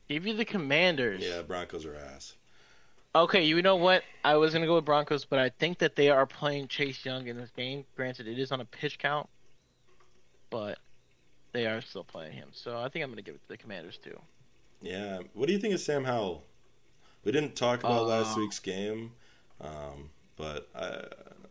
Give 0.10 0.28
you 0.28 0.34
the 0.36 0.46
Commanders. 0.46 1.24
Yeah, 1.24 1.42
Broncos 1.42 1.86
are 1.86 1.96
ass. 1.96 2.36
Okay, 3.16 3.44
you 3.44 3.62
know 3.62 3.76
what? 3.78 4.04
I 4.24 4.36
was 4.36 4.52
going 4.54 4.62
to 4.62 4.68
go 4.68 4.76
with 4.76 4.86
Broncos, 4.86 5.26
but 5.26 5.40
I 5.40 5.50
think 5.50 5.80
that 5.80 5.96
they 5.98 6.10
are 6.10 6.26
playing 6.26 6.68
Chase 6.70 7.04
Young 7.06 7.28
in 7.28 7.36
this 7.38 7.50
game. 7.52 7.84
Granted, 7.96 8.28
it 8.28 8.40
is 8.40 8.52
on 8.54 8.62
a 8.62 8.66
pitch 8.66 9.00
count, 9.00 9.28
but 10.50 10.78
they 11.54 11.66
are 11.66 11.82
still 11.82 12.04
playing 12.04 12.34
him. 12.34 12.50
So 12.52 12.78
I 12.80 12.90
think 12.90 13.04
I'm 13.04 13.10
going 13.10 13.18
to 13.18 13.22
give 13.24 13.36
it 13.36 13.42
to 13.44 13.48
the 13.50 13.58
Commanders 13.58 13.98
too. 13.98 14.20
Yeah. 14.82 15.20
What 15.34 15.48
do 15.48 15.54
you 15.54 15.60
think 15.60 15.74
of 15.74 15.80
Sam 15.80 16.04
Howell? 16.06 16.44
We 17.24 17.32
didn't 17.32 17.56
talk 17.56 17.82
about 17.82 18.08
last 18.08 18.36
Uh, 18.36 18.40
week's 18.42 18.60
game, 18.60 19.12
um, 19.60 20.10
but 20.38 20.68
I 20.76 21.04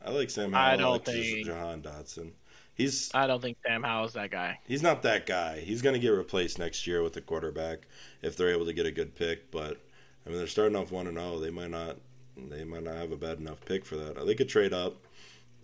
I 0.05 0.11
like 0.11 0.31
Sam 0.31 0.53
Howell. 0.53 0.65
I, 0.73 0.77
don't 0.77 0.93
like 0.93 1.05
think- 1.05 1.47
Jahan 1.47 1.83
Dotson. 1.83 2.33
He's 2.75 3.11
I 3.15 3.27
don't 3.27 3.43
think 3.43 3.59
Sam 3.65 3.83
Howell's 3.83 4.15
that 4.15 4.31
guy. 4.31 4.59
he's 4.67 4.83
not 4.83 5.03
that 5.03 5.27
guy. 5.27 5.61
He's 5.61 5.83
going 5.83 5.93
to 5.93 6.01
get 6.01 6.09
replaced 6.09 6.59
next 6.59 6.87
year 6.87 7.03
with 7.03 7.13
the 7.13 7.21
quarterback 7.21 7.81
if 8.23 8.37
they're 8.37 8.49
able 8.51 8.65
to 8.65 8.73
get 8.73 8.87
a 8.87 8.91
good 8.91 9.15
pick. 9.15 9.51
But 9.51 9.77
I 10.25 10.31
mean, 10.31 10.39
they're 10.39 10.47
starting 10.47 10.77
off 10.77 10.91
one 10.91 11.07
and 11.07 11.19
zero. 11.19 11.39
They 11.39 11.51
might 11.51 11.71
not. 11.71 11.99
They 12.37 12.65
might 12.65 12.83
not 12.85 12.95
have 12.95 13.13
a 13.13 13.17
bad 13.17 13.39
enough 13.39 13.63
pick 13.67 13.85
for 13.85 13.97
that. 13.97 14.25
They 14.27 14.35
could 14.35 14.49
trade 14.49 14.73
up. 14.73 14.97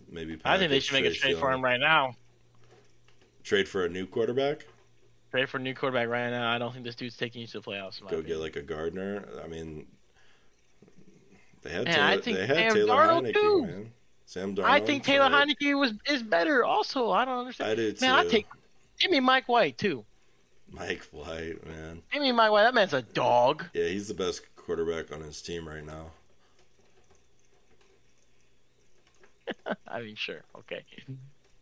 Maybe 0.09 0.39
I 0.45 0.57
think 0.59 0.69
they 0.69 0.79
should 0.79 0.93
make 1.01 1.05
a 1.11 1.13
trade 1.13 1.37
for 1.37 1.51
him 1.51 1.63
right 1.63 1.79
now. 1.79 2.13
Trade 3.47 3.69
for 3.69 3.85
a 3.85 3.89
new 3.89 4.05
quarterback. 4.05 4.65
Trade 5.31 5.47
for 5.47 5.55
a 5.55 5.61
new 5.61 5.73
quarterback 5.73 6.09
right 6.09 6.29
now. 6.29 6.51
I 6.51 6.57
don't 6.57 6.73
think 6.73 6.83
this 6.83 6.95
dude's 6.95 7.15
taking 7.15 7.39
you 7.39 7.47
to 7.47 7.61
the 7.61 7.61
playoffs. 7.61 8.01
Go 8.01 8.07
opinion. 8.07 8.25
get 8.27 8.37
like 8.39 8.55
a 8.57 8.61
Gardner. 8.61 9.23
I 9.41 9.47
mean, 9.47 9.85
they 11.61 11.69
had 11.69 11.85
Man, 11.85 12.21
Taylor, 12.21 12.37
they 12.37 12.45
had 12.45 12.57
Sam 12.57 12.73
Taylor 12.73 12.93
Darnold, 12.93 13.27
Heineke, 13.29 13.33
too. 13.33 13.65
man. 13.65 13.91
Sam 14.25 14.53
Darnold. 14.53 14.65
I 14.65 14.81
think 14.81 15.05
Taylor 15.05 15.29
so- 15.29 15.35
Heineke 15.35 15.79
was 15.79 15.93
is 16.09 16.23
better. 16.23 16.65
Also, 16.65 17.09
I 17.09 17.23
don't 17.23 17.39
understand. 17.39 17.71
I 17.71 17.75
too. 17.75 17.95
Man, 18.01 18.15
I 18.15 18.25
take 18.25 18.47
give 18.99 19.11
me 19.11 19.21
Mike 19.21 19.47
White 19.47 19.77
too. 19.77 20.03
Mike 20.69 21.05
White, 21.11 21.65
man. 21.65 22.01
Give 22.11 22.21
me 22.21 22.33
Mike 22.33 22.51
White. 22.51 22.63
That 22.63 22.73
man's 22.73 22.93
a 22.93 23.01
dog. 23.01 23.63
Yeah, 23.73 23.85
he's 23.87 24.09
the 24.09 24.13
best 24.13 24.41
quarterback 24.57 25.13
on 25.13 25.21
his 25.21 25.41
team 25.41 25.65
right 25.65 25.85
now. 25.85 26.07
I 29.87 30.01
mean, 30.01 30.15
sure, 30.17 30.41
okay. 30.59 30.83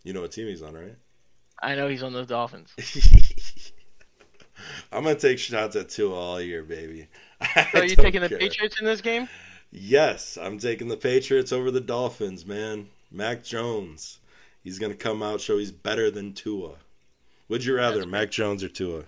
You 0.03 0.13
know 0.13 0.21
what 0.21 0.31
team 0.31 0.47
he's 0.47 0.63
on, 0.63 0.73
right? 0.73 0.95
I 1.61 1.75
know 1.75 1.87
he's 1.87 2.03
on 2.03 2.13
the 2.13 2.25
Dolphins. 2.25 2.73
I'm 4.91 5.03
gonna 5.03 5.15
take 5.15 5.39
shots 5.39 5.75
at 5.75 5.89
Tua 5.89 6.13
all 6.13 6.41
year, 6.41 6.63
baby. 6.63 7.07
I 7.41 7.67
So 7.71 7.79
are 7.79 7.85
you 7.85 7.95
taking 7.95 8.21
the. 8.21 8.29
Patriots 8.29 8.79
in 8.79 8.85
this 8.85 9.01
game? 9.01 9.27
Yes, 9.71 10.37
I'm 10.41 10.57
taking 10.57 10.87
the 10.87 10.97
Patriots 10.97 11.51
over 11.51 11.71
the 11.71 11.81
Dolphins, 11.81 12.45
man. 12.45 12.87
Mac 13.11 13.43
Jones, 13.43 14.19
he's 14.63 14.79
gonna 14.79 14.95
come 14.95 15.21
out 15.21 15.41
show 15.41 15.57
he's 15.57 15.71
better 15.71 16.09
than 16.09 16.33
Tua. 16.33 16.75
Would 17.49 17.63
you 17.63 17.75
rather, 17.75 17.99
That's 17.99 18.07
Mac 18.07 18.31
Jones 18.31 18.63
or 18.63 18.69
Tua? 18.69 19.03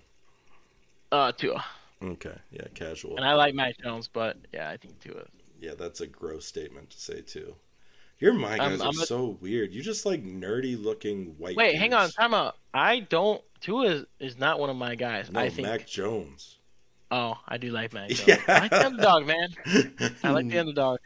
Uh, 1.12 1.32
Tua. 1.32 1.64
Okay, 2.04 2.36
yeah, 2.52 2.68
casual. 2.76 3.18
And 3.18 3.26
I 3.26 3.34
like 3.34 3.56
Mac 3.56 3.78
Jones, 3.82 4.08
but 4.12 4.38
yeah, 4.54 4.70
I 4.70 4.78
think 4.78 5.00
Tua. 5.00 5.24
Yeah, 5.60 5.74
that's 5.78 6.02
a 6.02 6.08
gross 6.08 6.46
statement 6.46 6.92
to 6.92 7.00
say 7.00 7.22
too. 7.22 7.56
Your 8.20 8.34
my 8.34 8.58
I'm- 8.58 8.72
guys 8.72 8.82
are 8.82 8.88
I'm 8.88 9.00
a- 9.00 9.06
so 9.06 9.38
weird. 9.42 9.74
You 9.74 9.82
just 9.84 10.06
like 10.06 10.24
nerdy 10.26 10.82
looking 10.82 11.36
white. 11.38 11.56
Wait, 11.56 11.76
hang 11.76 11.94
on, 11.94 12.06
dudes. 12.06 12.16
time 12.16 12.34
out. 12.34 12.58
I 12.74 13.02
don't. 13.02 13.42
Tua 13.62 13.86
is, 13.88 14.06
is 14.20 14.38
not 14.38 14.60
one 14.60 14.70
of 14.70 14.76
my 14.76 14.96
guys. 14.96 15.32
No, 15.32 15.40
I 15.40 15.50
think. 15.50 15.68
Mac 15.68 15.86
Jones. 15.88 16.58
Oh, 17.12 17.36
I 17.48 17.58
do 17.58 17.70
like 17.72 17.94
Mac 17.94 18.10
Jones. 18.12 18.28
Yeah. 18.28 18.42
I 18.48 18.60
like 18.62 18.72
the 18.72 18.86
underdog, 18.86 19.26
man. 19.28 19.50
I 20.24 20.30
like 20.32 20.48
the 20.50 20.60
underdog. 20.60 21.00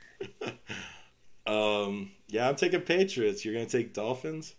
Um, 1.48 2.12
yeah, 2.28 2.48
I'm 2.48 2.56
taking 2.56 2.82
Patriots. 2.82 3.44
You're 3.44 3.54
gonna 3.54 3.66
take 3.66 3.94
Dolphins. 3.94 4.56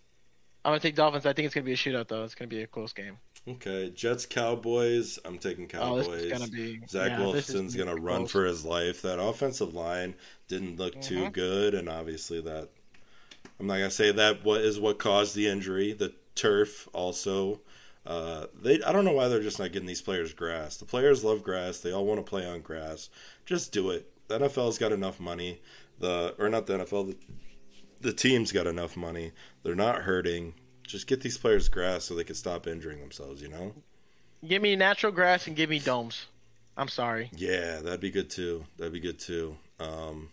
I'm 0.65 0.71
gonna 0.71 0.81
take 0.81 0.95
Dolphins. 0.95 1.27
I 1.27 1.33
think 1.33 1.47
it's 1.47 1.55
gonna 1.55 1.65
be 1.65 1.73
a 1.73 1.77
shootout, 1.77 2.09
though. 2.09 2.25
It's 2.25 2.35
gonna 2.35 2.49
be 2.49 2.63
a 2.63 2.67
close 2.67 2.93
game. 2.93 3.19
Okay, 3.49 3.91
Jets 3.91 4.25
Cowboys. 4.25 5.19
I'm 5.25 5.39
taking 5.39 5.65
Oh, 5.65 5.69
Cowboys. 5.69 6.23
is 6.25 6.33
gonna 6.33 6.47
be. 6.51 6.81
Zach 6.89 7.11
yeah, 7.11 7.21
Wilson's 7.27 7.75
gonna 7.75 7.97
run 7.97 8.19
close. 8.21 8.31
for 8.31 8.45
his 8.45 8.65
life. 8.65 9.03
That 9.03 9.21
offensive 9.21 9.75
line 9.75 10.15
didn't 10.47 10.77
look 10.79 11.01
too 11.03 11.25
Mhm. 11.25 11.33
good, 11.33 11.75
and 11.75 11.89
obviously 11.89 12.41
that 12.43 12.69
I'm 13.59 13.67
not 13.67 13.75
gonna 13.79 13.91
say 13.91 14.13
that 14.13 14.45
what 14.45 14.61
is 14.61 14.79
what 14.79 14.99
caused 14.99 15.35
the 15.35 15.49
injury. 15.49 15.93
The 15.93 16.15
turf 16.35 16.89
also. 16.93 17.61
Uh, 18.07 18.47
they 18.61 18.83
I 18.83 18.93
don't 18.93 19.05
know 19.05 19.13
why 19.13 19.29
they're 19.29 19.43
just 19.43 19.59
not 19.59 19.73
getting 19.73 19.87
these 19.87 20.03
players 20.03 20.33
grass. 20.33 20.77
The 20.77 20.85
players 20.85 21.23
love 21.25 21.43
grass. 21.43 21.79
They 21.79 21.93
all 21.93 22.05
want 22.07 22.19
to 22.25 22.29
play 22.29 22.45
on 22.47 22.61
grass. 22.61 23.11
Just 23.47 23.73
do 23.73 23.91
it. 23.91 24.09
The 24.29 24.37
NFL's 24.37 24.79
got 24.79 24.93
enough 24.93 25.19
money. 25.21 25.61
The 25.99 26.35
or 26.39 26.49
not 26.49 26.67
the 26.67 26.75
NFL. 26.79 27.05
The, 27.09 27.17
the 28.01 28.13
team's 28.13 28.51
got 28.53 28.67
enough 28.69 28.97
money. 28.97 29.33
They're 29.65 29.75
not 29.77 30.03
hurting. 30.03 30.55
Just 30.93 31.07
get 31.07 31.23
these 31.23 31.39
players 31.39 31.71
grass 31.71 32.05
so 32.05 32.15
they 32.15 32.23
can 32.23 32.35
stop 32.35 32.67
injuring 32.67 33.01
themselves. 33.01 33.41
You 33.41 33.49
know. 33.49 33.73
Give 34.47 34.61
me 34.61 34.77
natural 34.77 35.11
grass 35.11 35.47
and 35.47 35.57
give 35.57 35.71
me 35.71 35.79
domes. 35.79 36.27
I'm 36.77 36.89
sorry. 36.89 37.31
Yeah, 37.35 37.81
that'd 37.81 38.01
be 38.01 38.11
good 38.11 38.29
too. 38.29 38.67
That'd 38.77 38.93
be 38.93 39.01
good 39.01 39.19
too. 39.19 39.57
Um, 39.81 40.29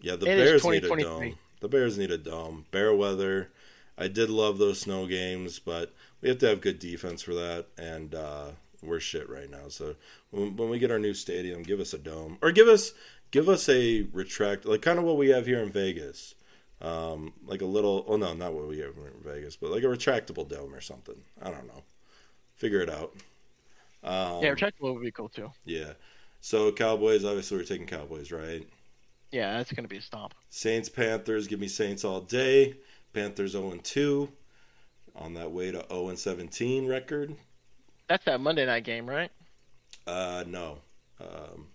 yeah, 0.00 0.16
the 0.16 0.24
It 0.24 0.36
Bears 0.36 0.64
need 0.64 0.84
a 0.84 0.96
dome. 0.96 1.38
The 1.60 1.68
Bears 1.68 1.98
need 1.98 2.10
a 2.10 2.18
dome. 2.18 2.64
Bear 2.70 2.94
weather. 2.94 3.50
I 3.98 4.08
did 4.08 4.30
love 4.30 4.56
those 4.56 4.80
snow 4.80 5.06
games, 5.06 5.58
but 5.58 5.92
we 6.22 6.30
have 6.30 6.38
to 6.38 6.48
have 6.48 6.62
good 6.62 6.78
defense 6.78 7.20
for 7.22 7.34
that, 7.34 7.66
and 7.76 8.14
uh, 8.14 8.46
we're 8.82 9.00
shit 9.00 9.28
right 9.28 9.50
now. 9.50 9.68
So 9.68 9.96
when, 10.30 10.56
when 10.56 10.70
we 10.70 10.78
get 10.78 10.90
our 10.90 10.98
new 10.98 11.14
stadium, 11.14 11.62
give 11.62 11.80
us 11.80 11.92
a 11.92 11.98
dome, 11.98 12.38
or 12.40 12.52
give 12.52 12.68
us 12.68 12.92
give 13.30 13.50
us 13.50 13.68
a 13.68 14.06
retract, 14.12 14.64
like 14.64 14.80
kind 14.80 14.98
of 14.98 15.04
what 15.04 15.18
we 15.18 15.28
have 15.28 15.44
here 15.44 15.60
in 15.60 15.70
Vegas, 15.70 16.34
um, 16.84 17.32
like 17.46 17.62
a 17.62 17.66
little. 17.66 18.04
Oh 18.06 18.16
no, 18.16 18.34
not 18.34 18.52
what 18.52 18.68
we 18.68 18.78
have 18.80 18.94
in 18.96 19.32
Vegas, 19.32 19.56
but 19.56 19.70
like 19.70 19.82
a 19.82 19.86
retractable 19.86 20.48
dome 20.48 20.74
or 20.74 20.80
something. 20.80 21.16
I 21.40 21.50
don't 21.50 21.66
know. 21.66 21.82
Figure 22.56 22.80
it 22.80 22.90
out. 22.90 23.12
Um, 24.02 24.42
yeah, 24.42 24.54
retractable 24.54 24.94
would 24.94 25.02
be 25.02 25.10
cool 25.10 25.28
too. 25.30 25.50
yeah. 25.64 25.92
So 26.40 26.70
Cowboys, 26.70 27.24
obviously, 27.24 27.56
we're 27.56 27.64
taking 27.64 27.86
Cowboys, 27.86 28.30
right? 28.30 28.66
Yeah, 29.32 29.56
that's 29.56 29.72
gonna 29.72 29.88
be 29.88 29.96
a 29.96 30.02
stomp. 30.02 30.34
Saints, 30.50 30.90
Panthers, 30.90 31.46
give 31.48 31.58
me 31.58 31.68
Saints 31.68 32.04
all 32.04 32.20
day. 32.20 32.76
Panthers 33.14 33.52
0 33.52 33.78
2 33.82 34.28
on 35.16 35.34
that 35.34 35.50
way 35.52 35.70
to 35.70 35.84
0 35.88 36.14
17 36.14 36.86
record. 36.86 37.34
That's 38.08 38.24
that 38.26 38.40
Monday 38.40 38.66
night 38.66 38.84
game, 38.84 39.08
right? 39.08 39.30
Uh, 40.06 40.44
no, 40.46 40.78
um, 41.20 41.68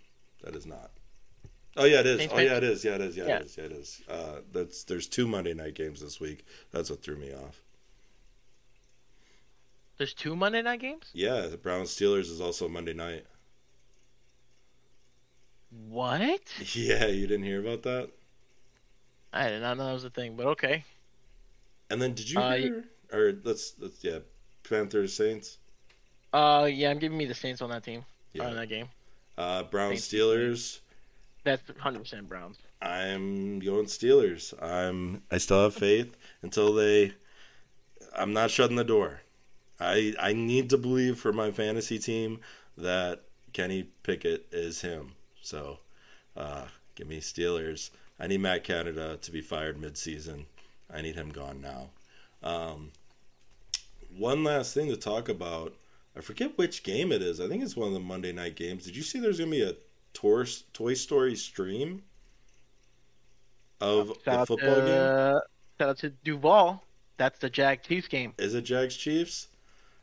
that 0.43 0.55
is 0.55 0.67
not. 0.67 0.91
Oh 1.77 1.85
yeah, 1.85 1.99
it 2.01 2.05
is. 2.05 2.17
Saints, 2.19 2.33
Oh 2.35 2.39
yeah, 2.39 2.57
it 2.57 2.63
is. 2.63 2.83
Yeah, 2.83 2.95
it 2.95 3.01
is. 3.01 3.17
Yeah, 3.17 3.27
Yeah. 3.27 3.35
it 3.37 3.45
is. 3.45 3.57
Yeah, 3.57 3.63
it 3.65 3.71
is. 3.71 4.01
Uh, 4.09 4.41
that's 4.51 4.83
there's 4.83 5.07
two 5.07 5.27
Monday 5.27 5.53
night 5.53 5.75
games 5.75 6.01
this 6.01 6.19
week. 6.19 6.45
That's 6.71 6.89
what 6.89 7.01
threw 7.01 7.15
me 7.15 7.33
off. 7.33 7.61
There's 9.97 10.13
two 10.13 10.35
Monday 10.35 10.61
night 10.61 10.79
games. 10.79 11.09
Yeah, 11.13 11.47
the 11.47 11.57
Browns 11.57 11.89
Steelers 11.95 12.29
is 12.31 12.39
also 12.41 12.67
Monday 12.69 12.93
night. 12.93 13.25
What? 15.87 16.41
Yeah, 16.73 17.07
you 17.07 17.27
didn't 17.27 17.45
hear 17.45 17.59
about 17.59 17.83
that. 17.83 18.09
I 19.31 19.49
did 19.49 19.61
not 19.61 19.77
know 19.77 19.85
that 19.87 19.93
was 19.93 20.03
a 20.03 20.09
thing, 20.09 20.35
but 20.35 20.47
okay. 20.47 20.83
And 21.89 22.01
then 22.01 22.13
did 22.13 22.29
you 22.29 22.39
Uh, 22.39 22.57
hear? 22.57 22.85
Or 23.11 23.33
let's 23.43 23.73
let's 23.79 24.03
yeah, 24.03 24.19
Panthers 24.67 25.13
Saints. 25.13 25.57
Uh, 26.33 26.67
yeah, 26.71 26.89
I'm 26.89 26.99
giving 26.99 27.17
me 27.17 27.25
the 27.25 27.33
Saints 27.35 27.61
on 27.61 27.69
that 27.71 27.83
team. 27.83 28.05
Yeah. 28.33 28.47
On 28.47 28.55
that 28.55 28.69
game. 28.69 28.87
Uh, 29.37 29.63
Browns 29.63 30.03
Saints. 30.03 30.13
Steelers. 30.13 30.79
That's 31.43 31.67
100 31.67 31.99
percent 31.99 32.29
Browns. 32.29 32.57
I'm 32.81 33.59
going 33.59 33.85
Steelers. 33.85 34.53
I'm 34.61 35.23
I 35.31 35.37
still 35.37 35.63
have 35.63 35.73
faith 35.73 36.15
until 36.41 36.73
they 36.73 37.13
I'm 38.15 38.33
not 38.33 38.51
shutting 38.51 38.75
the 38.75 38.83
door. 38.83 39.21
I 39.79 40.13
I 40.19 40.33
need 40.33 40.69
to 40.69 40.77
believe 40.77 41.19
for 41.19 41.33
my 41.33 41.51
fantasy 41.51 41.99
team 41.99 42.39
that 42.77 43.23
Kenny 43.53 43.83
Pickett 44.03 44.47
is 44.51 44.81
him. 44.81 45.13
So 45.41 45.79
uh 46.37 46.65
give 46.95 47.07
me 47.07 47.19
Steelers. 47.19 47.89
I 48.19 48.27
need 48.27 48.41
Matt 48.41 48.63
Canada 48.63 49.17
to 49.21 49.31
be 49.31 49.41
fired 49.41 49.79
mid-season. 49.79 50.45
I 50.93 51.01
need 51.01 51.15
him 51.15 51.29
gone 51.29 51.61
now. 51.61 51.89
Um 52.43 52.91
one 54.17 54.43
last 54.43 54.73
thing 54.73 54.89
to 54.89 54.97
talk 54.97 55.29
about. 55.29 55.73
I 56.17 56.21
forget 56.21 56.57
which 56.57 56.83
game 56.83 57.11
it 57.11 57.21
is. 57.21 57.39
I 57.39 57.47
think 57.47 57.63
it's 57.63 57.77
one 57.77 57.87
of 57.87 57.93
the 57.93 57.99
Monday 57.99 58.31
night 58.31 58.55
games. 58.55 58.83
Did 58.83 58.95
you 58.95 59.03
see 59.03 59.19
there's 59.19 59.37
going 59.37 59.51
to 59.51 59.55
be 59.55 59.63
a 59.63 59.75
Tor- 60.13 60.45
Toy 60.73 60.93
Story 60.93 61.35
stream 61.35 62.03
of 63.81 64.13
Shout 64.25 64.39
the 64.39 64.45
football 64.45 64.75
game? 64.75 65.39
Shout 65.79 65.89
out 65.89 65.97
to 65.99 66.09
Duval. 66.09 66.83
That's 67.17 67.39
the 67.39 67.49
Jag 67.49 67.83
Chiefs 67.83 68.07
game. 68.07 68.33
Is 68.37 68.53
it 68.53 68.61
Jags 68.61 68.95
Chiefs? 68.95 69.47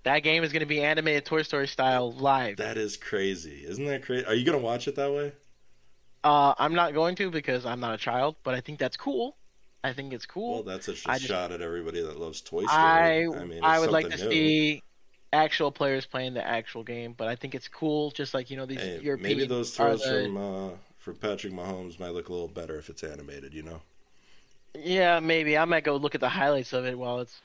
That 0.04 0.20
game 0.20 0.44
is 0.44 0.52
going 0.52 0.60
to 0.60 0.66
be 0.66 0.82
animated 0.82 1.24
Toy 1.24 1.42
Story 1.42 1.66
style 1.66 2.12
live. 2.12 2.58
That 2.58 2.76
is 2.76 2.96
crazy. 2.96 3.64
Isn't 3.66 3.86
that 3.86 4.04
crazy? 4.04 4.24
Are 4.26 4.34
you 4.34 4.44
going 4.44 4.58
to 4.58 4.64
watch 4.64 4.86
it 4.86 4.96
that 4.96 5.12
way? 5.12 5.32
Uh, 6.22 6.54
I'm 6.58 6.74
not 6.74 6.94
going 6.94 7.16
to 7.16 7.30
because 7.30 7.66
I'm 7.66 7.80
not 7.80 7.94
a 7.94 7.98
child, 7.98 8.36
but 8.44 8.54
I 8.54 8.60
think 8.60 8.78
that's 8.78 8.96
cool. 8.96 9.36
I 9.82 9.92
think 9.92 10.12
it's 10.12 10.26
cool. 10.26 10.54
Well, 10.54 10.62
that's 10.62 10.88
a 10.88 10.94
sh- 10.94 11.04
just- 11.04 11.24
shot 11.24 11.52
at 11.52 11.60
everybody 11.60 12.00
that 12.02 12.18
loves 12.18 12.40
Toy 12.40 12.64
Story. 12.64 12.78
I 12.78 13.26
mean, 13.44 13.62
I, 13.62 13.78
would 13.78 13.90
like 13.90 14.08
to 14.10 14.16
new. 14.16 14.30
see 14.30 14.82
actual 15.36 15.70
players 15.70 16.06
playing 16.06 16.34
the 16.34 16.46
actual 16.46 16.82
game, 16.82 17.14
but 17.16 17.28
I 17.28 17.36
think 17.36 17.54
it's 17.54 17.68
cool. 17.68 18.10
Just 18.10 18.34
like 18.34 18.50
you 18.50 18.56
know 18.56 18.66
these 18.66 18.80
Hey, 18.80 19.00
European. 19.00 19.22
maybe 19.38 19.46
those 19.46 19.76
throws 19.76 20.02
the- 20.02 20.24
from 20.24 20.36
uh, 20.36 20.70
from 20.98 21.16
Patrick 21.16 21.52
Mahomes 21.52 22.00
might 22.00 22.10
look 22.12 22.28
a 22.28 22.32
little 22.32 22.48
better 22.48 22.78
if 22.78 22.88
it's 22.88 23.04
animated. 23.04 23.54
You 23.54 23.62
know. 23.62 23.82
Yeah, 24.74 25.20
maybe 25.20 25.56
I 25.56 25.64
might 25.64 25.84
go 25.84 25.96
look 25.96 26.14
at 26.14 26.20
the 26.20 26.28
highlights 26.28 26.72
of 26.74 26.84
it 26.84 26.98
while 26.98 27.20
it's, 27.20 27.40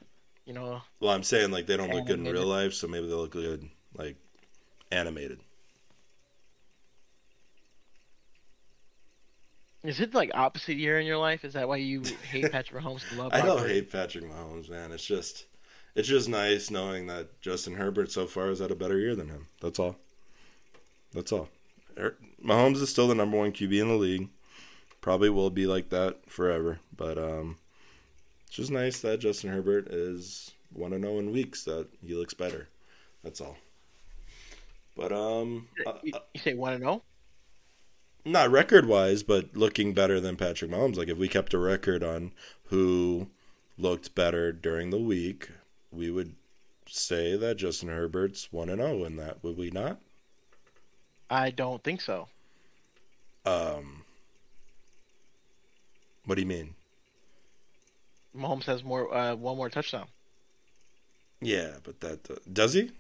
you 0.46 0.54
know. 0.54 0.82
Well, 1.00 1.12
I'm 1.14 1.24
saying 1.24 1.52
like 1.52 1.66
they 1.66 1.78
don't 1.78 1.90
look 1.90 2.06
good 2.06 2.20
in 2.20 2.26
real 2.26 2.46
life, 2.46 2.74
so 2.74 2.88
maybe 2.88 3.08
they 3.08 3.14
look 3.14 3.32
good 3.32 3.70
like 3.96 4.18
animated. 4.92 5.40
Is 9.84 10.00
it 10.00 10.14
like 10.14 10.30
opposite 10.34 10.76
year 10.78 11.00
in 11.00 11.08
your 11.08 11.18
life? 11.18 11.44
Is 11.44 11.54
that 11.54 11.68
why 11.68 11.78
you 11.78 12.04
hate 12.30 12.52
Patrick 12.52 12.84
Mahomes 12.84 13.04
love? 13.18 13.32
I 13.34 13.42
don't 13.42 13.68
hate 13.68 13.92
Patrick 13.92 14.26
Mahomes, 14.26 14.70
man. 14.70 14.92
It's 14.92 15.04
just, 15.06 15.46
it's 15.96 16.08
just 16.08 16.30
nice 16.30 16.70
knowing 16.72 17.08
that 17.08 17.42
Justin 17.42 17.76
Herbert 17.76 18.12
so 18.12 18.26
far 18.28 18.48
has 18.48 18.60
had 18.60 18.72
a 18.72 18.76
better 18.76 18.98
year 19.00 19.16
than 19.16 19.30
him. 19.30 19.48
That's 19.62 19.80
all. 19.80 19.98
That's 21.14 21.32
all. 21.32 21.50
Er- 21.98 22.18
Mahomes 22.44 22.78
is 22.82 22.90
still 22.90 23.08
the 23.08 23.16
number 23.16 23.38
one 23.38 23.52
QB 23.52 23.82
in 23.82 23.88
the 23.90 23.96
league. 23.96 24.30
Probably 25.02 25.30
will 25.30 25.50
be 25.50 25.66
like 25.68 25.90
that 25.90 26.30
forever. 26.30 26.80
But 26.96 27.18
um, 27.18 27.58
it's 28.48 28.56
just 28.56 28.72
nice 28.72 29.00
that 29.02 29.20
Justin 29.20 29.50
Herbert 29.52 29.88
is 29.90 30.52
one 30.74 30.92
to 30.92 31.00
know 31.00 31.20
in 31.20 31.32
weeks 31.32 31.64
that 31.66 31.88
he 32.06 32.14
looks 32.14 32.34
better. 32.34 32.70
That's 33.24 33.42
all. 33.42 33.58
But 34.96 35.12
um, 35.12 35.68
uh, 35.86 35.94
You, 36.04 36.14
you 36.34 36.42
say 36.42 36.54
one 36.54 36.74
and 36.74 36.84
oh? 36.84 36.88
zero? 36.88 37.04
not 38.24 38.52
record 38.52 38.86
wise, 38.86 39.24
but 39.24 39.56
looking 39.56 39.94
better 39.94 40.20
than 40.20 40.36
Patrick 40.38 40.70
Mahomes. 40.72 40.96
Like 40.98 41.08
if 41.10 41.18
we 41.18 41.28
kept 41.28 41.54
a 41.54 41.58
record 41.58 42.04
on 42.04 42.32
who 42.66 43.28
looked 43.78 44.14
better 44.16 44.52
during 44.52 44.90
the 44.92 45.00
week, 45.00 45.50
we 45.92 46.10
would 46.12 46.34
say 46.88 47.36
that 47.38 47.56
Justin 47.58 47.90
Herbert's 47.90 48.52
one 48.52 48.70
and 48.70 48.80
zero 48.82 49.04
in 49.06 49.16
that. 49.18 49.44
Would 49.44 49.58
we 49.58 49.72
not? 49.72 50.00
I 51.30 51.50
don't 51.52 51.84
think 51.84 52.02
so. 52.02 52.28
Um, 53.46 54.04
what 56.26 56.36
do 56.36 56.42
you 56.42 56.48
mean? 56.48 56.76
Mahomes 58.36 58.64
has 58.66 58.84
more 58.84 59.14
uh, 59.14 59.36
one 59.36 59.58
more 59.58 59.70
touchdown. 59.70 60.08
Yeah, 61.42 61.78
but 61.84 62.00
that 62.02 62.30
uh, 62.30 62.36
does 62.52 62.74
he? 62.74 62.92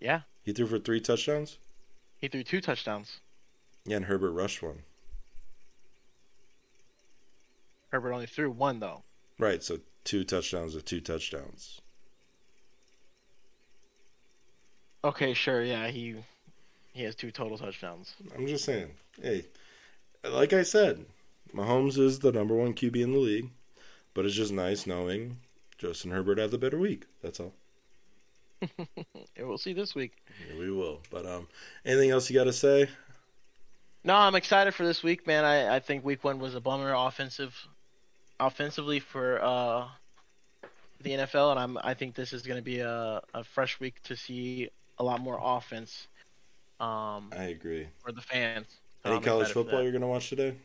Yeah, 0.00 0.20
He 0.44 0.52
threw 0.52 0.66
for 0.66 0.78
three 0.78 1.00
touchdowns. 1.00 1.58
he 2.20 2.28
threw 2.28 2.42
two 2.42 2.60
touchdowns. 2.60 3.20
Yeah, 3.86 3.96
and 3.96 4.04
Herbert 4.06 4.32
rushed 4.32 4.62
one. 4.62 4.78
Herbert 7.90 8.12
only 8.12 8.26
threw 8.26 8.50
one 8.50 8.80
though. 8.80 9.02
Right, 9.38 9.62
so 9.62 9.78
two 10.04 10.24
touchdowns 10.24 10.74
of 10.74 10.84
two 10.84 11.00
touchdowns. 11.00 11.80
Okay, 15.04 15.34
sure. 15.34 15.62
Yeah, 15.62 15.88
he 15.88 16.16
he 16.94 17.02
has 17.02 17.14
two 17.14 17.30
total 17.30 17.58
touchdowns. 17.58 18.14
I'm 18.34 18.46
just 18.46 18.64
saying. 18.64 18.90
Hey, 19.20 19.44
like 20.28 20.54
I 20.54 20.62
said, 20.62 21.04
Mahomes 21.54 21.98
is 21.98 22.20
the 22.20 22.32
number 22.32 22.54
one 22.54 22.72
QB 22.72 22.96
in 22.96 23.12
the 23.12 23.18
league, 23.18 23.50
but 24.14 24.24
it's 24.24 24.34
just 24.34 24.50
nice 24.50 24.86
knowing 24.86 25.36
Justin 25.76 26.10
Herbert 26.10 26.38
had 26.38 26.50
the 26.50 26.58
better 26.58 26.78
week. 26.78 27.04
That's 27.22 27.38
all. 27.38 27.52
Yeah, 28.78 28.86
we'll 29.40 29.58
see 29.58 29.74
this 29.74 29.94
week. 29.94 30.12
Yeah, 30.48 30.58
we 30.58 30.70
will. 30.70 31.00
But 31.10 31.26
um, 31.26 31.48
anything 31.84 32.10
else 32.10 32.30
you 32.30 32.34
got 32.34 32.44
to 32.44 32.52
say? 32.52 32.88
No, 34.04 34.14
I'm 34.14 34.34
excited 34.34 34.74
for 34.74 34.86
this 34.86 35.02
week, 35.02 35.26
man. 35.26 35.44
I, 35.44 35.76
I 35.76 35.80
think 35.80 36.02
week 36.02 36.24
one 36.24 36.38
was 36.38 36.54
a 36.54 36.60
bummer 36.60 36.94
offensive, 36.94 37.54
offensively 38.40 39.00
for 39.00 39.42
uh, 39.42 39.86
the 41.02 41.10
NFL, 41.10 41.50
and 41.50 41.60
I'm 41.60 41.78
I 41.84 41.92
think 41.92 42.14
this 42.14 42.32
is 42.32 42.40
going 42.40 42.58
to 42.58 42.64
be 42.64 42.80
a, 42.80 43.20
a 43.34 43.44
fresh 43.44 43.78
week 43.80 44.02
to 44.04 44.16
see 44.16 44.70
a 44.98 45.04
lot 45.04 45.20
more 45.20 45.38
offense 45.42 46.08
um, 46.80 47.36
I 47.36 47.44
agree. 47.44 47.88
for 48.02 48.12
the 48.12 48.22
fans. 48.22 48.68
So 49.02 49.10
Any 49.10 49.18
I'm 49.18 49.22
college 49.22 49.52
football 49.52 49.82
you're 49.82 49.92
gonna 49.92 50.08
watch 50.08 50.28
today? 50.28 50.56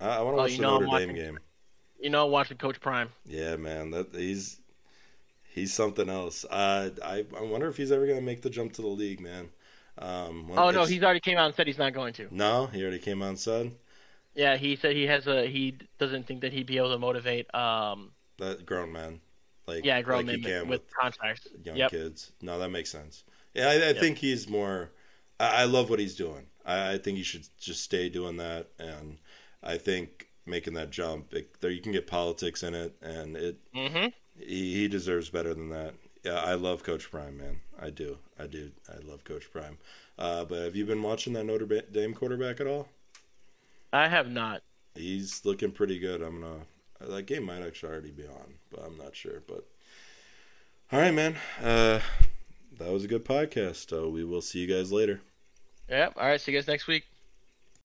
I, 0.00 0.18
I 0.18 0.22
want 0.22 0.34
to 0.34 0.38
Oh, 0.38 0.42
watch 0.42 0.56
the 0.56 0.64
know 0.64 0.80
Notre 0.80 0.88
Dame 0.88 1.14
game. 1.14 1.40
You 1.98 2.10
know, 2.10 2.26
watching 2.26 2.58
Coach 2.58 2.80
Prime. 2.80 3.12
Yeah, 3.24 3.56
man, 3.56 3.90
that 3.92 4.14
he's 4.14 4.60
he's 5.54 5.74
something 5.74 6.08
else. 6.08 6.44
Uh, 6.46 6.90
I 7.04 7.26
I 7.36 7.42
wonder 7.42 7.68
if 7.68 7.76
he's 7.76 7.92
ever 7.92 8.06
gonna 8.06 8.20
make 8.22 8.42
the 8.42 8.50
jump 8.50 8.74
to 8.74 8.82
the 8.82 8.88
league, 8.88 9.20
man. 9.20 9.50
Um, 9.98 10.50
Oh 10.56 10.70
no, 10.70 10.86
he's 10.86 11.02
already 11.02 11.20
came 11.20 11.36
out 11.38 11.46
and 11.46 11.54
said 11.54 11.66
he's 11.66 11.78
not 11.78 11.92
going 11.92 12.12
to. 12.14 12.30
no, 12.30 12.66
he 12.66 12.82
already 12.82 12.98
came 12.98 13.22
out 13.22 13.28
and 13.30 13.38
said 13.38 13.76
Yeah, 14.34 14.56
he 14.56 14.76
said 14.76 14.96
he 14.96 15.06
has 15.06 15.26
a 15.26 15.46
he 15.46 15.78
doesn't 15.98 16.26
think 16.26 16.40
that 16.40 16.52
he'd 16.52 16.66
be 16.66 16.78
able 16.78 16.90
to 16.90 16.98
motivate. 16.98 17.52
Um, 17.54 18.12
that 18.38 18.66
grown 18.66 18.92
man, 18.92 19.20
like 19.66 19.84
yeah, 19.84 20.00
grown 20.02 20.26
like 20.26 20.26
men 20.26 20.40
can 20.40 20.66
with 20.66 20.82
contracts. 20.98 21.46
young 21.64 21.82
Yep. 21.82 21.92
kids. 21.92 22.32
No, 22.40 22.58
that 22.58 22.70
makes 22.70 22.90
sense. 22.90 23.24
Yeah, 23.54 23.68
I, 23.68 23.90
I 23.90 23.92
think 23.92 24.18
he's 24.18 24.48
more. 24.48 24.90
I, 25.38 25.62
I 25.62 25.64
love 25.64 25.90
what 25.90 25.98
he's 25.98 26.14
doing. 26.16 26.46
I, 26.64 26.94
I 26.94 26.98
think 26.98 27.18
he 27.18 27.22
should 27.22 27.46
just 27.58 27.82
stay 27.82 28.08
doing 28.08 28.36
that, 28.38 28.68
and 28.78 29.18
I 29.62 29.78
think 29.78 30.28
making 30.46 30.74
that 30.74 30.90
jump, 30.90 31.32
it, 31.34 31.60
there 31.60 31.70
you 31.70 31.80
can 31.80 31.92
get 31.92 32.06
politics 32.06 32.62
in 32.62 32.74
it, 32.74 32.96
and 33.02 33.36
it 33.36 33.58
Mm-hmm. 33.74 34.08
he, 34.38 34.74
he 34.74 34.88
deserves 34.88 35.30
better 35.30 35.54
than 35.54 35.70
that. 35.70 35.94
Yeah, 36.24 36.40
I 36.40 36.54
love 36.54 36.84
Coach 36.84 37.10
Prime, 37.10 37.36
man. 37.38 37.60
I 37.80 37.90
do. 37.90 38.18
I 38.38 38.46
do. 38.46 38.70
I 38.88 38.98
love 39.04 39.24
Coach 39.24 39.50
Prime. 39.50 39.78
Uh, 40.18 40.44
but 40.44 40.60
have 40.62 40.76
you 40.76 40.86
been 40.86 41.02
watching 41.02 41.32
that 41.34 41.44
Notre 41.44 41.66
Dame 41.66 42.14
quarterback 42.14 42.60
at 42.60 42.66
all? 42.66 42.88
I 43.92 44.08
have 44.08 44.28
not. 44.30 44.62
He's 44.94 45.44
looking 45.44 45.70
pretty 45.72 45.98
good. 45.98 46.22
I'm 46.22 46.40
gonna. 46.40 46.66
That 47.00 47.26
game 47.26 47.44
might 47.44 47.62
actually 47.62 47.92
already 47.92 48.10
be 48.12 48.26
on, 48.26 48.54
but 48.70 48.84
I'm 48.84 48.96
not 48.96 49.16
sure. 49.16 49.42
But 49.46 49.66
all 50.92 51.00
right, 51.00 51.14
man. 51.14 51.36
Uh, 51.62 52.00
that 52.78 52.92
was 52.92 53.04
a 53.04 53.08
good 53.08 53.24
podcast. 53.24 53.90
We 54.12 54.24
will 54.24 54.42
see 54.42 54.60
you 54.60 54.66
guys 54.66 54.92
later. 54.92 55.20
Yep. 55.88 56.14
All 56.16 56.26
right. 56.26 56.40
See 56.40 56.52
you 56.52 56.58
guys 56.58 56.66
next 56.66 56.86
week. 56.86 57.04